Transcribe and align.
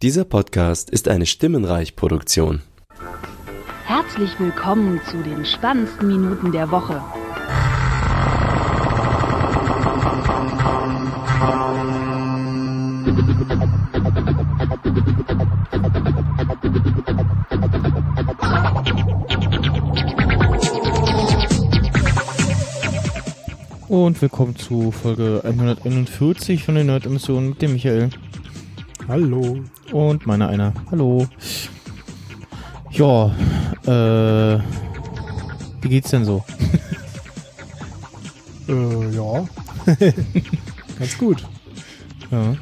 Dieser 0.00 0.24
Podcast 0.24 0.90
ist 0.90 1.08
eine 1.08 1.26
Stimmenreich-Produktion. 1.26 2.62
Herzlich 3.84 4.30
willkommen 4.38 5.00
zu 5.10 5.20
den 5.24 5.44
spannendsten 5.44 6.06
Minuten 6.06 6.52
der 6.52 6.70
Woche. 6.70 7.02
Und 23.88 24.22
willkommen 24.22 24.54
zu 24.54 24.92
Folge 24.92 25.40
141 25.42 26.62
von 26.62 26.76
den 26.76 26.86
Nerd-Emissionen 26.86 27.48
mit 27.48 27.62
dem 27.62 27.72
Michael. 27.72 28.10
Hallo. 29.08 29.64
Und 29.92 30.26
meiner 30.26 30.48
einer. 30.48 30.72
Hallo. 30.90 31.26
Ja, 32.90 33.26
äh, 33.86 34.58
wie 35.82 35.88
geht's 35.88 36.10
denn 36.10 36.24
so? 36.24 36.44
Äh, 38.70 39.16
ja. 39.16 39.48
Ganz 40.98 41.16
gut. 41.16 41.42
Ja. 42.30 42.54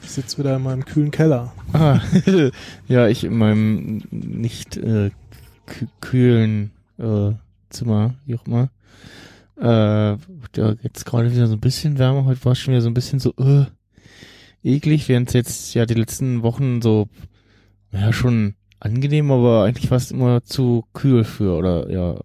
Ich 0.00 0.10
sitze 0.12 0.38
wieder 0.38 0.54
in 0.54 0.62
meinem 0.62 0.84
kühlen 0.84 1.10
Keller. 1.10 1.52
Ah, 1.72 1.98
ja, 2.86 3.08
ich 3.08 3.24
in 3.24 3.36
meinem 3.36 4.00
nicht 4.12 4.76
äh, 4.76 5.10
kü- 5.66 5.88
kühlen 6.00 6.70
äh, 6.98 7.32
Zimmer, 7.68 8.14
wie 8.26 8.36
auch 8.36 8.46
immer. 8.46 8.70
Äh, 9.60 10.12
jetzt 10.84 11.04
gerade 11.04 11.32
wieder 11.32 11.48
so 11.48 11.54
ein 11.54 11.60
bisschen 11.60 11.98
wärmer. 11.98 12.24
Heute 12.24 12.44
war 12.44 12.52
es 12.52 12.60
schon 12.60 12.70
wieder 12.74 12.82
so 12.82 12.88
ein 12.88 12.94
bisschen 12.94 13.18
so 13.18 13.34
äh, 13.40 13.64
eklig, 14.62 15.08
während 15.08 15.28
es 15.28 15.34
jetzt 15.34 15.74
ja 15.74 15.86
die 15.86 15.94
letzten 15.94 16.42
Wochen 16.42 16.82
so 16.82 17.08
ja 17.92 18.12
schon 18.12 18.54
angenehm, 18.80 19.30
aber 19.30 19.64
eigentlich 19.64 19.88
fast 19.88 20.12
immer 20.12 20.42
zu 20.44 20.84
kühl 20.92 21.24
für 21.24 21.56
oder 21.56 21.90
ja 21.90 22.18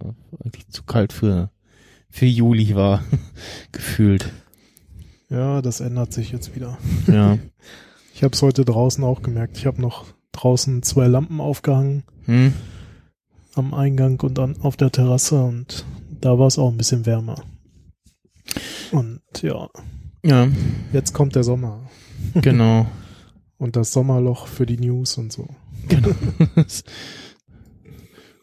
eigentlich 0.44 0.68
zu 0.68 0.82
kalt 0.84 1.12
für 1.12 1.50
für 2.10 2.26
Juli 2.26 2.74
war 2.76 3.02
gefühlt. 3.72 4.30
Ja, 5.30 5.62
das 5.62 5.80
ändert 5.80 6.12
sich 6.12 6.30
jetzt 6.32 6.54
wieder. 6.54 6.78
Ja. 7.06 7.38
Ich 8.16 8.22
habe 8.22 8.32
es 8.32 8.42
heute 8.42 8.64
draußen 8.64 9.02
auch 9.02 9.22
gemerkt. 9.22 9.58
Ich 9.58 9.66
habe 9.66 9.82
noch 9.82 10.04
draußen 10.30 10.84
zwei 10.84 11.08
Lampen 11.08 11.40
aufgehangen 11.40 12.04
Hm? 12.26 12.52
am 13.56 13.74
Eingang 13.74 14.20
und 14.20 14.38
an, 14.38 14.54
auf 14.60 14.76
der 14.76 14.92
Terrasse 14.92 15.42
und 15.42 15.84
da 16.20 16.38
war 16.38 16.46
es 16.46 16.56
auch 16.56 16.70
ein 16.70 16.76
bisschen 16.76 17.06
wärmer. 17.06 17.42
Und 18.92 19.20
ja, 19.42 19.68
Ja, 20.24 20.46
jetzt 20.92 21.12
kommt 21.12 21.34
der 21.34 21.42
Sommer 21.42 21.83
genau. 22.42 22.86
und 23.58 23.76
das 23.76 23.92
Sommerloch 23.92 24.46
für 24.46 24.66
die 24.66 24.78
News 24.78 25.16
und 25.18 25.32
so. 25.32 25.48
Genau. 25.88 26.10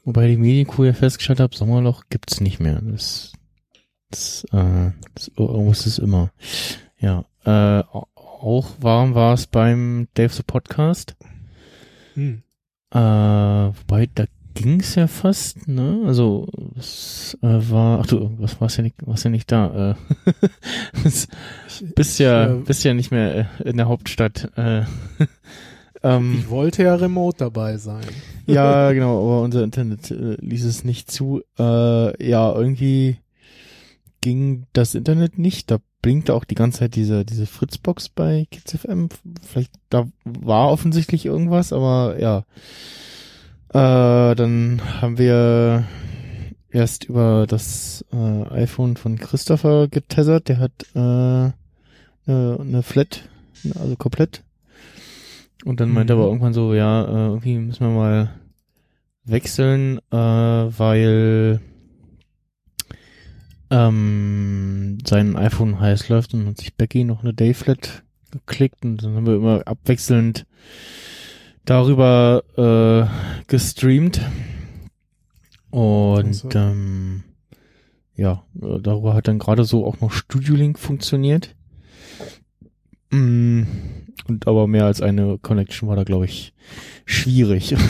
Wobei 0.03 0.27
die 0.27 0.37
Medienkuh 0.37 0.83
ja 0.85 0.93
festgestellt 0.93 1.39
hat, 1.39 1.53
Sommerloch 1.53 2.03
gibt's 2.09 2.41
nicht 2.41 2.59
mehr. 2.59 2.81
Das, 2.81 3.33
das, 4.09 4.43
äh, 4.51 4.91
das 5.15 5.31
irgendwas 5.37 5.85
ist 5.85 5.99
immer. 5.99 6.31
Ja, 6.99 7.25
äh, 7.45 7.83
au- 7.91 8.07
auch 8.15 8.69
warm 8.79 9.13
war 9.13 9.33
es 9.35 9.45
beim 9.47 10.07
Dave 10.15 10.33
the 10.33 10.41
Podcast. 10.43 11.15
Hm. 12.15 12.41
Äh, 12.91 12.97
wobei, 12.99 14.09
da 14.13 14.25
ging's 14.53 14.95
ja 14.95 15.07
fast, 15.07 15.67
ne? 15.67 16.03
Also, 16.05 16.47
es 16.77 17.37
äh, 17.41 17.47
war, 17.47 17.99
ach 17.99 18.07
du, 18.07 18.31
was 18.37 18.59
war's 18.61 18.77
ja 18.77 18.83
nicht, 18.83 18.95
war's 19.05 19.23
ja 19.23 19.29
nicht 19.29 19.51
da, 19.51 19.91
äh, 19.91 21.03
bist 21.95 22.19
ja, 22.19 22.51
äh, 22.51 22.55
bist 22.55 22.83
ja 22.83 22.93
nicht 22.93 23.11
mehr 23.11 23.35
äh, 23.35 23.69
in 23.69 23.77
der 23.77 23.87
Hauptstadt, 23.87 24.51
äh, 24.55 24.83
ähm, 26.03 26.37
ich 26.39 26.49
wollte 26.49 26.83
ja 26.83 26.95
remote 26.95 27.37
dabei 27.37 27.77
sein. 27.77 28.05
Ja, 28.45 28.91
genau, 28.93 29.17
aber 29.25 29.41
unser 29.41 29.63
Internet 29.63 30.11
äh, 30.11 30.37
ließ 30.39 30.65
es 30.65 30.83
nicht 30.83 31.11
zu. 31.11 31.41
Äh, 31.57 32.27
ja, 32.27 32.53
irgendwie 32.53 33.17
ging 34.21 34.67
das 34.73 34.95
Internet 34.95 35.37
nicht. 35.37 35.71
Da 35.71 35.79
blinkte 36.01 36.33
auch 36.33 36.45
die 36.45 36.55
ganze 36.55 36.79
Zeit 36.79 36.95
diese, 36.95 37.25
diese 37.25 37.45
Fritzbox 37.45 38.09
bei 38.09 38.47
KidsFM. 38.51 39.09
Vielleicht, 39.41 39.71
da 39.89 40.07
war 40.23 40.69
offensichtlich 40.71 41.25
irgendwas, 41.25 41.73
aber 41.73 42.19
ja. 42.19 42.43
Äh, 43.73 44.35
dann 44.35 44.81
haben 45.01 45.17
wir 45.17 45.85
erst 46.69 47.05
über 47.05 47.45
das 47.47 48.05
äh, 48.11 48.43
iPhone 48.49 48.97
von 48.97 49.17
Christopher 49.17 49.87
getesert. 49.87 50.49
Der 50.49 50.59
hat 50.59 50.71
äh, 50.93 50.99
eine, 50.99 51.53
eine 52.27 52.83
Flat, 52.83 53.29
also 53.75 53.95
komplett. 53.95 54.43
Und 55.63 55.79
dann 55.79 55.89
meinte 55.89 56.15
Mhm. 56.15 56.19
aber 56.19 56.27
irgendwann 56.29 56.53
so, 56.53 56.73
ja, 56.73 57.03
äh, 57.05 57.27
irgendwie 57.29 57.57
müssen 57.59 57.87
wir 57.87 57.93
mal 57.93 58.33
wechseln, 59.23 59.99
äh, 60.11 60.15
weil 60.17 61.61
ähm, 63.69 64.97
sein 65.05 65.37
iPhone 65.37 65.79
heiß 65.79 66.09
läuft 66.09 66.33
und 66.33 66.45
hat 66.47 66.57
sich 66.57 66.75
Becky 66.75 67.05
noch 67.05 67.23
eine 67.23 67.33
Dayflat 67.33 68.03
geklickt 68.31 68.83
und 68.83 69.03
dann 69.03 69.15
haben 69.15 69.25
wir 69.25 69.35
immer 69.35 69.61
abwechselnd 69.65 70.45
darüber 71.65 72.43
äh, 72.57 73.43
gestreamt 73.47 74.21
und 75.69 76.25
Also. 76.25 76.49
ähm, 76.53 77.23
ja, 78.15 78.43
äh, 78.61 78.79
darüber 78.79 79.13
hat 79.13 79.27
dann 79.27 79.39
gerade 79.39 79.63
so 79.63 79.85
auch 79.85 79.99
noch 80.01 80.11
Studio 80.11 80.55
Link 80.55 80.77
funktioniert. 80.79 81.55
Mm, 83.11 83.63
Und 84.27 84.47
aber 84.47 84.67
mehr 84.67 84.85
als 84.85 85.01
eine 85.01 85.37
Connection 85.39 85.89
war 85.89 85.95
da, 85.95 86.03
glaube 86.03 86.25
ich, 86.25 86.53
schwierig. 87.05 87.75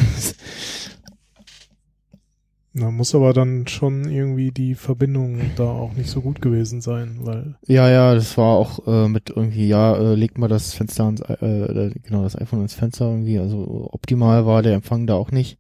Da 2.74 2.90
muss 2.90 3.14
aber 3.14 3.34
dann 3.34 3.68
schon 3.68 4.10
irgendwie 4.10 4.52
die 4.52 4.76
Verbindung 4.76 5.42
da 5.58 5.66
auch 5.66 5.94
nicht 5.94 6.10
so 6.10 6.22
gut 6.22 6.42
gewesen 6.42 6.80
sein, 6.80 7.20
weil 7.22 7.56
ja, 7.68 7.90
ja, 7.90 8.16
das 8.16 8.38
war 8.38 8.56
auch 8.56 8.88
äh, 8.88 9.10
mit 9.10 9.30
irgendwie, 9.30 9.68
ja, 9.68 9.94
äh, 9.98 10.16
legt 10.16 10.38
mal 10.38 10.48
das 10.48 10.74
Fenster 10.74 11.04
ans, 11.04 11.20
äh, 11.22 11.34
äh, 11.44 11.94
genau, 12.02 12.24
das 12.24 12.40
iPhone 12.40 12.60
ans 12.60 12.74
Fenster 12.74 13.10
irgendwie. 13.10 13.40
Also 13.40 13.90
optimal 13.92 14.46
war 14.46 14.62
der 14.62 14.76
Empfang 14.76 15.06
da 15.06 15.16
auch 15.16 15.32
nicht. 15.32 15.58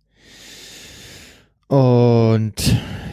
Und 1.67 2.53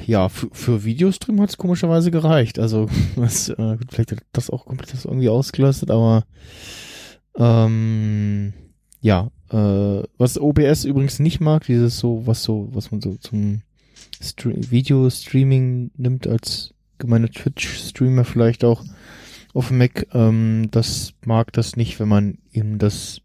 ja, 0.06 0.28
für, 0.28 0.48
für 0.52 0.84
Videostream 0.84 1.40
hat 1.40 1.50
es 1.50 1.56
komischerweise 1.56 2.12
gereicht. 2.12 2.60
Also 2.60 2.86
was, 3.16 3.48
äh, 3.48 3.76
gut, 3.78 3.88
vielleicht 3.90 4.12
hat 4.12 4.22
das 4.32 4.48
auch 4.48 4.66
komplett 4.66 4.92
das 4.92 5.06
irgendwie 5.06 5.28
ausgelastet, 5.28 5.90
aber 5.90 6.24
ähm, 7.36 8.52
ja, 9.00 9.30
äh, 9.50 10.02
was 10.18 10.40
OBS 10.40 10.84
übrigens 10.84 11.18
nicht 11.18 11.40
mag, 11.40 11.66
dieses 11.66 11.98
so, 11.98 12.26
was 12.26 12.44
so, 12.44 12.68
was 12.72 12.92
man 12.92 13.00
so 13.00 13.16
zum 13.16 13.62
Stre 14.20 14.52
Video-Streaming 14.70 15.90
nimmt 15.96 16.26
als 16.26 16.74
gemeine 16.98 17.30
Twitch-Streamer 17.30 18.24
vielleicht 18.24 18.64
auch 18.64 18.84
auf 19.54 19.68
dem 19.68 19.78
Mac, 19.78 20.06
ähm, 20.12 20.68
das 20.70 21.14
mag 21.24 21.52
das 21.52 21.76
nicht, 21.76 21.98
wenn 22.00 22.08
man 22.08 22.38
eben 22.52 22.78
das 22.78 23.20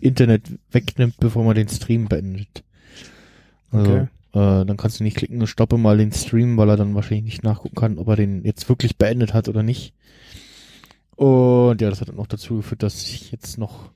Internet 0.00 0.42
wegnimmt, 0.70 1.16
bevor 1.18 1.44
man 1.44 1.54
den 1.54 1.68
Stream 1.68 2.06
beendet. 2.06 2.62
Also, 3.70 3.90
Okay. 3.90 4.02
äh, 4.32 4.64
dann 4.64 4.76
kannst 4.76 5.00
du 5.00 5.04
nicht 5.04 5.16
klicken, 5.16 5.46
stoppe 5.46 5.76
mal 5.78 5.96
den 5.98 6.12
Stream, 6.12 6.56
weil 6.56 6.68
er 6.70 6.76
dann 6.76 6.94
wahrscheinlich 6.94 7.24
nicht 7.24 7.42
nachgucken 7.42 7.74
kann, 7.76 7.98
ob 7.98 8.08
er 8.08 8.16
den 8.16 8.44
jetzt 8.44 8.68
wirklich 8.68 8.96
beendet 8.96 9.34
hat 9.34 9.48
oder 9.48 9.62
nicht. 9.62 9.92
Und 11.16 11.80
ja, 11.80 11.88
das 11.90 12.00
hat 12.00 12.08
dann 12.08 12.16
noch 12.16 12.26
dazu 12.26 12.56
geführt, 12.58 12.82
dass 12.82 13.02
ich 13.02 13.32
jetzt 13.32 13.58
noch 13.58 13.90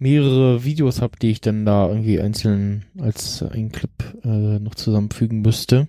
mehrere 0.00 0.64
Videos 0.64 1.00
habe, 1.00 1.18
die 1.20 1.30
ich 1.30 1.40
dann 1.40 1.64
da 1.64 1.88
irgendwie 1.88 2.20
einzeln 2.20 2.86
als 2.98 3.42
einen 3.42 3.70
Clip 3.70 3.90
äh, 4.24 4.58
noch 4.58 4.74
zusammenfügen 4.74 5.42
müsste. 5.42 5.88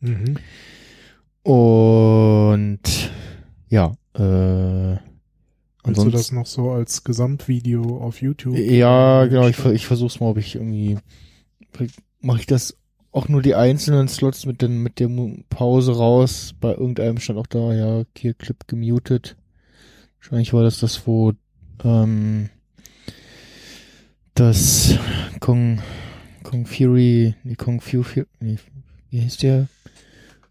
mhm. 0.00 0.36
Und 1.42 2.80
ja, 3.68 3.92
äh, 4.14 4.98
willst 5.84 6.04
du 6.04 6.10
das 6.10 6.32
noch 6.32 6.46
so 6.46 6.70
als 6.70 7.04
Gesamtvideo 7.04 7.98
auf 7.98 8.22
YouTube? 8.22 8.56
ja, 8.56 9.26
genau, 9.26 9.48
ich, 9.48 9.62
ich 9.66 9.86
versuch's 9.86 10.20
mal, 10.20 10.28
ob 10.28 10.38
ich 10.38 10.54
irgendwie, 10.54 10.96
mache 12.20 12.40
ich 12.40 12.46
das 12.46 12.78
auch 13.12 13.28
nur 13.28 13.42
die 13.42 13.54
einzelnen 13.54 14.08
Slots 14.08 14.46
mit 14.46 14.62
den, 14.62 14.82
mit 14.82 15.00
der 15.00 15.08
Pause 15.48 15.96
raus. 15.96 16.54
Bei 16.60 16.72
irgendeinem 16.72 17.18
stand 17.18 17.38
auch 17.38 17.46
da, 17.46 17.72
ja, 17.72 18.04
hier 18.16 18.34
Clip 18.34 18.66
gemutet. 18.66 19.36
Wahrscheinlich 20.18 20.52
war 20.52 20.62
das 20.62 20.80
das, 20.80 21.06
wo, 21.06 21.32
ähm, 21.84 22.48
das 24.34 24.98
Kong, 25.40 25.80
Kong 26.42 26.66
Fury, 26.66 27.34
nee, 27.44 27.54
Kong 27.54 27.80
Fury, 27.80 28.24
nee, 28.40 28.58
wie 29.10 29.22
heißt 29.22 29.42
der 29.42 29.68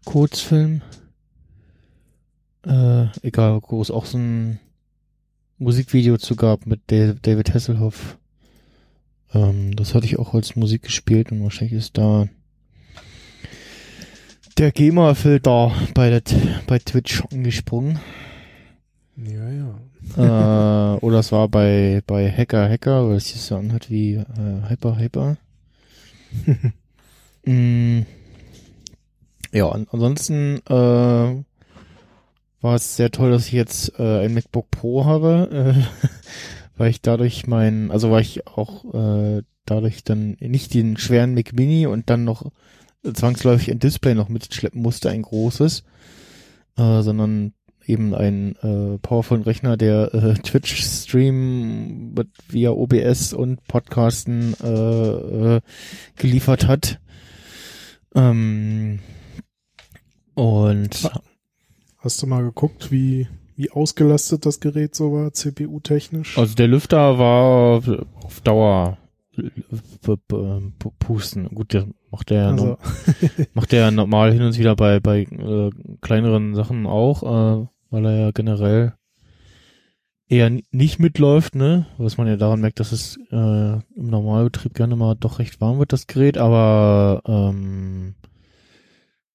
Kurzfilm? 0.04 0.82
Äh, 2.66 3.06
egal, 3.22 3.60
wo 3.68 3.82
es 3.82 3.90
auch 3.90 4.06
so 4.06 4.16
ein 4.18 4.58
Musikvideo 5.58 6.16
zu 6.16 6.34
gab 6.36 6.66
mit 6.66 6.80
Da- 6.86 7.14
David 7.20 7.52
Hasselhoff. 7.52 8.18
Ähm, 9.34 9.76
das 9.76 9.94
hatte 9.94 10.06
ich 10.06 10.18
auch 10.18 10.34
als 10.34 10.56
Musik 10.56 10.82
gespielt 10.82 11.30
und 11.30 11.42
wahrscheinlich 11.42 11.74
ist 11.78 11.98
da 11.98 12.26
der 14.56 14.72
GEMA-Filter 14.72 15.72
bei, 15.94 16.22
bei 16.66 16.78
Twitch 16.78 17.22
angesprungen. 17.32 17.98
Ja, 19.16 19.50
ja. 19.50 19.78
Äh, 20.16 20.20
oder 20.20 21.18
es 21.18 21.32
war 21.32 21.48
bei, 21.48 22.02
bei 22.06 22.30
Hacker 22.30 22.68
Hacker, 22.68 23.08
weil 23.08 23.16
es 23.16 23.28
sich 23.28 23.40
so 23.40 23.56
anhört 23.56 23.90
wie 23.90 24.14
äh, 24.14 24.68
Hyper 24.68 24.98
Hyper. 24.98 25.36
mm, 27.44 28.00
ja, 29.52 29.68
an, 29.68 29.86
ansonsten 29.90 30.60
äh, 30.68 31.44
war 32.64 32.74
es 32.74 32.96
sehr 32.96 33.10
toll, 33.10 33.30
dass 33.30 33.46
ich 33.46 33.52
jetzt 33.52 33.98
äh, 33.98 34.24
ein 34.24 34.34
MacBook 34.34 34.70
Pro 34.70 35.04
habe, 35.04 35.74
äh, 35.76 36.08
weil 36.76 36.90
ich 36.90 37.00
dadurch 37.00 37.46
mein, 37.46 37.90
also 37.90 38.10
weil 38.10 38.22
ich 38.22 38.46
auch 38.46 38.84
äh, 38.94 39.42
dadurch 39.66 40.04
dann 40.04 40.36
nicht 40.40 40.74
den 40.74 40.96
schweren 40.96 41.34
Mac 41.34 41.52
Mini 41.52 41.86
und 41.86 42.10
dann 42.10 42.24
noch 42.24 42.50
zwangsläufig 43.12 43.70
ein 43.70 43.78
Display 43.78 44.14
noch 44.14 44.28
mitschleppen 44.28 44.80
musste, 44.80 45.10
ein 45.10 45.22
großes, 45.22 45.84
äh, 46.76 47.02
sondern 47.02 47.52
eben 47.86 48.14
ein 48.14 48.56
äh, 48.56 48.98
powervollen 48.98 49.44
Rechner, 49.44 49.76
der 49.76 50.14
äh, 50.14 50.34
Twitch-Stream 50.42 52.14
via 52.48 52.70
OBS 52.70 53.32
und 53.32 53.66
Podcasten 53.66 54.54
äh, 54.62 55.56
äh, 55.56 55.60
geliefert 56.16 56.66
hat. 56.66 57.00
Ähm, 58.14 59.00
und 60.34 61.10
Hast 61.98 62.22
du 62.22 62.26
mal 62.26 62.42
geguckt, 62.42 62.90
wie, 62.90 63.28
wie 63.56 63.70
ausgelastet 63.70 64.44
das 64.46 64.60
Gerät 64.60 64.94
so 64.94 65.12
war, 65.12 65.32
CPU-technisch? 65.32 66.36
also 66.36 66.54
der 66.54 66.68
Lüfter 66.68 67.18
war 67.18 67.82
auf 68.22 68.40
Dauer 68.42 68.98
pusten. 70.98 71.48
Gut, 71.48 71.72
der 71.72 71.86
macht 72.10 72.30
der 72.30 72.48
Also, 72.48 72.78
macht 73.54 73.72
der 73.72 73.90
normal 73.90 74.32
hin 74.32 74.42
und 74.42 74.58
wieder 74.58 74.76
bei 74.76 75.00
bei 75.00 75.22
äh, 75.22 75.70
kleineren 76.00 76.54
Sachen 76.54 76.86
auch, 76.86 77.22
äh, 77.62 77.66
weil 77.94 78.06
er 78.06 78.16
ja 78.16 78.30
generell 78.32 78.94
eher 80.26 80.50
nicht 80.72 80.98
mitläuft, 80.98 81.54
ne? 81.54 81.86
Was 81.96 82.16
man 82.16 82.26
ja 82.26 82.36
daran 82.36 82.60
merkt, 82.60 82.80
dass 82.80 82.90
es 82.90 83.16
äh, 83.30 83.74
im 83.74 83.82
Normalbetrieb 84.10 84.74
gerne 84.74 84.96
mal 84.96 85.14
doch 85.14 85.38
recht 85.38 85.60
warm 85.60 85.78
wird, 85.78 85.92
das 85.92 86.08
Gerät, 86.08 86.36
aber 86.36 87.22
ähm, 87.24 88.16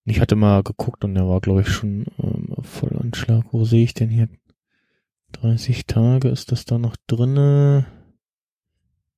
ich 0.03 0.19
hatte 0.19 0.35
mal 0.35 0.61
geguckt 0.63 1.05
und 1.05 1.15
der 1.15 1.25
war, 1.27 1.39
glaube 1.39 1.61
ich, 1.61 1.69
schon 1.69 2.05
ähm, 2.21 2.53
voll 2.61 2.97
Anschlag. 2.97 3.45
Wo 3.51 3.63
sehe 3.63 3.83
ich 3.83 3.93
denn 3.93 4.09
hier? 4.09 4.27
30 5.33 5.85
Tage 5.85 6.27
ist 6.27 6.51
das 6.51 6.65
da 6.65 6.77
noch 6.77 6.97
drinne 7.07 7.85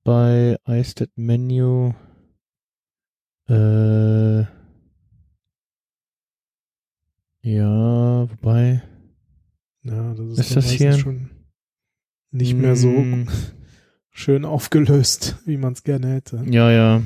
bei 0.03 0.57
iStat 0.67 1.09
Menu. 1.15 1.93
Äh, 3.47 4.41
ja, 7.43 8.29
wobei. 8.29 8.83
Ja, 9.83 10.13
das 10.13 10.27
ist, 10.31 10.39
Ist 10.39 10.55
das 10.55 10.71
hier- 10.71 10.93
schon 10.97 11.29
nicht 12.31 12.55
mehr 12.55 12.75
so 12.75 12.89
Mm, 12.89 13.27
schön 14.11 14.45
aufgelöst, 14.45 15.37
wie 15.45 15.57
man 15.57 15.73
es 15.73 15.83
gerne 15.83 16.13
hätte. 16.13 16.43
Ja, 16.49 16.71
ja. 16.71 17.01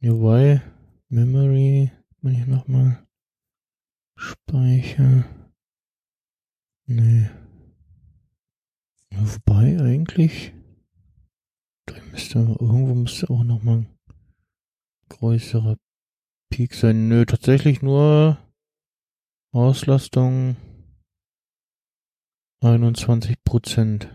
Wobei, 0.00 0.60
Memory, 1.08 1.90
man 2.20 2.34
hier 2.34 2.46
nochmal. 2.46 3.06
Speicher. 4.16 5.24
Nee. 6.86 7.28
Wobei 9.10 9.80
eigentlich. 9.80 10.52
Da 11.86 11.94
müsste 12.10 12.38
irgendwo 12.38 12.94
müsste 12.94 13.30
auch 13.30 13.44
nochmal 13.44 13.78
ein 13.78 13.86
größerer 15.08 15.76
Peak 16.50 16.74
sein. 16.74 17.08
Nö, 17.08 17.24
tatsächlich 17.24 17.80
nur 17.80 18.38
Auslastung 19.52 20.56
21 22.64 23.44
Prozent. 23.44 24.08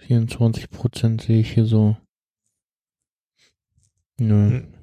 24 0.00 0.68
Prozent 0.68 1.22
sehe 1.22 1.40
ich 1.40 1.54
hier 1.54 1.64
so. 1.64 1.96
Nö. 4.20 4.50
Hm. 4.50 4.74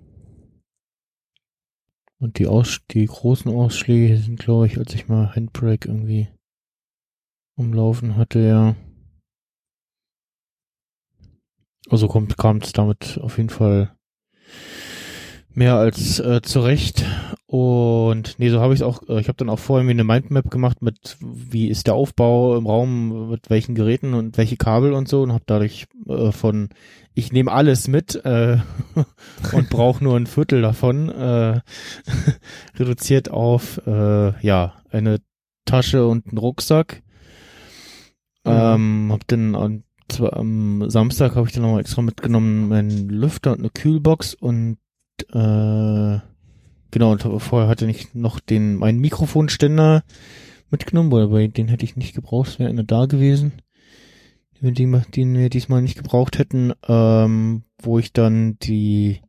Und 2.17 2.39
die, 2.39 2.47
Aus 2.47 2.81
die 2.89 3.05
großen 3.05 3.51
Ausschläge 3.51 4.17
sind, 4.17 4.39
glaube 4.39 4.65
ich, 4.65 4.79
als 4.79 4.95
ich 4.95 5.07
mal 5.07 5.35
Handbrake 5.35 5.87
irgendwie 5.87 6.27
umlaufen 7.55 8.15
hatte, 8.15 8.39
ja. 8.39 8.75
Also 11.87 12.07
kommt 12.07 12.35
kam 12.35 12.57
es 12.57 12.73
damit 12.73 13.19
auf 13.21 13.37
jeden 13.37 13.49
Fall 13.49 13.95
mehr 15.55 15.75
als 15.75 16.19
äh, 16.19 16.41
zurecht. 16.41 17.05
Und 17.47 18.35
nee, 18.37 18.49
so 18.49 18.59
habe 18.59 18.73
ich 18.73 18.81
es 18.81 18.85
auch, 18.85 19.07
äh, 19.07 19.19
ich 19.19 19.27
habe 19.27 19.37
dann 19.37 19.49
auch 19.49 19.59
vorher 19.59 19.85
mir 19.85 19.91
eine 19.91 20.03
Mindmap 20.03 20.49
gemacht 20.49 20.81
mit, 20.81 21.17
wie 21.21 21.69
ist 21.69 21.87
der 21.87 21.93
Aufbau 21.93 22.57
im 22.57 22.65
Raum, 22.65 23.29
mit 23.29 23.49
welchen 23.49 23.75
Geräten 23.75 24.13
und 24.13 24.37
welche 24.37 24.57
Kabel 24.57 24.93
und 24.93 25.07
so 25.07 25.21
und 25.21 25.31
habe 25.31 25.43
dadurch 25.45 25.87
äh, 26.07 26.31
von, 26.31 26.69
ich 27.13 27.31
nehme 27.31 27.51
alles 27.51 27.87
mit 27.87 28.15
äh, 28.25 28.57
und 29.53 29.69
brauche 29.69 30.03
nur 30.03 30.17
ein 30.17 30.27
Viertel 30.27 30.61
davon, 30.61 31.09
äh, 31.09 31.61
reduziert 32.79 33.29
auf, 33.29 33.79
äh, 33.85 34.39
ja, 34.45 34.73
eine 34.89 35.19
Tasche 35.65 36.05
und 36.07 36.27
einen 36.27 36.37
Rucksack. 36.37 37.03
Ähm, 38.43 39.09
hab 39.11 39.27
dann 39.27 39.55
an, 39.55 39.83
zwar 40.09 40.33
am 40.37 40.89
Samstag 40.89 41.35
habe 41.35 41.47
ich 41.47 41.53
dann 41.53 41.63
nochmal 41.63 41.81
extra 41.81 42.01
mitgenommen 42.01 42.67
meinen 42.67 43.09
Lüfter 43.09 43.53
und 43.53 43.59
eine 43.59 43.69
Kühlbox 43.69 44.35
und 44.35 44.77
äh, 45.23 46.19
genau, 46.91 47.11
und 47.11 47.21
vorher 47.41 47.67
hatte 47.67 47.89
ich 47.89 48.13
noch 48.13 48.39
den 48.39 48.75
meinen 48.75 48.99
Mikrofonständer 48.99 50.03
mitgenommen, 50.69 51.11
weil 51.11 51.49
den 51.49 51.67
hätte 51.67 51.85
ich 51.85 51.95
nicht 51.95 52.15
gebraucht, 52.15 52.49
es 52.49 52.59
wäre 52.59 52.69
einer 52.69 52.83
da 52.83 53.05
gewesen, 53.05 53.53
den, 54.61 55.03
den, 55.15 55.33
wir 55.35 55.49
diesmal 55.49 55.81
nicht 55.81 55.97
gebraucht 55.97 56.39
hätten, 56.39 56.73
ähm, 56.87 57.63
wo 57.81 57.99
ich 57.99 58.13
dann 58.13 58.57
die 58.59 59.21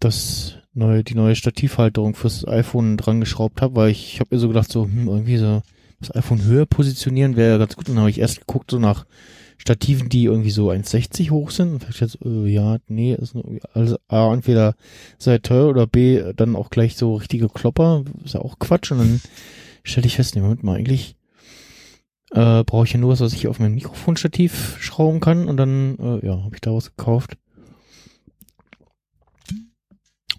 das 0.00 0.58
neue, 0.74 1.02
die 1.02 1.14
neue 1.14 1.34
Stativhalterung 1.34 2.14
fürs 2.14 2.46
iPhone 2.46 2.96
dran 2.96 3.20
geschraubt 3.20 3.62
habe, 3.62 3.76
weil 3.76 3.90
ich, 3.90 4.14
ich 4.14 4.20
habe 4.20 4.34
mir 4.34 4.40
so 4.40 4.48
gedacht, 4.48 4.70
so, 4.70 4.84
hm, 4.84 5.08
irgendwie 5.08 5.38
so 5.38 5.62
das 6.00 6.14
iPhone 6.14 6.44
höher 6.44 6.66
positionieren 6.66 7.36
wäre 7.36 7.58
ganz 7.58 7.76
gut. 7.76 7.88
Und 7.88 7.94
dann 7.94 8.02
habe 8.02 8.10
ich 8.10 8.20
erst 8.20 8.40
geguckt, 8.40 8.70
so 8.70 8.78
nach 8.78 9.06
Stativen, 9.58 10.08
die 10.08 10.24
irgendwie 10.24 10.50
so 10.50 10.70
1,60 10.70 11.30
hoch 11.30 11.50
sind. 11.50 11.72
Und 11.72 11.88
ich 11.88 12.00
jetzt, 12.00 12.18
äh, 12.24 12.46
ja, 12.46 12.78
nee, 12.88 13.14
ist 13.14 13.34
also 13.72 13.96
A, 14.08 14.32
entweder 14.32 14.74
sehr 15.18 15.40
teuer 15.42 15.68
oder 15.68 15.86
B, 15.86 16.22
dann 16.36 16.56
auch 16.56 16.70
gleich 16.70 16.96
so 16.96 17.14
richtige 17.14 17.48
Klopper. 17.48 18.04
Ist 18.24 18.34
ja 18.34 18.40
auch 18.40 18.58
Quatsch. 18.58 18.92
Und 18.92 18.98
dann 18.98 19.20
stelle 19.82 20.06
ich 20.06 20.16
fest, 20.16 20.34
nee, 20.34 20.42
Moment 20.42 20.62
mal, 20.62 20.76
eigentlich 20.76 21.16
äh, 22.32 22.64
brauche 22.64 22.84
ich 22.84 22.92
ja 22.92 22.98
nur 22.98 23.12
was, 23.12 23.20
was 23.20 23.32
ich 23.32 23.46
auf 23.46 23.58
mein 23.58 23.74
Mikrofonstativ 23.74 24.76
schrauben 24.80 25.20
kann. 25.20 25.46
Und 25.46 25.56
dann, 25.56 25.98
äh, 25.98 26.26
ja, 26.26 26.42
habe 26.42 26.54
ich 26.54 26.60
da 26.60 26.72
was 26.72 26.94
gekauft. 26.96 27.36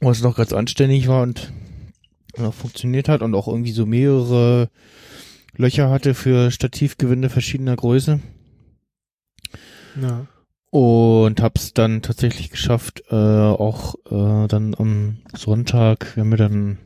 Was 0.02 0.22
noch 0.22 0.36
ganz 0.36 0.54
anständig 0.54 1.08
war 1.08 1.24
und 1.24 1.52
äh, 2.34 2.52
funktioniert 2.52 3.10
hat 3.10 3.22
und 3.22 3.34
auch 3.34 3.48
irgendwie 3.48 3.72
so 3.72 3.86
mehrere 3.86 4.70
Löcher 5.58 5.90
hatte 5.90 6.14
für 6.14 6.52
Stativgewinde 6.52 7.30
verschiedener 7.30 7.76
Größe. 7.76 8.20
Ja. 10.02 10.26
Und 10.72 11.42
hab's 11.42 11.74
dann 11.74 12.02
tatsächlich 12.02 12.50
geschafft, 12.50 13.04
äh, 13.10 13.16
auch 13.16 13.96
äh, 14.12 14.48
dann 14.48 14.76
am 14.78 15.20
Sonntag, 15.34 16.16
wir 16.16 16.22
haben 16.22 16.32
ja 16.32 16.38
dann 16.38 16.78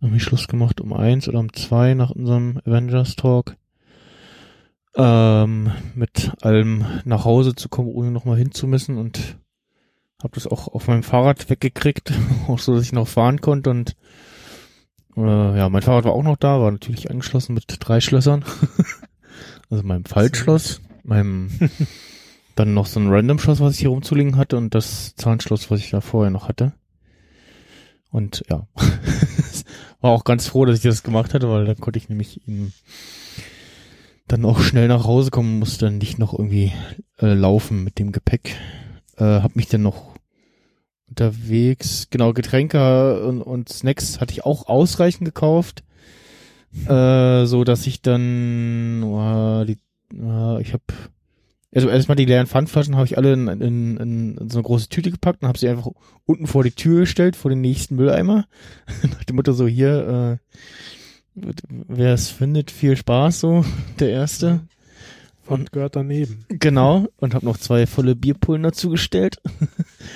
irgendwie 0.00 0.20
Schluss 0.20 0.46
gemacht 0.46 0.80
um 0.80 0.92
eins 0.92 1.28
oder 1.28 1.38
um 1.38 1.52
zwei 1.52 1.94
nach 1.94 2.10
unserem 2.10 2.60
Avengers 2.64 3.16
Talk, 3.16 3.56
ähm, 4.94 5.72
mit 5.94 6.32
allem 6.42 6.84
nach 7.04 7.24
Hause 7.24 7.54
zu 7.54 7.68
kommen, 7.68 7.88
ohne 7.88 8.10
nochmal 8.10 8.36
hinzumüssen 8.36 8.98
und 8.98 9.38
hab 10.22 10.32
das 10.32 10.46
auch 10.46 10.68
auf 10.68 10.88
meinem 10.88 11.02
Fahrrad 11.02 11.48
weggekriegt, 11.48 12.12
auch 12.48 12.58
so, 12.58 12.74
dass 12.74 12.84
ich 12.84 12.92
noch 12.92 13.08
fahren 13.08 13.40
konnte 13.40 13.70
und 13.70 13.96
äh, 15.16 15.56
ja, 15.58 15.68
mein 15.68 15.82
Fahrrad 15.82 16.04
war 16.04 16.12
auch 16.12 16.22
noch 16.22 16.36
da, 16.36 16.60
war 16.60 16.70
natürlich 16.70 17.10
angeschlossen 17.10 17.54
mit 17.54 17.64
drei 17.80 18.00
Schlössern. 18.00 18.44
also 19.70 19.82
meinem 19.82 20.04
Faltschloss, 20.04 20.80
meinem 21.02 21.50
dann 22.58 22.74
noch 22.74 22.86
so 22.86 23.00
ein 23.00 23.08
Random-Schloss, 23.08 23.60
was 23.60 23.74
ich 23.74 23.80
hier 23.80 23.90
rumzulegen 23.90 24.36
hatte 24.36 24.56
und 24.56 24.74
das 24.74 25.14
Zahnschloss, 25.16 25.70
was 25.70 25.80
ich 25.80 25.90
da 25.90 26.00
vorher 26.00 26.30
noch 26.30 26.48
hatte. 26.48 26.72
Und 28.10 28.44
ja, 28.48 28.66
war 30.00 30.10
auch 30.10 30.24
ganz 30.24 30.48
froh, 30.48 30.64
dass 30.64 30.78
ich 30.78 30.82
das 30.82 31.02
gemacht 31.02 31.34
hatte, 31.34 31.48
weil 31.48 31.66
dann 31.66 31.78
konnte 31.78 31.98
ich 31.98 32.08
nämlich 32.08 32.40
dann 34.26 34.44
auch 34.44 34.60
schnell 34.60 34.88
nach 34.88 35.04
Hause 35.04 35.30
kommen, 35.30 35.58
musste 35.58 35.86
dann 35.86 35.98
nicht 35.98 36.18
noch 36.18 36.32
irgendwie 36.32 36.72
äh, 37.20 37.34
laufen 37.34 37.84
mit 37.84 37.98
dem 37.98 38.12
Gepäck. 38.12 38.56
Äh, 39.16 39.24
hab 39.24 39.56
mich 39.56 39.68
dann 39.68 39.82
noch 39.82 40.14
unterwegs, 41.08 42.08
genau, 42.10 42.32
Getränke 42.32 43.26
und, 43.26 43.42
und 43.42 43.68
Snacks 43.68 44.20
hatte 44.20 44.32
ich 44.32 44.44
auch 44.44 44.68
ausreichend 44.68 45.24
gekauft, 45.24 45.82
äh, 46.86 47.46
so 47.46 47.64
dass 47.64 47.86
ich 47.86 48.02
dann, 48.02 49.02
äh, 49.02 49.64
die, 49.66 49.78
äh, 50.14 50.60
ich 50.60 50.72
habe 50.74 50.84
also 51.74 51.88
erstmal 51.88 52.16
die 52.16 52.24
leeren 52.24 52.46
Pfandflaschen 52.46 52.96
habe 52.96 53.06
ich 53.06 53.18
alle 53.18 53.32
in, 53.32 53.48
in, 53.48 53.96
in, 53.98 54.48
so 54.48 54.58
eine 54.58 54.64
große 54.64 54.88
Tüte 54.88 55.10
gepackt 55.10 55.42
und 55.42 55.48
habe 55.48 55.58
sie 55.58 55.68
einfach 55.68 55.88
unten 56.24 56.46
vor 56.46 56.64
die 56.64 56.70
Tür 56.70 57.00
gestellt, 57.00 57.36
vor 57.36 57.50
den 57.50 57.60
nächsten 57.60 57.96
Mülleimer. 57.96 58.46
Nach 59.02 59.24
dem 59.24 59.36
Motto 59.36 59.52
so 59.52 59.66
hier, 59.66 60.40
wer 61.34 62.14
es 62.14 62.30
findet, 62.30 62.70
viel 62.70 62.96
Spaß 62.96 63.40
so, 63.40 63.64
der 63.98 64.10
erste. 64.10 64.60
Und 65.46 65.72
gehört 65.72 65.96
daneben. 65.96 66.44
Genau, 66.48 67.06
und 67.16 67.34
habe 67.34 67.46
noch 67.46 67.56
zwei 67.56 67.86
volle 67.86 68.14
Bierpullen 68.14 68.62
dazu 68.62 68.90
gestellt. 68.90 69.40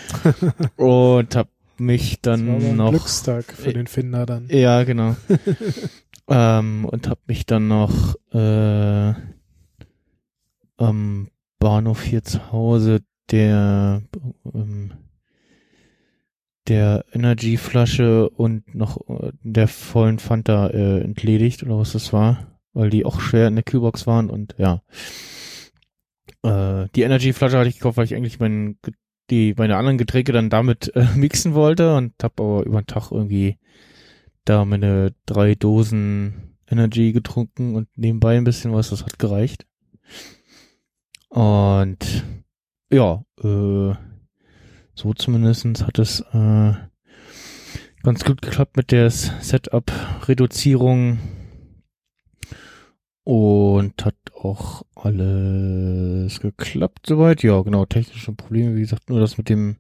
und 0.76 1.35
habe 1.35 1.49
mich 1.78 2.21
dann 2.21 2.47
Das 2.47 2.62
war 2.62 2.71
ein 2.71 2.76
noch 2.76 2.90
Glückstag 2.90 3.44
für 3.52 3.73
den 3.73 3.87
Finder 3.87 4.26
dann. 4.26 4.47
Ja, 4.49 4.85
genau. 4.85 5.16
ähm, 6.28 6.85
und 6.85 7.09
hab 7.09 7.26
mich 7.26 7.47
dann 7.47 7.68
noch 7.68 8.14
äh, 8.32 9.14
am 10.76 11.28
Bahnhof 11.62 12.02
hier 12.02 12.25
zu 12.25 12.50
Hause 12.50 13.02
der 13.31 14.02
ähm, 14.52 14.95
der 16.66 17.04
Energy-Flasche 17.12 18.28
und 18.28 18.75
noch 18.75 19.09
äh, 19.09 19.31
der 19.45 19.69
vollen 19.69 20.19
Fanta 20.19 20.66
äh, 20.71 21.00
entledigt 21.02 21.62
oder 21.62 21.78
was 21.78 21.92
das 21.92 22.12
war, 22.12 22.59
weil 22.73 22.90
die 22.90 23.04
auch 23.04 23.21
schwer 23.21 23.47
in 23.47 23.54
der 23.54 23.62
Kühlbox 23.62 24.09
waren 24.09 24.28
und 24.28 24.57
ja. 24.59 24.83
Äh, 26.42 26.88
die 26.97 27.02
Energy-Flasche 27.02 27.57
hatte 27.57 27.69
ich 27.69 27.76
gekauft, 27.76 27.97
weil 27.97 28.07
ich 28.07 28.16
eigentlich 28.16 28.40
meinen 28.40 28.81
die 29.31 29.54
meine 29.57 29.76
anderen 29.76 29.99
Getränke 29.99 30.33
dann 30.33 30.50
damit 30.50 30.90
äh, 30.97 31.07
mixen 31.14 31.54
wollte 31.54 31.95
und 31.95 32.14
hab 32.25 32.40
aber 32.40 32.66
über 32.66 32.83
den 32.83 32.87
Tag 32.87 33.12
irgendwie 33.12 33.57
da 34.45 34.64
meine 34.64 35.14
drei 35.26 35.54
Dosen 35.54 36.57
Energy 36.69 37.12
getrunken 37.12 37.76
und 37.76 37.87
nebenbei 37.97 38.37
ein 38.37 38.42
bisschen 38.42 38.73
was, 38.73 38.90
das 38.90 39.04
hat 39.04 39.21
gereicht. 39.21 39.64
Und 41.32 42.24
ja, 42.90 43.24
äh, 43.42 43.94
so 44.94 45.14
zumindestens 45.14 45.86
hat 45.86 45.98
es 45.98 46.20
äh, 46.20 46.74
ganz 48.02 48.24
gut 48.24 48.42
geklappt 48.42 48.76
mit 48.76 48.92
der 48.92 49.08
Setup-Reduzierung 49.10 51.18
und 53.24 54.04
hat 54.04 54.16
auch 54.34 54.82
alles 54.94 56.38
geklappt 56.40 57.06
soweit. 57.06 57.42
Ja, 57.42 57.62
genau, 57.62 57.86
technische 57.86 58.32
Probleme, 58.32 58.76
wie 58.76 58.80
gesagt, 58.80 59.08
nur 59.08 59.20
das 59.20 59.38
mit 59.38 59.48
dem 59.48 59.76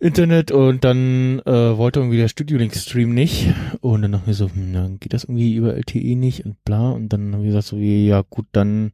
Internet 0.00 0.50
und 0.50 0.82
dann 0.82 1.38
äh, 1.40 1.76
wollte 1.76 2.00
irgendwie 2.00 2.16
der 2.16 2.28
Studio 2.28 2.56
Link 2.58 2.74
Stream 2.74 3.14
nicht 3.14 3.54
und 3.80 4.02
dann 4.02 4.12
dachte 4.12 4.24
ich 4.24 4.28
mir 4.28 4.34
so, 4.34 4.50
hm, 4.50 4.72
dann 4.72 4.98
geht 4.98 5.12
das 5.12 5.22
irgendwie 5.22 5.54
über 5.54 5.76
LTE 5.76 6.16
nicht 6.16 6.46
und 6.46 6.64
bla 6.64 6.90
und 6.90 7.10
dann 7.10 7.32
haben 7.32 7.42
wir 7.42 7.50
gesagt 7.50 7.68
so, 7.68 7.76
ja 7.76 8.24
gut, 8.28 8.46
dann 8.50 8.90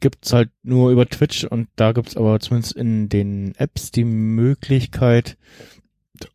gibt's 0.00 0.32
halt 0.32 0.50
nur 0.62 0.90
über 0.90 1.06
Twitch 1.06 1.44
und 1.44 1.68
da 1.76 1.92
gibt's 1.92 2.16
aber 2.16 2.40
zumindest 2.40 2.76
in 2.76 3.08
den 3.08 3.54
Apps 3.56 3.90
die 3.90 4.04
Möglichkeit 4.04 5.36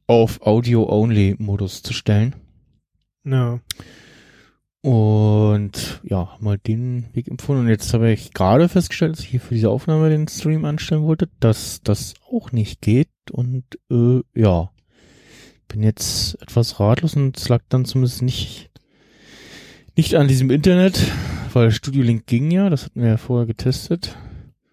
auf 0.07 0.41
Audio-Only-Modus 0.41 1.83
zu 1.83 1.93
stellen. 1.93 2.35
Ja. 3.25 3.59
Und 4.81 6.01
ja, 6.03 6.35
mal 6.39 6.57
den 6.57 7.05
Weg 7.13 7.29
empfohlen. 7.29 7.61
Und 7.61 7.69
jetzt 7.69 7.93
habe 7.93 8.11
ich 8.11 8.33
gerade 8.33 8.67
festgestellt, 8.67 9.13
dass 9.13 9.21
ich 9.21 9.29
hier 9.29 9.39
für 9.39 9.53
diese 9.53 9.69
Aufnahme 9.69 10.09
den 10.09 10.27
Stream 10.27 10.65
anstellen 10.65 11.03
wollte, 11.03 11.29
dass 11.39 11.81
das 11.83 12.15
auch 12.29 12.51
nicht 12.51 12.81
geht. 12.81 13.09
Und 13.31 13.63
äh, 13.89 14.21
ja, 14.35 14.71
bin 15.69 15.83
jetzt 15.83 16.41
etwas 16.41 16.79
ratlos 16.79 17.15
und 17.15 17.37
es 17.37 17.47
lag 17.47 17.61
dann 17.69 17.85
zumindest 17.85 18.21
nicht, 18.21 18.69
nicht 19.95 20.15
an 20.15 20.27
diesem 20.27 20.51
Internet, 20.51 20.99
weil 21.55 21.71
Studio 21.71 22.03
Link 22.03 22.25
ging 22.27 22.51
ja, 22.51 22.69
das 22.69 22.85
hatten 22.85 23.01
wir 23.01 23.09
ja 23.09 23.17
vorher 23.17 23.45
getestet. 23.47 24.17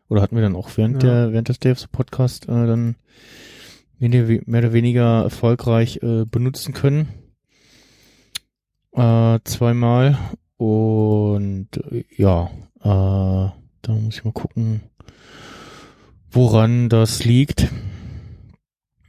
Oder 0.08 0.22
hatten 0.22 0.34
wir 0.34 0.42
dann 0.42 0.56
auch 0.56 0.70
während 0.76 1.02
Ja. 1.02 1.26
der, 1.26 1.32
während 1.32 1.48
des 1.48 1.60
Devs 1.60 1.86
Podcast 1.86 2.48
äh, 2.48 2.66
dann 2.66 2.96
mehr 3.98 4.40
oder 4.46 4.72
weniger 4.72 5.22
erfolgreich 5.22 6.02
äh, 6.02 6.24
benutzen 6.24 6.72
können 6.74 7.08
äh, 8.92 9.38
zweimal 9.44 10.18
und 10.56 11.68
äh, 11.90 12.04
ja, 12.16 12.50
äh, 12.80 13.50
da 13.82 13.92
muss 13.92 14.16
ich 14.16 14.24
mal 14.24 14.32
gucken, 14.32 14.82
woran 16.30 16.88
das 16.88 17.24
liegt. 17.24 17.68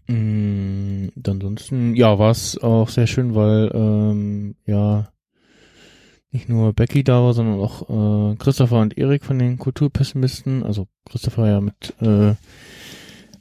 Mm, 0.07 1.09
und 1.15 1.29
ansonsten, 1.29 1.95
ja, 1.95 2.17
war 2.19 2.31
es 2.31 2.57
auch 2.57 2.89
sehr 2.89 3.07
schön, 3.07 3.35
weil 3.35 3.71
ähm, 3.73 4.55
ja 4.65 5.10
nicht 6.31 6.47
nur 6.47 6.73
Becky 6.73 7.03
da 7.03 7.21
war, 7.21 7.33
sondern 7.33 7.59
auch 7.59 8.31
äh, 8.31 8.35
Christopher 8.38 8.79
und 8.79 8.97
Erik 8.97 9.23
von 9.25 9.38
den 9.38 9.57
Kulturpessimisten. 9.57 10.63
Also 10.63 10.88
Christopher 11.09 11.47
ja 11.47 11.61
mit 11.61 11.93
äh, 12.01 12.35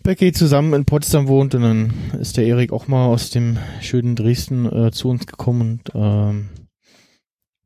Becky 0.02 0.32
zusammen 0.32 0.72
in 0.74 0.84
Potsdam 0.84 1.28
wohnt 1.28 1.54
und 1.54 1.62
dann 1.62 1.92
ist 2.18 2.36
der 2.36 2.46
Erik 2.46 2.72
auch 2.72 2.88
mal 2.88 3.06
aus 3.06 3.30
dem 3.30 3.58
schönen 3.80 4.16
Dresden 4.16 4.66
äh, 4.66 4.90
zu 4.90 5.08
uns 5.08 5.26
gekommen 5.26 5.80
und 5.84 5.92
ähm, 5.94 6.48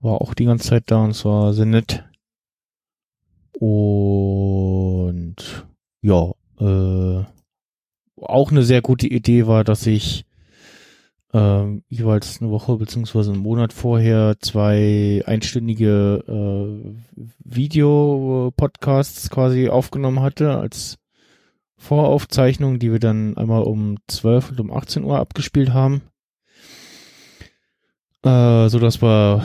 war 0.00 0.20
auch 0.20 0.34
die 0.34 0.44
ganze 0.44 0.68
Zeit 0.68 0.84
da 0.86 1.04
und 1.04 1.10
es 1.10 1.24
war 1.24 1.54
sehr 1.54 1.66
nett. 1.66 2.04
Und 3.58 5.36
ja, 6.02 6.32
äh, 6.60 7.24
auch 8.20 8.50
eine 8.50 8.62
sehr 8.62 8.82
gute 8.82 9.06
Idee 9.06 9.46
war, 9.46 9.64
dass 9.64 9.86
ich 9.86 10.26
ähm, 11.34 11.82
jeweils 11.88 12.40
eine 12.40 12.50
Woche 12.50 12.76
beziehungsweise 12.76 13.32
einen 13.32 13.42
Monat 13.42 13.72
vorher 13.72 14.36
zwei 14.38 15.20
einstündige 15.26 16.22
äh, 16.28 16.94
Video-Podcasts 17.44 19.30
quasi 19.30 19.68
aufgenommen 19.68 20.22
hatte 20.22 20.56
als 20.56 20.96
Voraufzeichnung, 21.76 22.78
die 22.78 22.92
wir 22.92 23.00
dann 23.00 23.36
einmal 23.36 23.64
um 23.64 23.96
12 24.06 24.52
und 24.52 24.60
um 24.60 24.72
18 24.72 25.02
Uhr 25.02 25.18
abgespielt 25.18 25.72
haben. 25.72 26.02
Äh, 28.22 28.68
so 28.68 28.78
dass 28.78 29.02
wir 29.02 29.42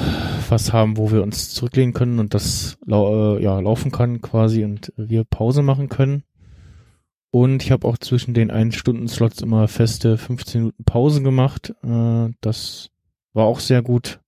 was 0.47 0.71
haben, 0.71 0.95
wo 0.95 1.11
wir 1.11 1.23
uns 1.23 1.49
zurücklehnen 1.49 1.93
können 1.93 2.19
und 2.19 2.35
das 2.35 2.77
lau 2.85 3.37
äh, 3.37 3.43
ja, 3.43 3.59
laufen 3.59 3.91
kann 3.91 4.21
quasi 4.21 4.63
und 4.63 4.93
wir 4.95 5.23
Pause 5.23 5.63
machen 5.63 5.89
können. 5.89 6.23
Und 7.31 7.63
ich 7.63 7.71
habe 7.71 7.87
auch 7.87 7.97
zwischen 7.97 8.33
den 8.33 8.49
ein 8.49 8.71
Stunden 8.71 9.07
Slots 9.07 9.41
immer 9.41 9.67
feste 9.67 10.17
15 10.17 10.61
Minuten 10.61 10.83
Pause 10.83 11.21
gemacht. 11.21 11.73
Äh, 11.83 12.29
das 12.41 12.89
war 13.33 13.45
auch 13.45 13.59
sehr 13.59 13.81
gut. 13.81 14.19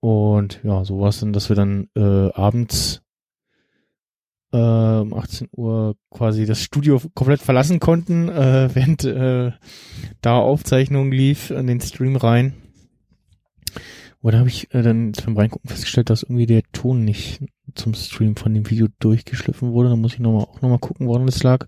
Und 0.00 0.60
ja, 0.62 0.84
so 0.84 1.00
war 1.00 1.08
es 1.08 1.20
dann, 1.20 1.32
dass 1.32 1.48
wir 1.48 1.56
dann 1.56 1.88
äh, 1.94 2.30
abends 2.32 3.02
äh, 4.52 4.56
um 4.56 5.14
18 5.14 5.48
Uhr 5.52 5.96
quasi 6.10 6.46
das 6.46 6.62
Studio 6.62 7.00
komplett 7.14 7.42
verlassen 7.42 7.80
konnten, 7.80 8.28
äh, 8.28 8.70
während 8.74 9.04
äh, 9.04 9.52
da 10.22 10.38
Aufzeichnung 10.38 11.12
lief 11.12 11.50
an 11.50 11.66
den 11.66 11.80
Stream 11.80 12.16
rein. 12.16 12.54
Oder 14.22 14.38
habe 14.38 14.48
ich 14.48 14.72
äh, 14.74 14.82
dann 14.82 15.12
beim 15.12 15.36
Reingucken 15.36 15.68
festgestellt, 15.68 16.10
dass 16.10 16.22
irgendwie 16.22 16.46
der 16.46 16.62
Ton 16.72 17.04
nicht 17.04 17.44
zum 17.74 17.94
Stream 17.94 18.36
von 18.36 18.54
dem 18.54 18.68
Video 18.68 18.88
durchgeschliffen 18.98 19.72
wurde. 19.72 19.90
Da 19.90 19.96
muss 19.96 20.14
ich 20.14 20.18
noch 20.18 20.32
mal, 20.32 20.44
auch 20.44 20.62
nochmal 20.62 20.78
gucken, 20.78 21.06
woran 21.06 21.26
das 21.26 21.42
lag. 21.42 21.66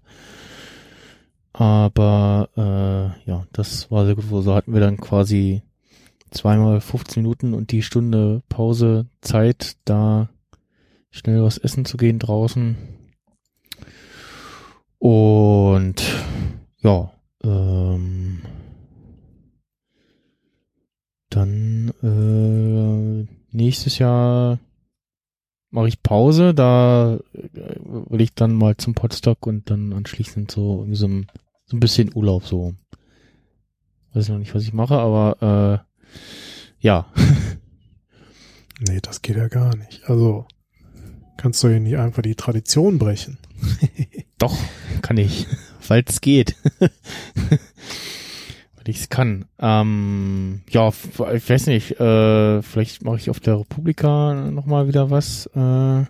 Aber 1.58 2.48
äh, 2.56 3.28
ja, 3.28 3.44
das 3.50 3.90
war 3.90 4.06
sehr 4.06 4.14
gut. 4.14 4.26
So 4.30 4.54
hatten 4.54 4.72
wir 4.72 4.80
dann 4.80 4.96
quasi 4.96 5.62
zweimal 6.30 6.80
15 6.80 7.20
Minuten 7.20 7.52
und 7.52 7.72
die 7.72 7.82
Stunde 7.82 8.42
Pause 8.48 9.06
Zeit, 9.22 9.76
da 9.84 10.28
schnell 11.10 11.42
was 11.42 11.58
essen 11.58 11.84
zu 11.84 11.96
gehen 11.96 12.20
draußen. 12.20 12.76
Und 14.98 16.00
ja, 16.78 17.10
ähm, 17.42 18.42
dann 21.28 21.92
äh, 22.04 23.26
nächstes 23.50 23.98
Jahr 23.98 24.60
mache 25.70 25.88
ich 25.88 26.04
Pause, 26.04 26.54
da 26.54 27.18
äh, 27.32 27.50
will 27.82 28.20
ich 28.20 28.34
dann 28.34 28.54
mal 28.54 28.76
zum 28.76 28.94
Podstock 28.94 29.44
und 29.44 29.70
dann 29.70 29.92
anschließend 29.92 30.52
so 30.52 30.78
irgendwie 30.78 30.96
so 30.96 31.08
ein, 31.08 31.26
so 31.68 31.76
ein 31.76 31.80
bisschen 31.80 32.10
Urlaub 32.14 32.44
so. 32.46 32.74
Weiß 34.14 34.30
noch 34.30 34.38
nicht, 34.38 34.54
was 34.54 34.62
ich 34.62 34.72
mache, 34.72 34.98
aber 34.98 35.84
äh, 35.84 36.78
ja. 36.80 37.06
Nee, 38.80 39.00
das 39.02 39.22
geht 39.22 39.36
ja 39.36 39.48
gar 39.48 39.74
nicht. 39.76 40.08
Also 40.08 40.46
kannst 41.36 41.64
du 41.64 41.68
ja 41.68 41.80
nicht 41.80 41.96
einfach 41.96 42.22
die 42.22 42.36
Tradition 42.36 42.98
brechen. 42.98 43.38
Doch, 44.38 44.56
kann 45.02 45.16
ich, 45.16 45.48
weil 45.88 46.04
es 46.06 46.20
geht. 46.20 46.54
weil 46.78 46.90
ich 48.86 49.00
es 49.00 49.08
kann. 49.08 49.46
Ähm, 49.58 50.62
ja, 50.70 50.90
ich 50.90 51.50
weiß 51.50 51.66
nicht, 51.66 51.98
äh, 51.98 52.62
vielleicht 52.62 53.02
mache 53.02 53.16
ich 53.16 53.30
auf 53.30 53.40
der 53.40 53.58
Republika 53.58 54.32
nochmal 54.34 54.86
wieder 54.86 55.10
was. 55.10 55.46
Äh, 55.56 56.04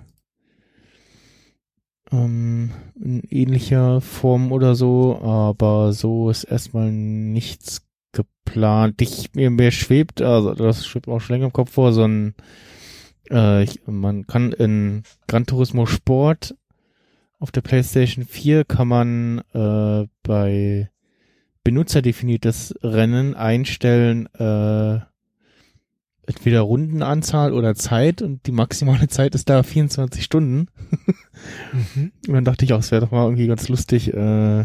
ähm, 2.12 2.70
in 2.94 3.22
ähnlicher 3.30 4.00
Form 4.00 4.52
oder 4.52 4.74
so, 4.74 5.18
aber 5.20 5.92
so 5.92 6.30
ist 6.30 6.44
erstmal 6.44 6.90
nichts 6.90 7.82
geplant. 8.12 9.00
Ich, 9.02 9.34
mir, 9.34 9.50
mir 9.50 9.70
schwebt, 9.70 10.22
also 10.22 10.54
das 10.54 10.86
schwebt 10.86 11.08
auch 11.08 11.20
schon 11.20 11.34
länger 11.34 11.46
im 11.46 11.52
Kopf 11.52 11.72
vor, 11.72 11.92
so 11.92 12.04
ein 12.04 12.34
äh, 13.30 13.62
ich, 13.62 13.80
man 13.86 14.26
kann 14.26 14.52
in 14.52 15.02
Gran 15.26 15.46
Turismo 15.46 15.86
Sport 15.86 16.54
auf 17.38 17.52
der 17.52 17.60
PlayStation 17.60 18.24
4 18.24 18.64
kann 18.64 18.88
man 18.88 19.42
äh, 19.52 20.08
bei 20.22 20.90
benutzerdefiniertes 21.62 22.74
Rennen 22.82 23.34
einstellen, 23.34 24.26
äh, 24.34 25.00
entweder 26.28 26.60
Rundenanzahl 26.60 27.52
oder 27.52 27.74
Zeit 27.74 28.22
und 28.22 28.46
die 28.46 28.52
maximale 28.52 29.08
Zeit 29.08 29.34
ist 29.34 29.48
da 29.48 29.62
24 29.62 30.22
Stunden. 30.22 30.68
Mhm. 31.72 32.12
Und 32.26 32.34
dann 32.34 32.44
dachte 32.44 32.64
ich 32.64 32.72
auch, 32.72 32.80
es 32.80 32.90
wäre 32.90 33.02
doch 33.02 33.10
mal 33.10 33.24
irgendwie 33.24 33.46
ganz 33.46 33.68
lustig, 33.68 34.12
äh, 34.12 34.64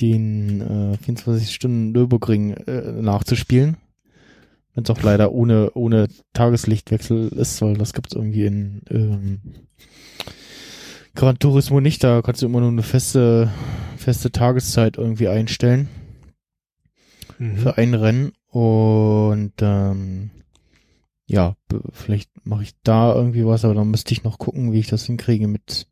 den 0.00 0.60
äh, 0.60 0.96
24 0.98 1.54
Stunden 1.54 1.92
Nürburgring 1.92 2.52
äh, 2.52 3.02
nachzuspielen. 3.02 3.76
Wenn 4.74 4.84
es 4.84 4.90
auch 4.90 5.02
leider 5.02 5.32
ohne, 5.32 5.70
ohne 5.74 6.08
Tageslichtwechsel 6.32 7.28
ist, 7.28 7.60
weil 7.60 7.76
das 7.76 7.92
gibt's 7.92 8.14
irgendwie 8.14 8.46
in 8.46 8.82
ähm, 8.90 9.40
Gran 11.14 11.38
Turismo 11.38 11.80
nicht. 11.80 12.02
Da 12.02 12.22
kannst 12.22 12.40
du 12.40 12.46
immer 12.46 12.60
nur 12.60 12.70
eine 12.70 12.82
feste, 12.82 13.50
feste 13.96 14.32
Tageszeit 14.32 14.96
irgendwie 14.96 15.28
einstellen 15.28 15.88
Mhm. 17.42 17.56
für 17.56 17.76
ein 17.76 17.94
Rennen. 17.94 18.32
Und 18.48 19.54
ähm, 19.60 20.30
ja, 21.32 21.56
vielleicht 21.90 22.30
mache 22.46 22.62
ich 22.62 22.74
da 22.82 23.14
irgendwie 23.14 23.44
was, 23.46 23.64
aber 23.64 23.74
dann 23.74 23.90
müsste 23.90 24.12
ich 24.12 24.22
noch 24.22 24.38
gucken, 24.38 24.72
wie 24.72 24.78
ich 24.78 24.86
das 24.86 25.06
hinkriege 25.06 25.48
mit 25.48 25.88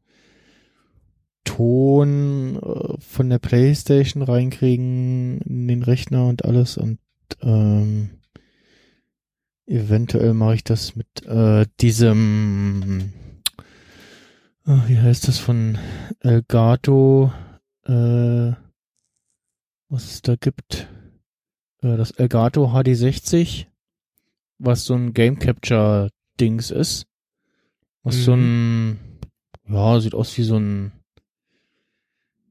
Ton 1.44 2.56
äh, 2.56 3.00
von 3.00 3.30
der 3.30 3.38
Playstation 3.38 4.22
reinkriegen 4.22 5.40
in 5.40 5.68
den 5.68 5.82
Rechner 5.82 6.26
und 6.26 6.44
alles 6.44 6.76
und 6.76 6.98
ähm, 7.42 8.10
eventuell 9.66 10.34
mache 10.34 10.56
ich 10.56 10.64
das 10.64 10.96
mit 10.96 11.26
äh, 11.26 11.64
diesem 11.80 13.12
ah, 14.64 14.84
wie 14.86 14.98
heißt 14.98 15.28
das 15.28 15.38
von 15.38 15.78
Elgato 16.20 17.32
äh, 17.86 18.52
was 19.90 20.04
es 20.04 20.22
da 20.22 20.36
gibt? 20.36 20.88
Äh, 21.82 21.96
das 21.96 22.12
Elgato 22.12 22.66
HD60 22.66 23.66
was 24.60 24.84
so 24.84 24.94
ein 24.94 25.12
Game 25.12 25.38
Capture 25.38 26.10
Dings 26.38 26.70
ist. 26.70 27.06
Was 28.02 28.24
so 28.24 28.34
ein 28.34 28.98
ja 29.68 30.00
sieht 30.00 30.14
aus 30.14 30.36
wie 30.38 30.42
so 30.42 30.56
ein 30.56 30.92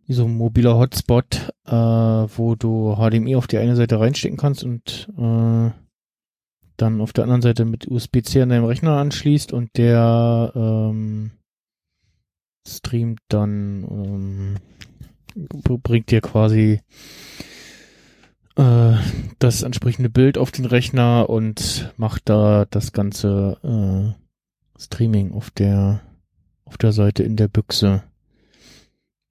wie 0.06 0.14
so 0.14 0.26
ein 0.26 0.36
mobiler 0.36 0.76
Hotspot, 0.76 1.54
äh, 1.66 1.72
wo 1.72 2.56
du 2.56 2.96
HDMI 2.96 3.36
auf 3.36 3.46
die 3.46 3.60
eine 3.60 3.76
Seite 3.76 4.00
reinstecken 4.00 4.38
kannst 4.38 4.64
und 4.64 5.08
äh, 5.18 5.72
dann 6.78 7.02
auf 7.02 7.14
der 7.14 7.26
anderen 7.26 7.44
Seite 7.44 7.66
mit 7.66 7.88
USB-C 7.88 8.42
an 8.42 8.50
deinem 8.50 8.66
Rechner 8.66 8.98
anschließt 8.98 9.54
und 9.54 9.78
der 9.78 10.52
ähm, 10.56 11.32
streamt 12.68 13.20
dann, 13.28 13.84
ähm, 13.84 14.56
bringt 15.84 16.10
dir 16.10 16.22
quasi 16.22 16.82
äh, 18.60 18.98
das 19.40 19.64
entsprechende 19.64 20.10
Bild 20.10 20.38
auf 20.38 20.52
den 20.52 20.66
Rechner 20.66 21.30
und 21.30 21.94
macht 21.96 22.28
da 22.28 22.66
das 22.70 22.92
ganze 22.92 23.58
äh, 23.64 24.82
Streaming 24.82 25.32
auf 25.32 25.50
der 25.50 26.02
auf 26.66 26.78
der 26.78 26.92
Seite 26.92 27.24
in 27.24 27.36
der 27.36 27.48
Büchse. 27.48 28.04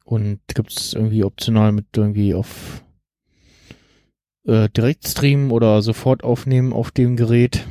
Und 0.04 0.40
gibt 0.54 0.72
es 0.72 0.94
irgendwie 0.94 1.22
optional 1.22 1.70
mit 1.72 1.86
irgendwie 1.94 2.34
auf 2.34 2.82
äh, 4.44 4.68
Direktstream 4.70 5.52
oder 5.52 5.82
sofort 5.82 6.24
aufnehmen 6.24 6.72
auf 6.72 6.90
dem 6.90 7.16
Gerät. 7.16 7.66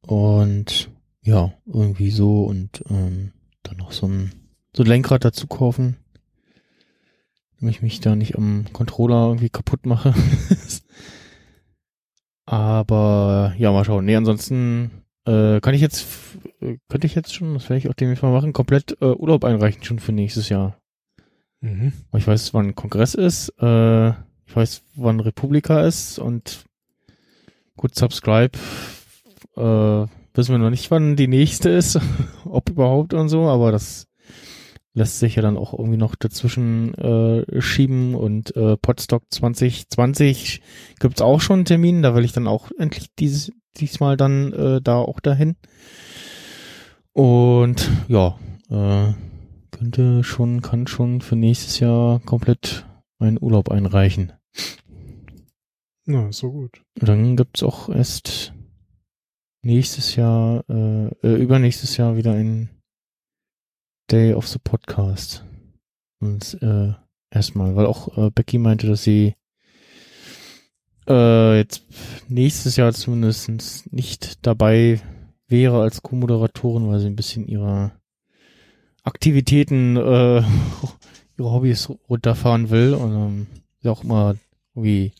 Und 0.00 0.90
ja, 1.22 1.54
irgendwie 1.64 2.10
so 2.10 2.44
und 2.44 2.84
ähm, 2.90 3.32
dann 3.62 3.76
noch 3.78 3.92
so 3.92 4.08
ein, 4.08 4.32
so 4.76 4.82
ein 4.82 4.88
Lenkrad 4.88 5.24
dazu 5.24 5.46
kaufen. 5.46 5.96
Damit 7.64 7.76
ich 7.76 7.82
mich 7.82 8.00
da 8.00 8.14
nicht 8.14 8.36
am 8.36 8.66
Controller 8.74 9.28
irgendwie 9.28 9.48
kaputt 9.48 9.86
mache. 9.86 10.12
Aber 12.44 13.54
ja, 13.56 13.72
mal 13.72 13.86
schauen. 13.86 14.04
Nee, 14.04 14.16
ansonsten 14.16 14.90
äh, 15.24 15.62
kann 15.62 15.72
ich 15.72 15.80
jetzt, 15.80 16.06
äh, 16.60 16.76
könnte 16.90 17.06
ich 17.06 17.14
jetzt 17.14 17.32
schon, 17.32 17.54
das 17.54 17.70
werde 17.70 17.78
ich 17.78 17.88
auch 17.88 17.94
demnächst 17.94 18.22
mal 18.22 18.32
machen, 18.32 18.52
komplett 18.52 18.98
äh, 19.00 19.06
Urlaub 19.06 19.44
einreichen 19.44 19.82
schon 19.82 19.98
für 19.98 20.12
nächstes 20.12 20.50
Jahr. 20.50 20.76
Mhm. 21.62 21.94
Weil 22.10 22.20
Ich 22.20 22.26
weiß, 22.26 22.52
wann 22.52 22.74
Kongress 22.74 23.14
ist, 23.14 23.48
äh, 23.62 24.10
ich 24.10 24.54
weiß, 24.54 24.82
wann 24.96 25.20
Republika 25.20 25.86
ist 25.86 26.18
und 26.18 26.66
gut, 27.78 27.94
Subscribe, 27.94 28.58
äh, 29.56 29.60
wissen 30.34 30.52
wir 30.52 30.58
noch 30.58 30.68
nicht, 30.68 30.90
wann 30.90 31.16
die 31.16 31.28
nächste 31.28 31.70
ist, 31.70 31.98
ob 32.44 32.68
überhaupt 32.68 33.14
und 33.14 33.30
so, 33.30 33.48
aber 33.48 33.72
das 33.72 34.06
lässt 34.94 35.18
sich 35.18 35.34
ja 35.34 35.42
dann 35.42 35.56
auch 35.56 35.72
irgendwie 35.76 35.98
noch 35.98 36.14
dazwischen 36.14 36.94
äh, 36.94 37.60
schieben 37.60 38.14
und 38.14 38.56
äh, 38.56 38.76
Podstock 38.76 39.24
2020 39.28 40.62
gibt's 41.00 41.20
auch 41.20 41.40
schon 41.40 41.58
einen 41.58 41.64
Termin, 41.64 42.02
da 42.02 42.14
will 42.14 42.24
ich 42.24 42.32
dann 42.32 42.46
auch 42.46 42.70
endlich 42.78 43.08
dieses 43.18 43.52
diesmal 43.76 44.16
dann 44.16 44.52
äh, 44.52 44.80
da 44.80 44.98
auch 44.98 45.20
dahin. 45.20 45.56
Und 47.12 47.90
ja, 48.08 48.38
äh, 48.70 49.12
könnte 49.70 50.24
schon, 50.24 50.62
kann 50.62 50.86
schon 50.86 51.20
für 51.20 51.36
nächstes 51.36 51.80
Jahr 51.80 52.20
komplett 52.20 52.86
meinen 53.18 53.38
Urlaub 53.40 53.70
einreichen. 53.70 54.32
Na, 56.06 56.30
so 56.32 56.52
gut. 56.52 56.82
Und 57.00 57.08
dann 57.08 57.36
gibt's 57.36 57.62
auch 57.62 57.88
erst 57.88 58.52
nächstes 59.62 60.16
Jahr, 60.16 60.64
äh, 60.68 61.06
äh, 61.22 61.42
übernächstes 61.42 61.96
Jahr 61.96 62.16
wieder 62.16 62.32
ein 62.32 62.70
Day 64.10 64.34
of 64.34 64.46
the 64.48 64.58
Podcast. 64.58 65.44
Und 66.20 66.58
äh, 66.62 66.92
erstmal, 67.30 67.76
weil 67.76 67.86
auch 67.86 68.16
äh, 68.16 68.30
Becky 68.30 68.58
meinte, 68.58 68.86
dass 68.86 69.02
sie 69.02 69.34
äh, 71.08 71.58
jetzt 71.58 71.84
nächstes 72.28 72.76
Jahr 72.76 72.92
zumindest 72.92 73.92
nicht 73.92 74.46
dabei 74.46 75.00
wäre 75.48 75.82
als 75.82 76.02
Co-Moderatorin, 76.02 76.88
weil 76.88 77.00
sie 77.00 77.06
ein 77.06 77.16
bisschen 77.16 77.46
ihre 77.46 77.92
Aktivitäten, 79.02 79.96
äh, 79.96 80.38
ihre 81.38 81.50
Hobbys 81.50 81.90
runterfahren 82.08 82.70
will 82.70 82.94
und 82.94 83.12
ähm, 83.12 83.46
auch 83.90 84.02
immer 84.02 84.36
irgendwie 84.74 85.12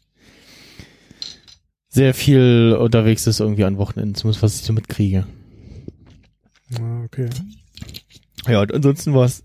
sehr 1.88 2.14
viel 2.14 2.77
unterwegs 2.81 3.27
ist 3.27 3.40
irgendwie 3.40 3.64
an 3.64 3.79
Wochenenden, 3.79 4.14
zumindest 4.14 4.42
was 4.42 4.57
ich 4.57 4.62
so 4.62 4.73
mitkriege. 4.73 5.27
Ah, 6.81 7.05
okay. 7.05 7.29
Ja, 8.46 8.61
und 8.61 8.72
ansonsten 8.72 9.14
war 9.14 9.24
es 9.24 9.42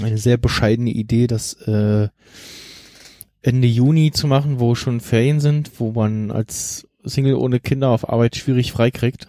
eine 0.00 0.18
sehr 0.18 0.36
bescheidene 0.36 0.90
Idee, 0.90 1.26
das 1.26 1.54
äh, 1.66 2.08
Ende 3.42 3.66
Juni 3.66 4.12
zu 4.12 4.26
machen, 4.26 4.60
wo 4.60 4.74
schon 4.74 5.00
Ferien 5.00 5.40
sind, 5.40 5.72
wo 5.78 5.92
man 5.92 6.30
als 6.30 6.86
Single 7.04 7.34
ohne 7.34 7.60
Kinder 7.60 7.88
auf 7.88 8.08
Arbeit 8.08 8.36
schwierig 8.36 8.72
freikriegt. 8.72 9.26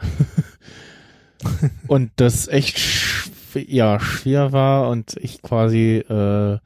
und 1.88 2.12
das 2.18 2.48
echt 2.48 2.78
sch 2.78 3.30
ja, 3.68 4.00
schwer 4.00 4.52
war 4.52 4.90
und 4.90 5.16
ich 5.20 5.44
quasi 5.44 5.98
äh, 5.98 6.58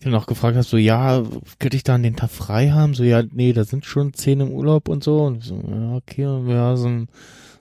dann 0.00 0.14
auch 0.14 0.26
gefragt 0.26 0.56
habe, 0.56 0.64
so 0.64 0.76
ja, 0.76 1.24
könnte 1.58 1.76
ich 1.76 1.82
da 1.82 1.96
an 1.96 2.04
den 2.04 2.14
Tag 2.14 2.30
frei 2.30 2.70
haben? 2.70 2.94
So 2.94 3.02
ja, 3.02 3.22
nee, 3.32 3.52
da 3.52 3.64
sind 3.64 3.84
schon 3.84 4.14
zehn 4.14 4.40
im 4.40 4.52
Urlaub 4.52 4.88
und 4.88 5.02
so. 5.02 5.24
Und 5.24 5.42
so, 5.42 5.56
ja, 5.68 5.96
okay, 5.96 6.22
ja, 6.22 6.76
so 6.76 6.86
ein, 6.86 7.08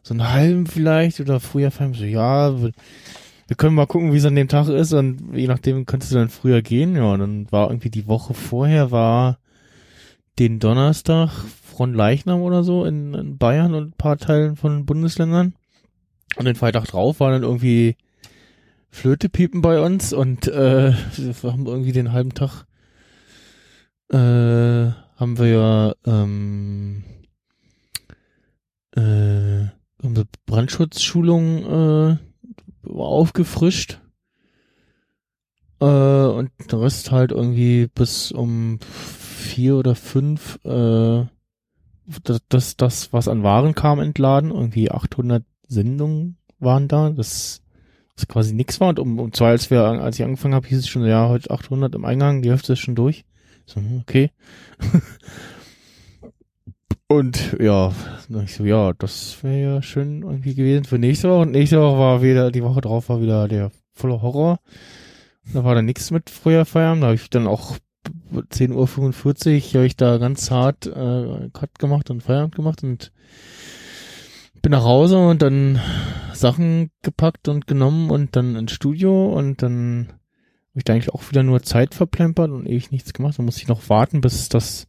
so 0.04 0.14
einen 0.14 0.32
halben 0.32 0.68
vielleicht 0.68 1.20
oder 1.20 1.40
früher 1.40 1.72
feiern. 1.72 1.96
So 1.96 2.04
ja, 2.04 2.56
wir, 3.48 3.56
können 3.56 3.76
mal 3.76 3.88
gucken, 3.88 4.14
wie 4.14 4.18
es 4.18 4.26
an 4.26 4.36
dem 4.36 4.48
Tag 4.48 4.68
ist 4.68 4.94
und 4.94 5.36
je 5.36 5.48
nachdem 5.48 5.86
könntest 5.86 6.12
du 6.12 6.18
dann 6.18 6.30
früher 6.30 6.62
gehen. 6.62 6.96
Ja, 6.96 7.14
und 7.14 7.20
dann 7.20 7.52
war 7.52 7.70
irgendwie 7.70 7.90
die 7.90 8.08
Woche 8.08 8.34
vorher 8.34 8.92
war 8.92 9.40
den 10.40 10.60
Donnerstag 10.60 11.32
von 11.32 11.94
Leichnam 11.94 12.42
oder 12.42 12.64
so 12.64 12.86
in, 12.86 13.14
in 13.14 13.38
Bayern 13.38 13.74
und 13.74 13.90
ein 13.90 13.98
paar 13.98 14.18
Teilen 14.18 14.56
von 14.56 14.86
Bundesländern. 14.86 15.54
Und 16.36 16.46
den 16.46 16.56
Freitag 16.56 16.86
drauf 16.86 17.20
war 17.20 17.32
dann 17.32 17.44
irgendwie 17.44 17.96
Flöte 18.90 19.30
piepen 19.30 19.62
bei 19.62 19.80
uns 19.82 20.14
und 20.14 20.48
äh, 20.48 20.94
wir 21.18 21.52
haben 21.52 21.66
irgendwie 21.66 21.92
den 21.92 22.12
halben 22.12 22.34
Tag 22.34 22.66
äh, 24.10 24.92
haben 25.18 25.38
wir 25.38 25.48
ja 25.48 25.94
ähm, 26.06 27.04
äh, 28.96 29.66
unsere 30.02 30.28
Brandschutzschulung 30.46 31.66
äh, 31.66 32.18
aufgefrischt 32.90 34.00
äh, 35.80 35.86
und 35.86 36.52
der 36.72 36.82
Rest 36.82 37.12
halt 37.12 37.32
irgendwie 37.32 37.88
bis 37.88 38.32
um 38.32 38.80
vier 38.82 39.76
oder 39.76 39.96
fünf 39.96 40.60
äh, 40.66 41.26
das, 42.50 42.78
das, 42.78 43.14
was 43.14 43.28
an 43.28 43.44
Waren 43.44 43.76
kam, 43.76 44.00
entladen. 44.00 44.52
Irgendwie 44.52 44.92
800 44.92 45.44
Sendungen 45.68 46.38
waren 46.60 46.88
da. 46.88 47.10
Das 47.10 47.62
was 48.18 48.28
quasi 48.28 48.54
nix 48.54 48.80
war. 48.80 48.90
Und 48.90 49.00
um, 49.00 49.20
um 49.20 49.32
zwei, 49.32 49.50
als 49.50 49.70
wir, 49.70 49.84
als 49.84 50.20
ich 50.20 50.26
angefangen 50.26 50.56
habe, 50.56 50.68
hieß 50.68 50.80
es 50.80 50.88
schon, 50.88 51.06
ja, 51.06 51.30
heute 51.30 51.52
800 51.52 51.94
im 51.96 52.06
Eingang, 52.06 52.42
die 52.42 52.50
Hälfte 52.50 52.74
ist 52.74 52.80
schon 52.80 52.96
durch. 52.96 53.26
So, 53.66 53.80
hm, 53.80 54.00
okay. 54.02 54.32
und 57.10 57.56
ja, 57.60 57.94
dann 58.30 58.44
ich 58.44 58.56
so, 58.56 58.66
ja, 58.66 58.94
das 58.94 59.42
wäre 59.42 59.76
ja 59.76 59.82
schön 59.82 60.24
irgendwie 60.24 60.56
gewesen 60.56 60.86
für 60.86 61.00
nächste 61.00 61.30
Woche. 61.30 61.42
Und 61.42 61.52
nächste 61.52 61.80
Woche 61.80 61.98
war 61.98 62.22
wieder, 62.22 62.52
die 62.52 62.64
Woche 62.64 62.82
drauf 62.82 63.10
war 63.10 63.22
wieder 63.22 63.48
der 63.48 63.72
volle 63.94 64.22
Horror. 64.22 64.60
Da 65.54 65.64
war 65.64 65.76
dann 65.76 65.86
nichts 65.86 66.12
mit 66.12 66.30
Feuerfeiern. 66.30 67.02
Da 67.02 67.08
habe 67.08 67.16
ich 67.16 67.30
dann 67.30 67.48
auch 67.48 67.78
10.45 68.34 68.74
Uhr 68.74 69.74
habe 69.76 69.86
ich 69.86 69.96
da 69.96 70.18
ganz 70.18 70.52
hart 70.52 70.86
äh, 70.86 71.50
Cut 71.54 71.80
gemacht 71.80 72.10
und 72.10 72.24
Feierabend 72.24 72.56
gemacht 72.56 72.84
und 72.84 73.12
bin 74.62 74.72
nach 74.72 74.84
Hause 74.84 75.18
und 75.18 75.42
dann 75.42 75.80
Sachen 76.34 76.92
gepackt 77.02 77.48
und 77.48 77.68
genommen 77.68 78.10
und 78.10 78.36
dann 78.36 78.56
ins 78.56 78.72
Studio 78.72 79.34
und 79.34 79.62
dann 79.62 80.08
habe 80.10 80.80
ich 80.80 80.84
da 80.84 80.94
eigentlich 80.94 81.14
auch 81.14 81.30
wieder 81.30 81.44
nur 81.44 81.64
Zeit 81.64 81.96
verplempert 81.96 82.52
und 82.52 82.66
ewig 82.68 82.92
nichts 82.92 83.14
gemacht. 83.14 83.38
Dann 83.38 83.46
musste 83.46 83.62
ich 83.62 83.68
noch 83.68 83.90
warten, 83.90 84.22
bis 84.22 84.50
das 84.50 84.88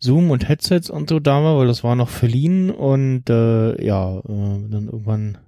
Zoom 0.00 0.30
und 0.30 0.48
Headsets 0.48 0.90
und 0.90 1.08
so 1.10 1.20
da 1.20 1.42
war, 1.42 1.58
weil 1.58 1.66
das 1.66 1.84
war 1.84 1.94
noch 1.94 2.08
verliehen 2.08 2.70
und 2.70 3.28
äh, 3.28 3.84
ja, 3.84 4.18
äh, 4.18 4.22
dann 4.68 4.86
irgendwann 4.86 5.38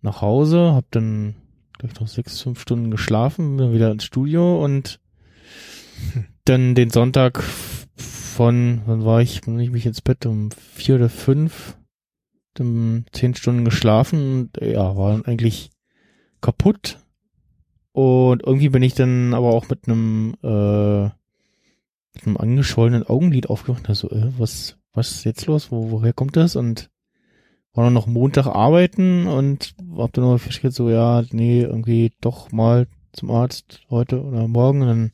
nach 0.00 0.20
Hause, 0.20 0.72
hab 0.74 0.90
dann 0.90 1.36
gleich 1.78 1.98
noch 2.00 2.08
sechs, 2.08 2.40
fünf 2.40 2.60
Stunden 2.60 2.90
geschlafen, 2.90 3.56
bin 3.56 3.72
wieder 3.72 3.90
ins 3.90 4.04
Studio 4.04 4.62
und 4.62 5.00
dann 6.44 6.74
den 6.74 6.90
Sonntag 6.90 7.42
von, 7.42 8.82
wann 8.86 9.04
war 9.04 9.20
ich, 9.20 9.40
wann 9.46 9.60
ich 9.60 9.70
mich 9.70 9.86
ins 9.86 10.00
Bett 10.00 10.26
um 10.26 10.50
vier 10.50 10.96
oder 10.96 11.08
fünf, 11.08 11.76
dann 12.54 13.06
zehn 13.12 13.34
Stunden 13.34 13.64
geschlafen 13.64 14.50
und 14.54 14.64
ja, 14.64 14.96
war 14.96 15.12
dann 15.12 15.24
eigentlich 15.24 15.70
kaputt. 16.40 16.98
Und 17.92 18.44
irgendwie 18.44 18.68
bin 18.68 18.82
ich 18.82 18.94
dann 18.94 19.34
aber 19.34 19.48
auch 19.48 19.68
mit 19.68 19.88
einem, 19.88 20.34
äh, 20.42 21.10
mit 22.18 22.26
einem 22.26 22.36
angeschwollenen 22.36 23.06
Augenlid 23.06 23.48
aufgewacht. 23.48 23.88
Also, 23.88 24.10
äh, 24.10 24.32
was, 24.38 24.76
was 24.92 25.10
ist 25.10 25.24
jetzt 25.24 25.46
los? 25.46 25.70
Wo, 25.70 25.90
woher 25.90 26.12
kommt 26.12 26.36
das? 26.36 26.56
Und 26.56 26.90
war 27.74 27.84
dann 27.84 27.94
noch 27.94 28.06
Montag 28.06 28.46
arbeiten 28.46 29.26
und 29.26 29.74
hab 29.96 30.12
dann 30.12 30.24
noch 30.24 30.38
festgestellt, 30.38 30.74
so, 30.74 30.90
ja, 30.90 31.22
nee, 31.30 31.62
irgendwie 31.62 32.12
doch 32.20 32.50
mal 32.50 32.88
zum 33.12 33.30
Arzt 33.30 33.82
heute 33.90 34.22
oder 34.22 34.48
morgen. 34.48 34.82
Und 34.82 34.88
dann 34.88 35.12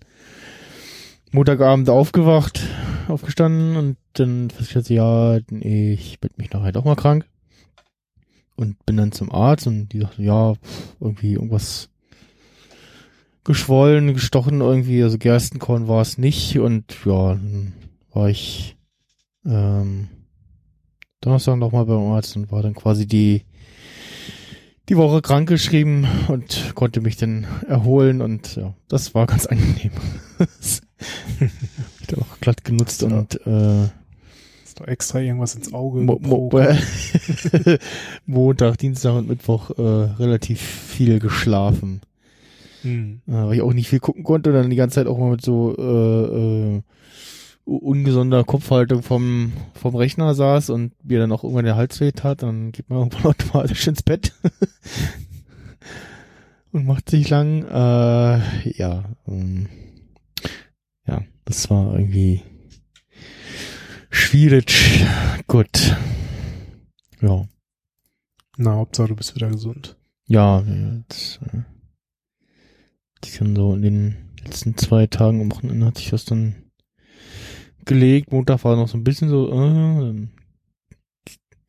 Montagabend 1.30 1.90
aufgewacht, 1.90 2.62
aufgestanden 3.08 3.76
und 3.76 3.96
dann 4.14 4.50
festgestellt, 4.50 4.88
ja, 4.90 5.38
nee, 5.50 5.92
ich 5.92 6.20
bin 6.20 6.30
mich 6.36 6.52
nachher 6.52 6.72
doch 6.72 6.84
mal 6.84 6.96
krank. 6.96 7.26
Und 8.56 8.84
bin 8.86 8.96
dann 8.96 9.10
zum 9.10 9.32
Arzt 9.32 9.66
und 9.66 9.88
die 9.88 10.00
sagte, 10.00 10.22
ja, 10.22 10.54
irgendwie 11.00 11.32
irgendwas 11.32 11.90
geschwollen, 13.44 14.14
gestochen 14.14 14.60
irgendwie, 14.60 15.02
also 15.02 15.18
Gerstenkorn 15.18 15.86
war 15.86 16.00
es 16.02 16.18
nicht 16.18 16.58
und 16.58 16.96
ja, 17.04 17.34
dann 17.34 17.72
war 18.12 18.28
ich 18.28 18.76
ähm, 19.44 20.08
Donnerstag 21.20 21.56
nochmal 21.58 21.86
beim 21.86 22.12
Arzt 22.12 22.36
und 22.36 22.50
war 22.50 22.62
dann 22.62 22.74
quasi 22.74 23.06
die 23.06 23.42
die 24.90 24.96
Woche 24.98 25.22
krankgeschrieben 25.22 26.06
und 26.28 26.72
konnte 26.74 27.00
mich 27.00 27.16
dann 27.16 27.46
erholen 27.66 28.20
und 28.20 28.56
ja, 28.56 28.74
das 28.88 29.14
war 29.14 29.26
ganz 29.26 29.46
angenehm. 29.46 29.92
ich 30.38 32.18
auch 32.18 32.40
glatt 32.40 32.64
genutzt 32.64 33.02
Ja. 33.02 33.08
und 33.08 33.46
äh, 33.46 33.88
Hast 34.62 34.80
du 34.80 34.84
extra 34.84 35.20
irgendwas 35.20 35.54
ins 35.54 35.72
Auge 35.72 36.00
Mo 36.00 36.18
Mo? 36.20 36.50
Montag, 38.26 38.76
Dienstag 38.78 39.14
und 39.14 39.28
Mittwoch 39.28 39.70
äh, 39.78 39.82
relativ 39.82 40.60
viel 40.60 41.18
geschlafen. 41.18 42.02
Hm. 42.84 43.22
äh, 43.26 43.32
weil 43.32 43.54
ich 43.54 43.62
auch 43.62 43.72
nicht 43.72 43.88
viel 43.88 44.00
gucken 44.00 44.24
konnte 44.24 44.50
und 44.50 44.56
dann 44.56 44.70
die 44.70 44.76
ganze 44.76 44.96
Zeit 44.96 45.06
auch 45.06 45.18
mal 45.18 45.30
mit 45.30 45.42
so 45.42 45.74
äh, 45.76 46.76
äh, 46.76 46.82
ungesunder 47.64 48.44
Kopfhaltung 48.44 49.02
vom, 49.02 49.52
vom 49.72 49.96
Rechner 49.96 50.34
saß 50.34 50.70
und 50.70 50.92
mir 51.02 51.18
dann 51.18 51.32
auch 51.32 51.44
irgendwann 51.44 51.64
der 51.64 51.76
Hals 51.76 51.98
weh 52.00 52.12
tat, 52.12 52.42
dann 52.42 52.72
geht 52.72 52.90
man 52.90 52.98
irgendwann 52.98 53.24
automatisch 53.24 53.86
ins 53.86 54.02
Bett 54.02 54.34
und 56.72 56.86
macht 56.86 57.08
sich 57.08 57.30
lang. 57.30 57.64
Äh, 57.64 58.70
ja, 58.70 59.04
ähm, 59.26 59.68
ja, 61.06 61.22
das 61.46 61.70
war 61.70 61.94
irgendwie 61.94 62.42
schwierig. 64.10 65.06
Gut. 65.46 65.96
Ja. 67.22 67.46
Na, 68.56 68.74
Hauptsache 68.74 69.08
du 69.08 69.16
bist 69.16 69.34
wieder 69.34 69.48
gesund. 69.48 69.96
Ja, 70.26 70.60
jetzt, 70.60 71.40
äh, 71.52 71.62
ich 73.24 73.32
kann 73.34 73.54
so 73.56 73.74
in 73.74 73.82
den 73.82 74.16
letzten 74.44 74.76
zwei 74.76 75.06
Tagen 75.06 75.40
am 75.40 75.50
Wochenende 75.52 75.86
hat 75.86 75.98
sich 75.98 76.10
das 76.10 76.24
dann 76.24 76.54
gelegt. 77.84 78.32
Montag 78.32 78.64
war 78.64 78.76
noch 78.76 78.88
so 78.88 78.96
ein 78.96 79.04
bisschen 79.04 79.28
so, 79.28 79.48
äh, 79.48 79.52
dann 79.56 80.30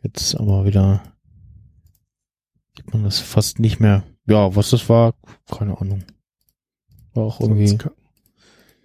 jetzt 0.04 0.36
aber 0.36 0.66
wieder 0.66 1.02
sieht 2.76 2.94
man 2.94 3.04
das 3.04 3.20
fast 3.20 3.60
nicht 3.60 3.80
mehr. 3.80 4.04
Ja, 4.28 4.56
was 4.56 4.70
das 4.72 4.88
war, 4.90 5.14
keine 5.50 5.80
Ahnung. 5.80 6.04
War 7.14 7.24
auch 7.26 7.40
irgendwie. 7.40 7.68
Sonst, 7.68 7.84
ka- 7.84 7.92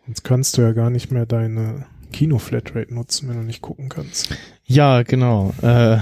sonst 0.07 0.23
kannst 0.23 0.57
du 0.57 0.63
ja 0.63 0.73
gar 0.73 0.91
nicht 0.91 1.11
mehr 1.11 1.27
deine 1.27 1.87
Kino-Flatrate 2.13 2.93
nutzen, 2.95 3.29
wenn 3.29 3.37
du 3.37 3.43
nicht 3.45 3.61
gucken 3.63 3.89
kannst. 3.89 4.35
Ja, 4.65 5.03
genau. 5.03 5.53
Äh, 5.63 5.99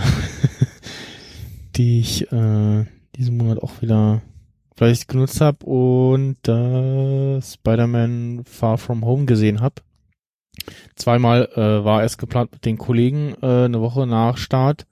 die 1.76 2.00
ich 2.00 2.31
äh, 2.33 2.85
diesen 3.16 3.37
Monat 3.37 3.62
auch 3.62 3.81
wieder 3.83 4.22
fleißig 4.78 5.08
genutzt 5.08 5.40
habe 5.40 5.66
und 5.66 6.48
äh, 6.48 7.42
Spider-Man 7.42 8.44
Far 8.44 8.78
From 8.78 9.04
Home 9.04 9.26
gesehen 9.26 9.60
habe. 9.60 9.82
Zweimal 10.94 11.48
äh, 11.56 11.84
war 11.84 12.04
es 12.04 12.16
geplant 12.16 12.52
mit 12.52 12.64
den 12.64 12.78
Kollegen 12.78 13.34
äh, 13.42 13.64
eine 13.64 13.80
Woche 13.80 14.06
nach 14.06 14.36
Start. 14.36 14.86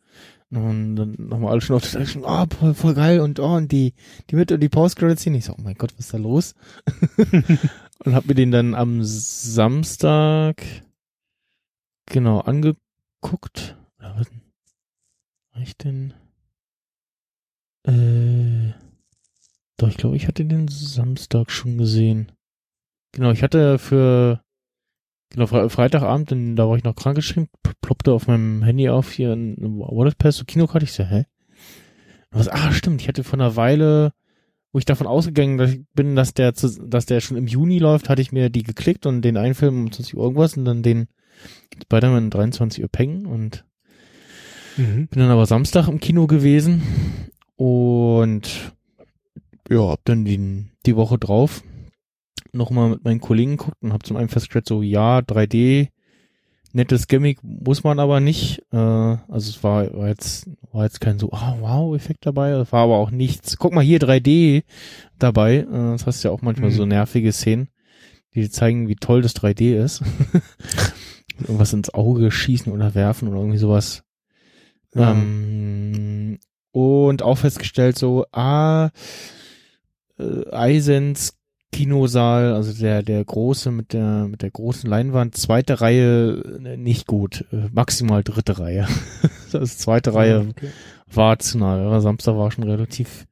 Und 0.51 0.97
dann 0.97 1.17
haben 1.31 1.41
wir 1.41 1.51
alle 1.51 1.61
schon 1.61 1.77
auf 1.77 1.89
der 1.89 2.05
Seite 2.05 2.27
ah, 2.27 2.47
voll, 2.47 2.75
voll 2.75 2.95
geil 2.95 3.21
und 3.21 3.39
oh, 3.39 3.55
und 3.55 3.71
die, 3.71 3.95
die 4.29 4.35
mit 4.35 4.51
und 4.51 4.61
die 4.61 4.69
Post-Credits-Szene. 4.69 5.39
Ich 5.39 5.45
so, 5.45 5.53
oh 5.53 5.63
mein 5.63 5.77
Gott, 5.77 5.93
was 5.97 6.07
ist 6.07 6.15
da 6.15 6.19
los? 6.19 6.55
und 8.05 8.15
hab 8.15 8.27
mir 8.27 8.35
den 8.35 8.51
dann 8.51 8.75
am 8.75 9.05
Samstag 9.05 10.63
genau 12.07 12.41
angeguckt. 12.41 13.77
Oder 13.99 14.17
was? 14.19 14.27
War 15.53 15.63
ich 15.63 15.77
denn? 15.77 16.13
Äh, 17.85 18.86
doch, 19.77 19.89
ich 19.89 19.97
glaube, 19.97 20.17
ich 20.17 20.27
hatte 20.27 20.45
den 20.45 20.69
Samstag 20.69 21.51
schon 21.51 21.79
gesehen. 21.79 22.33
Genau, 23.13 23.31
ich 23.31 23.43
hatte 23.43 23.79
für 23.79 24.43
genau 25.31 25.47
Fre 25.47 25.71
Freitagabend, 25.71 26.31
denn 26.31 26.57
da 26.57 26.69
war 26.69 26.77
ich 26.77 26.85
noch 26.85 26.97
krankgeschrieben, 26.97 27.49
ploppte 27.81 28.13
auf 28.13 28.27
meinem 28.27 28.63
Handy 28.63 28.89
auf 28.89 29.11
hier 29.13 29.33
ein 29.33 29.57
Wallet 29.61 30.19
Pass, 30.19 30.37
so 30.37 30.45
Kinokarte. 30.45 30.85
Ich 30.85 30.93
so, 30.93 31.05
hä? 31.05 31.25
Was, 32.31 32.49
ah, 32.49 32.73
stimmt, 32.73 33.01
ich 33.01 33.09
hatte 33.09 33.25
vor 33.25 33.39
einer 33.39 33.57
Weile, 33.57 34.13
wo 34.73 34.79
ich 34.79 34.85
davon 34.85 35.07
ausgegangen 35.07 35.57
dass 35.57 35.73
ich 35.73 35.83
bin, 35.95 36.17
dass 36.17 36.35
der, 36.35 36.55
zu, 36.55 36.69
dass 36.87 37.07
der 37.07 37.21
schon 37.21 37.37
im 37.37 37.47
Juni 37.47 37.79
läuft, 37.79 38.09
hatte 38.09 38.23
ich 38.23 38.33
mir 38.33 38.51
die 38.51 38.63
geklickt 38.63 39.07
und 39.07 39.23
den 39.23 39.37
einen 39.37 39.55
Film 39.55 39.85
um 39.85 39.93
20 39.93 40.17
Uhr 40.17 40.25
irgendwas 40.25 40.57
und 40.57 40.65
dann 40.65 40.83
den 40.83 41.07
Spider-Man 41.83 42.25
um 42.25 42.31
23 42.31 42.83
Uhr 42.83 42.89
pengen 42.89 43.27
und 43.27 43.65
Mhm. 44.77 45.09
bin 45.09 45.21
dann 45.21 45.31
aber 45.31 45.47
Samstag 45.47 45.89
im 45.89 46.01
Kino 46.01 46.27
gewesen 46.27 46.83
und 47.57 48.76
ja, 49.69 49.89
hab 49.89 50.05
dann 50.05 50.25
die, 50.25 50.67
die 50.85 50.97
Woche 50.97 51.19
drauf 51.19 51.63
nochmal 52.53 52.89
mit 52.91 53.05
meinen 53.05 53.21
Kollegen 53.21 53.57
geguckt 53.57 53.77
und 53.83 53.93
hab 53.93 54.07
zum 54.07 54.17
einen 54.17 54.29
festgestellt, 54.29 54.67
so 54.67 54.83
ja, 54.83 55.19
3D, 55.19 55.89
nettes 56.73 57.07
Gimmick 57.07 57.39
muss 57.43 57.85
man 57.85 57.99
aber 57.99 58.21
nicht. 58.21 58.63
Äh, 58.73 58.77
also 58.77 59.19
es 59.51 59.63
war, 59.63 59.93
war 59.95 60.09
jetzt 60.09 60.49
war 60.73 60.85
jetzt 60.85 61.01
kein 61.01 61.19
so 61.19 61.31
ah, 61.33 61.57
wow 61.61 61.95
Effekt 61.95 62.27
dabei, 62.27 62.51
es 62.51 62.73
war 62.73 62.85
aber 62.85 62.97
auch 62.97 63.11
nichts. 63.11 63.57
Guck 63.59 63.73
mal 63.73 63.85
hier 63.85 63.99
3D 64.01 64.63
dabei. 65.19 65.59
Äh, 65.59 65.67
das 65.93 66.07
hast 66.07 66.23
ja 66.23 66.31
auch 66.31 66.43
manchmal 66.43 66.71
Mhm. 66.71 66.75
so 66.75 66.87
nervige 66.87 67.33
Szenen, 67.33 67.69
die 68.35 68.49
zeigen, 68.51 68.89
wie 68.89 68.97
toll 68.97 69.23
das 69.23 69.35
3D 69.37 69.77
ist. 69.83 70.03
Irgendwas 71.41 71.73
ins 71.73 71.93
Auge 71.93 72.31
schießen 72.31 72.73
oder 72.73 72.95
werfen 72.95 73.29
oder 73.29 73.39
irgendwie 73.39 73.59
sowas. 73.59 74.03
Ja. 74.95 75.13
Ähm, 75.13 76.39
und 76.73 77.23
auch 77.23 77.39
festgestellt 77.39 77.99
so, 77.99 78.25
ah, 78.33 78.91
äh, 80.19 80.51
Eisens 80.51 81.37
Kinosaal, 81.73 82.55
also 82.55 82.73
der, 82.73 83.03
der 83.03 83.25
große 83.25 83.71
mit 83.71 83.93
der, 83.93 84.29
mit 84.29 84.43
der 84.43 84.51
großen 84.51 84.89
Leinwand, 84.89 85.37
zweite 85.37 85.81
Reihe 85.81 86.61
äh, 86.65 86.77
nicht 86.77 87.07
gut, 87.07 87.45
äh, 87.53 87.69
maximal 87.73 88.23
dritte 88.23 88.59
Reihe. 88.59 88.87
das 89.53 89.79
zweite 89.79 90.15
Reihe 90.15 90.47
Okay. 90.51 90.69
war 91.13 91.39
zu 91.39 91.59
nah. 91.59 92.01
Samstag 92.01 92.37
war 92.37 92.51
schon 92.51 92.65
relativ 92.65 93.27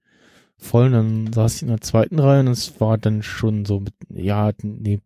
voll, 0.59 0.87
und 0.87 0.93
dann 0.93 1.33
saß 1.33 1.57
ich 1.57 1.63
in 1.63 1.69
der 1.69 1.81
zweiten 1.81 2.19
Reihe 2.19 2.41
und 2.41 2.49
es 2.49 2.81
war 2.81 2.99
dann 2.99 3.23
schon 3.23 3.65
so 3.65 3.81
mit, 3.81 3.95
ja, 4.11 4.53
nee, 4.63 5.01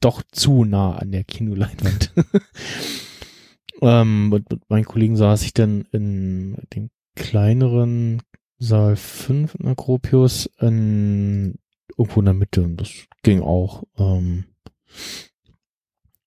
doch 0.00 0.22
zu 0.30 0.64
nah 0.64 0.96
an 0.96 1.10
der 1.10 1.24
Kinoleinwand. 1.24 2.12
ähm, 3.82 4.32
und 4.32 4.50
mit 4.50 4.70
meinen 4.70 4.84
Kollegen 4.84 5.16
saß 5.16 5.42
ich 5.42 5.52
dann 5.54 5.84
in 5.90 6.56
dem 6.74 6.90
kleineren 7.16 8.22
Saal 8.58 8.96
5 8.96 9.56
in 9.56 9.68
Akropius 9.68 10.50
in, 10.60 11.58
irgendwo 11.96 12.20
in 12.20 12.26
der 12.26 12.34
Mitte 12.34 12.62
und 12.62 12.76
das 12.76 12.90
ging 13.22 13.42
auch. 13.42 13.84
Ähm, 13.98 14.44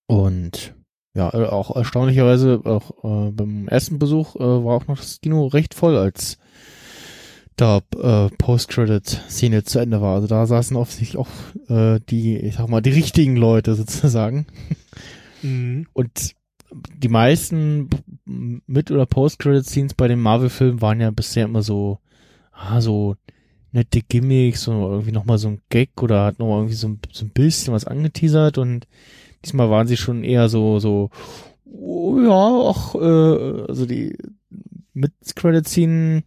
und 0.06 0.74
ja, 1.14 1.32
auch 1.32 1.74
erstaunlicherweise 1.74 2.60
auch 2.64 2.90
äh, 3.02 3.32
beim 3.32 3.66
ersten 3.68 3.98
Besuch 3.98 4.36
äh, 4.36 4.40
war 4.40 4.76
auch 4.76 4.86
noch 4.86 4.98
das 4.98 5.20
Kino 5.20 5.46
recht 5.46 5.74
voll, 5.74 5.96
als 5.96 6.38
da 7.56 7.80
äh, 7.96 8.28
Post-Credit-Szene 8.38 9.64
zu 9.64 9.80
Ende 9.80 10.00
war. 10.00 10.14
Also 10.14 10.28
da 10.28 10.46
saßen 10.46 10.76
offensichtlich 10.76 11.18
auch 11.18 11.28
äh, 11.68 11.98
die, 12.08 12.36
ich 12.36 12.54
sag 12.54 12.68
mal, 12.68 12.80
die 12.80 12.90
richtigen 12.90 13.36
Leute 13.36 13.74
sozusagen. 13.74 14.46
Mhm. 15.42 15.86
Und 15.92 16.34
die 16.72 17.08
meisten 17.08 17.88
Mit- 18.24 18.90
oder 18.90 19.06
Post-Credit-Scenes 19.06 19.94
bei 19.94 20.08
den 20.08 20.20
Marvel-Filmen 20.20 20.80
waren 20.80 21.00
ja 21.00 21.10
bisher 21.10 21.46
immer 21.46 21.62
so, 21.62 21.98
ah, 22.58 22.80
so 22.80 23.16
nette 23.72 24.02
Gimmicks 24.02 24.66
und 24.68 24.80
irgendwie 24.80 25.12
nochmal 25.12 25.38
so 25.38 25.48
ein 25.48 25.60
Gag 25.68 26.02
oder 26.02 26.24
hat 26.24 26.38
nochmal 26.38 26.58
irgendwie 26.58 26.74
so 26.74 26.88
ein, 26.88 27.00
so 27.12 27.24
ein 27.24 27.30
bisschen 27.30 27.74
was 27.74 27.84
angeteasert 27.84 28.58
und 28.58 28.86
diesmal 29.44 29.70
waren 29.70 29.86
sie 29.86 29.96
schon 29.96 30.24
eher 30.24 30.48
so, 30.48 30.78
so, 30.78 31.10
oh, 31.64 32.18
ja, 32.20 32.30
auch, 32.30 32.94
äh, 32.94 33.62
also 33.68 33.86
die 33.86 34.16
Mit-Credit-Scene 34.94 36.22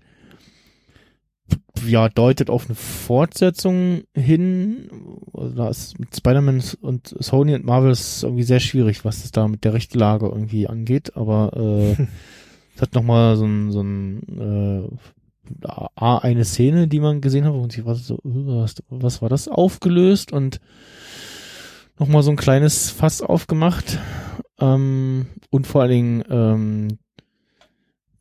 ja, 1.86 2.10
deutet 2.10 2.50
auf 2.50 2.68
eine 2.68 2.76
Fortsetzung 2.76 4.04
hin. 4.14 4.90
Also 5.34 5.56
da 5.56 5.70
ist 5.70 6.00
mit 6.00 6.16
Spider-Man 6.16 6.64
und 6.82 7.16
Sony 7.20 7.56
und 7.56 7.66
Marvel 7.66 7.92
ist 7.92 8.24
irgendwie 8.24 8.44
sehr 8.44 8.60
schwierig, 8.60 9.04
was 9.04 9.24
es 9.24 9.32
da 9.32 9.48
mit 9.48 9.64
der 9.64 9.74
Rechtlage 9.74 10.28
irgendwie 10.28 10.68
angeht, 10.68 11.16
aber 11.16 11.52
äh, 11.56 11.92
es 12.76 12.82
hat 12.82 12.94
nochmal 12.94 13.36
so 13.36 13.46
ein, 13.46 13.72
so 13.72 13.82
ein 13.82 14.22
äh, 14.40 14.96
A, 15.64 16.18
eine 16.20 16.46
Szene, 16.46 16.88
die 16.88 17.00
man 17.00 17.22
gesehen 17.22 17.46
hat, 17.46 17.54
wo 17.54 17.62
man 17.62 17.70
sich 17.70 17.86
was, 17.86 18.06
so, 18.08 18.20
was, 18.24 18.76
was 18.90 19.22
war 19.22 19.30
das 19.30 19.48
aufgelöst 19.48 20.32
und 20.32 20.60
nochmal 22.00 22.24
so 22.24 22.32
ein 22.32 22.38
kleines 22.38 22.90
Fass 22.90 23.22
aufgemacht. 23.22 24.00
Ähm, 24.60 25.28
und 25.50 25.68
vor 25.68 25.82
allen 25.82 25.92
Dingen 25.92 26.24
ähm, 26.30 26.98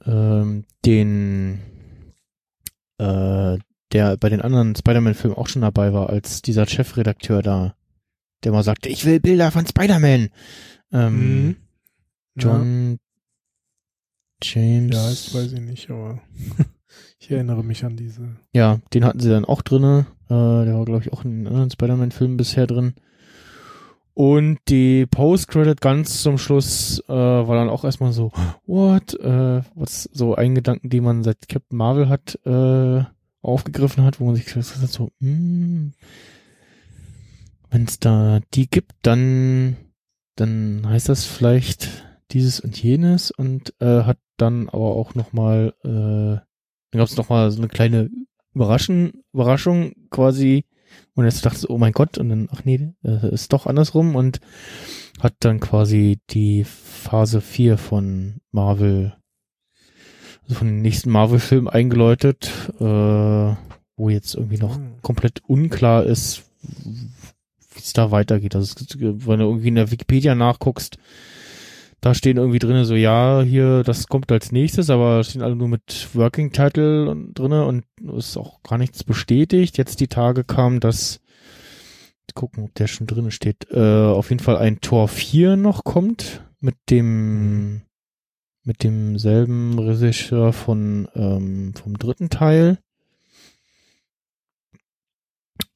ähm, 0.07 0.65
den 0.85 1.61
äh, 2.99 3.59
der 3.93 4.17
bei 4.19 4.29
den 4.29 4.41
anderen 4.41 4.77
Spider-Man-Filmen 4.77 5.37
auch 5.37 5.49
schon 5.49 5.63
dabei 5.63 5.93
war, 5.93 6.11
als 6.11 6.43
dieser 6.43 6.67
Chefredakteur 6.67 7.43
da, 7.43 7.75
der 8.45 8.53
mal 8.53 8.63
sagte, 8.63 8.89
ich 8.89 9.05
will 9.05 9.21
Bilder 9.21 9.51
von 9.51 9.67
Spider-Man. 9.67 10.29
Ähm, 10.93 11.47
Mhm. 11.47 11.57
John 12.37 12.99
James. 14.43 14.95
Ja, 14.95 15.11
das 15.11 15.35
weiß 15.35 15.53
ich 15.53 15.61
nicht, 15.61 15.91
aber 15.91 16.21
ich 17.21 17.31
erinnere 17.31 17.63
mich 17.63 17.85
an 17.85 17.97
diese. 17.97 18.37
Ja, 18.53 18.81
den 18.95 19.05
hatten 19.05 19.21
sie 19.21 19.29
dann 19.29 19.45
auch 19.45 19.63
drinne. 19.63 20.07
Äh, 20.25 20.65
der 20.65 20.75
war, 20.75 20.85
glaube 20.87 21.03
ich, 21.05 21.13
auch 21.13 21.25
in 21.25 21.45
den 21.45 21.47
anderen 21.47 21.71
Spider-Man-Filmen 21.71 22.39
bisher 22.39 22.67
drin. 22.67 22.95
Und 24.15 24.59
die 24.69 25.07
Post-Credit 25.07 25.81
ganz 25.81 26.23
zum 26.23 26.39
Schluss 26.39 27.03
äh, 27.09 27.13
war 27.13 27.57
dann 27.57 27.69
auch 27.69 27.85
erstmal 27.85 28.13
so, 28.13 28.33
what? 28.67 29.15
Äh, 29.21 29.63
was 29.75 30.05
so 30.13 30.35
ein 30.35 30.55
Gedanken, 30.55 30.89
die 30.91 31.01
man 31.01 31.23
seit 31.23 31.49
Captain 31.49 31.77
Marvel 31.77 32.09
hat, 32.09 32.39
äh, 32.45 33.05
aufgegriffen 33.43 34.03
hat, 34.05 34.19
wo 34.19 34.25
man 34.25 34.35
sich 34.35 34.47
gesagt 34.47 34.83
hat, 34.83 34.91
so, 34.91 35.11
hm, 35.21 35.93
wenn 37.71 37.85
es 37.85 37.99
da 37.99 38.41
die 38.55 38.69
gibt, 38.69 38.93
dann, 39.03 39.77
dann 40.37 40.83
heißt 40.87 41.09
das 41.09 41.25
vielleicht 41.25 41.89
dieses 42.33 42.61
und 42.61 42.83
jenes 42.83 43.31
und 43.31 43.75
äh, 43.81 44.03
hat 44.05 44.19
dann 44.37 44.69
aber 44.69 44.97
auch 44.97 45.15
nochmal, 45.15 45.75
äh, 45.85 46.50
dann 46.91 46.99
gab 46.99 47.09
es 47.09 47.17
nochmal 47.17 47.51
so 47.51 47.59
eine 47.59 47.69
kleine 47.69 48.11
Überraschung, 48.55 49.13
Überraschung 49.33 49.93
quasi, 50.11 50.65
und 51.15 51.25
jetzt 51.25 51.45
dachte 51.47 51.59
ich, 51.63 51.71
oh 51.71 51.79
mein 51.79 51.93
Gott, 51.93 52.19
und 52.19 52.29
dann, 52.31 52.49
ach 52.51 52.65
nee, 52.65 52.93
ist 53.03 53.53
doch 53.53 53.67
andersrum 53.67 54.17
und 54.17 54.41
hat 55.21 55.35
dann 55.41 55.61
quasi 55.61 56.19
die 56.31 56.65
Phase 56.65 57.41
4 57.41 57.79
von 57.79 58.41
Marvel, 58.51 59.15
also 60.43 60.55
von 60.57 60.67
den 60.67 60.83
nächsten 60.83 61.11
Marvel-Filmen 61.11 61.69
eingeläutet, 61.69 62.51
äh, 62.81 63.55
wo 63.97 64.09
jetzt 64.09 64.35
irgendwie 64.35 64.59
noch 64.59 64.77
Hm. 64.77 64.95
komplett 65.03 65.43
unklar 65.47 66.05
ist, 66.05 66.43
wie 66.63 67.79
es 67.79 67.93
da 67.93 68.11
weitergeht. 68.11 68.57
Also 68.57 68.75
es, 68.77 68.97
wenn 68.99 69.39
du 69.39 69.45
irgendwie 69.47 69.69
in 69.69 69.77
der 69.77 69.91
Wikipedia 69.93 70.35
nachguckst, 70.35 70.99
da 72.01 72.15
stehen 72.15 72.39
irgendwie 72.39 72.59
drinne 72.59 72.85
so, 72.85 72.95
ja, 72.95 73.43
hier, 73.43 73.83
das 73.83 74.07
kommt 74.07 74.33
als 74.33 74.53
nächstes, 74.53 74.91
aber 74.91 75.23
stehen 75.25 75.43
alle 75.43 75.57
nur 75.57 75.69
mit 75.69 76.09
Working 76.15 76.53
Title 76.53 77.11
und 77.11 77.35
drinne 77.35 77.67
und 77.67 77.85
ist 78.17 78.37
auch 78.37 78.63
gar 78.63 78.79
nichts 78.79 79.05
bestätigt. 79.05 79.79
Jetzt 79.79 80.01
die 80.01 80.09
Tage 80.09 80.45
kam, 80.45 80.81
dass 80.81 81.21
gucken, 82.35 82.65
ob 82.65 82.75
der 82.75 82.87
schon 82.87 83.07
drinne 83.07 83.31
steht. 83.31 83.71
Äh, 83.71 84.07
auf 84.07 84.31
jeden 84.31 84.43
Fall 84.43 84.57
ein 84.57 84.81
Tor 84.81 85.09
4 85.09 85.57
noch 85.57 85.85
kommt 85.85 86.45
mit 86.61 86.77
dem 86.91 87.83
mit 88.63 88.83
demselben 88.83 89.79
Regisseur 89.79 90.53
von 90.53 91.09
ähm, 91.15 91.75
vom 91.75 91.99
dritten 91.99 92.29
Teil. 92.29 92.79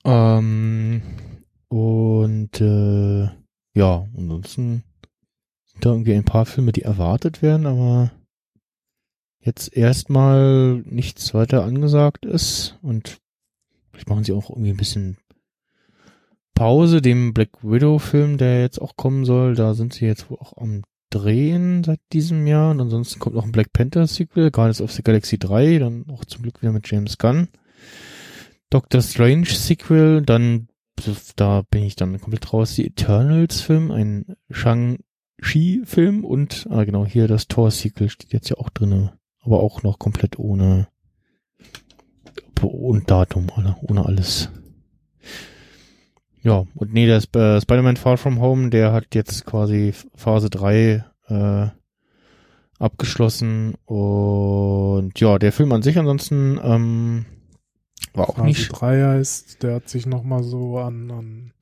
Ähm, 0.04 1.02
und 1.68 2.60
äh, 2.60 3.24
ja, 3.74 4.06
ansonsten 4.16 4.84
sind 4.93 4.93
da 5.80 5.90
irgendwie 5.90 6.14
ein 6.14 6.24
paar 6.24 6.46
Filme, 6.46 6.72
die 6.72 6.82
erwartet 6.82 7.42
werden, 7.42 7.66
aber 7.66 8.12
jetzt 9.40 9.76
erstmal 9.76 10.82
nichts 10.86 11.34
weiter 11.34 11.64
angesagt 11.64 12.24
ist 12.24 12.78
und 12.82 13.18
vielleicht 13.92 14.08
machen 14.08 14.24
sie 14.24 14.32
auch 14.32 14.50
irgendwie 14.50 14.70
ein 14.70 14.76
bisschen 14.76 15.18
Pause, 16.54 17.02
dem 17.02 17.34
Black 17.34 17.62
Widow 17.62 17.98
Film, 17.98 18.38
der 18.38 18.60
jetzt 18.60 18.80
auch 18.80 18.96
kommen 18.96 19.24
soll, 19.24 19.54
da 19.54 19.74
sind 19.74 19.92
sie 19.92 20.06
jetzt 20.06 20.30
wohl 20.30 20.38
auch 20.38 20.56
am 20.56 20.82
Drehen 21.10 21.84
seit 21.84 22.00
diesem 22.12 22.46
Jahr. 22.46 22.70
Und 22.70 22.80
ansonsten 22.80 23.20
kommt 23.20 23.36
noch 23.36 23.44
ein 23.44 23.52
Black 23.52 23.72
Panther 23.72 24.06
Sequel, 24.06 24.50
Guardians 24.50 24.80
of 24.80 24.92
the 24.92 25.02
Galaxy 25.02 25.38
3, 25.38 25.78
dann 25.78 26.06
auch 26.10 26.24
zum 26.24 26.42
Glück 26.42 26.60
wieder 26.62 26.72
mit 26.72 26.90
James 26.90 27.18
Gunn. 27.18 27.48
Doctor 28.70 29.02
Strange 29.02 29.46
Sequel, 29.46 30.22
dann 30.22 30.68
da 31.36 31.62
bin 31.70 31.82
ich 31.82 31.96
dann 31.96 32.20
komplett 32.20 32.52
raus, 32.52 32.74
die 32.74 32.86
Eternals 32.86 33.60
Film, 33.60 33.90
ein 33.90 34.36
Shang-Chi 34.50 35.02
Film 35.40 36.24
und 36.24 36.66
ah 36.70 36.84
genau, 36.84 37.04
hier 37.04 37.28
das 37.28 37.48
Thor 37.48 37.70
Sequel 37.70 38.08
steht 38.08 38.32
jetzt 38.32 38.48
ja 38.50 38.56
auch 38.56 38.70
drinne, 38.70 39.18
aber 39.40 39.60
auch 39.60 39.82
noch 39.82 39.98
komplett 39.98 40.38
ohne 40.38 40.88
ohne 42.62 43.02
Datum, 43.02 43.48
oder 43.56 43.76
ohne 43.82 44.06
alles. 44.06 44.48
Ja, 46.42 46.64
und 46.74 46.92
nee, 46.92 47.06
der 47.06 47.18
Sp 47.24 47.36
äh, 47.38 47.60
Spider-Man 47.60 47.96
Far 47.96 48.16
From 48.16 48.40
Home, 48.40 48.70
der 48.70 48.92
hat 48.92 49.14
jetzt 49.14 49.46
quasi 49.46 49.94
Phase 50.14 50.50
3 50.50 51.04
äh, 51.28 51.66
abgeschlossen 52.78 53.74
und 53.86 55.18
ja, 55.18 55.38
der 55.38 55.52
Film 55.52 55.72
an 55.72 55.82
sich 55.82 55.98
ansonsten 55.98 56.60
ähm, 56.62 57.24
war 58.12 58.28
auch 58.28 58.36
Phase 58.36 58.46
nicht 58.46 58.68
3 58.68 59.02
heißt, 59.16 59.62
der 59.62 59.76
hat 59.76 59.88
sich 59.88 60.04
nochmal 60.04 60.42
so 60.42 60.78
an, 60.78 61.10
an 61.10 61.52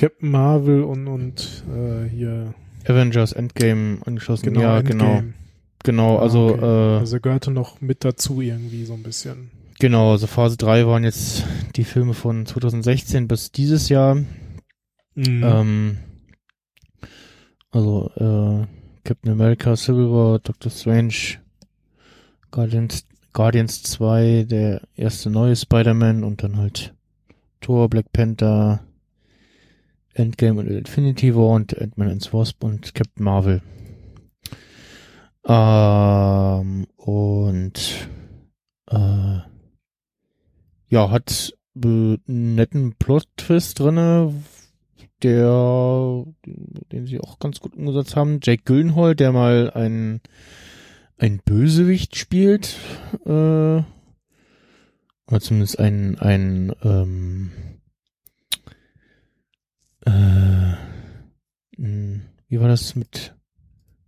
Captain 0.00 0.30
Marvel 0.30 0.82
und, 0.82 1.06
und 1.08 1.64
äh, 1.70 2.08
hier 2.08 2.54
Avengers 2.86 3.32
Endgame 3.32 3.98
angeschlossen. 4.06 4.46
genau, 4.46 4.60
ja, 4.62 4.80
genau, 4.80 5.04
Endgame. 5.04 5.34
genau, 5.84 6.16
Ah, 6.18 6.22
also 6.22 6.54
okay. 6.54 6.64
äh, 6.64 6.98
Also 7.00 7.20
gehörte 7.20 7.50
noch 7.50 7.80
mit 7.80 8.04
dazu 8.04 8.40
irgendwie 8.40 8.84
so 8.84 8.94
ein 8.94 9.02
bisschen. 9.02 9.50
genau, 9.78 10.12
also 10.12 10.26
Phase 10.26 10.56
3 10.56 10.86
waren 10.86 11.04
jetzt 11.04 11.44
die 11.76 11.84
Filme 11.84 12.14
von 12.14 12.46
2016 12.46 13.28
bis 13.28 13.52
dieses 13.52 13.88
Jahr. 13.90 14.14
Mhm. 15.14 15.42
Ähm, 15.44 15.98
also 17.70 18.10
äh, 18.16 18.66
Captain 19.04 19.32
America, 19.32 19.76
Civil 19.76 20.10
War, 20.10 20.38
Doctor 20.38 20.70
Strange, 20.70 21.38
Guardians, 22.50 23.06
Guardians 23.32 23.82
2, 23.82 24.44
der 24.48 24.82
erste 24.96 25.30
neue 25.30 25.54
Spider-Man 25.56 26.24
und 26.24 26.42
dann 26.42 26.56
halt 26.56 26.94
Thor, 27.60 27.88
Black 27.88 28.12
Panther, 28.12 28.80
Endgame 30.14 30.60
und 30.60 30.68
Infinity 30.68 31.34
War 31.34 31.50
und 31.50 31.80
Ant-Man 31.80 32.10
and 32.10 32.34
Wasp 32.34 32.64
und 32.64 32.94
Captain 32.94 33.24
Marvel. 33.24 33.62
Ähm, 35.46 36.86
und 36.96 38.08
äh, 38.90 39.38
ja, 40.88 41.10
hat 41.10 41.54
äh, 41.82 42.18
netten 42.26 42.94
Plot-Twist 42.98 43.78
drinne, 43.78 44.34
der, 45.22 46.24
den 46.92 47.06
sie 47.06 47.20
auch 47.20 47.38
ganz 47.38 47.60
gut 47.60 47.74
umgesetzt 47.74 48.16
haben. 48.16 48.40
Jake 48.42 48.64
Gyllenhaal, 48.64 49.14
der 49.14 49.32
mal 49.32 49.70
ein, 49.70 50.20
ein 51.18 51.40
Bösewicht 51.44 52.16
spielt, 52.16 52.76
äh, 53.24 53.82
oder 55.30 55.40
zumindest 55.40 55.78
ein, 55.78 56.18
ein, 56.18 56.72
ähm, 56.82 57.50
äh, 60.06 60.72
mh, 61.76 62.20
wie 62.48 62.60
war 62.60 62.68
das 62.68 62.94
mit 62.96 63.34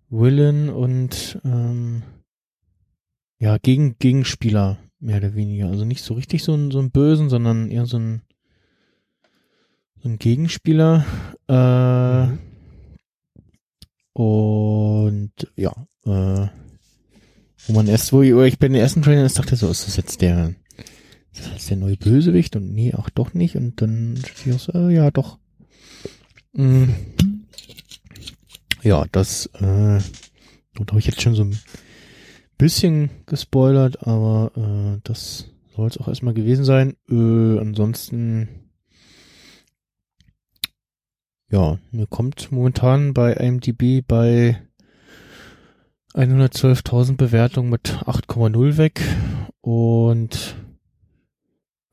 Willen 0.08 0.68
und, 0.68 1.40
ähm, 1.44 2.02
ja, 3.38 3.58
gegen, 3.58 3.98
Gegenspieler, 3.98 4.78
mehr 5.00 5.16
oder 5.18 5.34
weniger. 5.34 5.68
Also 5.68 5.84
nicht 5.84 6.02
so 6.02 6.14
richtig 6.14 6.44
so 6.44 6.54
ein, 6.54 6.70
so 6.70 6.78
ein 6.78 6.90
Bösen, 6.90 7.28
sondern 7.28 7.70
eher 7.70 7.86
so 7.86 7.98
ein, 7.98 8.22
so 10.02 10.08
ein 10.08 10.18
Gegenspieler. 10.18 11.04
Äh. 11.48 12.36
Und 14.14 15.32
ja, 15.56 15.72
äh, 16.04 16.48
Wo 17.66 17.72
man 17.72 17.86
erst, 17.86 18.12
wo 18.12 18.22
ich, 18.22 18.32
ich 18.32 18.58
bei 18.58 18.68
den 18.68 18.74
ersten 18.74 19.02
Trailern 19.02 19.22
erst 19.22 19.38
dachte, 19.38 19.56
so, 19.56 19.70
ist 19.70 19.86
das 19.86 19.96
jetzt 19.96 20.20
der, 20.20 20.54
ist 21.32 21.44
das 21.44 21.52
jetzt 21.52 21.70
der 21.70 21.76
neue 21.76 21.96
Bösewicht? 21.96 22.56
Und 22.56 22.72
nee, 22.72 22.92
auch 22.94 23.08
doch 23.10 23.34
nicht. 23.34 23.56
Und 23.56 23.80
dann 23.80 24.18
ich 24.44 24.52
auch 24.52 24.58
so, 24.58 24.72
äh, 24.72 24.94
ja, 24.94 25.10
doch. 25.10 25.38
Mm. 26.52 26.90
Ja, 28.82 29.04
das, 29.12 29.46
äh, 29.54 30.00
und 30.78 30.90
habe 30.90 30.98
ich 30.98 31.06
jetzt 31.06 31.22
schon 31.22 31.34
so 31.34 31.44
ein 31.44 31.58
bisschen 32.58 33.10
gespoilert, 33.26 34.06
aber 34.06 34.52
äh, 34.56 35.00
das 35.04 35.50
soll 35.74 35.88
es 35.88 35.98
auch 35.98 36.08
erstmal 36.08 36.34
gewesen 36.34 36.64
sein. 36.64 36.96
Äh, 37.08 37.58
ansonsten, 37.58 38.48
ja, 41.50 41.78
mir 41.90 42.06
kommt 42.06 42.50
momentan 42.50 43.14
bei 43.14 43.32
IMDb 43.34 44.06
bei 44.06 44.60
112.000 46.14 47.16
Bewertungen 47.16 47.70
mit 47.70 47.98
8,0 48.04 48.76
weg 48.76 49.00
und 49.60 50.56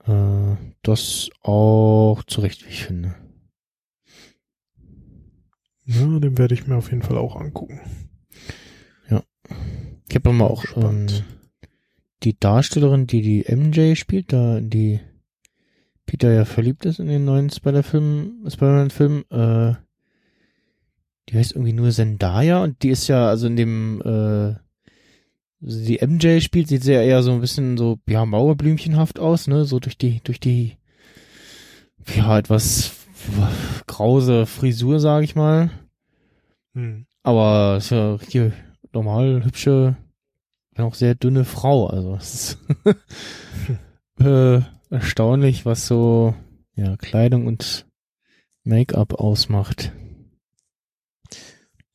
äh, 0.06 0.56
das 0.82 1.30
auch 1.42 2.24
zurecht, 2.28 2.66
wie 2.66 2.70
ich 2.70 2.84
finde. 2.84 3.16
Ja, 5.92 6.20
den 6.20 6.38
werde 6.38 6.54
ich 6.54 6.68
mir 6.68 6.76
auf 6.76 6.92
jeden 6.92 7.02
Fall 7.02 7.18
auch 7.18 7.36
angucken. 7.36 7.80
Ja. 9.10 9.24
Ich 10.08 10.16
habe 10.16 10.32
mal 10.34 10.46
auch 10.46 10.64
ähm, 10.78 11.08
die 12.22 12.40
Darstellerin, 12.40 13.08
die 13.08 13.22
die 13.22 13.56
MJ 13.56 13.96
spielt, 13.96 14.32
da 14.32 14.60
die 14.62 15.00
Peter 16.06 16.32
ja 16.32 16.46
verliebt 16.46 16.86
ist 16.86 17.00
in 17.00 17.08
den 17.08 17.26
neuen 17.26 17.50
Spider-Film, 17.50 18.46
Spider-Man-Film, 18.48 19.26
äh, 19.32 19.74
die 21.28 21.38
heißt 21.38 21.54
irgendwie 21.54 21.74
nur 21.74 21.90
Zendaya 21.90 22.64
und 22.64 22.84
die 22.84 22.90
ist 22.90 23.08
ja, 23.08 23.28
also 23.28 23.48
in 23.48 23.56
dem, 23.56 24.02
äh, 24.02 24.56
die 25.60 26.06
MJ 26.06 26.42
spielt, 26.42 26.68
sieht 26.68 26.84
sehr 26.84 27.04
eher 27.04 27.24
so 27.24 27.32
ein 27.32 27.42
bisschen 27.42 27.78
so, 27.78 28.00
ja, 28.08 28.26
Mauerblümchenhaft 28.26 29.18
aus, 29.18 29.48
ne, 29.48 29.66
so 29.66 29.80
durch 29.80 29.98
die, 29.98 30.22
durch 30.24 30.40
die, 30.40 30.78
ja, 32.16 32.38
etwas 32.38 32.99
grause 33.88 34.46
Frisur, 34.46 35.00
sag 35.00 35.24
ich 35.24 35.36
mal. 35.36 35.72
Hm. 36.74 37.06
Aber 37.24 37.78
ist 37.78 37.92
ja 37.92 38.18
hier 38.28 38.54
normal 38.94 39.44
hübsche, 39.44 39.98
wenn 40.72 40.86
auch 40.86 40.94
sehr 40.94 41.16
dünne 41.16 41.46
Frau, 41.46 41.88
also 41.88 42.16
es 42.16 42.34
ist 42.34 42.58
äh, 44.20 44.62
erstaunlich, 44.90 45.66
was 45.66 45.88
so, 45.88 46.34
ja, 46.76 46.96
Kleidung 46.98 47.48
und 47.48 47.86
Make-up 48.64 49.14
ausmacht. 49.14 49.92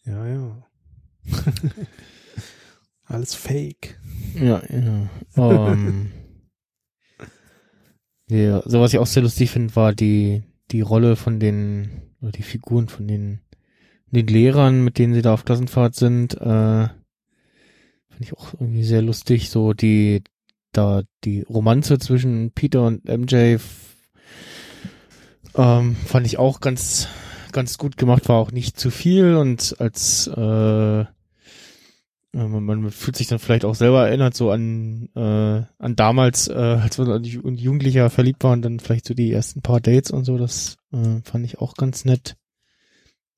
Ja, 0.05 0.27
ja. 0.27 0.67
Alles 3.05 3.35
fake. 3.35 3.99
Ja, 4.35 4.63
ja. 4.69 5.11
Um, 5.37 6.13
ja, 8.29 8.63
so 8.67 8.81
was 8.81 8.93
ich 8.93 8.99
auch 8.99 9.07
sehr 9.07 9.23
lustig 9.23 9.51
finde, 9.51 9.75
war 9.77 9.93
die, 9.93 10.43
die 10.75 10.81
Rolle 10.81 11.15
von 11.15 11.39
den, 11.39 12.03
oder 12.21 12.33
die 12.33 12.43
Figuren 12.43 12.89
von 12.89 13.07
den, 13.07 13.39
den 14.11 14.27
Lehrern, 14.27 14.83
mit 14.83 14.99
denen 14.99 15.15
sie 15.15 15.23
da 15.23 15.33
auf 15.33 15.45
Klassenfahrt 15.45 15.95
sind, 15.95 16.35
äh, 16.35 16.89
finde 18.09 18.21
ich 18.21 18.33
auch 18.33 18.55
irgendwie 18.55 18.83
sehr 18.83 19.01
lustig, 19.01 19.51
so 19.51 19.73
die, 19.73 20.25
da, 20.73 21.03
die 21.23 21.43
Romanze 21.43 22.01
zwischen 22.01 22.51
Peter 22.51 22.85
und 22.85 23.05
MJ, 23.05 23.59
ähm, 25.55 25.95
fand 25.95 26.27
ich 26.27 26.39
auch 26.39 26.59
ganz, 26.59 27.07
ganz 27.53 27.79
gut 27.79 27.97
gemacht, 27.97 28.29
war 28.29 28.39
auch 28.39 28.51
nicht 28.51 28.77
zu 28.77 28.91
viel. 28.91 29.37
Und 29.37 29.77
als 29.79 30.27
äh, 30.27 31.05
man, 32.35 32.65
man 32.65 32.91
fühlt 32.91 33.17
sich 33.17 33.29
dann 33.29 33.39
vielleicht 33.39 33.65
auch 33.65 33.75
selber 33.75 34.09
erinnert 34.09 34.35
so 34.35 34.51
an 34.51 35.09
äh, 35.15 35.63
an 35.79 35.97
damals, 35.97 36.49
äh, 36.49 36.53
als 36.55 36.99
wir 36.99 37.07
als 37.09 37.29
Jugendlicher 37.29 38.11
verliebt 38.11 38.43
waren, 38.43 38.61
dann 38.61 38.81
vielleicht 38.81 39.07
so 39.07 39.15
die 39.15 39.31
ersten 39.31 39.63
paar 39.63 39.81
Dates 39.81 40.11
und 40.11 40.25
so, 40.25 40.37
das 40.37 40.77
äh, 40.93 41.21
fand 41.23 41.45
ich 41.45 41.59
auch 41.59 41.75
ganz 41.75 42.05
nett. 42.05 42.37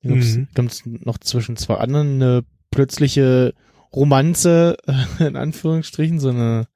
Da 0.01 0.15
mhm. 0.15 0.47
gab's 0.53 0.83
noch 0.85 1.17
zwischen 1.19 1.57
zwei 1.57 1.75
anderen 1.75 2.15
eine 2.15 2.43
plötzliche 2.71 3.53
Romanze, 3.93 4.77
in 5.19 5.35
Anführungsstrichen, 5.35 6.19
so 6.19 6.29
eine 6.29 6.67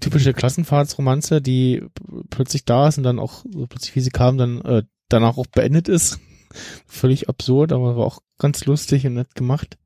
typische 0.00 0.32
Klassenfahrtsromanze, 0.32 1.40
die 1.40 1.84
plötzlich 2.30 2.64
da 2.64 2.88
ist 2.88 2.98
und 2.98 3.04
dann 3.04 3.18
auch 3.18 3.44
so 3.50 3.66
plötzlich, 3.66 3.96
wie 3.96 4.00
sie 4.00 4.10
kam, 4.10 4.38
dann 4.38 4.60
äh, 4.62 4.82
danach 5.08 5.36
auch 5.36 5.46
beendet 5.46 5.88
ist. 5.88 6.20
Völlig 6.86 7.28
absurd, 7.28 7.72
aber 7.72 7.96
war 7.96 8.06
auch 8.06 8.20
ganz 8.38 8.64
lustig 8.64 9.06
und 9.06 9.14
nett 9.14 9.34
gemacht. 9.34 9.76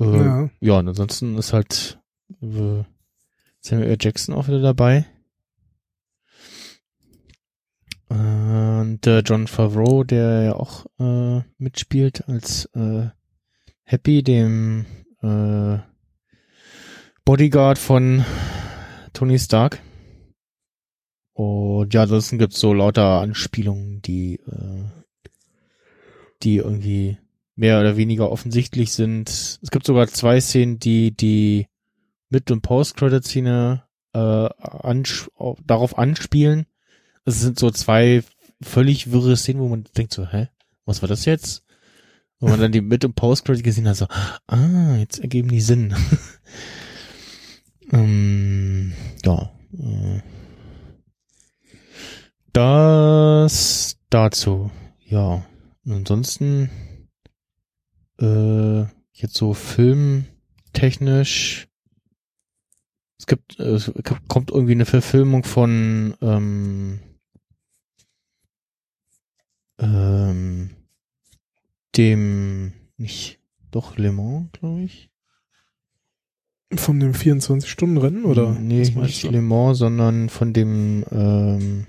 Äh, 0.00 0.16
ja. 0.16 0.50
ja, 0.60 0.78
und 0.78 0.88
ansonsten 0.88 1.36
ist 1.38 1.52
halt 1.52 2.00
äh, 2.42 2.82
Samuel 3.60 3.90
L. 3.90 3.96
Jackson 4.00 4.34
auch 4.34 4.48
wieder 4.48 4.60
dabei. 4.60 5.06
Und 8.08 9.06
äh, 9.06 9.20
John 9.20 9.46
Favreau, 9.46 10.04
der 10.04 10.42
ja 10.42 10.54
auch 10.54 10.86
äh, 10.98 11.42
mitspielt 11.58 12.28
als 12.28 12.66
äh, 12.74 13.08
Happy, 13.82 14.22
dem 14.22 14.86
äh, 15.22 15.78
Bodyguard 17.24 17.78
von 17.78 18.24
Tony 19.12 19.38
Stark. 19.38 19.80
Und 21.32 21.92
ja, 21.94 22.02
ansonsten 22.02 22.38
gibt's 22.38 22.60
so 22.60 22.72
lauter 22.72 23.20
Anspielungen, 23.20 24.02
die 24.02 24.36
äh, 24.36 24.84
die 26.42 26.56
irgendwie 26.56 27.18
mehr 27.56 27.80
oder 27.80 27.96
weniger 27.96 28.30
offensichtlich 28.30 28.92
sind. 28.92 29.28
Es 29.28 29.70
gibt 29.70 29.86
sogar 29.86 30.08
zwei 30.08 30.40
Szenen, 30.40 30.78
die 30.78 31.16
die 31.16 31.68
Mid- 32.30 32.50
und 32.50 32.62
Post-Credit-Szene 32.62 33.84
äh, 34.12 34.18
ans 34.18 35.30
darauf 35.64 35.98
anspielen. 35.98 36.66
Es 37.24 37.40
sind 37.40 37.58
so 37.58 37.70
zwei 37.70 38.22
völlig 38.60 39.12
wirre 39.12 39.36
Szenen, 39.36 39.60
wo 39.60 39.68
man 39.68 39.84
denkt 39.96 40.12
so, 40.12 40.26
hä, 40.26 40.48
was 40.84 41.02
war 41.02 41.08
das 41.08 41.24
jetzt? 41.24 41.64
Wo 42.40 42.48
man 42.48 42.60
dann 42.60 42.72
die 42.72 42.80
Mid- 42.80 43.04
und 43.04 43.14
Post-Credit 43.14 43.62
gesehen 43.62 43.88
hat, 43.88 43.96
so, 43.96 44.06
ah, 44.46 44.96
jetzt 44.96 45.20
ergeben 45.20 45.48
die 45.48 45.60
Sinn. 45.60 45.94
ähm, 47.92 48.92
ja. 49.24 49.50
Äh, 49.72 50.20
das 52.52 53.96
dazu. 54.10 54.70
Ja. 55.06 55.44
ansonsten 55.88 56.70
äh, 58.24 58.86
jetzt 59.12 59.36
so 59.36 59.54
filmtechnisch. 59.54 61.68
Es 63.18 63.26
gibt, 63.26 63.60
es 63.60 63.92
kommt 64.28 64.50
irgendwie 64.50 64.72
eine 64.72 64.86
Verfilmung 64.86 65.44
von 65.44 66.14
ähm, 66.20 67.00
ähm, 69.78 70.70
dem 71.96 72.72
nicht 72.96 73.40
doch 73.70 73.96
Le 73.96 74.12
Mans, 74.12 74.50
glaube 74.52 74.82
ich. 74.82 75.10
Von 76.74 76.98
dem 76.98 77.12
24-Stunden-Rennen 77.12 78.24
oder? 78.24 78.52
Nee, 78.52 78.90
nicht 78.90 79.22
Le 79.22 79.40
Mans, 79.40 79.78
sondern 79.78 80.28
von 80.28 80.52
dem 80.52 81.04
ähm, 81.10 81.86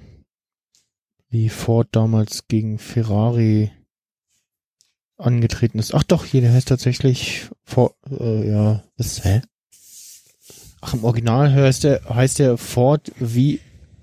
wie 1.29 1.49
Ford 1.49 1.87
damals 1.91 2.47
gegen 2.47 2.77
Ferrari 2.77 3.71
angetreten 5.17 5.79
ist. 5.79 5.93
Ach 5.93 6.03
doch, 6.03 6.25
hier, 6.25 6.41
der 6.41 6.53
heißt 6.53 6.67
tatsächlich 6.67 7.49
Ford, 7.63 7.95
äh, 8.09 8.49
ja, 8.49 8.83
was, 8.97 9.23
hä? 9.23 9.41
Ach, 10.81 10.93
im 10.93 11.03
Original 11.03 11.53
heißt 11.53 11.83
der, 11.83 12.01
heißt 12.07 12.39
der 12.39 12.57
Ford 12.57 13.11
wie 13.19 13.59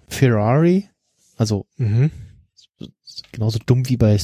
Ferrari. 0.09 0.89
Also, 1.37 1.67
mhm. 1.77 2.11
genauso 3.31 3.59
dumm 3.65 3.89
wie 3.89 3.97
bei 3.97 4.19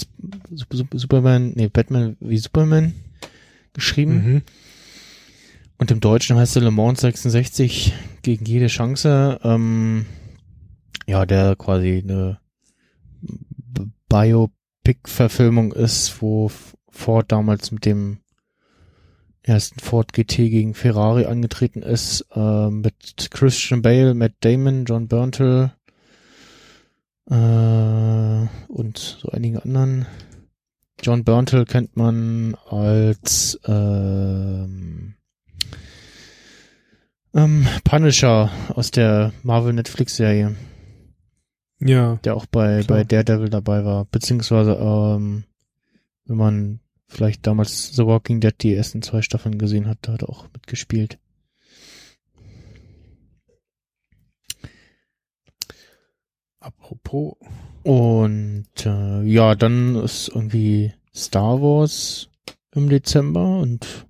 Superman, 0.93 1.53
nee, 1.55 1.69
Batman 1.69 2.17
wie 2.21 2.39
Superman 2.39 2.95
geschrieben. 3.73 4.13
Mhm. 4.13 4.43
Und 5.79 5.91
im 5.93 6.01
Deutschen 6.01 6.37
heißt 6.37 6.57
er 6.57 6.63
Le 6.63 6.71
Mans 6.73 7.01
66 7.01 7.93
gegen 8.23 8.45
jede 8.45 8.67
Chance. 8.67 9.39
Ähm, 9.45 10.07
ja, 11.07 11.25
der 11.25 11.55
quasi 11.55 12.03
eine 12.03 12.41
Biopic-Verfilmung 14.09 15.73
ist, 15.73 16.21
wo 16.21 16.51
Ford 16.99 17.31
damals 17.31 17.71
mit 17.71 17.85
dem 17.87 18.19
ersten 19.43 19.81
Ford 19.81 20.13
GT 20.13 20.37
gegen 20.51 20.75
Ferrari 20.75 21.25
angetreten 21.25 21.83
ist, 21.83 22.27
äh, 22.35 22.69
mit 22.69 23.31
Christian 23.31 23.83
Bale, 23.83 24.15
Matt 24.15 24.35
Damon, 24.41 24.85
John 24.85 25.09
Burntle 25.09 25.73
äh, 27.31 28.47
und 28.69 28.99
so 28.99 29.31
einigen 29.31 29.59
anderen. 29.59 30.07
John 31.01 31.25
Burntle 31.25 31.65
kennt 31.65 31.97
man 31.97 32.57
als 32.69 33.59
ähm, 33.67 35.15
ähm, 37.35 37.67
Punisher 37.85 38.51
aus 38.75 38.91
der 38.91 39.33
Marvel 39.43 39.73
Netflix 39.73 40.17
Serie. 40.17 40.57
Ja. 41.81 42.17
Der 42.25 42.35
auch 42.35 42.47
bei, 42.47 42.83
klar. 42.83 42.99
bei 42.99 43.05
Daredevil 43.05 43.51
dabei 43.51 43.85
war. 43.85 44.07
Beziehungsweise, 44.07 44.73
ähm, 44.73 45.45
wenn 46.25 46.37
man 46.37 46.81
vielleicht 47.09 47.47
damals 47.47 47.95
The 47.97 48.07
Walking 48.07 48.41
Dead 48.41 48.55
die 48.61 48.75
ersten 48.75 49.03
zwei 49.03 49.23
Staffeln 49.23 49.59
gesehen 49.59 49.89
hat, 49.89 49.99
da 50.03 50.13
hat 50.13 50.23
er 50.23 50.29
auch 50.29 50.47
mitgespielt. 50.53 51.19
Apropos. 56.61 57.37
Und 57.83 58.67
äh, 58.85 59.23
ja, 59.23 59.55
dann 59.55 59.97
ist 59.97 60.29
irgendwie 60.29 60.93
Star 61.15 61.63
Wars 61.63 62.29
im 62.75 62.89
Dezember 62.89 63.61
und 63.61 64.07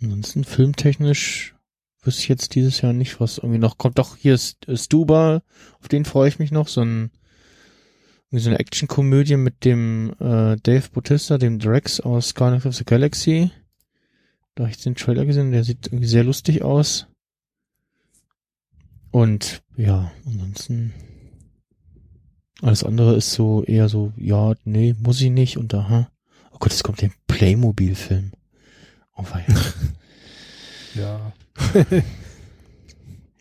ansonsten 0.00 0.44
filmtechnisch 0.44 1.56
wüsste 2.02 2.22
ich 2.22 2.28
jetzt 2.28 2.54
dieses 2.54 2.80
Jahr 2.80 2.92
nicht, 2.92 3.20
was 3.20 3.38
irgendwie 3.38 3.58
noch 3.58 3.78
kommt. 3.78 3.98
Doch, 3.98 4.16
hier 4.16 4.34
ist 4.34 4.66
Stuba, 4.74 5.42
auf 5.80 5.88
den 5.88 6.04
freue 6.04 6.28
ich 6.28 6.38
mich 6.38 6.52
noch, 6.52 6.68
so 6.68 6.82
ein 6.82 7.10
so 8.38 8.48
eine 8.48 8.58
Actionkomödie 8.60 9.36
mit 9.36 9.64
dem 9.64 10.10
äh, 10.20 10.56
Dave 10.62 10.88
Bautista, 10.92 11.36
dem 11.36 11.58
Drex 11.58 12.00
aus 12.00 12.34
Guardians 12.34 12.66
of 12.66 12.76
the 12.76 12.84
Galaxy. 12.84 13.50
Da 14.54 14.64
habe 14.64 14.70
ich 14.70 14.82
den 14.82 14.94
Trailer 14.94 15.24
gesehen, 15.24 15.52
der 15.52 15.64
sieht 15.64 15.88
irgendwie 15.88 16.06
sehr 16.06 16.24
lustig 16.24 16.62
aus. 16.62 17.06
Und 19.10 19.62
ja, 19.76 20.12
ansonsten 20.24 20.92
alles 22.62 22.84
andere 22.84 23.16
ist 23.16 23.32
so 23.32 23.64
eher 23.64 23.88
so, 23.88 24.12
ja, 24.16 24.54
nee, 24.64 24.94
muss 25.02 25.20
ich 25.20 25.30
nicht 25.30 25.56
und 25.56 25.74
aha. 25.74 26.10
Oh 26.52 26.58
Gott, 26.60 26.72
es 26.72 26.82
kommt 26.82 27.00
der 27.00 27.10
Playmobil-Film. 27.26 28.32
Oh 29.16 29.24
weia. 29.30 29.46
Ja. 30.96 31.32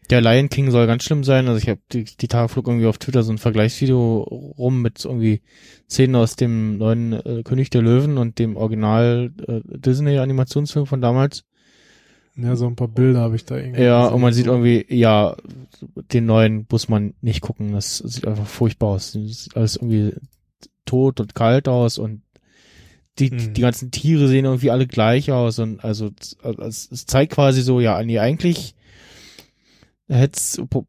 Der 0.10 0.22
Lion 0.22 0.50
King 0.50 0.72
soll 0.72 0.88
ganz 0.88 1.04
schlimm 1.04 1.24
sein. 1.24 1.48
Also 1.48 1.60
ich 1.62 1.70
habe 1.70 1.80
die, 1.92 2.04
die 2.04 2.28
Tage 2.28 2.50
flog 2.50 2.68
irgendwie 2.68 2.88
auf 2.88 2.98
Twitter 2.98 3.22
so 3.24 3.32
ein 3.32 3.38
Vergleichsvideo 3.38 4.22
rum 4.58 4.82
mit 4.82 5.06
irgendwie 5.06 5.42
Szenen 5.90 6.16
aus 6.16 6.36
dem 6.36 6.78
neuen 6.78 7.14
äh, 7.14 7.44
König 7.44 7.70
der 7.70 7.82
Löwen 7.84 8.18
und 8.18 8.40
dem 8.40 8.58
Original 8.58 9.32
äh, 9.48 9.62
Disney 9.66 10.18
Animationsfilm 10.18 10.88
von 10.88 11.02
damals. 11.02 11.44
Ja, 12.36 12.56
so 12.56 12.66
ein 12.68 12.76
paar 12.76 12.88
Bilder 12.88 13.20
habe 13.20 13.36
ich 13.36 13.46
da 13.46 13.58
irgendwie. 13.58 13.82
Ja, 13.82 14.02
gesehen. 14.04 14.16
und 14.16 14.22
man 14.22 14.34
sieht 14.34 14.46
irgendwie, 14.48 14.86
ja, 14.90 15.36
den 16.14 16.26
neuen 16.26 16.66
muss 16.72 16.88
man 16.90 17.14
nicht 17.22 17.42
gucken. 17.42 17.74
Das 17.74 17.98
sieht 17.98 18.26
einfach 18.26 18.48
furchtbar 18.48 18.90
aus. 18.92 19.12
Das 19.12 19.44
sieht 19.44 19.56
alles 19.58 19.76
irgendwie 19.76 20.14
tot 20.86 21.20
und 21.20 21.36
kalt 21.36 21.68
aus 21.68 21.98
und 22.00 22.22
die, 23.20 23.30
Mhm. 23.32 23.54
die 23.54 23.62
ganzen 23.62 23.92
Tiere 23.92 24.28
sehen 24.30 24.46
irgendwie 24.46 24.72
alle 24.72 24.88
gleich 24.88 25.32
aus 25.32 25.60
und 25.60 25.84
also 25.84 26.10
es, 26.60 26.90
es 26.92 27.06
zeigt 27.06 27.34
quasi 27.34 27.62
so, 27.62 27.80
ja, 27.82 28.02
nee, 28.02 28.18
eigentlich 28.20 28.74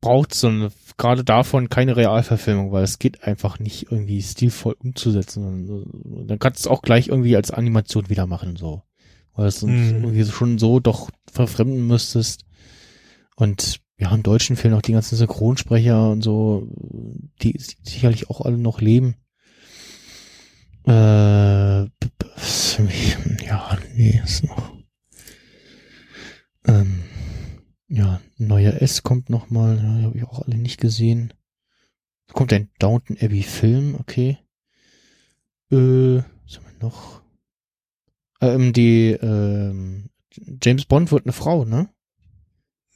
braucht 0.01 0.35
so 0.35 0.49
eine, 0.49 0.71
gerade 0.97 1.25
davon 1.25 1.68
keine 1.68 1.97
Realverfilmung, 1.97 2.73
weil 2.73 2.85
es 2.85 2.99
geht 2.99 3.25
einfach 3.25 3.59
nicht 3.59 3.91
irgendwie 3.93 4.23
stilvoll 4.23 4.75
umzusetzen. 4.79 5.45
Und, 5.45 6.27
dann 6.29 6.39
kannst 6.39 6.64
du 6.64 6.68
es 6.68 6.73
auch 6.73 6.83
gleich 6.83 7.09
irgendwie 7.09 7.37
als 7.37 7.51
Animation 7.51 8.09
wieder 8.09 8.27
machen, 8.27 8.57
so. 8.57 8.83
Weil 9.35 9.47
es 9.47 9.62
Mhm. 9.62 10.03
irgendwie 10.03 10.25
schon 10.25 10.59
so 10.59 10.81
doch 10.81 11.11
verfremden 11.31 11.87
müsstest. 11.87 12.45
Und 13.37 13.81
ja, 13.99 14.12
im 14.14 14.23
Deutschen 14.23 14.57
fehlen 14.57 14.75
auch 14.75 14.83
die 14.83 14.93
ganzen 14.93 15.16
Synchronsprecher 15.16 16.11
und 16.11 16.23
so, 16.23 16.66
die 17.43 17.55
sicherlich 17.83 18.31
auch 18.31 18.41
alle 18.41 18.57
noch 18.57 18.81
leben. 18.81 19.16
Äh, 20.87 21.85
ja, 23.45 23.79
nee, 23.95 24.21
ist 24.25 24.45
noch. 24.45 24.73
Ähm, 26.66 27.01
ja, 27.91 28.20
neuer 28.38 28.80
S 28.80 29.03
kommt 29.03 29.28
noch 29.30 29.51
mal, 29.51 29.76
ja, 29.76 30.05
habe 30.07 30.16
ich 30.16 30.24
auch 30.24 30.47
alle 30.47 30.57
nicht 30.57 30.80
gesehen. 30.80 31.34
Kommt 32.32 32.53
ein 32.53 32.70
Downton 32.78 33.16
Abbey 33.20 33.43
Film, 33.43 33.97
okay. 33.99 34.38
Äh, 35.72 36.22
was 36.45 36.57
haben 36.57 36.66
wir 36.66 36.78
noch? 36.80 37.22
Ähm, 38.41 38.72
die, 38.72 39.11
ähm, 39.11 40.11
James 40.62 40.84
Bond 40.84 41.11
wird 41.11 41.26
eine 41.26 41.32
Frau, 41.32 41.64
ne? 41.64 41.88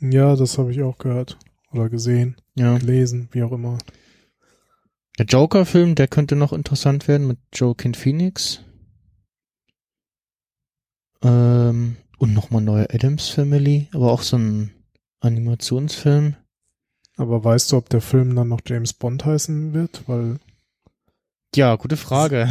Ja, 0.01 0.36
das 0.36 0.59
habe 0.59 0.70
ich 0.70 0.82
auch 0.82 0.99
gehört. 0.99 1.38
Oder 1.72 1.88
gesehen, 1.88 2.36
Ja. 2.55 2.78
gelesen, 2.78 3.28
wie 3.32 3.42
auch 3.42 3.53
immer. 3.53 3.78
Der 5.18 5.26
Joker-Film, 5.26 5.97
der 5.97 6.07
könnte 6.09 6.36
noch 6.36 6.53
interessant 6.53 7.09
werden 7.09 7.26
mit 7.26 7.38
Joaquin 7.53 7.95
Phoenix. 7.95 8.61
Ähm, 11.22 11.97
und 12.18 12.32
nochmal 12.32 12.62
neue 12.62 12.88
Adams 12.90 13.28
Family, 13.28 13.88
aber 13.92 14.12
auch 14.12 14.22
so 14.22 14.36
ein 14.38 14.74
Animationsfilm. 15.25 16.37
Aber 17.16 17.45
weißt 17.45 17.72
du, 17.72 17.77
ob 17.77 17.89
der 17.89 18.01
Film 18.01 18.35
dann 18.35 18.49
noch 18.49 18.61
James 18.66 18.93
Bond 18.93 19.25
heißen 19.25 19.72
wird? 19.72 20.03
Weil 20.09 20.39
Ja, 21.55 21.77
gute 21.77 21.97
Frage. 21.97 22.49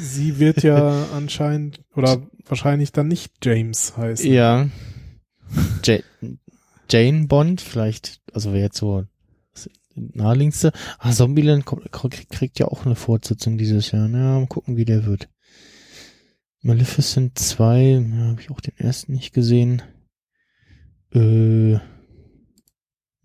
sie 0.00 0.38
wird 0.38 0.62
ja 0.62 1.06
anscheinend 1.14 1.80
oder 1.94 2.22
wahrscheinlich 2.46 2.92
dann 2.92 3.08
nicht 3.08 3.44
James 3.44 3.96
heißen. 3.96 4.32
Ja. 4.32 4.68
Ja 5.84 5.98
Jane 6.88 7.26
Bond, 7.26 7.60
vielleicht, 7.60 8.20
also 8.32 8.52
wäre 8.52 8.64
jetzt 8.64 8.78
so 8.78 9.04
das 9.52 9.68
naheliegendste. 9.94 10.72
Ah, 10.98 11.10
Zombieland 11.12 11.64
kriegt, 11.66 12.58
ja 12.58 12.66
auch 12.68 12.86
eine 12.86 12.94
Fortsetzung 12.94 13.58
dieses 13.58 13.90
Jahr. 13.90 14.08
Ja, 14.08 14.38
mal 14.38 14.46
gucken, 14.46 14.76
wie 14.76 14.84
der 14.84 15.04
wird. 15.04 15.28
Maleficent 16.62 17.38
2, 17.38 17.80
ja, 17.80 18.24
habe 18.26 18.40
ich 18.40 18.50
auch 18.50 18.60
den 18.60 18.76
ersten 18.76 19.12
nicht 19.12 19.32
gesehen. 19.32 19.82
Äh. 21.12 21.78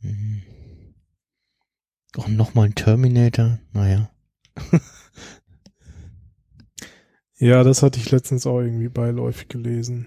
Mhm. 0.01 0.43
Auch 2.17 2.27
nochmal 2.27 2.65
ein 2.65 2.75
Terminator, 2.75 3.59
naja. 3.71 4.11
Ja, 7.41 7.63
das 7.63 7.81
hatte 7.81 7.99
ich 7.99 8.11
letztens 8.11 8.45
auch 8.45 8.59
irgendwie 8.59 8.87
beiläufig 8.87 9.47
gelesen. 9.47 10.05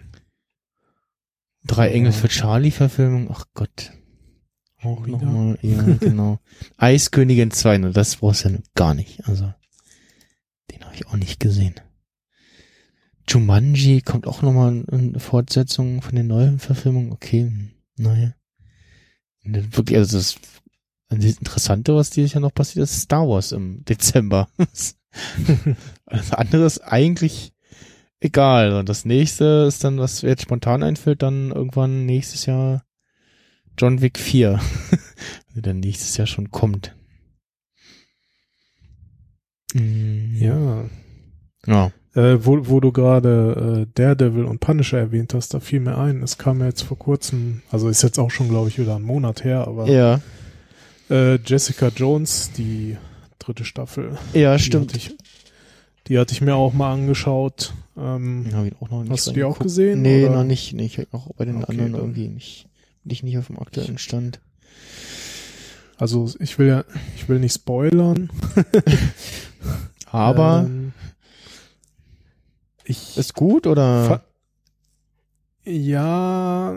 Drei. 1.64 1.90
Engel 1.90 2.12
für 2.12 2.28
Charlie 2.28 2.70
Verfilmung, 2.70 3.28
ach 3.28 3.46
Gott. 3.54 3.90
Auch 4.80 5.04
nochmal, 5.08 5.58
ja, 5.60 5.82
genau. 6.00 6.38
Eiskönigin 6.76 7.50
2, 7.50 7.78
ne, 7.78 7.90
das 7.90 8.16
brauchst 8.16 8.44
du 8.44 8.50
ja 8.50 8.58
gar 8.76 8.94
nicht. 8.94 9.26
Also, 9.26 9.52
den 10.70 10.84
habe 10.84 10.94
ich 10.94 11.08
auch 11.08 11.16
nicht 11.16 11.40
gesehen. 11.40 11.74
Jumanji 13.28 14.00
kommt 14.02 14.28
auch 14.28 14.42
nochmal 14.42 14.84
eine 14.92 15.18
Fortsetzung 15.18 16.02
von 16.02 16.14
den 16.14 16.28
neuen 16.28 16.60
Verfilmungen. 16.60 17.10
Okay, 17.10 17.46
hm, 17.46 17.72
naja. 17.96 18.34
Und 19.44 19.76
Wirklich, 19.76 19.98
also 19.98 20.16
das, 20.16 20.36
das 21.08 21.24
Interessante, 21.24 21.94
was 21.94 22.10
dieses 22.10 22.32
Jahr 22.32 22.40
noch 22.40 22.54
passiert 22.54 22.84
ist, 22.84 23.00
Star 23.00 23.28
Wars 23.28 23.52
im 23.52 23.84
Dezember. 23.88 24.48
Alles 26.06 26.32
andere 26.32 26.64
ist 26.64 26.80
eigentlich 26.80 27.52
egal. 28.20 28.72
Und 28.72 28.88
das 28.88 29.04
nächste 29.04 29.66
ist 29.68 29.84
dann, 29.84 29.98
was 29.98 30.22
mir 30.22 30.30
jetzt 30.30 30.42
spontan 30.42 30.82
einfällt, 30.82 31.22
dann 31.22 31.50
irgendwann 31.50 32.06
nächstes 32.06 32.46
Jahr 32.46 32.84
John 33.78 34.00
Wick 34.00 34.18
4. 34.18 34.60
Der 35.54 35.62
dann 35.62 35.80
nächstes 35.80 36.16
Jahr 36.16 36.26
schon 36.26 36.50
kommt. 36.50 36.94
Mm, 39.74 40.36
Ja. 40.36 40.88
Ja. 41.66 41.92
Äh, 42.14 42.44
wo, 42.46 42.68
wo 42.68 42.78
du 42.80 42.92
gerade 42.92 43.86
äh, 43.86 43.90
Daredevil 43.94 44.44
und 44.44 44.60
Punisher 44.60 44.98
erwähnt 44.98 45.34
hast, 45.34 45.52
da 45.52 45.58
fiel 45.60 45.80
mir 45.80 45.98
ein, 45.98 46.22
es 46.22 46.38
kam 46.38 46.60
ja 46.60 46.66
jetzt 46.66 46.82
vor 46.82 46.96
kurzem, 46.98 47.62
also 47.72 47.88
ist 47.88 48.02
jetzt 48.02 48.18
auch 48.18 48.30
schon, 48.30 48.48
glaube 48.48 48.68
ich, 48.68 48.78
wieder 48.78 48.94
einen 48.94 49.04
Monat 49.04 49.42
her, 49.42 49.66
aber 49.66 49.88
Ja. 49.88 50.20
äh, 51.10 51.36
Jessica 51.44 51.88
Jones, 51.88 52.52
die 52.56 52.96
dritte 53.40 53.64
Staffel, 53.64 54.16
Ja, 54.32 54.56
die 54.56 54.62
stimmt. 54.62 54.88
hatte 54.92 54.96
ich, 54.98 55.16
die 56.06 56.18
hatte 56.18 56.32
ich 56.34 56.40
mir 56.40 56.54
auch 56.54 56.72
mal 56.72 56.92
angeschaut. 56.92 57.74
Ähm, 57.96 58.46
ich 58.46 58.72
auch 58.80 58.90
noch 58.90 59.02
nicht 59.02 59.10
Hast 59.12 59.26
du 59.28 59.32
die 59.32 59.42
auch 59.44 59.58
gesehen, 59.58 60.02
Nee, 60.02 60.26
oder? 60.26 60.36
noch 60.36 60.44
nicht. 60.44 60.72
Nee, 60.72 60.84
ich 60.86 60.98
hab 60.98 61.12
auch 61.14 61.28
bei 61.36 61.44
den 61.46 61.62
Okay, 61.64 61.66
anderen 61.80 61.94
irgendwie 61.94 62.28
nicht. 62.28 62.66
Bin 63.02 63.12
ich 63.12 63.22
nicht 63.24 63.38
auf 63.38 63.48
dem 63.48 63.58
aktuellen 63.58 63.98
Stand. 63.98 64.38
also 65.98 66.30
ich 66.38 66.58
will 66.58 66.68
ja, 66.68 66.84
ich 67.16 67.28
will 67.28 67.40
nicht 67.40 67.54
spoilern. 67.54 68.30
Aber 70.10 70.64
Ähm, 70.66 70.92
ich 72.84 73.16
ist 73.16 73.34
gut 73.34 73.66
oder? 73.66 74.24
Ja, 75.64 76.74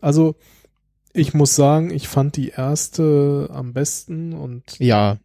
also 0.00 0.36
ich 1.12 1.34
muss 1.34 1.54
sagen, 1.56 1.90
ich 1.90 2.08
fand 2.08 2.36
die 2.36 2.50
erste 2.50 3.48
am 3.52 3.72
besten 3.72 4.34
und, 4.34 4.62
ja. 4.78 5.18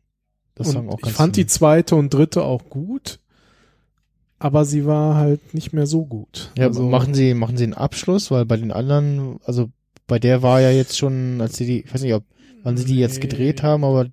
Das 0.55 0.71
sagen 0.71 0.87
und 0.87 0.93
auch 0.93 0.99
ich 0.99 1.05
ganz 1.05 1.15
fand 1.15 1.35
die 1.35 1.41
viele. 1.41 1.47
zweite 1.47 1.95
und 1.95 2.13
dritte 2.13 2.43
auch 2.43 2.69
gut, 2.69 3.19
aber 4.39 4.65
sie 4.65 4.85
war 4.85 5.15
halt 5.15 5.53
nicht 5.53 5.73
mehr 5.73 5.87
so 5.87 6.05
gut. 6.05 6.51
Ja, 6.57 6.67
also, 6.67 6.87
machen 6.87 7.13
Sie, 7.13 7.33
machen 7.33 7.57
Sie 7.57 7.63
einen 7.63 7.73
Abschluss, 7.73 8.31
weil 8.31 8.45
bei 8.45 8.57
den 8.57 8.71
anderen, 8.71 9.39
also 9.43 9.69
bei 10.07 10.19
der 10.19 10.41
war 10.41 10.61
ja 10.61 10.71
jetzt 10.71 10.97
schon, 10.97 11.41
als 11.41 11.57
sie 11.57 11.65
die, 11.65 11.81
ich 11.81 11.93
weiß 11.93 12.01
nicht, 12.01 12.13
ob, 12.13 12.23
wann 12.63 12.77
sie 12.77 12.85
die 12.85 12.97
jetzt 12.97 13.21
gedreht 13.21 13.63
haben, 13.63 13.83
aber 13.83 14.07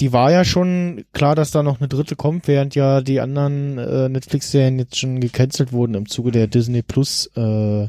die 0.00 0.12
war 0.12 0.32
ja 0.32 0.44
schon 0.44 1.04
klar, 1.12 1.34
dass 1.34 1.50
da 1.50 1.62
noch 1.62 1.78
eine 1.80 1.88
dritte 1.88 2.16
kommt, 2.16 2.48
während 2.48 2.74
ja 2.74 3.00
die 3.02 3.20
anderen 3.20 3.78
äh, 3.78 4.08
Netflix-Serien 4.08 4.78
jetzt 4.78 4.98
schon 4.98 5.20
gecancelt 5.20 5.72
wurden 5.72 5.94
im 5.94 6.08
Zuge 6.08 6.30
der 6.30 6.46
Disney 6.46 6.82
Plus 6.82 7.26
äh, 7.36 7.88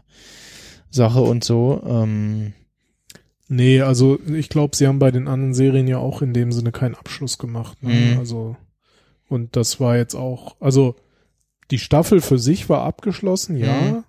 Sache 0.90 1.22
und 1.22 1.44
so. 1.44 1.82
Ähm, 1.86 2.54
Nee, 3.54 3.82
also 3.82 4.18
ich 4.34 4.48
glaube, 4.48 4.78
sie 4.78 4.88
haben 4.88 5.00
bei 5.00 5.12
den 5.12 5.28
anderen 5.28 5.54
Serien 5.54 5.86
ja 5.86 5.98
auch 5.98 6.22
in 6.22 6.34
dem 6.34 6.54
Sinne 6.54 6.72
keinen 6.72 6.96
Abschluss 6.96 7.38
gemacht. 7.38 7.84
Ne? 7.84 7.94
Mhm. 8.14 8.20
Also 8.20 8.56
und 9.28 9.58
das 9.58 9.82
war 9.82 9.98
jetzt 9.98 10.16
auch, 10.16 10.56
also 10.62 10.96
die 11.70 11.78
Staffel 11.80 12.22
für 12.22 12.40
sich 12.40 12.70
war 12.70 12.84
abgeschlossen, 12.84 13.58
ja, 13.58 13.74
Mhm. 13.82 14.04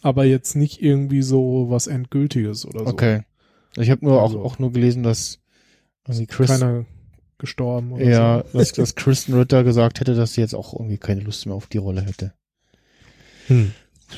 aber 0.00 0.24
jetzt 0.24 0.54
nicht 0.56 0.80
irgendwie 0.82 1.20
so 1.20 1.66
was 1.68 1.88
Endgültiges 1.88 2.64
oder 2.64 2.80
so. 2.80 2.86
okay. 2.86 3.20
Ich 3.76 3.90
habe 3.90 4.02
nur 4.06 4.22
Also- 4.22 4.40
auch, 4.40 4.54
auch 4.54 4.58
nur 4.58 4.72
gelesen, 4.72 5.02
dass 5.02 5.40
irgendwie 6.06 6.26
Chris, 6.26 6.48
Keiner, 6.48 6.86
gestorben. 7.38 7.92
Oder 7.92 8.04
Ja, 8.04 8.44
so. 8.52 8.58
dass, 8.58 8.72
dass 8.74 8.94
Kristen 8.94 9.34
Ritter 9.34 9.64
gesagt 9.64 10.00
hätte, 10.00 10.14
dass 10.14 10.34
sie 10.34 10.40
jetzt 10.40 10.54
auch 10.54 10.72
irgendwie 10.74 10.98
keine 10.98 11.20
Lust 11.20 11.46
mehr 11.46 11.54
auf 11.54 11.66
die 11.66 11.78
Rolle 11.78 12.02
hätte. 12.02 12.32
Hm. 13.46 13.72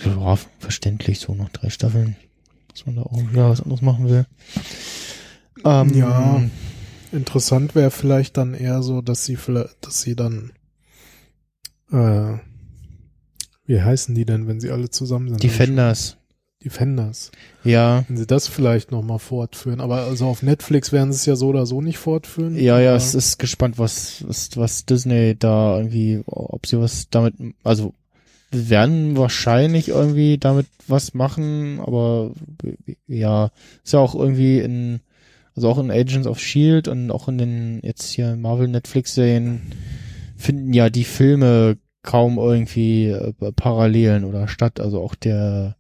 Ja, 0.04 0.36
verständlich, 0.58 1.18
so 1.20 1.34
nach 1.34 1.48
drei 1.50 1.68
Staffeln, 1.70 2.16
dass 2.72 2.86
man 2.86 2.96
da 2.96 3.02
auch 3.02 3.20
ja, 3.34 3.50
was 3.50 3.60
anderes 3.60 3.82
machen 3.82 4.08
will. 4.08 4.26
Ähm, 5.64 5.94
Ja. 5.94 6.42
Interessant 7.12 7.74
wäre 7.74 7.90
vielleicht 7.90 8.36
dann 8.36 8.54
eher 8.54 8.82
so, 8.84 9.00
dass 9.02 9.24
sie 9.24 9.34
vielleicht, 9.34 9.84
dass 9.84 10.00
sie 10.02 10.14
dann, 10.14 10.52
äh, 11.90 12.34
wie 13.66 13.80
heißen 13.82 14.14
die 14.14 14.24
denn, 14.24 14.46
wenn 14.46 14.60
sie 14.60 14.70
alle 14.70 14.90
zusammen 14.90 15.28
sind? 15.28 15.42
Defenders. 15.42 16.18
Defenders. 16.64 17.30
Ja, 17.64 18.04
Wenn 18.08 18.18
sie 18.18 18.26
das 18.26 18.46
vielleicht 18.46 18.92
nochmal 18.92 19.18
fortführen. 19.18 19.80
Aber 19.80 20.02
also 20.02 20.26
auf 20.26 20.42
Netflix 20.42 20.92
werden 20.92 21.12
sie 21.12 21.16
es 21.16 21.26
ja 21.26 21.36
so 21.36 21.48
oder 21.48 21.64
so 21.64 21.80
nicht 21.80 21.98
fortführen. 21.98 22.56
ja, 22.56 22.78
ja, 22.80 22.94
es 22.94 23.14
ist 23.14 23.38
gespannt, 23.38 23.78
was, 23.78 24.24
was, 24.26 24.50
was 24.56 24.84
Disney 24.84 25.36
da 25.38 25.78
irgendwie, 25.78 26.22
ob 26.26 26.66
sie 26.66 26.78
was 26.78 27.08
damit, 27.10 27.34
also, 27.64 27.94
wir 28.50 28.68
werden 28.68 29.16
wahrscheinlich 29.16 29.88
irgendwie 29.88 30.36
damit 30.36 30.66
was 30.88 31.14
machen, 31.14 31.78
aber 31.80 32.32
ja, 33.06 33.50
ist 33.84 33.92
ja 33.92 34.00
auch 34.00 34.14
irgendwie 34.14 34.58
in, 34.58 35.00
also 35.54 35.68
auch 35.68 35.78
in 35.78 35.90
Agents 35.90 36.26
of 36.26 36.40
Shield 36.40 36.88
und 36.88 37.10
auch 37.12 37.28
in 37.28 37.38
den 37.38 37.80
jetzt 37.82 38.10
hier 38.10 38.36
Marvel 38.36 38.66
Netflix 38.66 39.14
Serien 39.14 39.62
finden 40.36 40.72
ja 40.72 40.90
die 40.90 41.04
Filme 41.04 41.78
kaum 42.02 42.38
irgendwie 42.38 43.06
äh, 43.06 43.32
Parallelen 43.52 44.24
oder 44.24 44.48
statt, 44.48 44.80
also 44.80 45.00
auch 45.00 45.14
der 45.14 45.76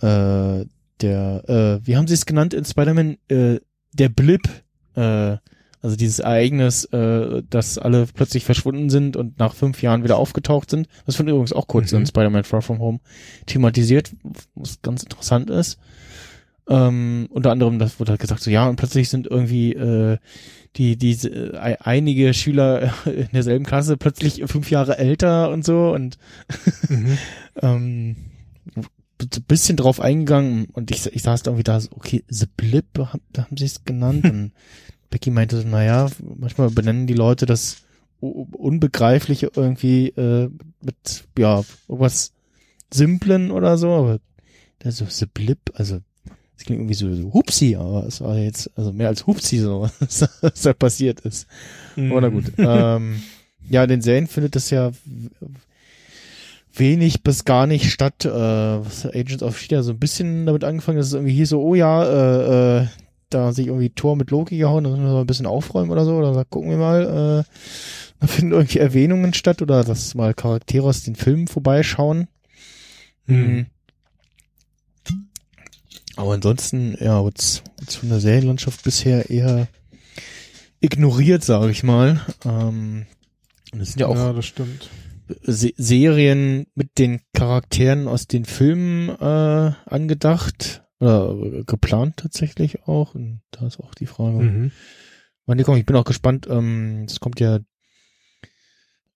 äh, 0.00 0.64
der 1.00 1.44
äh, 1.82 1.86
wie 1.86 1.96
haben 1.96 2.06
sie 2.06 2.14
es 2.14 2.26
genannt 2.26 2.54
in 2.54 2.64
Spider-Man 2.64 3.16
äh, 3.28 3.60
der 3.92 4.08
Blip 4.08 4.48
äh, 4.94 5.36
also 5.82 5.96
dieses 5.96 6.20
Ereignis, 6.20 6.84
äh, 6.86 7.42
dass 7.50 7.76
alle 7.76 8.06
plötzlich 8.06 8.44
verschwunden 8.46 8.88
sind 8.88 9.18
und 9.18 9.38
nach 9.38 9.54
fünf 9.54 9.82
Jahren 9.82 10.02
wieder 10.02 10.16
aufgetaucht 10.16 10.70
sind. 10.70 10.88
Das 11.04 11.18
wird 11.18 11.28
übrigens 11.28 11.52
auch 11.52 11.66
kurz 11.66 11.92
Mhm. 11.92 11.98
in 11.98 12.06
Spider-Man 12.06 12.44
Far 12.44 12.62
From 12.62 12.78
Home 12.78 13.00
thematisiert, 13.44 14.12
was 14.54 14.80
ganz 14.80 15.02
interessant 15.02 15.50
ist. 15.50 15.78
Ähm, 16.70 17.26
unter 17.28 17.50
anderem, 17.50 17.78
das 17.78 18.00
wurde 18.00 18.12
halt 18.12 18.20
gesagt, 18.22 18.40
so 18.40 18.50
ja, 18.50 18.66
und 18.66 18.76
plötzlich 18.76 19.10
sind 19.10 19.26
irgendwie 19.26 19.74
äh, 19.74 20.16
die, 20.76 20.96
diese 20.96 21.28
äh, 21.28 21.76
einige 21.80 22.32
Schüler 22.32 22.94
in 23.04 23.28
derselben 23.34 23.66
Klasse 23.66 23.98
plötzlich 23.98 24.42
fünf 24.46 24.70
Jahre 24.70 24.96
älter 24.96 25.50
und 25.50 25.66
so 25.66 25.92
und 25.92 26.16
Mhm. 26.88 27.18
ähm, 27.60 28.16
b- 29.26 29.40
bisschen 29.46 29.76
drauf 29.76 30.00
eingegangen 30.00 30.66
und 30.72 30.90
ich, 30.90 31.06
ich 31.06 31.22
saß 31.22 31.42
da 31.42 31.50
irgendwie 31.50 31.64
da, 31.64 31.80
so, 31.80 31.90
okay, 31.92 32.24
The 32.28 32.46
Blip, 32.56 32.86
haben, 32.98 33.20
da 33.32 33.44
haben 33.44 33.56
sie 33.56 33.64
es 33.66 33.84
genannt 33.84 34.24
und 34.30 34.52
Becky 35.10 35.30
meinte 35.30 35.60
so, 35.60 35.66
naja, 35.68 36.08
manchmal 36.38 36.70
benennen 36.70 37.06
die 37.06 37.14
Leute 37.14 37.46
das 37.46 37.78
Unbegreifliche 38.20 39.50
irgendwie 39.54 40.08
äh, 40.10 40.48
mit, 40.80 41.24
ja, 41.38 41.62
irgendwas 41.88 42.32
Simplen 42.92 43.50
oder 43.50 43.76
so, 43.78 43.92
aber 43.92 44.20
der 44.82 44.92
so, 44.92 45.04
The 45.08 45.26
Blip, 45.26 45.58
also 45.74 46.00
es 46.56 46.64
klingt 46.64 46.80
irgendwie 46.80 46.94
so, 46.94 47.12
so 47.14 47.32
Hupsi, 47.32 47.76
aber 47.76 48.06
es 48.06 48.20
war 48.20 48.38
jetzt, 48.38 48.70
also 48.76 48.92
mehr 48.92 49.08
als 49.08 49.26
Hupsi 49.26 49.58
so, 49.58 49.88
was 50.00 50.62
da 50.62 50.72
passiert 50.72 51.20
ist. 51.20 51.46
Aber 51.96 52.20
na 52.20 52.28
gut. 52.28 52.52
ähm, 52.58 53.22
ja, 53.68 53.86
den 53.86 54.02
Serien 54.02 54.26
findet 54.26 54.56
das 54.56 54.70
ja 54.70 54.92
wenig 56.74 57.22
bis 57.22 57.44
gar 57.44 57.66
nicht 57.66 57.90
statt. 57.90 58.24
Äh, 58.24 58.30
was 58.30 59.06
Agents 59.06 59.42
of 59.42 59.58
Shield 59.58 59.72
ja 59.72 59.82
so 59.82 59.92
ein 59.92 59.98
bisschen 59.98 60.46
damit 60.46 60.64
angefangen, 60.64 60.98
dass 60.98 61.08
es 61.08 61.12
irgendwie 61.12 61.34
hier 61.34 61.46
so, 61.46 61.62
oh 61.62 61.74
ja, 61.74 62.04
äh, 62.04 62.82
äh, 62.82 62.86
da 63.30 63.52
sich 63.52 63.66
irgendwie 63.66 63.90
Tor 63.90 64.16
mit 64.16 64.30
Loki 64.30 64.58
gehauen, 64.58 64.84
da 64.84 64.90
müssen 64.90 65.04
wir 65.04 65.12
mal 65.12 65.20
ein 65.20 65.26
bisschen 65.26 65.46
aufräumen 65.46 65.90
oder 65.90 66.04
so, 66.04 66.16
oder 66.16 66.44
gucken 66.44 66.70
wir 66.70 66.76
mal, 66.76 67.44
äh, 67.44 67.50
da 68.20 68.26
finden 68.26 68.52
irgendwie 68.52 68.78
Erwähnungen 68.78 69.34
statt 69.34 69.60
oder 69.60 69.82
dass 69.84 70.14
mal 70.14 70.34
Charaktere 70.34 70.86
aus 70.86 71.02
den 71.02 71.16
Filmen 71.16 71.48
vorbeischauen. 71.48 72.28
Mhm. 73.26 73.66
Aber 76.16 76.34
ansonsten, 76.34 76.96
ja, 77.00 77.24
wird's, 77.24 77.62
wird's 77.78 77.96
von 77.96 78.08
der 78.08 78.20
Serienlandschaft 78.20 78.84
bisher 78.84 79.30
eher 79.30 79.66
ignoriert, 80.80 81.42
sage 81.42 81.70
ich 81.70 81.82
mal. 81.82 82.20
Ähm, 82.44 83.06
und 83.72 83.80
es 83.80 83.90
sind 83.90 84.00
ja 84.00 84.06
auch 84.06 84.14
ja, 84.14 84.32
das 84.32 84.46
stimmt. 84.46 84.90
Se 85.42 85.72
Serien 85.76 86.66
mit 86.74 86.98
den 86.98 87.20
Charakteren 87.32 88.08
aus 88.08 88.26
den 88.26 88.44
Filmen 88.44 89.08
äh, 89.08 89.72
angedacht 89.86 90.82
oder 91.00 91.64
geplant 91.64 92.18
tatsächlich 92.18 92.82
auch. 92.86 93.14
Und 93.14 93.40
da 93.50 93.66
ist 93.66 93.80
auch 93.80 93.94
die 93.94 94.06
Frage, 94.06 94.38
Mhm. 94.38 94.72
wann 95.46 95.58
die 95.58 95.64
kommen. 95.64 95.78
Ich 95.78 95.86
bin 95.86 95.96
auch 95.96 96.04
gespannt. 96.04 96.46
Ähm, 96.50 97.04
es 97.08 97.20
kommt 97.20 97.40
ja 97.40 97.60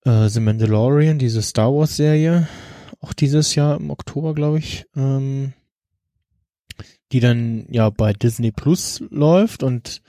äh, 0.04 0.28
The 0.28 0.40
Mandalorian, 0.40 1.18
diese 1.18 1.42
Star 1.42 1.72
Wars 1.74 1.96
Serie, 1.96 2.48
auch 3.00 3.12
dieses 3.12 3.54
Jahr 3.54 3.76
im 3.78 3.90
Oktober, 3.90 4.34
glaube 4.34 4.58
ich, 4.58 4.86
ähm, 4.96 5.52
die 7.12 7.20
dann 7.20 7.66
ja 7.70 7.90
bei 7.90 8.12
Disney 8.12 8.50
Plus 8.52 9.02
läuft 9.10 9.62
und 9.62 10.02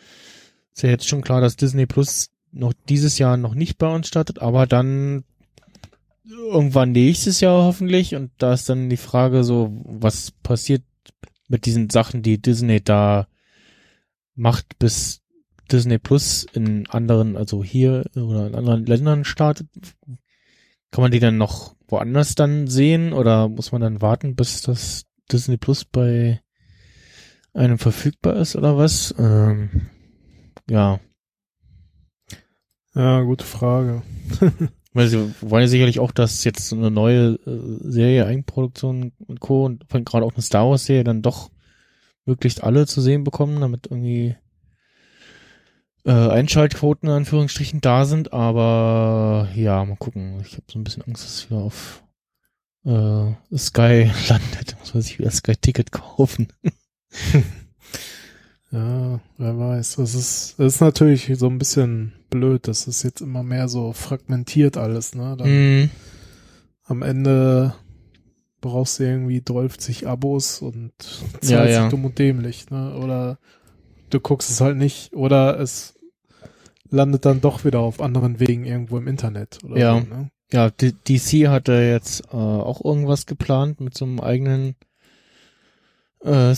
ist 0.73 0.83
ja 0.83 0.89
jetzt 0.89 1.07
schon 1.07 1.21
klar, 1.21 1.41
dass 1.41 1.55
Disney 1.55 1.85
Plus 1.85 2.29
noch 2.51 2.73
dieses 2.87 3.17
Jahr 3.19 3.37
noch 3.37 3.53
nicht 3.55 3.77
bei 3.77 3.93
uns 3.93 4.07
startet, 4.07 4.39
aber 4.39 4.65
dann 4.67 5.23
irgendwann 6.29 6.91
nächstes 6.91 7.39
Jahr 7.39 7.63
hoffentlich 7.63 8.15
und 8.15 8.31
da 8.37 8.53
ist 8.53 8.69
dann 8.69 8.89
die 8.89 8.97
Frage 8.97 9.43
so, 9.43 9.81
was 9.83 10.31
passiert 10.31 10.83
mit 11.47 11.65
diesen 11.65 11.89
Sachen, 11.89 12.21
die 12.21 12.41
Disney 12.41 12.81
da 12.81 13.27
macht, 14.35 14.77
bis 14.79 15.21
Disney 15.71 15.97
Plus 15.97 16.45
in 16.53 16.87
anderen, 16.87 17.37
also 17.37 17.63
hier 17.63 18.05
oder 18.15 18.47
in 18.47 18.55
anderen 18.55 18.85
Ländern 18.85 19.25
startet. 19.25 19.67
Kann 20.91 21.01
man 21.01 21.11
die 21.11 21.19
dann 21.19 21.37
noch 21.37 21.75
woanders 21.87 22.35
dann 22.35 22.67
sehen 22.67 23.13
oder 23.13 23.49
muss 23.49 23.71
man 23.71 23.81
dann 23.81 24.01
warten, 24.01 24.35
bis 24.35 24.61
das 24.61 25.05
Disney 25.31 25.57
Plus 25.57 25.85
bei 25.85 26.41
einem 27.53 27.77
verfügbar 27.77 28.35
ist 28.37 28.55
oder 28.55 28.77
was? 28.77 29.13
Ähm, 29.17 29.89
ja, 30.69 30.99
Ja, 32.95 33.21
gute 33.21 33.45
Frage. 33.45 34.01
weil 34.93 35.07
sie 35.07 35.33
wollen 35.41 35.63
ja 35.63 35.67
sicherlich 35.67 35.99
auch, 35.99 36.11
dass 36.11 36.43
jetzt 36.43 36.67
so 36.67 36.75
eine 36.75 36.91
neue 36.91 37.39
äh, 37.45 37.89
Serie, 37.89 38.25
Eigenproduktion 38.25 39.11
und 39.27 39.39
Co. 39.39 39.65
und 39.65 39.87
gerade 39.89 40.25
auch 40.25 40.33
eine 40.33 40.41
Star 40.41 40.69
Wars 40.69 40.85
Serie 40.85 41.03
dann 41.03 41.21
doch 41.21 41.51
möglichst 42.25 42.63
alle 42.63 42.85
zu 42.87 43.01
sehen 43.01 43.23
bekommen, 43.23 43.61
damit 43.61 43.87
irgendwie 43.89 44.35
äh, 46.05 46.11
Einschaltquoten 46.11 47.09
in 47.09 47.15
Anführungsstrichen 47.15 47.81
da 47.81 48.05
sind, 48.05 48.33
aber 48.33 49.49
ja, 49.55 49.83
mal 49.85 49.97
gucken. 49.97 50.39
Ich 50.41 50.53
habe 50.53 50.63
so 50.71 50.79
ein 50.79 50.83
bisschen 50.83 51.03
Angst, 51.03 51.23
dass 51.23 51.33
es 51.33 51.49
wieder 51.49 51.61
auf 51.61 52.03
äh, 52.85 53.57
Sky 53.57 54.11
landet. 54.29 54.77
Muss 54.79 54.93
man 54.93 55.03
sich 55.03 55.19
wieder 55.19 55.31
Sky 55.31 55.55
Ticket 55.55 55.91
kaufen. 55.91 56.47
Ja, 58.71 59.19
wer 59.37 59.57
weiß. 59.57 59.95
Das 59.95 60.13
ist, 60.13 60.55
das 60.59 60.75
ist 60.75 60.81
natürlich 60.81 61.31
so 61.35 61.47
ein 61.47 61.57
bisschen 61.57 62.13
blöd. 62.29 62.67
Das 62.67 62.87
ist 62.87 63.03
jetzt 63.03 63.21
immer 63.21 63.43
mehr 63.43 63.67
so 63.67 63.93
fragmentiert 63.93 64.77
alles, 64.77 65.15
ne? 65.15 65.35
Dann 65.37 65.49
Mhm. 65.49 65.89
am 66.85 67.01
Ende 67.01 67.75
brauchst 68.61 68.99
du 68.99 69.03
irgendwie 69.03 69.43
12 69.43 70.05
Abos 70.05 70.61
und 70.61 70.91
zahlst 70.99 71.49
Ja, 71.49 71.65
dich 71.65 71.73
ja. 71.73 71.89
dumm 71.89 72.05
und 72.05 72.19
dämlich, 72.19 72.69
ne? 72.69 72.95
Oder 72.95 73.37
du 74.09 74.19
guckst 74.19 74.49
es 74.49 74.59
halt 74.61 74.77
nicht 74.77 75.13
oder 75.13 75.59
es 75.59 75.95
landet 76.89 77.25
dann 77.25 77.41
doch 77.41 77.65
wieder 77.65 77.79
auf 77.79 78.01
anderen 78.01 78.39
Wegen 78.39 78.65
irgendwo 78.65 78.97
im 78.97 79.07
Internet 79.07 79.59
oder 79.63 79.77
Ja. 79.77 80.01
so, 80.01 80.07
ne? 80.07 80.31
Ja, 80.51 80.71
D 80.71 80.93
DC 81.07 81.47
hatte 81.47 81.73
jetzt 81.73 82.23
äh, 82.31 82.35
auch 82.35 82.83
irgendwas 82.83 83.27
geplant 83.27 83.79
mit 83.81 83.95
so 83.95 84.05
einem 84.05 84.19
eigenen 84.19 84.75
äh, 86.21 86.55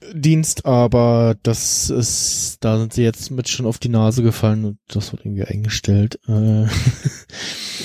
Streaming-Dienst, 0.00 0.64
aber 0.66 1.36
das 1.42 1.90
ist, 1.90 2.58
da 2.60 2.78
sind 2.78 2.92
sie 2.92 3.02
jetzt 3.02 3.30
mit 3.30 3.48
schon 3.48 3.66
auf 3.66 3.78
die 3.78 3.88
Nase 3.88 4.22
gefallen 4.22 4.64
und 4.64 4.78
das 4.88 5.12
wird 5.12 5.24
irgendwie 5.24 5.44
eingestellt. 5.44 6.18
Äh, 6.28 6.66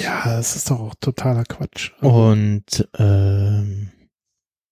Ja, 0.02 0.24
das 0.26 0.56
ist 0.56 0.70
doch 0.72 0.80
auch 0.80 0.96
totaler 1.00 1.44
Quatsch. 1.44 1.92
und 2.02 2.88
ähm, 2.98 3.92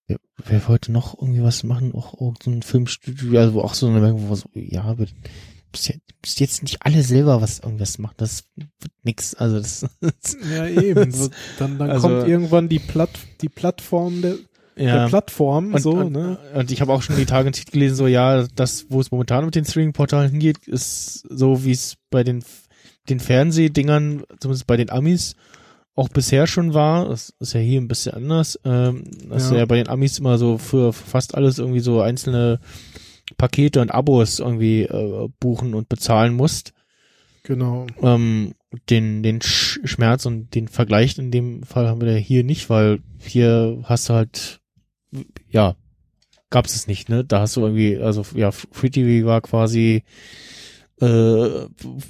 wer, 0.08 0.18
wer 0.46 0.68
wollte 0.68 0.92
noch 0.92 1.20
irgendwie 1.22 1.44
was 1.44 1.64
machen? 1.64 1.94
Auch, 1.94 2.14
auch 2.16 2.34
so 2.44 2.50
ein 2.52 2.64
Filmstudio, 2.64 3.40
also 3.40 3.62
auch 3.64 3.74
so 3.76 3.88
eine 3.88 4.02
Werbung, 4.02 4.30
wo 4.30 4.36
so, 4.36 4.50
ja, 4.54 4.94
du 4.96 5.06
bist 5.72 6.40
jetzt 6.40 6.64
nicht 6.64 6.82
alle 6.86 7.04
selber 7.04 7.42
was 7.42 7.60
irgendwas 7.60 7.98
machen. 7.98 8.16
Das 8.18 8.44
wird 8.58 8.92
nix. 9.04 9.36
Also 9.36 9.58
das, 9.60 9.86
ja, 10.52 10.68
eben. 10.68 11.12
So, 11.12 11.30
Dann, 11.60 11.78
dann 11.78 11.92
Also- 11.92 12.08
kommt 12.10 12.28
irgendwann 12.28 12.68
die 12.68 12.80
Platt, 12.80 13.12
die 13.42 13.50
Plattform 13.50 14.22
der 14.78 15.08
Plattform, 15.08 15.74
Und, 15.74 15.82
so, 15.82 15.92
und, 15.92 16.12
ne? 16.12 16.38
und 16.54 16.72
ich 16.72 16.82
habe 16.82 16.94
auch 16.94 17.02
schon 17.02 17.16
die 17.18 17.26
Tage 17.26 17.48
einen 17.48 17.54
Tweet 17.54 17.72
gelesen, 17.72 17.96
so 17.96 18.08
ja, 18.08 18.46
das, 18.56 18.86
wo 18.90 19.00
es 19.02 19.12
momentan 19.12 19.46
mit 19.46 19.56
den 19.56 19.66
Streaming-Portalen 19.66 20.32
hingeht, 20.32 20.68
ist 20.68 21.26
so, 21.30 21.64
wie 21.64 21.72
es 21.72 21.96
bei 22.10 22.24
den, 22.24 22.44
den 23.10 23.20
Fernsehdingern, 23.20 24.24
zumindest 24.40 24.68
bei 24.68 24.78
den 24.78 24.90
Amis, 24.90 25.36
auch 25.96 26.08
bisher 26.10 26.48
schon 26.48 26.74
war. 26.74 27.10
Das 27.10 27.34
ist 27.40 27.54
ja 27.54 27.60
hier 27.60 27.82
ein 27.82 27.90
bisschen 27.90 28.14
anders. 28.16 28.58
Ähm, 28.64 29.04
dass 29.30 29.44
Ja. 29.46 29.50
du 29.52 29.58
ja 29.58 29.66
bei 29.66 29.76
den 29.76 29.90
Amis 29.90 30.20
immer 30.20 30.38
so 30.38 30.58
für 30.58 30.94
fast 30.94 31.36
alles 31.36 31.60
irgendwie 31.60 31.82
so 31.82 32.00
einzelne 32.02 32.60
Pakete 33.38 33.82
und 33.82 33.92
Abos 33.92 34.40
irgendwie 34.40 34.84
äh, 34.84 35.28
buchen 35.40 35.74
und 35.74 35.90
bezahlen 35.90 36.34
musst. 36.34 36.72
Genau. 37.44 37.88
Ähm, 38.02 38.54
den, 38.90 39.22
den 39.22 39.42
Sch 39.42 39.80
Schmerz 39.84 40.26
und 40.26 40.56
den 40.56 40.70
Vergleich 40.70 41.18
in 41.18 41.30
dem 41.32 41.64
Fall 41.64 41.88
haben 41.90 42.00
wir 42.00 42.12
ja 42.12 42.18
hier 42.18 42.44
nicht, 42.46 42.70
weil 42.70 43.00
hier 43.20 43.80
hast 43.84 44.08
du 44.10 44.14
halt, 44.14 44.61
ja, 45.50 45.76
gab's 46.50 46.76
es 46.76 46.88
nicht, 46.88 47.10
ne? 47.10 47.24
Da 47.24 47.40
hast 47.40 47.56
du 47.56 47.62
irgendwie, 47.62 47.98
also 47.98 48.26
ja, 48.36 48.52
Free 48.52 48.90
TV 48.90 49.26
war 49.26 49.42
quasi 49.42 50.04
äh, 51.00 51.06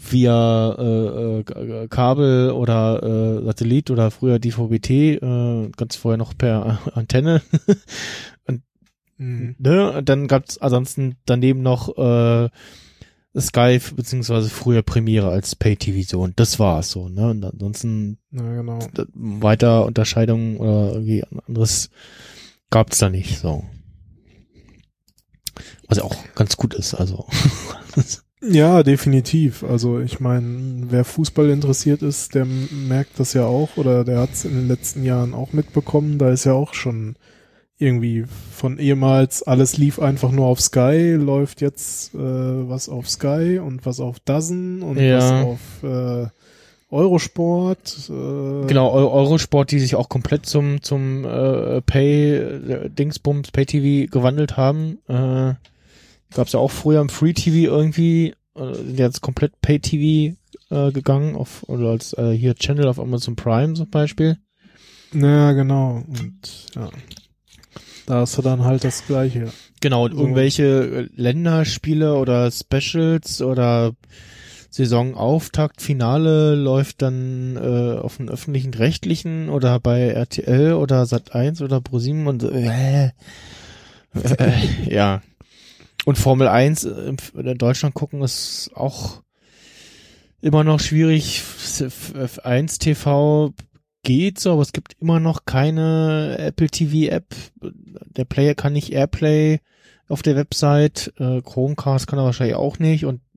via 0.09 0.75
äh, 0.77 1.39
äh, 1.39 1.87
Kabel 1.87 2.51
oder 2.51 3.01
äh, 3.41 3.45
Satellit 3.45 3.89
oder 3.89 4.11
früher 4.11 4.39
DVB-T, 4.39 5.13
äh, 5.15 5.69
ganz 5.77 5.95
vorher 5.95 6.17
noch 6.17 6.37
per 6.37 6.79
Antenne. 6.93 7.41
Mhm. 9.17 9.55
ne? 9.59 9.91
Und 9.91 10.09
dann 10.09 10.27
gab's 10.27 10.57
ansonsten 10.57 11.15
daneben 11.25 11.61
noch 11.61 11.95
äh, 11.95 12.49
Sky 13.39 13.79
beziehungsweise 13.95 14.49
früher 14.49 14.81
Premiere 14.81 15.29
als 15.29 15.55
Pay-TV-So 15.55 16.19
und 16.19 16.39
das 16.39 16.57
war's 16.57 16.89
so, 16.89 17.07
ne? 17.07 17.29
Und 17.29 17.45
ansonsten 17.45 18.17
Ja, 18.31 18.41
genau. 18.55 18.79
weiter 19.13 19.85
Unterscheidungen 19.85 20.57
oder 20.57 20.93
irgendwie 20.93 21.23
anderes 21.47 21.91
gab's 22.71 22.97
da 22.97 23.09
nicht 23.09 23.37
so. 23.37 23.63
Was 25.87 25.99
ja 25.99 26.03
auch 26.03 26.15
ganz 26.35 26.57
gut 26.57 26.73
ist, 26.73 26.93
also. 26.95 27.27
Ja, 28.43 28.81
definitiv. 28.81 29.63
Also 29.63 29.99
ich 29.99 30.19
meine, 30.19 30.87
wer 30.89 31.05
Fußball 31.05 31.51
interessiert 31.51 32.01
ist, 32.01 32.33
der 32.33 32.45
merkt 32.45 33.19
das 33.19 33.33
ja 33.33 33.45
auch 33.45 33.77
oder 33.77 34.03
der 34.03 34.17
hat 34.19 34.33
es 34.33 34.45
in 34.45 34.53
den 34.55 34.67
letzten 34.67 35.03
Jahren 35.03 35.35
auch 35.35 35.53
mitbekommen. 35.53 36.17
Da 36.17 36.31
ist 36.31 36.45
ja 36.45 36.53
auch 36.53 36.73
schon 36.73 37.17
irgendwie 37.77 38.25
von 38.51 38.79
ehemals 38.79 39.43
alles 39.43 39.77
lief 39.77 39.99
einfach 39.99 40.31
nur 40.31 40.47
auf 40.47 40.59
Sky, 40.59 41.13
läuft 41.19 41.61
jetzt 41.61 42.15
äh, 42.15 42.17
was 42.17 42.89
auf 42.89 43.07
Sky 43.07 43.59
und 43.63 43.85
was 43.85 43.99
auf 43.99 44.19
Dozen 44.21 44.81
und 44.81 44.97
Ja. 44.97 45.17
was 45.17 45.45
auf 45.45 45.83
äh, 45.83 46.27
Eurosport. 46.91 48.09
Äh, 48.09 48.67
Genau, 48.67 48.93
Eu- 48.93 49.09
Eurosport, 49.11 49.71
die 49.71 49.79
sich 49.79 49.95
auch 49.95 50.09
komplett 50.09 50.45
zum 50.45 50.81
zum 50.83 51.25
äh, 51.25 51.81
Pay 51.81 52.35
äh, 52.37 52.89
Dingsbums 52.89 53.51
Pay 53.51 53.65
TV 53.65 54.11
gewandelt 54.11 54.57
haben. 54.57 54.99
Äh, 55.07 55.53
gab's 56.33 56.53
ja 56.53 56.59
auch 56.59 56.71
früher 56.71 57.01
im 57.01 57.09
Free 57.09 57.33
TV 57.33 57.71
irgendwie, 57.73 58.33
äh, 58.55 58.73
sind 58.73 58.99
jetzt 58.99 59.21
komplett 59.21 59.59
Pay 59.61 59.79
TV 59.79 60.35
äh, 60.69 60.91
gegangen 60.91 61.35
auf 61.35 61.63
oder 61.67 61.89
als 61.89 62.13
äh, 62.13 62.31
hier 62.31 62.55
Channel 62.55 62.87
auf 62.87 62.99
Amazon 62.99 63.35
Prime 63.35 63.73
zum 63.73 63.89
Beispiel. 63.89 64.37
Ja, 65.13 65.51
genau. 65.53 66.03
Und 66.07 66.67
ja. 66.75 66.89
Da 68.07 68.15
hast 68.21 68.37
du 68.37 68.41
dann 68.41 68.63
halt 68.65 68.83
das 68.83 69.05
Gleiche. 69.05 69.51
Genau, 69.79 70.05
und 70.05 70.13
So. 70.15 70.19
irgendwelche 70.21 70.63
äh, 70.63 71.09
Länderspiele 71.15 72.15
oder 72.15 72.49
Specials 72.51 73.41
oder 73.41 73.93
Saisonauftakt, 74.71 75.81
Finale 75.81 76.55
läuft 76.55 77.01
dann 77.01 77.57
äh, 77.57 77.99
auf 77.99 78.17
den 78.17 78.29
öffentlichen 78.29 78.73
Rechtlichen 78.73 79.49
oder 79.49 79.79
bei 79.81 80.07
RTL 80.07 80.73
oder 80.73 81.03
Sat1 81.03 81.61
oder 81.61 81.81
ProSieben 81.81 82.25
und 82.27 82.43
äh, 82.43 83.11
äh, 84.13 84.51
ja. 84.89 85.21
Und 86.05 86.17
Formel 86.17 86.47
1 86.47 86.85
in 86.85 87.17
in 87.35 87.57
Deutschland 87.57 87.93
gucken 87.93 88.21
ist 88.21 88.71
auch 88.73 89.21
immer 90.41 90.63
noch 90.63 90.79
schwierig. 90.79 91.41
F1 91.43 92.79
TV 92.79 93.53
geht 94.03 94.39
so, 94.39 94.53
aber 94.53 94.61
es 94.61 94.71
gibt 94.71 94.95
immer 94.99 95.19
noch 95.19 95.45
keine 95.45 96.37
Apple 96.39 96.69
TV 96.69 97.11
App. 97.13 97.35
Der 97.61 98.25
Player 98.25 98.55
kann 98.55 98.73
nicht 98.73 98.91
Airplay 98.91 99.59
auf 100.07 100.21
der 100.21 100.35
Website. 100.35 101.13
Äh, 101.17 101.41
Chromecast 101.41 102.07
kann 102.07 102.19
er 102.19 102.25
wahrscheinlich 102.25 102.55
auch 102.55 102.79
nicht. 102.79 103.05
Und 103.05 103.19
äh, 103.19 103.30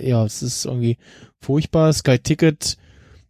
ja, 0.00 0.24
es 0.24 0.42
ist 0.42 0.64
irgendwie 0.64 0.98
furchtbar. 1.40 1.92
Sky 1.92 2.18
Ticket 2.18 2.76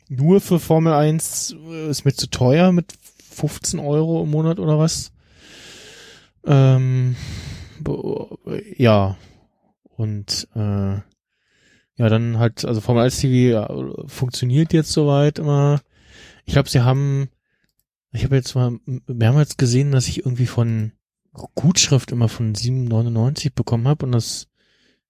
nur 0.09 0.41
für 0.41 0.59
Formel 0.61 0.93
1 0.93 1.57
äh, 1.67 1.89
ist 1.89 2.05
mir 2.05 2.13
zu 2.13 2.29
teuer 2.29 2.73
mit 2.73 2.93
15 3.31 3.81
Euro 3.81 4.23
im 4.25 4.31
Monat 4.31 4.59
oder 4.59 4.79
was. 4.79 5.13
Ähm, 6.45 7.17
bo- 7.81 8.39
ja. 8.77 9.17
Und 9.97 10.49
äh, 10.55 10.95
ja, 11.97 12.09
dann 12.09 12.39
halt, 12.39 12.65
also 12.65 12.81
Formel 12.81 13.05
1 13.05 13.21
TV 13.21 13.53
ja, 13.53 14.07
funktioniert 14.07 14.73
jetzt 14.73 14.93
soweit 14.93 15.39
immer. 15.39 15.81
Ich 16.45 16.55
glaube, 16.55 16.69
sie 16.69 16.81
haben, 16.83 17.29
ich 18.13 18.25
habe 18.25 18.37
jetzt 18.37 18.55
mal 18.55 18.79
mehrmals 19.07 19.57
gesehen, 19.57 19.93
dass 19.93 20.09
ich 20.09 20.19
irgendwie 20.21 20.47
von 20.47 20.93
Gutschrift 21.55 22.11
immer 22.13 22.29
von 22.29 22.55
7,99 22.55 23.53
bekommen 23.55 23.89
habe 23.89 24.05
und 24.07 24.13
das 24.13 24.49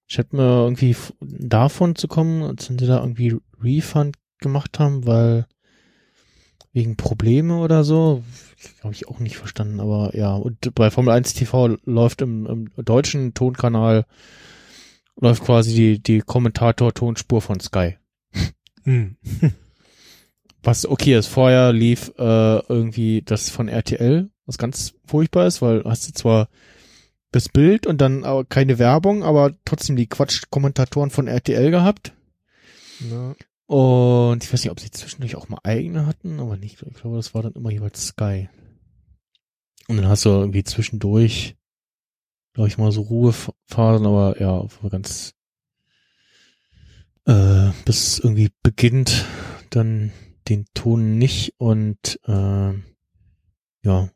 scheint 0.07 0.33
mir 0.33 0.63
irgendwie 0.63 0.95
davon 1.21 1.95
zu 1.95 2.07
kommen, 2.07 2.43
als 2.43 2.69
wenn 2.69 2.77
sie 2.77 2.87
da 2.87 2.99
irgendwie 2.99 3.37
Refund 3.61 4.17
gemacht 4.39 4.79
haben, 4.79 5.05
weil 5.05 5.47
wegen 6.73 6.97
Probleme 6.97 7.57
oder 7.57 7.83
so, 7.83 8.23
habe 8.83 8.93
ich 8.93 9.07
auch 9.07 9.19
nicht 9.19 9.37
verstanden, 9.37 9.79
aber 9.79 10.15
ja, 10.15 10.35
und 10.35 10.73
bei 10.73 10.89
Formel 10.89 11.13
1 11.13 11.33
TV 11.35 11.77
läuft 11.85 12.21
im, 12.21 12.45
im 12.45 12.71
deutschen 12.83 13.33
Tonkanal 13.33 14.05
läuft 15.19 15.43
quasi 15.43 15.73
die, 15.75 16.03
die 16.03 16.21
Kommentator-Tonspur 16.21 17.41
von 17.41 17.59
Sky. 17.59 17.97
Hm. 18.83 19.17
Was 20.63 20.85
okay 20.85 21.17
ist, 21.17 21.27
vorher 21.27 21.73
lief 21.73 22.11
äh, 22.17 22.59
irgendwie 22.67 23.21
das 23.21 23.49
von 23.49 23.67
RTL, 23.67 24.29
was 24.45 24.57
ganz 24.57 24.93
furchtbar 25.05 25.45
ist, 25.47 25.61
weil 25.61 25.83
hast 25.83 26.07
du 26.07 26.13
zwar 26.13 26.47
das 27.33 27.49
Bild 27.49 27.85
und 27.87 27.99
dann 27.99 28.23
aber 28.23 28.45
keine 28.45 28.79
Werbung, 28.79 29.23
aber 29.23 29.53
trotzdem 29.65 29.95
die 29.95 30.07
Quatsch-Kommentatoren 30.07 31.09
von 31.09 31.27
RTL 31.27 31.71
gehabt. 31.71 32.13
Ja. 32.99 33.35
Und 33.65 34.43
ich 34.43 34.53
weiß 34.53 34.63
nicht, 34.63 34.71
ob 34.71 34.79
sie 34.79 34.91
zwischendurch 34.91 35.35
auch 35.35 35.49
mal 35.49 35.59
eigene 35.63 36.05
hatten, 36.05 36.39
aber 36.39 36.57
nicht. 36.57 36.81
Ich 36.83 37.01
glaube, 37.01 37.17
das 37.17 37.33
war 37.33 37.41
dann 37.41 37.53
immer 37.53 37.71
jeweils 37.71 38.07
Sky. 38.07 38.49
Und 39.87 39.97
dann 39.97 40.07
hast 40.07 40.25
du 40.25 40.29
irgendwie 40.29 40.63
zwischendurch, 40.63 41.55
glaube 42.53 42.67
ich, 42.67 42.77
mal 42.77 42.91
so 42.91 43.01
Ruhephasen, 43.01 44.05
aber 44.05 44.39
ja, 44.39 44.65
ganz 44.89 45.33
äh, 47.25 47.71
bis 47.85 48.19
irgendwie 48.19 48.51
beginnt 48.61 49.25
dann 49.69 50.11
den 50.49 50.65
Ton 50.73 51.17
nicht 51.17 51.55
und 51.57 52.19
äh, 52.25 52.73
ja. 53.83 54.09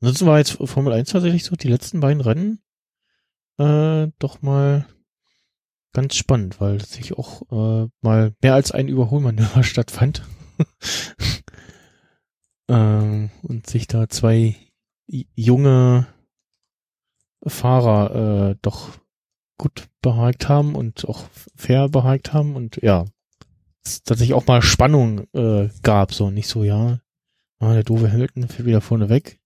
Ansonsten 0.00 0.26
war 0.26 0.38
jetzt 0.38 0.52
Formel 0.52 0.92
1 0.92 1.10
tatsächlich 1.10 1.44
so, 1.44 1.54
die 1.54 1.68
letzten 1.68 2.00
beiden 2.00 2.20
Rennen 2.20 2.61
äh, 3.58 4.08
doch 4.18 4.42
mal 4.42 4.86
ganz 5.92 6.16
spannend, 6.16 6.60
weil 6.60 6.80
sich 6.84 7.16
auch 7.16 7.42
äh, 7.50 7.88
mal 8.00 8.34
mehr 8.42 8.54
als 8.54 8.72
ein 8.72 8.88
Überholmanöver 8.88 9.62
stattfand. 9.62 10.22
ähm, 12.68 13.30
und 13.42 13.66
sich 13.68 13.86
da 13.86 14.08
zwei 14.08 14.56
junge 15.06 16.06
Fahrer 17.46 18.50
äh, 18.50 18.56
doch 18.62 18.90
gut 19.58 19.88
behagt 20.00 20.48
haben 20.48 20.74
und 20.74 21.06
auch 21.06 21.24
fair 21.56 21.88
behagt 21.88 22.32
haben 22.32 22.56
und 22.56 22.80
ja, 22.82 23.04
es 23.84 24.02
tatsächlich 24.02 24.34
auch 24.34 24.46
mal 24.46 24.62
Spannung 24.62 25.26
äh, 25.34 25.68
gab, 25.82 26.14
so 26.14 26.30
nicht 26.30 26.48
so, 26.48 26.64
ja, 26.64 27.00
ah, 27.58 27.72
der 27.74 27.84
doofe 27.84 28.10
Hamilton 28.10 28.48
fährt 28.48 28.66
wieder 28.66 28.80
vorne 28.80 29.08
weg 29.08 29.40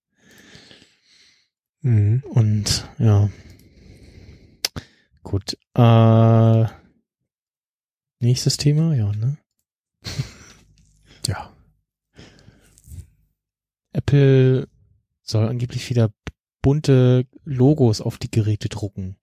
Mhm. 1.86 2.24
und 2.28 2.88
ja, 2.98 3.30
gut, 5.26 5.58
äh, 5.74 6.64
nächstes 8.20 8.56
Thema, 8.56 8.94
ja, 8.94 9.12
ne? 9.12 9.36
Ja. 11.26 11.52
Apple 13.92 14.68
soll 15.22 15.48
angeblich 15.48 15.90
wieder 15.90 16.12
bunte 16.62 17.26
Logos 17.44 18.00
auf 18.00 18.18
die 18.18 18.30
Geräte 18.30 18.68
drucken, 18.68 19.16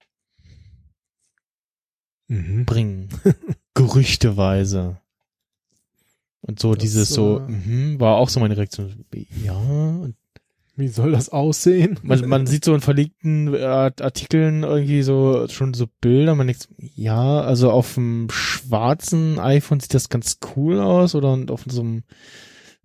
Mhm. 2.27 2.65
bringen. 2.65 3.09
Gerüchteweise. 3.73 4.99
Und 6.41 6.59
so 6.59 6.73
Das, 6.73 6.81
dieses 6.83 7.09
so, 7.09 7.39
äh, 7.39 7.47
mhm, 7.49 7.99
war 8.01 8.17
auch 8.17 8.27
so 8.27 8.41
meine 8.41 8.57
Reaktion. 8.57 9.05
Ja, 9.41 9.53
und 9.53 10.17
Wie 10.75 10.87
soll 10.87 11.11
das 11.11 11.29
aussehen? 11.29 11.99
man, 12.01 12.27
man 12.27 12.47
sieht 12.47 12.65
so 12.65 12.73
in 12.73 12.81
verlegten 12.81 13.55
Artikeln 13.55 14.63
irgendwie 14.63 15.03
so 15.03 15.47
schon 15.47 15.73
so 15.73 15.87
Bilder, 16.01 16.33
man 16.33 16.47
denkt, 16.47 16.67
ja, 16.77 17.41
also 17.41 17.69
auf 17.69 17.93
dem 17.93 18.27
schwarzen 18.31 19.39
iPhone 19.39 19.79
sieht 19.79 19.93
das 19.93 20.09
ganz 20.09 20.39
cool 20.55 20.79
aus 20.79 21.13
oder 21.13 21.37
auf 21.49 21.63
so 21.67 21.81
einem 21.81 22.03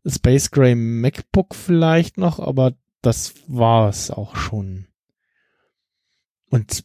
Space 0.06 0.50
Gray 0.50 0.74
MacBook 0.74 1.54
vielleicht 1.54 2.18
noch, 2.18 2.38
aber 2.40 2.74
das 3.00 3.34
war's 3.46 4.10
auch 4.10 4.36
schon. 4.36 4.86
Und 6.50 6.84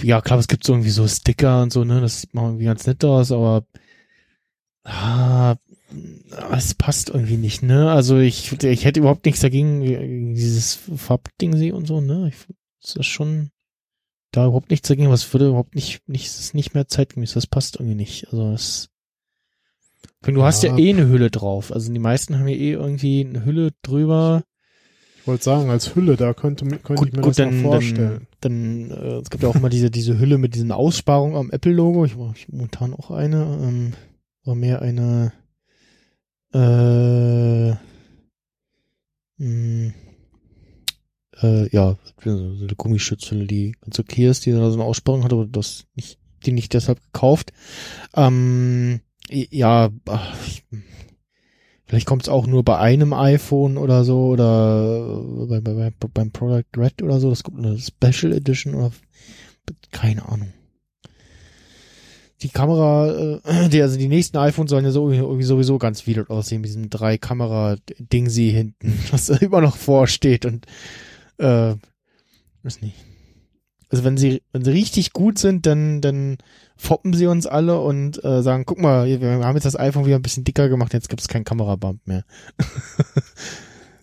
ja, 0.00 0.20
klar, 0.20 0.38
es 0.38 0.48
gibt 0.48 0.64
so 0.64 0.72
irgendwie 0.72 0.90
so 0.90 1.06
Sticker 1.06 1.62
und 1.62 1.72
so, 1.72 1.84
ne, 1.84 2.00
das 2.00 2.20
sieht 2.20 2.34
mal 2.34 2.46
irgendwie 2.46 2.64
ganz 2.64 2.86
nett 2.86 3.04
aus, 3.04 3.30
aber 3.30 3.64
ah, 4.84 5.56
es 6.52 6.74
passt 6.74 7.10
irgendwie 7.10 7.36
nicht, 7.36 7.62
ne? 7.62 7.90
Also 7.90 8.18
ich, 8.18 8.52
ich 8.62 8.84
hätte 8.84 9.00
überhaupt 9.00 9.24
nichts 9.26 9.40
dagegen, 9.40 9.80
gegen 9.82 10.34
dieses 10.34 10.74
Farbding 10.96 11.56
sie 11.56 11.72
und 11.72 11.86
so, 11.86 12.00
ne? 12.00 12.28
Ich, 12.28 12.36
das 12.82 12.96
ist 12.96 13.06
schon 13.06 13.50
da 14.30 14.46
überhaupt 14.46 14.70
nichts 14.70 14.88
dagegen, 14.88 15.10
was 15.10 15.30
würde 15.32 15.48
überhaupt 15.48 15.74
nicht, 15.74 16.08
nicht, 16.08 16.26
es 16.26 16.40
ist 16.40 16.54
nicht 16.54 16.74
mehr 16.74 16.88
zeitgemäß, 16.88 17.34
das 17.34 17.46
passt 17.46 17.76
irgendwie 17.76 17.94
nicht. 17.96 18.26
Also 18.28 18.52
das 18.52 18.88
Du 20.22 20.42
hast 20.42 20.62
ja 20.62 20.70
Ja. 20.70 20.78
eh 20.78 20.90
eine 20.90 21.08
Hülle 21.08 21.30
drauf. 21.30 21.72
Also 21.72 21.92
die 21.92 21.98
meisten 21.98 22.38
haben 22.38 22.48
ja 22.48 22.54
eh 22.56 22.72
irgendwie 22.72 23.26
eine 23.28 23.44
Hülle 23.44 23.72
drüber. 23.82 24.44
Ich 25.20 25.26
wollte 25.26 25.44
sagen, 25.44 25.68
als 25.68 25.94
Hülle, 25.94 26.16
da 26.16 26.32
könnte, 26.32 26.64
könnte 26.64 27.06
ich 27.06 27.12
mir 27.12 27.22
das 27.22 27.38
mal 27.38 27.52
vorstellen. 27.52 28.26
Dann, 28.40 28.88
dann 28.88 28.90
äh, 28.90 29.18
es 29.18 29.30
gibt 29.30 29.42
ja 29.42 29.48
auch 29.48 29.54
immer 29.54 29.68
diese 29.68 29.90
diese 29.90 30.18
Hülle 30.18 30.38
mit 30.38 30.54
diesen 30.54 30.72
Aussparungen 30.72 31.36
am 31.36 31.50
Apple-Logo. 31.50 32.04
Ich 32.04 32.12
habe 32.12 32.34
momentan 32.50 32.94
auch 32.94 33.10
eine. 33.10 33.42
Ähm, 33.62 33.92
war 34.44 34.54
mehr 34.56 34.82
eine 34.82 35.32
äh, 36.52 37.70
mh, 39.38 39.92
äh, 41.42 41.68
ja, 41.74 41.96
so 42.24 42.30
eine 42.30 42.74
Gummischutzhülle, 42.76 43.46
die 43.46 43.74
ganz 43.80 43.98
okay 43.98 44.28
ist, 44.28 44.46
die 44.46 44.52
so 44.52 44.72
eine 44.72 44.84
Aussparung 44.84 45.24
hat, 45.24 45.32
aber 45.32 45.46
das 45.46 45.84
nicht, 45.94 46.18
die 46.44 46.52
nicht 46.52 46.74
deshalb 46.74 47.00
gekauft. 47.12 47.52
Ähm, 48.14 49.00
ja, 49.28 49.90
ich, 50.46 50.64
vielleicht 51.86 52.06
kommt 52.06 52.22
es 52.22 52.28
auch 52.28 52.46
nur 52.46 52.64
bei 52.64 52.78
einem 52.78 53.12
iPhone 53.12 53.76
oder 53.76 54.04
so 54.04 54.28
oder 54.28 55.22
bei, 55.46 55.60
bei, 55.60 55.90
bei, 55.90 56.08
beim 56.12 56.30
Product 56.30 56.64
Red 56.76 57.02
oder 57.02 57.18
so. 57.20 57.30
Das 57.30 57.42
kommt 57.42 57.58
eine 57.58 57.78
Special 57.78 58.32
Edition 58.32 58.74
oder 58.74 58.92
keine 59.90 60.28
Ahnung. 60.28 60.52
Die 62.42 62.48
Kamera, 62.48 63.38
äh, 63.44 63.68
die, 63.68 63.80
also 63.82 63.96
die 63.98 64.08
nächsten 64.08 64.36
iPhones 64.36 64.70
sollen 64.70 64.84
ja 64.84 64.90
so, 64.90 65.10
irgendwie 65.10 65.44
sowieso 65.44 65.78
ganz 65.78 66.06
wild 66.06 66.28
aussehen, 66.28 66.60
mit 66.60 66.68
diesem 66.68 66.90
drei 66.90 67.16
Kamera-Ding 67.18 68.28
sie 68.28 68.50
hinten, 68.50 68.98
was 69.10 69.26
da 69.26 69.36
immer 69.36 69.60
noch 69.60 69.76
vorsteht 69.76 70.44
und 70.44 70.66
äh, 71.38 71.74
weiß 72.62 72.80
nicht. 72.82 72.96
Also 73.90 74.04
wenn 74.04 74.16
sie, 74.16 74.42
wenn 74.52 74.64
sie 74.64 74.70
richtig 74.70 75.12
gut 75.12 75.38
sind, 75.38 75.66
dann, 75.66 76.00
dann 76.00 76.38
foppen 76.76 77.12
sie 77.12 77.26
uns 77.26 77.46
alle 77.46 77.78
und 77.78 78.24
äh, 78.24 78.42
sagen, 78.42 78.64
guck 78.64 78.80
mal, 78.80 79.06
wir 79.06 79.44
haben 79.44 79.54
jetzt 79.56 79.64
das 79.66 79.78
iPhone 79.78 80.06
wieder 80.06 80.16
ein 80.16 80.22
bisschen 80.22 80.44
dicker 80.44 80.68
gemacht, 80.70 80.94
jetzt 80.94 81.10
gibt 81.10 81.20
es 81.20 81.28
keinen 81.28 81.44
Kamerabump 81.44 82.06
mehr. 82.06 82.24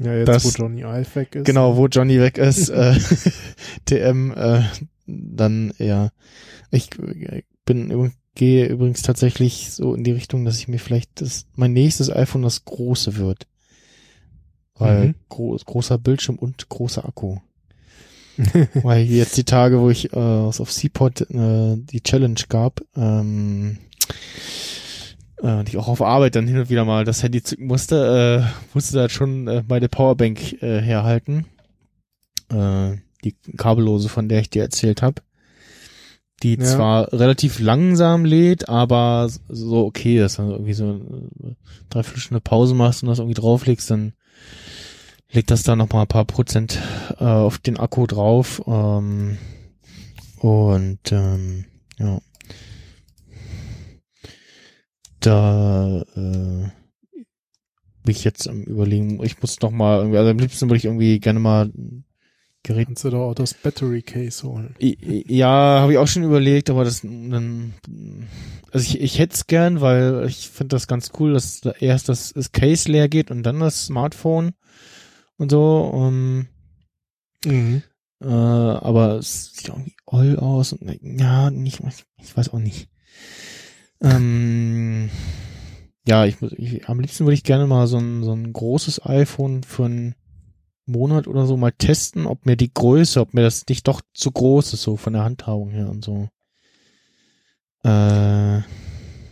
Ja, 0.02 0.14
jetzt 0.16 0.30
Das- 0.30 0.46
wo 0.46 0.50
Johnny 0.64 0.84
Ive 0.84 1.16
weg 1.16 1.36
ist. 1.36 1.46
Genau, 1.46 1.76
wo 1.76 1.88
Johnny 1.88 2.22
weg 2.22 2.38
ist, 2.38 2.70
äh, 2.70 2.96
TM, 3.86 4.32
äh, 4.32 4.62
dann 5.06 5.74
ja. 5.78 6.12
Ich 6.72 6.90
äh, 7.00 7.44
bin 7.66 8.14
gehe 8.40 8.68
übrigens 8.68 9.02
tatsächlich 9.02 9.70
so 9.72 9.94
in 9.94 10.06
die 10.06 10.14
Richtung, 10.14 10.46
dass 10.46 10.58
ich 10.60 10.70
mir 10.70 10.80
vielleicht 10.80 11.20
das 11.20 11.46
mein 11.56 11.74
nächstes 11.74 12.10
iPhone 12.10 12.42
das 12.42 12.64
große 12.64 13.18
wird. 13.18 13.48
Weil 14.76 15.08
Mhm. 15.08 15.16
gro 15.28 15.58
großer 15.58 15.98
Bildschirm 15.98 16.38
und 16.38 16.70
großer 16.70 17.04
Akku. 17.04 17.40
Weil 18.76 19.04
jetzt 19.04 19.36
die 19.36 19.44
Tage, 19.44 19.82
wo 19.82 19.90
ich 19.90 20.14
äh, 20.14 20.18
auf 20.18 20.72
Seapod 20.72 21.30
äh, 21.30 21.76
die 21.76 22.02
Challenge 22.02 22.40
gab, 22.48 22.80
ähm, 22.96 23.78
äh, 25.44 25.56
und 25.56 25.68
ich 25.68 25.76
auch 25.76 25.90
auf 25.90 26.02
Arbeit 26.02 26.36
dann 26.38 26.48
hin 26.48 26.60
und 26.60 26.70
wieder 26.70 26.86
mal 26.86 27.04
das 27.04 27.22
Handy 27.22 27.44
zücken 27.44 27.68
musste, 27.68 28.46
äh, 28.48 28.70
musste 28.74 28.96
da 28.96 29.10
schon 29.10 29.50
äh, 29.50 29.64
meine 29.68 29.90
Powerbank 29.90 30.64
äh, 30.64 30.80
herhalten. 30.80 31.46
Äh, 32.50 32.96
die 33.26 33.36
kabellose, 33.58 34.08
von 34.08 34.30
der 34.30 34.40
ich 34.40 34.50
dir 34.50 34.62
erzählt 34.62 35.02
habe. 35.02 35.22
Die 36.44 36.56
Ja. 36.56 36.64
zwar 36.64 37.14
relativ 37.14 37.60
langsam 37.60 38.24
lädt, 38.26 38.70
aber 38.70 39.30
so 39.50 39.86
okay 39.86 40.24
ist. 40.24 40.40
Also 40.40 40.54
irgendwie 40.54 40.74
so 40.74 41.02
dreiviertel 41.90 42.20
Stunde 42.22 42.42
Pause 42.42 42.76
machst 42.76 43.04
und 43.04 43.10
das 43.10 43.20
irgendwie 43.20 43.40
drauflegst, 43.40 43.92
dann 43.92 44.14
legt 45.32 45.52
das 45.52 45.64
da 45.64 45.76
noch 45.76 45.92
mal 45.92 46.02
ein 46.02 46.08
paar 46.08 46.26
Prozent 46.26 46.80
äh, 47.20 47.26
auf 47.26 47.58
den 47.58 47.78
Akku 47.78 48.08
drauf. 48.08 48.62
Ähm, 48.68 49.38
und 50.38 51.12
ähm, 51.12 51.66
ja. 51.98 52.20
Da 55.20 56.02
äh, 56.16 56.70
bin 58.04 58.16
ich 58.16 58.24
jetzt 58.24 58.48
am 58.48 58.64
überlegen, 58.64 59.22
ich 59.24 59.42
muss 59.42 59.60
noch 59.60 59.72
mal 59.72 59.98
irgendwie, 59.98 60.18
also 60.18 60.32
am 60.32 60.40
liebsten 60.40 60.70
würde 60.70 60.78
ich 60.78 60.86
irgendwie 60.86 61.20
gerne 61.20 61.40
mal 61.40 61.70
Gerät 62.64 62.88
Kannst 62.88 63.05
du 63.05 63.10
doch 63.10 63.30
auch 63.30 63.36
das 63.36 63.53
Battery 63.53 64.01
Case 64.01 64.43
holen. 64.45 64.76
Ja, 64.80 65.80
habe 65.82 65.93
ich 65.93 65.97
auch 65.97 66.07
schon 66.07 66.24
überlegt, 66.24 66.70
aber 66.70 66.84
das 66.84 67.01
dann 67.01 67.74
also 68.72 68.86
ich, 68.86 68.99
ich 68.99 69.18
hätte 69.18 69.34
es 69.36 69.47
gern, 69.47 69.82
weil 69.82 70.26
ich 70.28 70.49
finde 70.49 70.76
das 70.76 70.88
ganz 70.88 71.12
cool, 71.20 71.34
dass 71.34 71.62
da 71.62 71.72
erst 71.80 72.10
das, 72.10 72.34
das 72.34 72.51
Case 72.51 72.91
leer 72.91 73.07
geht 73.07 73.32
und 73.32 73.43
dann 73.43 73.60
das 73.62 73.86
Smartphone 73.86 74.51
und 75.38 75.49
so. 75.51 75.89
Um, 75.93 76.47
Mhm. 77.45 77.82
äh, 78.22 78.28
aber 78.28 79.16
es 79.16 79.53
sieht 79.55 79.70
irgendwie 79.70 79.95
all 80.05 80.38
aus 80.38 80.74
und 80.74 80.99
ja, 81.01 81.49
nicht, 81.51 81.80
ich 82.22 82.36
weiß 82.36 82.49
auch 82.49 82.60
nicht. 82.60 82.89
Ähm, 84.01 85.10
ja, 86.05 86.26
ich, 86.26 86.41
muss- 86.41 86.53
ich 86.57 86.88
am 86.89 86.99
liebsten 86.99 87.26
würde 87.26 87.36
ich 87.36 87.43
gerne 87.43 87.68
mal 87.68 87.88
so 87.88 87.97
ein, 87.97 88.24
so 88.24 88.34
ein 88.34 88.51
großes 88.51 89.05
iPhone 89.05 89.64
für 89.64 89.86
einen 89.86 90.16
Monat 90.92 91.28
oder 91.28 91.46
so 91.46 91.56
mal 91.58 91.72
testen, 91.72 92.26
ob 92.26 92.46
mir 92.46 92.56
die 92.58 92.74
Größe, 92.74 93.20
ob 93.22 93.34
mir 93.34 93.42
das 93.42 93.66
nicht 93.68 93.88
doch 93.88 94.02
zu 94.14 94.32
groß 94.32 94.74
ist, 94.74 94.82
so 94.84 94.98
von 94.98 95.14
der 95.14 95.24
Handhabung 95.24 95.70
her 95.70 95.90
und 95.90 96.04
so. 96.04 96.30
Äh, 97.84 98.62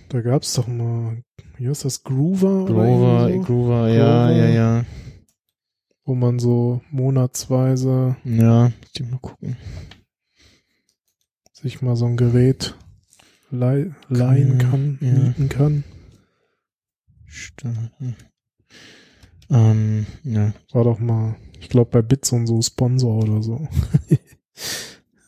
Da 0.09 0.21
gab's 0.23 0.53
doch 0.53 0.67
mal, 0.67 1.21
wie 1.57 1.67
heißt 1.67 1.83
das, 1.85 2.03
Groover? 2.03 2.65
irgendwie 2.69 3.39
so, 3.39 3.43
Groover, 3.43 3.89
ja, 3.89 4.27
Grover. 4.27 4.31
ja, 4.37 4.47
ja. 4.47 4.85
Wo 6.05 6.15
man 6.15 6.39
so 6.39 6.81
monatsweise 6.89 8.15
Ja, 8.23 8.71
ich 8.93 9.01
mal 9.03 9.19
gucken. 9.19 9.57
sich 11.51 11.81
mal 11.81 11.95
so 11.97 12.05
ein 12.05 12.15
Gerät 12.15 12.75
leih, 13.51 13.91
leihen 14.07 14.57
kann, 14.59 14.97
ja. 15.01 15.11
mieten 15.11 15.49
kann. 15.49 15.83
Starten. 17.25 18.15
Ähm, 19.49 20.05
ja. 20.23 20.53
War 20.71 20.83
doch 20.85 20.99
mal, 20.99 21.35
ich 21.59 21.69
glaube 21.69 21.91
bei 21.91 22.01
Bits 22.01 22.31
und 22.31 22.47
so 22.47 22.61
Sponsor 22.61 23.23
oder 23.23 23.41
so. 23.43 23.67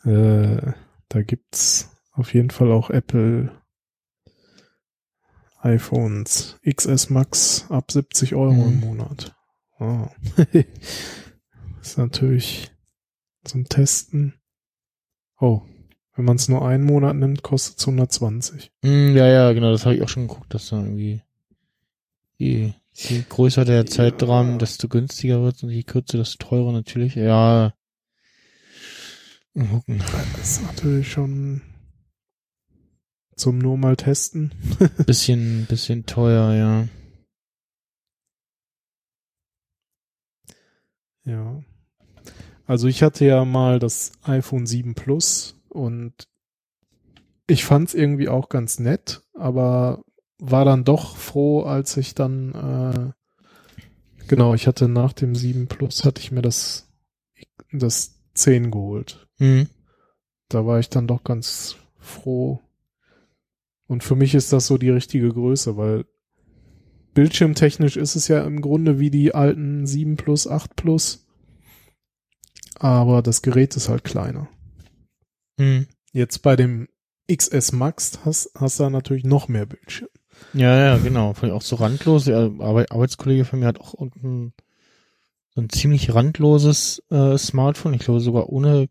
äh, 0.10 0.74
da 1.10 1.22
gibt's 1.24 1.90
auf 2.14 2.34
jeden 2.34 2.50
Fall 2.50 2.72
auch 2.72 2.90
Apple 2.90 3.52
iPhones 5.62 6.58
XS 6.66 7.10
Max 7.10 7.66
ab 7.70 7.92
70 7.92 8.36
Euro 8.36 8.54
im 8.66 8.76
Mhm. 8.76 8.80
Monat. 8.80 9.36
Ah. 9.80 10.10
ist 11.82 11.98
natürlich 11.98 12.72
zum 13.44 13.68
Testen. 13.68 14.36
Oh, 15.40 15.62
wenn 16.16 16.26
man 16.26 16.36
es 16.36 16.50
nur 16.50 16.66
einen 16.68 16.84
Monat 16.84 17.16
nimmt, 17.16 17.44
kostet 17.44 17.78
es 17.80 17.88
120. 17.88 18.72
Hm, 18.84 19.16
ja, 19.16 19.28
ja, 19.28 19.52
genau, 19.54 19.72
das 19.72 19.86
habe 19.86 19.96
ich 19.96 20.02
auch 20.02 20.10
schon 20.10 20.28
geguckt, 20.28 20.54
dass 20.54 20.70
da 20.70 20.78
irgendwie 20.78 21.22
je, 22.38 22.74
je 23.08 23.24
größer 23.28 23.66
der 23.66 23.86
Zeitrahmen, 23.86 24.60
desto 24.60 24.88
günstiger 24.88 25.42
wird 25.42 25.64
und 25.64 25.70
je 25.70 25.84
kürzer, 25.84 26.18
desto 26.18 26.46
teurer 26.46 26.72
natürlich. 26.72 27.16
Ja. 27.16 27.74
Gucken. 29.54 30.02
Das 30.38 30.52
ist 30.52 30.64
natürlich 30.64 31.12
schon 31.12 31.62
zum 33.36 33.58
nur 33.58 33.78
mal 33.78 33.96
testen. 33.96 34.54
Bisschen, 35.06 35.66
bisschen 35.66 36.06
teuer, 36.06 36.54
ja. 36.54 36.88
Ja. 41.24 41.64
Also 42.66 42.88
ich 42.88 43.02
hatte 43.02 43.26
ja 43.26 43.46
mal 43.46 43.80
das 43.80 44.12
iPhone 44.24 44.66
7 44.66 44.94
Plus 44.94 45.60
und 45.70 46.28
ich 47.48 47.66
fand's 47.66 47.94
irgendwie 47.94 48.30
auch 48.30 48.50
ganz 48.50 48.78
nett, 48.80 49.22
aber 49.34 50.04
war 50.40 50.66
dann 50.66 50.84
doch 50.84 51.18
froh, 51.18 51.64
als 51.64 51.98
ich 51.98 52.16
dann 52.16 52.54
äh, 52.54 54.28
genau, 54.28 54.54
ich 54.54 54.68
hatte 54.68 54.88
nach 54.88 55.14
dem 55.14 55.36
7 55.36 55.68
Plus 55.68 56.06
hatte 56.06 56.22
ich 56.22 56.32
mir 56.32 56.42
das 56.42 56.88
das 57.72 58.22
10 58.34 58.72
geholt. 58.72 59.28
Hm. 59.38 59.68
Da 60.48 60.66
war 60.66 60.80
ich 60.80 60.90
dann 60.90 61.08
doch 61.08 61.24
ganz 61.24 61.76
froh. 62.00 62.62
Und 63.88 64.04
für 64.04 64.16
mich 64.16 64.36
ist 64.36 64.54
das 64.54 64.68
so 64.68 64.78
die 64.78 64.90
richtige 64.90 65.30
Größe, 65.30 65.78
weil 65.78 66.06
bildschirmtechnisch 67.14 67.98
ist 67.98 68.16
es 68.16 68.28
ja 68.28 68.44
im 68.44 68.62
Grunde 68.62 69.00
wie 69.00 69.12
die 69.12 69.36
alten 69.36 69.86
7 69.86 70.16
Plus, 70.16 70.48
8 70.48 70.76
Plus. 70.76 71.28
Aber 72.76 73.22
das 73.22 73.42
Gerät 73.42 73.76
ist 73.76 73.90
halt 73.90 74.04
kleiner. 74.04 74.48
Hm. 75.60 75.88
Jetzt 76.12 76.40
bei 76.40 76.56
dem 76.56 76.88
XS 77.32 77.74
Max 77.74 78.20
hast, 78.26 78.52
hast 78.56 78.80
du 78.80 78.84
da 78.84 78.90
natürlich 78.90 79.26
noch 79.26 79.48
mehr 79.48 79.66
Bildschirm. 79.66 80.10
Ja, 80.54 80.78
ja, 80.78 80.98
genau. 80.98 81.34
Fand 81.34 81.52
ich 81.52 81.58
auch 81.58 81.62
so 81.62 81.76
randlos. 81.76 82.26
Der 82.26 82.52
Arbeit, 82.60 82.92
Arbeitskollege 82.92 83.46
von 83.46 83.60
mir 83.60 83.68
hat 83.68 83.80
auch 83.80 83.94
unten 83.94 84.54
so 85.56 85.62
ein 85.62 85.70
ziemlich 85.70 86.14
randloses 86.14 87.04
äh, 87.10 87.38
Smartphone. 87.38 87.94
Ich 87.94 88.02
glaube 88.02 88.20
sogar 88.20 88.50
ohne 88.50 88.88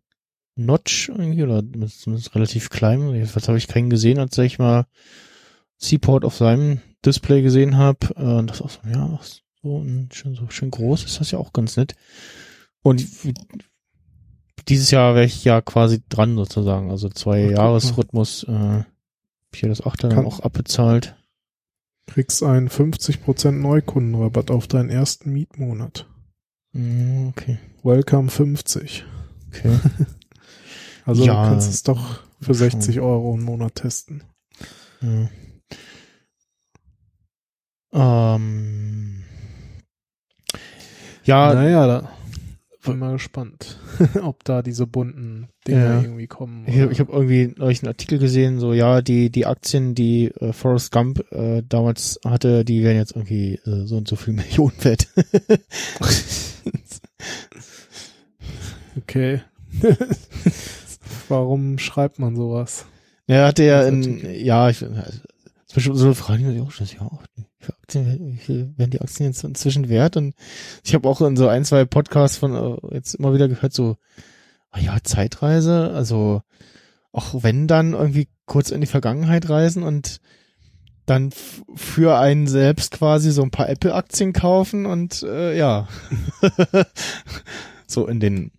Notch 0.57 1.09
irgendwie 1.09 1.43
oder 1.43 1.63
zumindest 1.89 2.35
relativ 2.35 2.71
klein. 2.71 3.13
Jedenfalls 3.15 3.49
habe 3.49 3.59
ich 3.59 3.69
keinen 3.69 3.91
gesehen, 3.91 4.19
als 4.19 4.37
ich 4.39 4.59
mal 4.59 4.87
Seaport 5.79 6.25
auf 6.25 6.37
seinem 6.37 6.81
Display 7.05 7.43
gesehen 7.43 7.77
habe. 7.77 7.99
Äh, 8.17 8.23
und 8.23 8.51
das 8.51 8.63
auch 8.63 8.71
so, 8.71 8.81
ja, 8.89 9.19
so, 9.63 9.79
ein, 9.79 10.09
schön, 10.13 10.35
so 10.35 10.49
schön 10.51 10.71
groß 10.71 11.05
ist 11.05 11.21
das 11.21 11.31
ja 11.31 11.39
auch 11.39 11.53
ganz 11.53 11.77
nett. 11.77 11.95
Und 12.83 13.05
dieses 14.69 14.91
Jahr 14.91 15.15
wäre 15.15 15.25
ich 15.25 15.45
ja 15.45 15.61
quasi 15.61 16.03
dran 16.09 16.37
sozusagen. 16.37 16.91
Also 16.91 17.09
zwei. 17.09 17.51
Jahresrhythmus. 17.51 18.45
Äh, 18.45 18.85
hab 19.49 19.55
ich 19.55 19.63
ja 19.63 19.69
das 19.69 19.85
Achter 19.85 20.09
dann 20.09 20.27
auch 20.27 20.41
abbezahlt. 20.41 21.17
Kriegst 22.09 22.43
einen 22.43 22.69
50% 22.69 23.53
Neukundenrabatt 23.53 24.51
auf 24.51 24.67
deinen 24.67 24.91
ersten 24.91 25.31
Mietmonat. 25.33 26.07
Mm, 26.73 27.29
Okay. 27.29 27.59
Welcome 27.83 28.29
50. 28.31 29.05
Okay. 29.49 29.79
Also 31.05 31.25
Ja, 31.25 31.43
du 31.43 31.49
kannst 31.49 31.71
es 31.71 31.83
doch 31.85 32.21
für 32.39 32.47
schon. 32.55 32.71
60 32.71 33.01
Euro 33.01 33.33
im 33.35 33.43
Monat 33.43 33.77
testen. 33.77 34.25
Ja. 35.01 35.31
Ähm, 38.35 39.25
ja, 41.25 41.55
naja, 41.55 41.87
da 41.87 42.18
bin 42.91 42.99
mal 42.99 43.13
gespannt, 43.13 43.79
ob 44.23 44.45
da 44.45 44.63
diese 44.63 44.87
bunten 44.87 45.49
Dinge 45.67 45.85
Ja. 45.85 46.03
irgendwie 46.03 46.27
kommen. 46.27 46.65
ich, 46.67 46.77
oder- 46.77 46.91
ich 46.91 47.01
habe 47.01 47.13
irgendwie 47.13 47.55
neulich 47.57 47.83
einen 47.83 47.89
Artikel 47.89 48.19
gesehen, 48.19 48.59
so 48.59 48.73
ja, 48.73 49.01
die 49.03 49.31
die 49.31 49.47
Aktien, 49.47 49.95
die 49.95 50.27
äh, 50.41 50.53
Forrest 50.53 50.91
Gump 50.93 51.25
äh, 51.33 51.63
damals 51.69 52.19
hatte, 52.25 52.65
die 52.65 52.83
werden 52.83 52.97
jetzt 52.99 53.15
irgendwie 53.17 53.55
äh, 53.67 53.87
so 53.87 53.97
und 53.97 54.09
so 54.09 54.17
viel 54.17 54.35
Millionen 54.35 54.73
wert. 54.85 55.07
Okay. 58.97 59.41
Warum 61.29 61.79
schreibt 61.79 62.19
man 62.19 62.37
sowas? 62.37 62.87
ja, 63.27 63.47
hatte 63.47 63.65
ja 63.65 63.83
in, 63.83 64.25
ja, 64.45 64.71
ich, 64.71 64.83
also, 64.83 64.97
ist 65.67 65.75
bestimmt 65.75 65.97
so 65.99 66.07
eine 66.07 66.15
Frage, 66.15 66.43
die 66.45 66.53
sich 66.53 66.63
auch 66.63 66.71
stellt, 66.71 66.95
ja, 66.95 67.03
auch, 67.03 67.23
Aktien, 67.89 68.39
werden- 68.77 68.91
die 68.91 69.01
Aktien 69.01 69.27
jetzt 69.31 69.43
inzwischen 69.45 69.89
wert? 69.89 70.17
Und 70.19 70.35
ich 70.85 70.95
habe 70.95 71.09
auch 71.09 71.23
in 71.23 71.37
so 71.37 71.49
ein, 71.49 71.65
zwei 71.65 71.87
Podcasts 71.87 72.37
von 72.37 72.55
äh, 72.55 72.95
jetzt 72.95 73.15
immer 73.15 73.33
wieder 73.33 73.49
gehört, 73.49 73.73
so, 73.73 73.97
ah 74.71 74.79
ja, 74.79 74.99
Zeitreise, 75.03 75.91
also 75.95 76.43
auch 77.13 77.43
wenn 77.43 77.67
dann 77.67 77.95
irgendwie 77.95 78.29
kurz 78.45 78.71
in 78.71 78.83
die 78.83 78.87
Vergangenheit 78.87 79.49
reisen 79.49 79.83
und 79.83 80.21
dann 81.07 81.31
für 81.75 82.19
einen 82.19 82.47
selbst 82.47 82.93
quasi 82.93 83.31
so 83.31 83.43
ein 83.43 83.51
paar 83.51 83.71
Apple-Aktien 83.71 84.35
kaufen 84.35 84.85
und 84.85 85.23
äh, 85.23 85.57
ja, 85.57 85.89
so 87.87 88.07
in 88.07 88.21
den 88.21 88.53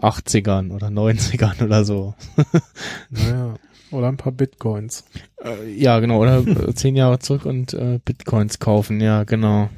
80ern 0.00 0.72
oder 0.72 0.88
90ern 0.88 1.62
oder 1.62 1.84
so. 1.84 2.14
Naja. 3.10 3.54
Oder 3.92 4.08
ein 4.08 4.16
paar 4.16 4.32
Bitcoins. 4.32 5.04
Äh, 5.42 5.70
ja, 5.74 6.00
genau, 6.00 6.20
oder 6.20 6.44
zehn 6.74 6.96
Jahre 6.96 7.18
zurück 7.18 7.44
und 7.44 7.74
äh, 7.74 8.00
Bitcoins 8.04 8.58
kaufen, 8.58 9.00
ja, 9.00 9.24
genau. 9.24 9.68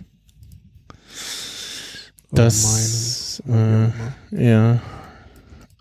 Das, 2.31 3.43
meinen. 3.47 3.93
äh, 4.33 4.51
ja, 4.51 4.81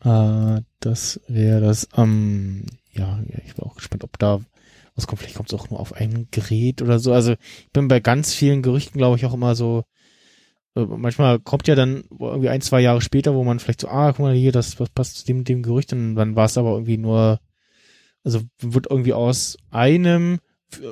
äh, 0.03 0.61
das 0.79 1.21
wäre 1.27 1.61
das, 1.61 1.87
ähm, 1.95 2.65
ja, 2.91 3.19
ich 3.45 3.55
bin 3.55 3.65
auch 3.65 3.75
gespannt, 3.75 4.03
ob 4.03 4.19
da 4.19 4.41
was 4.95 5.07
kommt. 5.07 5.21
Vielleicht 5.21 5.35
kommt 5.35 5.51
es 5.51 5.59
auch 5.59 5.69
nur 5.69 5.79
auf 5.79 5.93
ein 5.93 6.27
Gerät 6.31 6.81
oder 6.81 6.99
so. 6.99 7.13
Also 7.13 7.33
ich 7.33 7.71
bin 7.71 7.87
bei 7.87 7.99
ganz 7.99 8.33
vielen 8.33 8.61
Gerüchten, 8.61 8.97
glaube 8.97 9.17
ich, 9.17 9.25
auch 9.25 9.33
immer 9.33 9.55
so, 9.55 9.83
äh, 10.75 10.81
manchmal 10.81 11.39
kommt 11.39 11.67
ja 11.67 11.75
dann 11.75 12.03
irgendwie 12.19 12.49
ein, 12.49 12.61
zwei 12.61 12.81
Jahre 12.81 13.01
später, 13.01 13.33
wo 13.33 13.43
man 13.43 13.59
vielleicht 13.59 13.81
so, 13.81 13.87
ah, 13.87 14.11
guck 14.11 14.19
mal 14.19 14.35
hier, 14.35 14.51
das, 14.51 14.75
das 14.75 14.89
passt 14.89 15.17
zu 15.17 15.25
dem, 15.25 15.43
dem 15.43 15.63
Gerücht, 15.63 15.93
und 15.93 16.15
dann 16.15 16.35
war 16.35 16.45
es 16.45 16.57
aber 16.57 16.71
irgendwie 16.71 16.97
nur, 16.97 17.39
also 18.23 18.41
wird 18.59 18.87
irgendwie 18.89 19.13
aus 19.13 19.57
einem 19.71 20.39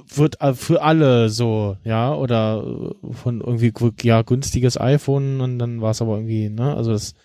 wird 0.08 0.38
für 0.54 0.84
alle 0.84 1.30
so, 1.30 1.76
ja, 1.84 2.14
oder 2.14 2.64
äh, 2.64 3.14
von 3.14 3.42
irgendwie 3.42 3.74
ja 4.04 4.22
günstiges 4.22 4.80
iPhone 4.80 5.42
und 5.42 5.58
dann 5.58 5.82
war 5.82 5.92
es 5.92 6.02
aber 6.02 6.16
irgendwie, 6.16 6.50
ne, 6.50 6.76
also 6.76 6.92
das 6.92 7.16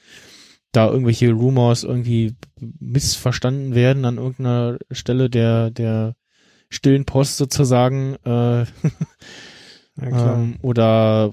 da 0.73 0.89
irgendwelche 0.89 1.33
Rumors 1.33 1.85
irgendwie 1.85 2.35
missverstanden 2.81 3.75
werden 3.75 4.05
an 4.05 4.19
irgendeiner 4.19 4.79
Stelle 4.91 5.31
der 5.31 5.71
der 5.71 6.17
stillen 6.69 7.05
Post 7.05 7.37
sozusagen 7.37 8.17
äh, 8.25 8.65
ähm, 10.03 10.57
oder 10.63 11.31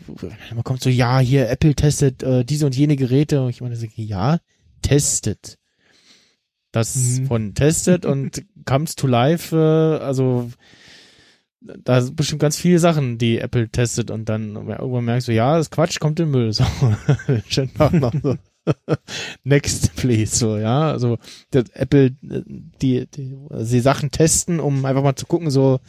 man 0.53 0.63
kommt 0.63 0.81
so, 0.81 0.89
ja, 0.89 1.19
hier 1.19 1.49
Apple 1.49 1.75
testet 1.75 2.23
äh, 2.23 2.45
diese 2.45 2.65
und 2.65 2.75
jene 2.75 2.95
Geräte. 2.95 3.41
Und 3.41 3.49
ich 3.49 3.61
meine, 3.61 3.75
so, 3.75 3.85
ja, 3.95 4.39
testet. 4.81 5.57
Das 6.73 6.95
Mhm. 6.95 7.27
von 7.27 7.53
testet 7.53 8.05
und 8.05 8.43
comes 8.65 8.95
to 8.95 9.07
life, 9.07 9.55
äh, 9.55 10.03
also 10.03 10.51
da 11.61 12.01
sind 12.01 12.17
bestimmt 12.17 12.41
ganz 12.41 12.57
viele 12.57 12.79
Sachen, 12.79 13.17
die 13.17 13.37
Apple 13.37 13.69
testet 13.69 14.11
und 14.11 14.27
dann 14.27 14.55
irgendwann 14.55 15.05
merkst 15.05 15.29
du, 15.29 15.31
ja, 15.31 15.55
das 15.55 15.67
ist 15.67 15.71
Quatsch, 15.71 15.99
kommt 15.99 16.19
in 16.19 16.29
Müll. 16.31 16.51
So, 16.53 16.65
noch 17.93 18.13
so. 18.21 18.35
Next, 19.43 19.95
please, 19.95 20.35
so, 20.35 20.57
ja, 20.57 20.91
also 20.91 21.17
das 21.51 21.69
Apple, 21.73 22.11
die, 22.21 23.07
die, 23.07 23.37
die 23.49 23.79
Sachen 23.79 24.11
testen, 24.11 24.59
um 24.59 24.83
einfach 24.85 25.03
mal 25.03 25.15
zu 25.15 25.25
gucken, 25.25 25.51
so, 25.51 25.79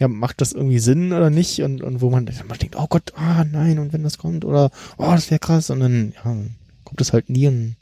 ja, 0.00 0.08
macht 0.08 0.40
das 0.40 0.52
irgendwie 0.52 0.80
Sinn 0.80 1.12
oder 1.12 1.30
nicht? 1.30 1.62
Und, 1.62 1.82
und 1.82 2.00
wo 2.00 2.10
man, 2.10 2.28
man 2.48 2.58
denkt, 2.58 2.76
oh 2.76 2.86
Gott, 2.88 3.12
ah 3.16 3.44
nein, 3.44 3.78
und 3.78 3.92
wenn 3.92 4.02
das 4.02 4.18
kommt, 4.18 4.44
oder 4.44 4.70
oh, 4.98 5.10
das 5.10 5.30
wäre 5.30 5.38
krass, 5.40 5.70
und 5.70 5.80
dann, 5.80 6.12
ja, 6.16 6.36
kommt 6.84 7.00
das 7.00 7.12
halt 7.12 7.30
nie 7.30 7.46
und 7.46 7.76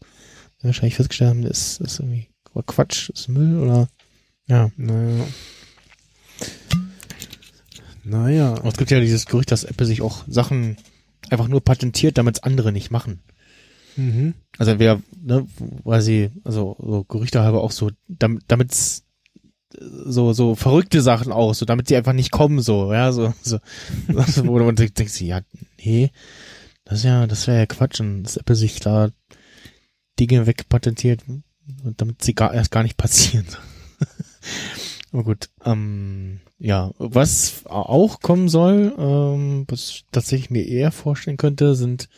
wahrscheinlich 0.63 0.97
festgestellt 0.97 1.31
haben, 1.31 1.43
das 1.43 1.79
ist 1.79 2.01
irgendwie 2.01 2.29
Quatsch, 2.67 3.11
ist 3.11 3.29
Müll 3.29 3.59
oder 3.59 3.89
ja. 4.49 4.71
Naja. 4.77 5.27
Naja. 8.05 8.55
Aber 8.55 8.69
es 8.69 8.77
gibt 8.77 8.91
ja 8.91 9.01
dieses 9.01 9.27
Gerücht, 9.27 9.53
dass 9.53 9.65
Apple 9.65 9.87
sich 9.87 10.03
auch 10.03 10.25
Sachen 10.27 10.77
einfach 11.31 11.49
nur 11.49 11.63
patentiert, 11.63 12.19
damit 12.19 12.37
es 12.37 12.43
andere 12.43 12.73
nicht 12.73 12.91
machen. 12.91 13.21
Mhm. 13.97 14.35
Also 14.57 14.79
wer, 14.79 15.03
ne, 15.21 15.47
weil 15.85 16.01
sie, 16.01 16.31
also 16.45 16.77
so 16.79 17.05
Gerüchte 17.05 17.43
halber 17.43 17.63
auch 17.63 17.73
so, 17.73 17.91
damit 18.09 18.45
damit's 18.49 19.05
so 19.71 20.33
so 20.33 20.55
verrückte 20.55 21.03
Sachen 21.03 21.31
auch, 21.31 21.53
so 21.53 21.67
damit 21.67 21.89
sie 21.89 21.97
einfach 21.97 22.15
nicht 22.15 22.31
kommen, 22.31 22.61
so, 22.61 22.93
ja, 22.93 23.13
so, 23.13 23.35
so, 23.43 23.59
so 24.27 24.47
wo 24.47 24.59
man 24.59 24.77
denkt, 24.77 24.99
denkt 24.99 25.13
sie, 25.13 25.27
ja, 25.27 25.41
nee, 25.85 26.11
das 26.85 27.01
ist 27.01 27.05
ja, 27.05 27.27
das 27.27 27.47
wäre 27.47 27.59
ja 27.59 27.67
Quatsch, 27.67 28.01
und 28.01 28.23
dass 28.23 28.39
Apple 28.39 28.57
sich 28.57 28.81
da 28.81 29.11
Dinge 30.19 30.47
wegpatentiert, 30.47 31.25
und 31.29 32.01
damit 32.01 32.23
sie 32.23 32.35
gar 32.35 32.53
erst 32.55 32.71
gar 32.71 32.83
nicht 32.83 32.97
passieren. 32.97 33.47
Aber 35.13 35.23
gut, 35.25 35.51
ähm, 35.65 36.41
ja, 36.59 36.93
was 36.99 37.63
auch 37.67 38.21
kommen 38.21 38.49
soll, 38.49 38.95
ähm, 38.99 39.65
was 39.69 39.91
ich 39.91 40.05
tatsächlich 40.11 40.51
mir 40.51 40.67
eher 40.67 40.93
vorstellen 40.93 41.37
könnte, 41.37 41.75
sind 41.75 42.09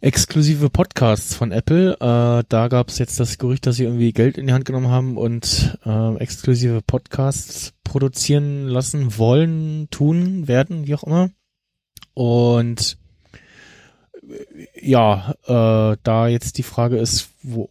exklusive 0.00 0.70
Podcasts 0.70 1.34
von 1.34 1.52
Apple. 1.52 1.94
Äh, 1.94 2.44
da 2.48 2.68
gab 2.68 2.88
es 2.88 2.98
jetzt 2.98 3.20
das 3.20 3.38
Gerücht, 3.38 3.66
dass 3.66 3.76
sie 3.76 3.84
irgendwie 3.84 4.12
Geld 4.12 4.38
in 4.38 4.46
die 4.46 4.52
Hand 4.52 4.64
genommen 4.64 4.88
haben 4.88 5.16
und 5.16 5.78
äh, 5.84 6.16
exklusive 6.16 6.80
Podcasts 6.82 7.74
produzieren 7.84 8.66
lassen 8.66 9.18
wollen, 9.18 9.88
tun, 9.90 10.48
werden, 10.48 10.86
wie 10.86 10.94
auch 10.94 11.04
immer. 11.04 11.30
Und 12.14 12.98
ja, 14.80 15.34
äh, 15.46 15.96
da 16.02 16.28
jetzt 16.28 16.58
die 16.58 16.62
Frage 16.62 16.98
ist, 16.98 17.30
wo, 17.42 17.70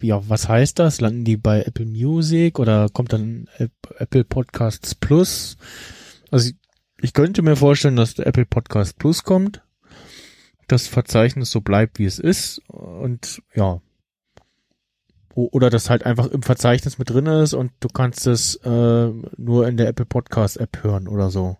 ja, 0.00 0.22
was 0.28 0.48
heißt 0.48 0.78
das? 0.78 1.00
Landen 1.00 1.24
die 1.24 1.36
bei 1.36 1.62
Apple 1.62 1.86
Music 1.86 2.58
oder 2.58 2.88
kommt 2.88 3.12
dann 3.12 3.48
Apple 3.98 4.24
Podcasts 4.24 4.94
Plus? 4.94 5.56
Also 6.30 6.50
ich, 6.50 6.56
ich 7.02 7.12
könnte 7.12 7.42
mir 7.42 7.56
vorstellen, 7.56 7.96
dass 7.96 8.14
der 8.14 8.26
Apple 8.26 8.46
Podcast 8.46 8.98
Plus 8.98 9.24
kommt 9.24 9.62
das 10.70 10.86
Verzeichnis 10.86 11.50
so 11.50 11.60
bleibt, 11.60 11.98
wie 11.98 12.04
es 12.04 12.18
ist 12.18 12.60
und 12.68 13.42
ja. 13.54 13.80
Oder 15.34 15.70
das 15.70 15.90
halt 15.90 16.04
einfach 16.04 16.26
im 16.26 16.42
Verzeichnis 16.42 16.98
mit 16.98 17.10
drin 17.10 17.26
ist 17.26 17.54
und 17.54 17.72
du 17.80 17.88
kannst 17.88 18.26
es 18.26 18.56
äh, 18.56 19.10
nur 19.36 19.68
in 19.68 19.76
der 19.76 19.88
Apple 19.88 20.04
Podcast 20.04 20.58
App 20.58 20.82
hören 20.82 21.08
oder 21.08 21.30
so. 21.30 21.56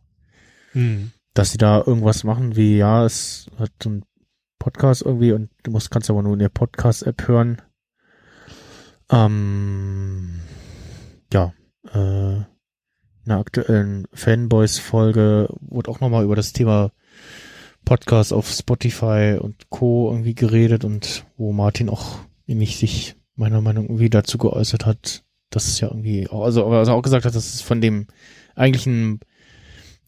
Mhm. 0.74 1.12
Dass 1.34 1.52
sie 1.52 1.58
da 1.58 1.78
irgendwas 1.84 2.24
machen 2.24 2.56
wie, 2.56 2.76
ja, 2.76 3.04
es 3.04 3.46
hat 3.58 3.70
so 3.82 3.90
ein 3.90 4.04
Podcast 4.58 5.02
irgendwie 5.02 5.32
und 5.32 5.50
du 5.62 5.70
musst, 5.70 5.90
kannst 5.90 6.10
aber 6.10 6.22
nur 6.22 6.34
in 6.34 6.38
der 6.38 6.48
Podcast 6.48 7.04
App 7.04 7.26
hören. 7.28 7.62
Ähm, 9.10 10.40
ja, 11.32 11.52
äh, 11.92 12.36
in 12.36 13.26
der 13.26 13.38
aktuellen 13.38 14.06
Fanboys-Folge 14.12 15.48
wurde 15.60 15.90
auch 15.90 16.00
nochmal 16.00 16.24
über 16.24 16.36
das 16.36 16.52
Thema 16.52 16.92
Podcast 17.84 18.32
auf 18.32 18.48
Spotify 18.48 19.38
und 19.40 19.70
Co. 19.70 20.10
irgendwie 20.10 20.34
geredet 20.34 20.84
und 20.84 21.24
wo 21.36 21.52
Martin 21.52 21.88
auch 21.88 22.18
nämlich 22.46 22.78
sich 22.78 23.16
meiner 23.34 23.60
Meinung 23.60 23.84
irgendwie 23.86 24.10
dazu 24.10 24.38
geäußert 24.38 24.86
hat, 24.86 25.24
dass 25.50 25.66
es 25.66 25.80
ja 25.80 25.88
irgendwie, 25.88 26.28
also, 26.30 26.66
also 26.66 26.92
auch 26.92 27.02
gesagt 27.02 27.24
hat, 27.24 27.34
dass 27.34 27.54
es 27.54 27.62
von 27.62 27.80
dem 27.80 28.06
eigentlichen, 28.54 29.20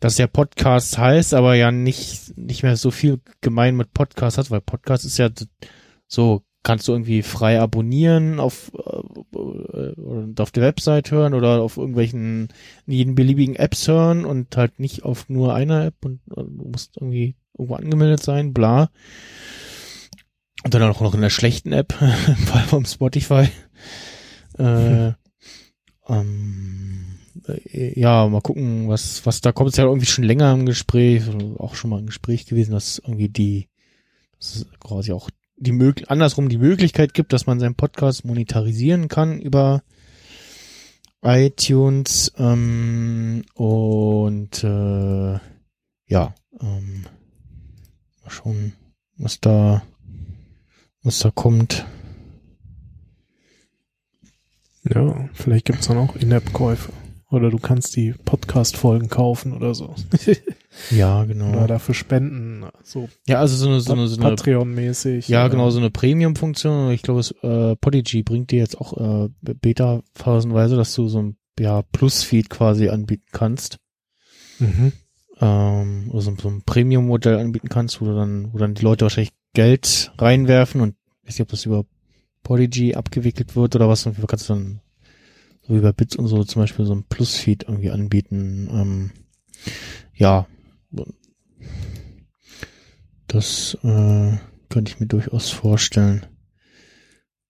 dass 0.02 0.16
der 0.16 0.26
Podcast 0.26 0.98
heißt, 0.98 1.32
aber 1.32 1.54
ja 1.54 1.70
nicht, 1.70 2.36
nicht 2.36 2.64
mehr 2.64 2.76
so 2.76 2.90
viel 2.90 3.20
gemein 3.40 3.76
mit 3.76 3.94
Podcast 3.94 4.36
hat, 4.36 4.50
weil 4.50 4.60
Podcast 4.60 5.04
ist 5.04 5.16
ja 5.16 5.30
so, 6.08 6.42
kannst 6.64 6.88
du 6.88 6.92
irgendwie 6.92 7.22
frei 7.22 7.60
abonnieren 7.60 8.40
auf, 8.40 8.72
äh, 8.74 9.92
und 10.00 10.40
auf 10.40 10.50
der 10.50 10.64
Website 10.64 11.12
hören 11.12 11.34
oder 11.34 11.62
auf 11.62 11.76
irgendwelchen, 11.76 12.48
in 12.86 12.92
jeden 12.92 13.14
beliebigen 13.14 13.54
Apps 13.54 13.86
hören 13.86 14.24
und 14.24 14.56
halt 14.56 14.80
nicht 14.80 15.04
auf 15.04 15.28
nur 15.28 15.54
einer 15.54 15.84
App 15.84 16.04
und 16.04 16.18
äh, 16.32 16.42
du 16.42 16.68
musst 16.72 16.96
irgendwie 16.96 17.36
irgendwo 17.56 17.76
angemeldet 17.76 18.24
sein, 18.24 18.52
bla. 18.52 18.90
Und 20.64 20.74
dann 20.74 20.82
auch 20.82 21.00
noch 21.00 21.14
in 21.14 21.20
der 21.20 21.30
schlechten 21.30 21.72
App, 21.72 21.94
im 22.26 22.34
Fall 22.34 22.64
vom 22.64 22.86
Spotify. 22.86 23.46
äh, 24.58 25.12
ähm, 26.08 27.06
äh, 27.06 27.11
ja, 27.72 28.28
mal 28.28 28.40
gucken, 28.40 28.88
was, 28.88 29.24
was 29.26 29.40
da 29.40 29.52
kommt. 29.52 29.68
Es 29.68 29.74
ist 29.74 29.78
ja 29.78 29.84
irgendwie 29.84 30.06
schon 30.06 30.24
länger 30.24 30.52
im 30.52 30.66
Gespräch, 30.66 31.22
auch 31.58 31.74
schon 31.74 31.90
mal 31.90 32.00
im 32.00 32.06
Gespräch 32.06 32.46
gewesen, 32.46 32.72
dass 32.72 32.98
irgendwie 32.98 33.28
die, 33.28 33.68
dass 34.38 34.56
es 34.56 34.66
quasi 34.80 35.12
auch 35.12 35.30
die 35.56 35.72
möglich 35.72 36.10
andersrum 36.10 36.48
die 36.48 36.58
Möglichkeit 36.58 37.14
gibt, 37.14 37.32
dass 37.32 37.46
man 37.46 37.60
seinen 37.60 37.76
Podcast 37.76 38.24
monetarisieren 38.24 39.08
kann 39.08 39.40
über 39.40 39.82
iTunes 41.22 42.32
ähm, 42.36 43.44
und 43.54 44.64
äh, 44.64 45.38
ja, 46.06 46.34
ähm, 46.60 47.04
mal 48.22 48.30
schauen, 48.30 48.72
was 49.16 49.40
da 49.40 49.82
was 51.02 51.20
da 51.20 51.30
kommt. 51.30 51.86
Ja, 54.84 55.28
vielleicht 55.32 55.66
gibt's 55.66 55.86
dann 55.86 55.98
auch 55.98 56.16
In-App-Käufe. 56.16 56.92
Oder 57.32 57.48
du 57.48 57.58
kannst 57.58 57.96
die 57.96 58.12
Podcast-Folgen 58.12 59.08
kaufen 59.08 59.52
oder 59.54 59.74
so. 59.74 59.94
Ja, 60.90 61.24
genau. 61.24 61.50
Oder 61.50 61.66
dafür 61.66 61.94
spenden. 61.94 62.64
So 62.82 63.08
Ja, 63.26 63.40
also 63.40 63.56
so 63.56 63.68
eine, 63.68 63.80
so 63.80 63.92
eine, 63.92 64.08
so 64.08 64.18
eine 64.18 64.30
Patreon-mäßig. 64.30 65.28
Ja, 65.28 65.48
genau, 65.48 65.68
so 65.68 65.78
eine 65.78 65.90
Premium-Funktion. 65.90 66.92
Ich 66.92 67.02
glaube, 67.02 67.20
äh, 67.42 67.76
Podigy 67.76 68.22
bringt 68.22 68.50
dir 68.50 68.60
jetzt 68.60 68.80
auch 68.80 68.96
äh, 68.96 69.28
Beta-phasenweise, 69.42 70.76
dass 70.76 70.94
du 70.94 71.08
so 71.08 71.22
ein 71.22 71.36
ja, 71.58 71.82
Plus-Feed 71.82 72.48
quasi 72.48 72.88
anbieten 72.88 73.28
kannst. 73.32 73.78
Mhm. 74.58 74.92
Ähm, 75.40 76.08
oder 76.10 76.22
so, 76.22 76.34
so 76.40 76.48
ein 76.48 76.62
Premium-Modell 76.62 77.38
anbieten 77.38 77.68
kannst, 77.68 78.00
wo 78.00 78.06
du 78.06 78.14
dann, 78.14 78.52
wo 78.54 78.58
dann 78.58 78.74
die 78.74 78.82
Leute 78.82 79.04
wahrscheinlich 79.04 79.34
Geld 79.52 80.12
reinwerfen 80.18 80.80
und 80.80 80.94
ich 81.22 81.28
weiß 81.28 81.34
nicht, 81.34 81.42
ob 81.42 81.48
das 81.48 81.66
über 81.66 81.84
Podigy 82.42 82.94
abgewickelt 82.94 83.56
wird 83.56 83.76
oder 83.76 83.88
was. 83.88 84.06
Und 84.06 84.16
kannst 84.26 84.48
du 84.48 84.54
dann, 84.54 84.80
so 85.62 85.74
wie 85.74 85.80
bei 85.80 85.92
Bits 85.92 86.16
und 86.16 86.26
so, 86.26 86.42
zum 86.44 86.62
Beispiel 86.62 86.84
so 86.84 86.94
ein 86.94 87.04
Plus-Feed 87.04 87.64
irgendwie 87.64 87.90
anbieten. 87.90 88.68
Ähm, 88.72 89.10
ja. 90.14 90.46
Das 93.26 93.78
äh, 93.82 94.38
könnte 94.68 94.92
ich 94.92 95.00
mir 95.00 95.06
durchaus 95.06 95.50
vorstellen. 95.50 96.26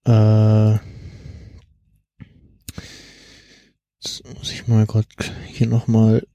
Äh, 0.04 0.74
jetzt 4.00 4.22
muss 4.36 4.52
ich 4.52 4.68
mal 4.68 4.86
gerade 4.86 5.08
hier 5.46 5.66
nochmal 5.66 6.26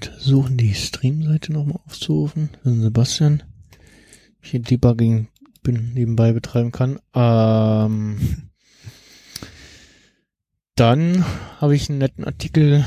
versuchen, 0.00 0.56
die 0.56 0.74
Streamseite 0.74 1.52
nochmal 1.52 1.80
aufzurufen. 1.86 2.50
Sebastian. 2.64 3.42
Ich 4.40 4.50
hier 4.50 4.60
Debugging 4.60 5.28
bin 5.62 5.94
nebenbei 5.94 6.32
betreiben 6.32 6.72
kann. 6.72 6.98
Ähm, 7.14 8.18
dann 10.74 11.24
habe 11.60 11.74
ich 11.74 11.88
einen 11.88 11.98
netten 11.98 12.24
Artikel 12.24 12.84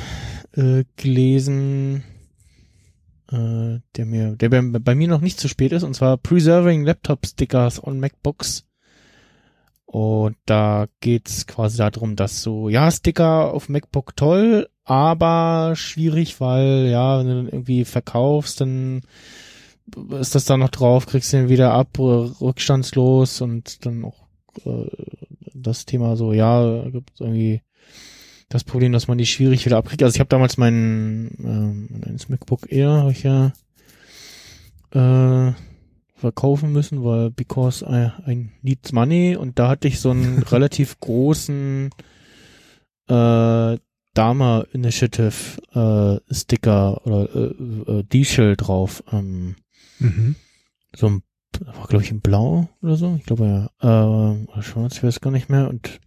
äh, 0.53 0.83
gelesen, 0.95 2.03
äh, 3.31 3.79
der 3.95 4.05
mir, 4.05 4.35
der 4.35 4.49
bei, 4.49 4.61
bei 4.61 4.95
mir 4.95 5.07
noch 5.07 5.21
nicht 5.21 5.39
zu 5.39 5.47
spät 5.47 5.71
ist, 5.71 5.83
und 5.83 5.95
zwar 5.95 6.17
Preserving 6.17 6.83
Laptop 6.83 7.25
Stickers 7.25 7.83
on 7.83 7.99
MacBooks. 7.99 8.65
Und 9.85 10.35
da 10.45 10.87
geht's 10.99 11.47
quasi 11.47 11.77
darum, 11.77 12.15
dass 12.15 12.41
so, 12.41 12.69
ja, 12.69 12.91
Sticker 12.91 13.53
auf 13.53 13.69
MacBook 13.69 14.15
toll, 14.15 14.67
aber 14.83 15.73
schwierig, 15.75 16.41
weil, 16.41 16.87
ja, 16.91 17.19
wenn 17.19 17.27
du 17.27 17.35
dann 17.35 17.47
irgendwie 17.47 17.85
verkaufst, 17.85 18.61
dann 18.61 19.03
ist 20.19 20.35
das 20.35 20.45
da 20.45 20.57
noch 20.57 20.69
drauf, 20.69 21.05
kriegst 21.05 21.31
du 21.31 21.37
den 21.37 21.49
wieder 21.49 21.71
ab, 21.71 21.97
rückstandslos 21.97 23.41
und 23.41 23.85
dann 23.85 24.03
auch 24.03 24.27
äh, 24.65 24.89
das 25.53 25.85
Thema 25.85 26.17
so, 26.17 26.33
ja, 26.33 26.89
gibt 26.89 27.21
irgendwie 27.21 27.61
das 28.49 28.63
Problem, 28.63 28.91
dass 28.91 29.07
man 29.07 29.17
die 29.17 29.25
schwierig 29.25 29.65
wieder 29.65 29.77
abkriegt. 29.77 30.03
Also 30.03 30.15
ich 30.15 30.19
habe 30.19 30.29
damals 30.29 30.57
meinen 30.57 31.31
ähm, 31.43 31.87
mein 31.91 32.17
MacBook 32.27 32.71
Air 32.71 33.03
hab 33.03 33.11
ich 33.11 33.23
ja 33.23 33.51
äh, 34.91 35.53
verkaufen 36.15 36.71
müssen, 36.71 37.03
weil 37.03 37.31
because 37.31 37.83
I, 37.85 38.11
I 38.31 38.49
needs 38.61 38.91
money 38.91 39.35
und 39.35 39.59
da 39.59 39.67
hatte 39.67 39.87
ich 39.87 39.99
so 39.99 40.11
einen 40.11 40.43
relativ 40.51 40.99
großen 40.99 41.89
äh, 43.07 43.77
Dama 44.13 44.65
Initiative 44.71 45.33
äh, 45.73 46.33
Sticker 46.33 47.05
oder 47.05 47.35
äh, 47.35 47.91
äh, 47.99 48.03
D-Shell 48.03 48.55
drauf. 48.55 49.03
Ähm, 49.11 49.55
Mhm. 49.99 50.35
so 50.93 51.07
ein, 51.07 51.23
war 51.61 51.87
glaube 51.87 52.03
ich 52.03 52.11
in 52.11 52.19
Blau 52.19 52.67
oder 52.81 52.97
so. 52.97 53.15
Ich 53.17 53.25
glaube 53.25 53.45
ja. 53.45 53.69
Äh, 53.81 54.43
oder 54.51 54.61
schwarz, 54.61 54.97
ich 54.97 55.03
weiß 55.03 55.21
gar 55.21 55.31
nicht 55.31 55.49
mehr. 55.49 55.69
Und 55.69 55.99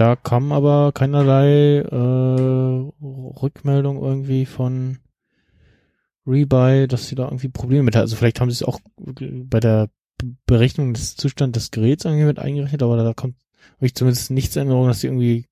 da 0.00 0.16
kam 0.16 0.50
aber 0.52 0.92
keinerlei 0.92 1.80
äh, 1.80 2.90
Rückmeldung 3.42 4.02
irgendwie 4.02 4.46
von 4.46 4.98
Rebuy, 6.26 6.88
dass 6.88 7.08
sie 7.08 7.16
da 7.16 7.24
irgendwie 7.24 7.48
Probleme 7.48 7.82
mit 7.82 7.96
hat. 7.96 8.02
Also 8.02 8.16
vielleicht 8.16 8.40
haben 8.40 8.50
sie 8.50 8.54
es 8.54 8.62
auch 8.62 8.80
bei 8.96 9.60
der 9.60 9.90
Be- 10.16 10.34
Berechnung 10.46 10.94
des 10.94 11.16
Zustands 11.16 11.54
des 11.58 11.70
Geräts 11.70 12.06
irgendwie 12.06 12.24
mit 12.24 12.38
eingerechnet, 12.38 12.82
aber 12.82 12.96
da 12.96 13.12
kommt 13.12 13.36
habe 13.76 13.86
ich 13.86 13.94
zumindest 13.94 14.30
nichts 14.30 14.56
in 14.56 14.62
Erinnerung, 14.62 14.88
dass 14.88 15.00
sie 15.00 15.08
irgendwie 15.08 15.44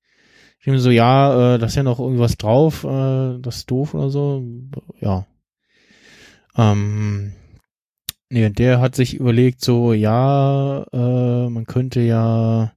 schreiben 0.57 0.79
so, 0.79 0.89
ja, 0.89 1.55
äh, 1.55 1.59
da 1.59 1.67
ist 1.67 1.75
ja 1.75 1.83
noch 1.83 1.99
irgendwas 1.99 2.37
drauf, 2.37 2.83
äh, 2.83 3.37
das 3.39 3.57
ist 3.57 3.71
doof 3.71 3.93
oder 3.93 4.09
so. 4.09 4.43
Ja. 4.99 5.27
Ähm, 6.57 7.33
nee, 8.29 8.49
der 8.49 8.81
hat 8.81 8.95
sich 8.95 9.13
überlegt, 9.13 9.61
so, 9.63 9.93
ja, 9.93 10.85
äh, 10.91 11.49
man 11.49 11.65
könnte 11.65 12.01
ja 12.01 12.73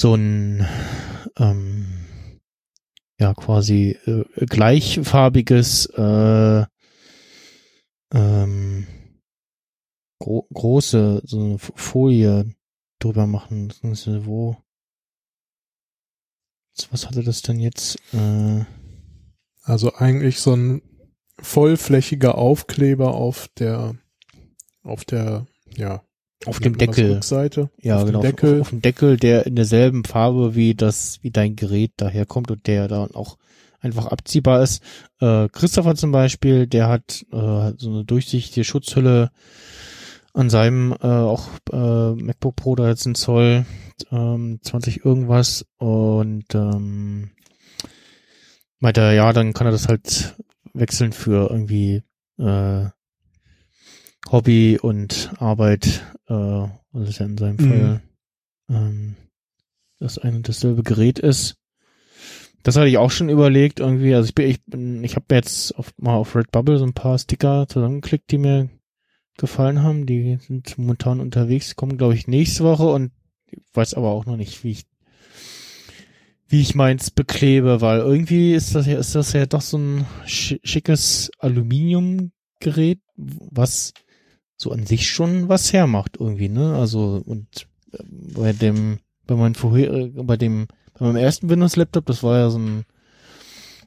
so 0.00 0.14
ein 0.14 0.66
ähm, 1.36 2.06
ja 3.18 3.34
quasi 3.34 3.98
äh, 4.06 4.24
gleichfarbiges 4.46 5.86
äh, 5.86 6.64
ähm, 8.12 8.86
gro 10.18 10.46
große 10.52 11.22
so 11.24 11.40
eine 11.40 11.58
Folie 11.58 12.54
drüber 12.98 13.26
machen. 13.26 13.72
Wo 14.24 14.56
was 16.90 17.06
hatte 17.06 17.22
das 17.22 17.42
denn 17.42 17.60
jetzt? 17.60 17.98
Äh, 18.14 18.64
Also 19.62 19.94
eigentlich 19.94 20.40
so 20.40 20.56
ein 20.56 20.82
vollflächiger 21.38 22.36
Aufkleber 22.36 23.14
auf 23.14 23.48
der, 23.58 23.94
auf 24.82 25.04
der, 25.04 25.46
ja. 25.76 26.02
Auf 26.46 26.58
dem 26.60 26.78
Deckel. 26.78 27.14
Rückseite. 27.14 27.70
Ja, 27.80 27.96
auf 27.96 28.06
genau. 28.06 28.20
Dem 28.20 28.30
Deckel. 28.30 28.54
Auf, 28.54 28.60
auf 28.60 28.70
dem 28.70 28.82
Deckel, 28.82 29.16
der 29.16 29.46
in 29.46 29.56
derselben 29.56 30.04
Farbe 30.04 30.54
wie 30.54 30.74
das, 30.74 31.18
wie 31.22 31.30
dein 31.30 31.56
Gerät 31.56 31.92
daherkommt 31.96 32.50
und 32.50 32.66
der 32.66 32.88
dann 32.88 33.14
auch 33.14 33.36
einfach 33.80 34.06
abziehbar 34.06 34.62
ist. 34.62 34.82
Äh, 35.20 35.48
Christopher 35.48 35.94
zum 35.94 36.12
Beispiel, 36.12 36.66
der 36.66 36.88
hat 36.88 37.24
äh, 37.32 37.72
so 37.76 37.90
eine 37.90 38.04
durchsichtige 38.04 38.64
Schutzhülle 38.64 39.30
an 40.32 40.50
seinem 40.50 40.92
äh, 40.92 41.06
auch 41.06 41.48
äh, 41.72 42.12
MacBook 42.12 42.56
Pro, 42.56 42.76
da 42.76 42.88
jetzt 42.88 43.06
ein 43.06 43.14
Zoll 43.14 43.66
ähm, 44.10 44.60
20 44.62 45.04
irgendwas 45.04 45.66
und 45.78 46.54
ähm, 46.54 47.30
meinte 48.78 49.00
ja, 49.12 49.32
dann 49.32 49.52
kann 49.52 49.66
er 49.66 49.72
das 49.72 49.88
halt 49.88 50.36
wechseln 50.72 51.12
für 51.12 51.50
irgendwie 51.50 52.02
äh, 52.38 52.86
Hobby 54.30 54.78
und 54.80 55.32
Arbeit, 55.38 56.04
äh, 56.28 56.32
weil 56.34 57.02
es 57.02 57.18
ja 57.18 57.26
in 57.26 57.38
seinem 57.38 57.56
Mhm. 57.58 57.68
Fall 57.68 58.00
ähm, 58.68 59.16
das 59.98 60.18
ein 60.18 60.36
und 60.36 60.48
dasselbe 60.48 60.82
Gerät 60.82 61.18
ist. 61.18 61.56
Das 62.62 62.76
hatte 62.76 62.88
ich 62.88 62.98
auch 62.98 63.10
schon 63.10 63.28
überlegt 63.30 63.80
irgendwie. 63.80 64.14
Also 64.14 64.28
ich 64.28 64.34
bin, 64.34 64.48
ich 64.50 64.62
bin, 64.66 65.02
ich 65.02 65.16
habe 65.16 65.26
mir 65.30 65.36
jetzt 65.36 65.74
auf, 65.76 65.92
mal 65.96 66.14
auf 66.14 66.36
Redbubble 66.36 66.78
so 66.78 66.84
ein 66.84 66.92
paar 66.92 67.18
Sticker 67.18 67.66
zusammengeklickt, 67.68 68.30
die 68.30 68.38
mir 68.38 68.68
gefallen 69.38 69.82
haben. 69.82 70.06
Die 70.06 70.36
sind 70.46 70.76
momentan 70.78 71.20
unterwegs, 71.20 71.74
kommen 71.76 71.96
glaube 71.98 72.14
ich 72.14 72.28
nächste 72.28 72.62
Woche 72.64 72.88
und 72.88 73.12
ich 73.46 73.62
weiß 73.72 73.94
aber 73.94 74.10
auch 74.10 74.26
noch 74.26 74.36
nicht, 74.36 74.62
wie 74.62 74.72
ich 74.72 74.84
wie 76.48 76.60
ich 76.60 76.74
meins 76.74 77.10
beklebe, 77.10 77.80
weil 77.80 78.00
irgendwie 78.00 78.54
ist 78.54 78.74
das 78.74 78.86
ja 78.86 78.98
ist 78.98 79.14
das 79.14 79.32
ja 79.32 79.46
doch 79.46 79.60
so 79.62 79.78
ein 79.78 80.06
schi- 80.26 80.60
schickes 80.64 81.30
Aluminiumgerät, 81.38 83.00
was 83.16 83.92
so 84.60 84.72
an 84.72 84.84
sich 84.86 85.08
schon 85.08 85.48
was 85.48 85.72
hermacht 85.72 86.18
irgendwie, 86.20 86.48
ne? 86.48 86.74
Also 86.76 87.22
und 87.24 87.66
äh, 87.92 88.02
bei 88.36 88.52
dem 88.52 88.98
bei 89.26 89.34
meinem 89.34 89.54
vorher 89.54 90.08
bei 90.14 90.36
dem 90.36 90.66
bei 90.98 91.06
meinem 91.06 91.16
ersten 91.16 91.48
Windows 91.48 91.76
Laptop, 91.76 92.04
das 92.06 92.22
war 92.22 92.38
ja 92.38 92.50
so 92.50 92.58
ein 92.58 92.84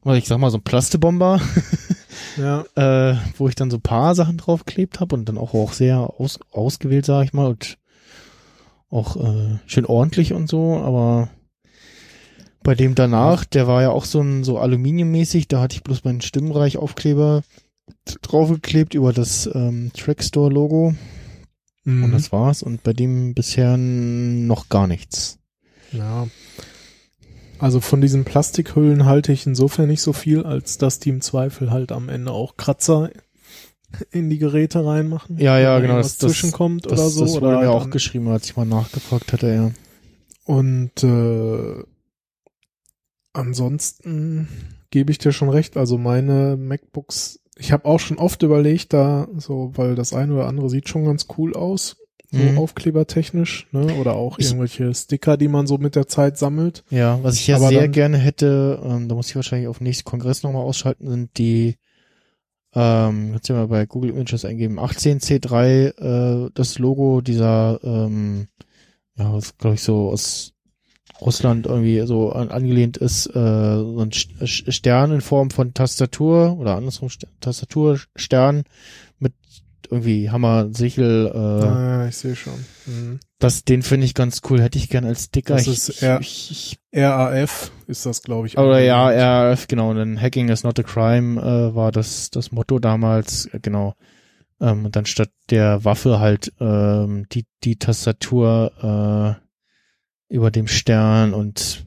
was 0.03 0.17
ich 0.17 0.27
sag 0.27 0.39
mal 0.39 0.49
so 0.51 0.57
ein 0.57 0.63
Plastebomber, 0.63 1.39
Ja. 2.37 2.65
äh, 2.75 3.15
wo 3.37 3.47
ich 3.47 3.55
dann 3.55 3.69
so 3.71 3.77
ein 3.77 3.81
paar 3.81 4.15
Sachen 4.15 4.37
draufgeklebt 4.37 4.99
habe 4.99 5.15
und 5.15 5.29
dann 5.29 5.37
auch 5.37 5.53
auch 5.53 5.73
sehr 5.73 5.99
aus, 6.19 6.39
ausgewählt, 6.51 7.05
sag 7.05 7.23
ich 7.25 7.33
mal, 7.33 7.47
und 7.47 7.77
auch 8.89 9.15
äh, 9.15 9.59
schön 9.65 9.85
ordentlich 9.85 10.33
und 10.33 10.49
so, 10.49 10.77
aber 10.77 11.29
bei 12.63 12.75
dem 12.75 12.95
danach, 12.95 13.45
der 13.45 13.67
war 13.67 13.81
ja 13.81 13.91
auch 13.91 14.05
so 14.05 14.21
ein 14.21 14.43
so 14.43 14.57
aluminiummäßig, 14.57 15.47
da 15.47 15.61
hatte 15.61 15.75
ich 15.75 15.83
bloß 15.83 16.03
meinen 16.03 16.21
Stimmenreich-Aufkleber 16.21 17.43
draufgeklebt 18.21 18.93
über 18.93 19.13
das 19.13 19.49
ähm, 19.53 19.91
Trackstore-Logo 19.93 20.95
Mhm. 21.85 22.05
und 22.05 22.11
das 22.13 22.31
war's 22.31 22.63
und 22.63 22.81
bei 22.83 22.93
dem 22.93 23.33
bisher 23.33 23.75
noch 23.75 24.69
gar 24.69 24.87
nichts. 24.87 25.37
Ja. 25.91 26.27
Also 27.59 27.81
von 27.81 27.99
diesen 27.99 28.23
Plastikhüllen 28.23 29.05
halte 29.05 29.33
ich 29.33 29.45
insofern 29.45 29.89
nicht 29.89 30.01
so 30.01 30.13
viel, 30.13 30.43
als 30.43 30.77
dass 30.77 30.99
die 30.99 31.09
im 31.09 31.19
Zweifel 31.19 31.71
halt 31.71 31.91
am 31.91 32.07
Ende 32.07 32.31
auch 32.31 32.55
Kratzer 32.55 33.09
in 34.11 34.29
die 34.29 34.37
Geräte 34.37 34.85
reinmachen. 34.85 35.37
Ja, 35.39 35.59
ja, 35.59 35.77
genau. 35.79 35.95
irgendwas 35.95 36.17
Das, 36.17 36.29
zwischenkommt 36.29 36.85
das, 36.85 36.93
oder 36.93 37.09
so. 37.09 37.21
Das 37.25 37.31
oder 37.35 37.41
wurde 37.41 37.55
mir 37.65 37.71
halt 37.71 37.81
auch 37.81 37.89
geschrieben, 37.89 38.29
als 38.29 38.45
ich 38.45 38.55
mal 38.55 38.65
nachgefragt 38.65 39.33
hatte, 39.33 39.53
ja. 39.53 39.71
Und 40.45 41.03
äh, 41.03 41.83
ansonsten 43.33 44.47
gebe 44.89 45.11
ich 45.11 45.17
dir 45.17 45.31
schon 45.31 45.49
recht. 45.49 45.77
Also 45.77 45.97
meine 45.97 46.57
MacBooks, 46.57 47.39
ich 47.57 47.71
habe 47.71 47.85
auch 47.85 47.99
schon 47.99 48.17
oft 48.17 48.41
überlegt, 48.43 48.93
da 48.93 49.27
so, 49.37 49.71
weil 49.75 49.95
das 49.95 50.13
eine 50.13 50.33
oder 50.33 50.47
andere 50.47 50.69
sieht 50.69 50.89
schon 50.89 51.05
ganz 51.05 51.27
cool 51.37 51.55
aus, 51.55 51.97
so 52.31 52.37
Mhm. 52.39 52.57
aufklebertechnisch, 52.57 53.67
ne? 53.71 53.93
Oder 53.99 54.15
auch 54.15 54.39
Ich- 54.39 54.47
irgendwelche 54.47 54.93
Sticker, 54.93 55.37
die 55.37 55.47
man 55.47 55.67
so 55.67 55.77
mit 55.77 55.95
der 55.95 56.07
Zeit 56.07 56.37
sammelt. 56.37 56.83
Ja, 56.89 57.19
was 57.21 57.35
ich 57.35 57.45
ja 57.47 57.57
Aber 57.57 57.67
sehr 57.69 57.81
dann- 57.81 57.91
gerne 57.91 58.17
hätte, 58.17 58.81
ähm, 58.83 59.07
da 59.07 59.13
muss 59.15 59.29
ich 59.29 59.35
wahrscheinlich 59.35 59.67
auf 59.67 59.77
den 59.77 59.83
nächsten 59.85 60.05
Kongress 60.09 60.41
nochmal 60.41 60.63
ausschalten, 60.63 61.07
sind 61.07 61.37
die, 61.37 61.75
ähm, 62.73 63.33
jetzt 63.35 63.49
wir 63.49 63.67
bei 63.67 63.85
Google 63.85 64.09
Images 64.11 64.45
eingeben, 64.45 64.79
18C3, 64.79 65.93
äh, 66.45 66.49
das 66.55 66.79
Logo 66.79 67.21
dieser, 67.21 67.79
ähm, 67.83 68.47
ja, 69.15 69.31
was 69.31 69.55
glaube 69.59 69.75
ich 69.75 69.83
so 69.83 70.09
aus 70.09 70.52
Russland 71.25 71.65
irgendwie 71.65 72.01
so 72.05 72.31
an, 72.31 72.49
angelehnt 72.49 72.97
ist, 72.97 73.27
äh, 73.27 73.31
so 73.33 73.99
ein 73.99 74.11
Sch- 74.11 74.71
Stern 74.71 75.11
in 75.11 75.21
Form 75.21 75.49
von 75.49 75.73
Tastatur 75.73 76.57
oder 76.57 76.75
andersrum 76.75 77.09
St 77.09 77.27
Tastaturstern 77.41 78.63
mit 79.19 79.33
irgendwie 79.89 80.29
Hammer, 80.31 80.69
Sichel, 80.73 81.27
äh, 81.33 81.37
Ah, 81.37 82.01
ja, 82.03 82.07
ich 82.07 82.15
sehe 82.17 82.35
schon. 82.35 82.53
Mhm. 82.85 83.19
das, 83.39 83.63
den 83.63 83.81
finde 83.83 84.05
ich 84.05 84.13
ganz 84.15 84.41
cool, 84.49 84.61
hätte 84.61 84.77
ich 84.77 84.89
gern 84.89 85.05
als 85.05 85.25
Sticker. 85.25 85.55
Das 85.55 85.67
ich, 85.67 85.89
ist 85.89 86.01
eher- 86.01 86.19
ich, 86.21 86.51
ich, 86.51 86.79
RAF 86.99 87.71
ist 87.87 88.05
das, 88.05 88.21
glaube 88.23 88.47
ich. 88.47 88.57
oder 88.57 88.79
ja. 88.79 89.51
RF, 89.51 89.67
genau, 89.67 89.93
denn 89.93 90.19
Hacking 90.19 90.49
is 90.49 90.63
not 90.63 90.79
a 90.79 90.83
crime 90.83 91.39
äh, 91.41 91.75
war 91.75 91.91
das, 91.91 92.29
das 92.31 92.51
Motto 92.51 92.79
damals, 92.79 93.45
äh, 93.53 93.59
genau. 93.61 93.93
Ähm, 94.61 94.85
und 94.85 94.95
dann 94.95 95.05
statt 95.05 95.29
der 95.49 95.83
Waffe 95.83 96.19
halt 96.19 96.53
ähm, 96.59 97.25
die, 97.31 97.45
die 97.63 97.75
Tastatur 97.77 98.71
äh, 99.37 99.42
über 100.33 100.49
dem 100.49 100.67
Stern 100.67 101.35
und 101.35 101.85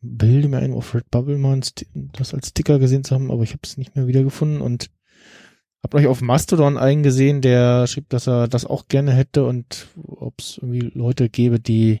bilde 0.00 0.48
mir 0.48 0.58
ein, 0.58 0.72
auf 0.72 0.94
Redbubble 0.94 1.38
mal 1.38 1.60
das 1.94 2.34
als 2.34 2.48
Sticker 2.48 2.80
gesehen 2.80 3.04
zu 3.04 3.14
haben, 3.14 3.30
aber 3.30 3.44
ich 3.44 3.50
habe 3.50 3.60
es 3.62 3.76
nicht 3.76 3.94
mehr 3.94 4.08
wiedergefunden 4.08 4.60
und 4.60 4.90
hab 5.82 5.94
euch 5.94 6.08
auf 6.08 6.20
Mastodon 6.20 6.76
einen 6.76 7.04
gesehen, 7.04 7.40
der 7.40 7.86
schrieb, 7.86 8.08
dass 8.08 8.26
er 8.26 8.48
das 8.48 8.64
auch 8.64 8.88
gerne 8.88 9.12
hätte 9.12 9.44
und 9.44 9.86
ob 10.06 10.40
es 10.40 10.58
irgendwie 10.58 10.90
Leute 10.92 11.28
gäbe, 11.28 11.60
die 11.60 12.00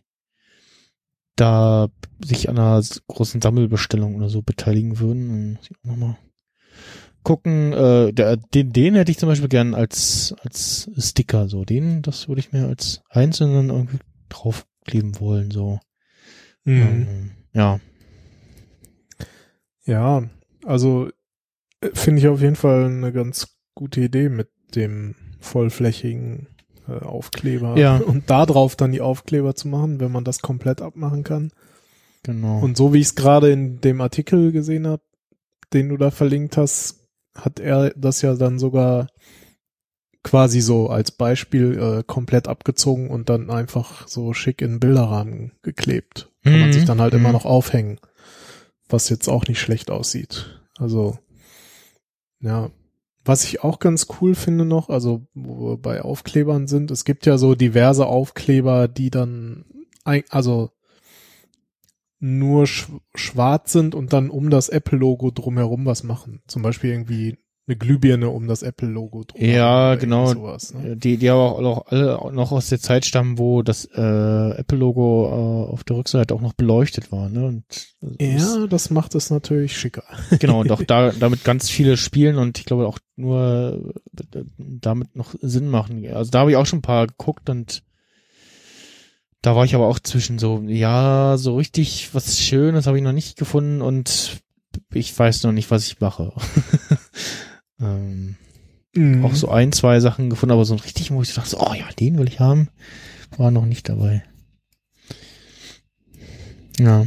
da 1.36 1.88
sich 2.24 2.48
an 2.48 2.58
einer 2.58 2.82
großen 3.06 3.40
Sammelbestellung 3.40 4.16
oder 4.16 4.28
so 4.28 4.42
beteiligen 4.42 4.98
würden. 4.98 5.28
Dann 5.28 5.52
muss 5.52 5.70
ich 5.70 5.76
auch 5.78 5.90
noch 5.90 5.96
mal 5.96 6.18
gucken. 7.22 7.72
Äh, 7.72 8.12
der, 8.12 8.36
den, 8.36 8.72
den 8.72 8.96
hätte 8.96 9.12
ich 9.12 9.18
zum 9.18 9.28
Beispiel 9.28 9.48
gern 9.48 9.74
als 9.74 10.34
als 10.42 10.90
Sticker. 10.98 11.48
So 11.48 11.64
den, 11.64 12.02
das 12.02 12.26
würde 12.26 12.40
ich 12.40 12.50
mir 12.50 12.66
als 12.66 13.02
einzelnen 13.10 13.70
irgendwie 13.70 13.98
draufkleben 14.88 15.20
wollen. 15.20 15.50
So 15.50 15.80
Mhm. 16.64 16.82
ähm, 16.82 17.30
ja. 17.54 17.80
Ja, 19.84 20.28
also 20.66 21.08
äh, 21.80 21.90
finde 21.94 22.20
ich 22.20 22.28
auf 22.28 22.42
jeden 22.42 22.56
Fall 22.56 22.84
eine 22.84 23.12
ganz 23.12 23.56
gute 23.74 24.02
Idee 24.02 24.28
mit 24.28 24.50
dem 24.74 25.14
vollflächigen 25.40 26.48
äh, 26.86 26.92
Aufkleber. 27.04 27.78
Ja. 27.78 27.96
Und 28.06 28.28
da 28.28 28.44
drauf 28.44 28.76
dann 28.76 28.92
die 28.92 29.00
Aufkleber 29.00 29.54
zu 29.54 29.68
machen, 29.68 29.98
wenn 30.00 30.12
man 30.12 30.24
das 30.24 30.42
komplett 30.42 30.82
abmachen 30.82 31.24
kann. 31.24 31.52
Genau. 32.24 32.58
Und 32.58 32.76
so 32.76 32.92
wie 32.92 32.98
ich 32.98 33.06
es 33.06 33.14
gerade 33.14 33.50
in 33.50 33.80
dem 33.80 34.00
Artikel 34.02 34.52
gesehen 34.52 34.86
habe, 34.86 35.02
den 35.72 35.88
du 35.88 35.96
da 35.96 36.10
verlinkt 36.10 36.56
hast, 36.58 37.08
hat 37.34 37.60
er 37.60 37.90
das 37.96 38.20
ja 38.20 38.34
dann 38.34 38.58
sogar 38.58 39.06
quasi 40.24 40.60
so 40.60 40.88
als 40.88 41.10
Beispiel 41.12 41.78
äh, 41.78 42.02
komplett 42.04 42.48
abgezogen 42.48 43.08
und 43.10 43.28
dann 43.28 43.50
einfach 43.50 44.08
so 44.08 44.32
schick 44.34 44.60
in 44.62 44.80
Bilderrahmen 44.80 45.52
geklebt. 45.62 46.30
Kann 46.42 46.60
man 46.60 46.68
Mhm. 46.68 46.72
sich 46.72 46.84
dann 46.84 47.00
halt 47.00 47.14
immer 47.14 47.28
Mhm. 47.28 47.34
noch 47.34 47.44
aufhängen, 47.44 48.00
was 48.88 49.08
jetzt 49.08 49.28
auch 49.28 49.46
nicht 49.46 49.60
schlecht 49.60 49.90
aussieht. 49.90 50.60
Also 50.78 51.18
ja, 52.40 52.70
was 53.24 53.44
ich 53.44 53.62
auch 53.62 53.78
ganz 53.78 54.06
cool 54.20 54.34
finde 54.34 54.64
noch, 54.64 54.88
also 54.88 55.26
wo 55.34 55.70
wir 55.70 55.76
bei 55.76 56.02
Aufklebern 56.02 56.66
sind, 56.66 56.90
es 56.90 57.04
gibt 57.04 57.26
ja 57.26 57.36
so 57.36 57.54
diverse 57.54 58.06
Aufkleber, 58.06 58.88
die 58.88 59.10
dann 59.10 59.64
ein, 60.04 60.24
also 60.30 60.70
nur 62.20 62.66
sch 62.66 62.88
schwarz 63.14 63.72
sind 63.72 63.94
und 63.94 64.12
dann 64.12 64.30
um 64.30 64.50
das 64.50 64.68
Apple-Logo 64.68 65.30
drumherum 65.30 65.84
was 65.86 66.02
machen. 66.02 66.42
Zum 66.48 66.62
Beispiel 66.62 66.90
irgendwie 66.90 67.38
eine 67.68 67.76
Glühbirne 67.76 68.30
um 68.30 68.48
das 68.48 68.62
Apple-Logo 68.62 69.24
drumherum. 69.24 69.54
Ja, 69.54 69.94
genau. 69.96 70.26
Sowas, 70.26 70.74
ne? 70.74 70.96
Die, 70.96 71.18
die 71.18 71.28
aber 71.28 71.42
auch, 71.42 71.60
auch 71.62 71.86
alle 71.86 72.32
noch 72.32 72.50
aus 72.50 72.68
der 72.68 72.80
Zeit 72.80 73.04
stammen, 73.04 73.38
wo 73.38 73.62
das 73.62 73.84
äh, 73.84 74.00
Apple-Logo 74.00 75.66
äh, 75.68 75.72
auf 75.72 75.84
der 75.84 75.96
Rückseite 75.96 76.34
auch 76.34 76.40
noch 76.40 76.54
beleuchtet 76.54 77.12
war. 77.12 77.28
Ne? 77.28 77.46
Und 77.46 77.64
das 78.00 78.56
Ja, 78.56 78.66
das 78.66 78.90
macht 78.90 79.14
es 79.14 79.30
natürlich 79.30 79.76
schicker. 79.76 80.04
Genau, 80.38 80.60
und 80.60 80.70
auch 80.70 80.82
da, 80.82 81.12
damit 81.20 81.44
ganz 81.44 81.68
viele 81.68 81.96
spielen 81.96 82.36
und 82.36 82.58
ich 82.58 82.64
glaube 82.64 82.86
auch 82.86 82.98
nur 83.16 83.94
damit 84.58 85.14
noch 85.16 85.34
Sinn 85.40 85.68
machen. 85.68 86.06
Also 86.12 86.30
da 86.30 86.40
habe 86.40 86.50
ich 86.50 86.56
auch 86.56 86.66
schon 86.66 86.78
ein 86.78 86.82
paar 86.82 87.06
geguckt 87.06 87.50
und 87.50 87.82
da 89.42 89.54
war 89.54 89.64
ich 89.64 89.74
aber 89.74 89.86
auch 89.86 89.98
zwischen 89.98 90.38
so, 90.38 90.62
ja, 90.66 91.36
so 91.36 91.56
richtig 91.56 92.14
was 92.14 92.40
Schönes 92.40 92.86
habe 92.86 92.98
ich 92.98 93.04
noch 93.04 93.12
nicht 93.12 93.36
gefunden 93.36 93.82
und 93.82 94.40
ich 94.92 95.16
weiß 95.16 95.42
noch 95.44 95.52
nicht, 95.52 95.70
was 95.70 95.86
ich 95.86 96.00
mache. 96.00 96.32
ähm, 97.80 98.36
Mhm. 98.94 99.24
Auch 99.24 99.34
so 99.34 99.48
ein, 99.48 99.72
zwei 99.72 100.00
Sachen 100.00 100.30
gefunden, 100.30 100.52
aber 100.52 100.64
so 100.64 100.74
richtig, 100.74 101.10
wo 101.10 101.22
ich 101.22 101.34
dachte, 101.34 101.50
so, 101.50 101.60
oh 101.60 101.74
ja, 101.74 101.88
den 101.98 102.18
will 102.18 102.28
ich 102.28 102.40
haben, 102.40 102.68
war 103.36 103.50
noch 103.50 103.66
nicht 103.66 103.88
dabei. 103.88 104.24
Ja. 106.78 107.06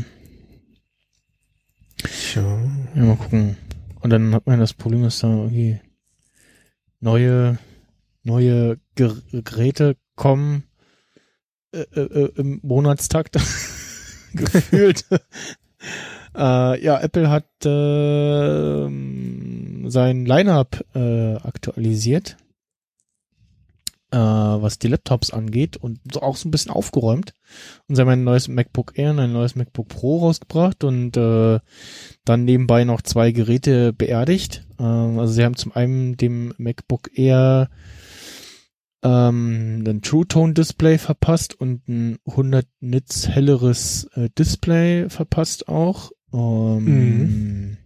Tja. 1.98 2.60
Ja, 2.96 3.04
mal 3.04 3.16
gucken. 3.18 3.58
Und 4.00 4.10
dann 4.10 4.34
hat 4.34 4.48
man 4.48 4.60
das 4.60 4.74
Problem, 4.74 5.04
dass 5.04 5.20
da 5.20 5.28
irgendwie 5.28 5.80
neue, 7.00 7.58
neue 8.24 8.80
Ger 8.96 9.16
Geräte 9.32 9.98
kommen 10.16 10.64
äh, 11.74 11.82
äh, 11.82 12.24
äh, 12.24 12.32
im 12.36 12.60
Monatstakt 12.64 13.34
gefühlt. 14.34 15.06
äh, 16.36 16.84
ja, 16.84 17.00
Apple 17.00 17.30
hat 17.30 17.66
äh, 17.66 18.89
sein 19.89 20.26
Lineup 20.26 20.86
äh, 20.96 21.36
aktualisiert, 21.36 22.38
äh, 24.12 24.18
was 24.18 24.80
die 24.80 24.88
Laptops 24.88 25.32
angeht 25.32 25.78
und 25.78 26.00
so 26.12 26.22
auch 26.22 26.36
so 26.36 26.47
ein 26.47 26.51
bisschen 26.51 26.72
aufgeräumt. 26.72 27.34
Und 27.88 27.96
sie 27.96 28.01
haben 28.01 28.10
ein 28.10 28.24
neues 28.24 28.47
MacBook 28.47 28.93
Air 28.97 29.12
und 29.12 29.20
ein 29.20 29.34
neues 29.34 29.55
MacBook 29.55 29.89
Pro 29.89 30.20
rausgebracht 30.20 30.84
und 30.84 31.18
äh, 31.18 31.60
dann 32.26 32.46
nebenbei 32.46 32.84
noch 32.84 33.01
zwei 33.01 33.32
Geräte 33.32 33.93
beerdigt. 33.93 34.66
Ähm, 34.80 35.20
also 35.20 35.34
sie 35.34 35.43
haben 35.43 35.55
zum 35.55 35.74
einen 35.74 36.18
dem 36.18 36.54
MacBook 36.58 37.10
Air 37.18 37.70
ähm, 39.04 39.84
ein 39.88 40.01
True 40.01 40.28
Tone 40.28 40.54
Display 40.54 40.97
verpasst 40.97 41.60
und 41.60 41.88
ein 41.88 42.18
100 42.28 42.68
Nits 42.80 43.28
helleres 43.28 44.05
äh, 44.14 44.30
Display 44.38 45.10
verpasst 45.10 45.68
auch. 45.68 46.12
Ähm, 46.33 47.78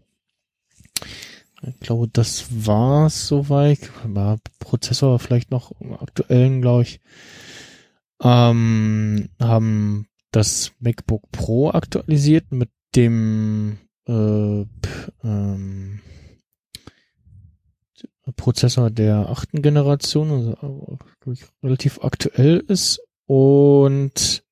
Ich 1.67 1.80
glaube, 1.80 2.07
das 2.11 2.45
war's 2.67 3.27
soweit. 3.27 3.89
War 4.05 4.38
Prozessor 4.59 5.17
vielleicht 5.19 5.51
noch 5.51 5.72
aktuellen, 5.99 6.61
glaube 6.61 6.84
ich. 6.84 7.01
Ähm, 8.22 9.30
haben 9.39 10.07
das 10.31 10.72
MacBook 10.80 11.23
Pro 11.31 11.72
aktualisiert 11.72 12.51
mit 12.51 12.69
dem 12.95 13.77
äh, 14.07 14.65
ähm, 15.23 16.01
Prozessor 18.35 18.89
der 18.89 19.30
achten 19.30 19.61
Generation, 19.61 20.31
also 20.31 20.97
ich, 21.31 21.45
relativ 21.63 21.99
aktuell 22.03 22.63
ist 22.67 23.01
und 23.27 24.43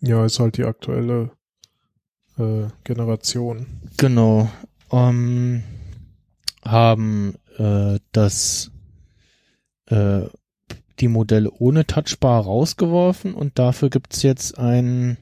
Ja, 0.00 0.24
ist 0.24 0.40
halt 0.40 0.56
die 0.56 0.64
aktuelle 0.64 1.30
äh, 2.38 2.68
Generation. 2.84 3.66
genau 3.96 4.48
ähm, 4.90 5.62
haben 6.64 7.34
äh, 7.58 7.98
das 8.12 8.70
äh, 9.86 10.22
die 11.00 11.08
Modelle 11.08 11.50
ohne 11.50 11.86
Touchbar 11.86 12.44
rausgeworfen 12.44 13.34
und 13.34 13.58
dafür 13.58 13.90
gibt's 13.90 14.22
jetzt 14.22 14.58
ein 14.58 15.18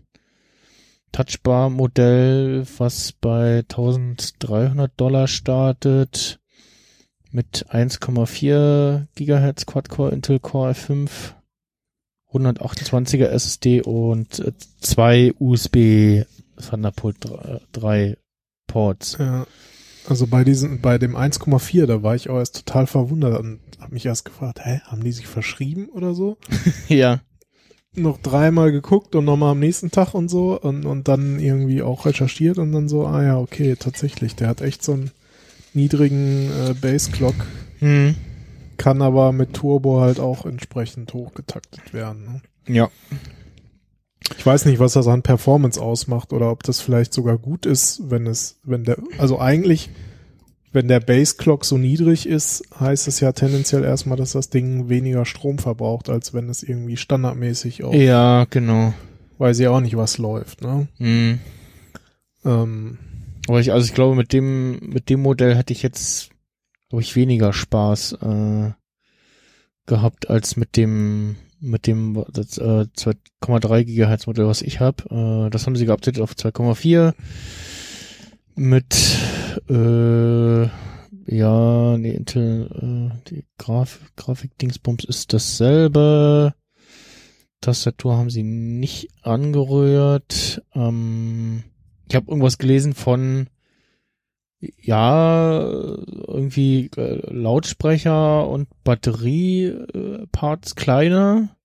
Touchbar-Modell, 1.12 2.64
was 2.78 3.12
bei 3.12 3.58
1300 3.58 4.92
Dollar 4.96 5.28
startet 5.28 6.40
mit 7.30 7.66
1,4 7.70 9.06
Gigahertz 9.14 9.66
Quad-Core 9.66 10.12
Intel 10.12 10.38
Core 10.40 10.72
i5, 10.72 11.10
128er 12.32 13.26
SSD 13.26 13.82
und 13.82 14.38
äh, 14.38 14.52
zwei 14.80 15.32
USB 15.38 16.24
Thunderbolt 16.56 17.16
3 17.72 18.16
Ports. 18.66 19.16
Ja. 19.18 19.46
Also 20.08 20.26
bei 20.26 20.42
diesem, 20.42 20.80
bei 20.80 20.98
dem 20.98 21.16
1,4, 21.16 21.86
da 21.86 22.02
war 22.02 22.16
ich 22.16 22.28
auch 22.28 22.38
erst 22.38 22.66
total 22.66 22.86
verwundert 22.86 23.38
und 23.38 23.60
habe 23.80 23.94
mich 23.94 24.06
erst 24.06 24.24
gefragt, 24.24 24.60
hä, 24.64 24.80
haben 24.86 25.04
die 25.04 25.12
sich 25.12 25.26
verschrieben 25.28 25.88
oder 25.90 26.14
so? 26.14 26.38
ja. 26.88 27.20
Noch 27.94 28.18
dreimal 28.18 28.72
geguckt 28.72 29.14
und 29.14 29.26
nochmal 29.26 29.52
am 29.52 29.58
nächsten 29.60 29.90
Tag 29.90 30.14
und 30.14 30.28
so 30.28 30.58
und, 30.58 30.86
und 30.86 31.08
dann 31.08 31.38
irgendwie 31.38 31.82
auch 31.82 32.06
recherchiert 32.06 32.58
und 32.58 32.72
dann 32.72 32.88
so, 32.88 33.06
ah 33.06 33.22
ja, 33.22 33.38
okay, 33.38 33.76
tatsächlich, 33.78 34.34
der 34.34 34.48
hat 34.48 34.60
echt 34.62 34.82
so 34.82 34.92
einen 34.94 35.10
niedrigen 35.74 36.50
äh, 36.50 36.74
Bass-Clock, 36.74 37.34
Hm. 37.80 38.14
kann 38.76 39.02
aber 39.02 39.32
mit 39.32 39.54
Turbo 39.54 40.00
halt 40.00 40.20
auch 40.20 40.46
entsprechend 40.46 41.12
hochgetaktet 41.12 41.92
werden. 41.92 42.24
Ne? 42.24 42.74
Ja. 42.74 42.90
Ich 44.38 44.46
weiß 44.46 44.64
nicht, 44.66 44.78
was 44.78 44.94
das 44.94 45.06
an 45.06 45.22
Performance 45.22 45.80
ausmacht 45.80 46.32
oder 46.32 46.50
ob 46.50 46.62
das 46.62 46.80
vielleicht 46.80 47.12
sogar 47.12 47.38
gut 47.38 47.66
ist, 47.66 48.02
wenn 48.10 48.26
es, 48.26 48.58
wenn 48.64 48.84
der, 48.84 48.96
also 49.18 49.38
eigentlich, 49.38 49.90
wenn 50.72 50.88
der 50.88 51.00
Base 51.00 51.36
Clock 51.36 51.64
so 51.64 51.76
niedrig 51.78 52.26
ist, 52.26 52.62
heißt 52.78 53.08
es 53.08 53.20
ja 53.20 53.32
tendenziell 53.32 53.84
erstmal, 53.84 54.16
dass 54.16 54.32
das 54.32 54.48
Ding 54.50 54.88
weniger 54.88 55.24
Strom 55.24 55.58
verbraucht, 55.58 56.08
als 56.08 56.32
wenn 56.34 56.48
es 56.48 56.62
irgendwie 56.62 56.96
standardmäßig 56.96 57.84
auch, 57.84 57.92
Ja, 57.94 58.46
genau. 58.48 58.94
weiß 59.38 59.58
ich 59.60 59.68
auch 59.68 59.80
nicht, 59.80 59.96
was 59.96 60.18
läuft, 60.18 60.62
ne? 60.62 60.88
Hm. 60.98 61.38
Ähm, 62.44 62.98
Aber 63.48 63.60
ich, 63.60 63.72
also 63.72 63.84
ich 63.86 63.94
glaube, 63.94 64.16
mit 64.16 64.32
dem, 64.32 64.78
mit 64.80 65.08
dem 65.10 65.20
Modell 65.20 65.54
hätte 65.56 65.72
ich 65.72 65.82
jetzt, 65.82 66.30
glaube 66.88 67.02
ich, 67.02 67.16
weniger 67.16 67.52
Spaß 67.52 68.12
äh, 68.22 68.70
gehabt 69.86 70.30
als 70.30 70.56
mit 70.56 70.76
dem, 70.76 71.36
mit 71.62 71.86
dem 71.86 72.16
äh, 72.16 72.20
2,3 72.20 73.84
Gigahertz 73.84 74.26
Modell, 74.26 74.46
was 74.46 74.62
ich 74.62 74.80
habe. 74.80 75.46
Äh, 75.46 75.50
das 75.50 75.66
haben 75.66 75.76
sie 75.76 75.86
geupdatet 75.86 76.20
auf 76.20 76.32
2,4 76.32 77.14
mit 78.54 79.18
äh, 79.70 80.68
ja, 81.26 81.96
nee, 81.98 82.10
Intel, 82.10 82.68
äh, 83.14 83.30
die 83.30 83.44
Graf 83.58 84.00
Grafik-Dingsbums 84.16 85.04
ist 85.04 85.32
dasselbe. 85.32 86.54
Tastatur 87.60 88.16
haben 88.16 88.30
sie 88.30 88.42
nicht 88.42 89.08
angerührt. 89.22 90.62
Ähm, 90.74 91.64
ich 92.08 92.16
habe 92.16 92.28
irgendwas 92.28 92.58
gelesen 92.58 92.94
von 92.94 93.46
ja 94.80 95.60
irgendwie 95.60 96.90
äh, 96.96 97.20
Lautsprecher 97.32 98.48
und 98.48 98.68
Batterieparts 98.84 99.94
äh, 99.94 100.26
Parts 100.30 100.74
kleiner 100.76 101.56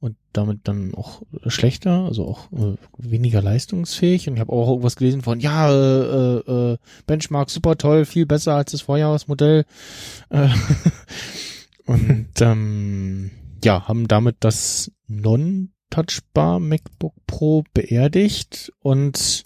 und 0.00 0.16
damit 0.32 0.60
dann 0.64 0.94
auch 0.94 1.22
schlechter, 1.46 2.04
also 2.04 2.26
auch 2.26 2.52
äh, 2.52 2.76
weniger 2.98 3.42
leistungsfähig. 3.42 4.28
Und 4.28 4.34
ich 4.34 4.40
habe 4.40 4.52
auch 4.52 4.68
irgendwas 4.68 4.96
gelesen 4.96 5.22
von 5.22 5.40
ja 5.40 5.70
äh, 5.70 6.38
äh, 6.38 6.78
Benchmark 7.06 7.50
super 7.50 7.76
toll, 7.76 8.04
viel 8.04 8.26
besser 8.26 8.54
als 8.54 8.72
das 8.72 8.82
Vorjahresmodell. 8.82 9.64
Äh, 10.30 10.48
und 11.86 12.28
ähm, 12.40 13.30
ja, 13.64 13.88
haben 13.88 14.08
damit 14.08 14.36
das 14.40 14.92
Non-Touchbar 15.08 16.60
MacBook 16.60 17.14
Pro 17.26 17.64
beerdigt 17.74 18.72
und 18.80 19.44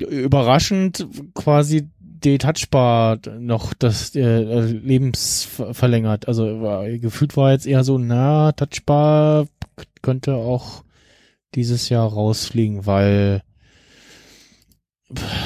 überraschend 0.00 1.06
quasi 1.34 1.88
die 2.00 2.38
Touchbar 2.38 3.18
noch 3.38 3.74
das 3.74 4.14
äh, 4.14 4.60
Lebens 4.60 5.44
ver- 5.44 5.74
verlängert. 5.74 6.26
Also 6.28 6.60
war, 6.60 6.88
gefühlt 6.88 7.36
war 7.36 7.52
jetzt 7.52 7.66
eher 7.66 7.84
so, 7.84 7.98
na, 7.98 8.52
Touchbar 8.52 9.46
könnte 10.02 10.34
auch 10.34 10.82
dieses 11.54 11.88
Jahr 11.88 12.08
rausfliegen, 12.08 12.86
weil 12.86 13.42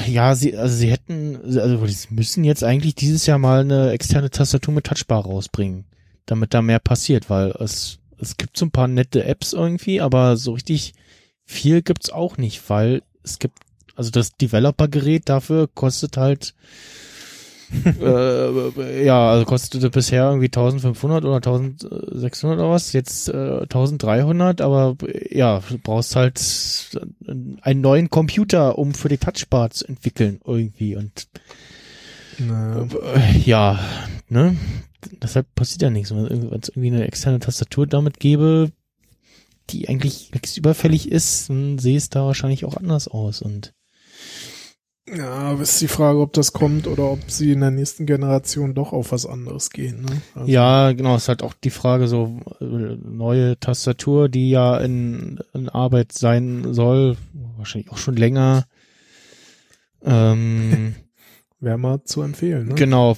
ja, 0.07 0.35
sie, 0.35 0.57
also 0.57 0.75
sie 0.75 0.91
hätten, 0.91 1.39
also 1.57 1.85
sie 1.85 2.07
müssen 2.13 2.43
jetzt 2.43 2.63
eigentlich 2.63 2.95
dieses 2.95 3.25
Jahr 3.25 3.37
mal 3.37 3.61
eine 3.61 3.91
externe 3.91 4.29
Tastatur 4.29 4.73
mit 4.73 4.85
Touchbar 4.85 5.23
rausbringen, 5.23 5.85
damit 6.25 6.53
da 6.53 6.61
mehr 6.61 6.79
passiert, 6.79 7.29
weil 7.29 7.51
es, 7.59 7.99
es 8.17 8.35
gibt 8.35 8.57
so 8.57 8.65
ein 8.65 8.71
paar 8.71 8.89
nette 8.89 9.23
Apps 9.23 9.53
irgendwie, 9.53 10.01
aber 10.01 10.35
so 10.35 10.51
richtig 10.53 10.93
viel 11.45 11.81
gibt's 11.81 12.09
auch 12.09 12.37
nicht, 12.37 12.69
weil 12.69 13.03
es 13.23 13.39
gibt 13.39 13.59
also 13.95 14.11
das 14.11 14.31
Developer-Gerät 14.33 15.29
dafür 15.29 15.67
kostet 15.67 16.17
halt 16.17 16.53
äh, 18.01 19.05
ja, 19.05 19.31
also 19.31 19.45
kostete 19.45 19.89
bisher 19.89 20.25
irgendwie 20.25 20.47
1500 20.47 21.25
oder 21.25 21.37
1600 21.37 22.59
oder 22.59 22.69
was, 22.69 22.93
jetzt 22.93 23.29
äh, 23.29 23.61
1300, 23.61 24.61
aber 24.61 24.95
ja, 25.29 25.61
du 25.67 25.77
brauchst 25.77 26.15
halt 26.15 26.39
einen 27.25 27.81
neuen 27.81 28.09
Computer, 28.09 28.77
um 28.77 28.93
für 28.93 29.09
die 29.09 29.17
Touchbar 29.17 29.71
zu 29.71 29.87
entwickeln 29.87 30.39
irgendwie 30.45 30.95
und 30.95 31.27
naja. 32.39 32.87
äh, 33.15 33.37
ja, 33.39 33.79
ne? 34.29 34.55
Deshalb 35.21 35.53
passiert 35.55 35.81
ja 35.81 35.89
nichts. 35.89 36.15
Wenn 36.15 36.25
es 36.53 36.69
irgendwie 36.69 36.87
eine 36.87 37.05
externe 37.05 37.39
Tastatur 37.39 37.87
damit 37.87 38.19
gäbe, 38.19 38.71
die 39.69 39.89
eigentlich 39.89 40.31
nichts 40.31 40.57
überfällig 40.57 41.11
ist, 41.11 41.49
dann 41.49 41.77
sehe 41.77 41.97
es 41.97 42.09
da 42.09 42.25
wahrscheinlich 42.25 42.65
auch 42.65 42.77
anders 42.77 43.07
aus 43.07 43.41
und 43.41 43.73
Ja, 45.05 45.29
aber 45.31 45.63
ist 45.63 45.81
die 45.81 45.89
Frage, 45.89 46.19
ob 46.19 46.31
das 46.31 46.53
kommt 46.53 46.87
oder 46.87 47.11
ob 47.11 47.29
sie 47.29 47.51
in 47.51 47.59
der 47.59 47.71
nächsten 47.71 48.05
Generation 48.05 48.73
doch 48.73 48.93
auf 48.93 49.11
was 49.11 49.25
anderes 49.25 49.69
gehen. 49.69 50.03
Ne? 50.03 50.21
Also, 50.33 50.49
Ja, 50.49 50.93
genau, 50.93 51.17
ist 51.17 51.27
halt 51.27 51.43
auch 51.43 51.53
die 51.53 51.71
Frage 51.71 52.07
so, 52.07 52.39
äh, 52.61 52.65
neue 52.65 53.59
Tastatur, 53.59 54.29
die 54.29 54.49
ja 54.49 54.77
in, 54.77 55.39
in 55.53 55.67
Arbeit 55.67 56.13
sein 56.13 56.73
soll, 56.73 57.17
wahrscheinlich 57.57 57.91
auch 57.91 57.97
schon 57.97 58.15
länger. 58.15 58.65
Ähm, 60.03 60.95
Wäre 61.59 61.77
mal 61.77 62.03
zu 62.03 62.21
empfehlen. 62.21 62.67
Ne? 62.69 62.75
genau, 62.75 63.15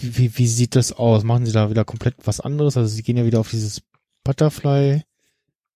wie, 0.00 0.36
wie 0.38 0.46
sieht 0.46 0.74
das 0.74 0.92
aus? 0.92 1.22
Machen 1.24 1.44
sie 1.46 1.52
da 1.52 1.68
wieder 1.70 1.84
komplett 1.84 2.14
was 2.24 2.40
anderes? 2.40 2.76
Also 2.78 2.88
sie 2.94 3.02
gehen 3.02 3.16
ja 3.18 3.26
wieder 3.26 3.40
auf 3.40 3.50
dieses 3.50 3.82
Butterfly, 4.24 5.02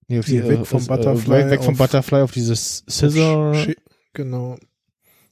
nee, 0.09 0.19
auf 0.19 0.25
die, 0.27 0.43
weg 0.43 0.61
äh, 0.61 0.65
vom 0.65 0.83
äh, 0.83 0.87
Butterfly 0.87 1.37
weg, 1.45 1.51
weg 1.51 1.63
vom 1.65 1.73
auf- 1.75 1.79
Butterfly 1.79 2.21
auf 2.23 2.33
dieses 2.33 2.85
Scissor 2.89 3.53
Sch- 3.53 3.77
Genau. 4.15 4.57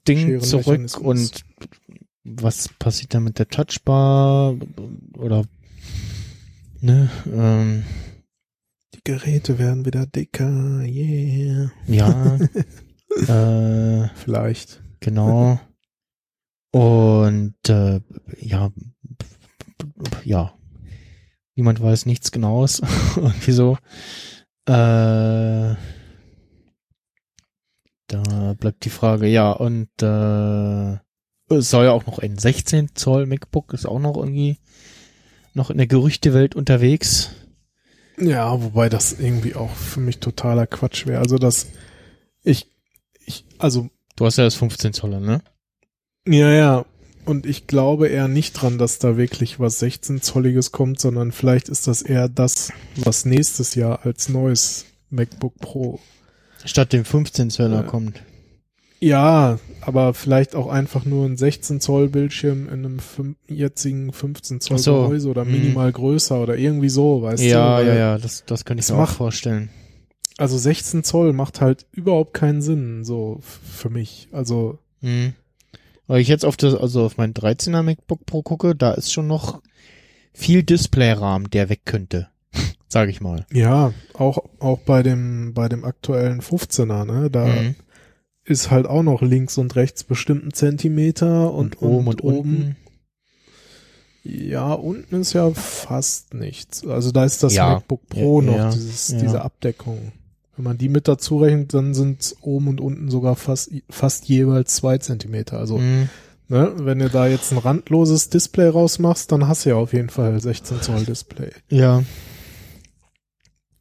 Ding 0.07 0.39
zurück 0.41 0.97
und 0.99 1.43
was 2.23 2.69
passiert 2.79 3.13
da 3.13 3.19
mit 3.19 3.39
der 3.39 3.47
Touchbar 3.47 4.55
oder 5.17 5.45
ne, 6.81 7.09
ähm, 7.31 7.83
Die 8.93 9.01
Geräte 9.03 9.59
werden 9.59 9.85
wieder 9.85 10.05
dicker. 10.05 10.83
Yeah. 10.83 11.71
ja, 11.87 12.37
äh, 13.27 14.09
Vielleicht. 14.15 14.83
genau. 14.99 15.59
Und 16.71 17.55
äh, 17.67 17.99
ja, 18.39 18.71
ja, 20.23 20.53
niemand 21.55 21.81
weiß 21.81 22.05
nichts 22.05 22.31
Genaues. 22.31 22.81
Irgendwie 23.15 23.51
so. 23.51 23.77
Äh, 24.67 25.75
da 28.11 28.53
bleibt 28.59 28.83
die 28.85 28.89
Frage, 28.89 29.27
ja, 29.27 29.51
und 29.51 29.89
äh, 30.01 30.93
es 31.53 31.69
soll 31.69 31.85
ja 31.85 31.91
auch 31.91 32.05
noch 32.05 32.19
ein 32.19 32.37
16 32.37 32.95
Zoll 32.95 33.25
MacBook, 33.25 33.73
ist 33.73 33.85
auch 33.85 33.99
noch 33.99 34.17
irgendwie 34.17 34.57
noch 35.53 35.69
in 35.69 35.77
der 35.77 35.87
Gerüchtewelt 35.87 36.55
unterwegs. 36.55 37.31
Ja, 38.17 38.61
wobei 38.61 38.89
das 38.89 39.19
irgendwie 39.19 39.55
auch 39.55 39.73
für 39.73 39.99
mich 39.99 40.19
totaler 40.19 40.67
Quatsch 40.67 41.07
wäre. 41.07 41.19
Also 41.19 41.37
das, 41.37 41.67
ich, 42.43 42.67
ich, 43.25 43.45
also, 43.57 43.89
Du 44.15 44.25
hast 44.25 44.37
ja 44.37 44.43
das 44.43 44.55
15 44.55 44.93
Zoller, 44.93 45.19
ne? 45.19 45.41
ja, 46.27 46.51
ja. 46.51 46.85
Und 47.23 47.45
ich 47.45 47.67
glaube 47.67 48.07
eher 48.07 48.27
nicht 48.27 48.53
dran, 48.53 48.77
dass 48.77 48.97
da 48.97 49.15
wirklich 49.15 49.59
was 49.59 49.81
16-Zolliges 49.81 50.71
kommt, 50.71 50.99
sondern 50.99 51.31
vielleicht 51.31 51.69
ist 51.69 51.87
das 51.87 52.01
eher 52.01 52.27
das, 52.27 52.73
was 52.95 53.25
nächstes 53.25 53.75
Jahr 53.75 54.05
als 54.05 54.27
neues 54.27 54.85
MacBook 55.11 55.55
Pro. 55.59 55.99
Statt 56.65 56.93
dem 56.93 57.05
15 57.05 57.49
Zoller 57.49 57.81
Äh, 57.83 57.87
kommt. 57.87 58.21
Ja, 58.99 59.57
aber 59.81 60.13
vielleicht 60.13 60.53
auch 60.55 60.67
einfach 60.67 61.05
nur 61.05 61.25
ein 61.25 61.35
16 61.35 61.81
Zoll 61.81 62.07
Bildschirm 62.09 62.67
in 62.69 62.85
einem 62.85 63.35
jetzigen 63.47 64.13
15 64.13 64.61
Zoll 64.61 64.77
so. 64.77 65.01
Gehäuse 65.03 65.29
oder 65.29 65.41
Hm. 65.43 65.51
minimal 65.51 65.91
größer 65.91 66.39
oder 66.41 66.55
irgendwie 66.55 66.89
so, 66.89 67.23
weißt 67.23 67.41
du? 67.41 67.47
Ja, 67.47 67.81
ja, 67.81 67.93
ja, 67.95 68.17
das, 68.19 68.43
das 68.45 68.63
kann 68.63 68.77
ich 68.77 68.87
mir 68.89 68.97
auch 68.97 69.09
vorstellen. 69.09 69.69
Also 70.37 70.57
16 70.57 71.03
Zoll 71.03 71.33
macht 71.33 71.61
halt 71.61 71.85
überhaupt 71.91 72.33
keinen 72.35 72.61
Sinn, 72.61 73.03
so 73.03 73.39
für 73.41 73.89
mich. 73.89 74.27
Also, 74.31 74.77
Mhm. 75.01 75.33
Weil 76.05 76.21
ich 76.21 76.27
jetzt 76.27 76.45
auf 76.45 76.57
das, 76.57 76.75
also 76.75 77.03
auf 77.05 77.17
mein 77.17 77.33
13er 77.33 77.81
MacBook 77.83 78.25
Pro 78.27 78.43
gucke, 78.43 78.75
da 78.75 78.91
ist 78.91 79.11
schon 79.13 79.25
noch 79.27 79.61
viel 80.33 80.61
Displayrahmen, 80.61 81.49
der 81.49 81.69
weg 81.69 81.81
könnte. 81.85 82.27
Sag 82.89 83.09
ich 83.09 83.21
mal. 83.21 83.45
ja, 83.51 83.93
auch, 84.13 84.39
auch 84.59 84.79
bei 84.79 85.01
dem, 85.03 85.53
bei 85.53 85.69
dem 85.69 85.85
aktuellen 85.85 86.41
15er, 86.41 87.05
ne, 87.05 87.29
da 87.29 87.45
Mhm. 87.45 87.75
ist 88.43 88.69
halt 88.71 88.85
auch 88.87 89.03
noch 89.03 89.21
links 89.21 89.57
und 89.57 89.75
rechts 89.75 90.03
bestimmten 90.03 90.51
Zentimeter 90.53 91.53
und, 91.53 91.81
Und 91.81 91.87
oben 91.87 92.07
und 92.07 92.21
unten. 92.21 92.75
Ja, 94.23 94.73
unten 94.73 95.15
ist 95.21 95.33
ja 95.33 95.49
fast 95.51 96.33
nichts. 96.35 96.85
Also 96.85 97.11
da 97.11 97.25
ist 97.25 97.41
das 97.43 97.53
Ja. 97.55 97.69
MacBook 97.73 98.07
Pro 98.07 98.41
Ja, 98.41 98.45
noch, 98.47 98.57
ja, 98.57 98.69
dieses, 98.71 99.07
diese 99.07 99.41
Abdeckung. 99.41 100.11
Wenn 100.55 100.65
man 100.65 100.77
die 100.77 100.89
mit 100.89 101.07
dazu 101.07 101.39
rechnet, 101.39 101.73
dann 101.73 101.93
sind 101.95 102.35
oben 102.41 102.67
und 102.67 102.81
unten 102.81 103.09
sogar 103.09 103.35
fast, 103.35 103.71
fast 103.89 104.25
jeweils 104.27 104.75
zwei 104.75 104.97
Zentimeter. 104.99 105.57
Also, 105.57 105.77
Mhm. 105.79 106.09
ne, 106.49 106.71
wenn 106.77 106.99
du 106.99 107.09
da 107.09 107.25
jetzt 107.27 107.51
ein 107.51 107.57
randloses 107.57 108.29
Display 108.29 108.67
rausmachst, 108.67 109.31
dann 109.31 109.47
hast 109.47 109.65
du 109.65 109.69
ja 109.69 109.75
auf 109.77 109.93
jeden 109.93 110.09
Fall 110.09 110.39
16 110.39 110.81
Zoll 110.81 111.05
Display. 111.05 111.49
Ja. 111.69 112.03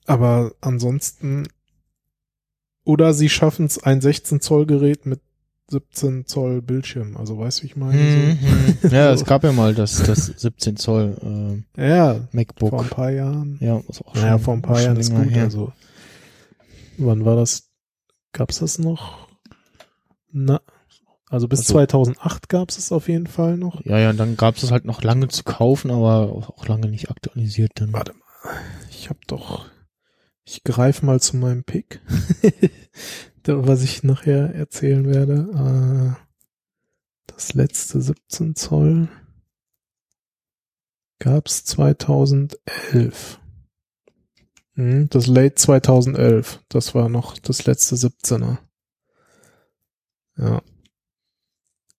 Aber 0.06 0.52
ansonsten, 0.60 1.46
oder 2.84 3.12
sie 3.14 3.28
schaffen 3.28 3.66
es, 3.66 3.82
ein 3.82 4.00
16 4.00 4.40
Zoll 4.40 4.66
Gerät 4.66 5.06
mit 5.06 5.20
17 5.70 6.26
Zoll 6.26 6.62
Bildschirm. 6.62 7.16
Also, 7.16 7.38
weißt 7.38 7.58
du, 7.60 7.62
wie 7.62 7.66
ich 7.68 7.76
meine? 7.76 7.96
Mhm. 8.82 8.90
Ja, 8.90 9.12
es 9.12 9.20
So. 9.20 9.26
gab 9.26 9.44
ja 9.44 9.52
mal 9.52 9.74
das, 9.74 10.02
das 10.02 10.26
17 10.26 10.76
Zoll 10.76 11.16
äh, 11.76 11.80
So. 11.80 11.82
Ja, 11.86 12.20
MacBook. 12.32 12.70
vor 12.70 12.82
ein 12.82 12.88
paar 12.88 13.10
Jahren. 13.10 13.56
ja, 13.60 13.78
ist 13.88 14.04
auch 14.04 14.14
Naja, 14.14 14.32
schon- 14.32 14.40
vor 14.40 14.54
ein 14.54 14.62
paar 14.62 14.80
Jahren 14.82 14.96
ist 14.96 15.14
gut. 15.14 15.30
her. 15.30 15.44
Also, 15.44 15.72
wann 16.98 17.24
war 17.24 17.36
das? 17.36 17.68
Gab's 18.32 18.58
das 18.58 18.78
noch? 18.78 19.28
Na, 20.32 20.60
also 21.28 21.46
bis 21.46 21.60
Also- 21.60 21.74
2008 21.74 22.48
gab's 22.48 22.78
es 22.78 22.90
auf 22.90 23.08
jeden 23.08 23.26
Fall 23.28 23.56
noch. 23.56 23.84
Ja, 23.84 23.98
ja, 23.98 24.10
und 24.10 24.16
dann 24.16 24.36
gab 24.36 24.56
es 24.56 24.70
halt 24.72 24.84
noch 24.84 25.02
lange 25.02 25.28
zu 25.28 25.44
kaufen, 25.44 25.90
aber 25.92 26.32
auch 26.32 26.66
lange 26.66 26.88
nicht 26.88 27.10
aktualisiert 27.10 27.72
dann. 27.76 27.92
Warte 27.92 28.12
mal, 28.14 28.54
ich 28.90 29.08
habe 29.08 29.18
doch, 29.28 29.66
ich 30.44 30.64
greife 30.64 31.04
mal 31.06 31.20
zu 31.20 31.36
meinem 31.36 31.64
Pick, 31.64 32.00
was 33.44 33.82
ich 33.82 34.02
nachher 34.02 34.54
erzählen 34.54 35.06
werde. 35.06 36.16
Äh, 36.16 36.26
das 37.26 37.54
letzte 37.54 38.00
17 38.00 38.56
Zoll 38.56 39.08
gab's 41.18 41.64
2011. 41.64 43.40
Hm, 44.74 45.08
Das 45.10 45.26
Late 45.26 45.54
2011, 45.54 46.64
das 46.68 46.94
war 46.94 47.08
noch 47.08 47.38
das 47.38 47.66
letzte 47.66 47.96
17er. 47.96 48.58
Ja. 50.36 50.62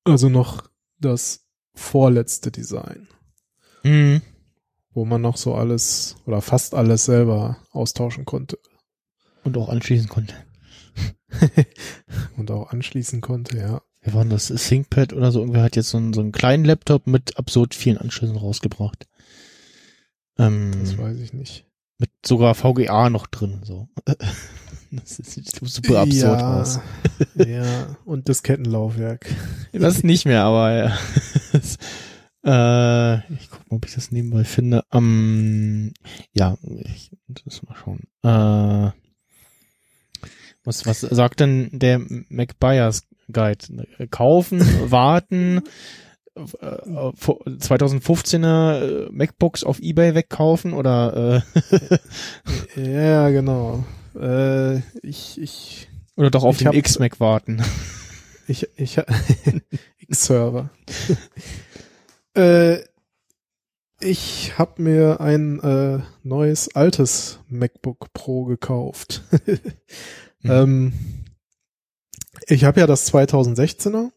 Also 0.03 0.30
noch 0.30 0.69
das 0.99 1.45
vorletzte 1.73 2.51
Design, 2.51 3.07
Mhm. 3.84 4.22
Wo 4.93 5.05
man 5.05 5.22
noch 5.22 5.38
so 5.38 5.55
alles 5.55 6.15
oder 6.26 6.41
fast 6.41 6.76
alles 6.76 7.05
selber 7.05 7.57
austauschen 7.72 8.26
konnte 8.26 8.59
Und 9.43 9.57
auch 9.57 9.69
anschließen 9.69 10.09
konnte. 10.09 10.35
und 12.38 12.51
auch 12.51 12.72
anschließen 12.72 13.22
konnte, 13.22 13.57
ja. 13.57 13.81
Wir 14.01 14.13
waren 14.13 14.30
das 14.30 14.47
ThinkPad 14.47 15.13
oder 15.13 15.31
so. 15.31 15.39
Irgendwer 15.39 15.63
hat 15.63 15.76
jetzt 15.76 15.89
so 15.89 15.97
einen, 15.97 16.13
so 16.13 16.22
einen 16.22 16.31
kleinen 16.31 16.65
Laptop 16.65 17.07
mit 17.07 17.38
absurd 17.38 17.76
vielen 17.76 17.97
Anschlüssen 17.97 18.35
rausgebracht. 18.35 19.07
Ähm, 20.38 20.72
Das 20.81 20.97
weiß 20.97 21.19
ich 21.19 21.34
nicht. 21.34 21.65
mit 21.99 22.09
sogar 22.26 22.55
VGA 22.55 23.09
noch 23.09 23.27
drin, 23.27 23.61
so. 23.63 23.88
Das 24.93 25.15
sieht 25.15 25.49
super 25.49 25.99
absurd 25.99 26.41
ja, 26.41 26.59
aus. 26.59 26.80
ja, 27.38 27.95
und 28.03 28.27
Diskettenlaufwerk. 28.27 29.26
Das 29.72 30.03
nicht 30.03 30.26
mehr, 30.26 30.43
aber 30.43 30.73
ja. 30.73 30.97
Das, 32.43 33.23
äh, 33.30 33.34
ich 33.34 33.49
guck 33.49 33.69
mal, 33.69 33.77
ob 33.77 33.85
ich 33.85 33.93
das 33.93 34.11
nebenbei 34.11 34.43
finde. 34.43 34.84
Ähm, 34.91 35.93
ja, 36.34 36.57
ich 36.63 37.11
muss 37.45 37.63
mal 37.63 37.76
schauen. 37.76 37.99
Äh, 38.23 38.91
was, 40.63 40.85
was 40.85 41.01
sagt 41.01 41.39
denn 41.39 41.69
der 41.72 41.99
MacBuyers 42.30 43.07
Guide? 43.31 43.88
Kaufen, 44.09 44.59
warten, 44.91 45.61
äh, 46.35 46.41
äh, 46.41 47.11
2015er 47.13 49.07
äh, 49.07 49.09
MacBooks 49.11 49.63
auf 49.63 49.80
Ebay 49.80 50.15
wegkaufen 50.15 50.73
oder 50.73 51.43
äh, 52.76 52.81
Ja, 53.03 53.30
genau. 53.30 53.84
Äh, 54.19 54.77
ich, 55.01 55.41
ich, 55.41 55.89
oder 56.15 56.30
doch 56.30 56.43
auf 56.43 56.57
den 56.57 56.73
X-Mac 56.73 57.19
warten? 57.19 57.61
ich, 58.47 58.68
ich, 58.76 58.97
X-Server. 59.99 60.69
Äh, 62.35 62.79
ich 63.99 64.57
habe 64.57 64.81
mir 64.81 65.21
ein 65.21 65.59
äh, 65.59 65.99
neues 66.23 66.75
altes 66.75 67.39
MacBook 67.49 68.11
Pro 68.13 68.45
gekauft. 68.45 69.23
ähm, 70.43 70.93
ich 72.47 72.63
habe 72.63 72.79
ja 72.79 72.87
das 72.87 73.13
2016er. 73.13 74.11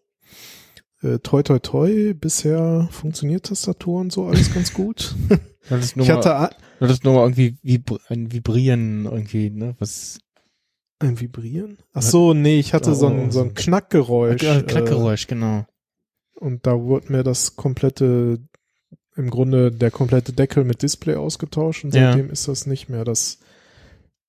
Äh, 1.03 1.19
toi 1.19 1.43
toi 1.43 1.59
toi, 1.59 2.15
bisher 2.15 2.89
funktioniert 2.91 3.47
Tastatur 3.47 4.01
und 4.01 4.13
so 4.13 4.27
alles 4.27 4.53
ganz 4.55 4.73
gut. 4.73 5.15
Das 5.71 5.83
ist 5.83 5.97
nur 5.97 6.05
Ich 6.05 6.13
mal- 6.13 6.19
hatte 6.23 6.57
Das 6.79 6.91
ist 6.91 7.05
nur 7.05 7.23
irgendwie 7.23 7.57
vibr 7.63 7.99
ein 8.09 8.31
Vibrieren 8.33 9.07
irgendwie, 9.07 9.49
ne? 9.49 9.75
Was 9.79 10.19
ein 10.99 11.19
Vibrieren? 11.21 11.79
Ach 11.95 12.03
so, 12.03 12.35
nee, 12.35 12.59
ich 12.59 12.75
hatte 12.75 12.95
so 12.95 13.07
ein, 13.07 13.31
so 13.31 13.41
ein 13.41 13.55
Knackgeräusch. 13.55 14.43
äh, 14.43 14.59
äh, 14.59 14.63
Knackgeräusch, 14.63 15.27
genau. 15.27 15.65
Und 16.35 16.67
da 16.67 16.81
wurde 16.81 17.13
mir 17.13 17.23
das 17.23 17.57
komplette, 17.57 18.41
im 19.17 19.31
Grunde 19.31 19.71
der 19.71 19.91
komplette 19.91 20.33
Deckel 20.33 20.65
mit 20.65 20.83
Display 20.83 21.15
ausgetauscht 21.15 21.85
und 21.85 21.95
Ja. 21.95 22.13
seitdem 22.13 22.31
ist 22.31 22.49
das 22.49 22.67
nicht 22.67 22.89
mehr. 22.89 23.05
Das, 23.05 23.39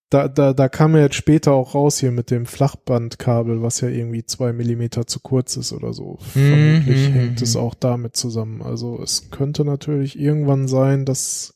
da, 0.09 0.27
da, 0.27 0.53
da 0.53 0.69
kam 0.69 0.95
ja 0.95 1.01
jetzt 1.01 1.15
später 1.15 1.53
auch 1.53 1.73
raus 1.73 1.99
hier 1.99 2.11
mit 2.11 2.29
dem 2.29 2.45
Flachbandkabel, 2.45 3.61
was 3.61 3.81
ja 3.81 3.89
irgendwie 3.89 4.25
zwei 4.25 4.53
Millimeter 4.53 5.07
zu 5.07 5.19
kurz 5.19 5.57
ist 5.57 5.73
oder 5.73 5.93
so. 5.93 6.19
Vermutlich 6.21 7.09
mhm, 7.09 7.13
hängt 7.13 7.41
es 7.41 7.55
mhm. 7.55 7.61
auch 7.61 7.73
damit 7.73 8.15
zusammen. 8.15 8.61
Also 8.61 9.01
es 9.01 9.31
könnte 9.31 9.65
natürlich 9.65 10.17
irgendwann 10.19 10.67
sein, 10.67 11.05
dass 11.05 11.55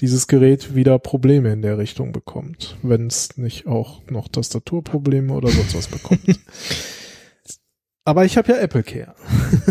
dieses 0.00 0.26
Gerät 0.26 0.74
wieder 0.74 0.98
Probleme 0.98 1.52
in 1.52 1.62
der 1.62 1.78
Richtung 1.78 2.12
bekommt, 2.12 2.76
wenn 2.82 3.06
es 3.06 3.36
nicht 3.36 3.66
auch 3.66 4.00
noch 4.10 4.28
Tastaturprobleme 4.28 5.32
oder 5.32 5.48
sonst 5.48 5.74
was 5.76 5.88
bekommt. 5.88 6.20
Aber 8.10 8.24
ich 8.24 8.36
habe 8.36 8.50
ja 8.50 8.58
Apple 8.58 8.82
Care. 8.82 9.14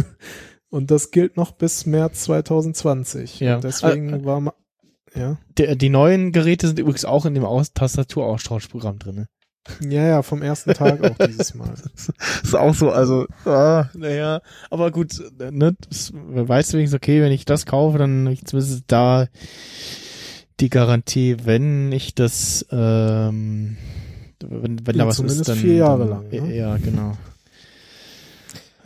Und 0.69 0.91
das 0.91 1.11
gilt 1.11 1.35
noch 1.35 1.51
bis 1.51 1.85
März 1.85 2.23
2020. 2.23 3.41
Ja. 3.41 3.55
Und 3.55 3.65
deswegen 3.65 4.13
Äh, 4.13 4.23
war 4.23 4.39
ma 4.39 4.53
ja. 5.13 5.37
Der, 5.57 5.75
die 5.75 5.89
neuen 5.89 6.31
Geräte 6.31 6.67
sind 6.67 6.79
übrigens 6.79 7.03
auch 7.03 7.25
in 7.25 7.33
dem 7.33 7.43
Aus 7.43 7.73
Tastaturaustauschprogramm 7.73 8.97
drin. 8.97 9.15
Ne? 9.15 9.27
Ja, 9.89 10.07
ja, 10.07 10.21
vom 10.21 10.41
ersten 10.41 10.73
Tag 10.73 11.03
auch 11.03 11.17
dieses 11.27 11.53
Mal. 11.53 11.73
ist 12.43 12.55
auch 12.55 12.73
so, 12.73 12.91
also, 12.91 13.25
ah, 13.43 13.89
naja, 13.93 14.41
aber 14.69 14.91
gut, 14.91 15.19
ne, 15.37 15.75
das, 15.89 16.13
weißt 16.13 16.71
du 16.71 16.77
wenigstens, 16.77 16.95
okay, 16.95 17.21
wenn 17.21 17.33
ich 17.33 17.43
das 17.43 17.65
kaufe, 17.65 17.97
dann 17.97 18.23
habe 18.25 18.33
ich 18.33 18.45
zumindest 18.45 18.83
da 18.87 19.27
die 20.61 20.69
Garantie, 20.69 21.37
wenn 21.43 21.91
ich 21.91 22.15
das, 22.15 22.65
ähm, 22.71 23.75
wenn, 24.39 24.87
wenn 24.87 24.95
Ja, 24.95 25.03
da 25.03 25.07
was 25.09 25.17
zumindest 25.17 25.41
ist, 25.41 25.49
dann, 25.49 25.57
vier 25.57 25.75
Jahre 25.75 26.07
dann, 26.07 26.09
lang, 26.09 26.29
ne? 26.29 26.55
Ja, 26.55 26.77
genau. 26.77 27.17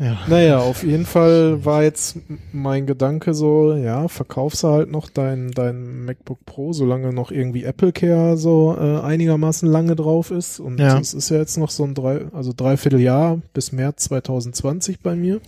Ja. 0.04 0.18
Naja, 0.28 0.58
auf 0.60 0.84
jeden 0.84 1.06
Fall 1.06 1.64
war 1.64 1.84
jetzt 1.84 2.18
mein 2.52 2.86
Gedanke 2.86 3.34
so, 3.34 3.74
ja, 3.74 4.10
verkaufst 4.10 4.64
du 4.64 4.68
halt 4.68 4.92
noch 4.92 5.10
dein, 5.10 5.52
dein 5.52 6.04
MacBook 6.04 6.46
Pro, 6.46 6.74
solange 6.74 7.14
noch 7.14 7.32
irgendwie 7.32 7.64
Apple 7.64 7.94
Care 7.94 8.36
so 8.36 8.76
äh, 8.78 9.00
einigermaßen 9.00 9.70
lange 9.70 9.96
drauf 9.96 10.30
ist. 10.32 10.60
Und 10.60 10.78
Ja. 10.80 11.00
es 11.00 11.14
ist 11.14 11.30
ja 11.30 11.38
jetzt 11.38 11.58
noch 11.58 11.70
so 11.70 11.86
ein 11.86 11.94
drei, 11.94 12.26
also 12.34 12.52
dreiviertel 12.56 13.00
Jahr 13.00 13.40
bis 13.54 13.72
März 13.72 14.04
2020 14.06 15.00
bei 15.00 15.16
mir. 15.16 15.40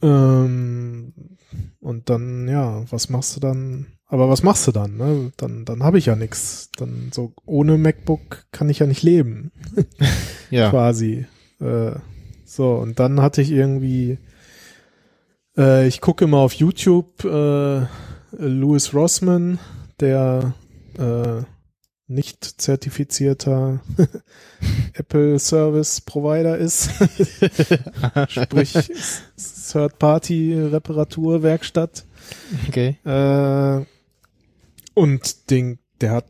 Ähm, 0.00 1.12
und 1.80 2.08
dann, 2.10 2.48
ja, 2.48 2.84
was 2.90 3.08
machst 3.10 3.36
du 3.36 3.40
dann? 3.40 3.86
Aber 4.06 4.28
was 4.28 4.42
machst 4.42 4.66
du 4.66 4.72
dann? 4.72 4.96
Ne? 4.96 5.32
Dann, 5.36 5.64
dann 5.64 5.82
habe 5.82 5.98
ich 5.98 6.06
ja 6.06 6.16
nichts. 6.16 6.70
Dann 6.78 7.10
so 7.12 7.32
ohne 7.46 7.76
MacBook 7.78 8.46
kann 8.52 8.68
ich 8.70 8.78
ja 8.78 8.86
nicht 8.86 9.02
leben 9.02 9.50
Ja. 10.50 10.70
quasi. 10.70 11.26
Äh, 11.60 11.92
so, 12.54 12.74
und 12.74 13.00
dann 13.00 13.20
hatte 13.20 13.42
ich 13.42 13.50
irgendwie, 13.50 14.18
äh, 15.56 15.88
ich 15.88 16.00
gucke 16.00 16.24
immer 16.24 16.38
auf 16.38 16.52
YouTube 16.52 17.24
äh, 17.24 17.86
Louis 18.30 18.94
Rossman, 18.94 19.58
der 19.98 20.54
äh, 20.96 21.42
nicht 22.06 22.60
zertifizierter 22.60 23.80
Apple 24.92 25.40
Service 25.40 26.00
Provider 26.00 26.56
ist, 26.56 26.90
sprich 28.28 28.72
Third-Party-Reparaturwerkstatt. 29.72 32.04
okay. 32.68 32.98
Äh, 33.04 33.84
und 34.94 35.50
den, 35.50 35.80
der 36.00 36.12
hat, 36.12 36.26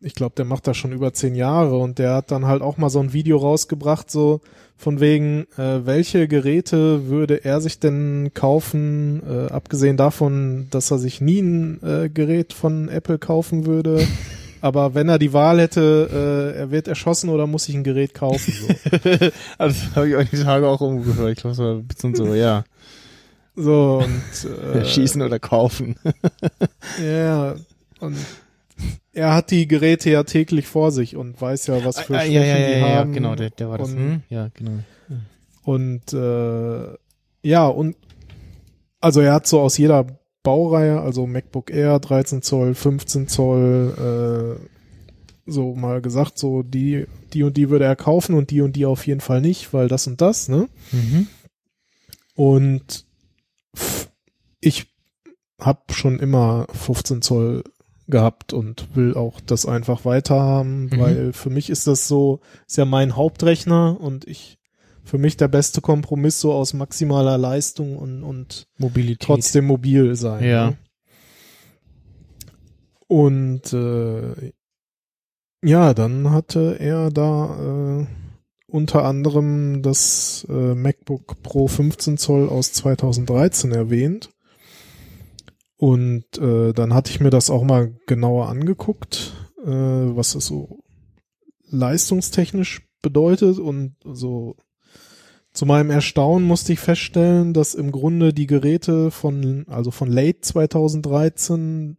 ich 0.00 0.14
glaube, 0.14 0.34
der 0.34 0.46
macht 0.46 0.66
das 0.66 0.78
schon 0.78 0.92
über 0.92 1.12
zehn 1.12 1.34
Jahre 1.34 1.76
und 1.76 1.98
der 1.98 2.14
hat 2.14 2.30
dann 2.30 2.46
halt 2.46 2.62
auch 2.62 2.78
mal 2.78 2.88
so 2.88 3.00
ein 3.00 3.12
Video 3.12 3.36
rausgebracht, 3.36 4.10
so 4.10 4.40
von 4.78 5.00
wegen, 5.00 5.48
äh, 5.58 5.84
welche 5.84 6.28
Geräte 6.28 7.08
würde 7.08 7.44
er 7.44 7.60
sich 7.60 7.80
denn 7.80 8.30
kaufen, 8.32 9.20
äh, 9.28 9.52
abgesehen 9.52 9.96
davon, 9.96 10.68
dass 10.70 10.92
er 10.92 10.98
sich 10.98 11.20
nie 11.20 11.40
ein 11.40 11.82
äh, 11.82 12.08
Gerät 12.08 12.52
von 12.52 12.88
Apple 12.88 13.18
kaufen 13.18 13.66
würde. 13.66 14.06
Aber 14.60 14.94
wenn 14.94 15.08
er 15.08 15.18
die 15.18 15.32
Wahl 15.32 15.60
hätte, 15.60 16.54
äh, 16.54 16.58
er 16.58 16.70
wird 16.70 16.86
erschossen 16.86 17.28
oder 17.28 17.46
muss 17.48 17.64
sich 17.64 17.74
ein 17.74 17.84
Gerät 17.84 18.14
kaufen. 18.14 18.52
So. 18.52 18.68
also 19.58 19.96
habe 19.96 20.08
ich 20.08 20.16
auch 20.16 20.24
die 20.24 20.42
Tage 20.42 20.68
auch 20.68 20.80
umgehört. 20.80 21.32
Ich 21.32 21.40
glaube, 21.40 21.54
so 21.54 21.64
ein 21.64 21.84
bisschen 21.84 22.14
so, 22.14 22.34
ja. 22.34 22.64
So, 23.56 24.02
und 24.04 24.50
äh, 24.74 24.84
Schießen 24.84 25.22
oder 25.22 25.40
kaufen. 25.40 25.96
Ja, 27.02 27.56
und 27.98 28.16
er 29.18 29.34
hat 29.34 29.50
die 29.50 29.68
Geräte 29.68 30.10
ja 30.10 30.22
täglich 30.22 30.66
vor 30.66 30.90
sich 30.92 31.16
und 31.16 31.40
weiß 31.40 31.66
ja, 31.66 31.84
was 31.84 32.00
für 32.00 32.16
Ah, 32.16 32.20
Schwächen 32.20 32.34
ja, 32.34 32.44
ja, 32.44 32.58
ja, 32.58 32.66
die 32.74 32.80
ja, 32.80 32.88
haben. 32.96 33.12
genau, 33.12 33.34
der, 33.34 33.50
der 33.50 33.68
war 33.68 33.78
das. 33.78 33.90
und- 33.90 33.96
Hm? 33.98 34.22
Ja, 34.30 34.48
genau. 34.54 34.78
Und 35.64 36.12
äh, 36.14 36.94
ja, 37.42 37.66
und 37.66 37.96
also 39.00 39.20
er 39.20 39.34
hat 39.34 39.46
so 39.46 39.60
aus 39.60 39.76
jeder 39.76 40.06
Baureihe, 40.42 41.00
also 41.00 41.26
MacBook 41.26 41.70
Air 41.70 41.98
13 42.00 42.40
Zoll, 42.42 42.74
15 42.74 43.28
Zoll, 43.28 44.56
äh, 44.58 45.50
so 45.50 45.74
mal 45.74 46.00
gesagt, 46.00 46.38
so 46.38 46.62
die, 46.62 47.06
die 47.34 47.42
und 47.42 47.56
die 47.56 47.68
würde 47.70 47.84
er 47.84 47.96
kaufen 47.96 48.34
und 48.34 48.50
die 48.50 48.60
und 48.62 48.76
die 48.76 48.86
auf 48.86 49.06
jeden 49.06 49.20
Fall 49.20 49.40
nicht, 49.42 49.72
weil 49.74 49.88
das 49.88 50.06
und 50.06 50.20
das, 50.20 50.48
ne? 50.48 50.68
Mhm. 50.92 51.26
Und 52.34 53.04
ich 54.60 54.86
habe 55.60 55.80
schon 55.92 56.18
immer 56.18 56.66
15 56.72 57.20
Zoll 57.22 57.64
gehabt 58.08 58.52
und 58.52 58.94
will 58.96 59.14
auch 59.14 59.40
das 59.40 59.66
einfach 59.66 60.04
weiterhaben, 60.04 60.84
Mhm. 60.86 60.98
weil 60.98 61.32
für 61.32 61.50
mich 61.50 61.70
ist 61.70 61.86
das 61.86 62.08
so, 62.08 62.40
ist 62.66 62.76
ja 62.78 62.84
mein 62.84 63.16
Hauptrechner 63.16 64.00
und 64.00 64.26
ich 64.26 64.58
für 65.04 65.18
mich 65.18 65.36
der 65.38 65.48
beste 65.48 65.80
Kompromiss 65.80 66.38
so 66.40 66.52
aus 66.52 66.74
maximaler 66.74 67.38
Leistung 67.38 67.96
und, 67.96 68.22
und 68.22 68.66
Mobilität. 68.76 69.20
trotzdem 69.26 69.64
mobil 69.66 70.14
sein. 70.16 70.44
Ja. 70.44 70.66
Ne? 70.70 70.76
Und 73.06 73.72
äh, 73.72 74.52
ja, 75.64 75.94
dann 75.94 76.30
hatte 76.30 76.76
er 76.78 77.10
da 77.10 78.00
äh, 78.02 78.06
unter 78.66 79.04
anderem 79.04 79.80
das 79.82 80.46
äh, 80.50 80.74
MacBook 80.74 81.42
Pro 81.42 81.68
15 81.68 82.18
Zoll 82.18 82.48
aus 82.48 82.72
2013 82.74 83.72
erwähnt. 83.72 84.30
Und 85.78 86.38
äh, 86.38 86.72
dann 86.74 86.92
hatte 86.92 87.10
ich 87.10 87.20
mir 87.20 87.30
das 87.30 87.50
auch 87.50 87.62
mal 87.62 87.94
genauer 88.06 88.48
angeguckt, 88.48 89.32
äh, 89.64 89.70
was 89.70 90.34
es 90.34 90.46
so 90.46 90.80
leistungstechnisch 91.70 92.82
bedeutet 93.00 93.58
und 93.58 93.94
so 94.04 94.56
zu 95.52 95.66
meinem 95.66 95.90
Erstaunen 95.90 96.46
musste 96.46 96.72
ich 96.72 96.78
feststellen, 96.78 97.52
dass 97.52 97.74
im 97.74 97.90
Grunde 97.90 98.32
die 98.32 98.46
Geräte 98.46 99.10
von, 99.10 99.64
also 99.68 99.90
von 99.90 100.08
late 100.08 100.40
2013 100.40 101.96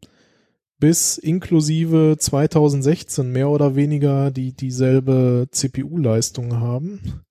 bis 0.80 1.18
inklusive 1.18 2.15
2016 2.18 3.30
mehr 3.30 3.49
oder 3.49 3.76
weniger 3.76 4.31
die 4.31 4.53
dieselbe 4.53 5.47
CPU-Leistung 5.51 6.60
haben. 6.60 7.26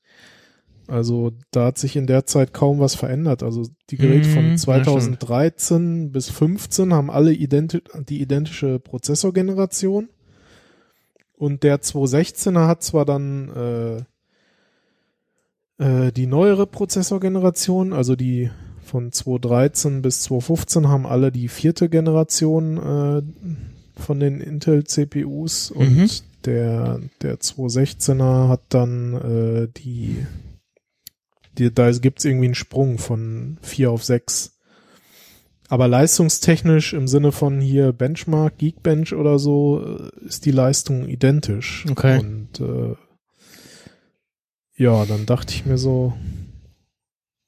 Also 0.89 1.33
da 1.51 1.67
hat 1.67 1.79
sich 1.79 1.97
in 1.97 2.07
der 2.07 2.25
Zeit 2.27 2.53
kaum 2.55 2.81
was 2.81 2.95
verändert. 2.95 3.43
Also 3.43 3.65
die 3.91 3.97
Geräte 3.97 4.29
Mhm, 4.29 4.33
von 4.33 4.49
ja, 4.51 4.57
2013 4.57 6.13
bis 6.13 6.31
15 6.31 6.93
haben 6.95 7.11
alle 7.11 7.33
identi 7.33 7.83
die 8.09 8.21
identische 8.21 8.79
Prozessorgeneration. 8.79 10.09
Und 11.37 11.63
der 11.63 11.81
216er 11.81 12.67
hat 12.67 12.83
zwar 12.83 13.05
dann 13.05 14.05
äh, 15.79 15.85
äh, 15.85 16.13
die 16.13 16.27
neuere 16.27 16.67
Prozessorgeneration, 16.67 17.93
also 17.93 18.17
die 18.17 18.51
von 18.83 19.13
2013 19.13 20.03
bis 20.03 20.23
2015 20.23 20.89
haben 20.89 21.07
alle 21.07 21.31
die 21.31 21.49
vierte 21.49 21.89
Generation 21.89 22.79
äh, 22.79 23.23
von 24.01 24.19
den 24.21 24.41
Intel 24.41 24.85
CPUs 24.85 25.71
und 25.71 25.97
Mhm. 25.97 26.09
der 26.45 27.01
der 27.23 27.39
216er 27.39 28.49
hat 28.49 28.63
dann 28.71 29.15
äh, 29.15 29.69
die, 29.77 30.27
die 31.59 31.73
da 31.73 31.91
gibt's 31.93 32.25
irgendwie 32.25 32.47
einen 32.47 32.55
Sprung 32.55 32.99
von 32.99 33.59
4 33.63 33.91
auf 33.91 34.05
6. 34.05 34.55
Aber 35.69 35.87
leistungstechnisch 35.87 36.95
im 36.95 37.07
Sinne 37.09 37.31
von 37.31 37.61
hier 37.61 37.93
Benchmark, 37.93 38.57
Geekbench 38.59 39.13
oder 39.13 39.39
so 39.39 39.85
äh, 39.85 40.27
ist 40.27 40.47
die 40.47 40.51
Leistung 40.51 41.07
identisch. 41.07 41.85
Okay. 41.91 42.19
Und 42.21 42.61
äh, 42.61 42.95
ja, 44.77 45.05
dann 45.05 45.27
dachte 45.27 45.53
ich 45.55 45.67
mir 45.67 45.77
so, 45.77 46.15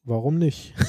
warum 0.05 0.37
nicht? 0.39 0.75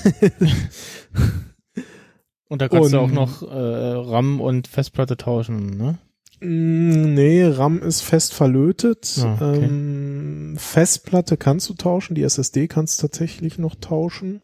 Und 2.49 2.61
da 2.61 2.67
kannst 2.67 2.91
du 2.91 2.99
Und- 2.99 3.03
auch 3.03 3.11
noch 3.13 3.43
äh, 3.43 3.55
RAM 3.55 4.41
und 4.41 4.67
Festplatte 4.67 5.15
tauschen, 5.15 5.77
ne? 5.77 5.99
Mm, 6.41 7.13
Nee, 7.13 7.45
RAM 7.45 7.81
ist 7.81 8.01
fest 8.01 8.33
verlötet. 8.33 9.19
Ah, 9.23 9.35
okay. 9.35 9.63
ähm, 9.65 10.10
Festplatte 10.57 11.37
kannst 11.37 11.69
du 11.69 11.73
tauschen, 11.73 12.15
die 12.15 12.23
SSD 12.23 12.67
kannst 12.67 13.01
du 13.01 13.07
tatsächlich 13.07 13.57
noch 13.57 13.75
tauschen. 13.75 14.41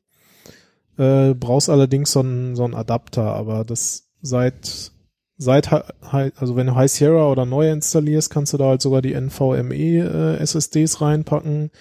Äh, 0.98 1.34
brauchst 1.34 1.70
allerdings 1.70 2.12
so 2.12 2.22
einen, 2.22 2.56
so 2.56 2.64
einen 2.64 2.74
Adapter, 2.74 3.24
aber 3.24 3.64
das 3.64 4.10
seit, 4.22 4.92
seit, 5.38 5.72
also 5.72 6.56
wenn 6.56 6.68
du 6.68 6.76
High 6.76 6.92
Sierra 6.92 7.30
oder 7.30 7.46
neu 7.46 7.72
installierst, 7.72 8.32
kannst 8.32 8.54
du 8.54 8.58
da 8.58 8.70
halt 8.70 8.82
sogar 8.82 9.02
die 9.02 9.14
NVMe 9.14 9.76
äh, 9.76 10.38
SSDs 10.38 11.02
reinpacken 11.02 11.72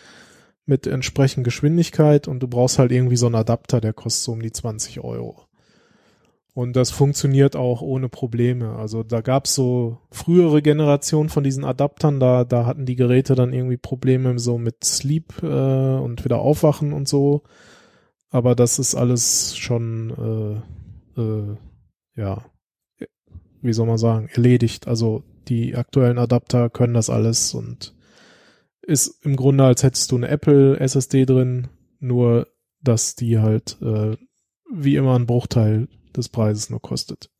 mit 0.67 0.87
entsprechend 0.87 1.45
Geschwindigkeit 1.45 2.29
und 2.29 2.41
du 2.41 2.49
brauchst 2.49 2.79
halt 2.79 2.93
irgendwie 2.93 3.17
so 3.17 3.27
einen 3.27 3.37
Adapter, 3.37 3.81
der 3.81 3.93
kostet 3.93 4.25
so 4.25 4.33
um 4.33 4.43
die 4.43 4.53
20 4.53 5.01
Euro. 5.01 5.46
Und 6.57 6.75
das 6.75 6.91
funktioniert 6.91 7.55
auch 7.55 7.83
ohne 7.83 8.09
Probleme. 8.09 8.77
Also 8.77 9.03
da 9.03 9.21
gab's 9.21 9.55
so 9.55 9.99
frühere 10.11 10.63
Generationen 10.63 11.29
von 11.29 11.45
diesen 11.45 11.67
Adaptern, 11.67 12.19
da, 12.19 12.45
da 12.45 12.65
hatten 12.65 12.87
die 12.87 12.97
Geräte 12.97 13.35
dann 13.35 13.53
irgendwie 13.53 13.77
Probleme 13.77 14.39
so 14.39 14.57
mit 14.57 14.83
Sleep 14.83 15.43
äh, 15.43 15.47
und 15.47 16.25
wieder 16.25 16.39
aufwachen 16.39 16.95
und 16.95 17.09
so. 17.09 17.43
Aber 18.31 18.55
das 18.55 18.79
ist 18.79 18.95
alles 18.95 19.55
schon, 19.59 20.65
äh, 21.19 21.21
äh, 21.21 21.57
ja, 22.15 22.43
wie 23.61 23.73
soll 23.75 23.87
man 23.87 23.99
sagen, 23.99 24.31
erledigt. 24.33 24.89
Also 24.89 25.25
die 25.49 25.77
aktuellen 25.77 26.17
Adapter 26.17 26.71
können 26.71 26.95
das 26.95 27.11
alles 27.11 27.53
und 27.53 27.95
ist 28.81 29.27
im 29.27 29.37
Grunde, 29.37 29.65
als 29.65 29.83
hättest 29.83 30.11
du 30.11 30.17
eine 30.17 30.29
Apple 30.29 30.81
SSD 30.81 31.27
drin, 31.27 31.69
nur 32.01 32.47
dass 32.81 33.15
die 33.15 33.41
halt 33.41 33.77
äh, 33.83 34.17
wie 34.73 34.97
immer 34.97 35.19
ein 35.19 35.27
Bruchteil 35.27 35.89
des 36.17 36.29
Preises 36.29 36.71
nur 36.71 36.81
kostet. 36.81 37.31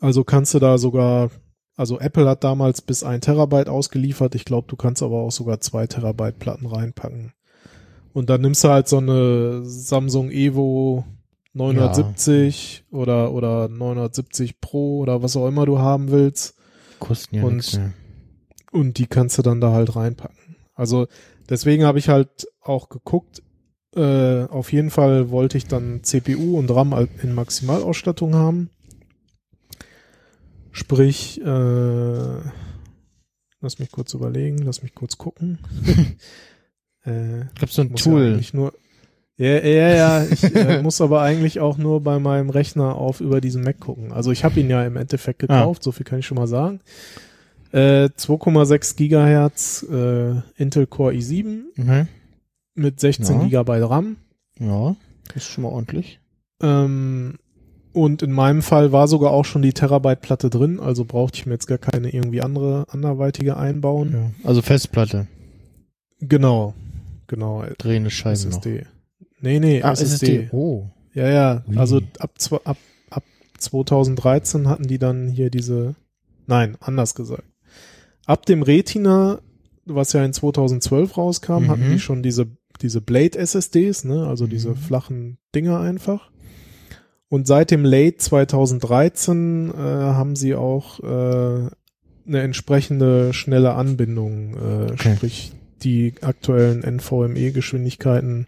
Also 0.00 0.24
kannst 0.24 0.54
du 0.54 0.58
da 0.58 0.78
sogar, 0.78 1.30
also 1.76 2.00
Apple 2.00 2.28
hat 2.28 2.44
damals 2.44 2.82
bis 2.82 3.04
ein 3.04 3.20
Terabyte 3.20 3.68
ausgeliefert. 3.68 4.34
Ich 4.34 4.44
glaube, 4.44 4.66
du 4.68 4.76
kannst 4.76 5.02
aber 5.02 5.20
auch 5.20 5.32
sogar 5.32 5.60
zwei 5.60 5.86
Terabyte 5.86 6.38
Platten 6.38 6.66
reinpacken. 6.66 7.32
Und 8.12 8.28
dann 8.28 8.40
nimmst 8.40 8.64
du 8.64 8.68
halt 8.68 8.88
so 8.88 8.98
eine 8.98 9.62
Samsung 9.64 10.30
Evo 10.30 11.04
970 11.54 12.84
oder, 12.90 13.32
oder 13.32 13.68
970 13.68 14.60
Pro 14.60 14.98
oder 14.98 15.22
was 15.22 15.36
auch 15.36 15.46
immer 15.46 15.66
du 15.66 15.78
haben 15.78 16.10
willst. 16.10 16.56
Kosten 16.98 17.36
ja 17.36 17.44
Und-. 17.44 17.80
Und 18.70 18.98
die 18.98 19.06
kannst 19.06 19.36
du 19.36 19.42
dann 19.42 19.60
da 19.60 19.72
halt 19.72 19.96
reinpacken. 19.96 20.56
Also 20.74 21.06
deswegen 21.48 21.84
habe 21.84 21.98
ich 21.98 22.08
halt 22.08 22.48
auch 22.62 22.88
geguckt. 22.88 23.42
Äh, 23.94 24.44
auf 24.44 24.72
jeden 24.72 24.90
Fall 24.90 25.30
wollte 25.30 25.58
ich 25.58 25.66
dann 25.66 26.02
CPU 26.02 26.58
und 26.58 26.70
RAM 26.70 27.08
in 27.22 27.34
Maximalausstattung 27.34 28.34
haben. 28.34 28.70
Sprich, 30.70 31.40
äh, 31.42 32.36
lass 33.60 33.78
mich 33.78 33.90
kurz 33.90 34.14
überlegen, 34.14 34.58
lass 34.58 34.82
mich 34.82 34.94
kurz 34.94 35.18
gucken. 35.18 35.58
äh, 37.04 37.44
Gibt's 37.58 37.74
so 37.74 37.82
ein 37.82 37.88
ja 37.90 37.94
Tool? 37.96 38.26
eigentlich 38.32 38.54
nur. 38.54 38.72
Ja, 39.36 39.58
ja, 39.60 39.88
ja, 39.94 40.24
ich 40.24 40.42
äh, 40.54 40.82
muss 40.82 41.00
aber 41.00 41.20
eigentlich 41.20 41.60
auch 41.60 41.76
nur 41.76 42.00
bei 42.02 42.18
meinem 42.18 42.48
Rechner 42.48 42.94
auf 42.94 43.20
über 43.20 43.40
diesen 43.40 43.62
Mac 43.62 43.80
gucken. 43.80 44.12
Also 44.12 44.30
ich 44.30 44.44
habe 44.44 44.60
ihn 44.60 44.70
ja 44.70 44.84
im 44.86 44.96
Endeffekt 44.96 45.40
gekauft, 45.40 45.82
so 45.82 45.92
viel 45.92 46.04
kann 46.04 46.20
ich 46.20 46.26
schon 46.26 46.36
mal 46.38 46.46
sagen. 46.46 46.80
Äh, 47.72 48.08
2,6 48.16 48.96
Gigahertz 48.96 49.84
äh, 49.90 50.34
Intel 50.56 50.86
Core 50.86 51.12
i7 51.14 51.62
Mhm. 51.76 52.08
Mit 52.74 53.00
16 53.00 53.36
Ja. 53.38 53.44
Gigabyte 53.44 53.88
RAM. 53.88 54.16
Ja, 54.58 54.96
ist 55.34 55.46
schon 55.46 55.62
mal 55.64 55.70
ordentlich. 55.70 56.20
Ähm, 56.62 57.38
und 57.92 58.22
in 58.22 58.32
meinem 58.32 58.62
Fall 58.62 58.92
war 58.92 59.08
sogar 59.08 59.32
auch 59.32 59.44
schon 59.44 59.62
die 59.62 59.72
Terabyte-Platte 59.72 60.48
drin, 60.50 60.80
also 60.80 61.04
brauchte 61.04 61.38
ich 61.38 61.46
mir 61.46 61.52
jetzt 61.54 61.66
gar 61.66 61.78
keine 61.78 62.10
irgendwie 62.12 62.40
andere 62.40 62.86
anderweitige 62.90 63.56
einbauen. 63.56 64.12
Ja. 64.42 64.48
Also 64.48 64.62
Festplatte, 64.62 65.26
Genau, 66.20 66.74
genau. 67.26 67.64
drehende 67.78 68.10
Scheiben 68.10 68.50
noch. 68.50 68.58
SSD. 68.64 68.86
Nee, 69.40 69.58
nee, 69.60 69.82
Ah, 69.82 69.92
SSD. 69.92 70.44
SSD. 70.44 70.48
Oh. 70.52 70.88
Ja, 71.14 71.28
ja, 71.28 71.64
Ui. 71.68 71.76
also 71.76 72.00
ab, 72.20 72.30
ab, 72.64 72.76
ab 73.10 73.24
2013 73.58 74.68
hatten 74.68 74.84
die 74.86 74.98
dann 74.98 75.28
hier 75.28 75.50
diese, 75.50 75.94
nein, 76.46 76.76
anders 76.80 77.14
gesagt. 77.14 77.44
Ab 78.24 78.46
dem 78.46 78.62
Retina, 78.62 79.40
was 79.84 80.12
ja 80.12 80.24
in 80.24 80.32
2012 80.32 81.16
rauskam, 81.16 81.64
Mhm. 81.64 81.68
hatten 81.68 81.90
die 81.90 81.98
schon 81.98 82.22
diese, 82.22 82.46
diese 82.82 83.00
Blade 83.00 83.38
SSDs, 83.38 84.04
ne, 84.04 84.26
also 84.26 84.46
diese 84.46 84.70
Mhm. 84.70 84.76
flachen 84.76 85.38
Dinger 85.54 85.80
einfach. 85.80 86.30
Und 87.28 87.46
seit 87.46 87.70
dem 87.70 87.84
Late 87.84 88.18
2013 88.18 89.70
äh, 89.70 89.74
haben 89.76 90.36
sie 90.36 90.54
auch 90.54 91.00
äh, 91.00 91.70
eine 92.26 92.40
entsprechende 92.42 93.32
schnelle 93.32 93.74
Anbindung, 93.74 94.54
äh, 94.54 94.92
Okay. 94.92 95.16
sprich 95.16 95.52
die 95.82 96.14
aktuellen 96.20 96.82
NVMe-Geschwindigkeiten 96.84 98.46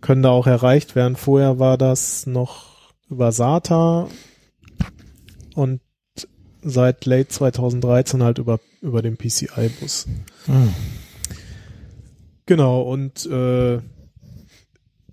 können 0.00 0.22
da 0.22 0.30
auch 0.30 0.46
erreicht 0.46 0.94
werden. 0.96 1.16
Vorher 1.16 1.58
war 1.58 1.78
das 1.78 2.26
noch 2.26 2.92
über 3.08 3.32
SATA 3.32 4.08
und 5.54 5.80
seit 6.62 7.06
late 7.06 7.28
2013 7.28 8.22
halt 8.22 8.38
über, 8.38 8.58
über 8.82 9.00
den 9.02 9.16
PCI-Bus. 9.16 10.06
Hm. 10.46 10.74
Genau, 12.46 12.82
und 12.82 13.24
äh, 13.26 13.80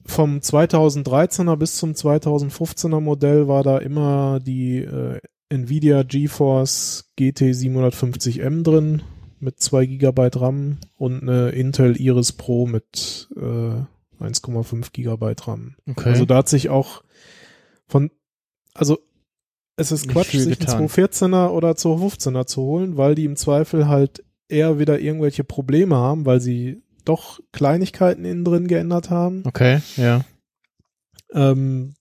vom 0.06 0.40
2013er 0.40 1.56
bis 1.56 1.78
zum 1.78 1.94
2015er 1.94 3.00
Modell 3.00 3.48
war 3.48 3.64
da 3.64 3.78
immer 3.78 4.40
die 4.42 4.80
äh, 4.80 5.20
Nvidia 5.50 6.04
GeForce 6.04 7.12
GT 7.16 7.42
750M 7.54 8.64
drin 8.64 9.02
mit 9.40 9.60
2 9.60 9.86
GB 9.86 10.30
RAM 10.36 10.78
und 10.98 11.22
eine 11.24 11.50
Intel 11.50 12.00
Iris 12.00 12.34
Pro 12.34 12.68
mit 12.68 13.30
äh, 13.36 13.40
1,5 14.24 14.92
GB 14.92 15.34
RAM. 15.42 15.76
Okay. 15.90 16.10
Also 16.10 16.26
da 16.26 16.38
hat 16.38 16.50
sich 16.50 16.70
auch 16.70 17.04
von, 17.88 18.12
also 18.74 19.00
es 19.78 19.92
ist 19.92 20.06
Nicht 20.06 20.14
Quatsch, 20.14 20.32
sich 20.32 20.60
getan. 20.60 20.78
einen 20.78 20.88
214er 20.88 21.50
oder 21.50 21.72
215er 21.72 22.46
zu 22.46 22.62
holen, 22.62 22.98
weil 22.98 23.16
die 23.16 23.26
im 23.26 23.36
Zweifel 23.36 23.88
halt 23.88 24.24
eher 24.48 24.80
wieder 24.80 25.00
irgendwelche 25.00 25.44
Probleme 25.44 25.96
haben, 25.96 26.26
weil 26.26 26.40
sie 26.40 26.84
doch 27.06 27.40
Kleinigkeiten 27.52 28.26
innen 28.26 28.46
drin 28.46 28.68
geändert 28.68 29.10
haben. 29.10 29.44
okay, 29.46 29.82
ja. 29.96 30.22
Ähm, 31.34 31.96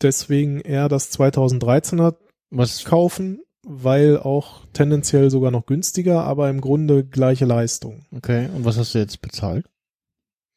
deswegen 0.00 0.60
eher 0.60 0.88
das 0.88 1.12
2013er 1.12 2.16
Was, 2.50 2.84
kaufen, 2.84 3.40
weil 3.66 4.18
auch 4.18 4.64
tendenziell 4.72 5.30
sogar 5.30 5.50
noch 5.50 5.66
günstiger, 5.66 6.24
aber 6.24 6.48
im 6.48 6.60
Grunde 6.60 7.04
gleiche 7.04 7.44
Leistung. 7.44 8.06
okay. 8.14 8.48
Und 8.54 8.64
was 8.64 8.78
hast 8.78 8.94
du 8.94 8.98
jetzt 8.98 9.20
bezahlt? 9.20 9.66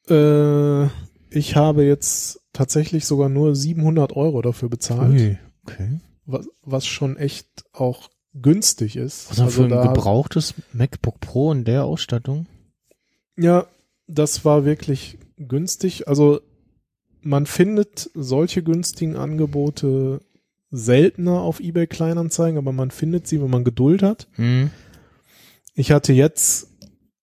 Äh, 0.09 0.85
ich 1.29 1.55
habe 1.55 1.83
jetzt 1.83 2.41
tatsächlich 2.53 3.05
sogar 3.05 3.29
nur 3.29 3.55
700 3.55 4.13
Euro 4.15 4.41
dafür 4.41 4.69
bezahlt, 4.69 5.11
Ui, 5.11 5.37
okay. 5.63 5.99
was, 6.25 6.47
was 6.61 6.85
schon 6.85 7.17
echt 7.17 7.47
auch 7.73 8.09
günstig 8.33 8.95
ist. 8.95 9.29
Was 9.29 9.39
also 9.39 9.67
für 9.67 9.75
ein 9.75 9.93
gebrauchtes 9.93 10.53
MacBook 10.73 11.19
Pro 11.19 11.51
in 11.51 11.63
der 11.63 11.85
Ausstattung? 11.85 12.47
Ja, 13.37 13.67
das 14.07 14.45
war 14.45 14.65
wirklich 14.65 15.17
günstig. 15.37 16.07
Also 16.07 16.41
man 17.21 17.45
findet 17.45 18.09
solche 18.13 18.63
günstigen 18.63 19.15
Angebote 19.15 20.21
seltener 20.71 21.41
auf 21.41 21.59
eBay 21.59 21.87
Kleinanzeigen, 21.87 22.57
aber 22.57 22.71
man 22.71 22.91
findet 22.91 23.27
sie, 23.27 23.41
wenn 23.41 23.49
man 23.49 23.63
Geduld 23.63 24.03
hat. 24.03 24.27
Hm. 24.33 24.71
Ich 25.73 25.91
hatte 25.91 26.13
jetzt 26.13 26.67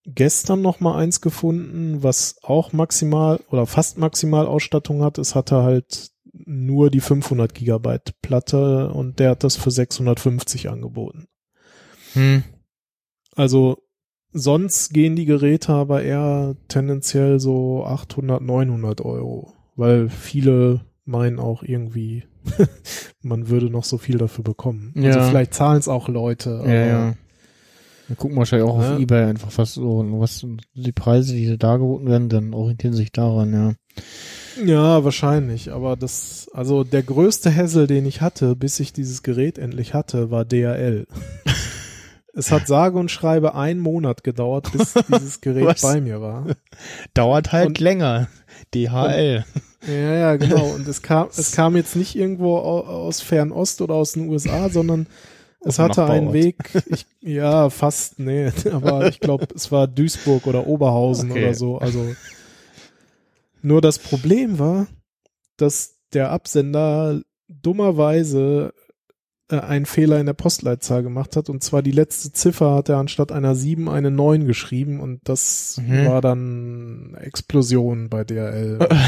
gestern 0.05 0.63
noch 0.63 0.81
mal 0.81 0.97
eins 0.97 1.21
gefunden, 1.21 2.03
was 2.03 2.37
auch 2.43 2.73
maximal 2.73 3.41
oder 3.51 3.67
fast 3.67 3.99
maximal 3.99 4.47
Ausstattung 4.47 5.03
hat. 5.03 5.19
Es 5.19 5.35
hatte 5.35 5.63
halt 5.63 6.11
nur 6.33 6.91
die 6.91 7.01
500 7.01 7.55
Gigabyte 7.55 8.15
Platte 8.23 8.91
und 8.91 9.19
der 9.19 9.31
hat 9.31 9.45
das 9.45 9.57
für 9.57 9.71
650 9.71 10.71
angeboten. 10.71 11.27
Hm. 12.13 12.43
Also 13.35 13.83
sonst 14.33 14.93
gehen 14.93 15.17
die 15.17 15.25
Geräte 15.25 15.73
aber 15.73 16.03
eher 16.03 16.55
tendenziell 16.69 17.41
so 17.41 17.85
800, 17.85 18.41
900 18.43 19.01
Euro, 19.03 19.53
weil 19.77 20.09
viele 20.09 20.81
meinen 21.05 21.39
auch 21.39 21.63
irgendwie, 21.63 22.25
man 23.23 23.49
würde 23.49 23.71
noch 23.71 23.85
so 23.85 23.99
viel 23.99 24.19
dafür 24.19 24.45
bekommen. 24.45 24.93
Also 24.97 25.19
Ja. 25.21 25.29
vielleicht 25.29 25.55
zahlen 25.55 25.79
es 25.79 25.89
auch 25.89 26.09
Leute. 26.09 26.63
Ja, 26.67 26.73
ja. 26.87 27.15
Wir 28.09 28.17
gucken 28.17 28.37
wahrscheinlich 28.39 28.69
auch 28.69 28.81
Ja. 28.81 28.95
auf 28.95 29.01
Ebay 29.01 29.25
einfach 29.25 29.51
was 29.57 29.75
so, 29.75 30.05
was 30.19 30.47
die 30.75 30.93
Preise, 30.93 31.35
die 31.35 31.59
da 31.59 31.77
geboten 31.77 32.07
werden, 32.09 32.29
dann 32.31 32.55
orientieren 32.55 32.95
sich 32.95 33.13
daran, 33.13 33.53
ja. 33.53 33.73
Ja, 34.65 35.05
wahrscheinlich. 35.05 35.73
Aber 35.73 35.95
das, 35.97 36.49
also 36.53 36.85
der 36.85 37.03
größte 37.03 37.55
Hassel, 37.55 37.87
den 37.87 38.07
ich 38.07 38.21
hatte, 38.21 38.57
bis 38.57 38.81
ich 38.81 38.93
dieses 38.93 39.23
Gerät 39.23 39.59
endlich 39.59 39.95
hatte, 39.95 40.31
war 40.31 40.45
DHL. 40.45 41.07
es 42.39 42.51
hat 42.53 42.67
sage 42.67 42.99
und 42.99 43.11
schreibe 43.11 43.55
einen 43.55 43.81
Monat 43.81 44.25
gedauert, 44.25 44.71
bis 44.73 44.95
dieses 45.09 45.41
Gerät 45.41 45.81
bei 45.83 46.01
mir 46.01 46.21
war. 46.21 46.47
Dauert 47.15 47.53
halt 47.53 47.67
Und- 47.69 47.81
länger. 47.81 48.29
DHL. 48.75 49.45
Ja, 49.87 50.15
ja, 50.15 50.37
genau. 50.37 50.75
Und 50.75 50.89
es 50.89 51.03
kam, 51.03 51.29
es 51.37 51.53
kam 51.53 51.77
jetzt 51.77 51.95
nicht 51.97 52.17
irgendwo 52.17 52.57
au- 52.57 52.85
aus 52.85 53.21
Fernost 53.21 53.81
oder 53.81 53.95
aus 53.95 54.13
den 54.13 54.29
USA, 54.29 54.69
sondern 54.69 55.07
es 55.61 55.79
hatte 55.79 56.05
einen. 56.07 56.33
Weg, 56.33 56.57
ich, 56.87 57.07
ja, 57.21 57.71
fast, 57.71 58.19
nee, 58.19 58.51
aber 58.73 59.09
ich 59.09 59.21
glaube, 59.21 59.47
es 59.55 59.71
war 59.71 59.87
Duisburg 59.87 60.47
oder 60.47 60.67
Oberhausen 60.67 61.31
Okay. 61.31 61.45
oder 61.45 61.55
so. 61.55 61.79
Also 61.79 62.15
nur 63.63 63.81
das 63.81 63.99
Problem 63.99 64.59
war, 64.59 64.87
dass 65.57 65.97
der 66.13 66.31
Absender 66.31 67.21
dummerweise 67.49 68.73
äh, 69.51 69.59
einen 69.59 69.87
Fehler 69.87 70.21
in 70.21 70.27
der 70.27 70.33
Postleitzahl 70.35 71.03
gemacht 71.03 71.37
hat. 71.37 71.49
Und 71.49 71.63
zwar 71.63 71.83
die 71.83 71.91
letzte 71.91 72.33
Ziffer 72.33 72.75
hat 72.75 72.89
er 72.89 72.97
anstatt 72.99 73.33
einer 73.33 73.55
7 73.55 73.89
eine 73.89 74.11
9 74.11 74.47
geschrieben 74.47 75.01
und 75.01 75.21
das 75.25 75.81
Mhm. 75.87 76.07
war 76.07 76.21
dann 76.21 77.17
Explosion 77.21 78.09
bei 78.09 78.25
DRL. 78.25 78.79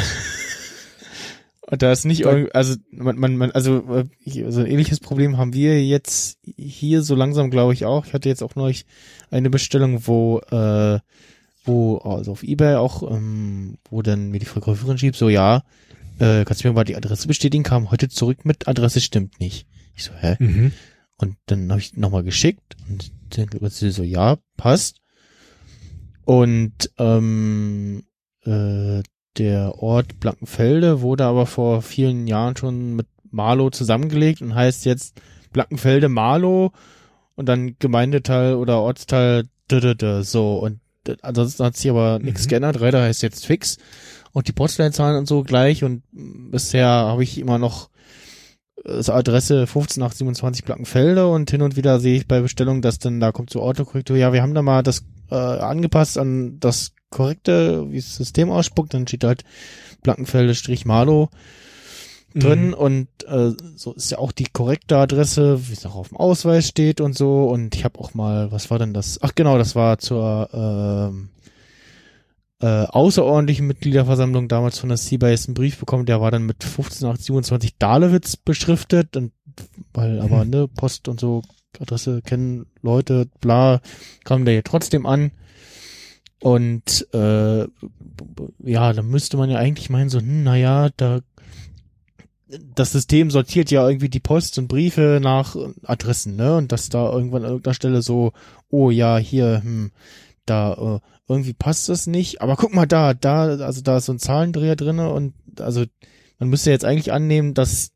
Und 1.71 1.83
da 1.83 1.93
ist 1.93 2.05
nicht 2.05 2.23
irgendwie, 2.23 2.53
also 2.53 2.75
man, 2.91 3.17
man, 3.17 3.37
man 3.37 3.53
also 3.53 3.85
äh, 4.27 4.51
so 4.51 4.61
ein 4.61 4.67
ähnliches 4.67 4.99
Problem 4.99 5.39
haben 5.39 5.53
wir 5.53 5.85
jetzt 5.87 6.39
hier 6.57 7.01
so 7.03 7.15
langsam, 7.15 7.49
glaube 7.49 7.75
ich 7.75 7.85
auch. 7.85 8.07
Ich 8.07 8.13
hatte 8.13 8.29
jetzt 8.29 8.43
auch 8.43 8.57
neulich 8.57 8.87
eine 9.31 9.51
Bestellung, 9.51 10.05
wo 10.05 10.41
äh, 10.51 10.99
wo 11.65 11.99
also 11.99 12.33
auf 12.33 12.43
eBay 12.43 12.75
auch, 12.75 13.09
ähm, 13.09 13.77
wo 13.89 14.03
dann 14.03 14.31
mir 14.33 14.41
die 14.41 14.47
Verkäuferin 14.47 14.99
schrieb, 14.99 15.15
so 15.15 15.29
ja, 15.29 15.63
äh, 16.19 16.45
kannst 16.45 16.65
du 16.65 16.69
mir 16.69 16.75
mal 16.75 16.83
die 16.83 16.97
Adresse 16.97 17.29
bestätigen? 17.29 17.63
Kam 17.63 17.93
heute 17.93 18.09
zurück 18.09 18.45
mit 18.45 18.67
Adresse 18.67 19.01
stimmt 19.01 19.39
nicht. 19.39 19.67
Ich 19.95 20.05
so 20.05 20.13
hä? 20.19 20.37
Mhm. 20.39 20.73
Und 21.17 21.37
dann 21.47 21.71
habe 21.71 21.81
ich 21.81 21.97
nochmal 21.97 22.23
geschickt 22.23 22.77
und 22.89 23.13
dann 23.31 23.49
wird 23.61 23.73
sie 23.73 23.91
so, 23.91 24.03
ja, 24.03 24.39
passt. 24.57 25.01
Und 26.25 26.91
ähm, 26.99 28.05
äh, 28.45 29.03
der 29.39 29.75
Ort 29.83 30.19
Blankenfelde 30.21 31.01
wurde 31.03 31.25
aber 31.25 31.47
vor 31.47 31.83
vielen 31.83 32.27
Jahren 32.27 32.57
schon 32.57 32.97
mit 32.97 33.07
Marlow 33.31 33.71
zusammengelegt 33.71 34.43
und 34.43 34.55
heißt 34.55 34.85
jetzt 34.87 35.21
Blankenfelde 35.53 36.09
Marlow 36.09 36.73
und 37.37 37.47
dann 37.49 37.77
Gemeindeteil 37.79 38.55
oder 38.55 38.81
Ortsteil 38.81 39.45
so 40.23 40.59
und 40.59 40.81
ansonsten 41.23 41.65
hat 41.65 41.77
sich 41.77 41.91
aber 41.91 42.19
nichts 42.19 42.45
Mhm. 42.47 42.49
geändert. 42.49 42.81
Reiter 42.81 43.03
heißt 43.03 43.23
jetzt 43.23 43.47
fix 43.47 43.79
und 44.33 44.49
die 44.49 44.53
Postleitzahlen 44.53 45.17
und 45.17 45.27
so 45.27 45.43
gleich 45.45 45.85
und 45.85 46.03
bisher 46.13 46.89
habe 46.89 47.23
ich 47.23 47.39
immer 47.39 47.59
noch 47.59 47.90
so 48.85 49.13
Adresse 49.13 49.67
15827 49.67 50.65
Blankenfelde 50.65 51.27
und 51.29 51.51
hin 51.51 51.63
und 51.63 51.77
wieder 51.77 52.01
sehe 52.01 52.17
ich 52.17 52.27
bei 52.27 52.41
Bestellungen, 52.41 52.83
dass 52.83 52.99
dann 52.99 53.21
da 53.21 53.33
kommt 53.33 53.51
so 53.51 53.63
Autokorrektur, 53.63 54.17
ja, 54.17 54.33
wir 54.33 54.43
haben 54.43 54.55
da 54.55 54.63
mal 54.63 54.83
das 54.83 55.05
äh, 55.31 55.35
angepasst 55.35 56.19
an 56.19 56.59
das 56.61 56.93
korrekte, 57.11 57.91
wie 57.91 57.97
das 57.97 58.17
System 58.17 58.51
ausspuckt, 58.51 58.95
dann 58.95 59.07
steht 59.07 59.25
halt 59.25 59.45
Blankenfelde 60.03 60.55
Strich 60.55 60.85
Malo 60.85 61.29
drin 62.35 62.69
Mhm. 62.69 62.75
und 62.75 63.09
äh, 63.27 63.51
so 63.75 63.93
ist 63.93 64.11
ja 64.11 64.19
auch 64.19 64.31
die 64.33 64.47
korrekte 64.53 64.97
Adresse, 64.97 65.69
wie 65.69 65.73
es 65.73 65.85
auch 65.85 65.97
auf 65.97 66.09
dem 66.09 66.17
Ausweis 66.17 66.69
steht 66.69 67.01
und 67.01 67.17
so 67.17 67.49
und 67.49 67.75
ich 67.75 67.85
habe 67.85 67.99
auch 67.99 68.15
mal, 68.15 68.53
was 68.53 68.71
war 68.71 68.79
denn 68.79 68.95
das? 68.95 69.19
Ach 69.21 69.35
genau, 69.35 69.59
das 69.59 69.75
war 69.75 69.99
zur 69.99 70.49
ähm, 70.53 71.31
äh, 72.61 72.85
außerordentlichen 72.85 73.67
Mitgliederversammlung 73.67 74.49
damals 74.49 74.79
von 74.79 74.89
der 74.89 74.99
Seabase 74.99 75.49
einen 75.49 75.55
Brief 75.55 75.79
bekommen, 75.79 76.07
der 76.07 76.21
war 76.21 76.31
dann 76.31 76.45
mit 76.45 76.63
15827 76.63 77.79
Dahlewitz 77.79 78.37
beschriftet 78.37 79.17
und 79.17 79.33
weil 79.93 80.21
aber 80.21 80.45
ne 80.45 80.69
Post 80.69 81.09
und 81.09 81.21
so 81.21 81.43
Adresse 81.79 82.21
kennen 82.23 82.67
Leute, 82.83 83.29
bla, 83.41 83.81
kam 84.25 84.45
der 84.45 84.55
hier 84.55 84.65
trotzdem 84.65 85.07
an 85.07 85.33
und 86.41 87.07
äh, 87.13 87.61
ja, 88.65 88.93
da 88.93 89.03
müsste 89.03 89.37
man 89.37 89.51
ja 89.51 89.59
eigentlich 89.59 89.91
meinen 89.91 90.09
so, 90.09 90.19
hm, 90.19 90.43
naja, 90.43 90.89
da 90.97 91.21
das 92.75 92.93
System 92.93 93.31
sortiert 93.31 93.71
ja 93.71 93.87
irgendwie 93.87 94.09
die 94.09 94.19
Post 94.19 94.59
und 94.59 94.67
Briefe 94.67 95.21
nach 95.23 95.55
Adressen, 95.85 96.35
ne? 96.35 96.57
Und 96.57 96.73
dass 96.73 96.89
da 96.89 97.13
irgendwann 97.13 97.45
an 97.45 97.51
irgendeiner 97.51 97.75
Stelle 97.75 98.03
so, 98.03 98.33
oh 98.71 98.91
ja, 98.91 99.19
hier, 99.19 99.61
hm, 99.63 99.93
da 100.51 100.75
äh, 100.97 101.01
irgendwie 101.29 101.53
passt 101.55 101.89
das 101.89 102.07
nicht. 102.07 102.43
Aber 102.43 102.57
guck 102.57 102.75
mal 102.75 102.87
da, 102.87 103.15
da, 103.15 103.45
also 103.45 103.81
da 103.81 103.99
ist 103.99 104.07
so 104.07 104.13
ein 104.13 104.19
Zahlendreher 104.19 104.77
drinne 104.77 105.11
und 105.11 105.35
also 105.59 105.85
man 106.39 106.49
müsste 106.49 106.71
jetzt 106.71 106.85
eigentlich 106.85 107.13
annehmen, 107.13 107.55
dass 107.55 107.93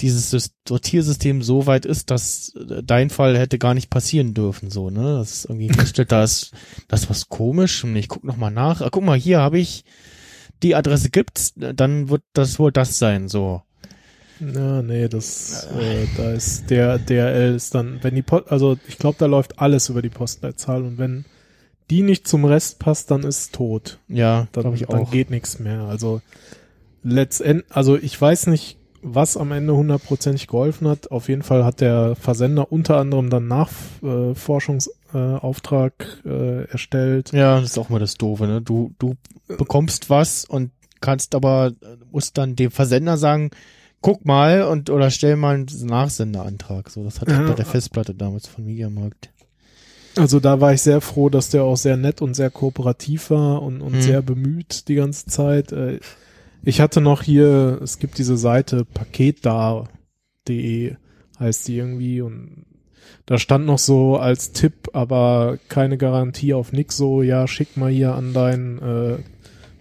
dieses 0.00 0.32
Sys- 0.32 0.52
Sortiersystem 0.66 1.42
so 1.42 1.66
weit 1.66 1.84
ist, 1.84 2.10
dass 2.10 2.54
äh, 2.54 2.82
dein 2.84 3.10
Fall 3.10 3.36
hätte 3.36 3.58
gar 3.58 3.74
nicht 3.74 3.90
passieren 3.90 4.34
dürfen, 4.34 4.70
so, 4.70 4.90
ne? 4.90 5.18
Das 5.18 5.32
ist 5.32 5.44
irgendwie 5.46 5.70
feststellt, 5.70 6.12
da 6.12 6.22
ist 6.22 6.52
das 6.86 7.10
was 7.10 7.28
komisch 7.28 7.82
und 7.84 7.96
ich 7.96 8.08
guck 8.08 8.24
noch 8.24 8.36
mal 8.36 8.50
nach. 8.50 8.80
Ah, 8.80 8.90
guck 8.92 9.02
mal, 9.02 9.18
hier 9.18 9.40
habe 9.40 9.58
ich 9.58 9.84
die 10.62 10.74
Adresse 10.74 11.10
gibt's, 11.10 11.52
dann 11.56 12.08
wird 12.08 12.22
das 12.32 12.58
wohl 12.58 12.72
das 12.72 12.98
sein, 12.98 13.28
so. 13.28 13.62
Ja, 14.40 14.82
nee, 14.82 15.08
das, 15.08 15.66
äh, 15.76 16.06
da 16.16 16.30
ist 16.32 16.70
der 16.70 16.98
DRL 16.98 17.56
ist 17.56 17.74
dann, 17.74 17.98
wenn 18.02 18.14
die 18.14 18.22
Post, 18.22 18.50
also 18.52 18.78
ich 18.86 18.98
glaube, 18.98 19.16
da 19.18 19.26
läuft 19.26 19.58
alles 19.58 19.88
über 19.88 20.00
die 20.00 20.10
Postleitzahl 20.10 20.84
und 20.84 20.98
wenn 20.98 21.24
die 21.90 22.02
nicht 22.02 22.28
zum 22.28 22.44
Rest 22.44 22.78
passt, 22.78 23.10
dann 23.10 23.22
ist 23.22 23.38
es 23.40 23.50
tot. 23.50 23.98
Ja, 24.08 24.46
Dann, 24.52 24.74
ich 24.74 24.86
dann 24.86 25.02
auch. 25.02 25.10
geht 25.10 25.30
nichts 25.30 25.58
mehr. 25.58 25.80
Also 25.82 26.20
letztendlich, 27.02 27.74
also 27.74 27.96
ich 27.96 28.20
weiß 28.20 28.48
nicht, 28.48 28.76
was 29.00 29.36
am 29.36 29.52
Ende 29.52 29.76
hundertprozentig 29.76 30.48
geholfen 30.48 30.88
hat. 30.88 31.12
Auf 31.12 31.28
jeden 31.28 31.42
Fall 31.42 31.64
hat 31.64 31.80
der 31.80 32.16
Versender 32.16 32.72
unter 32.72 32.96
anderem 32.98 33.30
dann 33.30 33.46
Nachforschungsauftrag 33.46 36.22
äh, 36.24 36.28
äh, 36.28 36.64
erstellt. 36.70 37.32
Ja, 37.32 37.60
das 37.60 37.70
ist 37.70 37.78
auch 37.78 37.88
mal 37.88 38.00
das 38.00 38.16
Doofe, 38.16 38.46
ne? 38.46 38.60
Du, 38.60 38.92
du 38.98 39.14
bekommst 39.46 40.10
was 40.10 40.44
und 40.44 40.70
kannst 41.00 41.34
aber, 41.34 41.72
musst 42.10 42.38
dann 42.38 42.56
dem 42.56 42.70
Versender 42.70 43.16
sagen, 43.16 43.50
guck 44.00 44.24
mal 44.24 44.62
und 44.64 44.90
oder 44.90 45.10
stell 45.10 45.36
mal 45.36 45.54
einen 45.54 45.66
Nachsenderantrag. 45.82 46.90
So, 46.90 47.04
das 47.04 47.20
hatte 47.20 47.32
ich 47.32 47.38
Ja. 47.38 47.46
bei 47.46 47.54
der 47.54 47.66
Festplatte 47.66 48.14
damals 48.14 48.46
von 48.48 48.64
Mediamarkt. 48.64 49.30
Also 50.18 50.40
da 50.40 50.60
war 50.60 50.72
ich 50.74 50.82
sehr 50.82 51.00
froh, 51.00 51.28
dass 51.28 51.50
der 51.50 51.62
auch 51.64 51.76
sehr 51.76 51.96
nett 51.96 52.20
und 52.22 52.34
sehr 52.34 52.50
kooperativ 52.50 53.30
war 53.30 53.62
und, 53.62 53.80
und 53.80 53.94
Mhm. 53.96 54.00
sehr 54.02 54.22
bemüht 54.22 54.88
die 54.88 54.94
ganze 54.96 55.26
Zeit. 55.26 55.70
Äh, 55.72 56.00
Ich 56.64 56.80
hatte 56.80 57.00
noch 57.00 57.22
hier, 57.22 57.78
es 57.82 57.98
gibt 58.00 58.18
diese 58.18 58.36
Seite 58.36 58.84
paketda.de 58.84 59.86
heißt 61.40 61.68
die 61.68 61.76
irgendwie 61.76 62.20
und 62.20 62.64
da 63.26 63.38
stand 63.38 63.64
noch 63.66 63.78
so 63.78 64.16
als 64.16 64.52
Tipp, 64.52 64.88
aber 64.92 65.58
keine 65.68 65.96
Garantie 65.98 66.52
auf 66.54 66.72
nix 66.72 66.96
so, 66.96 67.22
ja, 67.22 67.46
schick 67.46 67.76
mal 67.76 67.90
hier 67.90 68.14
an 68.14 68.32
dein 68.32 68.78
äh, 68.82 69.18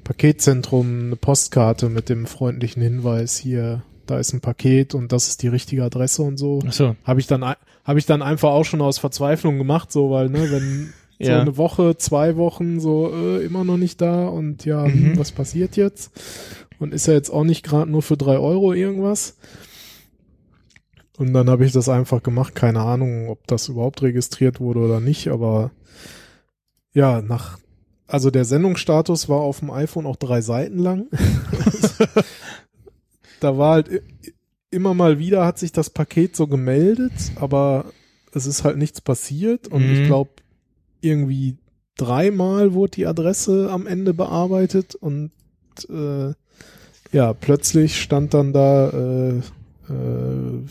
Paketzentrum 0.04 1.06
eine 1.08 1.16
Postkarte 1.16 1.90
mit 1.90 2.10
dem 2.10 2.26
freundlichen 2.28 2.82
Hinweis 2.84 3.38
hier, 3.38 3.82
da 4.06 4.20
ist 4.20 4.34
ein 4.34 4.42
Paket 4.42 4.94
und 4.94 5.12
das 5.12 5.28
ist 5.28 5.42
die 5.44 5.48
richtige 5.48 5.84
Adresse 5.84 6.22
und 6.22 6.38
so. 6.38 6.60
Achso. 6.66 6.96
Habe 7.04 7.20
ich 7.20 7.28
dann 7.28 7.44
ein- 7.44 7.56
habe 7.88 7.98
ich 8.00 8.06
dann 8.06 8.22
einfach 8.22 8.50
auch 8.52 8.66
schon 8.66 8.82
aus 8.82 9.00
Verzweiflung 9.00 9.58
gemacht, 9.58 9.92
so 9.92 10.12
weil 10.12 10.30
ne, 10.30 10.52
wenn 10.52 10.94
so 11.20 11.30
Ja. 11.30 11.42
eine 11.42 11.58
Woche, 11.58 11.98
zwei 11.98 12.36
Wochen 12.36 12.80
so 12.80 13.12
äh, 13.12 13.44
immer 13.44 13.64
noch 13.64 13.78
nicht 13.78 14.02
da 14.02 14.28
und 14.28 14.66
ja, 14.66 14.88
Mhm. 14.88 15.14
hm, 15.14 15.18
was 15.20 15.32
passiert 15.32 15.76
jetzt? 15.78 16.12
Und 16.80 16.94
ist 16.94 17.08
ja 17.08 17.14
jetzt 17.14 17.32
auch 17.32 17.44
nicht 17.44 17.64
gerade 17.64 17.90
nur 17.90 18.04
für 18.04 18.18
drei 18.18 18.38
Euro 18.38 18.74
irgendwas. 18.74 19.36
Und 21.18 21.34
dann 21.34 21.50
habe 21.50 21.66
ich 21.66 21.72
das 21.72 21.90
einfach 21.90 22.22
gemacht, 22.22 22.54
keine 22.54 22.82
Ahnung, 22.82 23.30
ob 23.30 23.48
das 23.48 23.68
überhaupt 23.70 24.04
registriert 24.04 24.60
wurde 24.60 24.82
oder 24.82 25.00
nicht, 25.00 25.30
aber 25.30 25.72
ja, 26.94 27.22
nach 27.24 27.58
also 28.06 28.30
der 28.32 28.46
Sendungsstatus 28.46 29.28
war 29.28 29.42
auf 29.42 29.60
dem 29.60 29.70
iPhone 29.72 30.06
auch 30.06 30.16
drei 30.16 30.40
Seiten 30.42 30.78
lang. 30.80 31.08
da 33.40 33.58
war 33.58 33.74
halt 33.74 34.02
immer 34.72 34.94
mal 34.94 35.20
wieder 35.20 35.46
hat 35.46 35.60
sich 35.60 35.72
das 35.72 35.90
Paket 35.90 36.36
so 36.36 36.48
gemeldet, 36.48 37.14
aber 37.36 37.86
es 38.34 38.46
ist 38.46 38.64
halt 38.64 38.78
nichts 38.78 39.02
passiert 39.02 39.68
und 39.68 39.86
Mhm. 39.88 39.94
ich 39.94 40.04
glaube 40.04 40.32
irgendwie 41.02 41.58
dreimal 41.98 42.74
wurde 42.74 42.92
die 42.92 43.08
Adresse 43.08 43.70
am 43.72 43.88
Ende 43.88 44.14
bearbeitet 44.14 44.96
und 44.96 45.32
äh, 45.90 46.34
ja, 47.12 47.34
plötzlich 47.34 48.02
stand 48.02 48.34
dann 48.34 48.52
da 48.54 48.90
äh, 48.90 49.38
äh, 49.90 50.64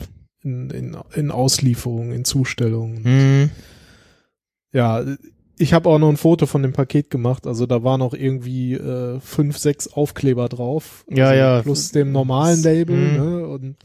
in, 0.43 0.69
in, 0.69 0.97
in 1.15 1.31
Auslieferung, 1.31 2.11
in 2.11 2.23
Zustellung. 2.25 3.03
Hm. 3.03 3.49
Ja, 4.71 5.03
ich 5.57 5.73
habe 5.73 5.89
auch 5.89 5.99
noch 5.99 6.09
ein 6.09 6.17
Foto 6.17 6.45
von 6.45 6.61
dem 6.63 6.73
Paket 6.73 7.09
gemacht. 7.09 7.47
Also 7.47 7.65
da 7.65 7.83
waren 7.83 8.01
auch 8.01 8.13
irgendwie 8.13 8.73
äh, 8.73 9.19
fünf, 9.19 9.57
sechs 9.57 9.91
Aufkleber 9.91 10.49
drauf. 10.49 11.05
Ja, 11.09 11.27
also 11.29 11.39
ja. 11.39 11.61
Plus 11.61 11.91
dem 11.91 12.11
normalen 12.11 12.61
Label. 12.61 12.95
Mhm. 12.95 13.17
Ne? 13.17 13.47
Und 13.47 13.75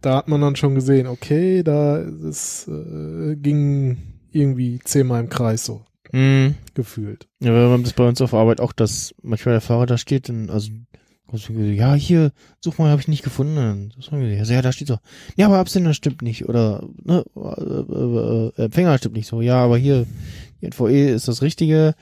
da 0.00 0.16
hat 0.16 0.28
man 0.28 0.40
dann 0.40 0.56
schon 0.56 0.74
gesehen, 0.74 1.06
okay, 1.06 1.62
da 1.62 1.98
ist, 1.98 2.68
äh, 2.68 3.36
ging 3.36 3.98
irgendwie 4.32 4.80
zehnmal 4.84 5.20
im 5.20 5.28
Kreis 5.28 5.64
so 5.64 5.82
Hm. 6.10 6.56
gefühlt. 6.74 7.26
Ja, 7.40 7.52
wir 7.52 7.70
haben 7.70 7.84
das 7.84 7.94
bei 7.94 8.06
uns 8.06 8.20
auf 8.20 8.34
Arbeit 8.34 8.60
auch, 8.60 8.72
dass 8.72 9.14
manchmal 9.22 9.54
der 9.54 9.60
Fahrer 9.62 9.86
da 9.86 9.96
steht, 9.96 10.28
und 10.28 10.50
also 10.50 10.70
ja, 11.74 11.94
hier, 11.94 12.32
such 12.60 12.78
mal, 12.78 12.90
habe 12.90 13.00
ich 13.00 13.08
nicht 13.08 13.22
gefunden. 13.22 13.92
Mal, 14.10 14.32
ja, 14.32 14.62
da 14.62 14.72
steht 14.72 14.88
so, 14.88 14.98
ja, 15.36 15.46
aber 15.46 15.58
Absender 15.58 15.94
stimmt 15.94 16.22
nicht 16.22 16.48
oder 16.48 16.86
ne, 17.02 17.24
äh, 17.36 18.60
äh, 18.60 18.64
Empfänger 18.64 18.98
stimmt 18.98 19.16
nicht 19.16 19.26
so. 19.28 19.40
Ja, 19.40 19.56
aber 19.56 19.78
hier, 19.78 20.06
die 20.60 20.66
NVE 20.66 21.10
ist 21.10 21.28
das 21.28 21.42
Richtige. 21.42 21.94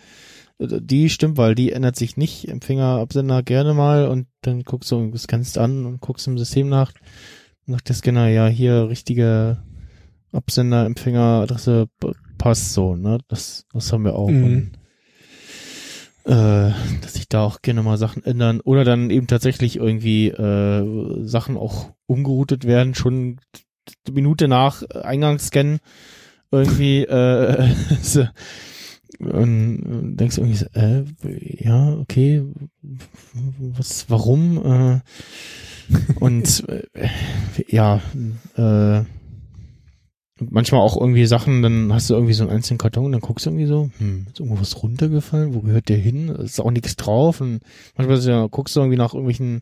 Äh, 0.59 0.81
Die 0.81 1.09
stimmt, 1.09 1.36
weil 1.36 1.55
die 1.55 1.73
ändert 1.73 1.97
sich 1.97 2.16
nicht. 2.16 2.48
Empfänger, 2.48 2.98
Absender 2.98 3.43
gerne 3.43 3.74
mal 3.74 4.09
und 4.09 4.27
dann 4.43 4.62
guckst 4.62 4.90
du, 4.90 5.16
scannst 5.16 5.59
an 5.59 5.86
und 5.86 6.01
guckst 6.01 6.27
im 6.27 6.39
System 6.39 6.69
nach. 6.69 6.93
Sagt 7.66 7.89
der 7.89 7.97
Scanner, 7.97 8.28
ja, 8.28 8.47
hier 8.48 8.89
richtige 8.89 9.59
Absender, 10.32 10.86
Empfänger, 10.86 11.43
Adresse 11.43 11.89
passt 12.39 12.73
so, 12.73 12.97
ne? 12.97 13.19
Das, 13.28 13.66
das 13.73 13.93
haben 13.93 14.05
wir 14.05 14.15
auch. 14.16 14.28
Mhm. 14.28 14.73
Äh, 16.24 16.72
dass 17.01 17.14
sich 17.14 17.28
da 17.28 17.42
auch 17.42 17.62
gerne 17.62 17.82
mal 17.82 17.97
Sachen 17.97 18.22
ändern 18.24 18.60
oder 18.60 18.84
dann 18.84 19.09
eben 19.09 19.26
tatsächlich 19.26 19.76
irgendwie 19.76 20.28
äh, 20.28 21.26
Sachen 21.26 21.56
auch 21.56 21.92
umgeroutet 22.06 22.66
werden, 22.66 22.94
schon 22.94 23.40
eine 24.06 24.14
Minute 24.14 24.47
nach 24.47 24.82
Eingangsscan 24.82 25.78
irgendwie 26.51 27.05
äh, 27.05 27.74
so, 28.02 28.26
und 29.18 30.16
denkst 30.16 30.38
irgendwie 30.38 30.56
so, 30.56 30.66
äh, 30.74 31.05
ja, 31.62 31.94
okay, 31.94 32.42
was, 33.59 34.09
warum? 34.09 34.59
Äh, 34.64 35.01
und 36.20 36.64
äh, 36.68 37.09
ja, 37.68 38.01
äh, 38.56 39.05
manchmal 40.49 40.81
auch 40.81 40.97
irgendwie 40.99 41.27
Sachen, 41.27 41.62
dann 41.62 41.93
hast 41.93 42.09
du 42.11 42.15
irgendwie 42.15 42.33
so 42.33 42.45
einen 42.45 42.53
einzelnen 42.53 42.79
Karton, 42.79 43.12
dann 43.12 43.21
guckst 43.21 43.47
du 43.47 43.51
irgendwie 43.51 43.67
so, 43.67 43.91
hm, 43.99 44.27
ist 44.29 44.41
irgendwo 44.41 44.61
was 44.61 44.83
runtergefallen, 44.83 45.55
wo 45.55 45.61
gehört 45.61 45.89
der 45.89 45.99
hin? 45.99 46.29
Ist 46.29 46.61
auch 46.61 46.71
nichts 46.71 46.97
drauf. 46.97 47.41
Und 47.41 47.61
manchmal 47.97 48.21
ja, 48.21 48.47
guckst 48.47 48.75
du 48.77 48.81
irgendwie 48.81 48.97
nach 48.99 49.15
irgendwelchen 49.15 49.61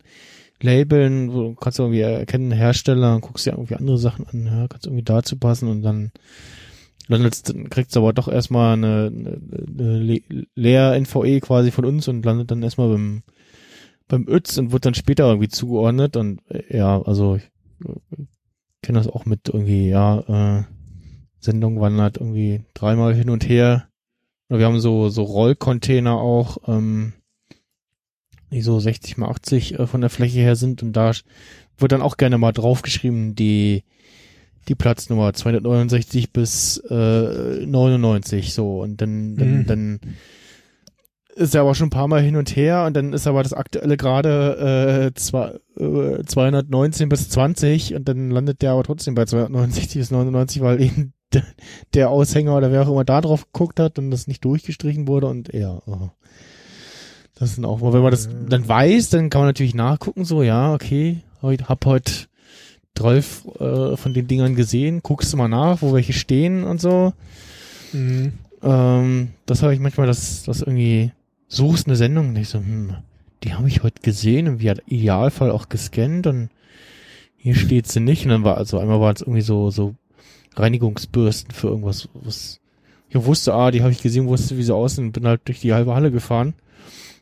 Labeln, 0.61 1.33
wo 1.33 1.55
kannst 1.55 1.79
du 1.79 1.85
irgendwie 1.85 2.01
erkennen, 2.01 2.53
Hersteller, 2.53 3.21
guckst 3.21 3.47
dir 3.47 3.53
irgendwie 3.53 3.77
andere 3.77 3.99
Sachen 3.99 4.27
an, 4.27 4.47
ja, 4.47 4.69
kannst 4.69 4.87
irgendwie 4.87 5.05
dazu 5.05 5.37
passen 5.37 5.69
und 5.69 5.83
dann 5.83 6.11
landest, 7.07 7.55
kriegst 7.71 7.97
aber 7.97 8.13
doch 8.13 8.29
erstmal 8.29 8.75
eine, 8.75 9.07
eine, 9.07 9.41
eine 9.69 9.99
Le- 9.99 10.47
Leer-NVE 10.55 11.41
quasi 11.41 11.71
von 11.71 11.85
uns 11.85 12.09
und 12.09 12.25
landet 12.25 12.51
dann 12.51 12.63
erstmal 12.63 12.89
beim 12.89 13.23
beim 14.09 14.27
ÖTS 14.27 14.57
und 14.59 14.73
wird 14.73 14.87
dann 14.87 14.95
später 14.95 15.29
irgendwie 15.29 15.49
zugeordnet. 15.49 16.17
Und 16.17 16.41
äh, 16.49 16.79
ja, 16.79 17.01
also 17.03 17.37
ich 17.37 17.51
äh, 17.87 18.23
kenne 18.83 18.99
das 18.99 19.09
auch 19.09 19.25
mit 19.25 19.49
irgendwie, 19.49 19.89
ja, 19.89 20.59
äh, 20.61 20.65
Sendung 21.41 21.81
wandert 21.81 22.17
irgendwie 22.19 22.63
dreimal 22.75 23.15
hin 23.15 23.31
und 23.31 23.49
her. 23.49 23.89
Oder 24.49 24.59
Wir 24.61 24.67
haben 24.67 24.81
so, 24.81 25.09
so 25.09 25.23
Rollcontainer 25.23 26.17
auch, 26.17 26.59
ähm, 26.67 27.13
die 28.51 28.63
so 28.63 28.81
60 28.81 29.19
mal 29.19 29.29
80 29.29 29.79
äh, 29.79 29.87
von 29.87 30.01
der 30.01 30.11
Fläche 30.11 30.41
her 30.41 30.57
sind 30.57 30.83
und 30.83 30.95
da 30.95 31.13
wird 31.77 31.93
dann 31.93 32.03
auch 32.03 32.17
gerne 32.17 32.39
mal 32.39 32.53
draufgeschrieben, 32.53 33.35
die, 33.35 33.85
die 34.69 34.75
Platznummer 34.75 35.33
269 35.33 36.33
bis 36.33 36.79
äh, 36.91 37.67
99 37.67 38.53
so 38.55 38.81
und 38.83 39.01
dann, 39.01 39.37
dann, 39.37 39.59
Mhm. 39.61 39.67
dann 39.67 40.01
ist 41.39 41.55
er 41.55 41.61
aber 41.63 41.75
schon 41.75 41.87
ein 41.87 41.91
paar 41.91 42.09
Mal 42.09 42.21
hin 42.21 42.37
und 42.37 42.55
her 42.57 42.85
und 42.85 42.97
dann 42.97 43.13
ist 43.13 43.27
aber 43.27 43.43
das 43.43 43.53
aktuelle 43.53 43.97
gerade 43.97 45.11
äh, 45.13 45.15
zwei, 45.15 45.59
äh, 45.79 46.25
219 46.25 47.09
bis 47.09 47.31
20 47.31 47.95
und 47.95 48.09
dann 48.09 48.31
landet 48.31 48.61
der 48.61 48.73
aber 48.73 48.83
trotzdem 48.83 49.15
bei 49.15 49.25
269 49.25 49.99
bis 49.99 50.11
99, 50.11 50.63
weil 50.63 50.83
eben 50.83 51.13
der, 51.95 52.11
Aushänger 52.11 52.57
oder 52.57 52.73
wer 52.73 52.83
auch 52.83 52.91
immer 52.91 53.05
da 53.05 53.21
drauf 53.21 53.47
geguckt 53.53 53.79
hat 53.79 53.99
und 53.99 54.11
das 54.11 54.27
nicht 54.27 54.45
durchgestrichen 54.45 55.07
wurde 55.07 55.29
und 55.29 55.53
ja, 55.55 55.81
oh. 55.87 56.11
das 57.37 57.55
sind 57.55 57.65
auch, 57.65 57.81
wenn 57.81 58.03
man 58.03 58.11
das 58.11 58.29
dann 58.49 58.67
weiß, 58.67 59.11
dann 59.11 59.31
kann 59.31 59.43
man 59.43 59.49
natürlich 59.49 59.75
nachgucken, 59.75 60.25
so 60.25 60.43
ja, 60.43 60.75
okay, 60.75 61.23
hab 61.43 61.87
heute 61.87 62.13
12 62.97 63.47
äh, 63.61 63.97
von 63.97 64.13
den 64.13 64.27
Dingern 64.27 64.57
gesehen, 64.57 65.01
guckst 65.05 65.33
du 65.33 65.37
mal 65.37 65.49
nach, 65.49 65.83
wo 65.83 65.93
welche 65.93 66.13
stehen 66.13 66.65
und 66.65 66.81
so. 66.81 67.13
Mhm. 67.93 68.33
Ähm, 68.61 69.29
das 69.47 69.63
habe 69.63 69.73
ich 69.73 69.79
manchmal, 69.79 70.09
dass 70.09 70.43
das 70.43 70.63
irgendwie 70.63 71.13
suchst 71.49 71.87
eine 71.87 71.97
Sendung 71.97 72.29
und 72.31 72.37
ich 72.37 72.49
so, 72.49 72.59
hm, 72.59 72.95
die 73.45 73.55
habe 73.55 73.69
ich 73.69 73.83
heute 73.83 74.03
gesehen 74.03 74.49
und 74.49 74.61
wie 74.61 74.71
hat 74.71 74.83
Idealfall 74.87 75.51
auch 75.51 75.69
gescannt 75.69 76.27
und 76.27 76.51
hier 77.37 77.55
steht 77.55 77.87
sie 77.87 78.01
nicht 78.01 78.25
und 78.25 78.31
dann 78.31 78.45
war 78.45 78.57
also 78.57 78.79
einmal 78.79 79.01
war 79.01 79.13
es 79.15 79.21
irgendwie 79.23 79.41
so 79.43 79.71
so 79.71 79.95
Reinigungsbürsten 80.57 81.53
für 81.53 81.69
irgendwas, 81.69 82.09
was 82.15 82.61
ich 83.11 83.25
wusste, 83.25 83.55
ah, 83.55 83.71
die 83.71 83.81
habe 83.83 83.93
ich 83.93 84.03
gesehen, 84.03 84.27
wusste 84.27 84.59
wie 84.59 84.63
sie 84.63 84.75
aussehen 84.75 85.07
und 85.07 85.13
bin 85.13 85.27
halt 85.27 85.41
durch 85.47 85.61
die 85.61 85.73
halbe 85.73 85.95
Halle 85.95 86.11
gefahren, 86.11 86.55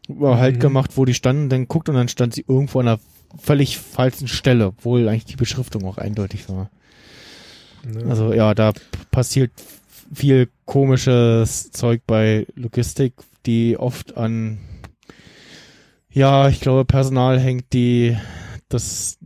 war 0.09 0.39
halt 0.39 0.57
Mhm. 0.57 0.61
gemacht, 0.61 0.93
wo 0.97 1.05
die 1.05 1.15
standen, 1.15 1.48
dann 1.48 1.69
guckt 1.69 1.89
und 1.89 1.94
dann 1.94 2.09
stand 2.09 2.35
sie 2.35 2.44
irgendwo 2.48 2.81
an 2.81 2.89
einer 2.89 3.01
völlig 3.39 3.78
falschen 3.78 4.27
Stelle, 4.27 4.69
obwohl 4.69 5.09
eigentlich 5.09 5.27
die 5.27 5.36
Beschriftung 5.36 5.85
auch 5.85 5.98
eindeutig 5.98 6.48
war. 6.48 6.70
Ne? 7.85 8.05
Also 8.09 8.32
ja, 8.32 8.55
da 8.55 8.73
passiert 9.11 9.53
viel 10.12 10.48
komisches 10.65 11.70
Zeug 11.70 12.03
bei 12.07 12.47
Logistik, 12.57 13.12
die 13.47 13.77
oft 13.78 14.16
an, 14.16 14.59
ja, 16.10 16.48
ich 16.48 16.60
glaube, 16.60 16.85
Personal 16.85 17.39
hängt, 17.39 17.73
die 17.73 18.16
das 18.68 19.18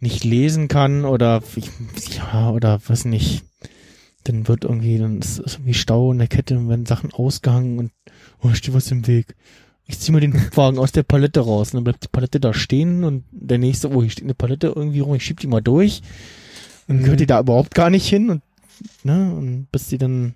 nicht 0.00 0.24
lesen 0.24 0.68
kann 0.68 1.04
oder 1.04 1.42
ich, 1.56 1.70
ja, 2.16 2.50
oder 2.50 2.80
weiß 2.86 3.04
nicht. 3.06 3.44
Dann 4.24 4.46
wird 4.46 4.64
irgendwie, 4.64 4.98
dann 4.98 5.18
ist 5.18 5.38
ist 5.38 5.54
irgendwie 5.54 5.74
Stau 5.74 6.12
in 6.12 6.18
der 6.18 6.28
Kette 6.28 6.56
und 6.56 6.68
werden 6.68 6.86
Sachen 6.86 7.12
ausgehangen 7.12 7.78
und 7.78 7.92
oh, 8.42 8.52
steht 8.52 8.74
was 8.74 8.90
im 8.90 9.06
Weg. 9.06 9.34
Ich 9.86 9.98
zieh 9.98 10.12
mir 10.12 10.20
den 10.20 10.34
Hubwagen 10.34 10.78
aus 10.78 10.92
der 10.92 11.02
Palette 11.02 11.40
raus. 11.40 11.68
Und 11.68 11.76
dann 11.78 11.84
bleibt 11.84 12.04
die 12.04 12.08
Palette 12.12 12.38
da 12.40 12.52
stehen 12.52 13.04
und 13.04 13.24
der 13.30 13.58
nächste, 13.58 13.90
oh, 13.90 14.02
hier 14.02 14.10
steht 14.10 14.24
eine 14.24 14.34
Palette 14.34 14.72
irgendwie 14.74 15.00
rum, 15.00 15.14
ich 15.14 15.24
schieb 15.24 15.40
die 15.40 15.46
mal 15.46 15.62
durch. 15.62 16.02
Dann 16.86 16.98
Mhm. 16.98 17.02
gehört 17.04 17.20
die 17.20 17.26
da 17.26 17.40
überhaupt 17.40 17.74
gar 17.74 17.88
nicht 17.90 18.06
hin 18.06 18.28
und, 18.28 18.42
ne, 19.02 19.34
und 19.34 19.66
bis 19.72 19.88
die 19.88 19.98
dann, 19.98 20.34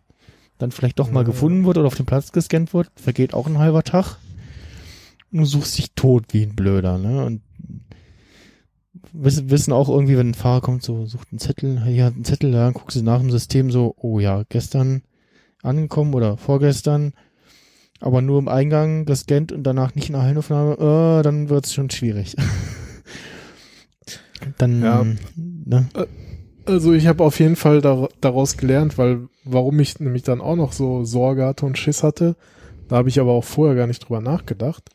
dann 0.62 0.72
vielleicht 0.72 0.98
doch 0.98 1.10
mal 1.10 1.24
gefunden 1.24 1.64
wird 1.64 1.78
oder 1.78 1.86
auf 1.86 1.96
dem 1.96 2.06
Platz 2.06 2.32
gescannt 2.32 2.72
wird, 2.72 2.90
vergeht 2.96 3.34
auch 3.34 3.46
ein 3.46 3.58
halber 3.58 3.82
Tag. 3.82 4.16
Und 5.30 5.40
du 5.40 5.44
suchst 5.44 5.78
dich 5.78 5.92
tot 5.92 6.24
wie 6.30 6.42
ein 6.42 6.54
Blöder, 6.54 6.98
ne, 6.98 7.24
und 7.24 7.42
wissen, 9.12 9.50
wissen 9.50 9.72
auch 9.72 9.88
irgendwie, 9.88 10.16
wenn 10.16 10.30
ein 10.30 10.34
Fahrer 10.34 10.60
kommt, 10.60 10.82
so, 10.82 11.06
sucht 11.06 11.28
einen 11.32 11.38
Zettel, 11.38 11.84
hier 11.84 12.04
hat 12.04 12.14
einen 12.14 12.24
Zettel, 12.24 12.52
ja, 12.52 12.70
guckst 12.70 12.96
du 12.96 13.02
nach 13.02 13.20
dem 13.20 13.30
System 13.30 13.70
so, 13.70 13.94
oh 13.98 14.20
ja, 14.20 14.44
gestern 14.48 15.02
angekommen 15.62 16.14
oder 16.14 16.36
vorgestern, 16.36 17.12
aber 18.00 18.20
nur 18.20 18.38
im 18.38 18.48
Eingang 18.48 19.04
gescannt 19.04 19.52
und 19.52 19.62
danach 19.62 19.94
nicht 19.94 20.08
in 20.08 20.14
der 20.14 20.22
Hallenaufnahme, 20.22 20.74
äh, 20.74 21.22
dann 21.22 21.48
wird's 21.48 21.72
schon 21.72 21.90
schwierig. 21.90 22.36
dann, 24.58 24.82
Ja. 24.82 25.06
ne? 25.36 25.88
Also 26.66 26.92
ich 26.92 27.06
habe 27.06 27.24
auf 27.24 27.38
jeden 27.40 27.56
Fall 27.56 27.80
dar 27.80 28.08
daraus 28.20 28.56
gelernt, 28.56 28.98
weil 28.98 29.28
warum 29.44 29.80
ich 29.80 29.98
nämlich 30.00 30.22
dann 30.22 30.40
auch 30.40 30.56
noch 30.56 30.72
so 30.72 31.04
Sorge 31.04 31.44
hatte 31.44 31.66
und 31.66 31.78
Schiss 31.78 32.02
hatte, 32.02 32.36
da 32.88 32.96
habe 32.96 33.08
ich 33.08 33.20
aber 33.20 33.32
auch 33.32 33.44
vorher 33.44 33.74
gar 33.76 33.86
nicht 33.86 34.00
drüber 34.00 34.20
nachgedacht. 34.20 34.90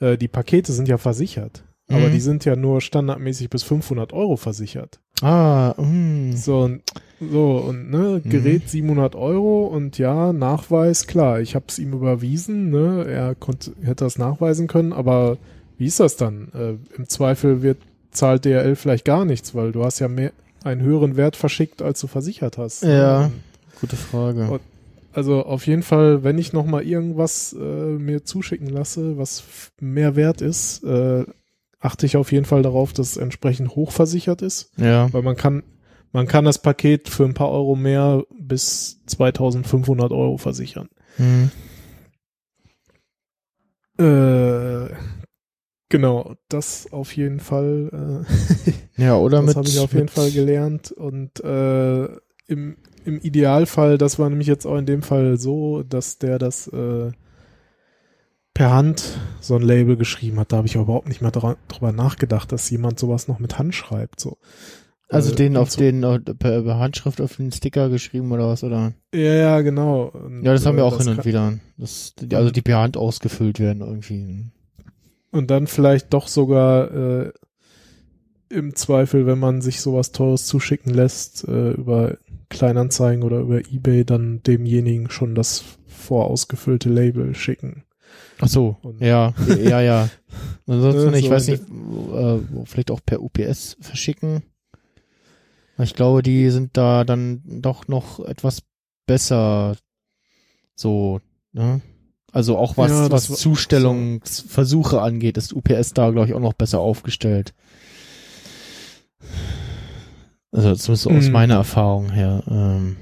Äh, 0.00 0.16
die 0.16 0.28
Pakete 0.28 0.72
sind 0.72 0.88
ja 0.88 0.98
versichert, 0.98 1.64
aber 1.88 2.08
Mhm. 2.08 2.12
die 2.12 2.20
sind 2.20 2.44
ja 2.44 2.56
nur 2.56 2.80
standardmäßig 2.80 3.50
bis 3.50 3.62
500 3.62 4.12
Euro 4.12 4.36
versichert. 4.36 5.00
Ah, 5.22 5.74
hm. 5.76 6.32
So 6.36 6.60
und 6.60 6.82
so 7.20 7.56
und 7.56 7.90
ne 7.90 8.20
Gerät 8.24 8.68
700 8.68 9.16
Euro 9.16 9.66
und 9.66 9.98
ja 9.98 10.32
Nachweis 10.32 11.06
klar, 11.08 11.40
ich 11.40 11.54
habe 11.56 11.64
es 11.68 11.78
ihm 11.80 11.92
überwiesen, 11.92 12.70
ne 12.70 13.04
er 13.08 13.34
konnte 13.34 13.72
hätte 13.82 14.04
das 14.04 14.18
nachweisen 14.18 14.68
können, 14.68 14.92
aber 14.92 15.36
wie 15.76 15.86
ist 15.86 15.98
das 16.00 16.16
dann? 16.16 16.48
Äh, 16.54 16.96
Im 16.96 17.08
Zweifel 17.08 17.62
wird 17.62 17.78
zahlt 18.12 18.44
DRL 18.44 18.74
vielleicht 18.76 19.04
gar 19.04 19.24
nichts, 19.24 19.54
weil 19.54 19.72
du 19.72 19.84
hast 19.84 19.98
ja 19.98 20.06
mehr 20.08 20.32
einen 20.64 20.80
höheren 20.82 21.16
Wert 21.16 21.36
verschickt, 21.36 21.82
als 21.82 22.00
du 22.00 22.06
versichert 22.06 22.58
hast. 22.58 22.82
Ja. 22.82 23.30
Gute 23.80 23.96
Frage. 23.96 24.48
Und- 24.50 24.60
Also 25.12 25.44
auf 25.44 25.66
jeden 25.66 25.82
Fall, 25.82 26.22
wenn 26.22 26.38
ich 26.38 26.52
noch 26.52 26.66
mal 26.66 26.82
irgendwas 26.82 27.52
äh, 27.52 27.62
mir 27.62 28.24
zuschicken 28.24 28.68
lasse, 28.68 29.16
was 29.18 29.42
mehr 29.80 30.14
wert 30.16 30.40
ist, 30.42 30.84
äh, 30.84 31.24
achte 31.80 32.06
ich 32.06 32.16
auf 32.16 32.30
jeden 32.32 32.44
Fall 32.44 32.62
darauf, 32.62 32.92
dass 32.92 33.10
es 33.12 33.16
entsprechend 33.16 33.74
hochversichert 33.74 34.42
ist. 34.42 34.70
Ja. 34.76 35.12
Weil 35.12 35.22
man 35.22 35.36
kann, 35.36 35.62
man 36.12 36.26
kann 36.26 36.44
das 36.44 36.60
Paket 36.60 37.08
für 37.08 37.24
ein 37.24 37.34
paar 37.34 37.50
Euro 37.50 37.74
mehr 37.76 38.24
bis 38.38 39.00
2500 39.06 40.12
Euro 40.12 40.36
versichern. 40.38 40.88
Hm. 41.16 41.50
Äh, 43.98 44.88
genau, 45.88 46.34
das 46.48 46.92
auf 46.92 47.16
jeden 47.16 47.40
Fall, 47.40 48.24
äh, 48.98 49.02
Ja, 49.02 49.16
oder 49.16 49.38
das 49.38 49.46
mit. 49.46 49.56
habe 49.56 49.68
ich 49.68 49.78
auf 49.80 49.92
jeden 49.94 50.08
Fall 50.08 50.30
gelernt. 50.30 50.90
Und 50.92 51.38
äh, 51.44 52.04
im, 52.46 52.76
im 53.04 53.20
Idealfall, 53.20 53.98
das 53.98 54.18
war 54.18 54.28
nämlich 54.28 54.48
jetzt 54.48 54.66
auch 54.66 54.76
in 54.76 54.86
dem 54.86 55.02
Fall 55.02 55.36
so, 55.38 55.82
dass 55.82 56.18
der 56.18 56.38
das 56.38 56.66
äh, 56.68 57.12
per 58.54 58.70
Hand 58.72 59.18
so 59.40 59.54
ein 59.54 59.62
Label 59.62 59.96
geschrieben 59.96 60.40
hat. 60.40 60.52
Da 60.52 60.56
habe 60.58 60.66
ich 60.66 60.74
überhaupt 60.74 61.08
nicht 61.08 61.22
mehr 61.22 61.30
dra 61.30 61.56
drüber 61.68 61.92
nachgedacht, 61.92 62.50
dass 62.50 62.68
jemand 62.70 62.98
sowas 62.98 63.28
noch 63.28 63.38
mit 63.38 63.58
Hand 63.58 63.74
schreibt. 63.74 64.18
So. 64.20 64.38
Also 65.08 65.32
Äh, 65.32 65.36
den 65.36 65.56
auf 65.56 65.70
so- 65.70 65.78
den 65.78 66.02
äh, 66.02 66.18
per, 66.18 66.64
Handschrift 66.78 67.20
auf 67.20 67.36
den 67.36 67.52
Sticker 67.52 67.88
geschrieben 67.88 68.32
oder 68.32 68.48
was, 68.48 68.64
oder? 68.64 68.92
Ja, 69.14 69.20
ja, 69.34 69.60
genau. 69.60 70.06
Und, 70.06 70.42
Ja, 70.42 70.52
das 70.52 70.66
haben 70.66 70.76
wir 70.76 70.82
äh, 70.84 70.86
auch 70.86 70.98
hin 70.98 71.08
und 71.08 71.24
wieder. 71.24 71.54
Das, 71.76 72.14
also 72.32 72.50
die 72.50 72.62
per 72.62 72.78
Hand 72.78 72.96
ausgefüllt 72.96 73.60
werden 73.60 73.80
irgendwie. 73.80 74.50
Und 75.30 75.50
dann 75.50 75.66
vielleicht 75.66 76.12
doch 76.14 76.26
sogar 76.28 76.90
äh, 76.94 77.32
im 78.50 78.74
Zweifel, 78.74 79.26
wenn 79.26 79.38
man 79.38 79.60
sich 79.60 79.80
sowas 79.80 80.12
Teures 80.12 80.46
zuschicken 80.46 80.92
lässt, 80.94 81.46
äh, 81.46 81.72
über 81.72 82.16
Kleinanzeigen 82.48 83.22
oder 83.22 83.40
über 83.40 83.58
Ebay, 83.58 84.04
dann 84.04 84.42
demjenigen 84.42 85.10
schon 85.10 85.34
das 85.34 85.64
vorausgefüllte 85.86 86.88
Label 86.88 87.34
schicken. 87.34 87.84
Ach 88.40 88.48
so, 88.48 88.76
Und- 88.82 89.00
ja, 89.02 89.34
ja, 89.62 89.80
ja. 89.80 90.08
Ansonsten, 90.66 91.10
Ne, 91.10 91.18
ich 91.18 91.24
so 91.26 91.30
weiß 91.30 91.48
nicht, 91.48 91.62
äh, 91.62 92.38
vielleicht 92.64 92.90
auch 92.90 93.00
per 93.04 93.20
UPS 93.22 93.76
verschicken. 93.80 94.42
Ich 95.80 95.94
glaube, 95.94 96.22
die 96.22 96.50
sind 96.50 96.76
da 96.76 97.04
dann 97.04 97.42
doch 97.44 97.86
noch 97.86 98.18
etwas 98.20 98.62
besser 99.06 99.76
so, 100.74 101.20
ne? 101.52 101.80
Also 102.32 102.56
auch 102.58 102.76
was, 102.76 102.90
Ja, 102.90 103.10
was 103.10 103.26
Zustellungsversuche 103.26 105.00
angeht, 105.00 105.38
ist 105.38 105.54
UPS 105.54 105.94
da, 105.94 106.10
glaube 106.10 106.28
ich, 106.28 106.34
auch 106.34 106.40
noch 106.40 106.52
besser 106.52 106.78
aufgestellt. 106.80 107.54
Also 110.52 110.74
zumindest 110.74 111.02
so 111.04 111.10
aus 111.10 111.26
Hm. 111.26 111.32
meiner 111.32 111.54
Erfahrung 111.54 112.10
her. 112.10 112.42
Ähm, 112.48 112.96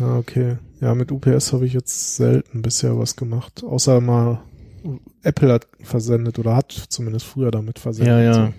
Ah, 0.00 0.16
okay. 0.18 0.58
Ja, 0.80 0.94
mit 0.94 1.10
UPS 1.10 1.52
habe 1.52 1.66
ich 1.66 1.72
jetzt 1.72 2.14
selten 2.16 2.62
bisher 2.62 2.96
was 2.96 3.16
gemacht. 3.16 3.64
Außer 3.64 4.00
mal 4.00 4.40
Apple 5.22 5.52
hat 5.52 5.66
versendet 5.82 6.38
oder 6.38 6.54
hat 6.54 6.70
zumindest 6.70 7.26
früher 7.26 7.50
damit 7.50 7.80
versendet. 7.80 8.12
ja, 8.14 8.20
ja. 8.20 8.34
So. 8.46 8.52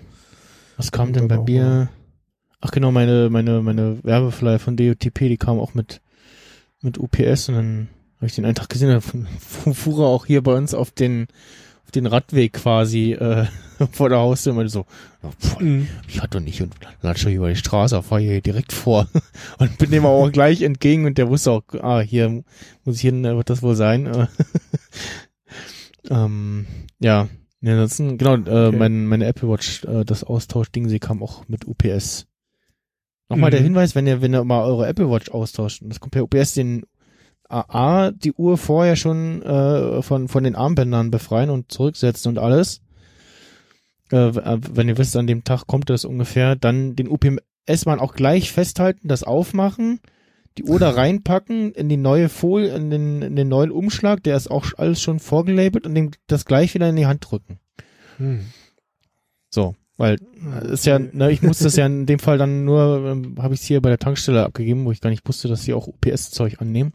Was 0.76 0.92
kam 0.92 1.08
Und 1.08 1.16
denn 1.16 1.28
bei 1.28 1.38
mir? 1.38 1.88
Ach 2.60 2.70
genau, 2.72 2.90
meine, 2.92 3.30
meine, 3.30 3.62
meine 3.62 4.04
Werbeflyer 4.04 4.58
von 4.58 4.76
DOTP, 4.76 5.28
die 5.28 5.38
kam 5.38 5.58
auch 5.58 5.72
mit, 5.72 6.02
mit 6.82 6.98
UPS 6.98 7.48
und 7.48 7.54
dann 7.54 7.88
habe 8.20 8.26
ich 8.26 8.34
den 8.34 8.44
einen 8.44 8.54
Tag 8.54 8.68
gesehen, 8.68 9.00
fu- 9.00 9.72
fuhr 9.74 10.04
er 10.04 10.08
auch 10.08 10.26
hier 10.26 10.42
bei 10.42 10.54
uns 10.54 10.74
auf 10.74 10.90
den, 10.90 11.26
auf 11.84 11.90
den 11.90 12.06
Radweg 12.06 12.52
quasi 12.52 13.12
äh, 13.12 13.46
vor 13.92 14.08
der 14.10 14.18
Haustür 14.18 14.52
und 14.52 14.56
meinte 14.58 14.72
so, 14.72 14.84
ja, 15.22 15.30
pf, 15.30 15.58
Mhm. 15.60 15.88
ich 16.06 16.20
hatte 16.20 16.40
nicht 16.40 16.60
und 16.62 16.74
latsche 17.02 17.28
hier 17.30 17.38
über 17.38 17.48
die 17.48 17.56
Straße, 17.56 18.02
fahr 18.02 18.20
hier 18.20 18.40
direkt 18.42 18.72
vor 18.72 19.08
und 19.58 19.78
bin 19.78 19.90
dem 19.90 20.04
auch 20.04 20.30
gleich 20.32 20.60
entgegen 20.62 21.06
und 21.06 21.16
der 21.18 21.28
wusste 21.30 21.50
auch, 21.52 21.62
ah, 21.80 22.00
hier 22.00 22.44
muss 22.84 22.96
ich 22.96 23.00
hin, 23.02 23.24
wird 23.24 23.48
das 23.50 23.62
wohl 23.62 23.74
sein. 23.74 24.06
äh. 24.06 24.26
ähm, 26.10 26.66
ja, 26.98 27.28
ja, 27.62 27.72
ansonsten, 27.72 28.16
genau, 28.18 28.34
äh, 28.36 28.68
Okay. 28.68 28.76
mein, 28.76 29.06
meine 29.06 29.26
Apple 29.26 29.48
Watch, 29.48 29.84
äh, 29.84 30.04
das 30.04 30.24
Austauschding, 30.24 30.88
sie 30.88 30.98
kam 30.98 31.22
auch 31.22 31.46
mit 31.48 31.66
UPS. 31.66 32.26
Nochmal 33.28 33.50
der 33.50 33.60
Mhm. 33.60 33.64
Hinweis, 33.64 33.94
wenn 33.94 34.06
ihr, 34.06 34.22
wenn 34.22 34.34
ihr 34.34 34.42
mal 34.44 34.64
eure 34.64 34.86
Apple 34.88 35.10
Watch 35.10 35.30
austauscht, 35.30 35.82
und 35.82 35.90
das 35.90 36.00
kommt 36.00 36.12
per 36.12 36.22
UPS 36.24 36.54
den 36.54 36.84
AA, 37.50 38.12
die 38.12 38.32
Uhr 38.32 38.56
vorher 38.56 38.96
schon 38.96 39.42
äh, 39.42 40.02
von, 40.02 40.28
von 40.28 40.44
den 40.44 40.54
Armbändern 40.54 41.10
befreien 41.10 41.50
und 41.50 41.72
zurücksetzen 41.72 42.30
und 42.30 42.38
alles. 42.38 42.80
Äh, 44.12 44.28
äh, 44.28 44.58
wenn 44.72 44.88
ihr 44.88 44.98
wisst, 44.98 45.16
an 45.16 45.26
dem 45.26 45.44
Tag 45.44 45.66
kommt 45.66 45.90
das 45.90 46.04
ungefähr, 46.04 46.56
dann 46.56 46.96
den 46.96 47.08
UPS-Mann 47.08 48.00
auch 48.00 48.14
gleich 48.14 48.52
festhalten, 48.52 49.08
das 49.08 49.22
aufmachen, 49.22 50.00
die 50.58 50.64
Uhr 50.64 50.78
da 50.78 50.90
reinpacken, 50.90 51.72
in 51.72 51.88
die 51.88 51.96
neue 51.96 52.28
Folie, 52.28 52.74
in 52.74 52.90
den, 52.90 53.22
in 53.22 53.36
den 53.36 53.48
neuen 53.48 53.70
Umschlag, 53.70 54.22
der 54.22 54.36
ist 54.36 54.50
auch 54.50 54.66
alles 54.76 55.00
schon 55.00 55.20
vorgelabelt 55.20 55.86
und 55.86 55.94
dem 55.94 56.10
das 56.26 56.44
gleich 56.44 56.74
wieder 56.74 56.88
in 56.88 56.96
die 56.96 57.06
Hand 57.06 57.30
drücken. 57.30 57.58
Hm. 58.18 58.46
So, 59.50 59.74
weil 59.96 60.16
äh, 60.62 60.72
ist 60.72 60.86
ja, 60.86 60.98
ne, 60.98 61.30
ich 61.30 61.42
muss 61.42 61.58
das 61.58 61.76
ja 61.76 61.86
in 61.86 62.06
dem 62.06 62.18
Fall 62.18 62.38
dann 62.38 62.64
nur, 62.64 63.04
ähm, 63.06 63.36
habe 63.38 63.54
ich 63.54 63.60
es 63.60 63.66
hier 63.66 63.80
bei 63.80 63.90
der 63.90 63.98
Tankstelle 63.98 64.44
abgegeben, 64.44 64.84
wo 64.84 64.92
ich 64.92 65.00
gar 65.00 65.10
nicht 65.10 65.28
wusste, 65.28 65.48
dass 65.48 65.62
sie 65.62 65.74
auch 65.74 65.86
UPS-Zeug 65.86 66.60
annehmen. 66.60 66.94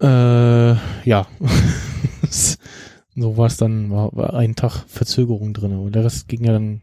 Äh, 0.00 0.74
ja. 1.08 1.26
so 3.16 3.36
war 3.36 3.46
es 3.46 3.56
dann, 3.56 3.90
war, 3.90 4.10
war 4.12 4.34
ein 4.34 4.54
Tag 4.54 4.84
Verzögerung 4.86 5.52
drin, 5.54 5.72
aber 5.72 5.90
der 5.90 6.04
Rest 6.04 6.28
ging 6.28 6.44
ja 6.44 6.52
dann 6.52 6.82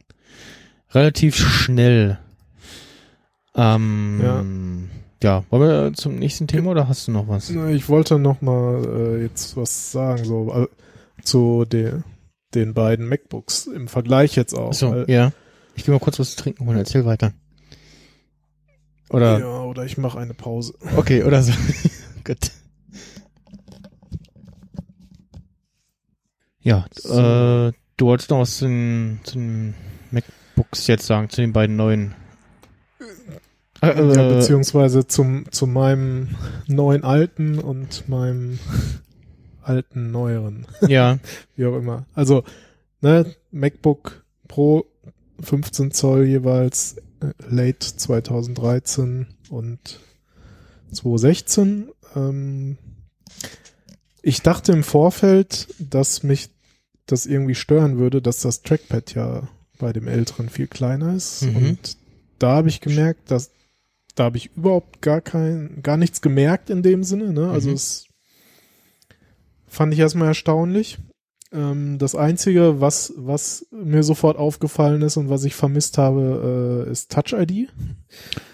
relativ 0.91 1.35
schnell. 1.35 2.17
Ähm, 3.55 4.89
ja. 5.23 5.43
wollen 5.49 5.61
wir 5.61 5.93
zum 5.93 6.15
nächsten 6.15 6.47
Thema 6.47 6.71
oder 6.71 6.87
hast 6.89 7.07
du 7.07 7.11
noch 7.11 7.27
was? 7.27 7.49
Ich 7.49 7.87
wollte 7.87 8.19
noch 8.19 8.41
mal 8.41 8.83
äh, 8.85 9.21
jetzt 9.23 9.55
was 9.55 9.91
sagen, 9.91 10.25
so 10.25 10.53
äh, 10.53 10.67
zu 11.23 11.63
de, 11.65 12.01
den 12.53 12.73
beiden 12.73 13.07
MacBooks 13.07 13.67
im 13.67 13.87
Vergleich 13.87 14.35
jetzt 14.35 14.53
auch. 14.53 14.73
So, 14.73 14.91
weil- 14.91 15.05
ja. 15.09 15.31
Ich 15.77 15.83
gehe 15.83 15.93
mal 15.93 15.99
kurz 15.99 16.19
was 16.19 16.31
zu 16.31 16.37
trinken 16.37 16.65
holen, 16.65 16.77
erzähl 16.77 17.05
weiter. 17.05 17.33
Oder, 19.09 19.39
ja, 19.39 19.61
oder 19.63 19.85
ich 19.85 19.97
mache 19.97 20.19
eine 20.19 20.33
Pause. 20.33 20.73
okay, 20.97 21.23
oder 21.23 21.43
so. 21.43 21.51
Gut. 22.23 22.51
Ja, 26.65 26.85
So. 26.93 27.13
äh, 27.13 27.71
du 27.95 28.05
wolltest 28.07 28.31
noch 28.31 28.39
was 28.39 28.57
zu 28.57 28.65
den, 28.65 29.19
zu 29.23 29.35
den 29.35 29.73
MacBooks 30.11 30.87
jetzt 30.87 31.05
sagen, 31.05 31.29
zu 31.29 31.41
den 31.41 31.53
beiden 31.53 31.75
neuen. 31.75 32.15
Äh, 33.81 33.95
ja, 33.95 34.31
äh, 34.31 34.33
beziehungsweise 34.35 35.05
zum, 35.05 35.45
zu 35.51 35.67
meinem 35.67 36.35
neuen 36.67 37.03
alten 37.03 37.59
und 37.59 38.09
meinem 38.09 38.57
alten 39.61 40.11
neueren. 40.11 40.65
ja, 40.87 41.19
Wie 41.55 41.65
auch 41.67 41.77
immer. 41.77 42.07
Also, 42.15 42.43
ne, 43.01 43.35
MacBook 43.51 44.23
Pro 44.47 44.85
15 45.41 45.91
Zoll 45.91 46.25
jeweils, 46.25 46.97
äh, 47.19 47.31
late 47.47 47.95
2013 47.95 49.27
und 49.49 49.99
2016. 50.91 51.89
Ähm, 52.15 52.77
Ich 54.23 54.41
dachte 54.41 54.71
im 54.71 54.83
Vorfeld, 54.83 55.67
dass 55.77 56.23
mich 56.23 56.49
das 57.05 57.25
irgendwie 57.25 57.55
stören 57.55 57.97
würde, 57.97 58.21
dass 58.21 58.41
das 58.41 58.61
Trackpad 58.61 59.13
ja 59.15 59.47
bei 59.79 59.93
dem 59.93 60.07
älteren 60.07 60.49
viel 60.49 60.67
kleiner 60.67 61.13
ist. 61.15 61.43
Mhm. 61.43 61.55
Und 61.55 61.97
da 62.39 62.55
habe 62.55 62.69
ich 62.69 62.81
gemerkt, 62.81 63.31
dass 63.31 63.51
da 64.15 64.25
habe 64.25 64.37
ich 64.37 64.55
überhaupt 64.55 65.01
gar 65.01 65.19
kein, 65.21 65.81
gar 65.83 65.97
nichts 65.97 66.21
gemerkt 66.21 66.69
in 66.69 66.81
dem 66.81 67.03
Sinne. 67.03 67.33
Ne? 67.33 67.49
Also 67.49 67.69
Mhm. 67.69 67.75
es 67.75 68.05
fand 69.67 69.93
ich 69.93 69.99
erstmal 69.99 70.29
erstaunlich. 70.29 70.97
Ähm, 71.51 71.97
das 71.97 72.15
Einzige, 72.15 72.79
was, 72.81 73.13
was 73.17 73.65
mir 73.71 74.03
sofort 74.03 74.37
aufgefallen 74.37 75.01
ist 75.01 75.17
und 75.17 75.29
was 75.29 75.43
ich 75.43 75.53
vermisst 75.53 75.97
habe, 75.97 76.85
äh, 76.87 76.91
ist 76.91 77.11
Touch 77.11 77.33
ID. 77.33 77.69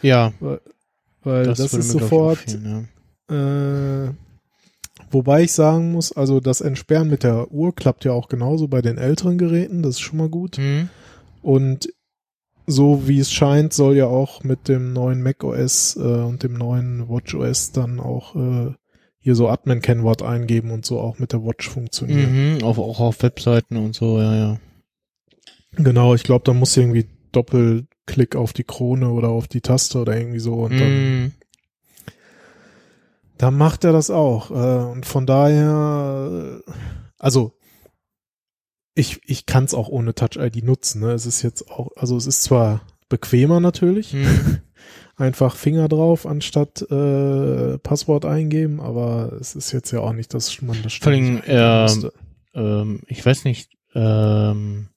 Ja, 0.02 0.34
Weil 1.24 1.46
das, 1.46 1.60
würde 1.60 1.78
ist 1.78 1.90
sofort, 1.92 2.58
ja. 3.30 4.08
äh, 4.08 4.12
wobei 5.12 5.44
ich 5.44 5.52
sagen 5.52 5.92
muss, 5.92 6.12
also 6.12 6.40
das 6.40 6.62
Entsperren 6.62 7.10
mit 7.10 7.24
der 7.24 7.52
Uhr 7.52 7.76
klappt 7.76 8.06
ja 8.06 8.14
auch 8.14 8.30
genauso 8.30 8.68
bei 8.68 8.82
den 8.82 8.98
älteren 8.98 9.38
Geräten, 9.38 9.84
das 9.84 9.96
ist 9.96 10.02
schon 10.02 10.18
mal 10.18 10.30
gut. 10.30 10.58
Mhm. 10.58 10.90
Und 11.42 11.94
so 12.68 13.08
wie 13.08 13.20
es 13.20 13.32
scheint, 13.32 13.74
soll 13.74 13.96
ja 13.96 14.06
auch 14.06 14.44
mit 14.44 14.68
dem 14.68 14.94
neuen 14.94 15.22
Mac 15.22 15.44
OS 15.44 15.96
äh, 15.98 16.00
und 16.00 16.44
dem 16.44 16.54
neuen 16.54 17.10
Watch 17.10 17.34
OS 17.36 17.72
dann 17.72 18.00
auch 18.00 18.36
äh, 18.36 18.74
hier 19.20 19.36
so 19.36 19.50
Admin-Kennwort 19.50 20.24
eingeben 20.24 20.72
und 20.72 20.86
so 20.86 21.00
auch 21.00 21.20
mit 21.20 21.34
der 21.34 21.44
Watch 21.44 21.70
funktionieren. 21.70 22.56
Mhm. 22.56 22.64
Auch, 22.64 22.78
auch 22.78 23.00
auf 23.00 23.22
Webseiten 23.24 23.78
und 23.78 23.96
so, 23.96 24.20
ja, 24.20 24.36
ja. 24.36 24.60
Genau, 25.74 26.16
ich 26.16 26.24
glaube, 26.24 26.44
da 26.46 26.54
muss 26.54 26.76
irgendwie 26.76 27.08
Doppelklick 27.32 28.36
auf 28.36 28.54
die 28.54 28.64
Krone 28.64 29.10
oder 29.10 29.30
auf 29.30 29.48
die 29.48 29.62
Taste 29.62 30.00
oder 30.00 30.18
irgendwie 30.18 30.40
so 30.40 30.54
und 30.56 30.80
dann 30.80 30.90
Mhm. 30.90 31.32
Da 33.42 33.50
macht 33.50 33.84
er 33.86 33.92
das 33.92 34.12
auch. 34.12 34.52
Äh, 34.52 34.92
und 34.92 35.06
von 35.08 35.26
daher, 35.26 36.62
äh, 36.68 36.72
also 37.18 37.58
ich, 38.94 39.20
ich 39.26 39.48
kann 39.48 39.64
es 39.64 39.74
auch 39.74 39.88
ohne 39.90 40.14
Touch 40.14 40.36
ID 40.38 40.64
nutzen. 40.64 41.02
Ne? 41.02 41.12
Es 41.14 41.26
ist 41.26 41.42
jetzt 41.42 41.72
auch, 41.72 41.90
also 41.96 42.16
es 42.18 42.28
ist 42.28 42.44
zwar 42.44 42.82
bequemer 43.10 43.60
natürlich, 43.60 44.14
Mhm. 44.14 44.60
einfach 45.16 45.56
Finger 45.56 45.88
drauf 45.88 46.26
anstatt 46.28 46.84
äh, 46.92 47.78
Passwort 47.80 48.26
eingeben, 48.26 48.80
aber 48.80 49.34
es 49.40 49.56
ist 49.56 49.72
jetzt 49.72 49.90
ja 49.92 50.02
auch 50.02 50.14
nicht, 50.14 50.34
dass 50.36 50.62
man 50.62 50.78
das 50.84 50.94
Vor 50.94 51.12
allem, 51.12 51.34
müsste. 51.36 52.14
ähm, 52.54 53.02
ich 53.08 53.26
weiß 53.26 53.44
nicht, 53.46 53.72
ähm, 53.96 54.88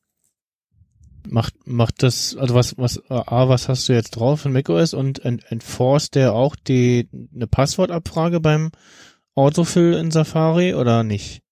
macht, 1.28 1.54
macht 1.66 2.02
das, 2.02 2.36
also 2.36 2.54
was, 2.54 2.76
was, 2.78 3.02
A, 3.10 3.48
was 3.48 3.68
hast 3.68 3.88
du 3.88 3.92
jetzt 3.92 4.12
drauf 4.12 4.44
in 4.44 4.52
macOS 4.52 4.94
und 4.94 5.24
ent, 5.24 5.50
enforced 5.50 6.14
der 6.14 6.32
auch 6.32 6.56
die, 6.56 7.08
eine 7.34 7.46
Passwortabfrage 7.46 8.40
beim 8.40 8.70
Autofill 9.34 9.94
in 9.94 10.10
Safari 10.10 10.74
oder 10.74 11.02
nicht? 11.02 11.42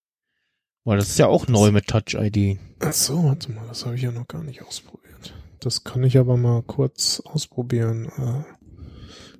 Weil 0.85 0.99
das 0.99 1.11
ist 1.11 1.19
ja 1.19 1.28
auch 1.28 1.47
neu 1.47 1.70
mit 1.70 1.86
Touch 1.86 2.15
ID. 2.15 2.59
Ach 2.81 2.93
so, 2.93 3.24
warte 3.24 3.53
mal, 3.53 3.66
das 3.69 3.86
habe 3.86 3.94
ich 3.94 4.03
ja 4.03 4.11
noch 4.11 4.27
gar 4.27 4.43
nicht 4.43 4.62
ausprobiert. 4.62 5.35
Das 5.61 5.85
kann 5.85 6.03
ich 6.03 6.19
aber 6.19 6.36
mal 6.36 6.62
kurz 6.62 7.20
ausprobieren. 7.20 8.07
Äh, 8.07 8.62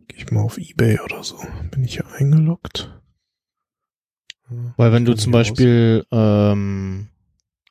Gehe 0.09 0.19
ich 0.19 0.31
mal 0.31 0.43
auf 0.43 0.59
Ebay 0.59 1.01
oder 1.01 1.25
so. 1.25 1.37
Bin 1.71 1.85
ich 1.85 1.95
hier 1.95 2.07
eingeloggt? 2.07 3.01
Weil 4.77 4.93
wenn 4.93 5.05
du 5.05 5.15
zum 5.15 5.33
Beispiel, 5.33 6.05
ähm, 6.13 7.09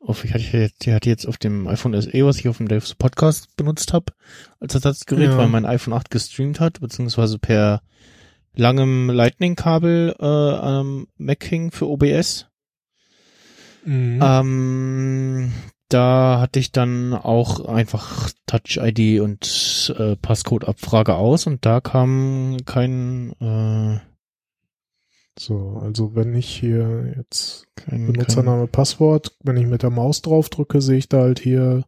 auf, 0.03 0.23
ich 0.25 0.33
hatte 0.33 0.43
jetzt, 0.57 0.85
ich 0.85 0.93
hatte 0.93 1.09
jetzt 1.09 1.25
auf 1.27 1.37
dem 1.37 1.67
iPhone 1.67 1.99
SE, 2.01 2.25
was 2.25 2.37
ich 2.39 2.47
auf 2.47 2.57
dem 2.57 2.67
Dave's 2.67 2.95
Podcast 2.95 3.55
benutzt 3.55 3.93
habe, 3.93 4.13
als 4.59 4.73
Ersatzgerät, 4.73 5.29
Ja. 5.29 5.37
weil 5.37 5.47
mein 5.47 5.65
iPhone 5.65 5.93
8 5.93 6.09
gestreamt 6.09 6.59
hat, 6.59 6.79
beziehungsweise 6.79 7.37
per 7.39 7.81
langem 8.53 9.09
Lightning-Kabel 9.09 10.15
äh, 10.19 10.25
am 10.25 11.07
Mac 11.17 11.43
hing 11.43 11.71
für 11.71 11.87
OBS. 11.87 12.47
Mhm. 13.85 14.19
Ähm, 14.21 15.51
da 15.89 16.39
hatte 16.39 16.59
ich 16.59 16.71
dann 16.71 17.13
auch 17.13 17.65
einfach 17.65 18.29
Touch 18.45 18.77
ID 18.81 19.21
und 19.21 19.93
äh, 19.97 20.15
Passcode-Abfrage 20.15 21.15
aus 21.15 21.47
und 21.47 21.65
da 21.65 21.81
kam 21.81 22.57
kein, 22.65 23.33
äh, 23.41 23.99
So, 25.39 25.79
also 25.81 26.13
wenn 26.15 26.35
ich 26.35 26.47
hier 26.47 27.13
jetzt 27.17 27.67
kein, 27.75 28.07
Benutzername, 28.07 28.67
Passwort, 28.67 29.35
wenn 29.43 29.57
ich 29.57 29.65
mit 29.65 29.81
der 29.81 29.89
Maus 29.89 30.21
drauf 30.21 30.49
drücke, 30.49 30.81
sehe 30.81 30.97
ich 30.97 31.09
da 31.09 31.21
halt 31.21 31.39
hier, 31.39 31.85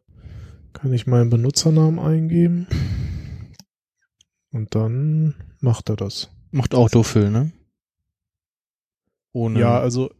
kann 0.72 0.92
ich 0.92 1.06
meinen 1.06 1.30
Benutzernamen 1.30 1.98
eingeben. 1.98 2.66
Und 4.50 4.74
dann 4.74 5.34
macht 5.60 5.90
er 5.90 5.96
das. 5.96 6.30
kein, 6.52 6.72
macht 6.72 6.74
Autofill, 6.74 7.30
ne? 7.30 7.52
Ohne. 9.32 9.58
Ja, 9.60 9.78
also, 9.80 10.10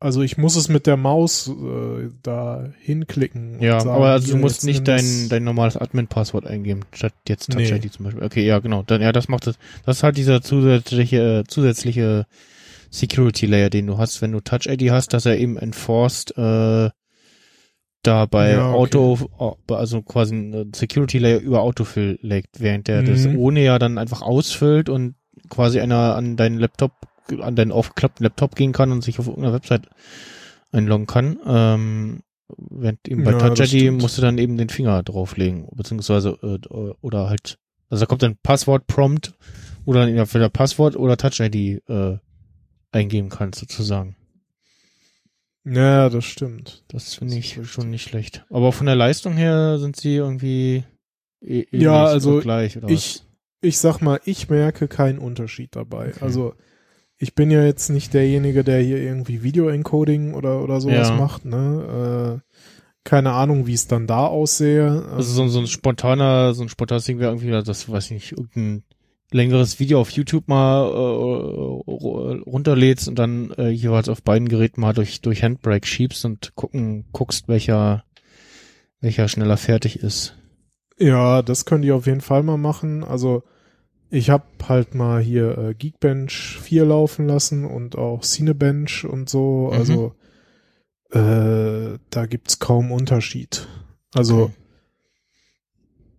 also 0.00 0.22
ich 0.22 0.36
muss 0.36 0.56
es 0.56 0.68
mit 0.68 0.86
der 0.86 0.96
Maus 0.96 1.48
äh, 1.48 2.10
da 2.22 2.68
hinklicken. 2.80 3.60
Ja, 3.62 3.80
sagen, 3.80 3.96
aber 3.96 4.08
also 4.08 4.32
du 4.32 4.38
musst 4.38 4.64
nicht 4.64 4.86
dein, 4.86 5.28
dein 5.28 5.44
normales 5.44 5.76
Admin-Passwort 5.76 6.46
eingeben, 6.46 6.80
statt 6.92 7.14
jetzt 7.28 7.50
Touch 7.50 7.70
Nee. 7.70 7.76
ID 7.76 7.92
zum 7.92 8.04
Beispiel. 8.04 8.24
Okay, 8.24 8.44
ja, 8.44 8.58
genau. 8.58 8.82
Dann, 8.82 9.00
ja, 9.00 9.12
das 9.12 9.28
macht 9.28 9.46
das. 9.46 9.56
Das 9.84 9.98
ist 9.98 10.02
halt 10.02 10.16
dieser 10.16 10.42
zusätzliche, 10.42 11.44
zusätzliche 11.46 12.26
Security 12.90 13.46
Layer, 13.46 13.70
den 13.70 13.86
du 13.86 13.98
hast, 13.98 14.22
wenn 14.22 14.32
du 14.32 14.40
Touch 14.40 14.66
ID 14.66 14.90
hast, 14.90 15.12
dass 15.12 15.26
er 15.26 15.38
eben 15.38 15.56
enforced, 15.56 16.36
äh, 16.36 16.90
da 18.02 18.26
bei 18.26 18.52
Ja, 18.52 18.72
okay. 18.72 18.98
Auto, 18.98 19.56
also 19.68 20.02
quasi 20.02 20.34
ein 20.36 20.72
Security 20.74 21.18
Layer 21.18 21.40
über 21.40 21.62
Autofill 21.62 22.18
legt, 22.22 22.60
während 22.60 22.86
der 22.88 23.02
das 23.02 23.26
Mhm. 23.26 23.38
ohne 23.38 23.64
ja 23.64 23.78
dann 23.78 23.98
einfach 23.98 24.22
ausfüllt 24.22 24.88
und 24.88 25.16
quasi 25.48 25.80
einer 25.80 26.14
an 26.14 26.36
deinen 26.36 26.58
Laptop, 26.58 26.92
an 27.40 27.56
deinen 27.56 27.72
aufgeklappten 27.72 28.22
Laptop 28.24 28.54
gehen 28.54 28.72
kann 28.72 28.92
und 28.92 29.02
sich 29.02 29.18
auf 29.18 29.26
irgendeiner 29.26 29.54
Website 29.54 29.88
einloggen 30.70 31.06
kann. 31.06 31.38
Ähm, 31.46 32.20
während 32.56 33.08
eben 33.08 33.24
bei 33.24 33.32
Ja, 33.32 33.38
Touch 33.38 33.58
das 33.58 33.72
ID 33.72 33.90
musst 33.92 34.18
du 34.18 34.22
dann 34.22 34.38
eben 34.38 34.56
den 34.56 34.68
Finger 34.68 35.02
drauflegen, 35.02 35.66
beziehungsweise 35.74 36.38
äh, 36.42 36.68
oder 37.00 37.28
halt, 37.28 37.58
also 37.90 38.04
da 38.04 38.06
kommt 38.06 38.22
dann 38.22 38.36
Passwort-Prompt, 38.40 39.32
wo 39.84 39.92
du 39.92 39.98
dann 39.98 40.16
entweder 40.16 40.48
Passwort 40.48 40.94
oder 40.94 41.16
Touch 41.16 41.40
ID 41.40 41.82
äh, 41.88 42.18
eingeben 42.96 43.28
kannst 43.30 43.60
sozusagen. 43.60 44.16
Ja, 45.64 46.08
das 46.08 46.24
stimmt. 46.24 46.84
Das 46.88 47.14
finde 47.14 47.36
ich 47.36 47.56
richtig. 47.58 47.70
schon 47.72 47.90
nicht 47.90 48.08
schlecht. 48.08 48.44
Aber 48.50 48.72
von 48.72 48.86
der 48.86 48.94
Leistung 48.94 49.34
her 49.34 49.78
sind 49.78 49.96
sie 49.96 50.14
irgendwie 50.14 50.84
eh- 51.42 51.66
Ja, 51.72 52.04
also 52.04 52.38
gleich 52.40 52.76
oder 52.76 52.88
Ich, 52.88 53.22
ich 53.60 53.78
sag 53.78 54.00
mal, 54.00 54.20
ich 54.24 54.48
merke 54.48 54.86
keinen 54.86 55.18
Unterschied 55.18 55.74
dabei. 55.74 56.10
Okay. 56.10 56.18
Also 56.24 56.54
ich 57.18 57.34
bin 57.34 57.50
ja 57.50 57.64
jetzt 57.64 57.88
nicht 57.88 58.14
derjenige, 58.14 58.62
der 58.62 58.80
hier 58.80 58.98
irgendwie 58.98 59.42
Video-Encoding 59.42 60.34
oder, 60.34 60.62
oder 60.62 60.80
sowas 60.80 61.08
Ja. 61.08 61.16
macht, 61.16 61.44
ne? 61.44 62.40
Äh, 62.44 62.56
keine 63.02 63.32
Ahnung, 63.32 63.66
wie 63.66 63.74
es 63.74 63.86
dann 63.88 64.06
da 64.06 64.26
aussehe. 64.26 65.02
was? 65.06 65.12
Also 65.14 65.32
so, 65.32 65.48
so 65.48 65.58
ein 65.60 65.66
spontaner, 65.66 66.54
so 66.54 66.62
ein 66.62 66.68
spontanes 66.68 67.04
Ding 67.06 67.18
wäre 67.18 67.32
irgendwie, 67.32 67.50
das 67.50 67.88
weiß 67.88 68.06
ich 68.06 68.10
nicht, 68.12 68.32
irgendein 68.32 68.84
längeres 69.36 69.78
Video 69.78 70.00
auf 70.00 70.10
YouTube 70.10 70.48
mal 70.48 70.86
äh, 70.86 71.90
ru- 71.90 72.42
runterlädst 72.42 73.06
und 73.08 73.18
dann 73.18 73.50
äh, 73.52 73.68
jeweils 73.68 74.08
auf 74.08 74.22
beiden 74.22 74.48
Geräten 74.48 74.80
mal 74.80 74.92
durch 74.94 75.20
durch 75.20 75.42
Handbrake 75.42 75.86
schiebst 75.86 76.24
und 76.24 76.54
gucken 76.54 77.04
guckst, 77.12 77.46
welcher 77.48 78.04
welcher 79.00 79.28
schneller 79.28 79.56
fertig 79.56 80.00
ist. 80.00 80.36
Ja, 80.98 81.42
das 81.42 81.64
könnt 81.66 81.84
ihr 81.84 81.94
auf 81.94 82.06
jeden 82.06 82.22
Fall 82.22 82.42
mal 82.42 82.56
machen. 82.56 83.04
Also 83.04 83.42
ich 84.08 84.30
habe 84.30 84.44
halt 84.68 84.94
mal 84.94 85.20
hier 85.20 85.58
äh, 85.58 85.74
Geekbench 85.74 86.58
4 86.62 86.84
laufen 86.86 87.26
lassen 87.26 87.64
und 87.64 87.96
auch 87.98 88.22
Cinebench 88.22 89.04
und 89.04 89.28
so. 89.28 89.70
Mhm. 89.72 89.78
Also 89.78 90.14
äh, 91.10 91.98
da 92.10 92.26
gibt's 92.26 92.58
kaum 92.58 92.92
Unterschied. 92.92 93.68
Also 94.14 94.44
Okay. 94.44 94.52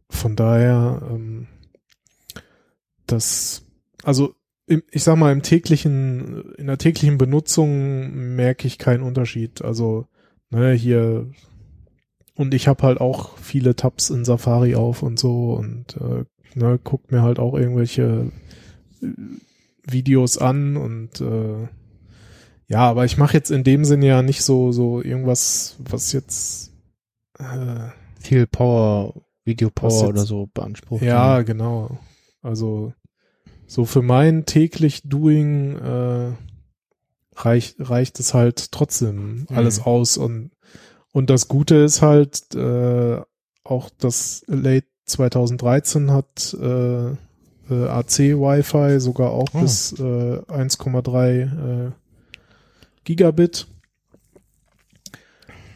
von 0.09 0.35
daher, 0.35 1.01
ähm, 1.11 1.47
das, 3.07 3.65
also 4.03 4.33
im, 4.65 4.83
ich 4.91 5.03
sag 5.03 5.17
mal, 5.17 5.31
im 5.31 5.41
täglichen, 5.41 6.53
in 6.57 6.67
der 6.67 6.77
täglichen 6.77 7.17
Benutzung 7.17 8.35
merke 8.35 8.67
ich 8.67 8.77
keinen 8.77 9.01
Unterschied. 9.03 9.61
Also, 9.61 10.07
ne, 10.49 10.73
hier, 10.73 11.29
und 12.35 12.53
ich 12.53 12.67
habe 12.67 12.83
halt 12.83 12.99
auch 12.99 13.37
viele 13.37 13.75
Tabs 13.75 14.09
in 14.09 14.25
Safari 14.25 14.75
auf 14.75 15.03
und 15.03 15.17
so 15.17 15.53
und 15.53 15.97
äh, 15.97 16.25
ne, 16.59 16.79
guckt 16.83 17.11
mir 17.11 17.21
halt 17.21 17.39
auch 17.39 17.53
irgendwelche 17.55 18.31
äh, 19.01 19.07
Videos 19.89 20.37
an 20.37 20.75
und 20.77 21.21
äh, 21.21 21.67
ja, 22.67 22.79
aber 22.79 23.05
ich 23.05 23.17
mache 23.17 23.33
jetzt 23.33 23.49
in 23.49 23.63
dem 23.63 23.85
Sinne 23.85 24.07
ja 24.07 24.21
nicht 24.21 24.43
so 24.43 24.73
so 24.73 25.01
irgendwas, 25.01 25.77
was 25.79 26.11
jetzt 26.11 26.73
äh, 27.39 27.89
Viel 28.19 28.45
Power, 28.47 29.13
Video 29.45 29.69
Power 29.69 29.91
jetzt- 29.91 30.03
oder 30.03 30.25
so 30.25 30.49
beansprucht. 30.53 31.01
ja, 31.03 31.41
genau. 31.43 31.97
Also 32.47 32.93
so 33.67 33.83
für 33.85 34.01
mein 34.01 34.45
täglich 34.45 35.01
Doing 35.03 35.75
äh, 35.75 36.31
reicht 37.35 37.75
reicht 37.79 38.19
es 38.19 38.33
halt 38.33 38.71
trotzdem 38.71 39.45
alles 39.49 39.79
Mhm. 39.79 39.83
aus 39.85 40.17
und 40.17 40.51
und 41.11 41.29
das 41.29 41.47
Gute 41.47 41.75
ist 41.75 42.01
halt 42.01 42.55
äh, 42.55 43.19
auch 43.63 43.89
das 43.97 44.43
Late 44.47 44.87
2013 45.05 46.11
hat 46.11 46.55
äh, 46.59 47.09
äh, 47.11 47.15
AC 47.69 48.19
Wi-Fi 48.19 48.99
sogar 48.99 49.31
auch 49.31 49.49
Oh. 49.53 49.59
bis 49.61 49.93
äh, 49.93 50.03
1,3 50.47 51.87
äh, 51.87 51.91
Gigabit. 53.03 53.67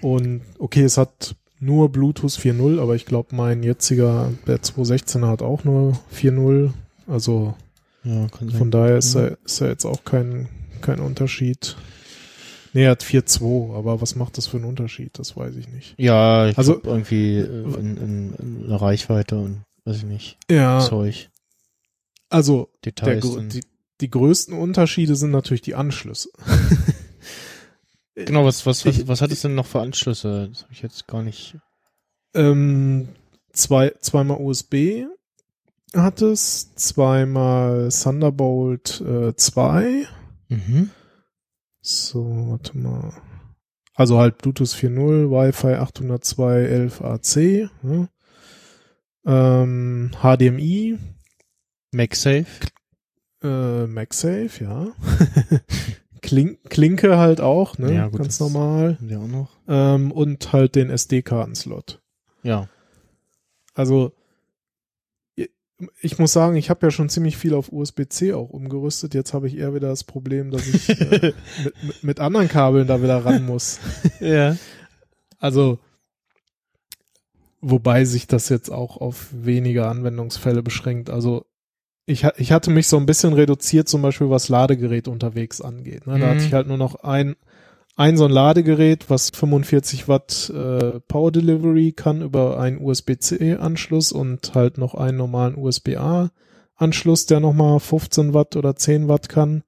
Und 0.02 0.42
okay, 0.58 0.84
es 0.84 0.98
hat 0.98 1.36
nur 1.62 1.90
Bluetooth 1.92 2.32
4.0, 2.34 2.80
aber 2.82 2.96
ich 2.96 3.06
glaube, 3.06 3.34
mein 3.36 3.64
jetziger, 3.64 4.32
der 4.48 4.62
216er 4.62 5.28
hat 5.28 5.42
auch 5.42 5.64
nur 5.64 5.94
4.0. 6.14 6.72
Also 7.08 7.54
Ja, 8.04 8.28
von 8.58 8.72
daher 8.72 8.98
ist, 8.98 9.16
Mhm. 9.16 9.22
er, 9.22 9.38
ist 9.46 9.62
er 9.62 9.70
jetzt 9.70 9.86
auch 9.86 10.04
kein, 10.04 10.50
kein 10.82 11.00
Unterschied. 11.00 11.78
Nee, 12.74 12.86
er 12.86 12.92
hat 12.92 13.04
4.2, 13.04 13.76
aber 13.76 14.02
was 14.02 14.16
macht 14.16 14.38
das 14.38 14.48
für 14.48 14.58
einen 14.58 14.66
Unterschied? 14.66 15.20
Das 15.20 15.38
weiß 15.38 15.56
ich 15.58 15.68
nicht. 15.70 15.94
Ja, 15.98 16.48
ich 16.48 16.58
Also- 16.58 16.78
also 16.78 16.90
irgendwie 16.90 17.38
äh, 17.38 17.44
in, 17.80 17.98
in, 17.98 18.34
in 18.34 18.68
der 18.68 18.82
Reichweite 18.82 19.38
und 19.38 19.62
weiß 19.86 19.98
ich 19.98 20.04
nicht, 20.06 20.38
Ja, 20.50 20.80
Zeug, 20.80 21.30
also 22.30 22.70
der, 22.86 22.94
Details. 22.94 23.26
sind- 23.34 23.54
die, 23.54 23.62
die 24.00 24.10
größten 24.10 24.58
Unterschiede 24.58 25.16
sind 25.16 25.32
natürlich 25.32 25.62
die 25.62 25.76
Anschlüsse. 25.76 26.30
genau, 28.16 28.46
was, 28.46 28.66
was, 28.66 28.86
was, 28.86 28.98
ich- 29.00 29.08
was 29.08 29.22
hat 29.22 29.32
es 29.32 29.42
denn 29.42 29.56
noch 29.56 29.66
für 29.66 29.82
Anschlüsse? 29.82 30.50
Das 30.52 30.64
habe 30.64 30.74
ich 30.74 30.82
jetzt 30.82 31.08
gar 31.08 31.22
nicht. 31.24 31.58
Ähm, 32.34 33.10
zwei, 33.52 33.94
zweimal 34.00 34.38
USB 34.40 35.06
hat 35.94 36.22
es, 36.22 36.74
zweimal 36.76 37.90
Thunderbolt 37.92 39.02
äh, 39.02 39.36
2. 39.36 40.08
Mhm. 40.48 40.90
So, 41.82 42.24
warte 42.52 42.78
mal. 42.78 43.14
Also 43.96 44.18
halt 44.18 44.38
Bluetooth 44.38 44.70
4.0, 44.70 45.30
Wi-Fi 45.30 45.76
802.11ac. 45.80 47.70
Ne? 47.84 48.08
Ähm, 49.26 50.12
HDMI, 50.22 50.98
MagSafe. 51.92 52.68
äh, 53.44 53.86
MagSafe, 53.88 54.64
ja. 54.64 54.88
Klin 56.22 56.58
Klinke 56.70 57.18
halt 57.18 57.42
auch, 57.42 57.78
ne? 57.78 57.94
Ja, 57.94 58.08
gut, 58.08 58.20
Ganz 58.20 58.40
normal. 58.40 58.98
Haben 58.98 59.08
die 59.08 59.16
auch 59.16 59.28
noch? 59.28 59.50
Ähm, 59.68 60.12
und 60.12 60.54
halt 60.54 60.76
den 60.76 60.90
SD-Kartenslot. 60.90 62.00
Ja. 62.44 62.70
Also 63.74 64.14
ich 66.02 66.20
muss 66.20 66.34
sagen, 66.34 66.56
ich 66.56 66.70
habe 66.70 66.86
ja 66.86 66.92
schon 66.92 67.10
ziemlich 67.10 67.38
viel 67.38 67.54
auf 67.54 67.72
USB-C 67.72 68.34
auch 68.34 68.50
umgerüstet. 68.50 69.14
Jetzt 69.14 69.34
habe 69.34 69.48
ich 69.48 69.58
eher 69.58 69.74
wieder 69.74 69.90
das 69.90 70.04
Problem, 70.04 70.52
dass 70.52 70.68
ich 70.68 70.90
äh, 70.90 71.34
mit, 71.82 72.04
mit, 72.04 72.20
anderen 72.20 72.48
Kabeln 72.48 72.88
da 72.88 73.02
wieder 73.02 73.24
ran 73.26 73.46
muss. 73.46 73.80
ja. 74.20 74.58
Also 75.40 75.80
wobei 77.62 78.06
sich 78.06 78.28
das 78.28 78.50
jetzt 78.50 78.70
auch 78.70 78.98
auf 78.98 79.30
wenige 79.32 79.88
Anwendungsfälle 79.88 80.64
beschränkt. 80.64 81.10
Also 81.10 81.46
ich, 82.12 82.26
ich 82.38 82.52
hatte 82.52 82.70
mich 82.72 82.88
so 82.88 82.98
ein 82.98 83.06
bisschen 83.06 83.34
reduziert, 83.34 83.88
zum 83.90 84.02
Beispiel 84.02 84.30
was 84.30 84.50
Ladegerät 84.50 85.08
unterwegs 85.08 85.62
angeht. 85.62 86.08
Ne? 86.08 86.20
Da 86.20 86.28
Mhm. 86.28 86.30
hatte 86.32 86.46
ich 86.46 86.54
halt 86.54 86.68
nur 86.68 86.78
noch 86.78 86.96
ein, 87.04 87.36
ein 87.96 88.18
so 88.18 88.26
ein 88.26 88.32
Ladegerät, 88.32 89.10
was 89.10 89.30
45 89.32 90.08
Watt 90.08 90.52
äh, 90.56 91.00
Power 91.08 91.32
Delivery 91.32 91.92
kann 91.92 92.22
über 92.22 92.60
einen 92.60 92.80
USB-C-Anschluss 92.82 94.12
und 94.12 94.54
halt 94.56 94.78
noch 94.78 94.96
einen 94.96 95.18
normalen 95.18 95.56
USB-A-Anschluss, 95.58 97.26
der 97.26 97.40
nochmal 97.40 97.80
15 97.80 98.34
Watt 98.34 98.56
oder 98.56 98.76
10 98.76 99.08
Watt 99.08 99.30
kann. 99.30 99.64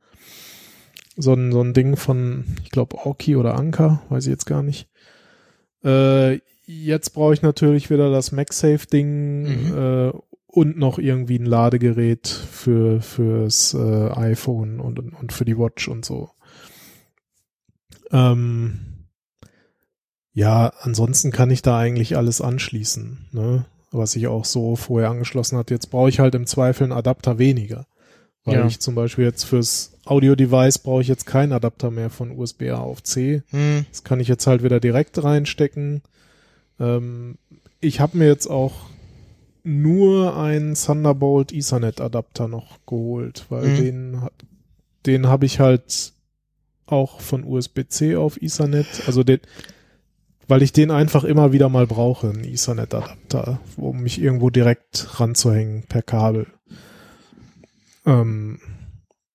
So 1.15 1.33
ein, 1.33 1.51
so 1.51 1.61
ein 1.61 1.73
Ding 1.73 1.95
von, 1.95 2.45
ich 2.63 2.71
glaube, 2.71 2.97
Aoki 2.97 3.35
oder 3.35 3.55
Anker, 3.55 4.01
weiß 4.09 4.25
ich 4.25 4.31
jetzt 4.31 4.45
gar 4.45 4.63
nicht. 4.63 4.87
Äh, 5.83 6.39
jetzt 6.65 7.11
brauche 7.13 7.33
ich 7.33 7.41
natürlich 7.41 7.89
wieder 7.91 8.09
das 8.09 8.31
MagSafe-Ding 8.31 9.43
Mhm. 9.43 9.77
äh, 9.77 10.11
und 10.53 10.77
noch 10.77 10.99
irgendwie 10.99 11.39
ein 11.39 11.47
Ladegerät 11.47 12.27
für 12.27 13.01
fürs 13.01 13.73
äh, 13.73 14.09
iPhone 14.11 14.79
und, 14.79 14.99
und, 14.99 15.33
für 15.33 15.45
die 15.45 15.57
Watch 15.57 15.87
und 15.87 16.05
so. 16.05 16.29
Ähm, 18.11 18.79
ja, 20.31 20.71
ansonsten 20.81 21.31
kann 21.31 21.49
ich 21.49 21.63
da 21.63 21.79
eigentlich 21.79 22.17
alles 22.17 22.39
anschließen, 22.39 23.29
ne? 23.31 23.65
was 23.91 24.15
ich 24.15 24.27
auch 24.27 24.45
so 24.45 24.75
vorher 24.75 25.09
angeschlossen 25.09 25.57
hat. 25.57 25.71
Jetzt 25.71 25.89
brauche 25.89 26.09
ich 26.09 26.19
halt 26.19 26.35
im 26.35 26.45
Zweifel 26.45 26.83
einen 26.83 26.93
Adapter 26.93 27.39
weniger. 27.39 27.87
Weil 28.43 28.59
Ja. 28.59 28.67
ich 28.67 28.79
zum 28.79 28.93
Beispiel 28.93 29.25
jetzt 29.25 29.45
fürs 29.45 29.93
Audio-Device 30.05 30.79
brauche 30.79 31.01
ich 31.01 31.07
jetzt 31.07 31.25
keinen 31.25 31.53
Adapter 31.53 31.89
mehr 31.89 32.11
von 32.11 32.29
USB-A 32.29 32.75
auf 32.77 33.01
C. 33.01 33.41
Hm. 33.49 33.85
Das 33.89 34.03
kann 34.03 34.19
ich 34.19 34.27
jetzt 34.27 34.45
halt 34.45 34.63
wieder 34.63 34.79
direkt 34.79 35.23
reinstecken. 35.23 36.03
Ähm, 36.79 37.37
ich 37.79 37.99
habe 37.99 38.17
mir 38.17 38.27
jetzt 38.27 38.47
auch 38.47 38.73
nur 39.63 40.37
einen 40.37 40.75
Thunderbolt 40.75 41.53
Ethernet 41.53 42.01
Adapter 42.01 42.47
noch 42.47 42.79
geholt, 42.85 43.45
weil 43.49 43.69
Mhm. 43.69 43.75
den 43.75 44.21
den 45.05 45.27
habe 45.27 45.45
ich 45.45 45.59
halt 45.59 46.13
auch 46.85 47.19
von 47.19 47.43
USB-C 47.43 48.15
auf 48.15 48.41
Ethernet, 48.41 48.87
also 49.05 49.23
den 49.23 49.39
weil 50.47 50.61
ich 50.61 50.73
den 50.73 50.91
einfach 50.91 51.23
immer 51.23 51.53
wieder 51.53 51.69
mal 51.69 51.87
brauche, 51.87 52.29
einen 52.29 52.43
Ethernet 52.43 52.93
Adapter, 52.93 53.61
um 53.77 54.01
mich 54.01 54.21
irgendwo 54.21 54.49
direkt 54.49 55.19
ranzuhängen 55.19 55.83
per 55.83 56.01
Kabel. 56.01 56.47
Ähm, 58.05 58.59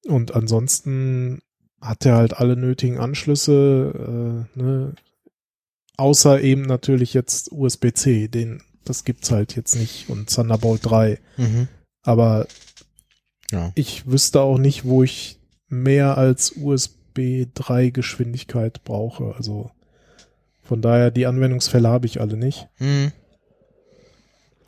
und 0.07 0.35
ansonsten 0.35 1.41
hat 1.81 2.05
er 2.05 2.17
halt 2.17 2.35
alle 2.37 2.57
nötigen 2.57 2.99
Anschlüsse, 2.99 4.47
äh, 4.57 4.59
ne? 4.61 4.95
außer 5.97 6.41
eben 6.43 6.63
natürlich 6.63 7.15
jetzt 7.15 7.53
USB-C, 7.53 8.29
den 8.29 8.63
das 8.89 9.05
gibt's 9.05 9.31
halt 9.31 9.57
jetzt 9.57 9.77
nicht 9.77 10.09
und 10.09 10.35
Thunderbolt 10.35 10.81
3. 10.85 11.19
Mhm. 11.37 11.69
Aber 12.03 12.47
Ja. 13.51 13.73
ich 13.75 14.07
wüsste 14.07 14.41
auch 14.41 14.59
nicht, 14.59 14.85
wo 14.85 15.03
ich 15.03 15.39
mehr 15.69 16.17
als 16.19 16.53
USB 16.57 17.47
3 17.55 17.91
Geschwindigkeit 17.91 18.85
brauche. 18.85 19.35
Also 19.37 19.71
von 20.63 20.83
daher 20.83 21.11
die 21.11 21.27
Anwendungsfälle 21.27 21.89
habe 21.89 22.07
ich 22.07 22.21
alle 22.21 22.37
nicht. 22.37 22.69
Hm. 22.77 23.13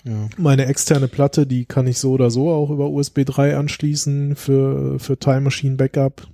Ja. 0.04 0.28
Meine 0.38 0.64
externe 0.66 1.08
Platte, 1.08 1.46
die 1.46 1.66
kann 1.66 1.86
ich 1.86 1.98
so 1.98 2.12
oder 2.12 2.30
so 2.30 2.50
auch 2.50 2.70
über 2.70 2.88
USB 2.88 3.24
3 3.26 3.56
anschließen 3.56 4.34
für, 4.34 4.98
für 4.98 5.18
Time 5.18 5.42
Machine 5.42 5.76
Backup. 5.76 6.26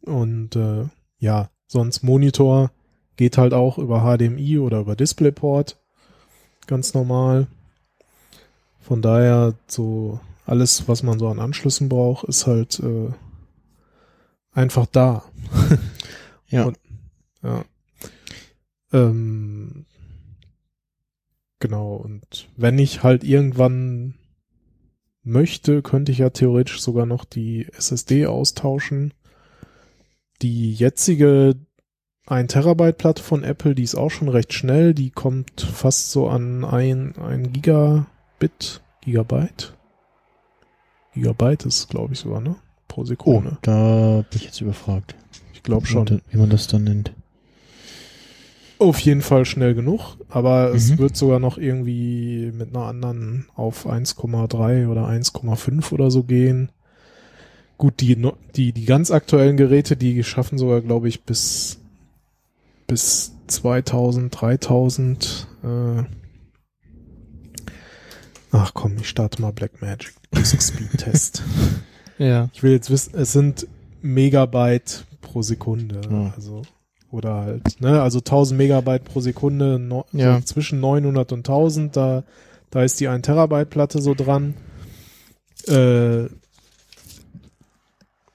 Und 0.00 0.56
äh, 0.56 0.84
ja, 1.18 1.50
sonst 1.66 2.02
Monitor 2.02 2.70
geht 3.16 3.36
halt 3.36 3.52
auch 3.52 3.76
über 3.78 4.00
HDMI 4.00 4.58
oder 4.58 4.80
über 4.80 4.96
DisplayPort. 4.96 5.78
Ganz 6.68 6.94
normal. 6.94 7.48
Von 8.80 9.02
daher 9.02 9.54
so 9.66 10.20
alles, 10.46 10.86
was 10.86 11.02
man 11.02 11.18
so 11.18 11.26
an 11.28 11.40
Anschlüssen 11.40 11.88
braucht, 11.88 12.24
ist 12.28 12.46
halt 12.46 12.78
äh, 12.78 13.10
einfach 14.52 14.86
da. 14.86 15.24
Ja. 16.50 16.64
Und- 16.64 16.78
Ja. 17.42 17.64
Ähm, 18.90 19.84
genau, 21.58 21.96
und 21.96 22.48
wenn 22.56 22.78
ich 22.78 23.02
halt 23.02 23.22
irgendwann 23.22 24.14
möchte, 25.22 25.82
könnte 25.82 26.10
ich 26.10 26.18
ja 26.18 26.30
theoretisch 26.30 26.80
sogar 26.80 27.04
noch 27.04 27.26
die 27.26 27.66
SSD 27.76 28.24
austauschen. 28.24 29.12
Die 30.40 30.72
jetzige 30.72 31.56
1 32.28 32.52
Terabyte 32.52 32.98
Platte 32.98 33.22
von 33.22 33.42
Apple, 33.42 33.74
die 33.74 33.82
ist 33.82 33.94
auch 33.94 34.10
schon 34.10 34.28
recht 34.28 34.52
schnell, 34.52 34.92
die 34.94 35.10
kommt 35.10 35.60
fast 35.62 36.10
so 36.10 36.28
an 36.28 36.64
ein, 36.64 37.14
ein 37.16 37.52
Gigabit, 37.52 38.82
Gigabyte? 39.00 39.74
Gigabyte 41.14 41.64
ist, 41.66 41.88
glaube 41.88 42.12
ich, 42.12 42.20
sogar, 42.20 42.40
ne? 42.40 42.56
Pro 42.86 43.02
Oh, 43.02 43.04
Sekunde. 43.04 43.58
da 43.62 44.24
bin 44.30 44.36
ich 44.36 44.44
jetzt 44.44 44.60
überfragt. 44.60 45.14
Ich 45.54 45.62
glaube 45.62 45.86
schon. 45.86 46.20
Wie 46.30 46.36
man- 46.38 46.50
das 46.50 46.66
dann 46.66 46.84
nennt. 46.84 47.12
Auf 48.78 49.00
jeden 49.00 49.22
Fall 49.22 49.44
schnell 49.44 49.74
genug, 49.74 50.16
aber 50.28 50.72
es 50.72 50.90
Mhm. 50.90 50.98
wird 50.98 51.16
sogar 51.16 51.40
noch 51.40 51.58
irgendwie 51.58 52.52
mit 52.54 52.68
einer 52.74 52.84
anderen 52.86 53.46
auf 53.56 53.86
1,3 53.86 54.86
oder 54.86 55.06
1,5 55.08 55.90
oder 55.92 56.10
so 56.12 56.22
gehen. 56.22 56.70
Gut, 57.76 58.00
die, 58.00 58.16
die, 58.54 58.72
die 58.72 58.84
ganz 58.84 59.10
aktuellen 59.10 59.56
Geräte, 59.56 59.96
die 59.96 60.22
schaffen 60.22 60.58
sogar, 60.58 60.80
glaube 60.80 61.08
ich, 61.08 61.22
bis, 61.24 61.80
bis 62.88 63.32
2000, 63.46 64.40
3000. 64.40 65.46
Äh 65.62 66.02
Ach 68.50 68.72
komm, 68.74 68.96
ich 68.98 69.08
starte 69.08 69.40
mal 69.42 69.52
Blackmagic 69.52 70.14
Disk 70.34 70.60
Speed 70.62 70.90
Test. 70.98 71.42
Ja. 72.18 72.48
Ich 72.52 72.62
will 72.62 72.72
jetzt 72.72 72.90
wissen, 72.90 73.14
es 73.16 73.32
sind 73.32 73.68
Megabyte 74.02 75.04
pro 75.20 75.42
Sekunde. 75.42 76.00
Ja. 76.10 76.32
Also, 76.34 76.62
oder 77.10 77.34
halt, 77.34 77.80
ne, 77.80 78.02
also 78.02 78.18
1000 78.18 78.56
Megabyte 78.58 79.04
pro 79.04 79.20
Sekunde, 79.20 79.78
no, 79.78 80.06
Ja. 80.12 80.36
so 80.38 80.44
zwischen 80.44 80.80
900 80.80 81.32
und 81.32 81.38
1000, 81.40 81.94
da, 81.94 82.24
da 82.70 82.82
ist 82.82 82.98
die 83.00 83.08
1 83.08 83.24
Terabyte 83.26 83.68
Platte 83.70 84.00
so 84.00 84.14
dran. 84.14 84.54
Äh, 85.66 86.26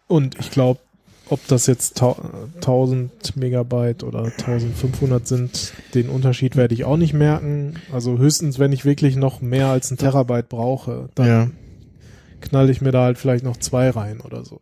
und 0.07 0.37
ich 0.39 0.51
glaube, 0.51 0.79
ob 1.29 1.45
das 1.47 1.67
jetzt 1.67 1.97
tau- 1.97 2.17
1000 2.55 3.35
Megabyte 3.37 4.03
oder 4.03 4.23
1500 4.25 5.27
sind, 5.27 5.73
den 5.93 6.09
Unterschied 6.09 6.55
werde 6.55 6.73
ich 6.73 6.83
auch 6.83 6.97
nicht 6.97 7.13
merken. 7.13 7.75
Also 7.91 8.17
höchstens, 8.17 8.59
wenn 8.59 8.71
ich 8.73 8.85
wirklich 8.85 9.15
noch 9.15 9.41
mehr 9.41 9.67
als 9.67 9.89
ein 9.91 9.97
Terabyte 9.97 10.49
brauche, 10.49 11.09
dann 11.15 11.27
Ja. 11.27 11.47
knall 12.41 12.69
ich 12.69 12.81
mir 12.81 12.91
da 12.91 13.03
halt 13.03 13.17
vielleicht 13.17 13.43
noch 13.45 13.57
zwei 13.57 13.89
rein 13.89 14.19
oder 14.21 14.43
so. 14.45 14.61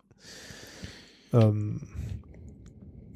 Ähm, 1.34 1.82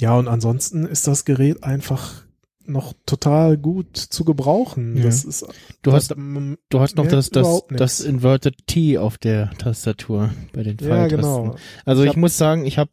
Ja, 0.01 0.17
und 0.17 0.27
ansonsten 0.27 0.85
ist 0.85 1.07
das 1.07 1.23
Gerät 1.23 1.63
einfach 1.63 2.24
noch 2.67 2.93
total 3.05 3.57
gut 3.57 3.97
zu 3.97 4.23
gebrauchen. 4.25 4.97
Ja. 4.97 5.03
Das 5.03 5.23
ist, 5.23 5.45
Du 5.81 5.91
hast, 5.93 6.13
du 6.15 6.79
hast 6.79 6.95
noch 6.97 7.07
das, 7.07 7.29
das, 7.29 7.63
das. 7.69 7.99
Inverted 8.01 8.55
T 8.67 8.97
auf 8.97 9.17
der 9.17 9.51
Tastatur 9.57 10.31
bei 10.53 10.63
den 10.63 10.77
Ja, 10.81 10.87
Pfeiltasten. 10.87 11.17
genau. 11.43 11.55
Also 11.85 12.01
Ich 12.03 12.07
ich, 12.09 12.15
hab- 12.15 12.17
muss 12.21 12.37
sagen, 12.37 12.65
ich 12.65 12.77
habe 12.77 12.91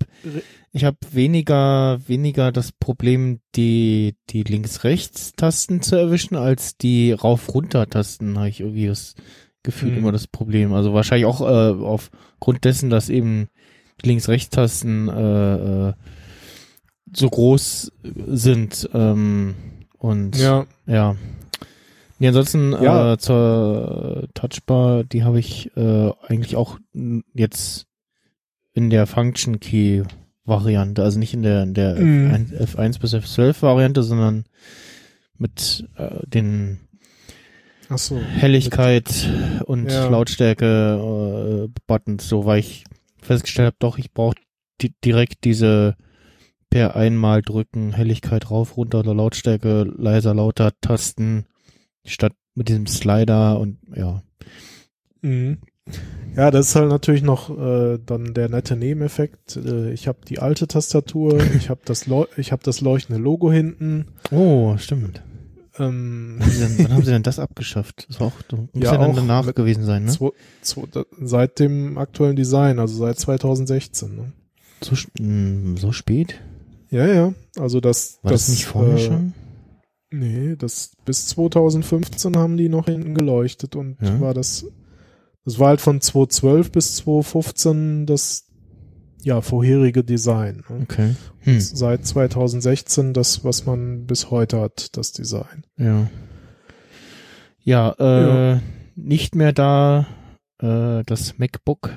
ich 0.74 0.84
habe 0.84 0.96
weniger 1.10 2.00
weniger 2.06 2.50
das 2.52 2.72
Problem, 2.72 3.40
die 3.56 4.14
die 4.30 4.42
Links-Rechts-Tasten 4.42 5.82
zu 5.82 5.96
erwischen, 5.96 6.36
als 6.36 6.76
die 6.76 7.12
Rauf-Runter-Tasten. 7.12 8.38
Habe 8.38 8.48
ich 8.48 8.60
irgendwie 8.60 8.86
das 8.86 9.14
Gefühl 9.62 9.90
Hm. 9.92 9.98
immer 9.98 10.12
das 10.12 10.26
Problem. 10.26 10.72
Also 10.72 10.92
wahrscheinlich 10.94 11.26
auch 11.26 11.40
äh, 11.40 11.84
aufgrund 11.84 12.64
dessen, 12.64 12.90
dass 12.90 13.08
eben 13.08 13.48
die 14.02 14.08
Links-Rechts-Tasten 14.08 15.08
äh, 15.08 15.88
äh, 15.88 15.92
so 17.14 17.28
groß 17.28 17.92
sind 18.28 18.88
ähm, 18.94 19.54
und 19.98 20.36
Ja, 20.38 20.66
ja. 20.86 21.16
Nee, 22.18 22.28
ansonsten 22.28 22.72
Ja. 22.72 23.14
äh, 23.14 23.18
zur 23.18 24.28
Touchbar, 24.34 25.04
die 25.04 25.24
habe 25.24 25.38
ich 25.40 25.70
äh, 25.76 26.10
eigentlich 26.26 26.56
auch 26.56 26.78
jetzt 27.34 27.86
in 28.74 28.90
der 28.90 29.06
Function 29.06 29.58
Key 29.60 30.02
Variante, 30.44 31.02
also 31.02 31.18
nicht 31.18 31.34
in 31.34 31.42
der, 31.42 31.62
in 31.62 31.74
der 31.74 31.94
Mhm. 31.96 32.30
F1, 32.32 32.74
F1 32.76 33.00
bis 33.00 33.14
F12 33.14 33.62
Variante, 33.62 34.02
sondern 34.02 34.44
mit 35.38 35.86
äh, 35.96 36.26
den 36.26 36.80
ach 37.88 37.98
so. 37.98 38.18
Helligkeit 38.18 39.28
und 39.66 39.90
Ja. 39.90 40.08
Lautstärke 40.08 41.68
äh, 41.68 41.80
Buttons, 41.86 42.28
so 42.28 42.44
weil 42.46 42.60
ich 42.60 42.84
festgestellt 43.20 43.66
habe, 43.66 43.76
doch, 43.78 43.98
ich 43.98 44.12
brauche 44.12 44.36
di 44.80 44.94
direkt 45.04 45.44
diese 45.44 45.96
per 46.72 46.96
einmal 46.96 47.42
drücken 47.42 47.92
Helligkeit 47.92 48.50
rauf, 48.50 48.78
runter 48.78 49.00
oder 49.00 49.14
Lautstärke 49.14 49.82
leiser, 49.82 50.32
lauter 50.32 50.72
Tasten 50.80 51.44
statt 52.02 52.32
mit 52.54 52.70
diesem 52.70 52.86
Slider 52.86 53.60
und 53.60 53.76
ja. 53.94 54.22
Mhm. 55.20 55.58
Ja, 56.34 56.50
das 56.50 56.68
ist 56.68 56.74
halt 56.76 56.88
natürlich 56.88 57.22
noch 57.22 57.50
äh, 57.50 57.98
dann 57.98 58.32
der 58.32 58.48
nette 58.48 58.74
Nebeneffekt. 58.74 59.56
Äh, 59.56 59.92
ich 59.92 60.08
habe 60.08 60.20
die 60.26 60.38
alte 60.38 60.66
Tastatur, 60.66 61.42
ich 61.56 61.68
habe 61.68 61.82
das, 61.84 62.06
Leu 62.06 62.24
ich 62.38 62.52
hab 62.52 62.62
das 62.62 62.80
leuchtende 62.80 63.20
Logo 63.20 63.52
hinten. 63.52 64.06
Oh, 64.30 64.74
stimmt. 64.78 65.22
Ähm, 65.78 66.36
Wann 66.38 66.46
haben 66.46 66.52
sie 66.52 66.60
denn, 66.60 66.78
wann 66.86 66.94
haben 66.94 67.04
sie 67.04 67.10
denn 67.10 67.22
das 67.22 67.38
abgeschafft? 67.38 68.06
Das 68.08 68.18
war 68.18 68.28
auch, 68.28 68.32
muss 68.50 68.82
Ja, 68.82 68.94
ja, 68.94 68.98
dann 68.98 69.14
danach 69.14 69.54
gewesen 69.54 69.84
sein, 69.84 70.04
ne? 70.04 70.10
zwo, 70.10 70.32
zwo, 70.62 70.86
da, 70.90 71.04
seit 71.20 71.58
dem 71.58 71.98
aktuellen 71.98 72.36
Design, 72.36 72.78
also 72.78 72.96
seit 72.96 73.18
2016. 73.18 74.16
Ne? 74.16 74.32
So, 74.82 74.96
mh, 75.20 75.78
so 75.78 75.92
spät? 75.92 76.40
Ja, 76.92 77.06
ja. 77.06 77.34
Also 77.58 77.80
das, 77.80 78.18
War 78.22 78.32
das, 78.32 78.48
nicht 78.48 78.66
vorher 78.66 78.94
äh, 78.96 78.98
schon? 78.98 79.34
Nee, 80.10 80.56
das 80.56 80.92
bis 81.06 81.26
2015 81.28 82.36
haben 82.36 82.56
die 82.58 82.68
noch 82.68 82.84
hinten 82.86 83.14
geleuchtet 83.14 83.74
und 83.76 83.96
Ja. 84.02 84.20
war 84.20 84.34
das 84.34 84.66
das 85.44 85.58
war 85.58 85.68
halt 85.70 85.80
von 85.80 86.00
2012 86.00 86.70
bis 86.70 86.96
2015 86.96 88.06
das 88.06 88.46
ja 89.22 89.40
vorherige 89.40 90.04
Design. 90.04 90.62
Ne? 90.68 90.80
Okay. 90.82 91.16
Hm, 91.40 91.60
Seit 91.60 92.04
2016 92.06 93.12
das, 93.14 93.42
was 93.44 93.64
man 93.66 94.06
bis 94.06 94.30
heute 94.30 94.60
hat, 94.60 94.96
das 94.96 95.12
Design. 95.12 95.64
ja. 95.78 96.10
Ja, 97.64 97.94
äh, 98.00 98.50
Ja. 98.54 98.60
nicht 98.96 99.34
mehr 99.36 99.52
da, 99.52 100.06
äh, 100.60 101.04
das 101.06 101.38
MacBook. 101.38 101.90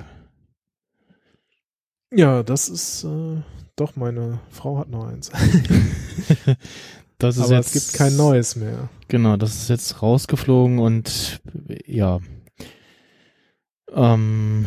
Ja, 2.12 2.42
das 2.44 2.68
ist 2.68 3.02
äh, 3.04 3.42
doch 3.76 3.96
meine 3.96 4.40
Frau 4.50 4.78
hat 4.78 4.88
noch 4.88 5.06
eins. 5.06 5.30
Das 7.18 7.38
ist 7.38 7.44
Aber 7.44 7.54
jetzt, 7.54 7.74
es 7.74 7.84
gibt 7.84 7.98
kein 7.98 8.16
neues 8.16 8.56
mehr. 8.56 8.90
Genau, 9.08 9.38
das 9.38 9.54
ist 9.54 9.70
jetzt 9.70 10.02
rausgeflogen 10.02 10.78
und 10.78 11.40
ja. 11.86 12.20
Ähm, 13.90 14.66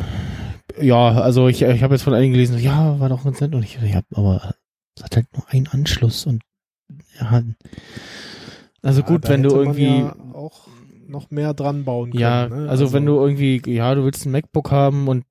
ja, 0.80 1.12
also 1.12 1.46
ich, 1.46 1.62
ich 1.62 1.82
habe 1.82 1.94
jetzt 1.94 2.02
von 2.02 2.14
einigen 2.14 2.32
gelesen, 2.32 2.58
ja, 2.58 2.98
war 2.98 3.08
doch 3.08 3.22
ganz 3.22 3.40
nett 3.40 3.54
und 3.54 3.62
ich, 3.62 3.78
ja, 3.80 4.00
aber 4.14 4.54
es 4.96 5.04
hat 5.04 5.14
halt 5.14 5.26
nur 5.32 5.48
einen 5.48 5.68
Anschluss 5.68 6.26
und 6.26 6.42
ja, 7.20 7.44
also 8.82 9.02
gut, 9.02 9.28
wenn 9.28 9.44
du 9.44 9.50
irgendwie 9.50 10.00
ja 10.00 10.16
auch 10.32 10.66
noch 11.10 11.30
mehr 11.30 11.54
dran 11.54 11.84
bauen 11.84 12.10
können. 12.10 12.20
Ja, 12.20 12.48
ne? 12.48 12.68
also, 12.68 12.92
wenn 12.92 13.04
du 13.04 13.16
irgendwie, 13.16 13.60
ja, 13.66 13.94
du 13.94 14.04
willst 14.04 14.24
ein 14.26 14.32
MacBook 14.32 14.70
haben 14.70 15.08
und 15.08 15.24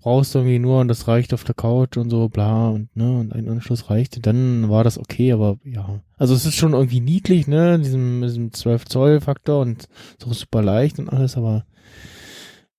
brauchst 0.00 0.34
irgendwie 0.34 0.58
nur 0.58 0.80
und 0.80 0.88
das 0.88 1.08
reicht 1.08 1.32
auf 1.32 1.44
der 1.44 1.54
Couch 1.54 1.96
und 1.96 2.10
so, 2.10 2.28
bla 2.28 2.68
und 2.68 2.94
ne, 2.96 3.18
und 3.18 3.32
ein 3.32 3.48
Anschluss 3.48 3.90
reicht, 3.90 4.26
dann 4.26 4.68
war 4.68 4.84
das 4.84 4.98
okay, 4.98 5.32
aber 5.32 5.58
ja. 5.64 6.00
Also 6.16 6.34
es 6.34 6.46
ist 6.46 6.54
schon 6.56 6.72
irgendwie 6.74 7.00
niedlich, 7.00 7.46
ne, 7.46 7.78
diesem, 7.78 8.22
diesem 8.22 8.52
12 8.52 8.84
Zoll 8.86 9.20
Faktor 9.20 9.60
und 9.62 9.88
so 10.22 10.32
super 10.32 10.62
leicht 10.62 10.98
und 10.98 11.08
alles, 11.08 11.36
aber 11.36 11.64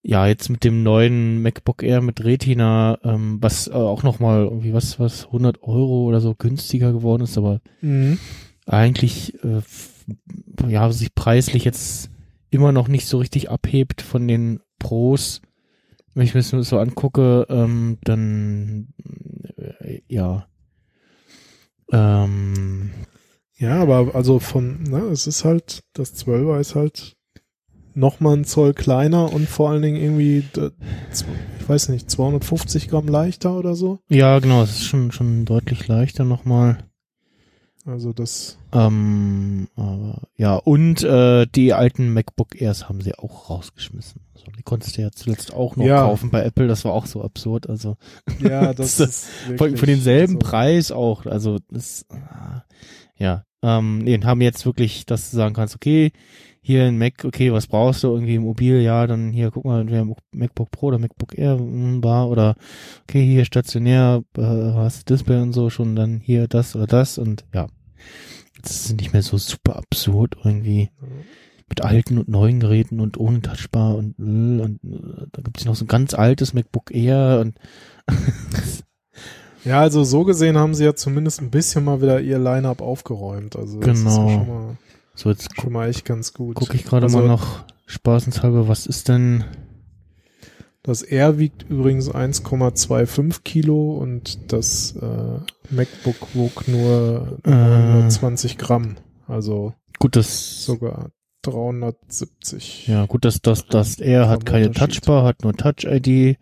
ja, 0.03 0.25
jetzt 0.25 0.49
mit 0.49 0.63
dem 0.63 0.83
neuen 0.83 1.41
MacBook 1.41 1.83
Air 1.83 2.01
mit 2.01 2.23
Retina, 2.23 2.97
ähm, 3.03 3.39
was 3.41 3.67
äh, 3.67 3.71
auch 3.71 4.03
nochmal 4.03 4.45
irgendwie 4.45 4.73
was, 4.73 4.99
was 4.99 5.25
100 5.25 5.63
Euro 5.63 6.05
oder 6.05 6.21
so 6.21 6.33
günstiger 6.33 6.93
geworden 6.93 7.23
ist, 7.23 7.37
aber 7.37 7.59
Mhm. 7.81 8.17
eigentlich 8.65 9.33
äh, 9.43 9.61
ja 10.69 10.89
sich 10.91 11.13
preislich 11.13 11.65
jetzt 11.65 12.09
immer 12.49 12.71
noch 12.71 12.87
nicht 12.87 13.07
so 13.07 13.17
richtig 13.17 13.49
abhebt 13.49 14.01
von 14.01 14.27
den 14.27 14.61
Pros. 14.79 15.41
Wenn 16.13 16.23
ich 16.23 16.33
mir 16.33 16.39
das 16.39 16.51
nur 16.51 16.63
so 16.63 16.79
angucke, 16.79 17.45
ähm, 17.49 17.97
dann 18.03 18.93
äh, 19.57 20.01
ja. 20.07 20.47
Ähm, 21.91 22.91
Ja, 23.57 23.81
aber 23.81 24.15
also 24.15 24.39
von, 24.39 24.83
ne, 24.83 24.99
es 25.11 25.27
ist 25.27 25.45
halt, 25.45 25.83
das 25.93 26.15
12er 26.15 26.59
ist 26.59 26.75
halt 26.75 27.15
nochmal 27.93 28.37
ein 28.37 28.45
Zoll 28.45 28.73
kleiner 28.73 29.33
und 29.33 29.49
vor 29.49 29.71
allen 29.71 29.81
Dingen 29.81 29.97
irgendwie, 29.97 30.43
ich 31.09 31.69
weiß 31.69 31.89
nicht, 31.89 32.09
250 32.11 32.89
Gramm 32.89 33.07
leichter 33.07 33.57
oder 33.57 33.75
so. 33.75 33.99
ja, 34.09 34.37
genau, 34.39 34.61
es 34.63 34.71
ist 34.71 34.83
schon 34.85 35.11
schon 35.11 35.45
deutlich 35.45 35.87
leichter 35.87 36.23
nochmal. 36.23 36.77
Also 37.87 38.11
das, 38.11 38.57
Ähm, 38.73 39.69
aber, 39.77 40.23
ja, 40.35 40.55
und 40.55 41.03
äh, 41.03 41.47
die 41.47 41.73
alten 41.73 42.11
MacBook 42.11 42.59
Airs 42.59 42.89
haben 42.89 42.99
sie 42.99 43.15
auch 43.15 43.49
rausgeschmissen. 43.49 44.21
Also, 44.35 44.47
die 44.57 44.63
konntest 44.63 44.97
du 44.97 45.01
ja 45.03 45.11
zuletzt 45.11 45.53
auch 45.53 45.77
noch 45.77 45.85
Ja. 45.85 46.01
kaufen 46.01 46.29
bei 46.29 46.43
Apple, 46.43 46.67
das 46.67 46.83
war 46.83 46.91
auch 46.91 47.05
so 47.05 47.23
absurd. 47.23 47.69
Also 47.69 47.95
ja, 48.39 48.73
das 48.75 48.99
ist 48.99 49.27
Von, 49.57 49.77
für 49.77 49.85
denselben 49.85 50.35
also, 50.35 50.49
Preis 50.49 50.91
auch. 50.91 51.25
Also 51.25 51.59
das, 51.71 52.05
ah, 52.09 52.63
ja, 53.17 53.45
ähm, 53.63 53.99
nee, 53.99 54.19
haben 54.21 54.41
jetzt 54.41 54.65
wirklich, 54.65 55.05
dass 55.05 55.31
du 55.31 55.37
sagen 55.37 55.55
kannst, 55.55 55.73
okay, 55.75 56.11
hier 56.61 56.83
ein 56.83 56.97
Mac, 56.97 57.23
okay, 57.23 57.53
was 57.53 57.67
brauchst 57.67 58.03
du 58.03 58.09
irgendwie 58.09 58.39
mobil? 58.39 58.81
Ja, 58.81 59.07
dann 59.07 59.31
hier, 59.31 59.51
guck 59.51 59.63
mal, 59.63 59.79
entweder 59.79 60.05
MacBook 60.33 60.69
Pro 60.71 60.87
oder 60.87 60.99
MacBook 60.99 61.37
Air 61.37 61.57
war 61.59 62.29
oder 62.29 62.55
okay, 63.03 63.25
hier 63.25 63.45
stationär, 63.45 64.23
äh, 64.37 64.41
hast 64.41 65.09
Display 65.09 65.41
und 65.41 65.53
so 65.53 65.69
schon, 65.69 65.95
dann 65.95 66.19
hier 66.19 66.49
das 66.49 66.75
oder 66.75 66.85
das 66.85 67.17
und 67.17 67.45
ja, 67.53 67.67
das 68.61 68.85
ist 68.85 68.97
nicht 68.97 69.13
mehr 69.13 69.21
so 69.21 69.37
super 69.37 69.75
absurd 69.75 70.35
irgendwie 70.43 70.89
mit 71.69 71.81
alten 71.81 72.17
und 72.17 72.29
neuen 72.29 72.59
Geräten 72.59 72.99
und 72.99 73.17
ohne 73.17 73.41
Touchbar 73.41 73.95
und, 73.95 74.17
äh, 74.19 74.61
und 74.61 74.79
äh, 74.83 75.27
da 75.31 75.41
gibt 75.41 75.59
es 75.59 75.65
noch 75.65 75.75
so 75.75 75.85
ein 75.85 75.89
ganz 75.89 76.13
altes 76.13 76.53
MacBook 76.53 76.91
Air 76.91 77.39
und 77.41 77.57
Ja, 79.65 79.81
also 79.81 80.03
so 80.05 80.23
gesehen 80.23 80.57
haben 80.57 80.73
sie 80.73 80.85
ja 80.85 80.95
zumindest 80.95 81.41
ein 81.41 81.51
bisschen 81.51 81.83
mal 81.83 82.01
wieder 82.01 82.21
ihr 82.21 82.39
Line-Up 82.39 82.81
aufgeräumt. 82.81 83.57
Also 83.57 83.79
das 83.81 83.99
ist 83.99 84.05
ja 84.05 84.11
Genau. 84.11 84.29
schon 84.29 84.47
mal, 84.47 84.77
so 85.13 85.29
jetzt 85.29 85.49
schon 85.59 85.73
mal 85.73 85.89
echt 85.89 86.05
ganz 86.05 86.31
gut. 86.33 86.55
Gucke 86.55 86.75
ich 86.75 86.85
gerade 86.85 87.07
also, 87.07 87.19
mal 87.19 87.27
noch 87.27 87.65
spaßenshalber, 87.85 88.69
was 88.69 88.85
ist 88.85 89.09
denn? 89.09 89.43
Das 90.87 91.01
R 91.03 91.37
wiegt 91.37 91.69
übrigens 91.69 92.09
1,25 92.09 93.43
Kilo 93.43 93.97
und 93.97 94.51
das 94.53 94.95
äh, 94.95 95.39
MacBook 95.69 96.33
wog 96.33 96.65
nur 96.69 97.39
Äh. 97.43 97.49
920 97.51 98.57
Gramm. 98.57 98.95
Also 99.27 99.73
Gut, 99.99 100.15
das 100.15 100.63
sogar 100.63 101.11
370. 101.41 102.87
ja 102.87 103.05
gut, 103.05 103.25
dass 103.25 103.41
das 103.41 103.67
das 103.67 103.99
er 103.99 104.29
hat 104.29 104.45
keine. 104.45 104.71
Touchbar, 104.71 105.25
hat 105.25 105.43
nur 105.43 105.53
Touch 105.53 105.83
ID, 105.83 106.37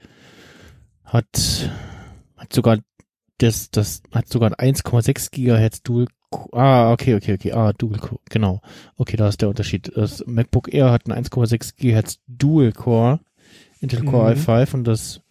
hat 1.04 1.72
hat 2.38 2.54
sogar 2.54 2.78
das 3.40 3.72
das 3.72 4.04
hat 4.14 4.28
sogar 4.30 4.52
ein 4.60 4.76
1,6 4.76 5.32
Gigahertz 5.32 5.82
Dual 5.82 6.06
Ah, 6.52 6.92
okay, 6.92 7.16
okay, 7.16 7.34
okay. 7.34 7.52
Ah, 7.54 7.74
Dual 7.74 7.98
Core, 7.98 8.20
genau. 8.30 8.62
Okay, 8.96 9.18
da 9.18 9.28
ist 9.28 9.42
der 9.42 9.50
Unterschied. 9.50 9.92
Das 9.96 10.24
MacBook 10.28 10.72
Air 10.72 10.92
hat 10.92 11.10
einen 11.10 11.26
1,6 11.26 11.76
GHz 11.78 12.20
Dual 12.28 12.74
Core, 12.74 13.22
Intel 13.82 14.04
Core 14.06 14.36
Mhm. 14.36 14.42
i5 14.42 14.74
und 14.74 14.84
das 14.86 15.22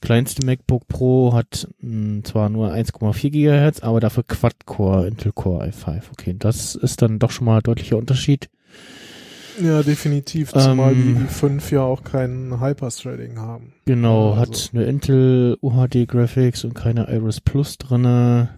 kleinste 0.00 0.44
MacBook 0.44 0.86
Pro 0.88 1.32
hat 1.32 1.68
mh, 1.80 2.22
zwar 2.24 2.48
nur 2.48 2.70
1,4 2.72 3.30
GHz, 3.30 3.80
aber 3.82 4.00
dafür 4.00 4.22
Quad-Core 4.24 5.06
Intel 5.08 5.32
Core 5.32 5.66
i5. 5.68 6.02
Okay, 6.12 6.36
das 6.38 6.74
ist 6.74 7.02
dann 7.02 7.18
doch 7.18 7.30
schon 7.30 7.46
mal 7.46 7.56
ein 7.58 7.62
deutlicher 7.62 7.96
Unterschied. 7.96 8.48
Ja, 9.62 9.82
definitiv. 9.82 10.52
Zumal 10.52 10.92
Ähm, 10.92 11.16
die 11.28 11.34
i5 11.34 11.72
ja 11.72 11.80
auch 11.80 12.04
kein 12.04 12.60
Hyperthreading 12.60 13.38
haben. 13.38 13.72
Genau, 13.86 14.32
Ja, 14.34 14.40
hat 14.40 14.48
also- 14.50 14.68
eine 14.74 14.84
Intel 14.84 15.56
UHD 15.62 16.04
Graphics 16.06 16.62
und 16.64 16.74
keine 16.74 17.08
Iris 17.10 17.40
Plus 17.40 17.78
drinne. 17.78 18.50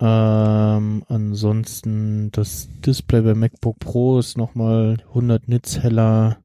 Ähm, 0.00 1.02
ansonsten 1.08 2.30
das 2.32 2.68
Display 2.84 3.22
bei 3.22 3.34
MacBook 3.34 3.78
Pro 3.78 4.18
ist 4.18 4.36
nochmal 4.36 4.98
100 5.14 5.48
Nits 5.48 5.80
heller. 5.82 6.38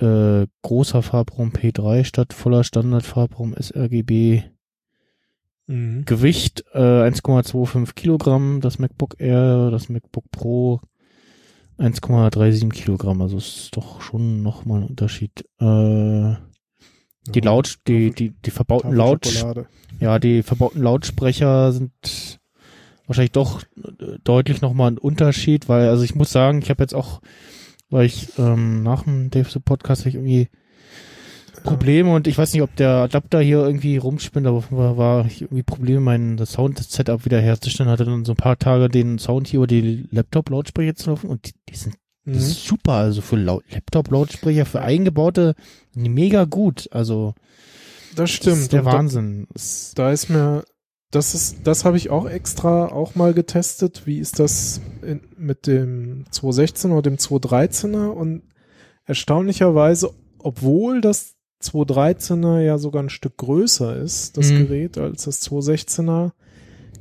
Äh, 0.00 0.46
großer 0.62 1.02
Farbraum 1.02 1.50
P3 1.50 2.04
statt 2.04 2.32
voller 2.32 2.64
Standardfarbraum 2.64 3.54
sRGB. 3.54 4.42
Mhm. 5.66 6.04
Gewicht 6.04 6.64
äh, 6.72 6.78
1,25 6.78 7.94
Kilogramm, 7.94 8.60
das 8.60 8.78
MacBook 8.78 9.16
Air, 9.18 9.70
das 9.70 9.88
MacBook 9.88 10.30
Pro 10.30 10.80
1,37 11.78 12.70
Kilogramm, 12.70 13.22
also 13.22 13.38
ist 13.38 13.70
doch 13.76 14.02
schon 14.02 14.42
nochmal 14.42 14.82
ein 14.82 14.88
Unterschied. 14.88 15.44
Äh, 15.60 16.34
die 17.26 17.40
Ja, 17.40 17.44
Laut, 17.44 17.78
die, 17.86 18.10
die, 18.10 18.30
die 18.30 18.50
verbauten 18.50 18.92
Laut, 18.92 19.26
ja, 19.98 20.18
die 20.18 20.42
verbauten 20.42 20.82
Lautsprecher 20.82 21.72
sind 21.72 22.40
wahrscheinlich 23.06 23.32
doch 23.32 23.62
äh, 23.62 24.18
deutlich 24.24 24.60
nochmal 24.60 24.92
ein 24.92 24.98
Unterschied, 24.98 25.68
weil, 25.68 25.88
also 25.88 26.02
ich 26.02 26.14
muss 26.14 26.30
sagen, 26.30 26.60
ich 26.62 26.70
habe 26.70 26.82
jetzt 26.82 26.94
auch, 26.94 27.20
weil 27.90 28.06
ich 28.06 28.28
ähm, 28.38 28.82
nach 28.82 29.02
dem 29.04 29.30
Dave 29.30 29.48
the 29.50 29.58
Podcast 29.60 30.06
ich 30.06 30.14
irgendwie 30.14 30.48
Probleme 31.64 32.14
und 32.14 32.26
ich 32.26 32.38
weiß 32.38 32.52
nicht, 32.54 32.62
ob 32.62 32.74
der 32.76 32.90
Adapter 32.90 33.40
hier 33.40 33.58
irgendwie 33.58 33.98
rumspinnt, 33.98 34.46
aber 34.46 34.64
war, 34.70 34.96
war 34.96 35.26
ich 35.26 35.42
irgendwie 35.42 35.62
Probleme, 35.62 36.00
mein 36.00 36.36
das 36.38 36.52
Sound-Setup 36.52 37.24
wieder 37.26 37.38
herzustellen, 37.40 37.90
hatte 37.90 38.06
dann 38.06 38.24
so 38.24 38.32
ein 38.32 38.36
paar 38.36 38.58
Tage 38.58 38.88
den 38.88 39.18
Sound 39.18 39.46
hier 39.48 39.58
über 39.58 39.66
die 39.66 40.06
Laptop-Lautsprecher 40.10 40.94
zu 40.94 41.10
laufen 41.10 41.28
und 41.28 41.46
die, 41.48 41.52
die 41.68 41.76
sind 41.76 41.96
Mhm. 42.26 42.34
das 42.34 42.62
super, 42.64 42.92
also 42.92 43.22
für 43.22 43.36
Lau- 43.36 43.62
Laptop-Lautsprecher, 43.70 44.66
für 44.66 44.82
eingebaute, 44.82 45.54
mega 45.94 46.44
gut, 46.44 46.86
also 46.92 47.34
Das 48.10 48.16
das 48.16 48.30
stimmt. 48.30 48.56
ist 48.58 48.72
der 48.74 48.80
Und 48.80 48.86
da- 48.86 48.92
Wahnsinn. 48.92 49.46
Das- 49.54 49.92
Da 49.94 50.12
ist 50.12 50.28
mir, 50.28 50.62
das 51.10 51.34
ist, 51.34 51.58
das 51.64 51.84
habe 51.84 51.96
ich 51.96 52.10
auch 52.10 52.28
extra 52.28 52.86
auch 52.86 53.14
mal 53.14 53.34
getestet. 53.34 54.02
Wie 54.06 54.18
ist 54.18 54.38
das 54.38 54.80
in, 55.02 55.20
mit 55.36 55.66
dem 55.66 56.24
216 56.30 56.92
oder 56.92 57.02
dem 57.02 57.16
213er? 57.16 58.08
Und 58.08 58.42
erstaunlicherweise, 59.06 60.12
obwohl 60.38 61.00
das 61.00 61.34
213er 61.62 62.60
ja 62.60 62.78
sogar 62.78 63.02
ein 63.02 63.10
Stück 63.10 63.36
größer 63.38 63.96
ist, 63.96 64.36
das 64.36 64.52
Mhm. 64.52 64.58
Gerät, 64.58 64.98
als 64.98 65.24
das 65.24 65.42
216er, 65.42 66.32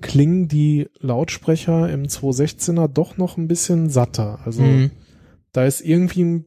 klingen 0.02 0.48
die 0.48 0.88
Lautsprecher 0.99 1.90
im 1.90 2.07
216er 2.07 2.88
doch 2.88 3.18
noch 3.18 3.38
ein 3.38 3.48
bisschen 3.48 3.90
satter. 3.90 4.40
Also 4.45 4.64
Mhm. 4.64 4.91
da 5.52 5.65
ist 5.65 5.81
irgendwie 5.81 6.23
ein 6.23 6.45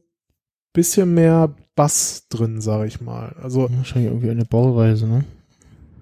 bisschen 0.73 1.13
mehr 1.13 1.55
Bass 1.75 2.27
drin, 2.29 2.61
sage 2.61 2.87
ich 2.87 2.99
mal. 3.01 3.35
Also 3.41 3.69
Wahrscheinlich 3.71 4.11
irgendwie 4.11 4.29
eine 4.31 4.45
Bauweise, 4.45 5.07
ne? 5.07 5.23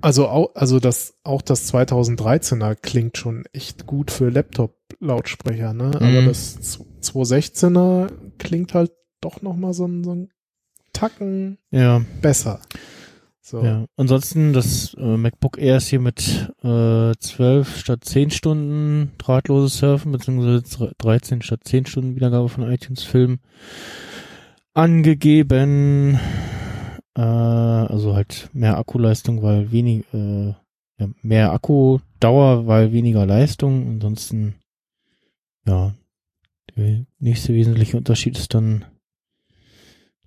Also 0.02 0.28
auch, 0.28 0.56
also 0.56 0.80
das, 0.80 1.14
auch 1.23 1.41
das 1.41 1.72
2013er 1.73 2.76
klingt 2.76 3.18
schon 3.18 3.45
echt 3.53 3.86
gut 3.86 4.11
für 4.11 4.30
Laptop-Lautsprecher, 4.30 5.73
ne? 5.73 5.91
Aber 5.95 6.22
Mhm. 6.22 6.26
das 6.26 6.60
216er 7.02 8.10
klingt 8.38 8.73
halt 8.73 8.91
doch 9.22 9.41
noch 9.41 9.56
mal 9.56 9.73
so 9.73 9.86
ein, 9.86 10.03
so 10.03 10.14
ein 10.15 10.30
Tacken 10.94 11.57
Ja, 11.72 12.02
besser. 12.22 12.60
So. 13.44 13.64
ja. 13.64 13.86
Ansonsten, 13.98 14.53
das 14.53 14.94
äh, 14.95 15.18
MacBook 15.18 15.57
Air 15.57 15.78
ist 15.78 15.88
hier 15.88 15.99
mit 15.99 16.52
äh, 16.64 17.11
12 17.19 17.78
statt 17.80 18.03
10 18.03 18.30
Stunden 18.32 19.11
drahtloses 19.18 19.78
Surfen, 19.78 20.11
beziehungsweise 20.11 20.91
13 20.98 21.41
statt 21.41 21.61
10 21.65 21.86
Stunden 21.86 22.15
Wiedergabe 22.15 22.49
von 22.49 22.64
iTunes-Filmen 22.72 23.40
angegeben. 24.73 26.19
Äh, 27.15 27.21
also 27.21 28.15
halt 28.15 28.49
mehr 28.53 28.77
Akkuleistung, 28.77 29.41
weil 29.41 29.71
wenig, 29.71 30.05
äh, 30.13 30.53
ja, 30.99 31.09
mehr 31.21 31.51
Akkudauer, 31.51 32.67
weil 32.67 32.91
weniger 32.91 33.25
Leistung. 33.25 33.88
Ansonsten, 33.88 34.55
ja, 35.65 35.93
der 36.75 37.05
nächste 37.19 37.53
wesentliche 37.53 37.97
Unterschied 37.97 38.38
ist 38.38 38.53
dann 38.53 38.85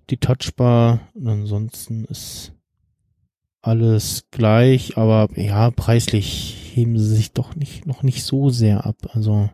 die 0.09 0.17
Touchbar. 0.17 0.99
Und 1.13 1.27
ansonsten 1.27 2.05
ist 2.05 2.51
alles 3.61 4.27
gleich, 4.29 4.97
aber 4.97 5.27
ja, 5.35 5.71
preislich 5.71 6.71
heben 6.75 6.99
sie 6.99 7.15
sich 7.15 7.31
doch 7.31 7.55
nicht, 7.55 7.87
noch 7.87 8.03
nicht 8.03 8.23
so 8.23 8.49
sehr 8.49 8.85
ab. 8.85 8.97
Also, 9.13 9.49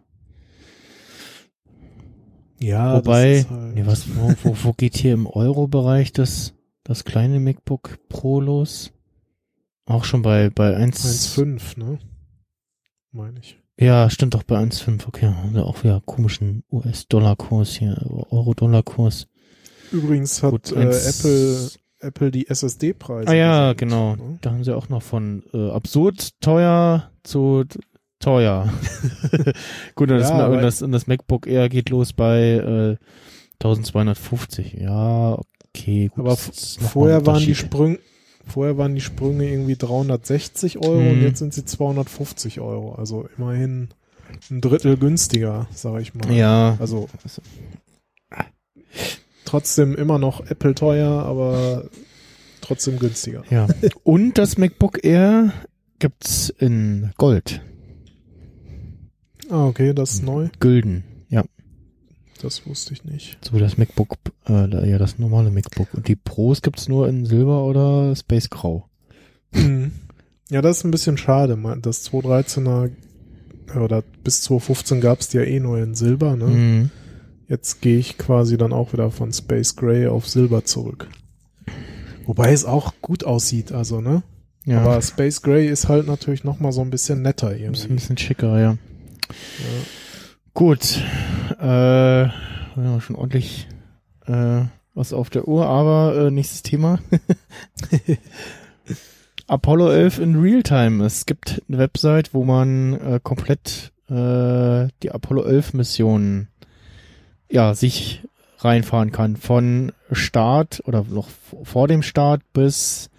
Ja, 2.60 2.98
wobei, 2.98 3.46
halt, 3.50 3.76
nee, 3.76 3.86
was, 3.86 4.06
wo, 4.16 4.34
wo, 4.44 4.56
wo 4.64 4.74
geht 4.74 4.98
hier 4.98 5.14
im 5.14 5.28
Euro-Bereich 5.28 6.12
das, 6.12 6.54
das 6.92 7.04
kleine 7.06 7.40
MacBook 7.40 7.98
Pro 8.10 8.40
los? 8.42 8.92
Auch 9.86 10.04
schon 10.04 10.22
bei, 10.22 10.50
bei 10.50 10.76
1, 10.76 11.36
1,5, 11.38 11.80
ne? 11.80 12.00
Meine 13.12 13.40
ich. 13.40 13.58
Ja, 13.80 14.10
stimmt 14.10 14.34
doch 14.36 14.44
bei 14.44 14.58
1,5, 14.58 15.08
okay. 15.08 15.28
Haben 15.28 15.54
wir 15.56 15.66
auch 15.66 15.84
wieder 15.84 16.02
komischen 16.06 16.64
US-Dollar-Kurs 16.72 17.72
hier, 17.76 17.98
Euro-Dollar-Kurs. 18.30 19.28
Übrigens 19.92 20.44
hat 20.44 20.52
Gut, 20.52 20.72
äh, 20.72 20.90
Apple, 20.90 21.70
Apple 22.00 22.32
die 22.32 22.48
SSD-Preise. 22.48 23.28
Ah 23.30 23.34
ja, 23.34 23.74
gesenkt, 23.74 23.80
genau. 23.80 24.16
ne? 24.16 24.38
Da 24.42 24.52
haben 24.52 24.64
sie 24.64 24.76
auch 24.76 24.90
noch 24.90 25.02
von 25.02 25.44
äh, 25.54 25.72
absurd 25.72 26.40
teuer 26.42 27.10
zu 27.24 27.66
teuer. 28.20 28.72
Gut, 29.96 30.12
und, 30.12 30.20
das, 30.20 30.30
Ja, 30.30 30.36
und, 30.36 30.42
aber- 30.42 30.62
das, 30.62 30.82
und 30.82 30.92
das 30.92 31.08
MacBook 31.08 31.48
Air 31.48 31.70
geht 31.70 31.90
los 31.90 32.14
bei 32.14 32.98
äh, 32.98 32.98
1250. 33.64 34.74
Ja, 34.74 35.40
okay. 35.76 36.10
Gut, 36.10 36.20
Aber 36.26 36.36
vorher 36.38 37.26
waren 37.26 37.44
die. 37.44 37.56
Sprünge, 37.56 38.00
vorher 38.48 38.78
waren 38.78 38.96
die 38.96 39.02
Sprünge 39.02 39.50
irgendwie 39.50 39.76
360 39.76 40.78
Euro 40.80 41.00
Mhm. 41.02 41.10
und 41.12 41.22
jetzt 41.22 41.40
sind 41.40 41.54
sie 41.54 41.66
250 41.66 42.60
Euro. 42.60 42.94
Also 42.96 43.28
immerhin 43.38 43.90
ein 44.50 44.62
Drittel 44.62 44.98
günstiger, 44.98 45.68
sage 45.74 46.02
ich 46.02 46.14
mal. 46.14 46.32
Ja, 46.34 46.78
Also 46.80 47.08
trotzdem 49.46 49.96
immer 49.96 50.18
noch 50.20 50.46
Apple 50.50 50.74
teuer, 50.76 51.10
aber 51.24 51.90
trotzdem 52.62 53.00
günstiger. 53.00 53.44
ja. 53.50 53.68
Und 54.04 54.38
das 54.38 54.58
MacBook 54.58 55.04
Air 55.04 55.52
gibt's 56.00 56.50
in 56.50 57.12
Gold, 57.18 57.62
Ah, 59.50 59.66
okay, 59.68 59.94
das 59.94 60.14
ist 60.14 60.24
neu. 60.24 60.48
Gülden. 60.62 61.04
Das 62.42 62.66
wusste 62.66 62.94
ich 62.94 63.04
nicht. 63.04 63.38
so 63.44 63.58
das 63.60 63.78
MacBook, 63.78 64.16
äh, 64.48 64.90
ja, 64.90 64.98
das 64.98 65.20
normale 65.20 65.52
MacBook. 65.52 65.94
Und 65.94 66.08
die 66.08 66.16
Pros 66.16 66.62
gibt's 66.62 66.88
nur 66.88 67.08
in 67.08 67.26
Silber 67.26 67.64
oder 67.66 68.16
Space 68.16 68.50
Grau. 68.50 68.88
Mhm. 69.52 69.92
Ja, 70.50 70.62
das 70.62 70.78
ist 70.80 70.84
ein 70.84 70.92
bisschen 70.92 71.18
schade. 71.18 71.58
Das 71.82 72.10
213er 72.12 72.92
oder 73.76 74.04
bis 74.24 74.42
215 74.42 75.02
gab 75.02 75.20
es 75.22 75.30
die 75.30 75.38
ja 75.38 75.44
eh 75.44 75.60
nur 75.60 75.78
in 75.80 75.96
Silber. 75.96 76.36
Ne? 76.36 76.46
Mhm. 76.48 76.90
Jetzt 77.48 77.82
gehe 77.82 77.98
ich 77.98 78.18
quasi 78.18 78.58
dann 78.58 78.74
auch 78.74 78.94
wieder 78.94 79.12
von 79.12 79.32
Space 79.34 79.76
Gray 79.76 80.08
auf 80.08 80.28
Silber 80.28 80.66
zurück. 80.66 81.08
Wobei 82.26 82.52
es 82.54 82.66
auch 82.66 82.94
gut 83.02 83.24
aussieht, 83.24 83.72
also, 83.72 84.00
ne? 84.02 84.24
Ja, 84.66 84.82
Aber 84.82 85.02
Space 85.02 85.42
Gray 85.42 85.68
ist 85.68 85.90
halt 85.90 86.08
natürlich 86.08 86.44
noch 86.44 86.60
mal 86.60 86.72
so 86.72 86.82
ein 86.82 86.92
bisschen 86.92 87.22
netter 87.22 87.52
ist 87.52 87.58
ein 87.58 87.64
irgendwie. 87.64 87.94
bisschen 87.96 88.18
schicker, 88.18 88.60
ja. 88.60 88.72
Ja. 88.72 88.78
Gut. 90.54 91.02
Äh, 91.60 92.24
ja, 92.24 93.02
schon 93.02 93.16
ordentlich 93.16 93.68
äh, 94.26 94.64
was 94.94 95.14
auf 95.14 95.30
der 95.30 95.48
Uhr, 95.48 95.66
aber 95.66 96.28
äh, 96.28 96.32
nächstes 96.32 96.64
Thema. 96.64 97.00
Apollo 99.48 99.92
11 99.92 100.20
in 100.20 100.36
Realtime. 100.40 101.06
Es 101.06 101.26
gibt 101.26 101.62
eine 101.68 101.78
Website, 101.78 102.34
wo 102.34 102.44
man 102.44 102.94
äh, 102.94 103.20
komplett 103.24 103.92
äh, 104.10 104.88
die 105.04 105.12
Apollo 105.12 105.44
11 105.44 105.74
Missionen 105.74 106.48
ja, 107.50 107.74
sich 107.74 108.22
reinfahren 108.60 109.12
kann. 109.12 109.38
Von 109.38 109.94
Start 110.12 110.82
oder 110.86 111.06
noch 111.10 111.30
vor 111.64 111.88
dem 111.88 112.04
Start 112.04 112.42
bis 112.54 113.10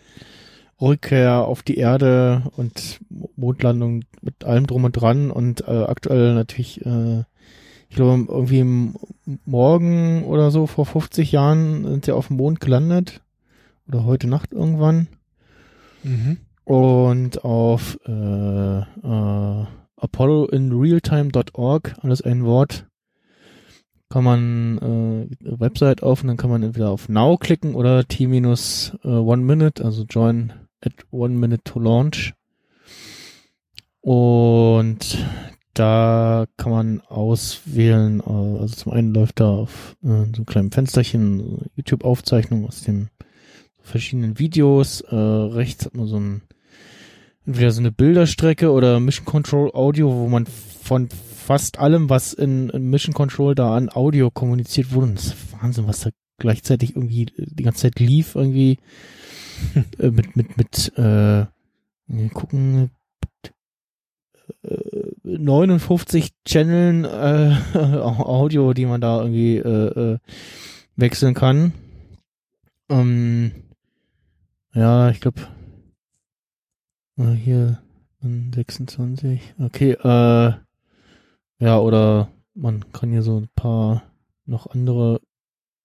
Rückkehr 0.83 1.47
auf 1.47 1.63
die 1.63 1.77
Erde 1.77 2.43
und 2.57 3.01
Mondlandung 3.37 4.03
mit 4.21 4.45
allem 4.45 4.67
drum 4.67 4.85
und 4.85 4.93
dran 4.93 5.31
und 5.31 5.67
äh, 5.67 5.85
aktuell 5.85 6.35
natürlich, 6.35 6.85
äh, 6.85 7.21
ich 7.89 7.97
glaube, 7.97 8.27
irgendwie 8.29 8.93
morgen 9.45 10.25
oder 10.25 10.51
so 10.51 10.67
vor 10.67 10.85
50 10.87 11.31
Jahren 11.33 11.85
sind 11.85 12.05
sie 12.05 12.13
auf 12.13 12.27
dem 12.27 12.37
Mond 12.37 12.61
gelandet 12.61 13.23
oder 13.89 14.05
heute 14.05 14.29
Nacht 14.29 14.53
irgendwann 14.53 15.09
Mhm. 16.05 16.39
und 16.65 17.45
auf 17.45 17.97
äh, 18.07 18.79
äh, 18.81 19.65
apolloinrealtime.org, 19.97 21.95
alles 22.03 22.23
ein 22.23 22.45
Wort, 22.45 22.87
kann 24.09 24.25
man 24.25 24.79
äh, 24.79 25.61
Website 25.61 26.03
auf 26.03 26.23
und 26.23 26.29
dann 26.29 26.37
kann 26.37 26.51
man 26.51 26.63
entweder 26.63 26.91
auf 26.91 27.09
Now 27.09 27.37
klicken 27.37 27.75
oder 27.75 28.05
T-minus 28.05 28.97
äh, 29.05 29.09
One 29.09 29.43
Minute, 29.43 29.85
also 29.85 30.05
Join 30.09 30.53
at 30.83 30.93
One 31.11 31.35
Minute 31.35 31.63
to 31.65 31.81
Launch. 31.81 32.35
Und 34.01 35.25
da 35.75 36.47
kann 36.57 36.73
man 36.73 37.01
auswählen, 37.03 38.21
äh, 38.21 38.61
also 38.61 38.75
zum 38.75 38.93
einen 38.93 39.15
läuft 39.15 39.41
da 39.41 39.49
auf 39.49 39.97
äh, 40.03 40.09
so 40.09 40.13
einem 40.13 40.47
kleinen 40.47 40.73
Fensterchen 40.73 41.71
YouTube-Aufzeichnung 41.77 42.67
aus 42.67 42.83
dem 42.83 43.09
verschiedenen 43.81 44.39
Videos. 44.39 45.01
Äh, 45.01 45.15
rechts 45.15 45.87
hat 45.87 45.95
man 45.95 46.07
so 46.07 46.19
ein 46.19 46.43
entweder 47.47 47.71
so 47.71 47.81
eine 47.81 47.93
Bilderstrecke 47.93 48.71
oder 48.71 49.01
Mission 49.01 49.25
Control 49.25 49.71
Audio, 49.73 50.13
wo 50.15 50.29
man 50.29 50.47
von 50.47 51.09
fast 51.09 51.79
allem, 51.79 52.09
was 52.09 52.33
in, 52.33 52.71
in 52.71 52.91
Mission 52.91 53.15
Control 53.15 53.55
da 53.55 53.77
an 53.77 53.89
Audio 53.89 54.31
kommuniziert 54.31 54.93
wurde, 54.93 55.09
und 55.09 55.19
das 55.19 55.27
ist 55.27 55.53
Wahnsinn, 55.61 55.87
was 55.87 56.01
da 56.01 56.11
gleichzeitig 56.39 56.97
irgendwie 56.97 57.27
die 57.37 57.63
ganze 57.63 57.83
Zeit 57.83 57.99
lief, 57.99 58.35
irgendwie 58.35 58.79
äh, 59.98 60.10
mit, 60.10 60.36
mit, 60.36 60.56
mit, 60.56 60.98
äh, 60.98 61.47
gucken, 62.32 62.90
äh, 64.62 64.76
59 65.24 66.32
Channeln 66.47 67.05
äh, 67.05 67.56
Audio, 67.74 68.72
die 68.72 68.86
man 68.86 69.01
da 69.01 69.20
irgendwie 69.20 69.56
äh, 69.59 70.14
äh, 70.14 70.18
wechseln 70.97 71.34
kann. 71.34 71.72
Ähm, 72.89 73.52
ja, 74.74 75.10
ich 75.10 75.20
glaube, 75.20 75.43
äh, 77.18 77.32
hier 77.32 77.82
26. 78.22 79.55
Okay, 79.59 79.93
äh, 79.93 80.52
ja, 81.59 81.78
oder 81.78 82.28
man 82.55 82.93
kann 82.93 83.10
hier 83.10 83.22
so 83.22 83.39
ein 83.39 83.48
paar 83.55 84.02
noch 84.44 84.66
andere 84.68 85.20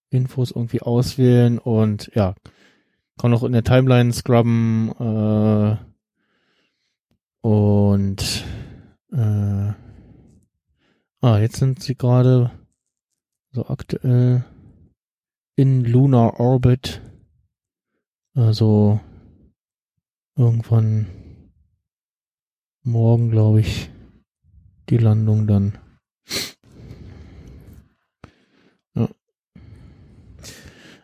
Infos 0.09 0.51
irgendwie 0.51 0.81
auswählen 0.81 1.59
und 1.59 2.11
ja, 2.13 2.35
kann 3.17 3.33
auch 3.33 3.43
in 3.43 3.53
der 3.53 3.63
Timeline 3.63 4.13
scrubben 4.13 4.91
äh, 4.99 5.77
und 7.41 8.45
äh, 9.11 9.73
ah, 11.21 11.37
jetzt 11.39 11.57
sind 11.57 11.81
sie 11.81 11.95
gerade 11.95 12.51
so 13.51 13.67
aktuell 13.67 14.45
in 15.55 15.83
Lunar 15.83 16.39
Orbit. 16.39 17.01
Also 18.35 18.99
irgendwann 20.35 21.07
morgen, 22.83 23.31
glaube 23.31 23.61
ich, 23.61 23.89
die 24.89 24.97
Landung 24.97 25.47
dann. 25.47 25.77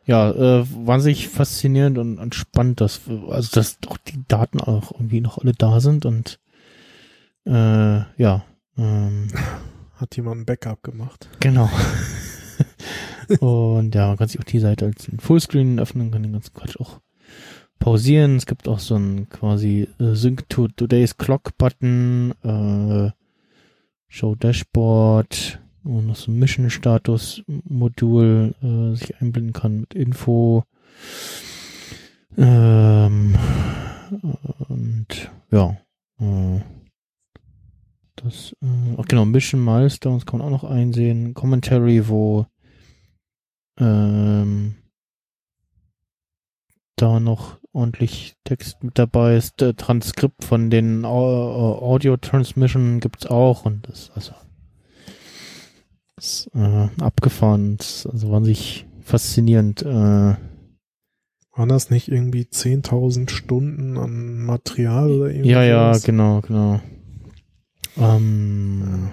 Ja 0.05 0.31
äh, 0.31 0.65
wahnsinnig 0.85 1.29
faszinierend 1.29 1.97
und, 1.97 2.19
und 2.19 2.35
spannend, 2.35 2.81
dass, 2.81 3.01
also 3.29 3.49
dass 3.53 3.79
doch 3.79 3.97
die 3.97 4.23
Daten 4.27 4.59
auch 4.59 4.91
irgendwie 4.91 5.21
noch 5.21 5.37
alle 5.37 5.53
da 5.53 5.79
sind 5.79 6.05
und 6.05 6.39
äh, 7.45 7.51
ja. 8.17 8.43
Ähm, 8.77 9.27
Hat 9.95 10.15
jemand 10.17 10.41
ein 10.41 10.45
Backup 10.45 10.83
gemacht? 10.83 11.29
Genau. 11.39 11.69
und 13.39 13.95
ja, 13.95 14.07
man 14.07 14.17
kann 14.17 14.27
sich 14.27 14.39
auch 14.39 14.43
die 14.43 14.59
Seite 14.59 14.85
als 14.85 15.09
Fullscreen 15.19 15.79
öffnen, 15.79 16.11
kann 16.11 16.23
den 16.23 16.33
ganzen 16.33 16.53
Quatsch 16.53 16.77
auch 16.77 16.99
pausieren. 17.79 18.37
Es 18.37 18.45
gibt 18.45 18.67
auch 18.67 18.79
so 18.79 18.95
ein 18.95 19.29
quasi 19.29 19.87
äh, 19.99 20.15
Sync 20.15 20.49
to 20.49 20.67
Today's 20.67 21.17
Clock 21.17 21.57
Button, 21.57 22.33
äh, 22.43 23.11
Show 24.07 24.35
Dashboard 24.35 25.59
und 25.83 26.07
noch 26.07 26.15
so 26.15 26.31
ein 26.31 26.39
Mission 26.39 26.69
Status 26.69 27.43
Modul 27.47 28.55
äh, 28.61 28.95
sich 28.95 29.19
einblenden 29.21 29.53
kann 29.53 29.81
mit 29.81 29.93
Info. 29.93 30.63
Ähm, 32.37 33.35
und 34.69 35.07
ja, 35.51 35.77
äh, 36.19 36.61
das, 38.15 38.55
äh, 38.61 38.95
ach 38.97 39.05
genau, 39.05 39.25
Mission 39.25 39.63
Milestones 39.63 40.25
kann 40.25 40.39
man 40.39 40.47
auch 40.47 40.63
noch 40.63 40.69
einsehen. 40.69 41.33
Commentary, 41.33 42.07
wo 42.07 42.45
ähm, 43.77 44.75
da 46.95 47.19
noch 47.19 47.57
ordentlich 47.73 48.35
Text 48.43 48.83
mit 48.83 48.97
dabei 48.97 49.35
ist. 49.35 49.61
Äh, 49.61 49.73
Transkript 49.73 50.43
von 50.43 50.69
den 50.69 51.05
Audio 51.05 52.17
Transmission 52.17 52.99
gibt's 52.99 53.25
auch 53.25 53.65
und 53.65 53.87
das 53.89 54.11
also 54.11 54.33
ist, 56.17 56.49
äh, 56.55 56.87
abgefahren. 57.01 57.77
Also 57.79 58.31
wahnsinnig 58.31 58.85
faszinierend. 59.01 59.81
Äh, 59.83 60.35
Waren 61.55 61.69
das 61.69 61.91
nicht 61.91 62.07
irgendwie 62.07 62.43
10.000 62.45 63.29
Stunden 63.29 63.97
an 63.97 64.39
Material 64.39 65.11
oder 65.11 65.29
irgendwie? 65.29 65.51
ja, 65.51 65.63
ja, 65.63 65.97
genau, 65.99 66.41
genau. 66.41 66.81
Ähm, 67.97 69.09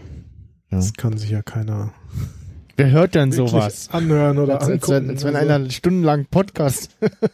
ja. 0.70 0.78
Das 0.78 0.94
kann 0.94 1.18
sich 1.18 1.31
ja 1.31 1.43
keiner 1.43 1.93
Wer 2.77 2.90
hört 2.93 3.14
denn 3.14 3.31
sowas? 3.31 3.90
anhören 3.93 4.39
oder 4.39 4.55
als, 4.55 4.70
als, 4.70 4.72
angucken. 4.89 4.93
wenn, 4.94 5.10
als 5.10 5.24
wenn 5.24 5.36
Also, 5.36 5.52
einer 5.52 5.70
stundenlang 5.70 6.27
Podcast 6.31 6.97
hört. 7.01 7.12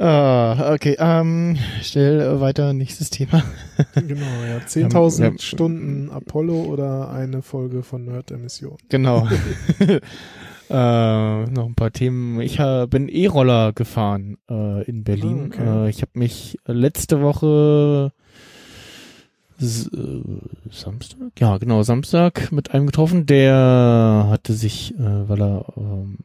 ah, 0.00 0.72
okay, 0.72 0.96
ähm, 0.98 1.56
äh, 1.94 2.40
weiter, 2.40 2.72
nächstes 2.72 3.10
Thema. 3.10 3.42
Genau, 3.94 4.26
ja. 4.46 4.58
10.000 4.58 5.22
Ja. 5.22 5.32
Stunden 5.38 6.10
Apollo 6.10 6.64
oder 6.64 7.10
eine 7.10 7.42
Folge 7.42 7.82
von 7.82 8.04
Nerd-Emission. 8.04 8.76
Genau. 8.88 9.26
äh, 10.70 11.44
noch 11.44 11.66
ein 11.66 11.74
paar 11.74 11.92
Themen. 11.92 12.40
Ich 12.40 12.58
äh, 12.58 12.86
bin 12.88 13.08
E-Roller 13.08 13.72
gefahren 13.72 14.36
äh, 14.50 14.84
in 14.84 15.02
Berlin. 15.04 15.52
Ah, 15.52 15.62
okay. 15.62 15.86
äh, 15.86 15.90
ich 15.90 16.02
habe 16.02 16.12
mich 16.14 16.58
letzte 16.66 17.22
Woche 17.22 18.12
äh, 19.60 19.66
Samstag? 20.70 21.18
Ja, 21.38 21.58
genau, 21.58 21.82
Samstag 21.82 22.50
mit 22.52 22.72
einem 22.72 22.86
getroffen, 22.86 23.26
der 23.26 24.26
hatte 24.28 24.54
sich, 24.54 24.94
äh, 24.94 25.28
weil 25.28 25.42
er 25.42 25.66
ähm, 25.76 26.18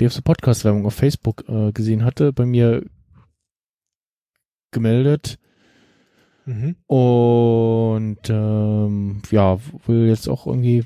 DFC 0.00 0.22
Podcast 0.22 0.64
Werbung 0.64 0.86
auf 0.86 0.94
Facebook 0.94 1.44
äh, 1.48 1.72
gesehen 1.72 2.04
hatte, 2.04 2.32
bei 2.32 2.44
mir 2.44 2.82
gemeldet 4.74 5.38
Mhm. 6.46 6.76
und 6.88 8.18
ähm, 8.28 9.22
ja, 9.30 9.58
will 9.86 10.08
jetzt 10.08 10.28
auch 10.28 10.46
irgendwie 10.46 10.84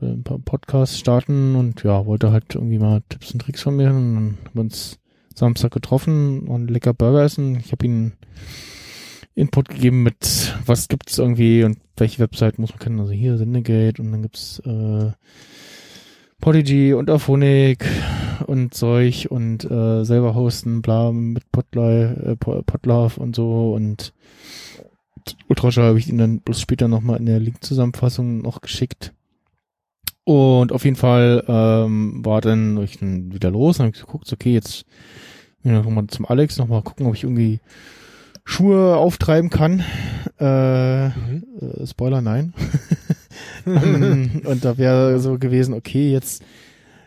ein 0.00 0.22
paar 0.22 0.38
Podcasts 0.38 1.00
starten 1.00 1.56
und 1.56 1.82
ja, 1.82 2.06
wollte 2.06 2.30
halt 2.30 2.54
irgendwie 2.54 2.78
mal 2.78 3.02
Tipps 3.08 3.32
und 3.32 3.40
Tricks 3.42 3.62
von 3.62 3.74
mir 3.74 3.88
und 3.90 4.14
dann 4.14 4.38
haben 4.44 4.50
wir 4.52 4.60
uns 4.60 5.00
Samstag 5.34 5.72
getroffen 5.72 6.46
und 6.46 6.70
lecker 6.70 6.94
Burger 6.94 7.24
essen. 7.24 7.58
Ich 7.58 7.72
habe 7.72 7.86
ihn 7.86 8.12
Input 9.34 9.68
gegeben 9.68 10.04
mit, 10.04 10.54
was 10.64 10.86
gibt's 10.86 11.18
irgendwie 11.18 11.64
und 11.64 11.78
welche 11.96 12.20
Website 12.20 12.60
muss 12.60 12.70
man 12.70 12.78
kennen. 12.78 13.00
Also 13.00 13.10
hier 13.10 13.36
Sendegate 13.36 14.00
und 14.00 14.12
dann 14.12 14.22
gibt's 14.22 14.60
äh, 14.60 15.10
Podigy 16.40 16.94
und 16.94 17.10
Auphonic 17.10 17.84
und 18.46 18.74
Zeug 18.74 19.26
und 19.30 19.64
äh, 19.70 20.04
selber 20.04 20.34
hosten, 20.34 20.82
bla, 20.82 21.12
mit 21.12 21.50
Podly, 21.52 22.02
äh, 22.04 22.36
Po- 22.36 22.62
Podlove 22.62 23.18
und 23.20 23.36
so 23.36 23.72
und 23.74 24.12
Ultraschall 25.48 25.88
habe 25.88 25.98
ich 25.98 26.08
ihn 26.08 26.18
dann 26.18 26.40
bloß 26.40 26.60
später 26.60 26.88
nochmal 26.88 27.18
in 27.18 27.26
der 27.26 27.38
Link-Zusammenfassung 27.40 28.38
noch 28.40 28.60
geschickt. 28.62 29.12
Und 30.24 30.72
auf 30.72 30.84
jeden 30.84 30.96
Fall 30.96 31.44
ähm, 31.46 32.24
war 32.24 32.40
dann 32.40 32.80
ich 32.82 32.98
dann 32.98 33.32
wieder 33.32 33.50
los 33.50 33.78
und 33.78 33.86
habe 33.86 33.98
geguckt, 33.98 34.32
okay, 34.32 34.54
jetzt 34.54 34.84
ich 35.62 35.70
nochmal 35.70 36.06
zum 36.06 36.24
Alex 36.26 36.56
nochmal 36.58 36.82
gucken, 36.82 37.06
ob 37.06 37.14
ich 37.14 37.24
irgendwie 37.24 37.60
Schuhe 38.44 38.96
auftreiben 38.96 39.50
kann. 39.50 39.84
Äh, 40.38 41.08
Mhm. 41.08 41.44
äh, 41.60 41.86
Spoiler, 41.86 42.20
nein. 42.22 42.54
Und 43.64 44.64
da 44.64 44.78
wäre 44.78 45.18
so 45.20 45.38
gewesen, 45.38 45.74
okay, 45.74 46.10
jetzt 46.12 46.42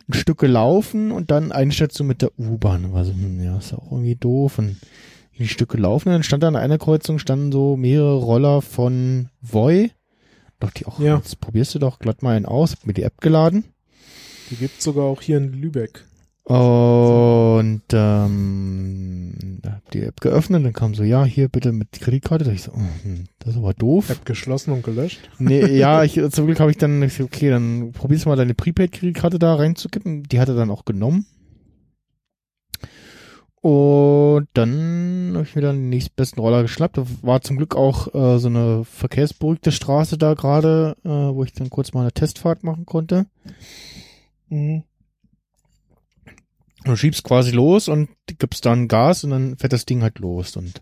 ein 0.09 0.13
Stück 0.13 0.39
gelaufen 0.39 1.11
und 1.11 1.31
dann 1.31 1.51
eine 1.51 1.71
Station 1.71 2.07
mit 2.07 2.21
der 2.21 2.31
U-Bahn. 2.37 2.91
War 2.93 3.05
so, 3.05 3.11
hm, 3.13 3.41
ja, 3.43 3.57
ist 3.57 3.71
ja 3.71 3.77
auch 3.77 3.91
irgendwie 3.91 4.15
doof. 4.15 4.59
Und 4.59 4.77
die 5.37 5.47
Stücke 5.47 5.77
laufen, 5.77 6.09
dann 6.09 6.23
stand 6.23 6.43
da 6.43 6.47
an 6.47 6.55
einer 6.55 6.77
Kreuzung, 6.77 7.19
standen 7.19 7.51
so 7.51 7.75
mehrere 7.77 8.17
Roller 8.17 8.61
von 8.61 9.29
Voi. 9.41 9.91
Dachte 10.59 10.81
ich 10.81 10.87
auch, 10.87 10.99
Ja. 10.99 11.17
jetzt 11.17 11.39
probierst 11.39 11.73
du 11.75 11.79
doch 11.79 11.99
glatt 11.99 12.21
mal 12.21 12.35
einen 12.35 12.45
aus, 12.45 12.73
hab 12.73 12.85
mir 12.85 12.93
die 12.93 13.03
App 13.03 13.19
geladen. 13.21 13.63
Die 14.51 14.55
gibt's 14.55 14.83
sogar 14.83 15.05
auch 15.05 15.21
hier 15.21 15.37
in 15.37 15.53
Lübeck. 15.53 16.05
Und 16.45 17.83
ähm, 17.93 19.61
hab 19.65 19.91
die 19.91 20.03
App 20.03 20.19
geöffnet, 20.19 20.65
dann 20.65 20.73
kam 20.73 20.93
so, 20.93 21.03
ja, 21.03 21.23
hier 21.23 21.47
bitte 21.47 21.71
mit 21.71 21.91
Kreditkarte. 21.93 22.43
Da 22.43 22.51
ich 22.51 22.63
so, 22.63 22.73
oh, 22.73 22.79
das 23.39 23.51
ist 23.51 23.57
aber 23.57 23.73
doof. 23.73 24.09
App 24.09 24.25
geschlossen 24.25 24.71
und 24.71 24.83
gelöscht. 24.83 25.29
Nee, 25.39 25.65
ja, 25.77 26.03
ich, 26.03 26.19
zum 26.31 26.45
Glück 26.45 26.59
habe 26.59 26.71
ich 26.71 26.77
dann, 26.77 27.01
ich 27.01 27.13
so, 27.13 27.23
okay, 27.23 27.49
dann 27.49 27.93
probierst 27.93 28.25
du 28.25 28.29
mal 28.29 28.35
deine 28.35 28.55
Prepaid-Kreditkarte 28.55 29.39
da 29.39 29.55
reinzukippen. 29.55 30.23
Die 30.23 30.39
hat 30.39 30.49
er 30.49 30.55
dann 30.55 30.69
auch 30.69 30.83
genommen. 30.83 31.25
Und 33.61 34.49
dann 34.55 35.31
habe 35.35 35.45
ich 35.45 35.55
mir 35.55 35.61
dann 35.61 35.77
den 35.77 35.89
nächstbesten 35.89 36.41
Roller 36.41 36.63
geschnappt. 36.63 36.97
Da 36.97 37.05
war 37.21 37.39
zum 37.39 37.55
Glück 37.55 37.77
auch 37.77 38.13
äh, 38.13 38.37
so 38.37 38.49
eine 38.49 38.83
verkehrsberuhigte 38.83 39.71
Straße 39.71 40.17
da 40.17 40.33
gerade, 40.33 40.97
äh, 41.05 41.09
wo 41.09 41.45
ich 41.45 41.53
dann 41.53 41.69
kurz 41.69 41.93
mal 41.93 42.01
eine 42.01 42.11
Testfahrt 42.11 42.65
machen 42.65 42.85
konnte. 42.85 43.27
Mhm. 44.49 44.83
Du 46.85 46.95
schiebst 46.95 47.23
quasi 47.23 47.51
los 47.51 47.87
und 47.87 48.09
gibst 48.39 48.65
dann 48.65 48.87
Gas 48.87 49.23
und 49.23 49.29
dann 49.31 49.57
fährt 49.57 49.73
das 49.73 49.85
Ding 49.85 50.01
halt 50.01 50.19
los. 50.19 50.55
Und 50.57 50.81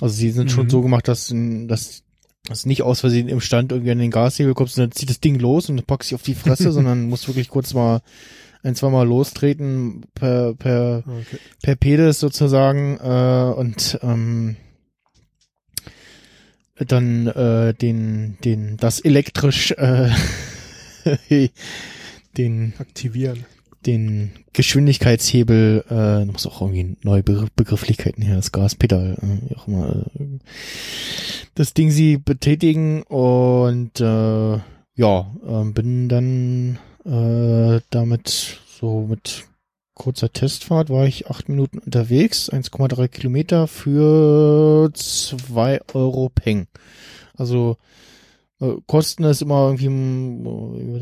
also 0.00 0.14
sie 0.14 0.30
sind 0.30 0.50
schon 0.50 0.66
Mhm. 0.66 0.70
so 0.70 0.82
gemacht, 0.82 1.08
dass, 1.08 1.32
dass 1.34 2.02
dass 2.48 2.64
nicht 2.64 2.82
aus 2.82 3.00
Versehen 3.00 3.26
im 3.28 3.40
Stand 3.40 3.72
irgendwie 3.72 3.90
an 3.90 3.98
den 3.98 4.12
Gashebel 4.12 4.54
kommst 4.54 4.78
und 4.78 4.82
dann 4.84 4.92
zieht 4.92 5.10
das 5.10 5.18
Ding 5.18 5.36
los 5.40 5.68
und 5.68 5.84
packst 5.84 6.10
dich 6.10 6.14
auf 6.14 6.22
die 6.22 6.34
Fresse, 6.36 6.70
sondern 6.72 7.08
musst 7.08 7.26
wirklich 7.26 7.48
kurz 7.48 7.74
mal 7.74 8.02
ein, 8.62 8.76
zwei 8.76 8.88
Mal 8.88 9.06
lostreten 9.06 10.04
per, 10.14 10.54
per, 10.54 11.02
Okay. 11.06 11.38
per 11.62 11.74
Pedis 11.76 12.20
sozusagen 12.20 12.98
äh, 12.98 13.52
und 13.58 13.98
ähm, 14.02 14.54
dann 16.78 17.26
äh, 17.26 17.74
den, 17.74 18.38
den, 18.44 18.76
das 18.76 19.00
elektrisch 19.00 19.72
äh, 19.72 20.10
den 22.36 22.74
Aktivieren. 22.78 23.44
Den 23.84 24.32
Geschwindigkeitshebel, 24.52 25.84
äh, 25.90 26.24
muss 26.24 26.46
auch 26.46 26.62
irgendwie 26.62 26.96
neue 27.02 27.22
Be 27.22 27.46
Begrifflichkeiten 27.56 28.22
her, 28.22 28.36
das 28.36 28.52
Gaspedal, 28.52 29.16
äh, 29.20 29.54
auch 29.54 29.68
immer, 29.68 30.06
äh, 30.18 30.38
das 31.54 31.74
Ding 31.74 31.90
sie 31.90 32.16
betätigen 32.16 33.02
und 33.02 34.00
äh, 34.00 34.58
ja, 34.94 35.34
äh, 35.46 35.64
bin 35.72 36.08
dann 36.08 36.78
äh, 37.04 37.80
damit 37.90 38.60
so 38.80 39.02
mit 39.02 39.44
kurzer 39.94 40.32
Testfahrt 40.32 40.90
war 40.90 41.06
ich 41.06 41.28
acht 41.28 41.48
Minuten 41.48 41.78
unterwegs, 41.78 42.50
1,3 42.52 43.08
Kilometer 43.08 43.66
für 43.66 44.90
zwei 44.94 45.80
Euro 45.94 46.28
Peng. 46.28 46.66
Also 47.36 47.78
äh, 48.60 48.74
Kosten 48.86 49.24
ist 49.24 49.42
immer 49.42 49.66
irgendwie 49.66 49.86
im, 49.86 50.46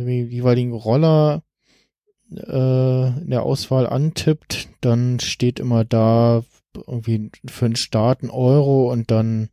äh, 0.06 0.22
jeweiligen 0.22 0.72
Roller 0.72 1.42
äh, 2.39 3.09
in 3.20 3.31
der 3.31 3.43
Auswahl 3.43 3.86
antippt, 3.86 4.69
dann 4.81 5.20
steht 5.20 5.61
immer 5.61 5.85
da 5.85 6.43
irgendwie 6.86 7.31
für 7.47 7.66
den 7.69 7.77
Start 7.77 8.23
ein 8.23 8.31
Euro 8.31 8.90
und 8.93 9.11
dann 9.11 9.48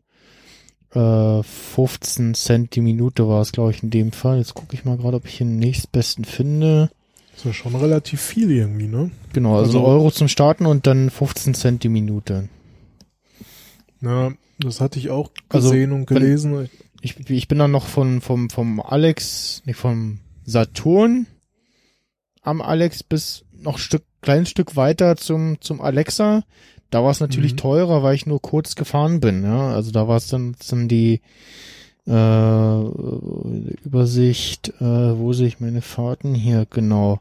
äh, 0.94 1.44
15 1.44 2.34
Cent 2.34 2.76
die 2.76 2.82
Minute 2.82 3.28
war 3.28 3.42
es, 3.42 3.52
glaube 3.52 3.72
ich, 3.72 3.84
in 3.84 3.90
dem 3.92 4.12
Fall. 4.12 4.40
Jetzt 4.40 4.54
gucke 4.56 4.76
ich 4.76 4.86
mal 4.86 4.98
gerade, 4.98 5.18
ob 5.18 5.26
ich 5.28 5.38
den 5.38 5.58
nächstbesten 5.58 6.26
finde. 6.26 6.90
Das 7.32 7.40
ist 7.42 7.46
ja 7.46 7.54
schon 7.54 7.76
relativ 7.76 8.20
viel 8.22 8.52
irgendwie, 8.52 8.88
ne? 8.88 9.12
Genau, 9.34 9.58
also, 9.58 9.80
Also- 9.80 9.86
Euro 9.88 10.12
zum 10.12 10.28
Starten 10.28 10.66
und 10.66 10.86
dann 10.88 11.10
15 11.10 11.54
Cent 11.54 11.84
die 11.84 11.90
Minute. 11.90 12.50
Ja, 14.02 14.32
das 14.60 14.82
hatte 14.82 15.00
ich 15.00 15.10
auch 15.10 15.32
Also, 15.50 15.70
gesehen 15.70 15.92
und 15.92 16.10
wenn- 16.10 16.18
gelesen. 16.18 16.70
Ich, 17.04 17.20
ich 17.30 17.48
bin 17.48 17.58
dann 17.58 17.72
noch 17.72 17.86
von, 17.86 18.22
vom, 18.22 18.50
vom 18.50 18.80
Alex, 18.80 19.64
nee, 19.66 19.74
vom 19.74 20.20
Saturn 20.46 21.26
am 22.42 22.62
Alex 22.62 23.04
bis 23.04 23.44
noch 23.54 23.74
ein 23.76 23.80
Stück, 23.80 24.04
kleines 24.22 24.50
Stück 24.50 24.76
weiter 24.76 25.16
zum, 25.18 25.60
zum 25.62 25.82
Alexa. 25.82 26.44
Da 26.90 27.04
war 27.04 27.12
es 27.12 27.20
natürlich 27.20 27.54
Mhm. 27.54 27.58
teurer, 27.58 28.04
weil 28.04 28.16
ich 28.16 28.26
nur 28.26 28.42
kurz 28.42 28.76
gefahren 28.76 29.20
bin, 29.20 29.44
ja. 29.44 29.70
Also 29.74 29.92
da 29.92 30.08
war 30.08 30.18
es 30.18 30.28
dann, 30.28 30.56
dann 30.70 30.88
die 30.88 31.22
äh, 32.08 32.82
Übersicht, 33.86 34.70
äh, 34.82 35.18
wo 35.18 35.34
sehe 35.34 35.48
ich 35.48 35.60
meine 35.60 35.82
Fahrten 35.82 36.34
hier, 36.34 36.66
genau. 36.70 37.20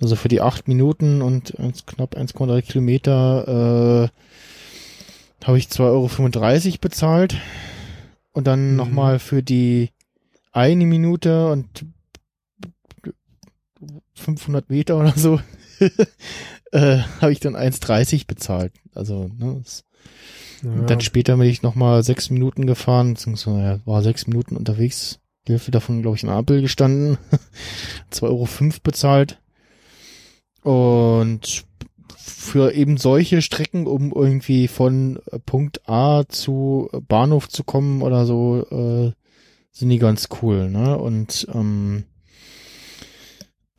Also 0.00 0.16
für 0.16 0.28
die 0.28 0.40
acht 0.40 0.66
Minuten 0.66 1.22
und 1.22 1.54
knapp 1.86 2.16
1,3 2.16 2.62
Kilometer 2.62 4.08
äh, 5.40 5.46
habe 5.46 5.58
ich 5.58 5.66
2,35 5.68 6.66
Euro 6.68 6.78
bezahlt. 6.80 7.36
Und 8.32 8.46
dann 8.46 8.70
Mhm. 8.70 8.76
nochmal 8.76 9.18
für 9.18 9.42
die 9.42 9.90
eine 10.52 10.86
Minute 10.86 11.50
und 11.50 11.66
500 14.14 14.68
Meter 14.70 14.98
oder 14.98 15.12
so 15.16 15.40
äh, 16.72 16.98
habe 17.20 17.32
ich 17.32 17.40
dann 17.40 17.56
1,30 17.56 18.26
bezahlt. 18.26 18.72
Also, 18.94 19.30
ne, 19.38 19.60
das, 19.62 19.84
Ja, 20.62 20.82
dann 20.82 21.00
später 21.00 21.36
bin 21.36 21.48
ich 21.48 21.62
nochmal 21.62 22.02
sechs 22.02 22.30
Minuten 22.30 22.66
gefahren, 22.66 23.14
beziehungsweise 23.14 23.60
ja, 23.60 23.80
war 23.86 24.02
sechs 24.02 24.26
Minuten 24.26 24.56
unterwegs. 24.56 25.20
Die 25.48 25.52
Hälfte 25.52 25.70
davon, 25.70 26.02
glaube 26.02 26.16
ich, 26.16 26.22
in 26.22 26.28
Apel 26.28 26.60
gestanden. 26.60 27.16
2,05 28.12 28.22
Euro 28.24 28.48
bezahlt. 28.82 29.40
Und 30.62 31.64
für 32.16 32.72
eben 32.72 32.98
solche 32.98 33.42
Strecken, 33.42 33.86
um 33.86 34.12
irgendwie 34.12 34.68
von 34.68 35.18
äh, 35.30 35.38
Punkt 35.38 35.88
A 35.88 36.24
zu 36.28 36.88
Bahnhof 37.08 37.48
zu 37.48 37.64
kommen 37.64 38.02
oder 38.02 38.26
so, 38.26 38.66
äh, 38.70 39.12
sind 39.72 39.88
die 39.88 39.98
ganz 39.98 40.28
cool, 40.42 40.68
ne? 40.68 40.98
Und 40.98 41.46
ähm, 41.54 42.04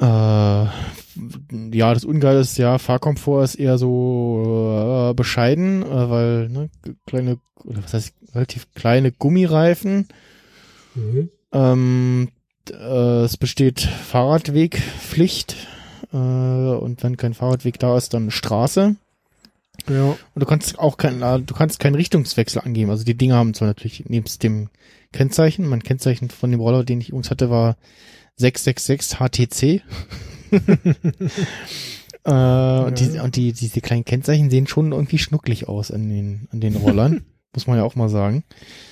äh, 0.02 0.06
ja, 0.06 1.94
das 1.94 2.06
Ungeile 2.06 2.40
ist 2.40 2.58
ja, 2.58 2.80
Fahrkomfort 2.80 3.44
ist 3.44 3.56
eher 3.56 3.78
so 3.78 5.12
äh, 5.12 5.14
bescheiden, 5.14 5.84
äh, 5.84 6.10
weil 6.10 6.50
ne, 6.50 6.70
kleine, 7.06 7.38
oder 7.64 7.84
was 7.84 7.94
heißt 7.94 8.16
relativ 8.34 8.68
kleine 8.74 9.12
Gummireifen. 9.12 10.08
Mhm. 10.96 11.30
Ähm, 11.52 12.30
äh, 12.72 13.24
es 13.24 13.38
besteht 13.38 13.82
Fahrradwegpflicht 13.82 15.56
äh, 16.12 16.18
und 16.18 17.04
wenn 17.04 17.18
kein 17.18 17.36
Fahrradweg 17.36 17.78
da 17.78 17.96
ist, 17.96 18.14
dann 18.16 18.32
Straße. 18.32 18.96
Ja, 19.90 20.04
Und 20.04 20.20
du 20.36 20.46
kannst 20.46 20.80
auch 20.80 20.98
kein, 20.98 21.22
äh, 21.22 21.40
du 21.40 21.54
kannst 21.54 21.80
keinen 21.80 21.96
Richtungswechsel 21.96 22.62
angeben. 22.62 22.90
Also 22.90 23.04
die 23.04 23.18
Dinger 23.18 23.36
haben 23.36 23.54
zwar 23.54 23.68
natürlich 23.68 24.06
nebst 24.08 24.42
dem 24.42 24.70
Kennzeichen, 25.12 25.68
mein 25.68 25.84
Kennzeichen 25.84 26.30
von 26.30 26.50
dem 26.52 26.60
Roller, 26.60 26.84
den 26.84 27.02
ich 27.02 27.10
übrigens 27.10 27.30
hatte, 27.30 27.50
war 27.50 27.76
666 28.42 29.18
HTC. 29.20 29.82
äh, 32.26 32.80
und 32.84 33.00
die, 33.00 33.20
und 33.20 33.36
die, 33.36 33.54
diese 33.54 33.82
kleinen 33.82 34.06
Kennzeichen 34.06 34.50
sehen 34.50 34.68
schon 34.68 34.92
irgendwie 34.92 35.18
schnucklig 35.18 35.68
aus 35.68 35.92
an 35.92 36.10
den, 36.10 36.48
an 36.52 36.62
den 36.62 36.76
Rollern. 36.76 37.24
Muss 37.54 37.68
man 37.68 37.76
ja 37.78 37.84
auch 37.84 37.96
mal 37.96 38.08
sagen. 38.08 38.46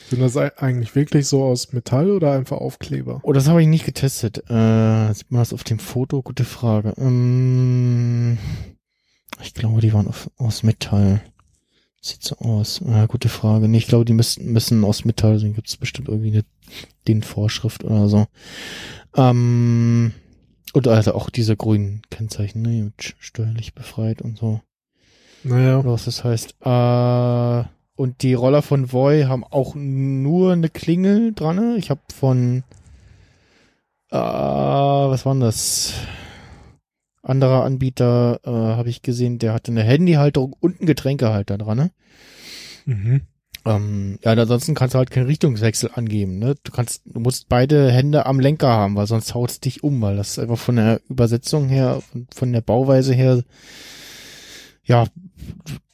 sind 0.10 0.22
das 0.22 0.36
ei- 0.36 0.52
eigentlich 0.58 0.94
wirklich 0.94 1.26
so 1.28 1.46
aus 1.46 1.72
Metall 1.72 2.12
oder 2.12 2.34
einfach 2.34 2.58
Aufkleber? 2.58 3.22
Oh, 3.24 3.32
das 3.32 3.48
habe 3.48 3.62
ich 3.62 3.70
nicht 3.70 3.86
getestet. 3.86 4.40
Äh, 4.50 5.14
sieht 5.14 5.32
man 5.32 5.40
das 5.40 5.54
auf 5.54 5.64
dem 5.64 5.80
Foto? 5.80 6.22
Gute 6.22 6.44
Frage. 6.44 6.94
Ähm, 6.98 8.38
ich 9.42 9.54
glaube, 9.54 9.80
die 9.80 9.94
waren 9.94 10.10
auf, 10.10 10.30
aus 10.36 10.64
Metall. 10.64 11.22
Sieht 12.02 12.22
so 12.22 12.36
aus. 12.40 12.82
Äh, 12.82 13.08
gute 13.08 13.30
Frage. 13.30 13.70
Nee, 13.70 13.78
ich 13.78 13.88
glaube, 13.88 14.04
die 14.04 14.12
müssen, 14.14 14.52
müssen 14.52 14.84
aus 14.84 15.06
Metall 15.06 15.40
sein. 15.40 15.54
Gibt 15.54 15.70
es 15.70 15.78
bestimmt 15.78 16.10
irgendwie 16.10 16.32
eine 16.32 16.44
den 17.08 17.24
Vorschrift 17.24 17.86
oder 17.86 18.10
so. 18.10 18.28
Ähm, 19.16 20.14
und 20.74 20.88
also 20.88 21.14
auch 21.14 21.30
diese 21.30 21.56
grünen 21.56 22.02
Kennzeichen, 22.10 22.62
ne, 22.62 22.92
steuerlich 22.98 23.74
befreit 23.74 24.22
und 24.22 24.38
so. 24.38 24.62
Naja, 25.44 25.80
Oder 25.80 25.94
was 25.94 26.06
das 26.06 26.24
heißt. 26.24 26.56
Äh, 26.62 27.70
und 27.96 28.22
die 28.22 28.34
Roller 28.34 28.62
von 28.62 28.92
Voy 28.92 29.24
haben 29.24 29.44
auch 29.44 29.76
nur 29.76 30.54
eine 30.54 30.70
Klingel 30.70 31.34
dran. 31.34 31.76
Ich 31.78 31.90
habe 31.90 32.02
von 32.14 32.64
äh, 34.12 34.18
was 34.18 35.26
war 35.26 35.34
denn 35.34 35.42
das? 35.42 35.94
Anderer 37.22 37.64
Anbieter 37.64 38.40
äh, 38.44 38.50
habe 38.50 38.90
ich 38.90 39.02
gesehen, 39.02 39.38
der 39.38 39.54
hatte 39.54 39.72
eine 39.72 39.84
Handyhalterung 39.84 40.56
und 40.60 40.80
einen 40.80 40.88
Getränkehalter 40.88 41.58
dran. 41.58 41.92
mhm. 42.86 43.22
Ähm, 43.66 44.20
ja, 44.24 44.32
ansonsten 44.32 44.76
kannst 44.76 44.94
du 44.94 45.00
halt 45.00 45.12
keinen 45.12 45.28
Richtungswechsel 45.28 45.92
angeben. 45.94 46.40
Ne? 46.40 46.56
Du 46.64 46.72
kannst, 46.72 47.02
du 47.06 47.20
musst 47.20 47.50
beide 47.50 47.92
Hände 47.92 48.26
am 48.26 48.40
Lenker 48.40 48.70
haben, 48.70 48.96
weil 48.96 49.08
sonst 49.08 49.34
haut's 49.34 49.60
dich 49.60 49.84
um, 49.84 50.02
weil 50.02 50.16
das 50.18 50.40
einfach 50.40 50.58
von 50.58 50.78
der 50.78 51.02
Übersetzung 51.10 51.68
her, 51.68 52.02
von, 52.12 52.28
von 52.34 52.54
der 52.54 52.62
Bauweise 52.62 53.14
her, 53.14 53.44
ja, 54.84 55.06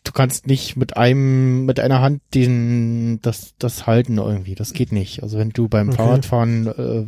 du 0.04 0.12
kannst 0.12 0.48
nicht 0.48 0.78
mit 0.78 0.96
einem, 0.96 1.66
mit 1.66 1.80
einer 1.80 2.02
Hand 2.02 2.22
den, 2.34 3.20
das, 3.22 3.56
das 3.60 3.88
halten 3.88 4.18
irgendwie. 4.18 4.56
Das 4.56 4.74
geht 4.74 4.92
nicht. 4.92 5.24
Also 5.24 5.38
wenn 5.38 5.50
du 5.50 5.68
beim 5.68 5.90
Okay. 5.90 5.98
Fahrradfahren 5.98 6.68
äh, 6.68 7.06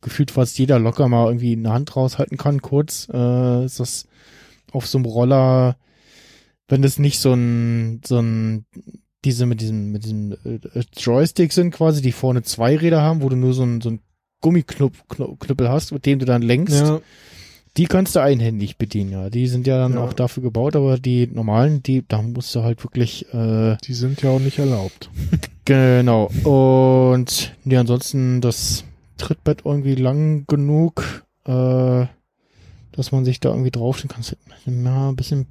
gefühlt 0.00 0.32
fast 0.32 0.58
jeder 0.58 0.78
locker 0.78 1.08
mal 1.08 1.26
irgendwie 1.26 1.52
eine 1.52 1.72
Hand 1.72 1.94
raushalten 1.96 2.36
kann, 2.36 2.60
kurz, 2.60 3.08
äh, 3.12 3.64
ist 3.64 3.80
das 3.80 4.06
auf 4.72 4.86
so 4.86 4.98
einem 4.98 5.04
Roller, 5.04 5.76
wenn 6.68 6.82
das 6.82 6.98
nicht 6.98 7.20
so 7.20 7.32
ein, 7.32 8.00
so 8.04 8.18
ein 8.18 8.66
diese 9.24 9.46
mit 9.46 9.60
diesem, 9.60 9.92
mit 9.92 10.04
diesem 10.04 10.32
äh, 10.44 10.58
Joystick 10.96 11.52
sind 11.52 11.70
quasi, 11.72 12.02
die 12.02 12.12
vorne 12.12 12.42
zwei 12.42 12.76
Räder 12.76 13.02
haben, 13.02 13.22
wo 13.22 13.28
du 13.28 13.36
nur 13.36 13.54
so 13.54 13.62
ein, 13.62 13.80
so 13.80 13.90
ein 13.90 14.00
Gummiknüppel 14.40 15.68
hast, 15.68 15.92
mit 15.92 16.04
dem 16.06 16.18
du 16.18 16.24
dann 16.24 16.42
lenkst. 16.42 16.80
Ja, 16.80 17.00
Die 17.76 17.86
kannst 17.86 18.16
du 18.16 18.20
einhändig 18.20 18.76
bedienen, 18.76 19.12
ja. 19.12 19.30
Die 19.30 19.46
sind 19.46 19.66
ja 19.66 19.78
dann 19.78 19.94
Ja. 19.94 20.00
auch 20.04 20.12
dafür 20.12 20.42
gebaut, 20.42 20.74
aber 20.76 20.98
die 20.98 21.26
normalen, 21.28 21.82
die, 21.82 22.04
da 22.06 22.20
musst 22.20 22.54
du 22.54 22.62
halt 22.62 22.82
wirklich, 22.84 23.32
äh, 23.32 23.76
die 23.84 23.94
sind 23.94 24.20
ja 24.22 24.30
auch 24.30 24.40
nicht 24.40 24.58
erlaubt. 24.58 25.10
genau. 25.64 26.26
Und 26.44 27.54
ja, 27.64 27.80
ansonsten 27.80 28.40
das 28.40 28.84
Trittbett 29.16 29.62
irgendwie 29.64 29.94
lang 29.94 30.44
genug, 30.48 31.24
äh, 31.44 32.06
dass 32.92 33.12
man 33.12 33.24
sich 33.24 33.38
da 33.40 33.50
irgendwie 33.50 33.70
draufstehen 33.70 34.10
kann. 34.10 34.24
Ja, 34.84 35.08
ein 35.08 35.16
bisschen 35.16 35.46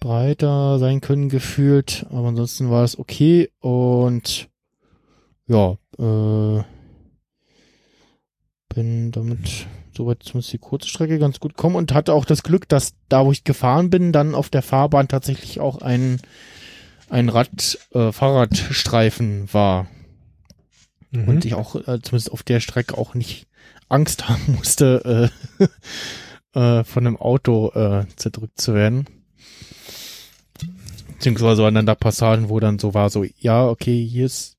breiter 0.00 0.78
sein 0.78 1.00
können 1.00 1.28
gefühlt, 1.28 2.06
aber 2.10 2.28
ansonsten 2.28 2.70
war 2.70 2.84
es 2.84 2.98
okay 2.98 3.50
und 3.60 4.48
ja, 5.48 5.76
äh, 5.98 6.62
bin 8.68 9.12
damit 9.12 9.66
soweit 9.96 10.22
zumindest 10.22 10.52
die 10.52 10.58
kurze 10.58 10.88
Strecke 10.88 11.18
ganz 11.18 11.40
gut 11.40 11.56
gekommen 11.56 11.76
und 11.76 11.94
hatte 11.94 12.12
auch 12.12 12.24
das 12.24 12.42
Glück, 12.42 12.68
dass 12.68 12.94
da, 13.08 13.24
wo 13.24 13.32
ich 13.32 13.44
gefahren 13.44 13.90
bin, 13.90 14.12
dann 14.12 14.34
auf 14.34 14.50
der 14.50 14.62
Fahrbahn 14.62 15.08
tatsächlich 15.08 15.60
auch 15.60 15.78
ein 15.82 16.20
ein 17.08 17.28
Rad, 17.28 17.78
äh, 17.92 18.10
Fahrradstreifen 18.10 19.52
war 19.52 19.86
Mhm. 21.16 21.28
und 21.28 21.44
ich 21.44 21.54
auch 21.54 21.76
äh, 21.76 22.00
zumindest 22.02 22.32
auf 22.32 22.42
der 22.42 22.60
Strecke 22.60 22.96
auch 22.96 23.14
nicht 23.14 23.46
Angst 23.88 24.28
haben 24.28 24.54
musste, 24.56 25.30
äh, 26.54 26.58
äh, 26.58 26.84
von 26.84 27.06
einem 27.06 27.16
Auto 27.16 27.70
äh, 27.74 28.06
zerdrückt 28.16 28.60
zu 28.60 28.74
werden. 28.74 29.06
Beziehungsweise 31.16 31.62
waren 31.62 31.74
dann 31.74 31.86
da 31.86 31.94
Passagen, 31.94 32.50
wo 32.50 32.60
dann 32.60 32.78
so 32.78 32.94
war, 32.94 33.10
so, 33.10 33.24
ja, 33.38 33.66
okay, 33.66 34.06
hier 34.06 34.26
ist 34.26 34.56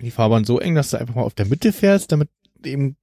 die 0.00 0.10
Fahrbahn 0.10 0.44
so 0.44 0.60
eng, 0.60 0.74
dass 0.74 0.90
du 0.90 0.98
einfach 0.98 1.14
mal 1.14 1.22
auf 1.22 1.34
der 1.34 1.46
Mitte 1.46 1.72
fährst, 1.72 2.12
damit 2.12 2.28
eben 2.64 2.96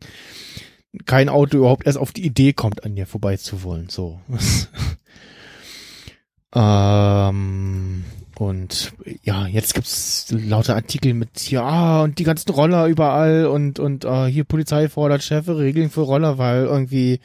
kein 1.06 1.30
Auto 1.30 1.58
überhaupt 1.58 1.86
erst 1.86 1.98
auf 1.98 2.12
die 2.12 2.26
Idee 2.26 2.54
kommt, 2.54 2.84
an 2.84 2.96
dir 2.96 3.08
vorbei 3.08 3.38
zu 3.38 3.64
wollen. 3.64 3.90
So. 3.90 4.20
ähm, 6.56 8.04
und 8.38 8.94
ja, 9.24 9.48
jetzt 9.48 9.74
gibt's 9.74 10.28
lauter 10.32 10.76
Artikel 10.76 11.14
mit 11.14 11.50
ja 11.50 12.04
und 12.04 12.20
die 12.20 12.24
ganzen 12.24 12.52
Roller 12.52 12.86
überall 12.86 13.48
und 13.48 13.80
und 13.80 14.06
äh, 14.06 14.28
hier 14.28 14.44
Polizei 14.44 14.90
fordert 14.90 15.24
schärfe 15.24 15.58
Regeln 15.58 15.90
für 15.90 16.02
Roller, 16.02 16.38
weil 16.38 16.66
irgendwie 16.66 17.20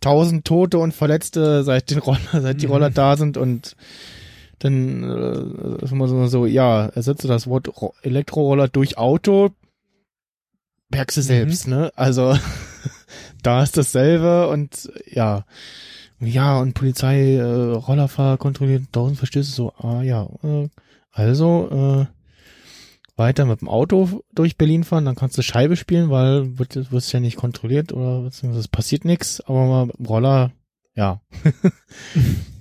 tausend 0.00 0.44
Tote 0.44 0.78
und 0.78 0.92
Verletzte 0.92 1.64
seit 1.64 1.90
den 1.90 1.98
Roller, 1.98 2.40
seit 2.40 2.60
die 2.60 2.66
Roller 2.66 2.90
da 2.90 3.16
sind 3.16 3.36
und 3.36 3.76
dann 4.64 5.02
äh, 5.02 5.84
ist 5.84 5.92
immer 5.92 6.08
so, 6.08 6.26
so 6.26 6.46
ja, 6.46 6.86
ersetze 6.86 7.28
das 7.28 7.46
Wort 7.46 7.68
Ro 7.80 7.94
Elektroroller 8.02 8.68
durch 8.68 8.96
Auto, 8.96 9.50
merkst 10.88 11.18
du 11.18 11.22
selbst, 11.22 11.68
ne? 11.68 11.92
Also 11.96 12.36
da 13.42 13.62
ist 13.62 13.76
dasselbe 13.76 14.48
und 14.48 14.90
ja, 15.06 15.44
ja 16.18 16.58
und 16.58 16.72
Polizei 16.72 17.34
äh, 17.34 17.42
Rollerfahrer 17.42 18.38
kontrolliert 18.38 18.84
tausend 18.90 19.18
Verstöße 19.18 19.52
so, 19.52 19.72
ah 19.76 20.02
ja, 20.02 20.28
äh, 20.42 20.68
also 21.12 21.68
äh, 21.70 22.06
weiter 23.16 23.44
mit 23.44 23.60
dem 23.60 23.68
Auto 23.68 24.22
durch 24.34 24.56
Berlin 24.56 24.82
fahren, 24.82 25.04
dann 25.04 25.14
kannst 25.14 25.36
du 25.36 25.42
Scheibe 25.42 25.76
spielen, 25.76 26.08
weil 26.08 26.58
wird 26.58 26.90
wirst 26.90 27.12
ja 27.12 27.20
nicht 27.20 27.36
kontrolliert 27.36 27.92
oder 27.92 28.24
es 28.26 28.68
passiert 28.68 29.04
nichts, 29.04 29.42
aber 29.42 29.66
mal 29.66 29.86
mit 29.86 29.98
dem 29.98 30.06
Roller, 30.06 30.52
ja. 30.94 31.20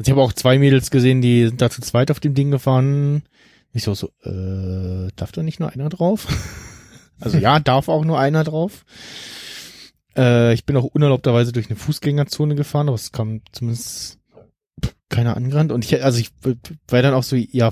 also 0.00 0.08
ich 0.08 0.12
habe 0.12 0.22
auch 0.22 0.32
zwei 0.32 0.58
Mädels 0.58 0.90
gesehen, 0.90 1.20
die 1.20 1.44
sind 1.44 1.60
da 1.60 1.68
zu 1.68 1.82
zweit 1.82 2.10
auf 2.10 2.20
dem 2.20 2.32
Ding 2.32 2.50
gefahren. 2.50 3.22
Ich 3.74 3.82
so, 3.82 3.92
so, 3.92 4.06
äh, 4.22 5.10
darf 5.14 5.30
da 5.30 5.42
nicht 5.42 5.60
nur 5.60 5.68
einer 5.68 5.90
drauf? 5.90 6.26
also 7.20 7.36
ja, 7.36 7.60
darf 7.60 7.90
auch 7.90 8.06
nur 8.06 8.18
einer 8.18 8.42
drauf. 8.42 8.86
Äh, 10.16 10.54
ich 10.54 10.64
bin 10.64 10.78
auch 10.78 10.84
unerlaubterweise 10.84 11.52
durch 11.52 11.66
eine 11.66 11.76
Fußgängerzone 11.76 12.54
gefahren, 12.54 12.88
aber 12.88 12.94
es 12.94 13.12
kam 13.12 13.42
zumindest 13.52 14.18
keiner 15.10 15.36
angerannt. 15.36 15.70
Und 15.70 15.84
ich, 15.84 16.02
also 16.02 16.18
ich 16.18 16.30
war 16.88 17.02
dann 17.02 17.12
auch 17.12 17.22
so, 17.22 17.36
ja, 17.36 17.70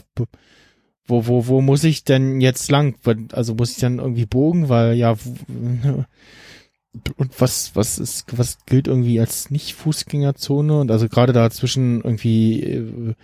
wo, 1.06 1.26
wo, 1.26 1.46
wo 1.46 1.62
muss 1.62 1.82
ich 1.82 2.05
denn 2.05 2.42
jetzt 2.42 2.70
lang? 2.70 2.96
Also 3.32 3.55
muss 3.55 3.70
ich 3.70 3.78
dann 3.78 4.00
irgendwie 4.00 4.26
bogen, 4.26 4.68
weil 4.68 4.92
ja, 4.96 5.16
und 7.16 7.40
was, 7.40 7.72
was 7.74 7.98
ist, 7.98 8.26
was 8.36 8.58
gilt 8.66 8.88
irgendwie 8.88 9.20
als 9.20 9.50
nicht 9.50 9.74
Fußgängerzone? 9.74 10.80
Und 10.80 10.90
also 10.90 11.08
gerade 11.08 11.32
da 11.32 11.50
zwischen 11.50 12.00
irgendwie 12.02 12.62
äh, 12.62 13.14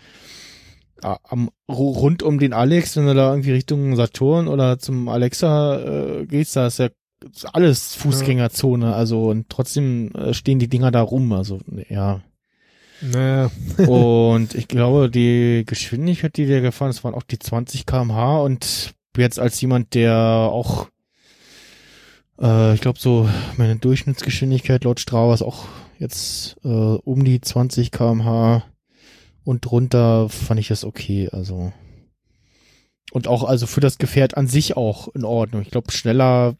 am 1.02 1.50
rund 1.68 2.22
um 2.22 2.38
den 2.38 2.52
Alex, 2.52 2.96
wenn 2.96 3.06
du 3.06 3.14
da 3.14 3.30
irgendwie 3.30 3.52
Richtung 3.52 3.94
Saturn 3.96 4.48
oder 4.48 4.78
zum 4.78 5.08
Alexa 5.08 5.78
äh, 6.20 6.26
gehst, 6.26 6.56
da 6.56 6.66
ist 6.66 6.78
ja 6.78 6.88
alles 7.52 7.94
Fußgängerzone, 7.94 8.94
also 8.94 9.30
und 9.30 9.48
trotzdem 9.48 10.12
äh, 10.12 10.34
stehen 10.34 10.58
die 10.58 10.68
Dinger 10.68 10.90
da 10.90 11.02
rum, 11.02 11.32
also 11.32 11.60
ja. 11.88 12.20
Naja. 13.00 13.50
und 13.86 14.54
ich 14.54 14.68
glaube, 14.68 15.10
die 15.10 15.64
Geschwindigkeit, 15.66 16.36
die 16.36 16.48
wir 16.48 16.60
gefahren 16.60 16.90
ist, 16.90 17.04
waren 17.04 17.14
auch 17.14 17.22
die 17.22 17.38
20 17.38 17.86
kmh 17.86 18.38
und 18.38 18.94
jetzt 19.16 19.38
als 19.38 19.60
jemand, 19.60 19.94
der 19.94 20.16
auch 20.16 20.88
äh, 22.40 22.74
ich 22.74 22.80
glaube 22.80 22.98
so 22.98 23.28
meine 23.56 23.76
Durchschnittsgeschwindigkeit 23.76 24.84
laut 24.84 25.00
Strava 25.00 25.34
ist 25.34 25.42
auch 25.42 25.66
jetzt 25.98 26.56
äh, 26.64 26.68
um 26.68 27.24
die 27.24 27.40
20 27.40 27.90
kmh 27.90 28.64
und 29.44 29.64
drunter 29.64 30.28
fand 30.28 30.60
ich 30.60 30.68
das 30.68 30.84
okay, 30.84 31.28
also 31.30 31.72
und 33.12 33.28
auch 33.28 33.44
also 33.44 33.66
für 33.66 33.80
das 33.80 33.98
Gefährt 33.98 34.36
an 34.36 34.48
sich 34.48 34.76
auch 34.76 35.08
in 35.14 35.24
Ordnung. 35.24 35.62
Ich 35.62 35.70
glaube, 35.70 35.92
schneller 35.92 36.56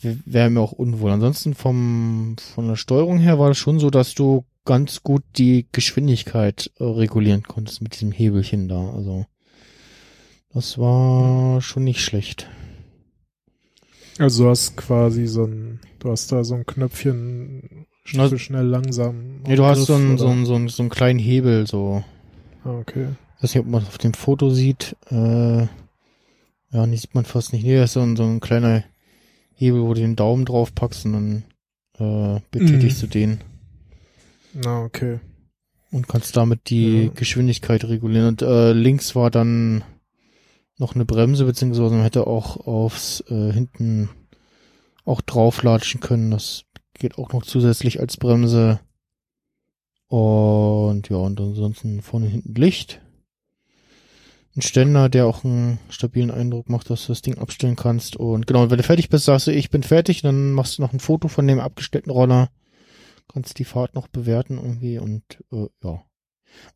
wäre 0.00 0.50
mir 0.50 0.60
auch 0.60 0.72
unwohl. 0.72 1.10
Ansonsten 1.10 1.54
vom, 1.54 2.36
von 2.38 2.68
der 2.68 2.76
Steuerung 2.76 3.18
her 3.18 3.38
war 3.38 3.50
es 3.50 3.58
schon 3.58 3.78
so, 3.78 3.90
dass 3.90 4.14
du 4.14 4.44
ganz 4.64 5.02
gut 5.02 5.22
die 5.36 5.66
Geschwindigkeit 5.72 6.70
äh, 6.78 6.84
regulieren 6.84 7.42
konntest 7.42 7.82
mit 7.82 7.94
diesem 7.94 8.12
Hebelchen 8.12 8.68
da. 8.68 8.90
Also 8.94 9.26
das 10.52 10.78
war 10.78 11.60
schon 11.60 11.84
nicht 11.84 12.00
schlecht. 12.00 12.48
Also 14.18 14.44
du 14.44 14.50
hast 14.50 14.76
quasi 14.76 15.26
so 15.26 15.44
ein, 15.44 15.80
du 15.98 16.10
hast 16.10 16.30
da 16.30 16.44
so 16.44 16.54
ein 16.54 16.66
Knöpfchen 16.66 17.86
schnell, 18.04 18.38
schnell 18.38 18.66
langsam. 18.66 19.42
Nee, 19.46 19.56
du 19.56 19.64
hast 19.64 19.86
so 19.86 19.94
einen, 19.94 20.18
so, 20.18 20.28
einen, 20.28 20.46
so, 20.46 20.54
einen, 20.54 20.68
so 20.68 20.82
einen 20.82 20.90
kleinen 20.90 21.18
Hebel, 21.18 21.66
so. 21.66 22.04
Ah, 22.64 22.78
okay. 22.78 23.08
Ich 23.36 23.42
weiß 23.42 23.54
nicht, 23.54 23.64
ob 23.64 23.70
man 23.70 23.82
es 23.82 23.88
auf 23.88 23.98
dem 23.98 24.14
Foto 24.14 24.50
sieht. 24.50 24.96
Äh, 25.10 25.66
ja, 26.70 26.86
nicht 26.86 27.02
sieht 27.02 27.14
man 27.14 27.24
fast 27.24 27.52
nicht. 27.52 27.64
Nee, 27.64 27.76
das 27.76 27.90
ist 27.90 27.94
so 27.94 28.00
ein, 28.00 28.16
so 28.16 28.24
ein 28.24 28.40
kleiner 28.40 28.84
Hebel, 29.54 29.82
wo 29.82 29.94
du 29.94 30.00
den 30.00 30.16
Daumen 30.16 30.44
drauf 30.44 30.74
packst 30.74 31.04
und 31.06 31.12
dann 31.12 31.44
äh, 31.98 32.40
betätigst 32.50 32.98
mm. 32.98 33.06
du 33.06 33.06
den. 33.06 33.40
Na, 34.54 34.82
okay. 34.82 35.20
Und 35.90 36.08
kannst 36.08 36.36
damit 36.36 36.70
die 36.70 37.04
ja. 37.04 37.10
Geschwindigkeit 37.14 37.84
regulieren. 37.84 38.28
Und 38.28 38.42
äh, 38.42 38.72
links 38.72 39.14
war 39.14 39.30
dann 39.30 39.84
noch 40.78 40.94
eine 40.94 41.04
Bremse, 41.04 41.44
beziehungsweise 41.44 41.94
man 41.94 42.02
hätte 42.02 42.26
auch 42.26 42.66
aufs 42.66 43.22
äh, 43.28 43.52
hinten 43.52 44.10
auch 45.04 45.20
drauflatschen 45.20 46.00
können. 46.00 46.30
Das 46.30 46.64
geht 46.94 47.18
auch 47.18 47.32
noch 47.32 47.44
zusätzlich 47.44 48.00
als 48.00 48.16
Bremse. 48.16 48.80
Und 50.08 51.08
ja, 51.08 51.16
und 51.16 51.40
ansonsten 51.40 52.02
vorne 52.02 52.26
hinten 52.26 52.54
Licht 52.54 53.00
ein 54.56 54.62
Ständer, 54.62 55.08
der 55.08 55.26
auch 55.26 55.44
einen 55.44 55.78
stabilen 55.88 56.30
Eindruck 56.30 56.68
macht, 56.68 56.88
dass 56.88 57.06
du 57.06 57.12
das 57.12 57.22
Ding 57.22 57.38
abstellen 57.38 57.76
kannst. 57.76 58.16
Und 58.16 58.46
genau, 58.46 58.70
wenn 58.70 58.76
du 58.76 58.84
fertig 58.84 59.08
bist, 59.08 59.24
sagst 59.24 59.48
du, 59.48 59.50
ich 59.52 59.70
bin 59.70 59.82
fertig, 59.82 60.22
dann 60.22 60.52
machst 60.52 60.78
du 60.78 60.82
noch 60.82 60.92
ein 60.92 61.00
Foto 61.00 61.28
von 61.28 61.46
dem 61.46 61.58
abgestellten 61.58 62.10
Roller, 62.10 62.50
kannst 63.32 63.58
die 63.58 63.64
Fahrt 63.64 63.94
noch 63.94 64.06
bewerten 64.06 64.58
irgendwie 64.58 64.98
und 64.98 65.22
äh, 65.52 65.66
ja. 65.82 66.02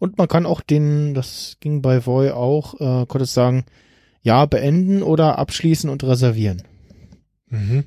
Und 0.00 0.18
man 0.18 0.26
kann 0.26 0.44
auch 0.44 0.60
den, 0.60 1.14
das 1.14 1.56
ging 1.60 1.82
bei 1.82 2.04
Voy 2.04 2.30
auch, 2.30 2.74
äh, 2.80 3.06
konntest 3.06 3.34
sagen, 3.34 3.64
ja, 4.28 4.44
beenden 4.44 5.02
oder 5.02 5.38
abschließen 5.38 5.88
und 5.88 6.04
reservieren. 6.04 6.62
Mhm. 7.48 7.84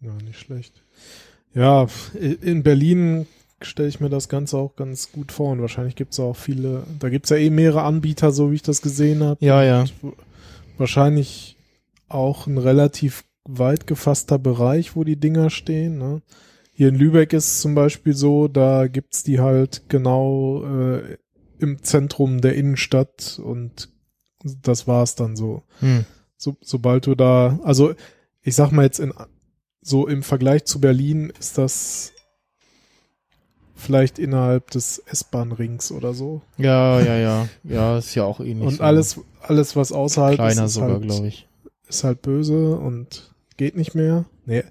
Ja, 0.00 0.12
nicht 0.24 0.40
schlecht. 0.40 0.82
Ja, 1.54 1.86
in 2.20 2.64
Berlin 2.64 3.28
stelle 3.62 3.88
ich 3.88 4.00
mir 4.00 4.08
das 4.08 4.28
Ganze 4.28 4.58
auch 4.58 4.74
ganz 4.74 5.12
gut 5.12 5.30
vor 5.30 5.52
und 5.52 5.60
wahrscheinlich 5.60 5.94
gibt 5.94 6.12
es 6.12 6.18
auch 6.18 6.34
viele, 6.34 6.82
da 6.98 7.08
gibt 7.08 7.26
es 7.26 7.30
ja 7.30 7.36
eh 7.36 7.50
mehrere 7.50 7.82
Anbieter, 7.82 8.32
so 8.32 8.50
wie 8.50 8.56
ich 8.56 8.62
das 8.62 8.82
gesehen 8.82 9.22
habe. 9.22 9.44
Ja, 9.44 9.62
ja. 9.62 9.84
Wahrscheinlich 10.76 11.56
auch 12.08 12.48
ein 12.48 12.58
relativ 12.58 13.22
weit 13.44 13.86
gefasster 13.86 14.40
Bereich, 14.40 14.96
wo 14.96 15.04
die 15.04 15.20
Dinger 15.20 15.50
stehen. 15.50 15.98
Ne? 15.98 16.20
Hier 16.72 16.88
in 16.88 16.96
Lübeck 16.96 17.32
ist 17.32 17.46
es 17.46 17.60
zum 17.60 17.76
Beispiel 17.76 18.14
so, 18.14 18.48
da 18.48 18.88
gibt's 18.88 19.22
die 19.22 19.38
halt 19.38 19.84
genau 19.88 20.64
äh, 20.64 21.16
im 21.60 21.80
Zentrum 21.84 22.40
der 22.40 22.56
Innenstadt 22.56 23.40
und 23.40 23.89
das 24.42 24.86
war's 24.86 25.14
dann 25.14 25.36
so. 25.36 25.62
Hm. 25.80 26.04
so. 26.36 26.56
Sobald 26.60 27.06
du 27.06 27.14
da, 27.14 27.58
also 27.62 27.94
ich 28.42 28.54
sag 28.54 28.72
mal 28.72 28.84
jetzt 28.84 29.00
in 29.00 29.12
so 29.82 30.06
im 30.06 30.22
Vergleich 30.22 30.64
zu 30.64 30.80
Berlin 30.80 31.32
ist 31.38 31.56
das 31.56 32.12
vielleicht 33.74 34.18
innerhalb 34.18 34.70
des 34.70 35.02
S-Bahn-Rings 35.06 35.90
oder 35.92 36.12
so. 36.12 36.42
Ja, 36.58 37.00
ja, 37.00 37.16
ja. 37.16 37.48
Ja, 37.64 37.98
ist 37.98 38.14
ja 38.14 38.24
auch 38.24 38.40
ähnlich. 38.40 38.68
Und 38.68 38.76
so 38.76 38.82
alles, 38.82 39.20
alles, 39.40 39.74
was 39.74 39.90
außerhalb 39.90 40.34
kleiner 40.34 40.64
ist, 40.64 40.70
ist 40.70 40.74
sogar, 40.74 40.90
halt, 40.92 41.02
glaube 41.02 41.28
ich. 41.28 41.48
Ist 41.88 42.04
halt 42.04 42.22
böse 42.22 42.76
und 42.76 43.34
geht 43.56 43.76
nicht 43.76 43.94
mehr. 43.94 44.26
Nee. 44.44 44.64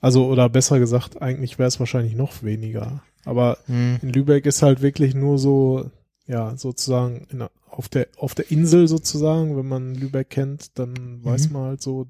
Also, 0.00 0.26
oder 0.26 0.48
besser 0.48 0.78
gesagt, 0.78 1.20
eigentlich 1.20 1.58
wäre 1.58 1.68
es 1.68 1.80
wahrscheinlich 1.80 2.14
noch 2.14 2.42
weniger. 2.42 3.02
Aber 3.24 3.58
hm. 3.66 3.98
in 4.02 4.12
Lübeck 4.12 4.46
ist 4.46 4.62
halt 4.62 4.82
wirklich 4.82 5.14
nur 5.14 5.38
so, 5.38 5.90
ja, 6.26 6.56
sozusagen 6.56 7.26
in, 7.30 7.44
auf 7.74 7.88
der, 7.88 8.08
auf 8.18 8.34
der 8.34 8.50
Insel 8.50 8.88
sozusagen, 8.88 9.56
wenn 9.56 9.66
man 9.66 9.94
Lübeck 9.94 10.30
kennt, 10.30 10.78
dann 10.78 10.92
mhm. 10.92 11.24
weiß 11.24 11.50
man 11.50 11.62
halt 11.64 11.82
so 11.82 12.06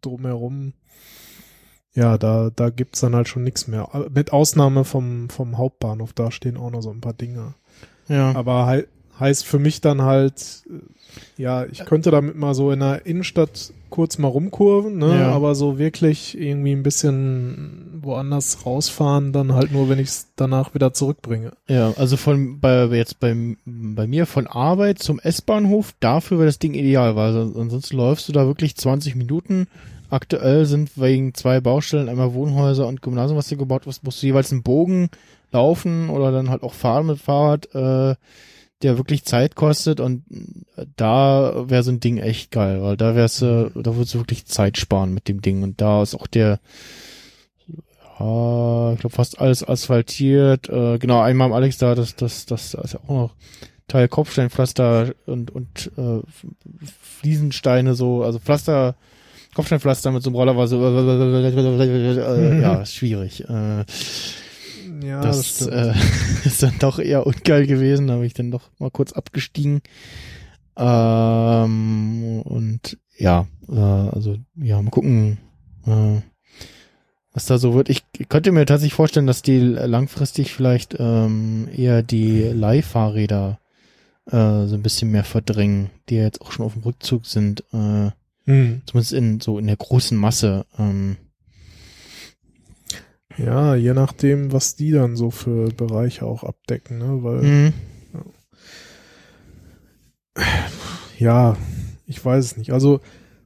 drumherum, 0.00 0.72
ja, 1.94 2.16
da, 2.16 2.50
da 2.54 2.70
gibt's 2.70 3.00
dann 3.00 3.14
halt 3.14 3.28
schon 3.28 3.42
nichts 3.42 3.66
mehr. 3.66 3.88
Mit 4.14 4.32
Ausnahme 4.32 4.84
vom, 4.84 5.28
vom 5.30 5.58
Hauptbahnhof, 5.58 6.12
da 6.12 6.30
stehen 6.30 6.56
auch 6.56 6.70
noch 6.70 6.82
so 6.82 6.90
ein 6.90 7.00
paar 7.00 7.14
Dinge. 7.14 7.54
Ja. 8.08 8.34
Aber 8.34 8.70
he 8.72 8.84
heißt 9.18 9.44
für 9.44 9.58
mich 9.58 9.80
dann 9.80 10.02
halt, 10.02 10.62
äh, 10.68 11.42
ja, 11.42 11.64
ich 11.66 11.84
könnte 11.84 12.10
damit 12.10 12.36
mal 12.36 12.54
so 12.54 12.70
in 12.70 12.80
der 12.80 13.06
Innenstadt 13.06 13.72
kurz 13.90 14.18
mal 14.18 14.28
rumkurven, 14.28 14.98
ne? 14.98 15.18
Ja. 15.20 15.32
aber 15.32 15.54
so 15.54 15.78
wirklich 15.78 16.38
irgendwie 16.38 16.72
ein 16.72 16.82
bisschen 16.82 18.00
woanders 18.02 18.66
rausfahren, 18.66 19.32
dann 19.32 19.54
halt 19.54 19.72
nur, 19.72 19.88
wenn 19.88 19.98
ich 19.98 20.08
es 20.08 20.28
danach 20.36 20.74
wieder 20.74 20.92
zurückbringe. 20.92 21.52
Ja, 21.66 21.92
also 21.96 22.16
von 22.16 22.60
bei 22.60 22.84
jetzt 22.86 23.18
bei, 23.18 23.34
bei 23.64 24.06
mir 24.06 24.26
von 24.26 24.46
Arbeit 24.46 24.98
zum 24.98 25.18
S-Bahnhof, 25.18 25.94
dafür 26.00 26.38
wäre 26.38 26.46
das 26.46 26.58
Ding 26.58 26.74
ideal, 26.74 27.16
weil 27.16 27.34
ansonsten 27.34 27.96
läufst 27.96 28.28
du 28.28 28.32
da 28.32 28.46
wirklich 28.46 28.76
20 28.76 29.14
Minuten 29.16 29.66
Aktuell 30.10 30.64
sind 30.64 30.98
wegen 30.98 31.34
zwei 31.34 31.60
Baustellen, 31.60 32.08
einmal 32.08 32.32
Wohnhäuser 32.32 32.86
und 32.86 33.02
Gymnasium, 33.02 33.36
was 33.36 33.48
hier 33.48 33.58
gebaut 33.58 33.84
wird, 33.84 34.02
musst 34.02 34.22
du 34.22 34.26
jeweils 34.26 34.50
einen 34.52 34.62
Bogen 34.62 35.10
laufen 35.52 36.08
oder 36.08 36.32
dann 36.32 36.48
halt 36.48 36.62
auch 36.62 36.72
fahren 36.72 37.06
mit 37.06 37.18
Fahrrad, 37.18 37.74
äh, 37.74 38.14
der 38.82 38.96
wirklich 38.96 39.24
Zeit 39.24 39.56
kostet 39.56 40.00
und 40.00 40.22
da 40.96 41.64
wäre 41.68 41.82
so 41.82 41.90
ein 41.90 42.00
Ding 42.00 42.18
echt 42.18 42.50
geil, 42.50 42.82
weil 42.82 42.96
da 42.96 43.14
wär's, 43.14 43.40
da 43.40 43.70
würdest 43.74 44.14
du 44.14 44.18
wirklich 44.18 44.46
Zeit 44.46 44.78
sparen 44.78 45.12
mit 45.12 45.28
dem 45.28 45.42
Ding. 45.42 45.62
Und 45.62 45.80
da 45.80 46.02
ist 46.02 46.14
auch 46.14 46.28
der, 46.28 46.60
ja, 48.20 48.92
ich 48.92 49.00
glaube 49.00 49.14
fast 49.14 49.40
alles 49.40 49.66
asphaltiert, 49.66 50.68
äh, 50.68 50.98
genau, 50.98 51.20
einmal 51.20 51.46
am 51.46 51.52
Alex 51.52 51.78
da, 51.78 51.94
das, 51.94 52.14
das, 52.16 52.46
das, 52.46 52.72
das 52.72 52.84
ist 52.84 52.92
ja 52.94 53.00
auch 53.06 53.14
noch 53.14 53.34
Teil 53.88 54.06
Kopfsteinpflaster 54.08 55.14
und, 55.26 55.50
und 55.50 55.90
äh, 55.96 56.20
Fliesensteine 57.00 57.94
so, 57.94 58.22
also 58.22 58.38
Pflaster, 58.38 58.96
Kopfsteinpflaster 59.54 60.12
mit 60.12 60.22
so 60.22 60.30
einem 60.30 60.36
Roller 60.36 60.56
war 60.56 60.68
so, 60.68 60.84
äh, 60.86 62.60
ja, 62.60 62.84
schwierig. 62.84 63.48
Äh, 63.48 63.84
Ja, 65.02 65.20
das 65.20 65.58
das, 65.58 65.66
äh, 65.68 65.94
ist 66.44 66.62
dann 66.62 66.78
doch 66.78 66.98
eher 66.98 67.26
ungeil 67.26 67.66
gewesen, 67.66 68.06
da 68.06 68.14
habe 68.14 68.26
ich 68.26 68.34
dann 68.34 68.50
doch 68.50 68.70
mal 68.78 68.90
kurz 68.90 69.12
abgestiegen. 69.12 69.80
Ähm, 70.76 72.42
und 72.42 72.98
ja, 73.16 73.46
äh, 73.68 73.74
also 73.74 74.36
ja, 74.56 74.80
mal 74.80 74.90
gucken, 74.90 75.38
äh, 75.86 76.20
was 77.32 77.46
da 77.46 77.58
so 77.58 77.74
wird. 77.74 77.88
Ich 77.88 78.04
könnte 78.28 78.52
mir 78.52 78.64
tatsächlich 78.66 78.94
vorstellen, 78.94 79.26
dass 79.26 79.42
die 79.42 79.58
langfristig 79.58 80.52
vielleicht 80.52 80.96
ähm, 80.98 81.68
eher 81.74 82.02
die 82.02 82.42
Leihfahrräder 82.42 83.58
äh, 84.26 84.66
so 84.66 84.74
ein 84.74 84.82
bisschen 84.82 85.10
mehr 85.10 85.24
verdrängen, 85.24 85.90
die 86.08 86.16
ja 86.16 86.22
jetzt 86.22 86.40
auch 86.40 86.52
schon 86.52 86.64
auf 86.66 86.74
dem 86.74 86.82
Rückzug 86.82 87.26
sind, 87.26 87.64
äh, 87.72 88.10
Hm. 88.44 88.80
zumindest 88.86 89.12
in 89.12 89.40
so 89.40 89.58
in 89.58 89.66
der 89.66 89.76
großen 89.76 90.16
Masse. 90.16 90.64
Ähm, 90.78 91.16
Ja, 93.38 93.74
je 93.74 93.94
nachdem, 93.94 94.52
was 94.52 94.74
die 94.74 94.90
dann 94.90 95.16
so 95.16 95.30
für 95.30 95.68
Bereiche 95.70 96.26
auch 96.26 96.42
abdecken, 96.44 96.98
ne? 96.98 97.22
Weil, 97.22 97.42
mhm. 97.42 97.72
ja, 101.18 101.56
ich 102.06 102.24
weiß 102.24 102.44
es 102.44 102.56
nicht. 102.56 102.72
Also 102.72 103.00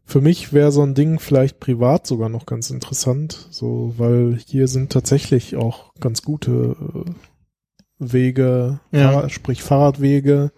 für 0.05 0.20
mich 0.20 0.52
wäre 0.52 0.73
so 0.73 0.82
ein 0.82 0.94
Ding 0.94 1.19
vielleicht 1.19 1.60
privat 1.60 2.06
sogar 2.06 2.28
noch 2.28 2.47
ganz 2.47 2.70
interessant, 2.70 3.48
so, 3.51 3.94
weil 3.98 4.39
hier 4.47 4.69
sind 4.69 4.93
tatsächlich 4.93 5.56
auch 5.56 5.94
ganz 6.01 6.23
gute 6.23 6.77
äh, 6.94 7.10
Wege, 7.98 8.81
Ja. 8.90 9.12
Fahrrad, 9.12 9.32
sprich 9.32 9.62
Fahrradwege 9.62 10.52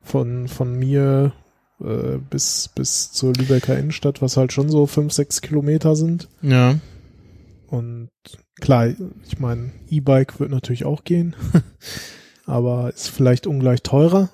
von, 0.00 0.48
von 0.48 0.78
mir 0.78 1.32
äh, 1.80 2.18
bis, 2.30 2.68
bis 2.74 3.12
zur 3.12 3.32
Lübecker 3.34 3.78
Innenstadt, 3.78 4.22
was 4.22 4.36
halt 4.36 4.52
schon 4.52 4.68
so 4.68 4.86
fünf, 4.86 5.12
sechs 5.12 5.40
Kilometer 5.40 5.96
sind. 5.96 6.28
Ja. 6.42 6.78
Und 7.68 8.10
klar, 8.60 8.88
ich 9.26 9.38
meine, 9.38 9.70
E-Bike 9.88 10.38
wird 10.40 10.50
natürlich 10.50 10.84
auch 10.84 11.04
gehen, 11.04 11.34
aber 12.46 12.90
ist 12.94 13.08
vielleicht 13.08 13.46
ungleich 13.46 13.82
teurer. 13.82 14.28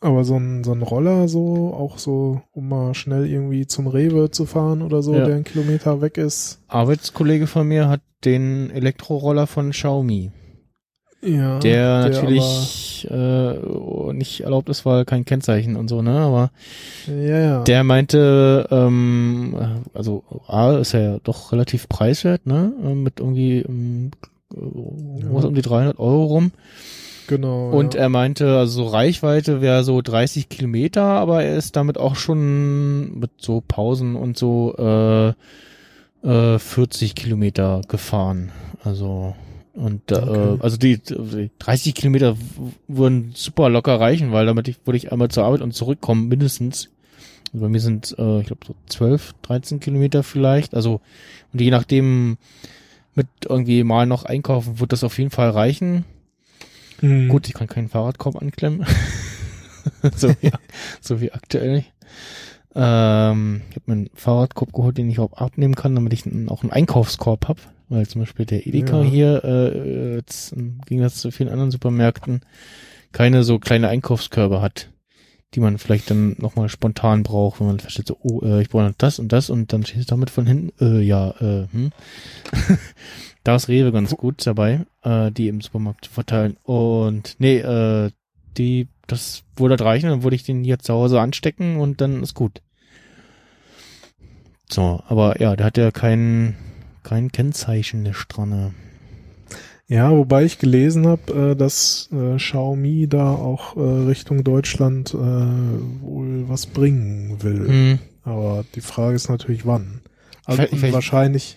Aber 0.00 0.22
so 0.24 0.36
ein, 0.36 0.62
so 0.62 0.70
ein 0.72 0.82
Roller 0.82 1.26
so, 1.26 1.74
auch 1.74 1.98
so, 1.98 2.40
um 2.52 2.68
mal 2.68 2.94
schnell 2.94 3.26
irgendwie 3.26 3.66
zum 3.66 3.88
Rewe 3.88 4.30
zu 4.30 4.46
fahren 4.46 4.80
oder 4.82 5.02
so, 5.02 5.12
Ja. 5.14 5.24
der 5.24 5.34
einen 5.34 5.44
Kilometer 5.44 6.00
weg 6.00 6.18
ist. 6.18 6.60
Arbeitskollege 6.68 7.48
von 7.48 7.66
mir 7.66 7.88
hat 7.88 8.00
den 8.24 8.70
Elektroroller 8.70 9.48
von 9.48 9.70
Xiaomi, 9.70 10.30
Ja. 11.20 11.58
der, 11.58 12.08
natürlich 12.08 13.06
äh, 13.10 14.12
nicht 14.12 14.40
erlaubt 14.42 14.68
ist, 14.68 14.86
weil 14.86 15.04
kein 15.04 15.24
Kennzeichen 15.24 15.74
und 15.74 15.88
so, 15.88 16.00
ne? 16.00 16.18
Aber 16.20 16.38
Aber, 16.38 16.50
ja, 17.08 17.38
ja. 17.38 17.64
der 17.64 17.84
meinte, 17.84 18.68
ähm, 18.70 19.56
also 19.94 20.22
A 20.46 20.76
ist 20.76 20.92
ja 20.92 21.18
doch 21.24 21.52
relativ 21.52 21.88
preiswert, 21.88 22.46
ne? 22.46 22.72
Ähm, 22.84 23.02
Mit 23.02 23.18
irgendwie 23.20 23.60
ähm, 23.60 24.12
was 24.50 25.44
um 25.44 25.54
die 25.54 25.62
300 25.62 25.98
Euro 25.98 26.24
rum. 26.24 26.52
genau. 27.26 27.70
Und 27.70 27.94
ja. 27.94 28.02
er 28.02 28.08
meinte, 28.08 28.56
also 28.56 28.84
so 28.84 28.88
Reichweite 28.88 29.60
wäre 29.60 29.84
so 29.84 30.00
30 30.00 30.48
Kilometer, 30.48 31.02
aber 31.02 31.42
er 31.42 31.56
ist 31.56 31.76
damit 31.76 31.98
auch 31.98 32.16
schon 32.16 33.18
mit 33.18 33.30
so 33.38 33.62
Pausen 33.66 34.16
und 34.16 34.38
so 34.38 34.74
äh, 34.78 35.28
äh, 36.26 36.58
40 36.58 37.14
Kilometer 37.14 37.82
gefahren. 37.88 38.52
Also 38.84 39.34
und 39.78 40.10
äh, 40.12 40.16
Okay. 40.16 40.56
also 40.60 40.76
die, 40.76 40.98
die 40.98 41.50
30 41.58 41.94
Kilometer 41.94 42.36
w- 42.36 42.72
würden 42.88 43.32
super 43.34 43.68
locker 43.68 43.98
reichen, 44.00 44.32
weil 44.32 44.46
damit 44.46 44.68
ich, 44.68 44.76
würde 44.84 44.96
ich 44.96 45.12
einmal 45.12 45.28
zur 45.28 45.44
Arbeit 45.44 45.60
und 45.62 45.72
zurückkommen, 45.72 46.28
mindestens. 46.28 46.88
Also 47.52 47.64
bei 47.64 47.68
mir 47.70 47.80
sind, 47.80 48.14
äh, 48.18 48.40
ich 48.40 48.46
glaube, 48.46 48.66
so 48.66 48.74
12, 48.88 49.34
13 49.42 49.80
Kilometer 49.80 50.22
vielleicht. 50.22 50.74
Also 50.74 51.00
und 51.52 51.60
je 51.60 51.70
nachdem 51.70 52.36
mit 53.14 53.26
irgendwie 53.48 53.82
mal 53.84 54.06
noch 54.06 54.24
einkaufen, 54.24 54.80
wird 54.80 54.92
das 54.92 55.02
auf 55.04 55.16
jeden 55.18 55.30
Fall 55.30 55.50
reichen. 55.50 56.04
Mhm. 57.00 57.28
Gut, 57.28 57.48
ich 57.48 57.54
kann 57.54 57.66
keinen 57.68 57.88
Fahrradkorb 57.88 58.36
anklemmen. 58.42 58.84
so, 60.16 60.28
wie, 60.40 60.50
so 61.00 61.20
wie 61.20 61.32
aktuell 61.32 61.72
nicht. 61.76 61.92
Ähm, 62.74 63.62
ich 63.70 63.76
habe 63.76 63.84
mir 63.86 63.92
einen 63.92 64.10
Fahrradkorb 64.14 64.72
geholt, 64.72 64.98
den 64.98 65.10
ich 65.10 65.18
auch 65.18 65.32
abnehmen 65.32 65.74
kann, 65.74 65.94
damit 65.94 66.12
ich 66.12 66.24
auch 66.48 66.62
einen 66.62 66.72
Einkaufskorb 66.72 67.48
hab, 67.48 67.58
Weil 67.88 68.06
zum 68.06 68.20
Beispiel 68.20 68.44
der 68.44 68.66
Edeka 68.66 69.02
Ja. 69.02 69.08
hier, 69.08 69.44
äh, 69.44 70.14
jetzt 70.16 70.52
im 70.52 70.80
Gegensatz 70.86 71.20
zu 71.20 71.30
vielen 71.30 71.48
anderen 71.48 71.70
Supermärkten, 71.70 72.42
keine 73.12 73.42
so 73.44 73.58
kleine 73.58 73.88
Einkaufskörbe 73.88 74.60
hat, 74.60 74.90
die 75.54 75.60
man 75.60 75.78
vielleicht 75.78 76.10
dann 76.10 76.36
nochmal 76.38 76.68
spontan 76.68 77.22
braucht, 77.22 77.60
wenn 77.60 77.68
man 77.68 77.80
versteht 77.80 78.08
so, 78.08 78.18
oh, 78.20 78.42
äh, 78.44 78.60
ich 78.60 78.68
brauche 78.68 78.84
noch 78.84 78.94
das 78.98 79.18
und 79.18 79.32
das 79.32 79.48
und 79.48 79.72
dann 79.72 79.86
steht 79.86 80.00
es 80.00 80.06
damit 80.06 80.28
von 80.28 80.46
hinten, 80.46 80.72
äh, 80.84 81.00
ja, 81.00 81.30
äh, 81.40 81.66
hm. 81.72 81.90
da 83.44 83.56
ist 83.56 83.68
Rewe 83.68 83.90
ganz 83.90 84.14
gut 84.14 84.46
dabei, 84.46 84.84
äh, 85.02 85.32
die 85.32 85.48
im 85.48 85.62
Supermarkt 85.62 86.04
zu 86.04 86.10
verteilen. 86.10 86.58
Und 86.64 87.36
nee, 87.38 87.56
äh, 87.58 88.10
die, 88.58 88.88
das 89.06 89.44
würde 89.56 89.72
halt 89.72 89.82
reichen, 89.82 90.08
dann 90.10 90.22
würde 90.22 90.36
ich 90.36 90.42
den 90.44 90.64
hier 90.64 90.78
zu 90.78 90.92
Hause 90.92 91.20
anstecken 91.20 91.76
und 91.78 92.00
dann 92.00 92.22
ist 92.22 92.34
gut. 92.34 92.60
So, 94.70 95.02
aber 95.08 95.40
ja, 95.40 95.56
der 95.56 95.66
hat 95.66 95.78
ja 95.78 95.90
kein, 95.90 96.56
kein 97.02 97.32
Kennzeichen, 97.32 98.04
der 98.04 98.12
Stranne. 98.12 98.74
Ja, 99.86 100.10
wobei 100.10 100.44
ich 100.44 100.58
gelesen 100.58 101.06
habe, 101.06 101.52
äh, 101.52 101.56
dass 101.56 102.10
äh, 102.12 102.36
Xiaomi 102.36 103.08
da 103.08 103.32
auch 103.32 103.74
äh, 103.76 103.80
Richtung 103.80 104.44
Deutschland 104.44 105.14
äh, 105.14 105.16
wohl 105.16 106.46
was 106.48 106.66
bringen 106.66 107.42
will. 107.42 107.68
Hm. 107.68 107.98
Aber 108.24 108.64
die 108.74 108.82
Frage 108.82 109.16
ist 109.16 109.30
natürlich 109.30 109.64
wann. 109.64 110.02
Also 110.44 110.62
Vielleicht- 110.64 110.92
wahrscheinlich, 110.92 111.56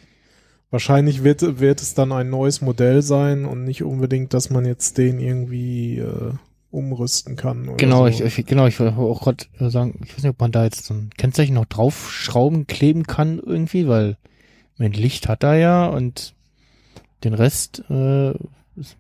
wahrscheinlich 0.70 1.26
wird, 1.26 1.60
wird 1.60 1.82
es 1.82 1.94
dann 1.94 2.14
ein 2.14 2.30
neues 2.30 2.62
Modell 2.62 3.02
sein 3.02 3.44
und 3.44 3.66
nicht 3.66 3.84
unbedingt, 3.84 4.34
dass 4.34 4.50
man 4.50 4.64
jetzt 4.64 4.98
den 4.98 5.20
irgendwie 5.20 5.98
äh, 5.98 6.32
umrüsten 6.72 7.36
kann. 7.36 7.76
Genau, 7.78 8.02
so. 8.10 8.24
ich, 8.24 8.40
ich, 8.40 8.46
genau, 8.46 8.66
ich 8.66 8.80
wollte 8.80 8.98
auch 8.98 9.22
gerade 9.22 9.46
sagen, 9.70 10.00
ich 10.04 10.14
weiß 10.16 10.24
nicht, 10.24 10.32
ob 10.32 10.40
man 10.40 10.52
da 10.52 10.64
jetzt 10.64 10.86
so 10.86 10.94
ein 10.94 11.10
Kennzeichen 11.18 11.54
noch 11.56 11.66
draufschrauben, 11.66 12.66
kleben 12.68 13.04
kann 13.06 13.40
irgendwie, 13.40 13.88
weil 13.88 14.18
mein 14.78 14.94
Licht 14.94 15.28
hat 15.28 15.44
er 15.44 15.56
ja 15.56 15.88
und 15.88 16.34
den 17.24 17.34
Rest, 17.34 17.84
äh, 17.90 18.34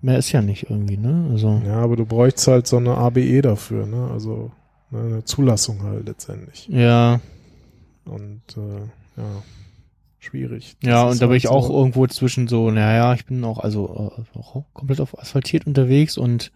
mehr 0.01 0.17
ist 0.19 0.31
ja 0.31 0.41
nicht 0.41 0.69
irgendwie, 0.69 0.97
ne? 0.97 1.29
Also, 1.31 1.61
Ja, 1.65 1.77
aber 1.77 1.95
du 1.95 2.05
bräuchst 2.05 2.45
halt 2.47 2.67
so 2.67 2.77
eine 2.77 2.95
ABE 2.97 3.41
dafür, 3.41 3.87
ne? 3.87 4.09
Also 4.11 4.51
ne, 4.91 4.99
eine 4.99 5.23
Zulassung 5.23 5.81
halt 5.83 6.05
letztendlich. 6.05 6.67
ja, 6.67 7.19
Und 8.05 8.41
äh, 8.57 8.81
ja, 9.21 9.43
schwierig. 10.19 10.75
ja, 10.83 11.05
Das 11.05 11.13
ist 11.15 11.15
und 11.15 11.21
da 11.21 11.25
bin 11.27 11.31
halt 11.31 11.37
ich 11.43 11.47
auch 11.47 11.67
so- 11.67 11.77
irgendwo 11.77 12.05
zwischen 12.07 12.47
so, 12.47 12.69
naja, 12.69 13.13
ich 13.13 13.25
bin 13.25 13.43
auch 13.43 13.59
also 13.59 14.13
äh, 14.35 14.37
auch 14.37 14.63
komplett 14.73 14.99
auf 15.01 15.17
asphaltiert 15.17 15.65
unterwegs 15.65 16.17
und 16.17 16.51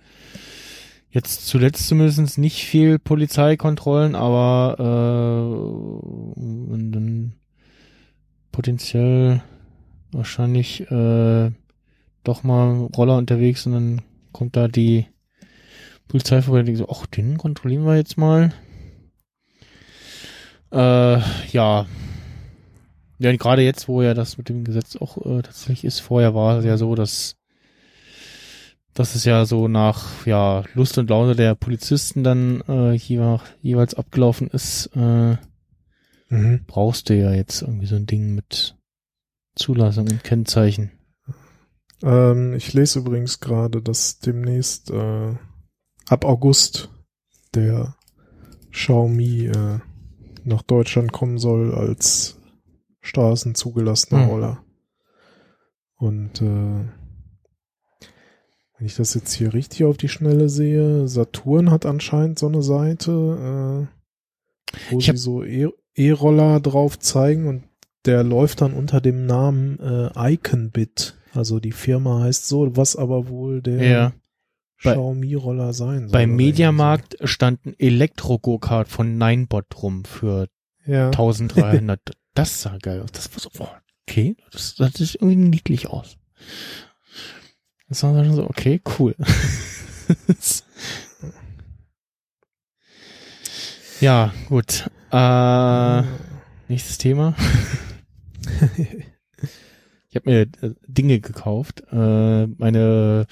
jetzt 1.16 1.48
zuletzt 1.48 1.88
zumindest 1.88 2.38
nicht 2.38 2.66
viel 2.66 3.00
Polizeikontrollen, 3.00 4.16
aber 4.16 4.76
äh, 4.77 6.35
und 6.35 6.92
dann 6.92 7.34
potenziell 8.52 9.42
wahrscheinlich 10.11 10.82
äh, 10.92 11.52
doch 12.26 12.44
mal 12.44 12.90
Roller 12.98 13.16
unterwegs 13.18 13.66
und 13.66 13.72
dann 13.74 14.02
kommt 14.34 14.58
da 14.58 14.68
die 14.68 15.08
Polizei 16.10 16.42
vorbei 16.42 16.60
und 16.60 16.66
denkt 16.66 16.80
so, 16.80 16.90
ach, 16.90 17.06
den 17.06 17.38
kontrollieren 17.38 17.85
wir 17.85 17.95
jetzt 17.95 18.18
mal. 18.18 18.53
Äh, 20.72 21.19
ja. 21.52 21.85
Ja, 23.19 23.35
gerade 23.38 23.61
jetzt, 23.61 23.88
wo 23.88 24.02
ja 24.02 24.14
das 24.14 24.38
mit 24.38 24.50
dem 24.50 24.66
Gesetz 24.66 24.98
auch 24.98 25.18
äh, 25.26 25.42
tatsächlich 25.42 25.85
ist, 25.85 26.02
vorher 26.02 26.35
war 26.35 26.58
es 26.58 26.66
ja 26.66 26.76
so, 26.76 26.94
dass 26.94 27.38
dass 28.96 29.14
es 29.14 29.26
ja 29.26 29.46
so 29.46 29.68
nach 29.68 30.26
ja 30.26 30.64
Lust 30.74 30.98
und 30.98 31.10
Laune 31.10 31.36
der 31.36 31.54
Polizisten 31.54 32.24
dann 32.24 32.62
äh, 32.68 32.94
jeweils, 32.94 33.42
jeweils 33.62 33.94
abgelaufen 33.94 34.48
ist, 34.48 34.88
äh, 34.96 35.38
Mhm. 36.30 36.62
brauchst 36.66 37.10
du 37.10 37.16
ja 37.16 37.32
jetzt 37.34 37.62
irgendwie 37.62 37.86
so 37.86 37.96
ein 37.96 38.08
Ding 38.08 38.34
mit 38.34 38.76
Zulassung 39.56 40.08
und 40.10 40.24
Kennzeichen. 40.24 40.92
Ähm, 42.02 42.54
ich 42.56 42.74
lese 42.74 42.98
übrigens 43.00 43.40
gerade, 43.40 43.80
dass 43.84 44.18
demnächst 44.18 44.90
äh, 44.90 45.36
ab 46.08 46.26
August 46.26 46.90
der 47.54 47.96
Xiaomi 48.72 49.46
äh, 49.46 49.80
nach 50.44 50.64
Deutschland 50.64 51.12
kommen 51.12 51.38
soll 51.38 51.76
als 51.76 52.38
straßenzugelassener 53.02 54.24
Hm. 54.24 54.30
Roller. 54.30 54.64
Und 55.98 56.42
äh, 56.42 56.86
Wenn 58.78 58.88
ich 58.88 58.95
das 58.95 59.14
jetzt 59.14 59.34
hier 59.34 59.54
richtig 59.54 59.86
auf 59.86 59.98
die 59.98 60.10
Schnelle 60.10 60.50
sehe, 60.50 61.08
Saturn 61.08 61.72
hat 61.72 61.86
anscheinend 61.86 62.40
so 62.40 62.48
eine 62.48 62.62
Seite, 62.62 63.88
äh, 63.92 64.92
wo 64.92 65.00
sie 65.00 65.16
so 65.18 65.44
E- 65.44 65.70
E-Roller 65.95 66.60
drauf 66.60 67.00
zeigen 67.00 67.48
und 67.48 67.64
der 68.06 68.24
läuft 68.24 68.62
dann 68.62 68.74
unter 68.74 69.00
dem 69.02 69.26
Namen 69.26 69.80
äh, 69.80 70.34
Iconbit. 70.34 71.16
Also 71.34 71.60
die 71.60 71.72
Firma 71.72 72.22
heißt 72.24 72.48
so, 72.48 72.76
was 72.76 72.95
aber 72.95 73.30
wohl 73.30 73.62
der 73.62 73.84
Ja. 73.84 74.14
Xiaomi-Roller 74.80 75.74
sein 75.74 76.02
soll. 76.04 76.12
Beim 76.12 76.36
Mediamarkt 76.36 77.16
stand 77.24 77.66
ein 77.66 77.76
Elektro-Go-Kart 77.80 78.88
von 78.90 79.18
Ninebot 79.18 79.66
rum 79.82 80.04
für 80.06 80.48
so. 80.86 80.92
Ja. 80.92 81.06
1300. 81.12 82.00
das 82.34 82.62
sah 82.62 82.78
geil 82.78 83.02
aus. 83.02 83.12
Das 83.14 83.32
war 83.34 83.40
so, 83.40 83.68
okay, 84.08 84.36
das, 84.52 84.76
das 84.76 84.94
sieht 84.94 85.16
irgendwie 85.16 85.36
niedlich 85.38 85.88
aus. 85.88 86.18
Das 87.88 88.04
war 88.04 88.14
dann 88.14 88.34
so, 88.34 88.50
okay, 88.50 88.82
cool. 89.00 89.16
ja, 94.02 94.34
gut. 94.50 94.90
Äh, 95.12 96.02
nächstes 96.68 96.98
Thema. 96.98 97.36
Ich 100.16 100.22
habe 100.22 100.32
mir 100.32 100.42
äh, 100.62 100.74
Dinge 100.88 101.20
gekauft. 101.20 101.84
Äh, 101.92 102.48
meine 102.48 103.28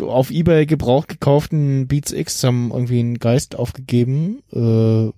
auf 0.00 0.30
Ebay 0.30 0.66
gebraucht 0.66 1.08
gekauften 1.08 1.86
Beats 1.86 2.12
X 2.12 2.42
haben 2.42 2.70
irgendwie 2.72 2.98
einen 2.98 3.18
Geist 3.18 3.54
aufgegeben. 3.54 4.42
Äh, 4.52 5.12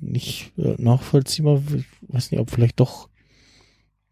nicht 0.00 0.52
äh, 0.58 0.74
nachvollziehbar. 0.76 1.62
Ich 1.74 1.86
weiß 2.02 2.30
nicht, 2.30 2.40
ob 2.40 2.50
vielleicht 2.50 2.80
doch 2.80 3.08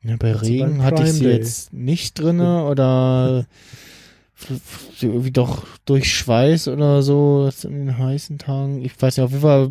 ja, 0.04 0.16
bei 0.16 0.32
Also 0.32 0.44
Regen 0.44 0.82
hatte 0.82 1.02
ich 1.04 1.12
sie 1.12 1.24
Day. 1.24 1.36
jetzt 1.36 1.72
nicht 1.72 2.18
drinne 2.18 2.64
oder 2.64 3.46
irgendwie 5.00 5.30
doch 5.30 5.66
durch 5.84 6.12
Schweiß 6.12 6.68
oder 6.68 7.02
so 7.02 7.48
in 7.62 7.86
den 7.86 7.98
heißen 7.98 8.38
Tagen. 8.38 8.84
Ich 8.84 9.00
weiß 9.00 9.16
nicht, 9.16 9.24
auf 9.24 9.30
jeden 9.30 9.42
Fall 9.42 9.70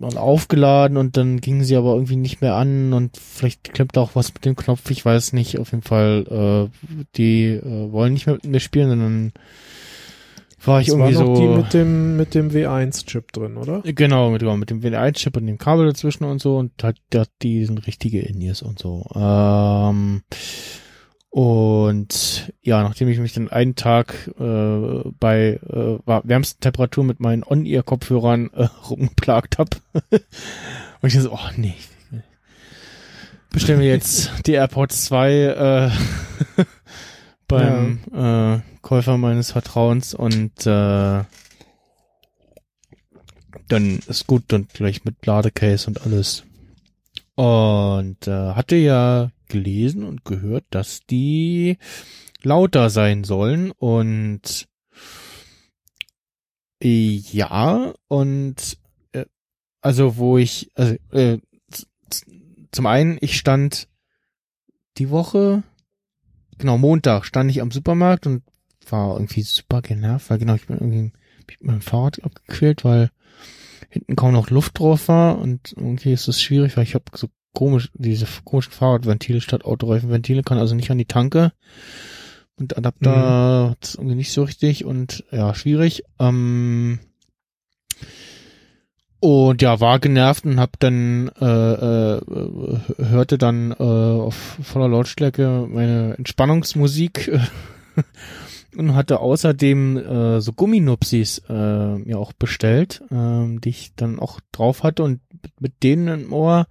mal 0.00 0.16
aufgeladen 0.16 0.96
und 0.96 1.16
dann 1.16 1.40
gingen 1.40 1.62
sie 1.62 1.76
aber 1.76 1.94
irgendwie 1.94 2.16
nicht 2.16 2.40
mehr 2.40 2.54
an 2.54 2.92
und 2.92 3.16
vielleicht 3.16 3.74
klemmt 3.74 3.98
auch 3.98 4.14
was 4.14 4.32
mit 4.32 4.44
dem 4.44 4.56
Knopf, 4.56 4.90
ich 4.90 5.04
weiß 5.04 5.32
nicht. 5.34 5.58
Auf 5.58 5.72
jeden 5.72 5.82
Fall, 5.82 6.70
äh, 6.72 7.04
die 7.16 7.44
äh, 7.48 7.92
wollen 7.92 8.14
nicht 8.14 8.26
mehr 8.26 8.36
mit 8.36 8.44
mir 8.44 8.60
spielen, 8.60 8.88
sondern 8.88 9.32
war 10.66 10.80
ich 10.80 10.88
Das 10.88 10.98
war 10.98 11.08
irgendwie 11.10 11.24
noch 11.28 11.36
so. 11.36 11.40
die 11.40 11.48
mit 11.62 11.74
dem, 11.74 12.16
mit 12.16 12.34
dem 12.34 12.50
W1-Chip 12.50 13.32
drin, 13.32 13.56
oder? 13.56 13.82
Genau, 13.84 14.30
mit, 14.30 14.40
genau, 14.40 14.56
mit 14.56 14.70
dem 14.70 14.80
WD1-Chip 14.82 15.36
und 15.36 15.46
dem 15.46 15.58
Kabel 15.58 15.86
dazwischen 15.86 16.24
und 16.24 16.40
so 16.40 16.56
und 16.58 16.72
halt, 16.82 16.98
die 17.42 17.64
sind 17.64 17.86
richtige 17.86 18.20
In-Ears 18.20 18.62
und 18.62 18.78
so. 18.78 19.06
Ähm, 19.14 20.22
und 21.30 22.52
ja, 22.62 22.82
nachdem 22.82 23.08
ich 23.08 23.18
mich 23.18 23.34
dann 23.34 23.50
einen 23.50 23.74
Tag 23.74 24.30
äh, 24.38 25.10
bei 25.20 25.60
äh, 25.68 25.98
war- 26.06 26.26
wärmsten 26.26 26.60
Temperatur 26.60 27.04
mit 27.04 27.20
meinen 27.20 27.42
On-Ear-Kopfhörern 27.44 28.50
äh, 28.54 28.64
rumgeplagt 28.90 29.58
hab 29.58 29.68
und 30.12 30.20
ich 31.02 31.20
so, 31.20 31.32
oh 31.32 31.38
nee, 31.56 31.74
bestellen 33.52 33.80
wir 33.80 33.88
jetzt 33.88 34.30
die 34.46 34.52
AirPods 34.52 35.04
2 35.06 35.32
äh, 35.32 36.62
beim 37.48 38.00
äh, 38.12 38.60
Käufer 38.82 39.16
meines 39.18 39.52
Vertrauens 39.52 40.14
und 40.14 40.66
äh, 40.66 41.24
dann 43.68 43.98
ist 44.06 44.26
gut 44.26 44.52
und 44.52 44.72
gleich 44.72 45.04
mit 45.04 45.24
Ladecase 45.26 45.86
und 45.88 46.02
alles. 46.02 46.44
Und 47.34 48.26
äh, 48.26 48.52
hatte 48.52 48.76
ja 48.76 49.30
gelesen 49.48 50.04
und 50.04 50.24
gehört, 50.24 50.64
dass 50.70 51.00
die 51.08 51.78
lauter 52.42 52.90
sein 52.90 53.24
sollen 53.24 53.72
und 53.72 54.68
äh, 56.82 57.20
ja 57.32 57.92
und 58.08 58.78
äh, 59.12 59.26
also 59.80 60.16
wo 60.16 60.38
ich 60.38 60.70
also 60.74 60.94
äh, 61.12 61.38
zum 62.72 62.86
einen 62.86 63.18
ich 63.20 63.36
stand 63.36 63.88
die 64.98 65.10
Woche 65.10 65.62
genau 66.58 66.78
Montag 66.78 67.24
stand 67.24 67.50
ich 67.50 67.60
am 67.60 67.70
Supermarkt 67.70 68.26
und 68.26 68.42
war 68.88 69.14
irgendwie 69.14 69.42
super 69.42 69.82
genervt, 69.82 70.30
weil 70.30 70.38
genau 70.38 70.54
ich 70.54 70.66
bin 70.66 70.76
irgendwie 70.76 71.12
mit 71.48 71.64
meinem 71.64 71.80
Fahrrad 71.80 72.22
abgequält, 72.22 72.84
weil 72.84 73.10
hinten 73.88 74.16
kaum 74.16 74.32
noch 74.32 74.50
Luft 74.50 74.78
drauf 74.78 75.08
war 75.08 75.38
und 75.38 75.74
irgendwie 75.76 76.12
ist 76.12 76.28
es 76.28 76.40
schwierig, 76.40 76.76
weil 76.76 76.84
ich 76.84 76.94
habe 76.94 77.04
so 77.14 77.28
komisch 77.52 77.90
diese 77.94 78.26
komischen 78.44 78.72
Fahrradventile 78.72 79.40
statt 79.40 79.64
Autoreifenventile, 79.64 80.42
kann 80.42 80.58
also 80.58 80.74
nicht 80.74 80.90
an 80.90 80.98
die 80.98 81.06
Tanke 81.06 81.52
und 82.56 82.76
Adapter 82.76 83.70
hat's 83.70 83.94
irgendwie 83.94 84.16
nicht 84.16 84.32
so 84.32 84.42
richtig 84.42 84.84
und 84.84 85.24
ja, 85.30 85.54
schwierig. 85.54 86.04
Ähm, 86.18 86.98
und 89.26 89.60
ja, 89.60 89.80
war 89.80 89.98
genervt 89.98 90.44
und 90.44 90.60
hab 90.60 90.78
dann 90.78 91.32
äh, 91.40 91.44
äh, 91.44 92.20
hörte 92.96 93.38
dann 93.38 93.72
äh, 93.72 93.74
auf 93.82 94.36
voller 94.62 94.88
Lautstärke 94.88 95.66
meine 95.68 96.14
Entspannungsmusik 96.16 97.26
äh, 97.26 97.40
und 98.78 98.94
hatte 98.94 99.18
außerdem 99.18 99.96
äh, 99.96 100.40
so 100.40 100.52
Gumminupsis 100.52 101.42
äh, 101.48 101.96
mir 101.98 102.20
auch 102.20 102.34
bestellt, 102.34 103.02
ähm, 103.10 103.60
die 103.60 103.70
ich 103.70 103.96
dann 103.96 104.20
auch 104.20 104.38
drauf 104.52 104.84
hatte 104.84 105.02
und 105.02 105.18
mit, 105.58 105.82
denen 105.82 106.26
im 106.26 106.32
Ohr 106.32 106.68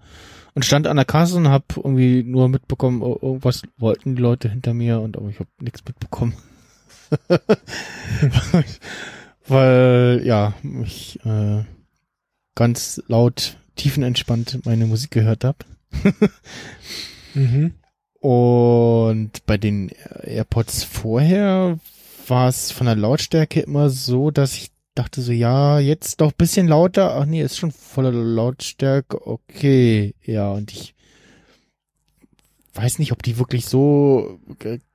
und 0.53 0.63
stand 0.63 0.87
an 0.87 0.95
der 0.95 1.03
Kasse 1.03 1.35
und 1.35 1.49
hab 1.49 1.75
irgendwie 1.75 2.23
nur 2.23 2.47
mitbekommen, 2.47 3.01
oh, 3.01 3.19
irgendwas 3.21 3.63
wollten 3.77 4.15
die 4.15 4.21
Leute 4.21 4.47
hinter 4.47 4.73
mir 4.73 5.01
und 5.01 5.17
aber 5.17 5.27
ich 5.27 5.41
habe 5.41 5.49
nichts 5.59 5.83
mitbekommen. 5.85 6.35
Weil 9.45 10.21
ja, 10.23 10.53
ich 10.81 11.19
äh, 11.25 11.65
ganz 12.55 13.01
laut 13.07 13.57
tiefenentspannt 13.75 14.65
meine 14.65 14.85
Musik 14.85 15.11
gehört 15.11 15.43
habe. 15.43 15.57
Mhm. 17.33 17.73
Und 18.19 19.45
bei 19.45 19.57
den 19.57 19.89
AirPods 20.23 20.83
vorher 20.83 21.79
war 22.27 22.47
es 22.49 22.71
von 22.71 22.87
der 22.87 22.95
Lautstärke 22.95 23.59
immer 23.59 23.89
so, 23.89 24.31
dass 24.31 24.55
ich 24.55 24.71
dachte 24.95 25.21
so, 25.21 25.31
ja, 25.31 25.79
jetzt 25.79 26.21
doch 26.21 26.31
bisschen 26.31 26.67
lauter. 26.67 27.15
Ach 27.15 27.25
nee, 27.25 27.41
ist 27.41 27.57
schon 27.57 27.71
voller 27.71 28.11
Lautstärke. 28.11 29.27
Okay, 29.27 30.15
ja, 30.23 30.49
und 30.49 30.71
ich 30.71 30.95
weiß 32.73 32.99
nicht, 32.99 33.11
ob 33.11 33.21
die 33.21 33.37
wirklich 33.37 33.65
so 33.65 34.39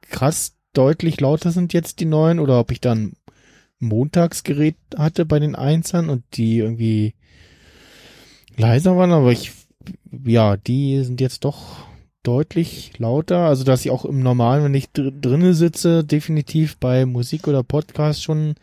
krass 0.02 0.55
deutlich 0.72 1.20
lauter 1.20 1.50
sind 1.50 1.72
jetzt, 1.72 2.00
die 2.00 2.06
neuen, 2.06 2.40
oder 2.40 2.58
ob 2.58 2.72
ich 2.72 2.80
dann 2.80 3.12
Montagsgerät 3.78 4.76
hatte 4.97 5.24
bei 5.24 5.39
den 5.39 5.55
Einzern 5.55 6.10
und 6.10 6.24
die 6.34 6.58
irgendwie 6.58 7.14
leiser 8.60 8.97
waren, 8.97 9.12
aber 9.12 9.32
ich, 9.32 9.52
ja, 10.24 10.56
die 10.56 11.02
sind 11.02 11.20
jetzt 11.20 11.44
doch 11.44 11.78
deutlich 12.22 12.92
lauter, 12.98 13.47
also 13.47 13.64
dass 13.64 13.84
ich 13.84 13.90
auch 13.90 14.05
im 14.05 14.22
Normalen, 14.22 14.64
wenn 14.64 14.74
ich 14.74 14.90
dr 14.92 15.10
drinne 15.10 15.55
sitze, 15.55 16.05
definitiv 16.05 16.76
bei 16.78 17.06
Musik 17.06 17.48
oder 17.48 17.62
Podcast 17.62 18.22
schon 18.22 18.55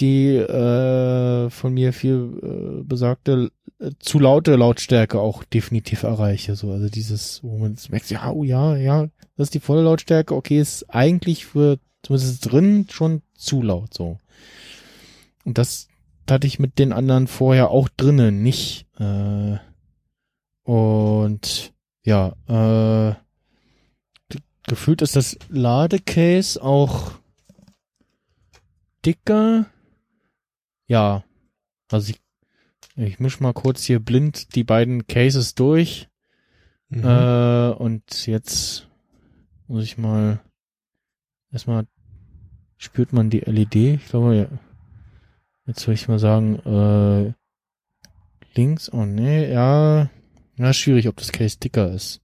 die 0.00 0.34
äh, 0.34 1.50
von 1.50 1.72
mir 1.72 1.92
viel 1.92 2.40
äh, 2.42 2.82
besagte 2.82 3.50
äh, 3.78 3.90
zu 4.00 4.18
laute 4.18 4.56
Lautstärke 4.56 5.20
auch 5.20 5.44
definitiv 5.44 6.02
erreiche. 6.02 6.56
So, 6.56 6.72
also 6.72 6.88
dieses, 6.88 7.44
wo 7.44 7.58
man 7.58 7.76
merkt, 7.90 8.10
ja, 8.10 8.30
oh 8.32 8.42
ja, 8.42 8.76
ja, 8.76 9.06
das 9.36 9.48
ist 9.48 9.54
die 9.54 9.60
volle 9.60 9.82
Lautstärke, 9.82 10.34
okay, 10.34 10.60
ist 10.60 10.92
eigentlich 10.92 11.46
für 11.46 11.78
zumindest 12.02 12.50
drin 12.50 12.86
schon 12.90 13.22
zu 13.36 13.62
laut 13.62 13.94
so. 13.94 14.18
Und 15.44 15.58
das 15.58 15.88
hatte 16.28 16.46
ich 16.46 16.58
mit 16.58 16.78
den 16.78 16.92
anderen 16.92 17.26
vorher 17.26 17.70
auch 17.70 17.88
drinnen 17.88 18.42
nicht. 18.42 18.83
Äh, 18.98 19.58
und 20.62 21.72
ja, 22.04 22.28
äh, 22.46 23.14
ge- 24.28 24.42
gefühlt 24.66 25.02
ist 25.02 25.16
das 25.16 25.38
Ladecase 25.48 26.62
auch 26.62 27.12
dicker. 29.04 29.66
Ja, 30.86 31.24
also 31.90 32.10
ich, 32.10 32.20
ich 32.96 33.20
misch 33.20 33.40
mal 33.40 33.52
kurz 33.52 33.84
hier 33.84 34.00
blind 34.00 34.54
die 34.54 34.64
beiden 34.64 35.06
Cases 35.06 35.54
durch. 35.54 36.08
Mhm. 36.88 37.04
Äh, 37.04 37.70
und 37.70 38.26
jetzt 38.26 38.88
muss 39.66 39.84
ich 39.84 39.98
mal 39.98 40.40
erstmal 41.50 41.86
spürt 42.76 43.12
man 43.12 43.30
die 43.30 43.40
LED. 43.40 43.76
Ich 43.76 44.06
glaube, 44.08 44.36
ja. 44.36 44.46
jetzt 45.66 45.86
würde 45.86 45.94
ich 45.94 46.08
mal 46.08 46.18
sagen, 46.18 46.56
äh, 46.60 47.32
links, 48.56 48.92
oh 48.92 49.04
nee, 49.04 49.50
ja, 49.52 50.10
ja, 50.56 50.72
schwierig, 50.72 51.08
ob 51.08 51.16
das 51.16 51.32
Case 51.32 51.58
dicker 51.58 51.92
ist. 51.92 52.20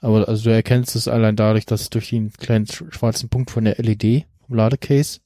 Aber 0.00 0.28
also 0.28 0.44
du 0.44 0.50
erkennst 0.54 0.96
es 0.96 1.08
allein 1.08 1.36
dadurch, 1.36 1.66
dass 1.66 1.88
durch 1.90 2.10
den 2.10 2.32
kleinen 2.32 2.66
sch- 2.66 2.92
schwarzen 2.92 3.28
Punkt 3.28 3.50
von 3.50 3.64
der 3.64 3.76
LED 3.78 4.26
vom 4.46 4.56
Ladecase, 4.56 5.20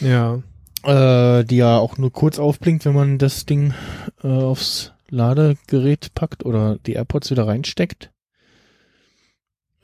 ja. 0.00 0.42
äh, 0.82 1.44
die 1.44 1.56
ja 1.56 1.78
auch 1.78 1.98
nur 1.98 2.12
kurz 2.12 2.38
aufblinkt, 2.38 2.84
wenn 2.84 2.94
man 2.94 3.18
das 3.18 3.44
Ding 3.44 3.74
äh, 4.22 4.28
aufs 4.28 4.92
Ladegerät 5.08 6.14
packt 6.14 6.44
oder 6.44 6.78
die 6.86 6.94
AirPods 6.94 7.30
wieder 7.30 7.46
reinsteckt. 7.46 8.10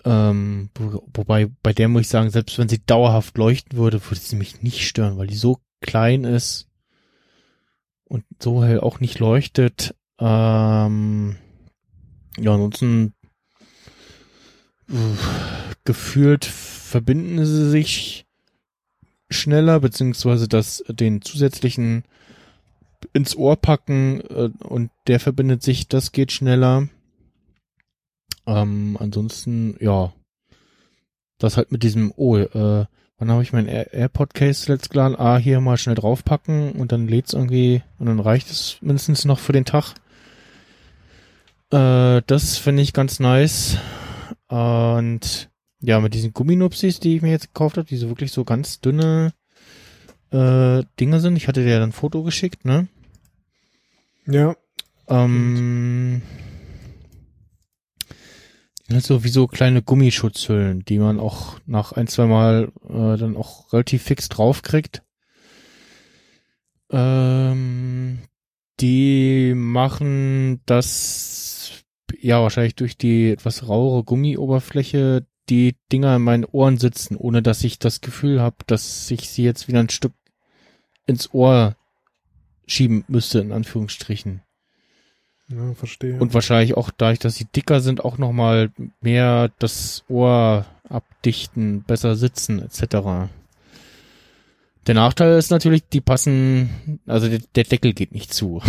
Ähm, 0.04 0.70
wo, 0.74 1.04
wobei, 1.14 1.48
bei 1.62 1.72
der 1.72 1.88
muss 1.88 2.02
ich 2.02 2.08
sagen, 2.08 2.30
selbst 2.30 2.58
wenn 2.58 2.68
sie 2.68 2.84
dauerhaft 2.84 3.36
leuchten 3.38 3.78
würde, 3.78 4.02
würde 4.02 4.20
sie 4.20 4.36
mich 4.36 4.62
nicht 4.62 4.86
stören, 4.86 5.16
weil 5.16 5.28
die 5.28 5.36
so 5.36 5.58
klein 5.80 6.24
ist 6.24 6.68
und 8.12 8.24
so 8.38 8.62
hell 8.62 8.78
auch 8.78 9.00
nicht 9.00 9.20
leuchtet. 9.20 9.94
Ähm, 10.18 11.38
ja, 12.36 12.52
ansonsten 12.52 13.14
gefühlt 15.84 16.44
verbinden 16.44 17.46
sie 17.46 17.70
sich 17.70 18.26
schneller, 19.30 19.80
beziehungsweise 19.80 20.46
das 20.46 20.84
den 20.88 21.22
zusätzlichen 21.22 22.04
ins 23.14 23.34
Ohr 23.34 23.56
packen 23.56 24.20
äh, 24.20 24.50
und 24.62 24.90
der 25.06 25.18
verbindet 25.18 25.62
sich, 25.62 25.88
das 25.88 26.12
geht 26.12 26.32
schneller. 26.32 26.88
Ähm, 28.46 28.98
ansonsten, 29.00 29.78
ja, 29.80 30.12
das 31.38 31.56
halt 31.56 31.72
mit 31.72 31.82
diesem, 31.82 32.12
oh, 32.14 32.36
äh, 32.36 32.84
wann 33.22 33.30
habe 33.30 33.44
ich 33.44 33.52
mein 33.52 33.68
Air 33.68 33.94
AirPod 33.94 34.34
Case 34.34 34.70
letzt 34.70 34.90
geladen? 34.90 35.14
Ah, 35.16 35.36
hier 35.36 35.60
mal 35.60 35.76
schnell 35.76 35.94
draufpacken 35.94 36.72
und 36.72 36.90
dann 36.90 37.06
lädt's 37.06 37.34
irgendwie 37.34 37.82
und 38.00 38.06
dann 38.06 38.18
reicht 38.18 38.50
es 38.50 38.78
mindestens 38.80 39.24
noch 39.24 39.38
für 39.38 39.52
den 39.52 39.64
Tag. 39.64 39.94
Äh, 41.70 42.22
das 42.26 42.58
finde 42.58 42.82
ich 42.82 42.92
ganz 42.92 43.20
nice. 43.20 43.78
Und 44.48 45.50
ja, 45.78 46.00
mit 46.00 46.14
diesen 46.14 46.32
Gumminupsis, 46.32 46.98
die 46.98 47.14
ich 47.14 47.22
mir 47.22 47.30
jetzt 47.30 47.54
gekauft 47.54 47.76
habe, 47.76 47.86
die 47.86 47.96
so 47.96 48.08
wirklich 48.08 48.32
so 48.32 48.42
ganz 48.42 48.80
dünne 48.80 49.32
äh, 50.32 50.82
Dinge 50.98 51.20
sind. 51.20 51.36
Ich 51.36 51.46
hatte 51.46 51.62
dir 51.62 51.70
ja 51.70 51.78
dann 51.78 51.90
ein 51.90 51.92
Foto 51.92 52.24
geschickt, 52.24 52.64
ne? 52.64 52.88
Ja. 54.26 54.56
Ähm, 55.06 56.22
das 56.24 56.51
sind 58.92 59.04
so 59.04 59.24
wie 59.24 59.28
so 59.28 59.46
kleine 59.46 59.82
Gummischutzhüllen, 59.82 60.84
die 60.84 60.98
man 60.98 61.18
auch 61.18 61.58
nach 61.66 61.92
ein, 61.92 62.06
zwei 62.06 62.26
Mal 62.26 62.72
äh, 62.88 63.16
dann 63.16 63.36
auch 63.36 63.72
relativ 63.72 64.02
fix 64.02 64.28
draufkriegt. 64.28 65.02
Ähm, 66.90 68.18
die 68.80 69.54
machen 69.54 70.60
das 70.66 71.84
ja 72.20 72.42
wahrscheinlich 72.42 72.76
durch 72.76 72.96
die 72.96 73.30
etwas 73.30 73.68
rauere 73.68 74.04
Gummioberfläche 74.04 75.26
die 75.48 75.76
Dinger 75.90 76.16
in 76.16 76.22
meinen 76.22 76.44
Ohren 76.44 76.78
sitzen, 76.78 77.16
ohne 77.16 77.42
dass 77.42 77.64
ich 77.64 77.78
das 77.78 78.00
Gefühl 78.00 78.40
habe, 78.40 78.56
dass 78.66 79.10
ich 79.10 79.28
sie 79.28 79.42
jetzt 79.42 79.68
wieder 79.68 79.80
ein 79.80 79.88
Stück 79.88 80.12
ins 81.06 81.32
Ohr 81.34 81.76
schieben 82.66 83.04
müsste, 83.08 83.40
in 83.40 83.52
Anführungsstrichen. 83.52 84.42
Ja, 85.54 85.74
verstehe. 85.74 86.18
Und 86.18 86.34
wahrscheinlich 86.34 86.76
auch 86.76 86.90
dadurch, 86.96 87.18
dass 87.18 87.34
sie 87.34 87.44
dicker 87.44 87.80
sind, 87.80 88.04
auch 88.04 88.18
nochmal 88.18 88.70
mehr 89.00 89.50
das 89.58 90.04
Ohr 90.08 90.66
abdichten, 90.88 91.82
besser 91.82 92.16
sitzen, 92.16 92.60
etc. 92.60 93.30
Der 94.86 94.94
Nachteil 94.94 95.38
ist 95.38 95.50
natürlich, 95.50 95.88
die 95.88 96.00
passen, 96.00 97.00
also 97.06 97.28
der, 97.28 97.40
der 97.54 97.64
Deckel 97.64 97.92
geht 97.92 98.12
nicht 98.12 98.32
zu. 98.32 98.62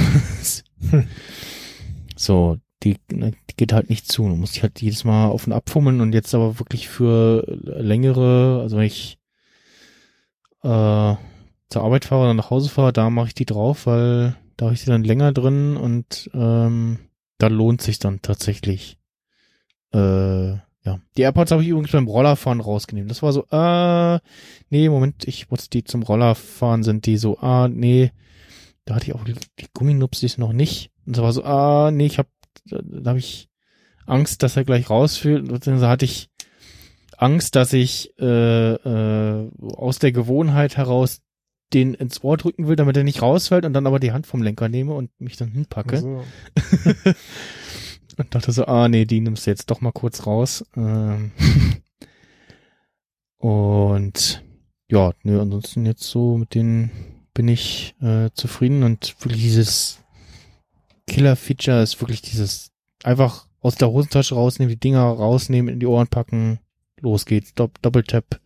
so, 2.16 2.58
die, 2.84 2.98
ne, 3.12 3.32
die 3.50 3.56
geht 3.56 3.74
halt 3.74 3.90
nicht 3.90 4.12
zu. 4.12 4.28
Du 4.28 4.36
musst 4.36 4.56
dich 4.56 4.64
halt 4.64 4.82
jedes 4.82 5.04
Mal 5.04 5.28
auf 5.28 5.48
und 5.48 5.54
abfummeln 5.54 6.02
und 6.02 6.14
jetzt 6.14 6.36
aber 6.36 6.60
wirklich 6.60 6.90
für 6.90 7.46
längere, 7.64 8.60
also 8.62 8.78
wenn 8.78 8.86
ich 8.86 9.18
äh, 10.64 11.16
zur 11.70 11.84
Arbeit 11.84 12.06
fahre 12.06 12.24
oder 12.24 12.34
nach 12.34 12.50
Hause 12.50 12.70
fahre, 12.70 12.94
da 12.94 13.10
mache 13.10 13.28
ich 13.28 13.36
die 13.36 13.46
drauf, 13.46 13.88
weil 13.88 14.36
da 14.58 14.66
habe 14.66 14.76
ich 14.76 14.82
sie 14.82 14.90
dann 14.90 15.04
länger 15.04 15.32
drin 15.32 15.78
und 15.78 16.30
ähm, 16.34 17.00
da 17.38 17.48
lohnt 17.48 17.82
sich 17.82 18.00
dann 18.00 18.22
tatsächlich. 18.22 18.98
Äh, 19.94 20.54
ja. 20.86 21.00
Die 21.18 21.22
AirPods 21.22 21.52
habe 21.52 21.64
ich 21.64 21.70
übrigens 21.70 21.92
beim 21.92 22.08
Rollerfahren 22.08 22.60
rausgenommen. 22.60 23.08
Das 23.08 23.24
war 23.24 23.32
so, 23.32 23.46
äh, 23.52 24.20
nee, 24.70 24.90
Moment, 24.90 25.28
ich 25.28 25.50
muss 25.50 25.70
die 25.70 25.84
zum 25.84 26.04
Rollerfahren 26.04 26.84
sind 26.84 27.06
die 27.06 27.18
so, 27.18 27.40
ah, 27.40 27.70
nee, 27.70 28.12
da 28.86 28.96
hatte 28.96 29.08
ich 29.08 29.16
auch 29.16 29.24
die, 29.24 29.36
die 29.60 29.68
Gumminupsis 29.74 30.38
noch 30.38 30.52
nicht. 30.52 30.92
Und 31.06 31.16
so 31.16 31.24
war 31.24 31.32
so, 31.32 31.44
ah, 31.44 31.92
nee, 31.92 32.06
ich 32.06 32.18
habe, 32.18 32.30
da, 32.66 32.80
da 32.84 33.10
habe 33.12 33.20
ich 33.20 33.50
Angst, 34.06 34.44
dass 34.44 34.58
er 34.58 34.66
gleich 34.66 34.90
rausfühlt. 34.90 35.48
Beziehungsweise 35.48 35.90
hatte 35.90 36.06
ich 36.06 36.30
Angst, 37.18 37.56
dass 37.56 37.72
ich 37.72 38.14
äh, 38.20 38.74
äh, 38.74 39.52
aus 39.62 40.00
der 40.00 40.12
Gewohnheit 40.12 40.76
heraus 40.76 41.22
den 41.74 41.94
ins 41.94 42.24
Ohr 42.24 42.38
drücken 42.38 42.68
will, 42.68 42.76
damit 42.76 42.98
er 42.98 43.04
nicht 43.04 43.22
rausfällt 43.22 43.66
und 43.66 43.74
dann 43.74 43.88
aber 43.88 44.00
die 44.00 44.12
Hand 44.12 44.28
vom 44.28 44.42
Lenker 44.42 44.70
nehme 44.70 44.94
und 44.94 45.10
mich 45.20 45.38
dann 45.38 45.52
hinpacke. 45.52 45.98
So. 45.98 46.24
und 48.18 48.36
dachte 48.36 48.52
so, 48.52 48.66
ah 48.66 48.88
nee, 48.88 49.06
die 49.06 49.22
nimmst 49.22 49.46
du 49.46 49.52
jetzt 49.52 49.70
doch 49.72 49.82
mal 49.82 49.92
kurz 49.92 50.26
raus. 50.26 50.66
Ähm 50.76 51.32
und 53.38 54.44
ja, 54.90 55.14
nö, 55.24 55.42
ansonsten 55.42 55.86
jetzt 55.86 56.04
so 56.04 56.38
mit 56.38 56.54
denen 56.54 56.92
bin 57.34 57.48
ich 57.48 57.96
äh, 58.02 58.30
zufrieden 58.36 58.84
und 58.84 59.16
wirklich 59.20 59.42
dieses 59.42 60.04
Killer-Feature 61.08 61.82
ist 61.82 62.00
wirklich 62.00 62.22
dieses 62.22 62.72
einfach 63.04 63.48
aus 63.60 63.76
der 63.76 63.90
Hosentasche 63.90 64.36
rausnehmen, 64.36 64.70
die 64.70 64.80
Dinger 64.80 65.02
rausnehmen, 65.02 65.74
in 65.74 65.80
die 65.80 65.88
Ohren 65.88 66.08
packen, 66.08 66.60
los 67.02 67.26
geht's, 67.26 67.56
Dopp 67.56 67.82
Doppeltap, 67.82 68.40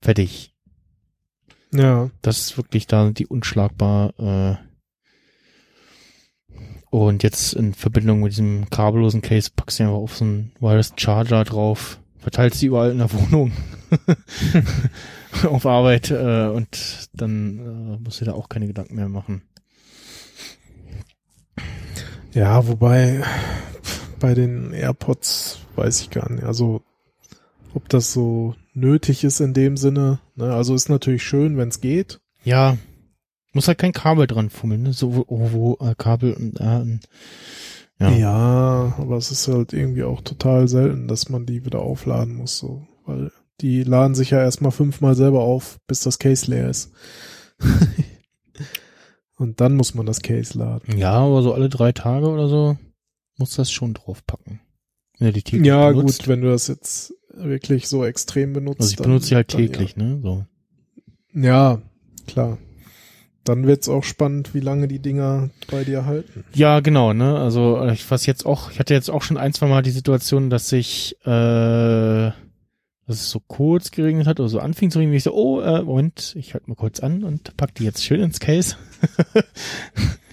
fertig. 0.00 0.53
Ja. 1.74 2.10
Das 2.22 2.38
ist 2.38 2.56
wirklich 2.56 2.86
da 2.86 3.10
die 3.10 3.26
unschlagbar. 3.26 4.14
Äh 4.18 4.56
und 6.90 7.24
jetzt 7.24 7.54
in 7.54 7.74
Verbindung 7.74 8.20
mit 8.20 8.32
diesem 8.32 8.70
kabellosen 8.70 9.20
Case 9.20 9.50
packst 9.54 9.80
du 9.80 9.82
einfach 9.82 9.96
auf 9.96 10.16
so 10.16 10.24
einen 10.24 10.52
Wireless 10.60 10.92
Charger 10.96 11.42
drauf, 11.42 11.98
verteilst 12.18 12.60
sie 12.60 12.66
überall 12.66 12.92
in 12.92 12.98
der 12.98 13.12
Wohnung 13.12 13.50
auf 15.44 15.66
Arbeit 15.66 16.12
äh, 16.12 16.46
und 16.46 17.08
dann 17.12 17.58
äh, 17.58 17.98
musst 17.98 18.20
du 18.20 18.24
da 18.24 18.32
auch 18.34 18.48
keine 18.48 18.68
Gedanken 18.68 18.94
mehr 18.94 19.08
machen. 19.08 19.42
Ja, 22.32 22.66
wobei 22.66 23.22
bei 24.20 24.34
den 24.34 24.72
AirPods 24.72 25.60
weiß 25.76 26.00
ich 26.00 26.10
gar 26.10 26.30
nicht. 26.30 26.44
Also 26.44 26.82
ob 27.74 27.88
das 27.88 28.12
so 28.12 28.54
nötig 28.72 29.24
ist 29.24 29.40
in 29.40 29.54
dem 29.54 29.76
Sinne. 29.76 30.20
Ne? 30.36 30.52
Also 30.52 30.74
ist 30.74 30.88
natürlich 30.88 31.22
schön, 31.22 31.56
wenn 31.56 31.68
es 31.68 31.80
geht. 31.80 32.20
Ja, 32.44 32.76
muss 33.54 33.68
halt 33.68 33.78
kein 33.78 33.92
Kabel 33.92 34.26
dran 34.26 34.50
fummeln, 34.50 34.82
ne? 34.82 34.92
so 34.92 35.14
wo, 35.14 35.24
wo 35.28 35.78
äh, 35.80 35.94
Kabel 35.96 36.34
und 36.34 36.60
äh, 36.60 36.98
ja. 38.00 38.10
ja, 38.10 38.94
aber 38.98 39.16
es 39.16 39.30
ist 39.30 39.46
halt 39.46 39.72
irgendwie 39.72 40.02
auch 40.02 40.20
total 40.20 40.66
selten, 40.66 41.06
dass 41.06 41.28
man 41.28 41.46
die 41.46 41.64
wieder 41.64 41.78
aufladen 41.78 42.34
muss, 42.34 42.58
so, 42.58 42.86
weil 43.06 43.30
die 43.60 43.84
laden 43.84 44.16
sich 44.16 44.30
ja 44.30 44.40
erstmal 44.40 44.72
fünfmal 44.72 45.14
selber 45.14 45.42
auf, 45.42 45.78
bis 45.86 46.00
das 46.00 46.18
Case 46.18 46.50
leer 46.50 46.68
ist. 46.68 46.90
und 49.36 49.60
dann 49.60 49.76
muss 49.76 49.94
man 49.94 50.06
das 50.06 50.22
Case 50.22 50.58
laden. 50.58 50.98
Ja, 50.98 51.12
aber 51.12 51.42
so 51.42 51.54
alle 51.54 51.68
drei 51.68 51.92
Tage 51.92 52.28
oder 52.28 52.48
so 52.48 52.76
muss 53.36 53.54
das 53.54 53.70
schon 53.70 53.94
draufpacken. 53.94 54.60
Ja, 55.64 55.90
benutzt. 55.90 56.20
gut, 56.20 56.28
wenn 56.28 56.40
du 56.40 56.50
das 56.50 56.66
jetzt 56.66 57.14
wirklich 57.36 57.88
so 57.88 58.04
extrem 58.04 58.52
benutzt. 58.52 58.80
Also 58.80 58.92
ich 58.92 58.96
benutze 58.98 59.28
sie 59.28 59.34
halt 59.34 59.48
täglich, 59.48 59.94
ja. 59.96 60.02
ne? 60.02 60.20
So. 60.22 60.46
Ja, 61.34 61.82
klar. 62.26 62.58
Dann 63.44 63.66
wird's 63.66 63.90
auch 63.90 64.04
spannend, 64.04 64.54
wie 64.54 64.60
lange 64.60 64.88
die 64.88 65.00
Dinger 65.00 65.50
bei 65.70 65.84
dir 65.84 66.06
halten. 66.06 66.44
Ja, 66.54 66.80
genau, 66.80 67.12
ne? 67.12 67.38
Also 67.38 67.86
ich 67.88 68.10
was 68.10 68.24
jetzt 68.24 68.46
auch, 68.46 68.70
ich 68.70 68.78
hatte 68.78 68.94
jetzt 68.94 69.10
auch 69.10 69.22
schon 69.22 69.36
ein, 69.36 69.52
zwei 69.52 69.66
Mal 69.66 69.82
die 69.82 69.90
Situation, 69.90 70.48
dass 70.48 70.72
ich 70.72 71.16
äh, 71.26 72.30
dass 73.06 73.16
es 73.16 73.30
so 73.30 73.40
kurz 73.40 73.90
geregnet 73.90 74.26
hat 74.26 74.40
oder 74.40 74.48
so 74.48 74.60
anfing 74.60 74.90
zu 74.90 74.98
regnen, 74.98 75.14
ich 75.14 75.24
so, 75.24 75.34
oh, 75.34 75.60
äh, 75.60 75.82
Moment, 75.82 76.34
ich 76.38 76.54
halte 76.54 76.70
mal 76.70 76.74
kurz 76.74 77.00
an 77.00 77.22
und 77.22 77.56
pack 77.56 77.74
die 77.74 77.84
jetzt 77.84 78.02
schön 78.02 78.20
ins 78.20 78.40
Case. 78.40 78.76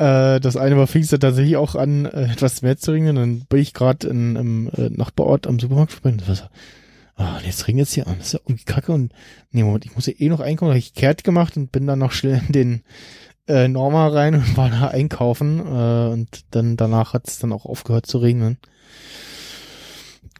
Äh, 0.00 0.40
das 0.40 0.56
eine 0.56 0.78
war 0.78 0.86
fing 0.86 1.02
es 1.02 1.10
tatsächlich 1.10 1.58
auch 1.58 1.74
an, 1.74 2.06
äh, 2.06 2.32
etwas 2.32 2.62
mehr 2.62 2.78
zu 2.78 2.92
regnen. 2.92 3.16
Dann 3.16 3.40
bin 3.50 3.60
ich 3.60 3.74
gerade 3.74 4.08
im 4.08 4.70
äh, 4.74 4.88
Nachbarort 4.88 5.46
am 5.46 5.58
Supermarkt 5.58 5.92
vorbei. 5.92 6.12
Und 6.12 6.26
was, 6.26 6.44
ah, 7.16 7.38
jetzt 7.44 7.68
regnet 7.68 7.86
es 7.86 7.92
hier 7.92 8.06
an. 8.06 8.16
Das 8.16 8.28
ist 8.28 8.32
ja 8.32 8.40
irgendwie 8.46 8.64
kacke. 8.64 8.92
Und 8.92 9.12
nee, 9.50 9.62
Moment, 9.62 9.84
ich 9.84 9.94
muss 9.94 10.06
ja 10.06 10.14
eh 10.16 10.30
noch 10.30 10.40
einkaufen. 10.40 10.68
Da 10.68 10.72
habe 10.72 10.78
ich 10.78 10.94
kehrt 10.94 11.22
gemacht 11.22 11.58
und 11.58 11.70
bin 11.70 11.86
dann 11.86 11.98
noch 11.98 12.12
schnell 12.12 12.40
in 12.46 12.52
den 12.52 12.82
äh, 13.46 13.68
Norma 13.68 14.08
rein 14.08 14.36
und 14.36 14.56
war 14.56 14.70
da 14.70 14.88
einkaufen. 14.88 15.58
Äh, 15.58 16.12
und 16.12 16.46
dann 16.52 16.78
danach 16.78 17.12
hat 17.12 17.28
es 17.28 17.38
dann 17.38 17.52
auch 17.52 17.66
aufgehört 17.66 18.06
zu 18.06 18.18
regnen. 18.18 18.56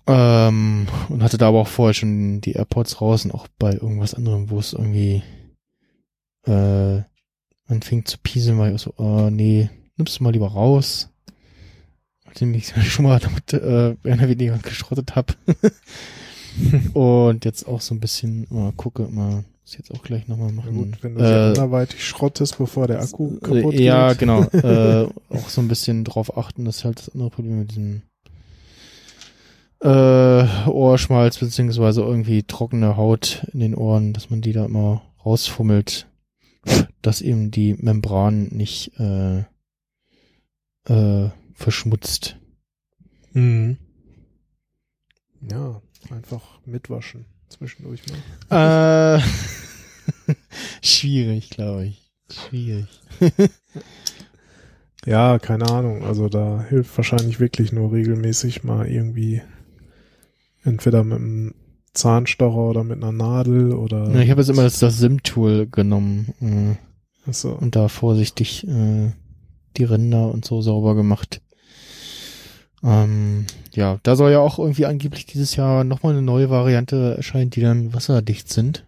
Ähm, 0.06 0.88
und 1.10 1.22
hatte 1.22 1.36
da 1.36 1.48
aber 1.48 1.60
auch 1.60 1.68
vorher 1.68 1.92
schon 1.92 2.40
die 2.40 2.52
AirPods 2.52 3.02
raus 3.02 3.26
und 3.26 3.34
auch 3.34 3.46
bei 3.58 3.74
irgendwas 3.74 4.14
anderem, 4.14 4.48
wo 4.48 4.58
es 4.58 4.72
irgendwie 4.72 5.22
äh, 6.46 7.02
man 7.70 7.82
fing 7.82 8.04
zu 8.04 8.18
pieseln, 8.18 8.58
weil 8.58 8.74
ich 8.74 8.82
so, 8.82 8.94
äh, 8.98 9.30
nee, 9.30 9.70
nimmst 9.96 10.18
du 10.18 10.24
mal 10.24 10.32
lieber 10.32 10.48
raus. 10.48 11.08
Nachdem 12.26 12.54
ich 12.54 12.74
schon 12.90 13.04
mal 13.06 13.18
damit 13.18 13.52
äh, 13.52 13.96
weniger 14.02 14.58
geschrottet 14.58 15.16
habe. 15.16 15.34
und 16.94 17.44
jetzt 17.44 17.66
auch 17.66 17.80
so 17.80 17.94
ein 17.94 18.00
bisschen 18.00 18.46
mal 18.50 18.72
gucke, 18.72 19.08
mal 19.08 19.44
muss 19.70 19.72
ich 19.72 19.78
jetzt 19.78 19.92
auch 19.92 20.02
gleich 20.02 20.26
nochmal 20.26 20.52
machen. 20.52 20.74
Ja 20.74 20.82
gut, 20.82 21.02
wenn 21.02 21.14
du 21.14 21.22
äh, 21.22 21.48
anderweitig 21.48 22.04
schrottest, 22.04 22.58
bevor 22.58 22.88
der 22.88 23.00
Akku 23.00 23.36
äh, 23.36 23.40
kaputt 23.40 23.72
geht. 23.72 23.80
Ja, 23.80 24.14
genau. 24.14 24.42
äh, 24.52 25.08
auch 25.28 25.48
so 25.48 25.60
ein 25.60 25.68
bisschen 25.68 26.04
drauf 26.04 26.36
achten, 26.36 26.64
das 26.64 26.78
ist 26.78 26.84
halt 26.84 26.98
das 26.98 27.08
andere 27.10 27.30
Problem 27.30 27.60
mit 27.60 27.70
diesem 27.70 28.02
äh, 29.82 30.68
Ohrschmalz 30.68 31.38
beziehungsweise 31.38 32.02
irgendwie 32.02 32.42
trockene 32.42 32.96
Haut 32.96 33.46
in 33.52 33.60
den 33.60 33.74
Ohren, 33.74 34.12
dass 34.12 34.28
man 34.28 34.40
die 34.40 34.52
da 34.52 34.64
immer 34.64 35.02
rausfummelt, 35.24 36.06
dass 37.02 37.20
eben 37.20 37.50
die 37.50 37.74
Membran 37.74 38.48
nicht 38.48 38.92
äh, 38.98 39.44
äh, 40.86 41.30
verschmutzt. 41.54 42.36
Mhm. 43.32 43.78
Ja, 45.50 45.80
einfach 46.10 46.60
mitwaschen 46.66 47.26
zwischendurch 47.48 48.02
mal. 48.50 49.18
Äh, 49.18 50.34
schwierig, 50.82 51.50
glaube 51.50 51.86
ich. 51.86 52.10
Schwierig. 52.30 52.86
Ja, 55.06 55.38
keine 55.38 55.66
Ahnung. 55.70 56.04
Also 56.04 56.28
da 56.28 56.62
hilft 56.68 56.96
wahrscheinlich 56.96 57.40
wirklich 57.40 57.72
nur 57.72 57.92
regelmäßig 57.92 58.64
mal 58.64 58.86
irgendwie 58.86 59.40
entweder 60.62 61.04
mit 61.04 61.18
einem 61.18 61.54
Zahnstocher 61.94 62.56
oder 62.58 62.84
mit 62.84 63.02
einer 63.02 63.12
Nadel 63.12 63.72
oder. 63.72 64.10
Ja, 64.10 64.20
ich 64.20 64.30
habe 64.30 64.40
jetzt 64.40 64.48
immer 64.50 64.62
das, 64.62 64.78
das 64.78 64.98
SIM-Tool 64.98 65.66
genommen 65.66 66.34
äh, 66.40 67.28
Achso. 67.28 67.52
und 67.52 67.74
da 67.76 67.88
vorsichtig 67.88 68.66
äh, 68.68 69.12
die 69.76 69.84
Ränder 69.84 70.30
und 70.32 70.44
so 70.44 70.62
sauber 70.62 70.94
gemacht. 70.94 71.40
Ähm, 72.82 73.46
ja, 73.72 73.98
da 74.04 74.16
soll 74.16 74.30
ja 74.30 74.38
auch 74.40 74.58
irgendwie 74.58 74.86
angeblich 74.86 75.26
dieses 75.26 75.54
Jahr 75.56 75.84
nochmal 75.84 76.12
eine 76.12 76.22
neue 76.22 76.48
Variante 76.48 77.14
erscheinen, 77.16 77.50
die 77.50 77.60
dann 77.60 77.92
wasserdicht 77.92 78.48
sind. 78.50 78.86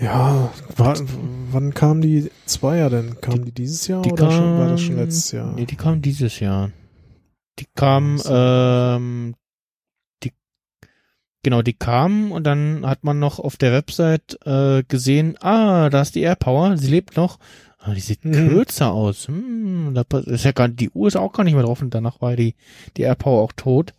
Ja, 0.00 0.52
wann 0.76 1.74
kam 1.74 2.00
die 2.00 2.30
Zweier 2.46 2.88
denn? 2.88 3.20
Kam 3.20 3.44
die, 3.44 3.50
dieses 3.52 3.88
Jahr 3.88 4.02
Die 4.02 4.12
oder 4.12 4.30
schon, 4.30 4.58
war 4.58 4.68
das 4.68 4.80
kam- 4.80 4.86
schon 4.86 4.96
letztes 4.96 5.32
Jahr? 5.32 5.52
Nee, 5.54 5.66
die 5.66 5.74
kam 5.76 6.00
dieses 6.00 6.38
Jahr. 6.38 6.70
Die 7.58 7.66
kam, 7.74 8.18
So. 8.18 8.32
ähm, 8.32 9.34
die, 9.34 9.47
genau, 11.48 11.62
die 11.62 11.72
kam 11.72 12.30
und 12.30 12.44
dann 12.44 12.84
hat 12.86 13.04
man 13.04 13.18
noch 13.18 13.38
auf 13.38 13.56
der 13.56 13.72
Website 13.72 14.38
äh, 14.44 14.82
gesehen, 14.86 15.36
ah, 15.40 15.88
da 15.88 16.02
ist 16.02 16.14
die 16.14 16.20
AirPower, 16.20 16.76
sie 16.76 16.88
lebt 16.88 17.16
noch. 17.16 17.38
Aber 17.80 17.94
die 17.94 18.00
sieht 18.00 18.24
Mhm. 18.24 18.48
kürzer 18.50 18.92
aus. 18.92 19.28
Hm, 19.28 19.94
da 19.94 20.02
ist 20.18 20.44
ja 20.44 20.52
gar, 20.52 20.68
die 20.68 20.90
Uhr 20.90 21.08
ist 21.08 21.16
auch 21.16 21.32
gar 21.32 21.44
nicht 21.44 21.54
mehr 21.54 21.62
drauf 21.62 21.80
und 21.80 21.94
danach 21.94 22.20
war 22.20 22.36
die, 22.36 22.54
die 22.96 23.02
AirPower 23.02 23.40
auch 23.42 23.52
tot. 23.52 23.94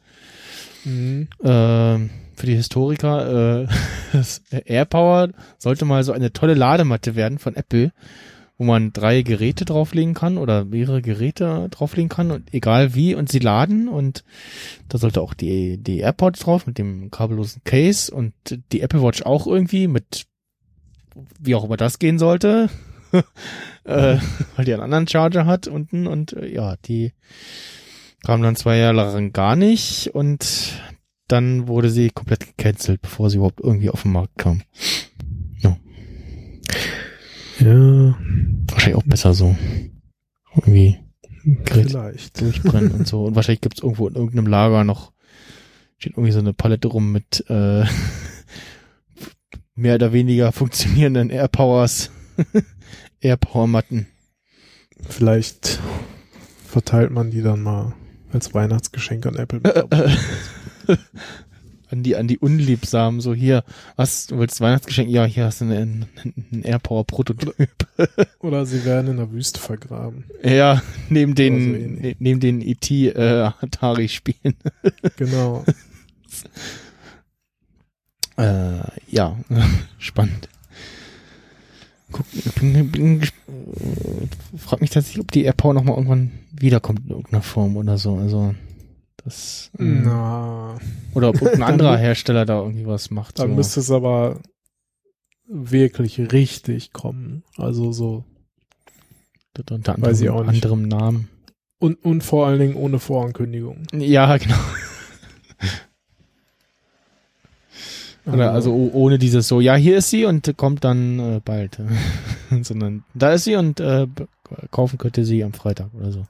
Mhm. 0.86 1.28
Ähm, 1.44 2.10
für 2.36 2.46
die 2.46 2.56
Historiker, 2.56 3.66
äh, 3.66 3.68
AirPower 4.66 5.30
sollte 5.58 5.86
mal 5.86 6.04
so 6.04 6.12
eine 6.12 6.32
tolle 6.34 6.54
Ladematte 6.54 7.16
werden 7.16 7.40
von 7.40 7.56
Apple, 7.56 7.92
wo 8.60 8.66
man 8.66 8.92
drei 8.92 9.22
Geräte 9.22 9.64
drauflegen 9.64 10.14
kann 10.14 10.38
oder 10.38 10.66
mehrere 10.66 11.02
Geräte 11.02 11.70
drauflegen 11.72 12.10
kann 12.10 12.30
und 12.30 12.54
egal 12.54 12.94
wie 12.94 13.16
und 13.16 13.30
sie 13.30 13.40
laden 13.40 13.88
und 13.88 14.26
da 14.90 14.98
sollte 14.98 15.22
auch 15.22 15.34
die, 15.34 15.78
die 15.78 16.00
AirPods 16.00 16.42
drauf 16.42 16.68
mit 16.68 16.78
dem 16.78 17.10
kabellosen 17.10 17.64
Case 17.64 18.14
und 18.14 18.34
die 18.74 18.82
Apple 18.82 19.02
Watch 19.02 19.24
auch 19.24 19.48
irgendwie 19.48 19.88
mit 19.88 20.26
wie 21.40 21.56
auch 21.56 21.64
immer 21.64 21.78
das 21.78 22.00
gehen 22.00 22.20
sollte, 22.20 22.70
äh, 23.86 24.18
weil 24.56 24.66
die 24.66 24.74
einen 24.74 24.84
anderen 24.84 25.08
Charger 25.08 25.46
hat 25.46 25.68
unten 25.68 26.06
und 26.06 26.34
äh, 26.34 26.54
ja, 26.54 26.76
die 26.86 27.14
kam 28.26 28.42
dann 28.42 28.58
zwei 28.58 28.76
Jahre 28.76 28.96
lang 28.96 29.32
gar 29.32 29.56
nicht 29.56 30.14
und 30.14 30.74
dann 31.30 31.70
wurde 31.70 31.90
sie 31.90 32.10
komplett 32.10 32.58
gecancelt, 32.58 33.02
bevor 33.02 33.30
sie 33.30 33.38
überhaupt 33.38 33.62
irgendwie 33.62 33.90
auf 33.90 34.02
den 34.02 34.12
Markt 34.12 34.38
kam. 34.38 34.64
Ja, 37.60 38.18
Wahrscheinlich 38.70 38.96
auch 38.96 39.04
besser 39.08 39.34
so. 39.34 39.56
Irgendwie 40.56 40.98
Gerät. 41.44 41.90
vielleicht. 41.90 42.42
durchbrennen 42.42 42.92
und 42.92 43.08
so. 43.08 43.26
Und 43.26 43.36
wahrscheinlich 43.36 43.62
gibt's 43.62 43.82
irgendwo 43.82 44.08
in 44.08 44.16
irgendeinem 44.16 44.48
Lager 44.48 44.84
noch, 44.84 45.12
steht 45.98 46.14
irgendwie 46.14 46.32
so 46.32 46.40
eine 46.40 46.54
Palette 46.54 46.88
rum 46.88 47.12
mit 47.12 47.46
äh, 47.50 47.84
mehr 49.76 49.96
oder 49.96 50.14
weniger 50.14 50.52
funktionierenden 50.52 51.30
Airpowers, 51.30 52.12
Airpower-Matten. 53.22 54.08
Vielleicht 55.08 55.80
verteilt 56.66 57.12
man 57.12 57.32
die 57.32 57.42
dann 57.42 57.62
mal 57.62 57.94
als 58.32 58.54
Weihnachtsgeschenk 58.54 59.26
an 59.26 59.36
Apple. 59.36 59.62
An 61.92 62.04
die, 62.04 62.16
an 62.16 62.28
die 62.28 62.38
Unliebsamen, 62.38 63.20
so 63.20 63.34
hier, 63.34 63.64
was, 63.96 64.28
du 64.28 64.38
willst 64.38 64.62
Weihnachtsgeschenk? 64.62 65.10
Ja, 65.10 65.26
hier 65.26 65.46
hast 65.46 65.62
du 65.62 65.66
einen, 65.66 66.06
einen 66.52 66.62
Airpower-Prototyp. 66.64 67.70
Oder 68.40 68.66
sie 68.68 68.86
werden 68.86 69.10
in 69.12 69.18
der 69.18 69.32
Wüste 69.32 69.60
vergraben. 69.60 70.26
Ja, 70.44 70.84
neben 71.10 71.32
Oder 71.32 71.38
so 71.38 71.44
den, 71.44 71.76
ähnlich. 71.76 72.02
ne- 72.02 72.16
neben 72.20 72.40
den 72.40 72.62
ET 72.62 72.92
äh, 72.92 73.50
Atari 73.62 74.08
Spielen. 74.08 74.56
Genau. 75.18 75.66
Äh, 78.38 78.80
ja, 79.10 79.38
spannend. 79.98 80.48
Guck, 82.12 82.26
ich 82.34 82.52
bin, 82.54 82.92
bin, 82.92 83.22
frag 84.58 84.82
mich 84.82 84.90
tatsächlich, 84.90 85.22
ob 85.22 85.32
die 85.32 85.44
AirPower 85.44 85.74
noch 85.74 85.84
mal 85.84 85.94
irgendwann 85.96 86.32
wiederkommt 86.52 87.02
in 87.06 87.10
irgendeiner 87.12 87.42
Form 87.44 87.78
oder 87.78 87.98
so. 87.98 88.16
Also 88.16 88.56
das 89.24 89.72
äh, 89.78 89.84
Na, 89.84 90.78
oder 91.14 91.30
ob 91.30 91.40
Dann 91.40 91.64
anderer 91.64 91.98
Hersteller 91.98 92.46
da 92.46 92.62
irgendwie 92.62 92.86
was 92.86 93.12
macht. 93.12 93.40
dann 93.40 93.50
so. 93.50 93.56
müsste 93.56 93.80
es 93.80 93.92
aber 93.92 94.40
wirklich 95.48 96.32
richtig 96.32 96.94
kommen. 96.94 97.44
Also 97.58 97.92
so. 97.92 98.24
unter 99.72 100.02
weiß 100.02 100.22
ich 100.22 100.30
anderem, 100.30 100.48
auch 100.48 100.52
nicht. 100.52 100.66
anderem 100.66 100.88
Namen. 100.88 101.30
Und, 101.80 102.04
und 102.04 102.24
vor 102.24 102.48
allen 102.48 102.60
Dingen 102.60 102.76
ohne 102.76 103.00
Vorankündigung. 103.00 103.84
Ja, 103.94 104.36
genau. 104.38 104.56
Oder 108.26 108.52
also 108.52 108.72
oh- 108.74 108.92
ohne 108.94 109.18
dieses 109.18 109.48
so, 109.48 109.60
ja, 109.62 109.76
hier 109.76 109.98
ist 109.98 110.10
sie 110.10 110.26
und 110.26 110.56
kommt 110.58 110.84
dann 110.84 111.20
äh, 111.20 111.42
bald. 111.44 111.80
Sondern 112.62 113.04
da 113.14 113.34
ist 113.34 113.46
sie 113.46 113.56
und 113.56 113.80
äh, 113.80 114.08
kaufen 114.72 114.98
könnt 114.98 115.18
ihr 115.18 115.26
sie 115.26 115.44
am 115.44 115.54
Freitag 115.54 115.90
oder 115.94 116.12
so. 116.12 116.26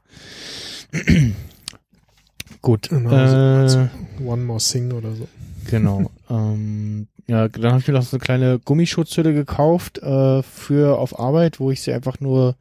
Gut. 2.62 2.90
Genau, 2.90 3.12
äh, 3.12 3.70
so- 3.70 3.90
One 4.24 4.44
More 4.44 4.60
Thing 4.60 4.92
oder 4.92 5.14
so. 5.16 5.28
Genau. 5.70 6.10
ähm, 6.30 7.08
ja, 7.28 7.48
dann 7.48 7.72
habe 7.72 7.80
ich 7.82 7.88
mir 7.88 7.94
noch 7.94 8.04
so 8.04 8.18
eine 8.18 8.22
kleine 8.24 8.60
Gummischutzhülle 8.60 9.34
gekauft 9.34 10.00
äh, 10.00 10.42
für 10.44 10.98
auf 10.98 11.20
Arbeit, 11.20 11.60
wo 11.60 11.72
ich 11.72 11.82
sie 11.82 11.94
einfach 11.94 12.20
nur 12.20 12.56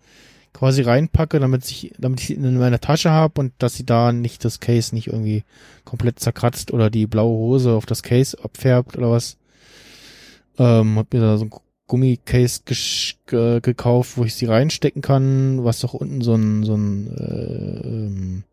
quasi 0.52 0.82
reinpacke, 0.82 1.40
damit 1.40 1.70
ich, 1.70 1.92
damit 1.98 2.20
ich 2.20 2.26
sie 2.28 2.34
in 2.34 2.58
meiner 2.58 2.80
Tasche 2.80 3.10
habe 3.10 3.40
und 3.40 3.52
dass 3.58 3.74
sie 3.74 3.86
da 3.86 4.12
nicht 4.12 4.44
das 4.44 4.60
Case 4.60 4.94
nicht 4.94 5.06
irgendwie 5.06 5.44
komplett 5.84 6.18
zerkratzt 6.20 6.72
oder 6.72 6.90
die 6.90 7.06
blaue 7.06 7.36
Hose 7.36 7.72
auf 7.72 7.86
das 7.86 8.02
Case 8.02 8.36
abfärbt 8.42 8.96
oder 8.96 9.10
was. 9.10 9.36
Ähm, 10.58 10.96
hab 10.98 11.12
mir 11.12 11.20
da 11.20 11.38
so 11.38 11.44
ein 11.46 11.50
Gummicase 11.86 12.60
ge 12.66 13.60
gekauft, 13.60 14.16
wo 14.16 14.24
ich 14.24 14.34
sie 14.34 14.46
reinstecken 14.46 15.00
kann, 15.00 15.64
was 15.64 15.80
doch 15.80 15.94
unten 15.94 16.20
so 16.20 16.34
ein 16.34 16.64
so 16.64 16.74
ein 16.74 17.06
äh, 17.16 17.86
ähm, 17.86 18.44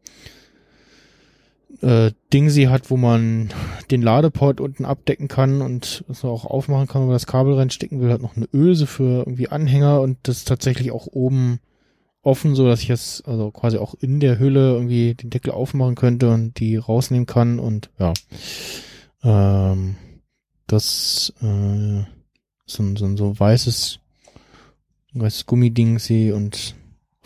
äh, 1.81 2.11
Ding 2.33 2.49
sie 2.49 2.67
hat, 2.67 2.89
wo 2.89 2.97
man 2.97 3.49
den 3.91 4.01
Ladeport 4.01 4.59
unten 4.59 4.85
abdecken 4.85 5.27
kann 5.27 5.61
und 5.61 6.03
es 6.09 6.23
auch 6.23 6.45
aufmachen 6.45 6.87
kann, 6.87 7.01
wenn 7.01 7.07
man 7.07 7.15
das 7.15 7.27
Kabel 7.27 7.55
reinstecken 7.55 8.01
will, 8.01 8.11
hat 8.11 8.21
noch 8.21 8.35
eine 8.35 8.47
Öse 8.53 8.87
für 8.87 9.19
irgendwie 9.19 9.49
Anhänger 9.49 10.01
und 10.01 10.17
das 10.23 10.37
ist 10.37 10.47
tatsächlich 10.47 10.91
auch 10.91 11.07
oben 11.07 11.59
offen, 12.21 12.55
so 12.55 12.67
dass 12.67 12.81
ich 12.81 12.89
es 12.89 13.23
also 13.25 13.51
quasi 13.51 13.77
auch 13.77 13.93
in 13.99 14.19
der 14.19 14.39
Hülle 14.39 14.73
irgendwie 14.73 15.13
den 15.13 15.29
Deckel 15.29 15.51
aufmachen 15.51 15.95
könnte 15.95 16.31
und 16.31 16.59
die 16.59 16.77
rausnehmen 16.77 17.27
kann 17.27 17.59
und 17.59 17.89
ja. 17.99 18.13
Ähm, 19.23 19.95
das 20.67 21.33
äh, 21.41 22.03
so, 22.65 22.95
so, 22.95 23.15
so 23.15 23.39
weißes, 23.39 23.99
weißes 25.13 25.45
Gummiding 25.45 25.99
sie 25.99 26.31
und 26.31 26.75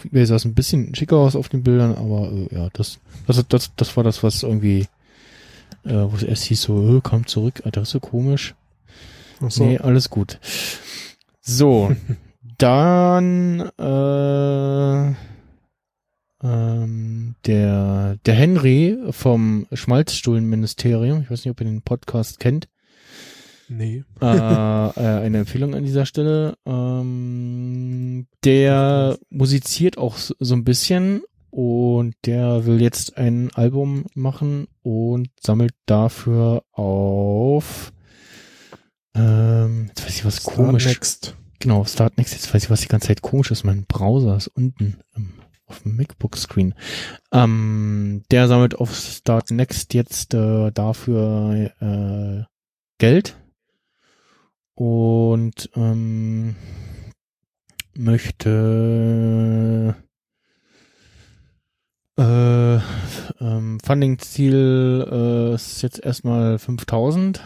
eBay 0.05 0.25
sah 0.25 0.35
es 0.35 0.45
ein 0.45 0.53
bisschen 0.53 0.93
schicker 0.95 1.17
aus 1.17 1.35
auf 1.35 1.49
den 1.49 1.63
Bildern, 1.63 1.95
aber 1.95 2.31
äh, 2.31 2.55
ja, 2.55 2.69
das, 2.73 2.99
das, 3.27 3.47
das, 3.47 3.75
das 3.75 3.97
war 3.97 4.03
das, 4.03 4.23
was 4.23 4.43
irgendwie, 4.43 4.87
äh, 5.85 5.93
wo 5.93 6.15
es 6.15 6.23
erst 6.23 6.45
hieß 6.45 6.61
so, 6.61 6.97
äh, 6.97 7.01
komm 7.03 7.27
zurück, 7.27 7.61
Alter, 7.65 7.81
ist 7.81 7.91
so 7.91 7.99
komisch. 7.99 8.55
Ach 9.41 9.51
so. 9.51 9.65
Nee, 9.65 9.77
alles 9.77 10.09
gut. 10.09 10.39
So, 11.41 11.95
dann 12.57 13.69
äh, 13.77 15.15
ähm, 16.43 17.35
der, 17.45 18.17
der 18.25 18.33
Henry 18.33 18.97
vom 19.11 19.67
Schmalzstuhlenministerium, 19.71 21.21
ich 21.21 21.31
weiß 21.31 21.45
nicht, 21.45 21.51
ob 21.51 21.61
ihr 21.61 21.67
den 21.67 21.81
Podcast 21.81 22.39
kennt, 22.39 22.67
Nee. 23.69 24.03
äh, 24.21 24.25
äh, 24.25 24.91
eine 24.97 25.39
Empfehlung 25.39 25.75
an 25.75 25.83
dieser 25.83 26.05
Stelle. 26.05 26.57
Ähm, 26.65 28.27
der 28.43 29.17
musiziert 29.29 29.97
auch 29.97 30.17
so, 30.17 30.33
so 30.39 30.55
ein 30.55 30.63
bisschen 30.63 31.21
und 31.51 32.15
der 32.25 32.65
will 32.65 32.81
jetzt 32.81 33.17
ein 33.17 33.51
Album 33.53 34.05
machen 34.13 34.67
und 34.81 35.29
sammelt 35.39 35.73
dafür 35.85 36.63
auf 36.71 37.91
ähm, 39.15 39.85
jetzt 39.89 40.05
weiß 40.05 40.15
ich 40.15 40.25
was 40.25 40.41
Start 40.41 40.55
komisch. 40.55 40.85
Next. 40.85 41.35
Genau, 41.59 41.83
Start 41.85 42.17
Next, 42.17 42.33
jetzt 42.33 42.53
weiß 42.53 42.63
ich, 42.63 42.69
was 42.69 42.81
die 42.81 42.87
ganze 42.87 43.07
Zeit 43.07 43.21
komisch 43.21 43.51
ist. 43.51 43.63
Mein 43.63 43.85
Browser 43.85 44.37
ist 44.37 44.47
unten 44.47 44.97
im 45.15 45.33
auf 45.69 45.83
dem 45.83 45.95
MacBook 45.95 46.35
Screen. 46.35 46.73
Ähm, 47.31 48.23
der 48.31 48.47
sammelt 48.47 48.75
auf 48.75 48.95
Start 48.95 49.51
Next 49.51 49.93
jetzt 49.93 50.33
äh, 50.33 50.71
dafür 50.71 51.71
äh, 51.79 52.43
Geld 52.97 53.38
und 54.79 55.69
ähm, 55.75 56.55
möchte 57.95 59.93
äh, 62.17 62.75
ähm, 63.43 63.79
Funding-Ziel 63.83 65.05
äh, 65.11 65.53
ist 65.53 65.81
jetzt 65.81 65.99
erstmal 66.01 66.57
5000 66.59 67.43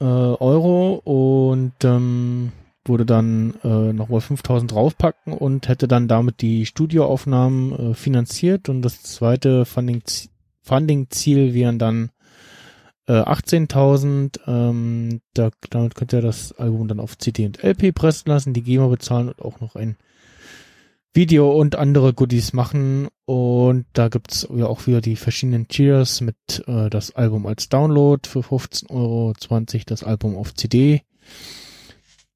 äh, 0.00 0.04
Euro 0.04 0.94
und 1.04 1.84
ähm, 1.84 2.50
würde 2.84 3.06
dann 3.06 3.54
äh, 3.62 3.92
nochmal 3.92 4.22
5000 4.22 4.72
draufpacken 4.72 5.32
und 5.32 5.68
hätte 5.68 5.86
dann 5.86 6.08
damit 6.08 6.42
die 6.42 6.66
Studioaufnahmen 6.66 7.92
äh, 7.92 7.94
finanziert. 7.94 8.68
Und 8.68 8.82
das 8.82 9.04
zweite 9.04 9.64
Funding-Ziel 9.64 10.30
Funding 10.62 11.08
wären 11.54 11.78
dann 11.78 12.10
äh, 13.06 13.12
18.000. 13.12 14.40
Ähm, 14.46 15.20
da, 15.34 15.50
damit 15.70 15.94
könnt 15.94 16.12
ihr 16.12 16.22
das 16.22 16.52
Album 16.52 16.88
dann 16.88 17.00
auf 17.00 17.18
CD 17.18 17.46
und 17.46 17.62
LP 17.62 17.94
pressen 17.94 18.30
lassen, 18.30 18.54
die 18.54 18.62
GEMA 18.62 18.88
bezahlen 18.88 19.28
und 19.28 19.42
auch 19.42 19.60
noch 19.60 19.76
ein 19.76 19.96
Video 21.12 21.52
und 21.52 21.76
andere 21.76 22.12
Goodies 22.12 22.52
machen. 22.52 23.08
Und 23.24 23.86
da 23.92 24.08
gibt's 24.08 24.48
ja 24.54 24.66
auch 24.66 24.86
wieder 24.86 25.00
die 25.00 25.16
verschiedenen 25.16 25.68
Tiers 25.68 26.20
mit 26.20 26.36
äh, 26.66 26.90
das 26.90 27.14
Album 27.14 27.46
als 27.46 27.68
Download 27.68 28.28
für 28.28 28.42
15 28.42 28.90
Euro, 28.90 29.32
20 29.38 29.86
das 29.86 30.02
Album 30.02 30.36
auf 30.36 30.54
CD. 30.54 31.02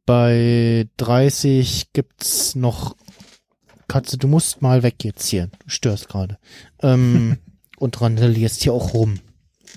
Bei 0.07 0.87
30 0.97 1.93
gibt's 1.93 2.55
noch 2.55 2.97
Katze, 3.89 4.19
du 4.19 4.29
musst 4.29 4.63
mal 4.63 4.83
weg 4.83 5.03
jetzt 5.03 5.27
hier. 5.27 5.49
Du 5.65 5.71
störst 5.71 6.09
gerade. 6.09 6.39
Ähm, 6.81 7.39
und 7.79 8.01
randalierst 8.01 8.63
hier 8.63 8.75
auch 8.75 8.95
rum. 8.95 9.19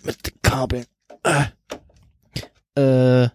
Mit 0.03 0.41
Kabeln. 0.41 0.85
Äh. 2.75 3.29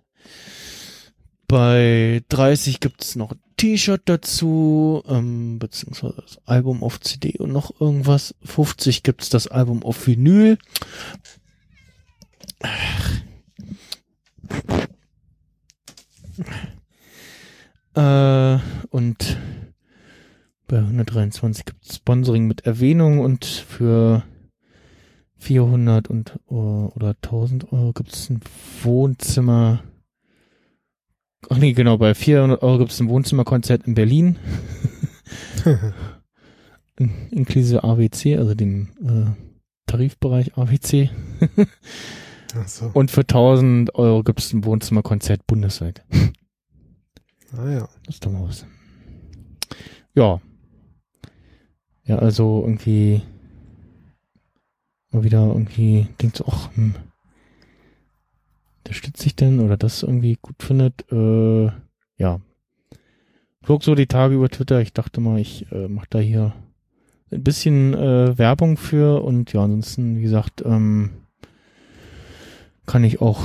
bei 1.47 2.23
30 2.29 2.81
gibt's 2.81 3.17
noch 3.17 3.35
T-Shirt 3.57 4.03
dazu, 4.07 5.03
ähm, 5.07 5.59
beziehungsweise 5.59 6.23
das 6.23 6.39
Album 6.47 6.83
auf 6.83 7.01
CD 7.01 7.39
und 7.39 7.53
noch 7.53 7.81
irgendwas. 7.81 8.35
50 8.45 9.03
gibt's 9.03 9.29
das 9.29 9.47
Album 9.47 9.83
auf 9.83 10.07
Vinyl. 10.07 10.59
Äh, 17.95 18.59
und 18.91 19.39
bei 20.69 20.79
123 20.79 21.65
gibt's 21.65 21.97
Sponsoring 21.97 22.47
mit 22.47 22.67
Erwähnung 22.67 23.21
und 23.21 23.45
für 23.45 24.25
400 25.39 26.09
und 26.09 26.39
oder 26.47 27.11
1000 27.23 27.73
Euro 27.73 27.93
gibt's 27.93 28.31
ein 28.31 28.41
Wohnzimmer 28.83 29.83
Ach 31.49 31.59
nee, 31.59 31.73
genau, 31.73 31.99
bei 31.99 32.15
400 32.15 32.63
Euro 32.63 32.79
gibt 32.79 32.91
es 32.91 33.01
ein 33.01 33.09
Wohnzimmerkonzert 33.09 33.87
in 33.87 33.95
Berlin. 33.95 34.37
in, 36.97 37.13
inklusive 37.31 37.85
ABC, 37.85 38.37
also 38.37 38.55
dem 38.55 38.89
äh, 39.01 39.31
Tarifbereich 39.87 40.57
ABC. 40.57 41.11
Ach 42.55 42.69
so. 42.69 42.91
Und 42.93 43.11
für 43.11 43.21
1000 43.21 43.95
Euro 43.95 44.25
gibt 44.25 44.41
es 44.41 44.53
ein 44.53 44.65
Wohnzimmerkonzert 44.65 45.47
bundesweit. 45.47 46.05
Ah 47.57 47.71
ja. 47.71 47.89
Das 48.07 48.17
ist 48.17 48.27
doch 48.27 48.33
mal 48.33 48.49
was. 48.49 48.67
Ja. 50.15 50.41
Ja, 52.05 52.19
also 52.19 52.63
irgendwie 52.65 53.23
mal 55.17 55.25
wieder 55.25 55.47
irgendwie 55.47 56.07
denkt 56.21 56.37
so, 56.37 56.45
ach, 56.49 56.75
hm, 56.77 56.95
unterstütze 58.85 59.27
ich 59.27 59.37
denn 59.37 59.61
oder 59.61 59.77
das 59.77 60.03
irgendwie 60.03 60.39
gut 60.41 60.63
findet, 60.63 61.11
äh, 61.11 61.71
ja. 62.19 62.41
Flog 63.63 63.83
so 63.83 63.95
die 63.97 64.07
Tage 64.07 64.37
über 64.37 64.49
Twitter, 64.49 64.81
ich 64.81 64.93
dachte 64.93 65.21
mal, 65.21 65.41
ich 65.41 65.71
äh, 65.73 65.89
mache 65.89 66.07
da 66.11 66.19
hier 66.21 66.55
ein 67.33 67.43
bisschen 67.43 67.95
äh, 67.95 68.39
Werbung 68.39 68.77
für 68.77 69.23
und 69.25 69.53
ja, 69.53 69.65
ansonsten, 69.65 70.19
wie 70.19 70.23
gesagt, 70.23 70.63
ähm, 70.65 71.11
kann 72.87 73.03
ich 73.03 73.21
auch 73.21 73.43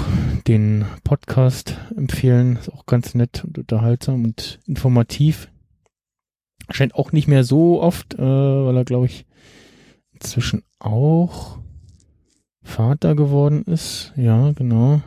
den 0.48 0.86
Podcast 1.04 1.76
empfehlen. 1.98 2.58
Ist 2.58 2.72
auch 2.72 2.86
ganz 2.86 3.16
nett 3.16 3.44
und 3.44 3.58
unterhaltsam 3.58 4.24
und 4.24 4.60
informativ. 4.68 5.50
Scheint 6.70 6.94
auch 6.94 7.12
nicht 7.12 7.28
mehr 7.28 7.44
so 7.44 7.82
oft, 7.82 8.14
äh, 8.14 8.20
weil 8.20 8.78
er, 8.78 8.86
glaube 8.86 9.08
ich, 9.08 9.26
inzwischen 10.14 10.64
auch 10.78 11.58
Vater 12.64 13.16
geworden 13.16 13.64
ist. 13.64 14.14
Ja, 14.16 14.52
genau. 14.52 15.02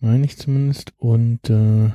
Meine 0.00 0.24
ich 0.24 0.36
zumindest. 0.36 0.92
Und 0.98 1.48
äh, 1.50 1.90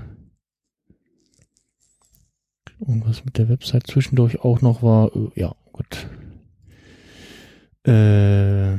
irgendwas 2.79 3.25
mit 3.25 3.37
der 3.37 3.49
Website 3.49 3.87
zwischendurch 3.87 4.41
auch 4.41 4.61
noch 4.61 4.83
war. 4.83 5.15
Äh, 5.15 5.29
ja, 5.35 5.55
gut. 5.71 6.07
Äh, 7.83 8.77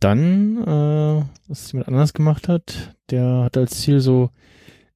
dann, 0.00 0.62
äh, 0.62 1.24
was 1.48 1.72
jemand 1.72 1.88
anders 1.88 2.14
gemacht 2.14 2.48
hat, 2.48 2.96
der 3.10 3.44
hat 3.44 3.56
als 3.56 3.80
Ziel 3.80 4.00
so, 4.00 4.30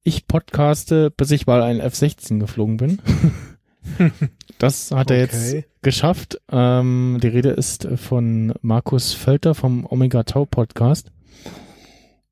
ich 0.03 0.27
podcaste, 0.27 1.11
bis 1.11 1.31
ich 1.31 1.47
mal 1.47 1.61
ein 1.61 1.79
F-16 1.79 2.39
geflogen 2.39 2.77
bin. 2.77 3.01
das 4.59 4.91
hat 4.91 5.11
er 5.11 5.23
Okay. 5.23 5.55
jetzt 5.55 5.67
geschafft. 5.81 6.41
Ähm, 6.51 7.19
die 7.21 7.27
Rede 7.27 7.49
ist 7.49 7.87
von 7.95 8.53
Markus 8.61 9.13
Völter 9.13 9.55
vom 9.55 9.85
Omega 9.85 10.23
Tau 10.23 10.45
Podcast. 10.45 11.11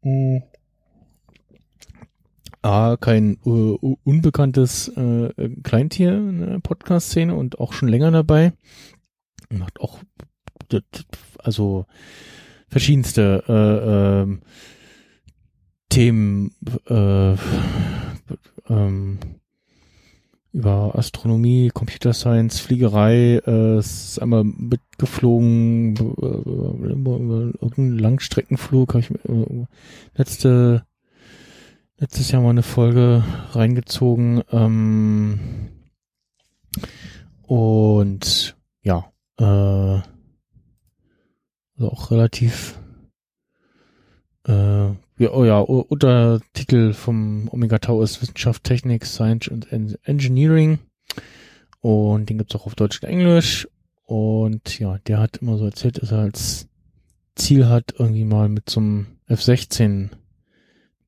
Mhm. 0.04 0.44
A, 2.64 2.96
kein 3.00 3.38
äh, 3.46 3.50
u- 3.50 3.98
unbekanntes 4.04 4.88
äh, 4.90 5.30
Kleintier 5.64 6.14
in 6.14 6.40
der 6.42 6.60
Podcast-Szene 6.60 7.34
und 7.36 7.60
auch 7.60 7.74
schon 7.74 7.88
länger 7.90 8.12
dabei. 8.12 8.54
Macht 9.50 9.80
auch 9.82 10.00
also 11.40 11.86
verschiedenste 12.70 13.44
äh, 13.48 14.22
ähm, 14.22 14.42
Themen 15.90 16.56
äh, 16.88 17.34
ähm, 18.70 19.20
über 20.54 20.96
Astronomie, 20.96 21.70
Computer 21.74 22.14
Science, 22.14 22.60
Fliegerei, 22.60 23.42
äh, 23.46 23.78
ist 23.80 24.22
einmal 24.22 24.44
mitgeflogen, 24.44 25.96
äh, 25.96 26.02
irgendeinen 26.02 27.98
Langstreckenflug, 27.98 28.94
habe 28.94 29.00
ich 29.00 29.12
äh, 29.12 29.66
letzte 30.16 30.86
letztes 32.02 32.32
Jahr 32.32 32.42
mal 32.42 32.50
eine 32.50 32.64
Folge 32.64 33.24
reingezogen. 33.52 34.42
Ähm, 34.52 35.70
und 37.44 38.58
ja, 38.82 39.12
äh, 39.38 39.44
also 41.78 41.92
auch 41.92 42.12
relativ 42.12 42.80
äh, 44.48 44.90
ja, 45.22 45.32
oh 45.32 45.46
ja, 45.46 45.60
Untertitel 45.60 46.94
vom 46.94 47.48
Omega 47.52 47.78
Tau 47.80 48.02
ist 48.02 48.22
Wissenschaft, 48.22 48.64
Technik, 48.64 49.06
Science 49.06 49.48
und 49.48 49.72
En- 49.72 49.98
Engineering. 50.04 50.80
Und 51.80 52.30
den 52.30 52.38
gibt's 52.38 52.56
auch 52.56 52.66
auf 52.66 52.76
Deutsch 52.76 53.02
und 53.02 53.10
Englisch. 53.10 53.68
Und 54.04 54.80
ja, 54.80 54.98
der 55.08 55.20
hat 55.20 55.38
immer 55.38 55.58
so 55.58 55.66
erzählt, 55.66 56.02
dass 56.02 56.12
er 56.12 56.20
als 56.20 56.68
Ziel 57.36 57.68
hat, 57.68 57.94
irgendwie 57.98 58.26
mal 58.26 58.50
mit 58.50 58.70
so 58.70 58.80
einem 58.80 59.08
F-16 59.28 60.10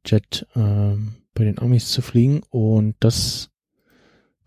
Jet 0.05 0.47
ähm, 0.55 1.15
bei 1.33 1.43
den 1.43 1.59
Amis 1.59 1.89
zu 1.89 2.01
fliegen 2.01 2.41
und 2.49 2.95
das 2.99 3.49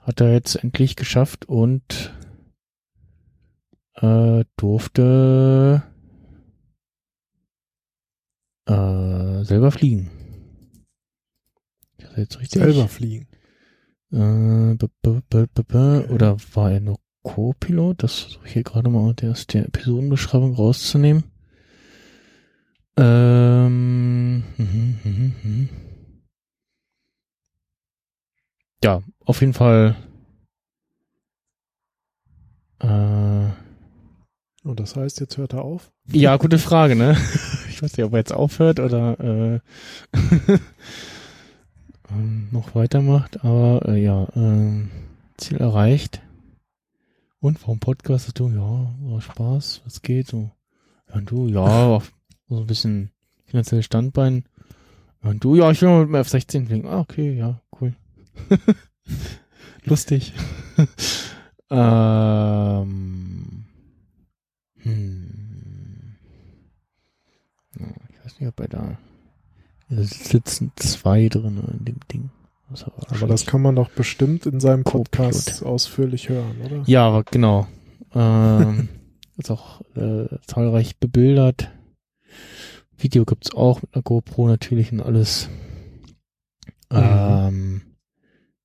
hat 0.03 0.21
er 0.21 0.33
jetzt 0.33 0.57
endlich 0.57 0.97
geschafft 0.97 1.47
und 1.49 2.15
äh, 3.95 4.45
durfte 4.57 5.83
äh, 8.67 9.45
selber 9.45 9.71
fliegen. 9.71 10.11
Jetzt 12.17 12.41
richtig 12.41 12.63
Selber 12.63 12.89
fliegen. 12.89 13.29
Äh, 14.13 14.75
b 14.77 14.87
-b 15.03 15.23
-b 15.31 15.47
-b 15.47 15.63
-b 15.63 16.09
oder 16.11 16.37
war 16.55 16.73
er 16.73 16.81
nur 16.81 16.99
Co-Pilot? 17.23 18.03
Das 18.03 18.21
versuche 18.21 18.47
ich 18.47 18.53
hier 18.53 18.63
gerade 18.63 18.89
mal 18.89 19.13
aus 19.23 19.47
der 19.47 19.67
Episodenbeschreibung 19.67 20.55
rauszunehmen. 20.55 21.25
Ähm, 22.97 24.37
mhm, 24.57 24.99
mhm, 25.05 25.35
mhm. 25.43 25.69
Ja, 28.83 29.03
auf 29.25 29.41
jeden 29.41 29.53
Fall. 29.53 29.97
Äh, 32.79 33.51
Und 34.63 34.81
das 34.81 34.97
heißt, 34.97 35.21
jetzt 35.21 35.37
hört 35.37 35.53
er 35.53 35.63
auf? 35.63 35.93
ja, 36.11 36.37
gute 36.37 36.59
Frage, 36.59 36.95
ne? 36.97 37.17
Ich 37.77 37.83
weiß 37.83 37.95
nicht, 37.95 38.07
ob 38.07 38.15
er 38.15 38.21
jetzt 38.21 38.33
aufhört 38.33 38.81
oder 38.81 39.21
äh, 39.21 39.61
ähm, 42.11 42.49
noch 42.51 42.75
weitermacht, 42.75 43.45
aber 43.45 43.87
äh, 43.87 44.03
ja, 44.03 44.29
ähm, 44.35 44.91
Ziel 45.37 45.59
erreicht. 45.59 46.23
und 47.39 47.61
warum 47.61 47.79
podcastest 47.79 48.39
du? 48.39 48.49
Ja, 48.49 48.95
war 49.03 49.21
Spaß, 49.21 49.83
was 49.85 50.01
geht 50.01 50.27
so? 50.27 50.53
Ja, 51.11 51.17
und 51.17 51.31
du, 51.31 51.49
ja, 51.49 52.01
so 52.49 52.61
ein 52.61 52.67
bisschen 52.67 53.11
finanzielles 53.45 53.85
Standbein. 53.85 54.45
Ja, 55.23 55.29
und 55.29 55.45
du, 55.45 55.55
ja, 55.55 55.71
ich 55.71 55.83
will 55.83 55.91
mal 55.91 56.07
mit 56.07 56.15
dem 56.15 56.23
F16 56.23 56.69
fliegen. 56.69 56.89
Ah, 56.89 57.01
okay, 57.01 57.37
ja, 57.37 57.61
cool. 57.79 57.95
Lustig. 59.85 60.33
ähm, 61.69 63.67
hm. 64.79 65.46
Ich 68.11 68.25
weiß 68.25 68.41
nicht, 68.41 68.49
ob 68.49 68.57
bei 68.57 68.67
da 68.67 68.99
da 69.89 70.03
sitzen 70.03 70.73
zwei 70.77 71.29
drin 71.29 71.63
in 71.79 71.85
dem 71.85 72.01
Ding. 72.13 72.31
Das 72.71 72.85
aber 72.85 73.29
das 73.29 73.47
kann 73.47 73.63
man 73.63 73.77
doch 73.77 73.91
bestimmt 73.91 74.45
in 74.47 74.59
seinem 74.59 74.83
Podcast 74.83 75.47
Computer. 75.47 75.67
ausführlich 75.67 76.29
hören, 76.29 76.61
oder? 76.65 76.83
Ja, 76.87 77.07
aber 77.07 77.23
genau. 77.23 77.69
Ähm, 78.13 78.89
ist 79.37 79.51
auch 79.51 79.83
äh, 79.95 80.27
zahlreich 80.47 80.97
bebildert. 80.99 81.71
Video 82.99 83.25
gibt's 83.25 83.55
auch 83.55 83.83
mit 83.83 83.95
einer 83.95 84.03
GoPro 84.03 84.49
natürlich 84.49 84.91
und 84.91 85.01
alles. 85.01 85.49
Ähm, 86.91 87.83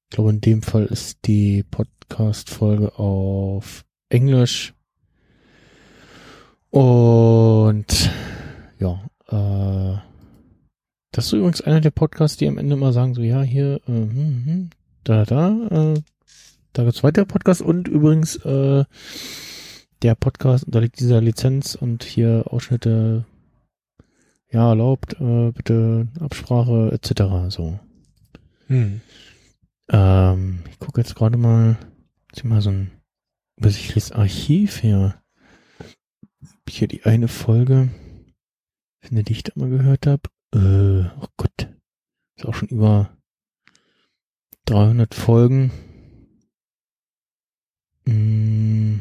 ich 0.09 0.15
glaube, 0.15 0.31
in 0.31 0.41
dem 0.41 0.63
Fall 0.63 0.85
ist 0.85 1.27
die 1.27 1.63
Podcast-Folge 1.63 2.97
auf 2.97 3.85
Englisch. 4.09 4.73
Und 6.71 8.09
ja, 8.81 8.99
äh, 9.27 9.97
das 11.11 11.27
ist 11.27 11.33
übrigens 11.33 11.61
einer 11.61 11.81
der 11.81 11.91
Podcasts, 11.91 12.37
die 12.37 12.47
am 12.47 12.57
Ende 12.57 12.73
immer 12.73 12.93
sagen, 12.93 13.13
so 13.13 13.21
ja, 13.21 13.41
hier, 13.41 13.75
äh, 13.87 13.91
hm, 13.91 14.45
hm, 14.45 14.69
da, 15.03 15.23
da, 15.23 15.49
äh, 15.69 16.01
da 16.73 16.83
gibt's 16.83 17.03
weitere 17.03 17.25
Podcasts 17.25 17.61
und 17.61 17.87
übrigens 17.87 18.37
äh, 18.37 18.85
der 20.01 20.15
Podcast 20.15 20.65
unterliegt 20.65 20.99
dieser 20.99 21.21
Lizenz 21.21 21.75
und 21.75 22.03
hier 22.03 22.45
Ausschnitte 22.47 23.25
ja 24.49 24.69
erlaubt, 24.69 25.13
äh, 25.19 25.51
bitte 25.51 26.07
Absprache 26.19 26.91
etc. 26.91 27.53
So. 27.53 27.79
Hm. 28.67 29.01
Ähm, 29.89 30.63
ich 30.71 30.79
gucke 30.79 31.01
jetzt 31.01 31.15
gerade 31.15 31.37
mal, 31.37 31.77
zieh 32.33 32.47
mal 32.47 32.61
so 32.61 32.71
ein 32.71 32.91
übersichtliches 33.57 34.11
Archiv 34.11 34.79
hier. 34.79 35.15
Hier 36.67 36.87
die 36.87 37.03
eine 37.03 37.27
Folge, 37.27 37.89
finde, 39.01 39.23
die 39.23 39.33
ich 39.33 39.43
da 39.43 39.51
mal 39.55 39.69
gehört 39.69 40.07
habe. 40.07 40.21
Äh, 40.53 41.09
oh 41.21 41.27
Gott, 41.37 41.67
ist 42.37 42.45
auch 42.45 42.53
schon 42.53 42.69
über 42.69 43.15
300 44.65 45.13
Folgen. 45.13 45.71
Mm, 48.05 48.99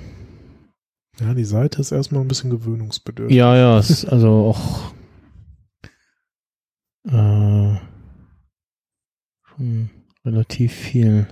Ja, 1.21 1.35
die 1.35 1.45
Seite 1.45 1.81
ist 1.81 1.93
erstmal 1.93 2.23
ein 2.23 2.29
bisschen 2.29 2.51
gewöhnungsbedürftig. 2.51 3.37
Ja, 3.37 3.57
ja, 3.57 3.79
es 3.79 3.91
ist 3.91 4.05
also 4.07 4.29
auch 4.55 4.93
äh, 7.07 7.77
schon 9.45 9.91
relativ 10.25 10.73
viel 10.73 11.27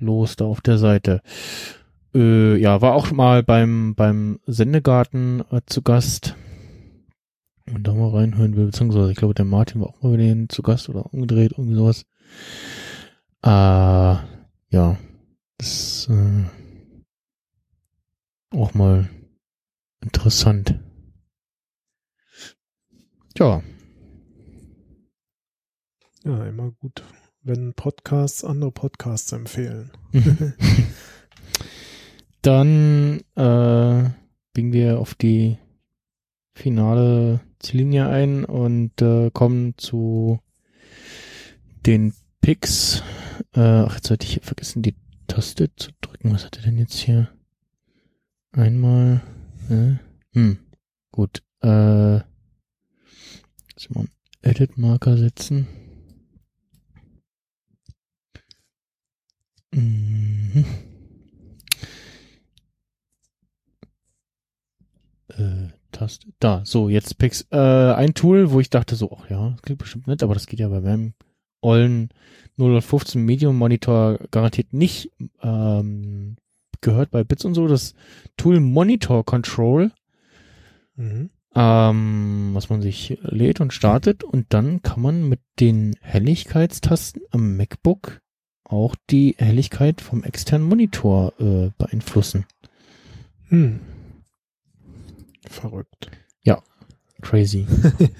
los 0.00 0.36
da 0.36 0.44
auf 0.44 0.60
der 0.60 0.78
Seite. 0.78 1.22
Äh, 2.14 2.56
ja, 2.56 2.80
war 2.80 2.94
auch 2.94 3.10
mal 3.10 3.42
beim 3.42 3.94
beim 3.94 4.40
Sendegarten 4.46 5.42
äh, 5.50 5.60
zu 5.66 5.82
Gast. 5.82 6.36
Und 7.74 7.84
da 7.84 7.94
mal 7.94 8.10
reinhören 8.10 8.56
will, 8.56 8.66
beziehungsweise 8.66 9.10
ich 9.10 9.16
glaube, 9.16 9.34
der 9.34 9.44
Martin 9.44 9.80
war 9.80 9.88
auch 9.88 10.02
mal 10.02 10.10
bei 10.10 10.16
denen 10.18 10.48
zu 10.48 10.62
Gast 10.62 10.88
oder 10.88 11.12
umgedreht, 11.12 11.52
irgendwie 11.52 11.74
sowas. 11.74 12.06
Äh, 13.42 14.16
ja, 14.70 14.98
das 15.58 16.08
äh, 16.10 16.44
auch 18.56 18.74
mal 18.74 19.08
interessant. 20.00 20.78
Ja, 23.36 23.62
Ja, 26.28 26.44
immer 26.44 26.72
gut, 26.72 27.04
wenn 27.40 27.72
Podcasts 27.72 28.44
andere 28.44 28.70
Podcasts 28.70 29.32
empfehlen. 29.32 29.90
Dann 32.42 33.20
äh, 33.34 34.10
biegen 34.52 34.72
wir 34.72 34.98
auf 34.98 35.14
die 35.14 35.56
finale 36.54 37.40
Ziellinie 37.60 38.08
ein 38.08 38.44
und 38.44 39.00
äh, 39.02 39.30
kommen 39.32 39.74
zu 39.76 40.40
den 41.86 42.14
Picks. 42.40 43.02
Äh, 43.54 43.60
ach, 43.60 43.96
jetzt 43.96 44.10
hatte 44.10 44.26
ich 44.26 44.40
vergessen, 44.42 44.82
die 44.82 44.94
Taste 45.26 45.74
zu 45.76 45.90
drücken. 46.00 46.32
Was 46.32 46.44
hat 46.44 46.56
er 46.56 46.62
denn 46.62 46.78
jetzt 46.78 46.94
hier? 46.96 47.28
Einmal. 48.52 49.22
Äh, 49.68 49.96
hm, 50.32 50.58
gut. 51.12 51.42
Äh, 51.62 52.16
jetzt 52.16 53.90
mal 53.90 54.00
einen 54.00 54.08
Edit-Marker 54.42 55.16
setzen. 55.16 55.66
Mhm. 59.72 60.64
Äh, 65.28 65.68
Taste. 65.98 66.28
Da, 66.38 66.62
so, 66.64 66.88
jetzt 66.88 67.18
Pix. 67.18 67.46
Äh, 67.50 67.56
ein 67.56 68.14
Tool, 68.14 68.50
wo 68.52 68.60
ich 68.60 68.70
dachte 68.70 68.94
so, 68.94 69.16
ach 69.18 69.28
ja, 69.28 69.50
das 69.50 69.62
klingt 69.62 69.78
bestimmt 69.80 70.06
nett, 70.06 70.22
aber 70.22 70.34
das 70.34 70.46
geht 70.46 70.60
ja 70.60 70.68
bei 70.68 70.80
meinem 70.80 71.14
ollen 71.60 72.10
015 72.56 73.24
Medium 73.24 73.56
Monitor 73.56 74.18
garantiert 74.30 74.72
nicht. 74.72 75.10
Ähm, 75.42 76.36
gehört 76.80 77.10
bei 77.10 77.24
Bits 77.24 77.44
und 77.44 77.54
so, 77.54 77.66
das 77.66 77.94
Tool 78.36 78.60
Monitor 78.60 79.24
Control, 79.24 79.90
Mhm. 80.96 81.30
ähm, 81.54 82.50
was 82.54 82.70
man 82.70 82.82
sich 82.82 83.18
lädt 83.22 83.60
und 83.60 83.72
startet 83.72 84.24
und 84.24 84.46
dann 84.52 84.82
kann 84.82 85.00
man 85.00 85.28
mit 85.28 85.40
den 85.60 85.94
Helligkeitstasten 86.00 87.22
am 87.30 87.56
MacBook 87.56 88.20
auch 88.64 88.96
die 89.08 89.36
Helligkeit 89.38 90.00
vom 90.00 90.24
externen 90.24 90.68
Monitor 90.68 91.32
äh, 91.40 91.70
beeinflussen. 91.78 92.46
Hm. 93.48 93.80
Verrückt. 95.46 96.10
Crazy. 97.22 97.66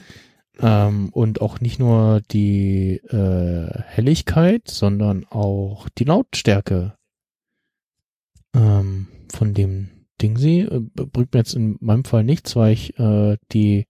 ähm, 0.61 1.11
und 1.11 1.41
auch 1.41 1.61
nicht 1.61 1.79
nur 1.79 2.21
die 2.31 2.97
äh, 3.09 3.83
Helligkeit, 3.85 4.69
sondern 4.69 5.25
auch 5.27 5.89
die 5.89 6.05
Lautstärke 6.05 6.95
ähm, 8.55 9.09
von 9.33 9.55
dem 9.55 9.91
Ding 10.21 10.37
sie 10.37 10.61
äh, 10.61 10.81
bringt 10.95 11.33
mir 11.33 11.41
jetzt 11.41 11.55
in 11.55 11.77
meinem 11.81 12.05
Fall 12.05 12.25
nichts, 12.25 12.57
weil 12.57 12.73
ich 12.73 12.99
äh, 12.99 13.37
die 13.53 13.87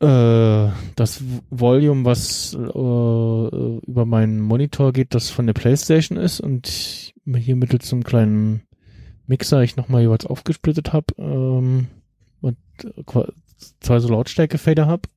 äh, 0.00 0.68
das 0.96 1.22
Volume, 1.48 2.04
was 2.04 2.52
äh, 2.54 2.58
über 2.58 4.04
meinen 4.04 4.40
Monitor 4.40 4.92
geht, 4.92 5.14
das 5.14 5.30
von 5.30 5.46
der 5.46 5.54
Playstation 5.54 6.18
ist 6.18 6.40
und 6.40 7.14
hier 7.34 7.56
mittels 7.56 7.90
einem 7.92 8.04
kleinen 8.04 8.62
Mixer 9.26 9.62
ich 9.62 9.76
nochmal 9.76 10.02
jeweils 10.02 10.26
aufgesplittet 10.26 10.92
habe 10.92 11.14
ähm, 11.18 11.88
und 12.40 12.56
qua- 13.06 13.32
zwei 13.80 13.98
so 14.00 14.08
Lautstärke-Fader 14.08 14.86
habe. 14.86 15.08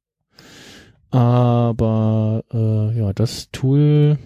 Aber 1.11 2.43
äh, 2.51 2.97
ja, 2.97 3.13
das 3.13 3.49
Tool 3.51 4.17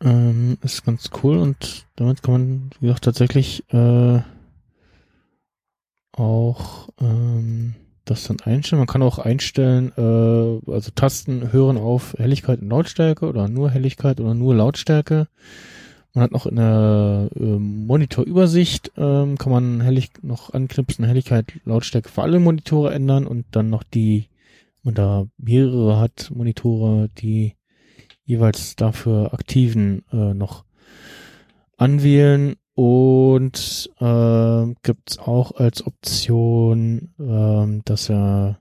ähm, 0.00 0.58
ist 0.62 0.84
ganz 0.84 1.10
cool 1.22 1.38
und 1.38 1.86
damit 1.96 2.22
kann 2.22 2.32
man, 2.32 2.70
wie 2.80 2.86
gesagt, 2.86 3.04
tatsächlich 3.04 3.64
äh, 3.72 4.20
auch 6.12 6.88
ähm, 7.00 7.74
das 8.04 8.24
dann 8.24 8.40
einstellen. 8.40 8.80
Man 8.80 8.86
kann 8.88 9.02
auch 9.02 9.18
einstellen, 9.18 9.92
äh, 9.96 10.70
also 10.70 10.90
Tasten 10.94 11.52
hören 11.52 11.78
auf 11.78 12.14
Helligkeit 12.18 12.60
und 12.60 12.68
Lautstärke 12.68 13.26
oder 13.26 13.48
nur 13.48 13.70
Helligkeit 13.70 14.20
oder 14.20 14.34
nur 14.34 14.54
Lautstärke. 14.54 15.28
Man 16.14 16.24
hat 16.24 16.32
noch 16.32 16.44
in 16.44 16.56
der 16.56 17.30
äh, 17.34 17.40
Monitorübersicht, 17.40 18.92
ähm, 18.98 19.38
kann 19.38 19.50
man 19.50 19.80
hellig 19.80 20.10
noch 20.22 20.52
anknipsen, 20.52 21.06
Helligkeit, 21.06 21.54
Lautstärke 21.64 22.10
für 22.10 22.22
alle 22.22 22.38
Monitore 22.38 22.92
ändern 22.92 23.26
und 23.26 23.46
dann 23.52 23.70
noch 23.70 23.82
die, 23.82 24.28
wenn 24.82 24.92
man 24.92 24.94
da 24.94 25.26
mehrere 25.38 25.98
hat, 25.98 26.30
Monitore, 26.34 27.08
die 27.16 27.54
jeweils 28.24 28.76
dafür 28.76 29.32
aktiven 29.32 30.04
äh, 30.12 30.34
noch 30.34 30.64
anwählen 31.78 32.56
und 32.74 33.90
äh, 33.98 34.74
gibt's 34.82 35.18
auch 35.18 35.52
als 35.52 35.86
Option, 35.86 37.14
ähm, 37.18 37.82
dass 37.86 38.10
er 38.10 38.60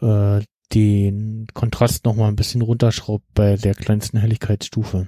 äh, 0.00 0.42
den 0.72 1.46
Kontrast 1.52 2.06
noch 2.06 2.16
mal 2.16 2.28
ein 2.28 2.36
bisschen 2.36 2.62
runterschraubt 2.62 3.26
bei 3.34 3.56
der 3.56 3.74
kleinsten 3.74 4.18
Helligkeitsstufe. 4.18 5.06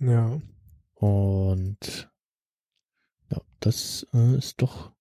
Ja. 0.00 0.40
Und 0.94 2.10
ja, 3.30 3.40
das 3.60 4.06
äh, 4.12 4.36
ist 4.36 4.60
doch 4.62 4.92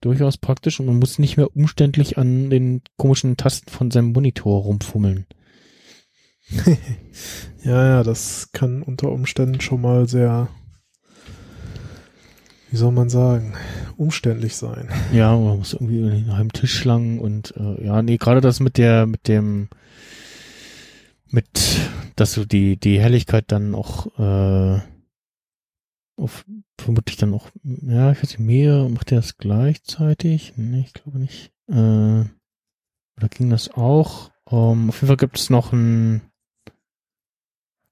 durchaus 0.00 0.36
praktisch 0.36 0.80
und 0.80 0.86
man 0.86 0.98
muss 0.98 1.18
nicht 1.18 1.36
mehr 1.36 1.54
umständlich 1.56 2.18
an 2.18 2.50
den 2.50 2.82
komischen 2.96 3.36
Tasten 3.36 3.70
von 3.70 3.90
seinem 3.90 4.12
Monitor 4.12 4.62
rumfummeln. 4.62 5.26
ja, 7.64 7.86
ja, 7.86 8.02
das 8.02 8.50
kann 8.52 8.82
unter 8.82 9.10
Umständen 9.10 9.60
schon 9.60 9.82
mal 9.82 10.08
sehr, 10.08 10.48
wie 12.70 12.76
soll 12.76 12.92
man 12.92 13.10
sagen, 13.10 13.54
umständlich 13.96 14.56
sein. 14.56 14.88
Ja, 15.12 15.36
man 15.36 15.58
muss 15.58 15.74
irgendwie 15.74 16.22
nach 16.22 16.38
einem 16.38 16.52
Tisch 16.52 16.84
lang 16.84 17.18
und 17.18 17.54
äh, 17.56 17.84
ja, 17.84 18.00
nee, 18.00 18.16
gerade 18.16 18.40
das 18.40 18.60
mit 18.60 18.78
der, 18.78 19.06
mit 19.06 19.28
dem, 19.28 19.68
mit, 21.30 21.80
dass 22.16 22.34
du 22.34 22.44
die, 22.44 22.76
die 22.76 23.00
Helligkeit 23.00 23.44
dann 23.48 23.74
auch 23.74 24.06
äh, 24.18 24.80
auf, 26.16 26.44
vermutlich 26.78 27.16
dann 27.16 27.34
auch, 27.34 27.48
ja, 27.62 28.12
ich 28.12 28.18
weiß 28.18 28.30
nicht, 28.30 28.40
mehr, 28.40 28.88
macht 28.88 29.10
der 29.10 29.18
das 29.18 29.36
gleichzeitig? 29.36 30.54
Nee, 30.56 30.84
ich 30.86 30.92
glaube 30.92 31.18
nicht. 31.18 31.52
Äh, 31.68 32.24
oder 33.16 33.28
ging 33.30 33.50
das 33.50 33.70
auch? 33.70 34.30
Um, 34.44 34.88
auf 34.88 34.96
jeden 34.96 35.08
Fall 35.08 35.16
gibt 35.16 35.38
es 35.38 35.50
noch 35.50 35.72
ein 35.72 36.22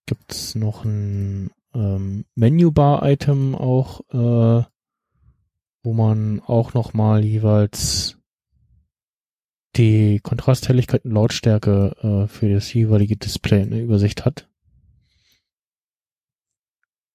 gibt 0.06 0.32
es 0.32 0.54
noch 0.54 0.84
ein 0.84 1.50
ähm, 1.74 2.24
Menübar-Item 2.34 3.54
auch, 3.54 4.00
äh, 4.10 4.64
wo 5.82 5.92
man 5.92 6.40
auch 6.46 6.74
noch 6.74 6.94
mal 6.94 7.24
jeweils 7.24 8.15
die 9.76 10.20
Kontrasthelligkeit 10.22 11.04
und 11.04 11.12
Lautstärke 11.12 11.94
äh, 12.02 12.28
für 12.28 12.52
das 12.52 12.72
jeweilige 12.72 13.16
Display 13.16 13.62
in 13.62 13.70
der 13.70 13.82
Übersicht 13.82 14.24
hat. 14.24 14.48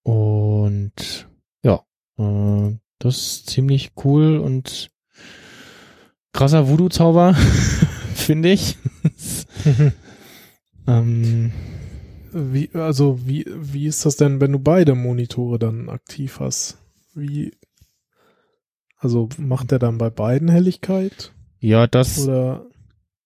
Und 0.03 1.27
ja, 1.63 1.83
äh, 2.17 2.77
das 2.99 3.17
ist 3.17 3.49
ziemlich 3.49 3.91
cool 4.03 4.37
und 4.37 4.91
krasser 6.33 6.67
Voodoo-Zauber, 6.67 7.33
finde 8.15 8.51
ich. 8.51 8.77
ähm, 10.87 11.51
Wie, 12.33 12.69
also, 12.73 13.19
wie, 13.27 13.45
wie 13.47 13.87
ist 13.87 14.05
das 14.05 14.15
denn, 14.15 14.39
wenn 14.39 14.53
du 14.53 14.59
beide 14.59 14.95
Monitore 14.95 15.59
dann 15.59 15.89
aktiv 15.89 16.39
hast? 16.39 16.77
Wie, 17.13 17.51
also 18.97 19.27
macht 19.37 19.71
der 19.71 19.79
dann 19.79 19.97
bei 19.97 20.09
beiden 20.09 20.47
Helligkeit? 20.47 21.33
Ja, 21.61 21.87
das 21.87 22.27
Oder, 22.27 22.65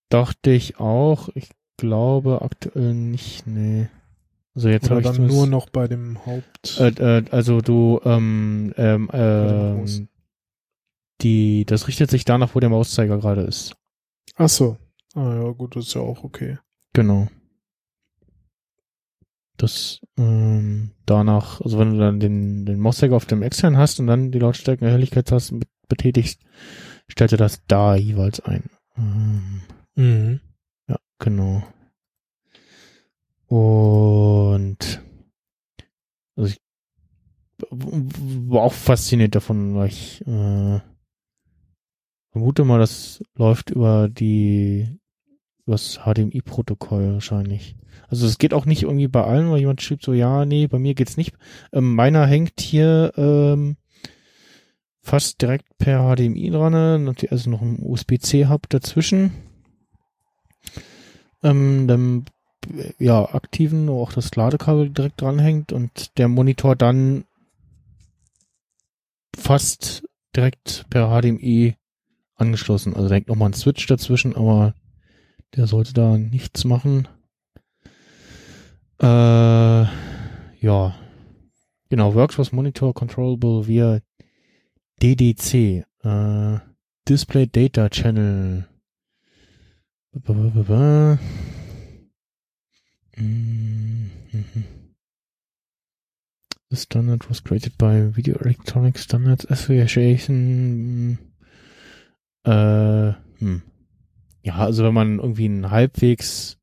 dachte 0.08 0.50
ich 0.50 0.78
auch. 0.78 1.28
Ich 1.34 1.50
glaube 1.76 2.42
aktuell 2.42 2.94
nicht, 2.94 3.46
nee. 3.46 3.88
Also 4.54 4.68
jetzt 4.68 4.88
habe 4.88 5.00
ich 5.00 5.06
dann 5.06 5.26
nur 5.26 5.46
noch 5.46 5.68
bei 5.68 5.88
dem 5.88 6.24
Haupt? 6.24 6.78
Äh, 6.78 7.18
äh, 7.18 7.24
also 7.30 7.60
du, 7.60 8.00
ähm, 8.04 8.72
ähm, 8.76 9.10
ähm, 9.12 10.08
die, 11.20 11.64
das 11.66 11.88
richtet 11.88 12.10
sich 12.10 12.24
danach, 12.24 12.54
wo 12.54 12.60
der 12.60 12.70
Mauszeiger 12.70 13.18
gerade 13.18 13.42
ist. 13.42 13.74
Ach 14.36 14.48
so. 14.48 14.78
Ah 15.14 15.34
ja, 15.34 15.50
gut, 15.50 15.76
das 15.76 15.88
ist 15.88 15.94
ja 15.94 16.00
auch 16.00 16.24
okay. 16.24 16.58
Genau. 16.92 17.28
Das, 19.58 20.00
ähm, 20.18 20.90
danach, 21.06 21.60
also 21.62 21.78
wenn 21.78 21.92
du 21.92 21.98
dann 21.98 22.20
den, 22.20 22.66
den 22.66 22.78
Mauszeiger 22.78 23.16
auf 23.16 23.24
dem 23.26 23.42
externen 23.42 23.78
hast 23.78 23.98
und 24.00 24.06
dann 24.06 24.30
die 24.30 24.38
Lautstärke 24.38 24.84
und 24.84 24.90
Helligkeitstasten 24.90 25.60
bet- 25.60 25.68
betätigst, 25.88 26.40
stellt 27.08 27.32
er 27.32 27.38
das 27.38 27.62
da 27.66 27.94
jeweils 27.96 28.40
ein. 28.40 28.64
Ähm, 28.96 29.62
Mhm. 29.96 30.40
Ja, 30.88 30.98
genau. 31.18 31.62
Und 33.48 35.02
also 36.36 36.50
ich 36.50 36.60
war 37.70 38.62
auch 38.62 38.72
fasziniert 38.74 39.34
davon, 39.34 39.74
weil 39.74 39.88
ich 39.88 40.20
äh, 40.26 40.80
vermute 42.30 42.64
mal, 42.64 42.78
das 42.78 43.22
läuft 43.34 43.70
über 43.70 44.08
die 44.08 44.98
übers 45.66 46.00
HDMI-Protokoll 46.04 47.14
wahrscheinlich. 47.14 47.76
Also 48.08 48.26
es 48.26 48.38
geht 48.38 48.52
auch 48.54 48.66
nicht 48.66 48.82
irgendwie 48.82 49.08
bei 49.08 49.24
allen, 49.24 49.50
weil 49.50 49.60
jemand 49.60 49.80
schrieb 49.82 50.04
so, 50.04 50.12
ja, 50.12 50.44
nee, 50.44 50.66
bei 50.66 50.78
mir 50.78 50.94
geht's 50.94 51.16
nicht. 51.16 51.34
Ähm, 51.72 51.94
meiner 51.94 52.26
hängt 52.26 52.60
hier 52.60 53.12
ähm, 53.16 53.76
fast 55.06 55.40
direkt 55.40 55.78
per 55.78 56.00
HDMI 56.00 56.50
dran, 56.50 56.74
also 57.30 57.50
noch 57.50 57.62
ein 57.62 57.78
USB-C-Hub 57.80 58.68
dazwischen. 58.68 59.30
Ähm, 61.44 61.86
dann 61.86 62.24
ja, 62.98 63.24
aktiven, 63.32 63.86
wo 63.86 64.02
auch 64.02 64.12
das 64.12 64.34
Ladekabel 64.34 64.90
direkt 64.90 65.20
dranhängt 65.20 65.72
und 65.72 66.18
der 66.18 66.26
Monitor 66.26 66.74
dann 66.74 67.24
fast 69.36 70.02
direkt 70.34 70.86
per 70.90 71.08
HDMI 71.08 71.76
angeschlossen. 72.34 72.94
Also 72.96 73.08
da 73.08 73.14
hängt 73.14 73.28
nochmal 73.28 73.50
ein 73.50 73.54
Switch 73.54 73.86
dazwischen, 73.86 74.34
aber 74.34 74.74
der 75.54 75.68
sollte 75.68 75.94
da 75.94 76.18
nichts 76.18 76.64
machen. 76.64 77.06
Äh, 79.00 79.06
ja. 79.06 80.96
Genau, 81.90 82.14
Works 82.16 82.50
Monitor 82.50 82.92
Controllable 82.92 83.68
via 83.68 84.00
DDC. 85.02 85.84
Äh, 86.02 86.58
Display 87.08 87.46
Data 87.46 87.88
Channel. 87.88 88.66
The 96.70 96.76
standard 96.76 97.28
was 97.28 97.44
created 97.44 97.76
by 97.78 98.16
Video 98.16 98.36
Electronic 98.38 98.98
Standards 98.98 99.46
Association. 99.50 101.18
Äh, 102.44 103.12
hm. 103.38 103.62
Ja, 104.42 104.56
also 104.58 104.84
wenn 104.84 104.94
man 104.94 105.18
irgendwie 105.18 105.46
einen 105.46 105.70
halbwegs, 105.70 106.58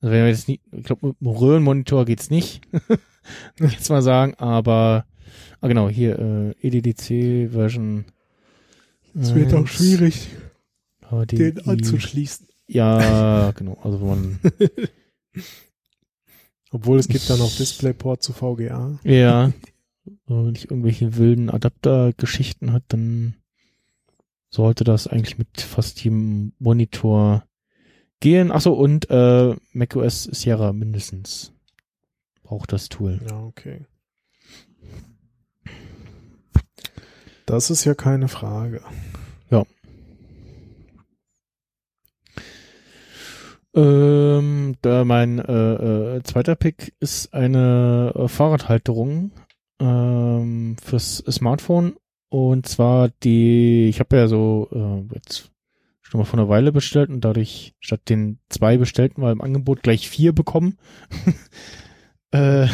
also 0.00 0.12
wenn 0.12 0.20
man 0.20 0.28
jetzt 0.28 0.48
nicht, 0.48 0.62
ich 0.70 0.84
glaube, 0.84 1.08
mit 1.08 1.16
einem 1.20 1.30
Röhrenmonitor 1.30 2.04
geht's 2.04 2.30
nicht, 2.30 2.62
jetzt 3.58 3.90
mal 3.90 4.02
sagen, 4.02 4.34
aber, 4.34 5.06
ah 5.62 5.68
genau, 5.68 5.88
hier, 5.88 6.18
äh, 6.18 6.50
EDDC 6.60 7.50
Version. 7.50 8.04
Es 9.14 9.34
wird 9.34 9.54
auch 9.54 9.60
1, 9.60 9.70
schwierig, 9.70 10.28
HDI. 11.08 11.36
den 11.36 11.66
anzuschließen. 11.66 12.46
Ja, 12.66 13.52
genau, 13.52 13.78
also 13.82 14.00
wenn 14.00 14.08
man, 14.08 14.38
Obwohl 16.70 16.98
es 16.98 17.08
gibt 17.08 17.28
da 17.28 17.36
noch 17.36 17.54
DisplayPort 17.54 18.22
zu 18.22 18.32
VGA. 18.32 18.98
ja, 19.04 19.52
wenn 20.26 20.36
man 20.36 20.52
nicht 20.52 20.70
irgendwelche 20.70 21.16
wilden 21.16 21.50
Adapter-Geschichten 21.50 22.72
hat, 22.72 22.84
dann 22.88 23.34
sollte 24.48 24.84
das 24.84 25.06
eigentlich 25.06 25.38
mit 25.38 25.60
fast 25.60 26.02
jedem 26.02 26.54
Monitor 26.58 27.44
gehen. 28.20 28.50
Achso, 28.50 28.72
und 28.72 29.08
äh, 29.10 29.54
macOS 29.72 30.24
Sierra 30.24 30.72
mindestens 30.72 31.52
braucht 32.42 32.72
das 32.72 32.88
Tool. 32.88 33.20
Ja, 33.28 33.42
okay. 33.44 33.84
Das 37.46 37.70
ist 37.70 37.84
ja 37.84 37.94
keine 37.94 38.28
Frage. 38.28 38.80
Ähm, 43.74 44.74
da 44.82 45.04
mein 45.04 45.38
äh, 45.38 46.16
äh, 46.16 46.22
zweiter 46.24 46.56
Pick 46.56 46.92
ist 47.00 47.32
eine 47.32 48.12
äh, 48.14 48.28
Fahrradhalterung 48.28 49.30
ähm, 49.80 50.76
fürs 50.82 51.24
Smartphone 51.30 51.94
und 52.28 52.68
zwar 52.68 53.08
die, 53.22 53.88
ich 53.88 53.98
habe 54.00 54.16
ja 54.16 54.28
so 54.28 54.68
äh, 54.72 55.14
jetzt 55.14 55.50
schon 56.02 56.18
mal 56.20 56.26
vor 56.26 56.38
einer 56.38 56.50
Weile 56.50 56.70
bestellt 56.70 57.08
und 57.08 57.22
dadurch 57.24 57.72
statt 57.80 58.02
den 58.10 58.38
zwei 58.50 58.76
bestellten 58.76 59.22
mal 59.22 59.32
im 59.32 59.40
Angebot 59.40 59.82
gleich 59.82 60.06
vier 60.10 60.34
bekommen. 60.34 60.76
äh, 62.32 62.66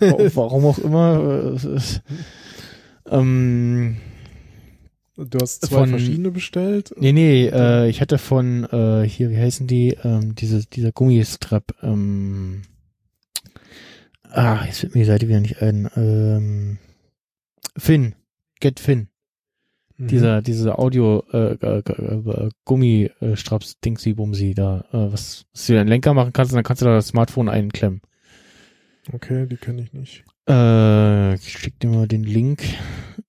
wa- 0.00 0.16
warum 0.34 0.64
auch 0.66 0.78
immer. 0.78 1.54
äh, 1.54 1.80
ähm, 3.12 3.96
Du 5.16 5.38
hast 5.40 5.66
zwei 5.66 5.80
Von- 5.80 5.90
verschiedene 5.90 6.30
bestellt? 6.30 6.94
Nee, 6.98 7.12
nee, 7.12 7.46
äh, 7.46 7.88
ich 7.88 8.00
hatte 8.00 8.16
von, 8.18 8.64
äh, 8.64 9.06
hier, 9.06 9.30
wie 9.30 9.36
heißen 9.36 9.66
die, 9.66 9.90
ähm, 10.02 10.34
diese, 10.34 10.64
dieser 10.66 10.90
Gummistrap, 10.90 11.74
ähm, 11.82 12.62
ah, 14.30 14.64
jetzt 14.64 14.82
wird 14.82 14.94
mir 14.94 15.02
die 15.02 15.06
Seite 15.06 15.28
wieder 15.28 15.40
nicht 15.40 15.60
ein, 15.62 15.88
ähm, 15.96 16.78
Finn, 17.76 18.14
Get 18.60 18.80
Finn, 18.80 19.08
Mhm. 19.98 20.08
dieser, 20.08 20.42
diese 20.42 20.78
Audio, 20.78 21.22
äh, 21.32 21.54
äh, 21.54 21.78
äh, 21.80 22.48
Gummistraps, 22.64 23.78
Dingsy 23.80 24.14
Bumsi 24.14 24.54
da, 24.54 24.80
äh, 24.92 25.12
was, 25.12 25.44
was 25.52 25.66
du 25.66 25.74
den 25.74 25.88
Lenker 25.88 26.14
machen 26.14 26.32
kannst 26.32 26.52
und 26.52 26.56
dann 26.56 26.64
kannst 26.64 26.80
du 26.82 26.86
da 26.86 26.94
das 26.94 27.08
Smartphone 27.08 27.48
einklemmen. 27.50 28.00
Okay, 29.12 29.46
die 29.46 29.56
kenne 29.56 29.82
ich 29.82 29.92
nicht. 29.92 30.24
Äh, 30.48 31.34
ich 31.34 31.52
schick 31.52 31.78
dir 31.80 31.90
mal 31.90 32.08
den 32.08 32.24
Link. 32.24 32.62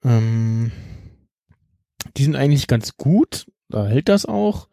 Ähm, 0.04 0.72
die 2.18 2.24
sind 2.24 2.36
eigentlich 2.36 2.68
ganz 2.68 2.98
gut, 2.98 3.48
da 3.70 3.88
hält 3.88 4.10
das 4.10 4.26
auch. 4.26 4.68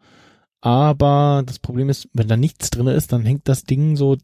Aber 0.61 1.41
das 1.43 1.57
Problem 1.57 1.89
ist, 1.89 2.07
wenn 2.13 2.27
da 2.27 2.37
nichts 2.37 2.69
drin 2.69 2.85
ist, 2.85 3.11
dann 3.11 3.25
hängt 3.25 3.47
das 3.47 3.63
Ding 3.63 3.95
so 3.95 4.17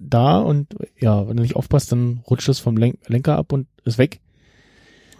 da 0.00 0.40
und 0.40 0.74
ja, 0.98 1.28
wenn 1.28 1.36
du 1.36 1.42
nicht 1.42 1.54
aufpasst, 1.54 1.92
dann 1.92 2.20
rutscht 2.28 2.48
es 2.48 2.58
vom 2.58 2.76
Len 2.76 2.98
Lenker 3.06 3.36
ab 3.36 3.52
und 3.52 3.68
ist 3.84 3.98
weg. 3.98 4.20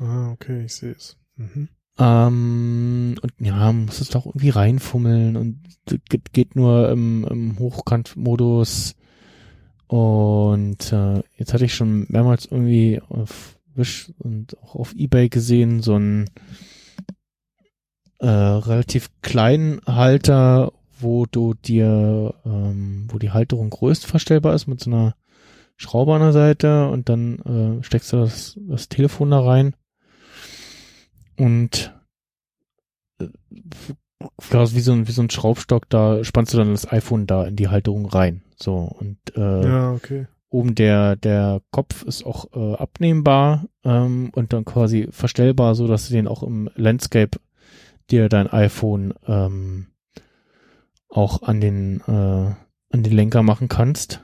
Ah, 0.00 0.32
okay, 0.32 0.64
ich 0.64 0.74
sehe 0.74 0.90
es. 0.90 1.16
Mhm. 1.36 1.68
Ähm, 1.96 3.14
und 3.22 3.32
ja, 3.38 3.72
muss 3.72 4.00
es 4.00 4.08
doch 4.08 4.26
irgendwie 4.26 4.50
reinfummeln 4.50 5.36
und 5.36 5.60
geht, 6.08 6.32
geht 6.32 6.56
nur 6.56 6.90
im, 6.90 7.24
im 7.30 7.58
Hochkantmodus. 7.60 8.96
Und 9.94 10.92
äh, 10.92 11.22
jetzt 11.36 11.54
hatte 11.54 11.66
ich 11.66 11.74
schon 11.76 12.06
mehrmals 12.08 12.46
irgendwie 12.46 13.00
auf 13.10 13.60
Wish 13.76 14.12
und 14.18 14.60
auch 14.60 14.74
auf 14.74 14.92
Ebay 14.92 15.28
gesehen, 15.28 15.82
so 15.82 15.94
ein 15.94 16.28
äh, 18.18 18.26
relativ 18.26 19.10
kleinen 19.22 19.80
Halter, 19.86 20.72
wo 20.98 21.26
du 21.26 21.54
dir, 21.54 22.34
ähm, 22.44 23.06
wo 23.08 23.20
die 23.20 23.30
Halterung 23.30 23.70
größt 23.70 24.04
verstellbar 24.04 24.56
ist 24.56 24.66
mit 24.66 24.80
so 24.80 24.90
einer 24.90 25.14
Schraube 25.76 26.12
an 26.12 26.22
der 26.22 26.32
Seite 26.32 26.88
und 26.88 27.08
dann 27.08 27.78
äh, 27.78 27.84
steckst 27.84 28.12
du 28.12 28.16
das, 28.16 28.58
das 28.66 28.88
Telefon 28.88 29.30
da 29.30 29.44
rein 29.44 29.76
und 31.36 31.94
äh, 33.20 33.28
wie 34.50 34.80
so 34.80 34.92
ein 34.92 35.06
wie 35.06 35.12
so 35.12 35.22
ein 35.22 35.30
Schraubstock, 35.30 35.88
da 35.88 36.24
spannst 36.24 36.52
du 36.52 36.58
dann 36.58 36.72
das 36.72 36.90
iPhone 36.90 37.28
da 37.28 37.44
in 37.44 37.54
die 37.54 37.68
Halterung 37.68 38.06
rein. 38.06 38.43
So 38.56 38.76
und 38.76 39.18
äh, 39.36 39.64
Ja, 39.66 39.92
okay. 39.92 40.26
oben 40.48 40.74
der 40.74 41.16
der 41.16 41.60
Kopf 41.70 42.02
ist 42.04 42.24
auch 42.24 42.46
äh, 42.54 42.74
abnehmbar 42.76 43.66
ähm, 43.84 44.30
und 44.34 44.52
dann 44.52 44.64
quasi 44.64 45.08
verstellbar, 45.10 45.74
so 45.74 45.86
dass 45.86 46.08
du 46.08 46.14
den 46.14 46.28
auch 46.28 46.42
im 46.42 46.70
Landscape 46.76 47.38
dir 48.10 48.28
dein 48.28 48.48
iPhone 48.52 49.14
ähm, 49.26 49.86
auch 51.08 51.42
an 51.42 51.60
den 51.60 52.00
äh, 52.06 52.10
an 52.10 53.02
den 53.02 53.12
Lenker 53.12 53.42
machen 53.42 53.68
kannst, 53.68 54.20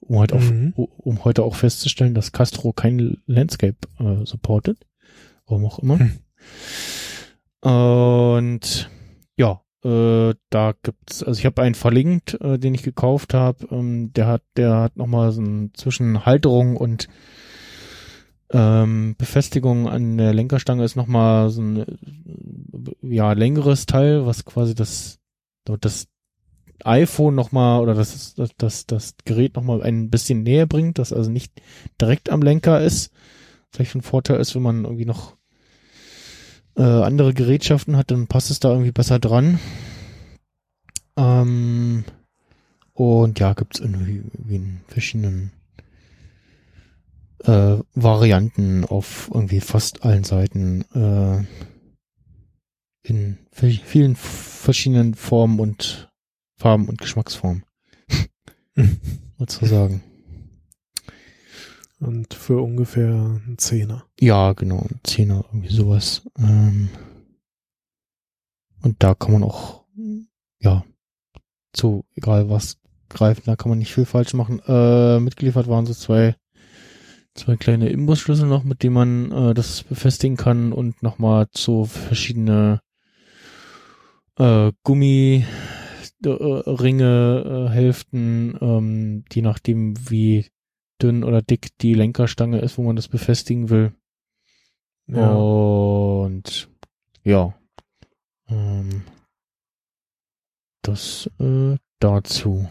um 0.00 0.18
halt 0.18 0.32
auf, 0.32 0.50
Mhm. 0.50 0.72
um 0.76 1.24
heute 1.24 1.42
auch 1.42 1.54
festzustellen, 1.54 2.14
dass 2.14 2.32
Castro 2.32 2.72
kein 2.72 3.18
Landscape 3.26 3.76
äh, 3.98 4.26
supportet, 4.26 4.78
warum 5.46 5.64
auch 5.64 5.78
immer. 5.78 5.98
Hm. 5.98 6.18
Und 7.62 8.90
ja, 9.36 9.60
äh, 9.84 10.34
da 10.50 10.74
gibt's, 10.82 11.22
also 11.22 11.38
ich 11.38 11.46
habe 11.46 11.62
einen 11.62 11.74
verlinkt, 11.74 12.40
äh, 12.40 12.58
den 12.58 12.74
ich 12.74 12.82
gekauft 12.82 13.34
habe. 13.34 13.66
Ähm, 13.70 14.12
der 14.12 14.26
hat, 14.26 14.42
der 14.56 14.76
hat 14.76 14.96
noch 14.96 15.06
mal 15.06 15.32
so 15.32 15.40
ein 15.40 15.72
zwischen 15.74 16.26
Halterung 16.26 16.76
und 16.76 17.08
ähm, 18.52 19.14
Befestigung 19.16 19.88
an 19.88 20.18
der 20.18 20.34
Lenkerstange 20.34 20.84
ist 20.84 20.96
noch 20.96 21.06
mal 21.06 21.50
so 21.50 21.62
ein 21.62 21.86
ja 23.00 23.32
längeres 23.32 23.86
Teil, 23.86 24.26
was 24.26 24.44
quasi 24.44 24.74
das 24.74 25.18
das 25.64 26.08
iPhone 26.84 27.36
noch 27.36 27.52
mal 27.52 27.78
oder 27.80 27.94
das 27.94 28.34
das 28.34 28.50
das, 28.56 28.86
das 28.86 29.14
Gerät 29.24 29.54
noch 29.54 29.62
mal 29.62 29.82
ein 29.82 30.10
bisschen 30.10 30.42
näher 30.42 30.66
bringt, 30.66 30.98
das 30.98 31.12
also 31.12 31.30
nicht 31.30 31.52
direkt 32.00 32.28
am 32.28 32.42
Lenker 32.42 32.80
ist. 32.80 33.12
Vielleicht 33.70 33.94
ein 33.94 34.02
Vorteil 34.02 34.40
ist, 34.40 34.54
wenn 34.56 34.62
man 34.62 34.84
irgendwie 34.84 35.04
noch 35.06 35.36
äh, 36.80 37.02
andere 37.04 37.34
Gerätschaften 37.34 37.96
hat, 37.96 38.10
dann 38.10 38.26
passt 38.26 38.50
es 38.50 38.58
da 38.58 38.70
irgendwie 38.70 38.92
besser 38.92 39.18
dran. 39.18 39.60
Ähm, 41.16 42.04
und 42.94 43.38
ja, 43.38 43.52
gibt's 43.52 43.80
irgendwie, 43.80 44.22
irgendwie 44.32 44.56
in 44.56 44.80
verschiedenen 44.88 45.52
äh, 47.44 47.76
Varianten 47.94 48.84
auf 48.84 49.30
irgendwie 49.32 49.60
fast 49.60 50.04
allen 50.04 50.24
Seiten 50.24 50.82
äh, 50.94 51.44
in 53.02 53.38
vi- 53.54 53.82
vielen 53.84 54.16
verschiedenen 54.16 55.14
Formen 55.14 55.60
und 55.60 56.10
Farben 56.58 56.88
und 56.88 56.98
Geschmacksformen. 57.00 57.64
Was 59.38 59.58
zu 59.58 59.66
sagen. 59.66 60.02
Und 62.00 62.32
für 62.32 62.62
ungefähr 62.62 63.10
einen 63.10 63.58
Zehner. 63.58 64.06
Ja, 64.18 64.54
genau, 64.54 64.78
ein 64.78 65.00
Zehner, 65.04 65.44
irgendwie 65.48 65.72
sowas. 65.72 66.22
Ähm, 66.38 66.88
und 68.82 69.02
da 69.02 69.14
kann 69.14 69.32
man 69.32 69.42
auch, 69.42 69.84
ja, 70.60 70.84
zu 71.72 72.04
egal 72.14 72.48
was 72.48 72.78
greifen, 73.10 73.42
da 73.44 73.56
kann 73.56 73.68
man 73.68 73.78
nicht 73.78 73.92
viel 73.92 74.06
falsch 74.06 74.32
machen. 74.32 74.60
Äh, 74.66 75.20
mitgeliefert 75.20 75.68
waren 75.68 75.84
so 75.84 75.92
zwei, 75.92 76.36
zwei 77.34 77.56
kleine 77.56 77.90
Imbusschlüssel 77.90 78.48
noch, 78.48 78.64
mit 78.64 78.82
denen 78.82 78.94
man 78.94 79.32
äh, 79.32 79.54
das 79.54 79.82
befestigen 79.82 80.36
kann 80.36 80.72
und 80.72 81.02
nochmal 81.02 81.48
so 81.54 81.84
verschiedene 81.84 82.80
äh, 84.38 84.72
Gummi 84.84 85.44
äh, 86.24 86.28
Ringe, 86.28 87.68
äh, 87.68 87.72
Hälften, 87.72 88.56
ähm, 88.60 89.24
je 89.32 89.42
nachdem 89.42 90.10
wie 90.10 90.46
dünn 91.02 91.24
oder 91.24 91.42
dick 91.42 91.76
die 91.78 91.94
Lenkerstange 91.94 92.60
ist, 92.60 92.78
wo 92.78 92.82
man 92.82 92.96
das 92.96 93.08
befestigen 93.08 93.70
will. 93.70 93.92
Ja. 95.06 95.32
Und 95.32 96.68
ja, 97.24 97.54
ähm, 98.48 99.02
das 100.82 101.30
äh, 101.38 101.76
dazu. 101.98 102.68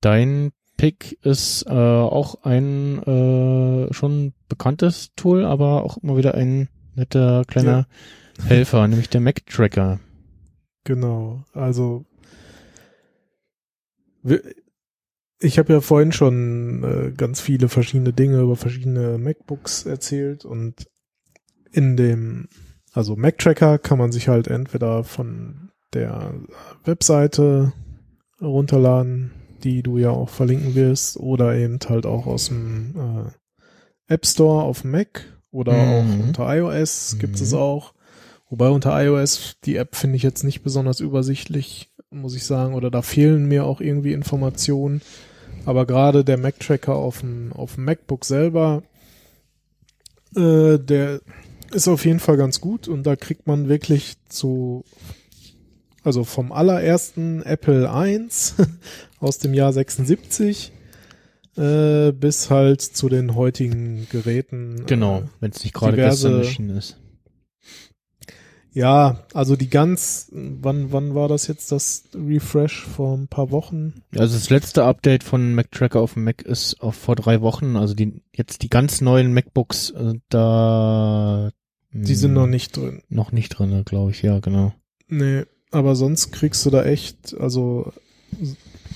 Dein 0.00 0.52
Pick 0.76 1.18
ist 1.22 1.66
äh, 1.66 1.72
auch 1.72 2.42
ein 2.44 3.02
äh, 3.02 3.92
schon 3.92 4.32
bekanntes 4.48 5.12
Tool, 5.14 5.44
aber 5.44 5.84
auch 5.84 5.98
immer 5.98 6.16
wieder 6.16 6.34
ein 6.34 6.68
netter 6.94 7.44
kleiner 7.46 7.86
Helfer, 8.46 8.88
nämlich 8.88 9.10
der 9.10 9.20
Mac 9.20 9.44
Tracker. 9.46 10.00
Genau, 10.84 11.44
also 11.52 12.06
ich 15.40 15.58
habe 15.58 15.72
ja 15.72 15.80
vorhin 15.80 16.12
schon 16.12 16.84
äh, 16.84 17.12
ganz 17.16 17.40
viele 17.40 17.68
verschiedene 17.68 18.12
Dinge 18.12 18.40
über 18.40 18.56
verschiedene 18.56 19.18
MacBooks 19.18 19.86
erzählt 19.86 20.44
und 20.44 20.86
in 21.72 21.96
dem, 21.96 22.48
also 22.92 23.16
Mac 23.16 23.38
Tracker 23.38 23.78
kann 23.78 23.98
man 23.98 24.12
sich 24.12 24.28
halt 24.28 24.48
entweder 24.48 25.04
von 25.04 25.70
der 25.94 26.34
Webseite 26.84 27.72
runterladen, 28.40 29.30
die 29.64 29.82
du 29.82 29.98
ja 29.98 30.10
auch 30.10 30.28
verlinken 30.28 30.74
wirst, 30.74 31.16
oder 31.18 31.54
eben 31.54 31.78
halt 31.88 32.06
auch 32.06 32.26
aus 32.26 32.48
dem 32.48 32.94
äh, 32.96 34.12
App 34.12 34.26
Store 34.26 34.62
auf 34.64 34.82
dem 34.82 34.90
Mac 34.92 35.24
oder 35.50 35.72
Mhm. 35.72 35.90
auch 35.90 36.18
unter 36.26 36.56
iOS 36.56 37.16
gibt 37.18 37.40
es 37.40 37.52
Mhm. 37.52 37.58
auch. 37.58 37.94
Wobei 38.48 38.68
unter 38.68 39.00
iOS 39.04 39.56
die 39.64 39.76
App 39.76 39.94
finde 39.94 40.16
ich 40.16 40.22
jetzt 40.22 40.42
nicht 40.42 40.62
besonders 40.62 41.00
übersichtlich, 41.00 41.90
muss 42.10 42.34
ich 42.34 42.44
sagen, 42.44 42.74
oder 42.74 42.90
da 42.90 43.02
fehlen 43.02 43.46
mir 43.46 43.64
auch 43.64 43.80
irgendwie 43.80 44.12
Informationen. 44.12 45.02
Aber 45.66 45.86
gerade 45.86 46.24
der 46.24 46.38
Mac-Tracker 46.38 46.94
auf 46.94 47.20
dem, 47.20 47.52
auf 47.52 47.74
dem 47.74 47.84
MacBook 47.84 48.24
selber, 48.24 48.82
äh, 50.36 50.78
der 50.78 51.20
ist 51.72 51.88
auf 51.88 52.04
jeden 52.04 52.18
Fall 52.20 52.36
ganz 52.36 52.60
gut 52.60 52.88
und 52.88 53.04
da 53.04 53.16
kriegt 53.16 53.46
man 53.46 53.68
wirklich 53.68 54.14
zu, 54.28 54.84
also 56.02 56.24
vom 56.24 56.50
allerersten 56.52 57.42
Apple 57.42 57.88
I 57.92 58.26
aus 59.20 59.38
dem 59.38 59.54
Jahr 59.54 59.72
76 59.72 60.72
äh, 61.56 62.12
bis 62.12 62.50
halt 62.50 62.80
zu 62.80 63.08
den 63.08 63.34
heutigen 63.34 64.06
Geräten. 64.10 64.84
Genau, 64.86 65.18
Äh, 65.18 65.24
wenn 65.40 65.50
es 65.50 65.62
nicht 65.62 65.74
gerade 65.74 65.96
gestern 65.96 66.38
erschienen 66.38 66.76
ist. 66.76 66.96
Ja, 68.72 69.20
also 69.34 69.56
die 69.56 69.68
ganz, 69.68 70.30
wann, 70.32 70.92
wann 70.92 71.14
war 71.14 71.28
das 71.28 71.46
jetzt 71.46 71.72
das 71.72 72.04
Refresh 72.14 72.84
vor 72.84 73.16
ein 73.16 73.28
paar 73.28 73.50
Wochen? 73.50 74.02
Also 74.16 74.34
das 74.34 74.50
letzte 74.50 74.84
Update 74.84 75.24
von 75.24 75.54
Mac 75.54 75.70
Tracker 75.72 76.00
auf 76.00 76.14
dem 76.14 76.24
Mac 76.24 76.42
ist 76.42 76.80
auf 76.80 76.94
vor 76.94 77.16
drei 77.16 77.40
Wochen. 77.40 77.76
Also 77.76 77.94
die 77.94 78.22
jetzt 78.34 78.62
die 78.62 78.68
ganz 78.70 79.00
neuen 79.00 79.34
MacBooks, 79.34 79.90
äh, 79.90 80.14
da 80.28 81.50
Die 81.92 82.14
sind 82.14 82.32
noch 82.32 82.46
nicht 82.46 82.76
drin. 82.76 83.02
noch 83.08 83.32
nicht 83.32 83.50
drin, 83.50 83.82
glaube 83.84 84.12
ich. 84.12 84.22
Ja, 84.22 84.38
genau. 84.40 84.72
Nee, 85.08 85.44
aber 85.72 85.96
sonst 85.96 86.30
kriegst 86.32 86.64
du 86.64 86.70
da 86.70 86.84
echt, 86.84 87.36
also 87.38 87.92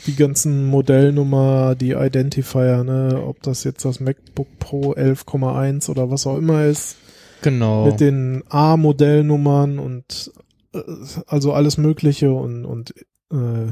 die 0.07 0.17
ganzen 0.17 0.67
Modellnummer, 0.67 1.75
die 1.75 1.93
Identifier, 1.93 2.85
ne, 2.85 3.23
ob 3.27 3.43
das 3.43 3.65
jetzt 3.65 3.85
das 3.85 4.01
MacBook 4.01 4.59
Pro 4.59 4.93
11,1 4.93 5.91
oder 5.91 6.11
was 6.11 6.27
auch 6.27 6.36
immer 6.36 6.65
ist, 6.65 6.97
Genau. 7.44 7.84
mit 7.86 8.00
den 8.00 8.42
A-Modellnummern 8.48 9.78
und 9.78 10.32
äh, 10.73 10.81
also 11.26 11.52
alles 11.52 11.76
Mögliche 11.78 12.32
und, 12.32 12.64
und 12.64 12.94
äh, 13.32 13.70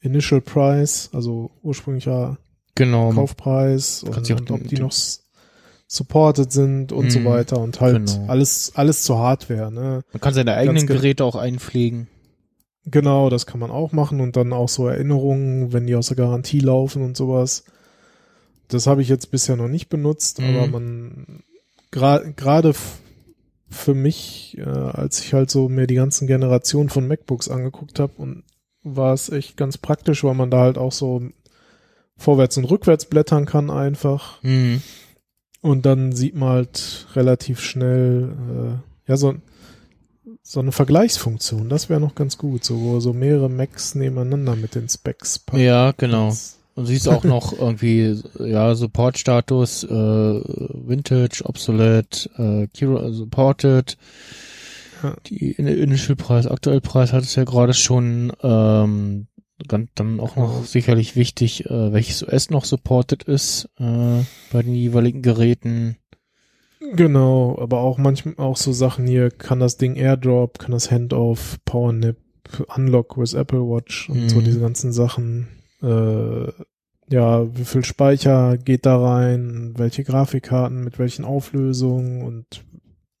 Initial 0.00 0.40
Price, 0.40 1.10
also 1.12 1.50
ursprünglicher 1.62 2.38
genau. 2.74 3.10
Kaufpreis 3.12 4.04
und, 4.04 4.30
und 4.30 4.50
ob 4.50 4.60
den- 4.60 4.68
die 4.68 4.78
noch 4.78 4.92
s- 4.92 5.24
supported 5.86 6.52
sind 6.52 6.92
und 6.92 7.10
so 7.10 7.20
Mhm, 7.20 7.24
weiter 7.24 7.58
und 7.58 7.80
halt 7.80 8.06
genau. 8.06 8.26
alles 8.28 8.72
alles 8.74 9.02
zur 9.02 9.18
Hardware, 9.18 9.72
ne? 9.72 10.02
Man 10.12 10.20
kann 10.20 10.34
seine 10.34 10.54
eigenen 10.54 10.86
ge- 10.86 10.96
Geräte 10.96 11.24
auch 11.24 11.34
einpflegen. 11.34 12.08
Genau, 12.84 13.28
das 13.30 13.46
kann 13.46 13.58
man 13.60 13.70
auch 13.70 13.92
machen 13.92 14.20
und 14.20 14.36
dann 14.36 14.52
auch 14.52 14.68
so 14.68 14.86
Erinnerungen, 14.86 15.72
wenn 15.72 15.86
die 15.86 15.94
aus 15.94 16.08
der 16.08 16.16
Garantie 16.16 16.60
laufen 16.60 17.02
und 17.02 17.16
sowas. 17.16 17.64
Das 18.68 18.86
habe 18.86 19.00
ich 19.02 19.08
jetzt 19.08 19.30
bisher 19.30 19.56
noch 19.56 19.68
nicht 19.68 19.88
benutzt, 19.88 20.40
Mhm. 20.40 20.46
aber 20.46 20.66
man 20.66 21.42
gerade 21.90 22.74
für 23.70 23.94
mich, 23.94 24.56
äh, 24.58 24.62
als 24.62 25.20
ich 25.20 25.34
halt 25.34 25.50
so 25.50 25.68
mir 25.68 25.86
die 25.86 25.94
ganzen 25.94 26.26
Generationen 26.26 26.88
von 26.88 27.06
MacBooks 27.06 27.48
angeguckt 27.48 27.98
habe 27.98 28.12
und 28.16 28.44
war 28.82 29.12
es 29.12 29.28
echt 29.28 29.56
ganz 29.56 29.78
praktisch, 29.78 30.24
weil 30.24 30.34
man 30.34 30.50
da 30.50 30.60
halt 30.60 30.78
auch 30.78 30.92
so 30.92 31.22
vorwärts 32.16 32.56
und 32.56 32.64
rückwärts 32.64 33.06
blättern 33.06 33.46
kann 33.46 33.70
einfach. 33.70 34.42
Mhm. 34.42 34.82
Und 35.60 35.86
dann 35.86 36.12
sieht 36.12 36.34
man 36.34 36.50
halt 36.50 37.06
relativ 37.14 37.60
schnell, 37.60 38.36
äh, 39.06 39.10
ja, 39.10 39.16
so 39.16 39.34
so 40.42 40.60
eine 40.60 40.72
Vergleichsfunktion, 40.72 41.68
das 41.68 41.90
wäre 41.90 42.00
noch 42.00 42.14
ganz 42.14 42.38
gut, 42.38 42.64
so, 42.64 42.80
wo 42.80 43.00
so 43.00 43.12
mehrere 43.12 43.50
Macs 43.50 43.94
nebeneinander 43.94 44.56
mit 44.56 44.74
den 44.74 44.88
Specs 44.88 45.38
packen. 45.38 45.62
Ja, 45.62 45.92
genau. 45.92 46.34
Und 46.78 46.86
siehst 46.86 47.08
auch 47.08 47.24
noch 47.24 47.52
irgendwie, 47.58 48.20
ja, 48.38 48.74
Support-Status, 48.74 49.84
äh, 49.84 49.88
Vintage, 49.88 51.42
Obsolete, 51.44 52.30
äh, 52.38 52.66
Kiro, 52.68 53.10
Supported. 53.12 53.96
Ja. 55.02 55.16
Die 55.26 55.52
In- 55.52 55.66
Initial 55.66 56.16
Preis, 56.16 56.46
aktuell 56.46 56.80
Preis 56.80 57.12
hat 57.12 57.22
es 57.24 57.34
ja 57.34 57.44
gerade 57.44 57.74
schon, 57.74 58.32
ähm, 58.42 59.26
dann, 59.66 60.20
auch 60.20 60.36
noch 60.36 60.64
sicherlich 60.64 61.16
wichtig, 61.16 61.66
äh, 61.66 61.92
welches 61.92 62.22
OS 62.26 62.50
noch 62.50 62.64
supported 62.64 63.24
ist, 63.24 63.68
äh, 63.80 64.22
bei 64.52 64.62
den 64.62 64.74
jeweiligen 64.74 65.20
Geräten. 65.22 65.96
Genau, 66.94 67.58
aber 67.60 67.80
auch 67.80 67.98
manchmal 67.98 68.34
auch 68.36 68.56
so 68.56 68.72
Sachen 68.72 69.06
hier, 69.08 69.30
kann 69.32 69.58
das 69.58 69.76
Ding 69.78 69.96
Airdrop, 69.96 70.60
kann 70.60 70.70
das 70.70 70.92
Handoff, 70.92 71.58
PowerNap, 71.64 72.16
Unlock 72.76 73.18
with 73.18 73.34
Apple 73.34 73.62
Watch 73.68 74.08
und 74.08 74.28
so 74.30 74.36
Mhm. 74.36 74.44
diese 74.44 74.60
ganzen 74.60 74.92
Sachen. 74.92 75.48
Äh, 75.82 76.52
ja, 77.10 77.56
wie 77.56 77.64
viel 77.64 77.84
Speicher 77.84 78.58
geht 78.58 78.84
da 78.84 78.98
rein, 78.98 79.74
welche 79.76 80.04
Grafikkarten, 80.04 80.84
mit 80.84 80.98
welchen 80.98 81.24
Auflösungen 81.24 82.22
und 82.22 82.64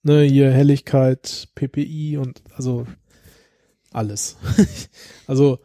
ne, 0.02 0.22
hier 0.22 0.50
Helligkeit, 0.50 1.48
PPI 1.54 2.18
und 2.18 2.42
also 2.54 2.86
alles. 3.92 4.36
also 5.26 5.58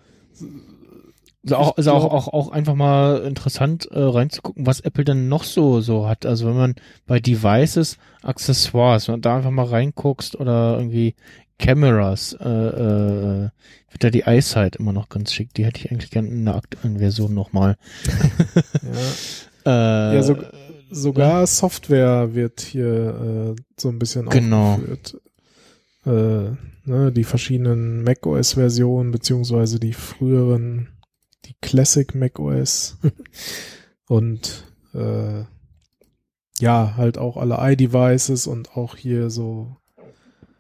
Also 1.45 1.57
auch, 1.57 1.75
also 1.75 1.91
auch, 1.91 2.05
auch, 2.05 2.27
auch 2.29 2.51
einfach 2.51 2.73
mal 2.73 3.21
interessant 3.25 3.85
äh, 3.91 3.99
reinzugucken, 3.99 4.65
was 4.65 4.79
Apple 4.79 5.03
dann 5.03 5.27
noch 5.27 5.43
so 5.43 5.81
so 5.81 6.07
hat. 6.07 6.25
Also 6.25 6.47
wenn 6.47 6.55
man 6.55 6.75
bei 7.05 7.19
Devices, 7.19 7.97
Accessoires, 8.21 9.09
wenn 9.09 9.15
du 9.15 9.21
da 9.21 9.35
einfach 9.35 9.51
mal 9.51 9.65
reinguckst 9.65 10.37
oder 10.37 10.77
irgendwie 10.77 11.15
Cameras, 11.59 12.33
äh, 12.39 12.47
äh, 12.47 13.49
wird 13.89 14.03
da 14.03 14.09
die 14.09 14.23
EyeSight 14.23 14.75
immer 14.77 14.91
noch 14.93 15.09
ganz 15.09 15.33
schick. 15.33 15.53
Die 15.53 15.65
hätte 15.65 15.79
ich 15.79 15.91
eigentlich 15.91 16.11
gerne 16.11 16.27
in 16.29 16.45
der 16.45 16.55
aktuellen 16.55 16.97
Version 16.99 17.33
nochmal. 17.33 17.77
ja, 19.65 20.11
Äh, 20.11 20.15
Ja, 20.15 20.23
so- 20.23 20.37
sogar 20.89 21.47
Software 21.47 22.33
wird 22.35 22.61
hier 22.61 23.55
äh, 23.57 23.61
so 23.79 23.89
ein 23.89 23.99
bisschen 23.99 24.27
Genau. 24.29 24.73
aufgeführt. 24.73 25.17
Äh, 26.05 26.09
ne, 26.89 27.11
die 27.15 27.23
verschiedenen 27.23 28.03
macOS-Versionen, 28.03 29.11
beziehungsweise 29.11 29.79
die 29.79 29.93
früheren, 29.93 30.89
die 31.45 31.55
Classic 31.61 32.13
macOS 32.13 32.97
und 34.07 34.65
äh, 34.93 35.43
ja, 36.59 36.93
halt 36.97 37.17
auch 37.17 37.37
alle 37.37 37.57
iDevices 37.59 38.47
und 38.47 38.75
auch 38.75 38.95
hier 38.97 39.29
so, 39.29 39.77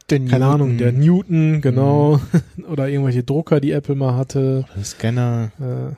der 0.09 0.19
keine 0.25 0.45
Ahnung, 0.45 0.77
der 0.77 0.91
Newton, 0.91 1.51
Newton, 1.53 1.61
genau, 1.61 2.19
oder 2.71 2.87
irgendwelche 2.89 3.23
Drucker, 3.23 3.59
die 3.59 3.71
Apple 3.71 3.95
mal 3.95 4.15
hatte. 4.15 4.65
der 4.75 4.83
Scanner. 4.83 5.51
Äh, 5.59 5.95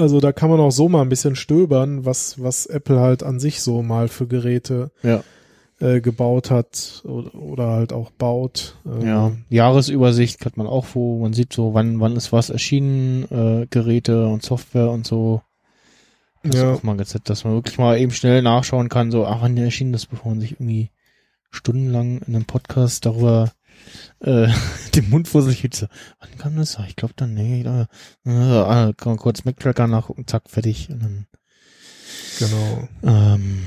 Also 0.00 0.20
da 0.20 0.32
kann 0.32 0.50
man 0.50 0.60
auch 0.60 0.70
so 0.70 0.88
mal 0.88 1.02
ein 1.02 1.08
bisschen 1.08 1.34
stöbern, 1.36 2.04
was, 2.04 2.40
was 2.42 2.66
Apple 2.66 3.00
halt 3.00 3.22
an 3.22 3.40
sich 3.40 3.60
so 3.62 3.82
mal 3.82 4.08
für 4.08 4.26
Geräte 4.26 4.90
Ja. 5.02 5.24
äh, 5.80 6.00
gebaut 6.00 6.50
hat 6.50 7.02
oder, 7.04 7.34
oder 7.34 7.66
halt 7.68 7.92
auch 7.92 8.10
baut. 8.10 8.76
Ähm, 8.86 9.06
Ja, 9.06 9.32
Jahresübersicht 9.48 10.44
hat 10.44 10.56
man 10.56 10.66
auch, 10.66 10.86
wo 10.94 11.18
man 11.18 11.32
sieht 11.32 11.52
so, 11.52 11.74
wann, 11.74 11.98
wann 12.00 12.14
ist 12.16 12.32
was 12.32 12.50
erschienen, 12.50 13.24
äh, 13.30 13.66
Geräte 13.70 14.26
und 14.26 14.42
Software 14.44 14.90
und 14.90 15.06
so. 15.06 15.42
Das 16.44 16.54
Ja. 16.56 16.72
ist 16.72 16.78
auch 16.78 16.82
mal 16.84 16.96
ganz 16.96 17.14
nett, 17.14 17.28
dass 17.28 17.42
man 17.44 17.54
wirklich 17.54 17.78
mal 17.78 17.98
eben 17.98 18.12
schnell 18.12 18.42
nachschauen 18.42 18.88
kann, 18.88 19.10
so, 19.10 19.26
ach, 19.26 19.42
wann 19.42 19.56
erschien 19.56 19.92
das, 19.92 20.06
bevor 20.06 20.30
man 20.32 20.40
sich 20.40 20.52
irgendwie 20.52 20.90
stundenlang 21.50 22.18
in 22.22 22.34
einem 22.34 22.44
Podcast 22.44 23.06
darüber 23.06 23.52
äh, 24.20 24.48
den 24.94 25.10
Mund 25.10 25.28
vor 25.28 25.42
sich. 25.42 25.66
So, 25.72 25.86
wann 26.20 26.38
kam 26.38 26.56
das? 26.56 26.76
Ah, 26.76 26.86
Ich 26.88 26.96
glaube 26.96 27.14
dann, 27.16 27.34
nee, 27.34 27.62
da, 27.62 27.86
äh, 28.24 28.30
ah, 28.30 28.92
kann 28.96 29.12
man 29.12 29.18
kurz 29.18 29.44
Mac-Tracker 29.44 29.86
nachgucken, 29.86 30.26
zack, 30.26 30.50
fertig. 30.50 30.88
Und 30.90 31.02
dann, 31.02 31.26
Genau. 32.38 32.88
ähm, 33.02 33.64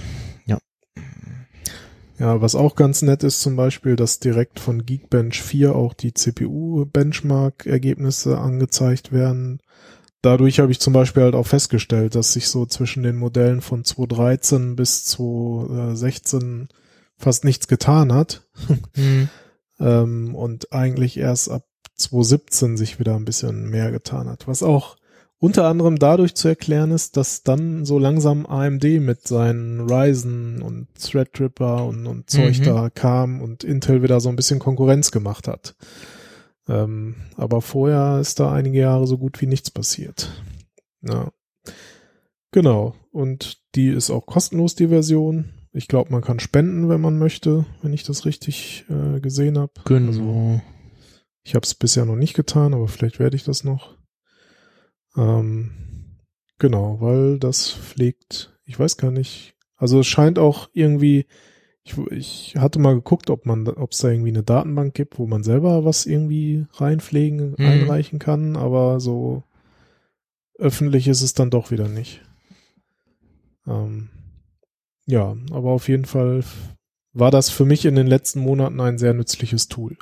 Ja, 2.20 2.40
was 2.40 2.54
auch 2.54 2.76
ganz 2.76 3.02
nett 3.02 3.24
ist 3.24 3.42
zum 3.42 3.56
Beispiel, 3.56 3.96
dass 3.96 4.20
direkt 4.20 4.60
von 4.60 4.86
Geekbench 4.86 5.42
4 5.42 5.76
auch 5.76 5.96
die 5.96 6.14
CPU-Benchmark-Ergebnisse 6.14 8.38
angezeigt 8.38 9.12
werden. 9.12 9.60
Dadurch 10.22 10.60
habe 10.60 10.72
ich 10.72 10.80
zum 10.80 10.94
Beispiel 10.94 11.24
halt 11.24 11.34
auch 11.34 11.48
festgestellt, 11.48 12.14
dass 12.14 12.34
sich 12.34 12.48
so 12.48 12.68
zwischen 12.68 13.02
den 13.02 13.16
Modellen 13.16 13.62
von 13.62 13.84
2013 13.84 14.76
bis 14.76 15.04
2016 15.06 16.68
fast 17.22 17.44
nichts 17.46 17.68
getan 17.68 18.14
hat. 18.14 18.48
hm, 18.96 19.30
ähm, 19.80 20.36
und 20.36 20.74
eigentlich 20.74 21.18
erst 21.18 21.50
ab 21.50 21.64
2017 21.96 22.78
sich 22.78 23.00
wieder 23.00 23.16
ein 23.16 23.26
bisschen 23.26 23.70
mehr 23.70 23.92
getan 23.92 24.28
hat. 24.28 24.48
Was 24.48 24.64
auch 24.64 24.98
unter 25.38 25.66
anderem 25.66 25.98
dadurch 25.98 26.36
zu 26.36 26.48
erklären 26.48 26.92
ist, 26.92 27.18
dass 27.18 27.42
dann 27.42 27.84
so 27.84 27.98
langsam 27.98 28.46
AMD 28.46 28.84
mit 29.00 29.28
seinen 29.28 29.90
Ryzen 29.90 30.62
und 30.62 30.88
Threadripper 31.00 31.86
und, 31.86 32.06
und 32.06 32.30
Zeug 32.30 32.60
Mhm. 32.60 32.64
da 32.64 32.90
kam 32.92 33.42
und 33.42 33.64
Intel 33.64 34.04
wieder 34.04 34.20
so 34.20 34.30
ein 34.30 34.36
bisschen 34.36 34.60
Konkurrenz 34.60 35.10
gemacht 35.12 35.48
hat. 35.48 35.76
Ähm, 36.68 37.16
aber 37.38 37.62
vorher 37.62 38.20
ist 38.20 38.40
da 38.40 38.52
einige 38.52 38.80
Jahre 38.80 39.08
so 39.08 39.18
gut 39.18 39.42
wie 39.42 39.48
nichts 39.48 39.72
passiert. 39.72 40.30
Ja. 41.02 41.32
Genau. 42.52 42.94
Und 43.12 43.58
die 43.76 43.88
ist 43.88 44.12
auch 44.12 44.26
kostenlos, 44.28 44.76
die 44.76 44.90
Version. 44.90 45.54
Ich 45.74 45.88
glaube, 45.88 46.12
man 46.12 46.22
kann 46.22 46.40
spenden, 46.40 46.90
wenn 46.90 47.00
man 47.02 47.18
möchte, 47.18 47.66
wenn 47.82 47.94
ich 47.94 48.04
das 48.04 48.26
richtig 48.26 48.86
äh, 48.90 49.20
gesehen 49.22 49.58
habe. 49.58 49.72
genau. 49.86 50.62
Ich 51.44 51.56
habe 51.56 51.64
es 51.66 51.74
bisher 51.74 52.06
noch 52.06 52.16
nicht 52.18 52.36
getan, 52.36 52.74
aber 52.74 52.88
vielleicht 52.88 53.18
werde 53.20 53.36
ich 53.36 53.44
das 53.44 53.64
noch. 53.64 53.98
Ähm, 55.18 55.72
genau, 56.60 57.02
weil 57.02 57.40
das 57.40 57.72
pflegt, 57.72 58.58
ich 58.66 58.78
weiß 58.78 58.98
gar 58.98 59.10
nicht. 59.12 59.56
Also 59.76 60.02
es 60.02 60.08
scheint 60.08 60.38
auch 60.38 60.70
irgendwie, 60.74 61.26
ich, 61.84 61.98
ich 62.12 62.56
hatte 62.58 62.78
mal 62.78 62.94
geguckt, 62.94 63.30
ob 63.32 63.46
man, 63.48 63.68
ob 63.68 63.92
es 63.94 63.98
da 64.00 64.10
irgendwie 64.10 64.30
eine 64.30 64.44
Datenbank 64.44 64.94
gibt, 64.94 65.18
wo 65.18 65.26
man 65.26 65.42
selber 65.44 65.84
was 65.84 66.06
irgendwie 66.06 66.68
reinpflegen, 66.74 67.56
Mhm. 67.58 67.66
einreichen 67.66 68.20
kann, 68.20 68.56
aber 68.56 69.00
so 69.00 69.44
öffentlich 70.60 71.08
ist 71.08 71.22
es 71.24 71.34
dann 71.34 71.50
doch 71.50 71.72
wieder 71.72 71.88
nicht. 71.88 72.22
Ähm, 73.66 74.10
ja, 75.12 75.36
aber 75.52 75.72
auf 75.72 75.90
jeden 75.90 76.06
Fall 76.06 76.42
war 77.12 77.32
das 77.32 77.50
für 77.50 77.66
mich 77.66 77.84
in 77.84 77.96
den 77.96 78.08
letzten 78.08 78.40
Monaten 78.40 78.80
ein 78.80 78.98
sehr 78.98 79.14
nützliches 79.14 79.68
Tool. 79.68 79.98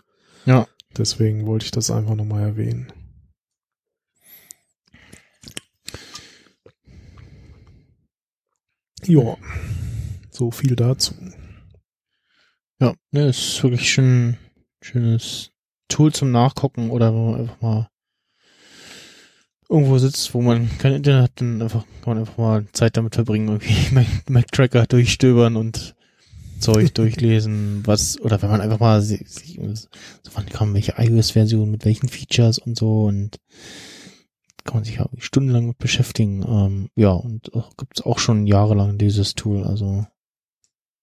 Ja. 0.45 0.67
Deswegen 0.95 1.47
wollte 1.47 1.65
ich 1.65 1.71
das 1.71 1.89
einfach 1.89 2.13
nochmal 2.13 2.43
erwähnen. 2.43 2.93
Ja, 9.05 9.35
so 10.29 10.51
viel 10.51 10.75
dazu. 10.75 11.15
Ja, 12.79 12.93
ne, 13.09 13.29
ist 13.29 13.63
wirklich 13.63 13.91
schon 13.91 14.29
ein 14.29 14.37
schönes 14.83 15.51
Tool 15.87 16.13
zum 16.13 16.31
Nachgucken 16.31 16.91
oder 16.91 17.11
wenn 17.11 17.31
man 17.31 17.39
einfach 17.41 17.61
mal 17.61 17.89
irgendwo 19.69 19.97
sitzt, 19.99 20.33
wo 20.33 20.41
man 20.41 20.69
kein 20.79 20.93
Internet 20.93 21.23
hat, 21.23 21.31
dann 21.41 21.61
einfach, 21.61 21.85
kann 22.01 22.13
man 22.15 22.17
einfach 22.19 22.37
mal 22.37 22.65
Zeit 22.73 22.97
damit 22.97 23.15
verbringen, 23.15 23.47
irgendwie 23.47 23.75
Mac- 23.93 24.29
Mac-Tracker 24.29 24.87
durchstöbern 24.87 25.55
und 25.55 25.95
Zeug 26.59 26.93
durchlesen, 26.95 27.83
was, 27.85 28.19
oder 28.19 28.41
wenn 28.41 28.49
man 28.49 28.61
einfach 28.61 28.79
mal 28.79 29.01
sich, 29.01 29.21
so 29.29 30.31
wann 30.33 30.47
kam 30.47 30.73
welche 30.73 30.95
iOS-Version 30.97 31.69
mit 31.71 31.85
welchen 31.85 32.09
Features 32.09 32.57
und 32.57 32.77
so 32.77 33.05
und 33.05 33.37
kann 34.65 34.75
man 34.77 34.83
sich 34.83 34.95
ja 34.97 35.07
stundenlang 35.19 35.67
mit 35.67 35.77
beschäftigen. 35.77 36.43
Ähm, 36.47 36.89
ja, 36.95 37.11
und 37.11 37.53
auch, 37.53 37.71
gibt's 37.77 38.01
auch 38.01 38.19
schon 38.19 38.45
jahrelang 38.45 38.97
dieses 38.97 39.35
Tool, 39.35 39.63
also 39.63 40.05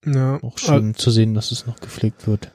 Ja, 0.04 0.42
auch 0.42 0.58
schön 0.58 0.94
zu 0.94 1.10
sehen, 1.10 1.34
dass 1.34 1.52
es 1.52 1.66
noch 1.66 1.80
gepflegt 1.80 2.26
wird. 2.26 2.52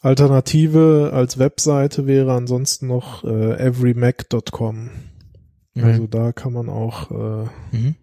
Alternative 0.00 1.10
als 1.12 1.38
Webseite 1.38 2.06
wäre 2.06 2.32
ansonsten 2.32 2.88
noch 2.88 3.22
äh, 3.24 3.54
everymac.com. 3.58 4.90
Also 5.74 6.06
da 6.06 6.32
kann 6.32 6.52
man 6.52 6.68
auch 6.68 7.10
äh, 7.10 7.48
mhm. 7.76 7.94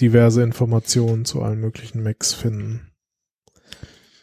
diverse 0.00 0.42
Informationen 0.42 1.24
zu 1.24 1.42
allen 1.42 1.60
möglichen 1.60 2.02
Macs 2.02 2.32
finden. 2.32 2.90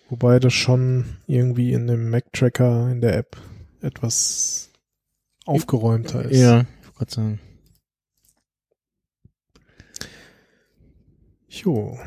Wobei 0.10 0.40
das 0.40 0.54
schon 0.54 1.18
irgendwie 1.28 1.74
in 1.74 1.86
dem 1.88 2.10
Mac-Tracker 2.10 2.90
in 2.90 3.02
der 3.02 3.18
App 3.18 3.38
etwas 3.82 4.72
aufgeräumter 5.46 6.26
ist. 6.26 6.40
Ja, 6.40 6.62
ich 6.82 7.00
wollte 7.00 7.14
sagen. 7.14 7.40
Jo. 11.50 12.00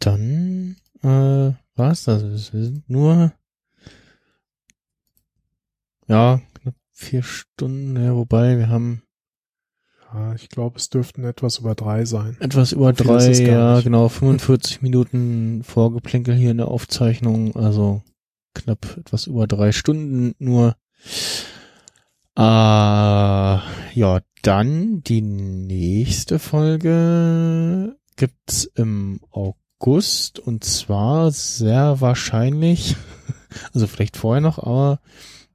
Dann 0.00 0.76
äh, 1.02 1.52
war's 1.76 2.04
das. 2.04 2.52
Wir 2.52 2.64
sind 2.64 2.90
nur 2.90 3.32
ja 6.08 6.40
vier 6.98 7.22
Stunden, 7.22 7.96
ja, 8.02 8.14
wobei 8.14 8.58
wir 8.58 8.68
haben 8.68 9.02
Ja, 10.12 10.34
ich 10.34 10.48
glaube, 10.48 10.78
es 10.78 10.88
dürften 10.90 11.22
etwas 11.24 11.58
über 11.58 11.74
drei 11.76 12.04
sein. 12.04 12.36
etwas 12.40 12.72
über 12.72 12.92
Viel 12.94 13.06
drei, 13.06 13.30
ja 13.32 13.74
nicht. 13.76 13.84
genau, 13.84 14.08
45 14.08 14.82
Minuten 14.82 15.62
Vorgeplänkel 15.62 16.34
hier 16.34 16.50
in 16.50 16.56
der 16.56 16.68
Aufzeichnung. 16.68 17.54
Also 17.54 18.02
knapp 18.54 18.96
etwas 18.98 19.26
über 19.28 19.46
drei 19.46 19.70
Stunden 19.70 20.34
nur. 20.40 20.74
Äh, 22.36 22.40
ja, 22.40 24.20
dann 24.42 25.02
die 25.02 25.22
nächste 25.22 26.38
Folge 26.38 27.96
gibt's 28.16 28.64
im 28.74 29.20
August 29.30 30.40
und 30.40 30.64
zwar 30.64 31.30
sehr 31.30 32.00
wahrscheinlich, 32.00 32.96
also 33.72 33.86
vielleicht 33.86 34.16
vorher 34.16 34.40
noch, 34.40 34.58
aber 34.58 35.00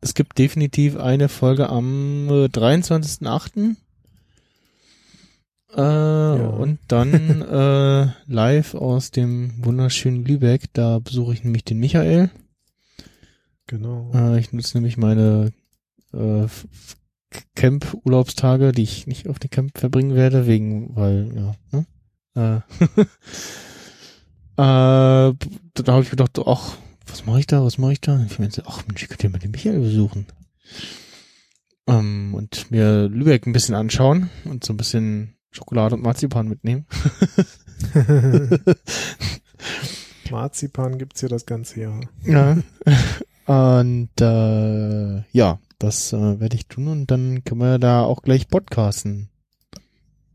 es 0.04 0.14
gibt 0.14 0.38
definitiv 0.38 0.98
eine 0.98 1.30
Folge 1.30 1.70
am 1.70 2.28
äh, 2.28 2.46
23.8. 2.46 3.76
Äh, 5.76 5.82
Und 5.82 6.80
dann 6.88 7.42
äh, 7.42 8.12
live 8.28 8.76
aus 8.76 9.12
dem 9.12 9.54
wunderschönen 9.64 10.26
Lübeck, 10.26 10.66
da 10.74 11.00
besuche 11.00 11.34
ich 11.34 11.44
nämlich 11.44 11.64
den 11.64 11.80
Michael. 11.80 12.30
Genau. 13.68 14.12
Äh, 14.14 14.40
ich 14.40 14.52
nutze 14.52 14.78
nämlich 14.78 14.98
meine 14.98 15.54
äh, 16.14 16.48
Camp-Urlaubstage, 17.56 18.74
die 18.74 18.84
ich 18.84 19.08
nicht 19.08 19.30
auf 19.30 19.40
dem 19.40 19.50
Camp 19.50 19.78
verbringen 19.78 20.16
werde, 20.16 20.48
wegen, 20.48 20.96
weil, 20.96 21.32
ja, 21.34 21.56
ne? 21.72 21.86
Äh, 22.36 22.58
äh, 24.62 25.34
da 25.74 25.88
habe 25.88 26.04
ich 26.04 26.10
gedacht, 26.10 26.38
ach, 26.46 26.78
was 27.14 27.28
mache 27.28 27.42
ich 27.42 27.48
da, 27.48 27.64
was 27.64 27.78
mache 27.78 27.94
ich 27.94 28.02
da? 28.02 28.16
Und 28.16 28.32
ich 28.32 28.40
meinte, 28.40 28.64
ach 28.66 28.88
Mensch, 28.88 29.04
ich 29.04 29.08
könnte 29.08 29.26
ja 29.26 29.30
mal 29.30 29.38
den 29.38 29.52
Michael 29.52 29.80
besuchen. 29.80 30.26
Ähm, 31.86 32.34
und 32.34 32.72
mir 32.72 33.08
Lübeck 33.08 33.46
ein 33.46 33.54
bisschen 33.54 33.76
anschauen 33.76 34.32
und 34.46 34.64
so 34.64 34.74
ein 34.74 34.78
bisschen 34.78 35.36
Schokolade 35.52 35.94
und 35.94 36.02
Marzipan 36.02 36.48
mitnehmen. 36.48 36.88
Marzipan 40.32 40.98
gibt's 40.98 41.20
hier 41.20 41.30
das 41.30 41.46
ganze 41.46 41.82
Jahr. 41.82 42.02
Ja. 42.26 42.58
Und 43.46 44.10
äh, 44.20 45.24
ja, 45.38 45.60
das 45.78 46.14
äh, 46.14 46.40
werde 46.40 46.56
ich 46.56 46.66
tun 46.66 46.88
und 46.88 47.12
dann 47.12 47.44
können 47.44 47.62
wir 47.62 47.78
da 47.78 48.02
auch 48.02 48.24
gleich 48.24 48.48
podcasten. 48.48 49.30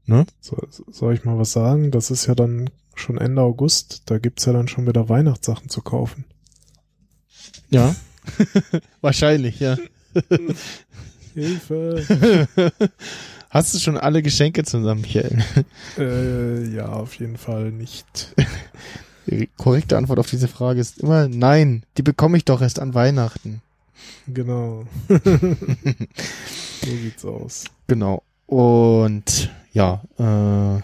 Ne? 0.06 0.26
So, 0.40 0.56
soll 0.92 1.14
ich 1.14 1.24
mal 1.24 1.38
was 1.38 1.50
sagen? 1.50 1.90
Das 1.90 2.12
ist 2.12 2.26
ja 2.26 2.36
dann 2.36 2.70
schon 2.94 3.18
Ende 3.18 3.42
August. 3.42 4.02
Da 4.06 4.18
gibt's 4.18 4.44
ja 4.44 4.52
dann 4.52 4.68
schon 4.68 4.86
wieder 4.86 5.08
Weihnachtssachen 5.08 5.70
zu 5.70 5.82
kaufen. 5.82 6.24
Ja. 7.70 7.94
Wahrscheinlich, 9.00 9.60
ja. 9.60 9.76
Hilfe! 11.34 12.48
Hast 13.50 13.74
du 13.74 13.78
schon 13.78 13.96
alle 13.96 14.22
Geschenke 14.22 14.64
zusammen, 14.64 15.00
Michael? 15.00 15.42
äh, 15.98 16.68
ja, 16.74 16.86
auf 16.88 17.14
jeden 17.14 17.38
Fall 17.38 17.70
nicht. 17.70 18.34
Die 19.26 19.46
korrekte 19.56 19.96
Antwort 19.96 20.18
auf 20.18 20.28
diese 20.28 20.48
Frage 20.48 20.80
ist 20.80 20.98
immer 20.98 21.28
nein. 21.28 21.84
Die 21.96 22.02
bekomme 22.02 22.36
ich 22.36 22.44
doch 22.44 22.60
erst 22.60 22.78
an 22.78 22.94
Weihnachten. 22.94 23.62
Genau. 24.26 24.84
so 25.08 25.18
sieht's 26.84 27.24
aus. 27.24 27.64
Genau. 27.86 28.22
Und 28.46 29.50
ja, 29.72 30.02
äh, 30.18 30.82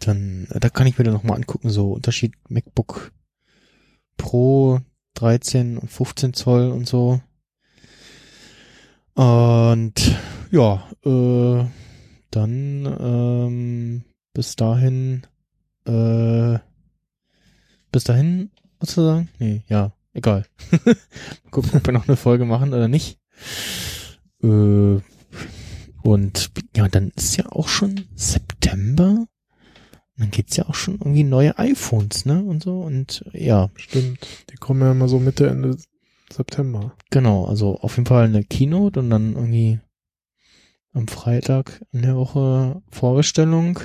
dann, 0.00 0.46
da 0.50 0.68
kann 0.68 0.86
ich 0.86 0.98
mir 0.98 1.04
dann 1.04 1.14
nochmal 1.14 1.36
angucken, 1.36 1.70
so 1.70 1.92
Unterschied 1.92 2.34
MacBook 2.48 3.12
Pro 4.18 4.80
13 5.14 5.78
und 5.78 5.90
15 5.90 6.34
Zoll 6.34 6.70
und 6.70 6.88
so. 6.88 7.20
Und 9.14 9.94
ja, 10.50 10.88
äh, 11.04 11.64
dann 12.30 12.96
ähm, 13.00 14.04
bis 14.32 14.54
dahin, 14.54 15.22
äh, 15.86 16.58
bis 17.90 18.04
dahin 18.04 18.50
sozusagen? 18.80 19.28
Nee, 19.38 19.64
ja, 19.68 19.92
egal. 20.12 20.44
Gucken, 21.50 21.72
ob 21.74 21.86
wir 21.86 21.92
noch 21.92 22.06
eine 22.06 22.16
Folge 22.16 22.44
machen 22.44 22.72
oder 22.72 22.88
nicht. 22.88 23.18
Äh, 24.42 25.00
und 26.02 26.50
ja, 26.76 26.88
dann 26.88 27.10
ist 27.16 27.36
ja 27.36 27.46
auch 27.50 27.68
schon 27.68 28.06
September. 28.14 29.26
Dann 30.18 30.30
geht's 30.30 30.56
ja 30.56 30.68
auch 30.68 30.74
schon 30.74 30.94
irgendwie 30.94 31.24
neue 31.24 31.58
iPhones, 31.58 32.24
ne? 32.24 32.42
Und 32.42 32.62
so. 32.62 32.80
Und 32.80 33.24
ja. 33.32 33.70
Stimmt. 33.76 34.26
Die 34.50 34.56
kommen 34.56 34.80
ja 34.80 34.90
immer 34.92 35.08
so 35.08 35.18
Mitte, 35.20 35.48
Ende 35.48 35.76
September. 36.30 36.94
Genau, 37.10 37.46
also 37.46 37.78
auf 37.80 37.96
jeden 37.96 38.06
Fall 38.06 38.24
eine 38.24 38.44
Keynote 38.44 39.00
und 39.00 39.10
dann 39.10 39.34
irgendwie 39.34 39.78
am 40.92 41.08
Freitag 41.08 41.84
in 41.92 42.02
der 42.02 42.16
Woche 42.16 42.82
Vorbestellung 42.90 43.78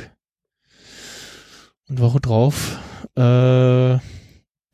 und 1.88 2.00
Woche 2.00 2.20
drauf 2.20 2.80
äh, 3.16 4.00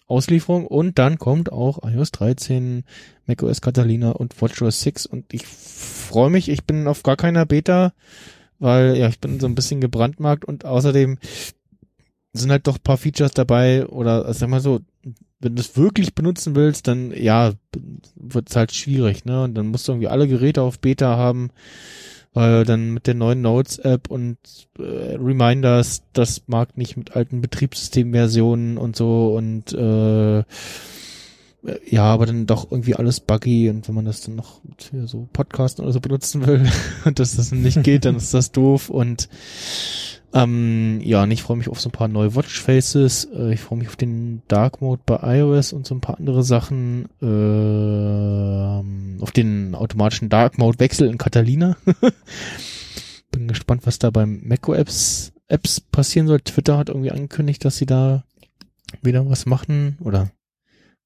Auslieferung 0.07 0.65
und 0.65 0.97
dann 0.97 1.19
kommt 1.19 1.51
auch 1.51 1.83
iOS 1.83 2.11
13, 2.11 2.83
macOS 3.27 3.61
Catalina 3.61 4.11
und 4.11 4.41
WatchOS 4.41 4.81
6 4.81 5.05
und 5.05 5.33
ich 5.33 5.45
freue 5.45 6.31
mich, 6.31 6.49
ich 6.49 6.65
bin 6.65 6.87
auf 6.87 7.03
gar 7.03 7.15
keiner 7.15 7.45
Beta, 7.45 7.93
weil 8.59 8.97
ja, 8.97 9.07
ich 9.07 9.19
bin 9.19 9.39
so 9.39 9.47
ein 9.47 9.55
bisschen 9.55 9.81
gebrandmarkt 9.81 10.45
und 10.45 10.65
außerdem 10.65 11.17
sind 12.33 12.51
halt 12.51 12.67
doch 12.67 12.77
paar 12.81 12.97
Features 12.97 13.31
dabei 13.31 13.87
oder 13.87 14.31
sag 14.33 14.49
mal 14.49 14.61
so, 14.61 14.81
wenn 15.39 15.55
du 15.55 15.61
es 15.61 15.77
wirklich 15.77 16.13
benutzen 16.13 16.55
willst, 16.55 16.87
dann 16.87 17.11
ja, 17.11 17.53
wird 18.15 18.49
es 18.49 18.55
halt 18.55 18.73
schwierig, 18.73 19.25
ne? 19.25 19.43
Und 19.43 19.55
dann 19.55 19.67
musst 19.67 19.87
du 19.87 19.93
irgendwie 19.93 20.09
alle 20.09 20.27
Geräte 20.27 20.61
auf 20.61 20.79
Beta 20.79 21.15
haben, 21.15 21.49
weil 22.33 22.65
dann 22.65 22.91
mit 22.91 23.07
der 23.07 23.15
neuen 23.15 23.41
Notes-App 23.41 24.09
und 24.09 24.37
äh, 24.77 25.15
Reminders, 25.15 26.03
das 26.13 26.43
mag 26.47 26.77
nicht 26.77 26.97
mit 26.97 27.15
alten 27.15 27.41
Betriebssystemversionen 27.41 28.77
und 28.77 28.95
so 28.95 29.35
und 29.35 29.73
äh, 29.73 30.43
ja, 31.85 32.03
aber 32.03 32.25
dann 32.25 32.45
doch 32.45 32.71
irgendwie 32.71 32.95
alles 32.95 33.19
buggy 33.19 33.69
und 33.69 33.87
wenn 33.87 33.95
man 33.95 34.05
das 34.05 34.21
dann 34.21 34.35
noch 34.35 34.63
mit 34.63 34.91
so 35.07 35.27
Podcasten 35.33 35.83
oder 35.83 35.91
so 35.91 35.99
benutzen 35.99 36.47
will 36.47 36.65
und 37.05 37.19
dass 37.19 37.35
das 37.35 37.51
nicht 37.51 37.83
geht, 37.83 38.05
dann 38.05 38.15
ist 38.15 38.33
das 38.33 38.51
doof 38.51 38.89
und 38.89 39.27
ähm, 40.31 41.01
ja, 41.03 41.23
und 41.23 41.31
ich 41.31 41.41
freue 41.41 41.57
mich 41.57 41.69
auf 41.69 41.81
so 41.81 41.89
ein 41.89 41.93
paar 41.93 42.07
neue 42.07 42.35
Watchfaces. 42.35 43.25
Äh, 43.33 43.53
ich 43.53 43.61
freue 43.61 43.79
mich 43.79 43.87
auf 43.87 43.95
den 43.95 44.43
Dark 44.47 44.79
Mode 44.79 45.01
bei 45.05 45.39
iOS 45.39 45.73
und 45.73 45.87
so 45.87 45.95
ein 45.95 46.01
paar 46.01 46.19
andere 46.19 46.43
Sachen. 46.43 47.05
Äh, 47.19 49.21
auf 49.21 49.31
den 49.31 49.73
automatischen 49.73 50.29
Dark 50.29 50.59
Mode 50.59 50.79
Wechsel 50.79 51.09
in 51.09 51.17
Catalina. 51.17 51.77
Bin 53.31 53.47
gespannt, 53.47 53.87
was 53.87 53.97
da 53.97 54.11
beim 54.11 54.41
macOS 54.43 55.33
Apps 55.47 55.81
passieren 55.81 56.27
soll. 56.27 56.41
Twitter 56.41 56.77
hat 56.77 56.89
irgendwie 56.89 57.11
angekündigt, 57.11 57.65
dass 57.65 57.77
sie 57.77 57.87
da 57.87 58.23
wieder 59.01 59.27
was 59.27 59.47
machen. 59.47 59.97
Oder 59.99 60.29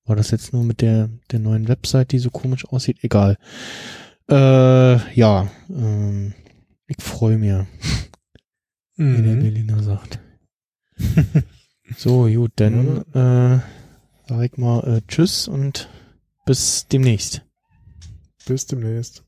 war 0.05 0.15
das 0.15 0.31
jetzt 0.31 0.53
nur 0.53 0.63
mit 0.63 0.81
der, 0.81 1.09
der 1.31 1.39
neuen 1.39 1.67
Website, 1.67 2.11
die 2.11 2.19
so 2.19 2.29
komisch 2.29 2.65
aussieht? 2.65 2.97
Egal. 3.03 3.37
Äh, 4.29 5.13
ja, 5.15 5.49
ähm, 5.69 6.33
ich 6.87 7.01
freue 7.03 7.37
mich 7.37 7.53
wie 8.95 9.21
der 9.21 9.35
Mhm. 9.35 9.39
Berliner 9.39 9.81
sagt. 9.81 10.19
so, 11.97 12.27
gut, 12.27 12.51
dann 12.55 12.97
äh, 13.13 13.59
sag 14.27 14.43
ich 14.43 14.57
mal 14.57 14.79
äh, 14.87 15.01
Tschüss 15.07 15.47
und 15.47 15.89
bis 16.45 16.87
demnächst. 16.87 17.41
Bis 18.45 18.67
demnächst. 18.67 19.23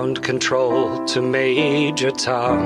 Ground 0.00 0.22
control 0.22 1.04
to 1.08 1.20
Major 1.20 2.10
Tom. 2.10 2.62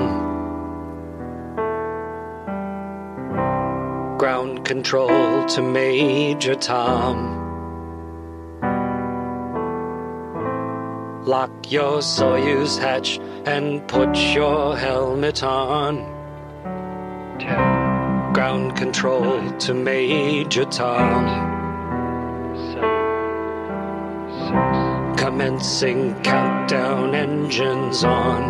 Ground 4.17 4.63
control 4.63 5.45
to 5.47 5.61
Major 5.61 6.55
Tom. 6.55 7.17
Lock 11.25 11.69
your 11.69 11.97
Soyuz 11.97 12.79
hatch 12.79 13.19
and 13.45 13.85
put 13.89 14.15
your 14.33 14.77
helmet 14.77 15.43
on. 15.43 15.97
Ground 18.33 18.77
control 18.77 19.51
to 19.57 19.73
Major 19.73 20.63
Tom. 20.63 21.44
commencing 25.45 26.11
countdown 26.23 27.13
engines 27.13 28.03
on. 28.03 28.41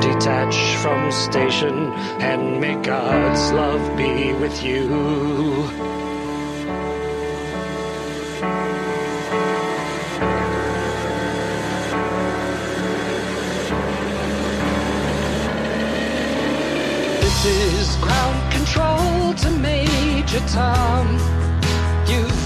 Detach 0.00 0.56
from 0.76 1.12
station 1.12 1.92
and 2.22 2.58
may 2.58 2.74
God's 2.82 3.52
love 3.52 3.98
be 3.98 4.32
with 4.32 4.64
you. 4.64 4.88
This 17.20 17.44
is 17.44 17.96
ground 17.96 18.52
control 18.54 19.34
to 19.34 19.50
Major 19.50 20.40
Tom. 20.48 21.18
You've 22.08 22.43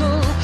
castle 0.00 0.39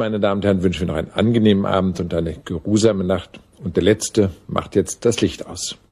meine 0.00 0.18
Damen 0.18 0.38
und 0.38 0.44
Herren, 0.44 0.62
wünsche 0.62 0.84
noch 0.86 0.96
einen 0.96 1.12
angenehmen 1.12 1.66
Abend 1.66 2.00
und 2.00 2.12
eine 2.14 2.34
geruhsame 2.44 3.04
Nacht. 3.04 3.38
Und 3.62 3.76
der 3.76 3.84
Letzte 3.84 4.30
macht 4.48 4.74
jetzt 4.74 5.04
das 5.04 5.20
Licht 5.20 5.46
aus. 5.46 5.76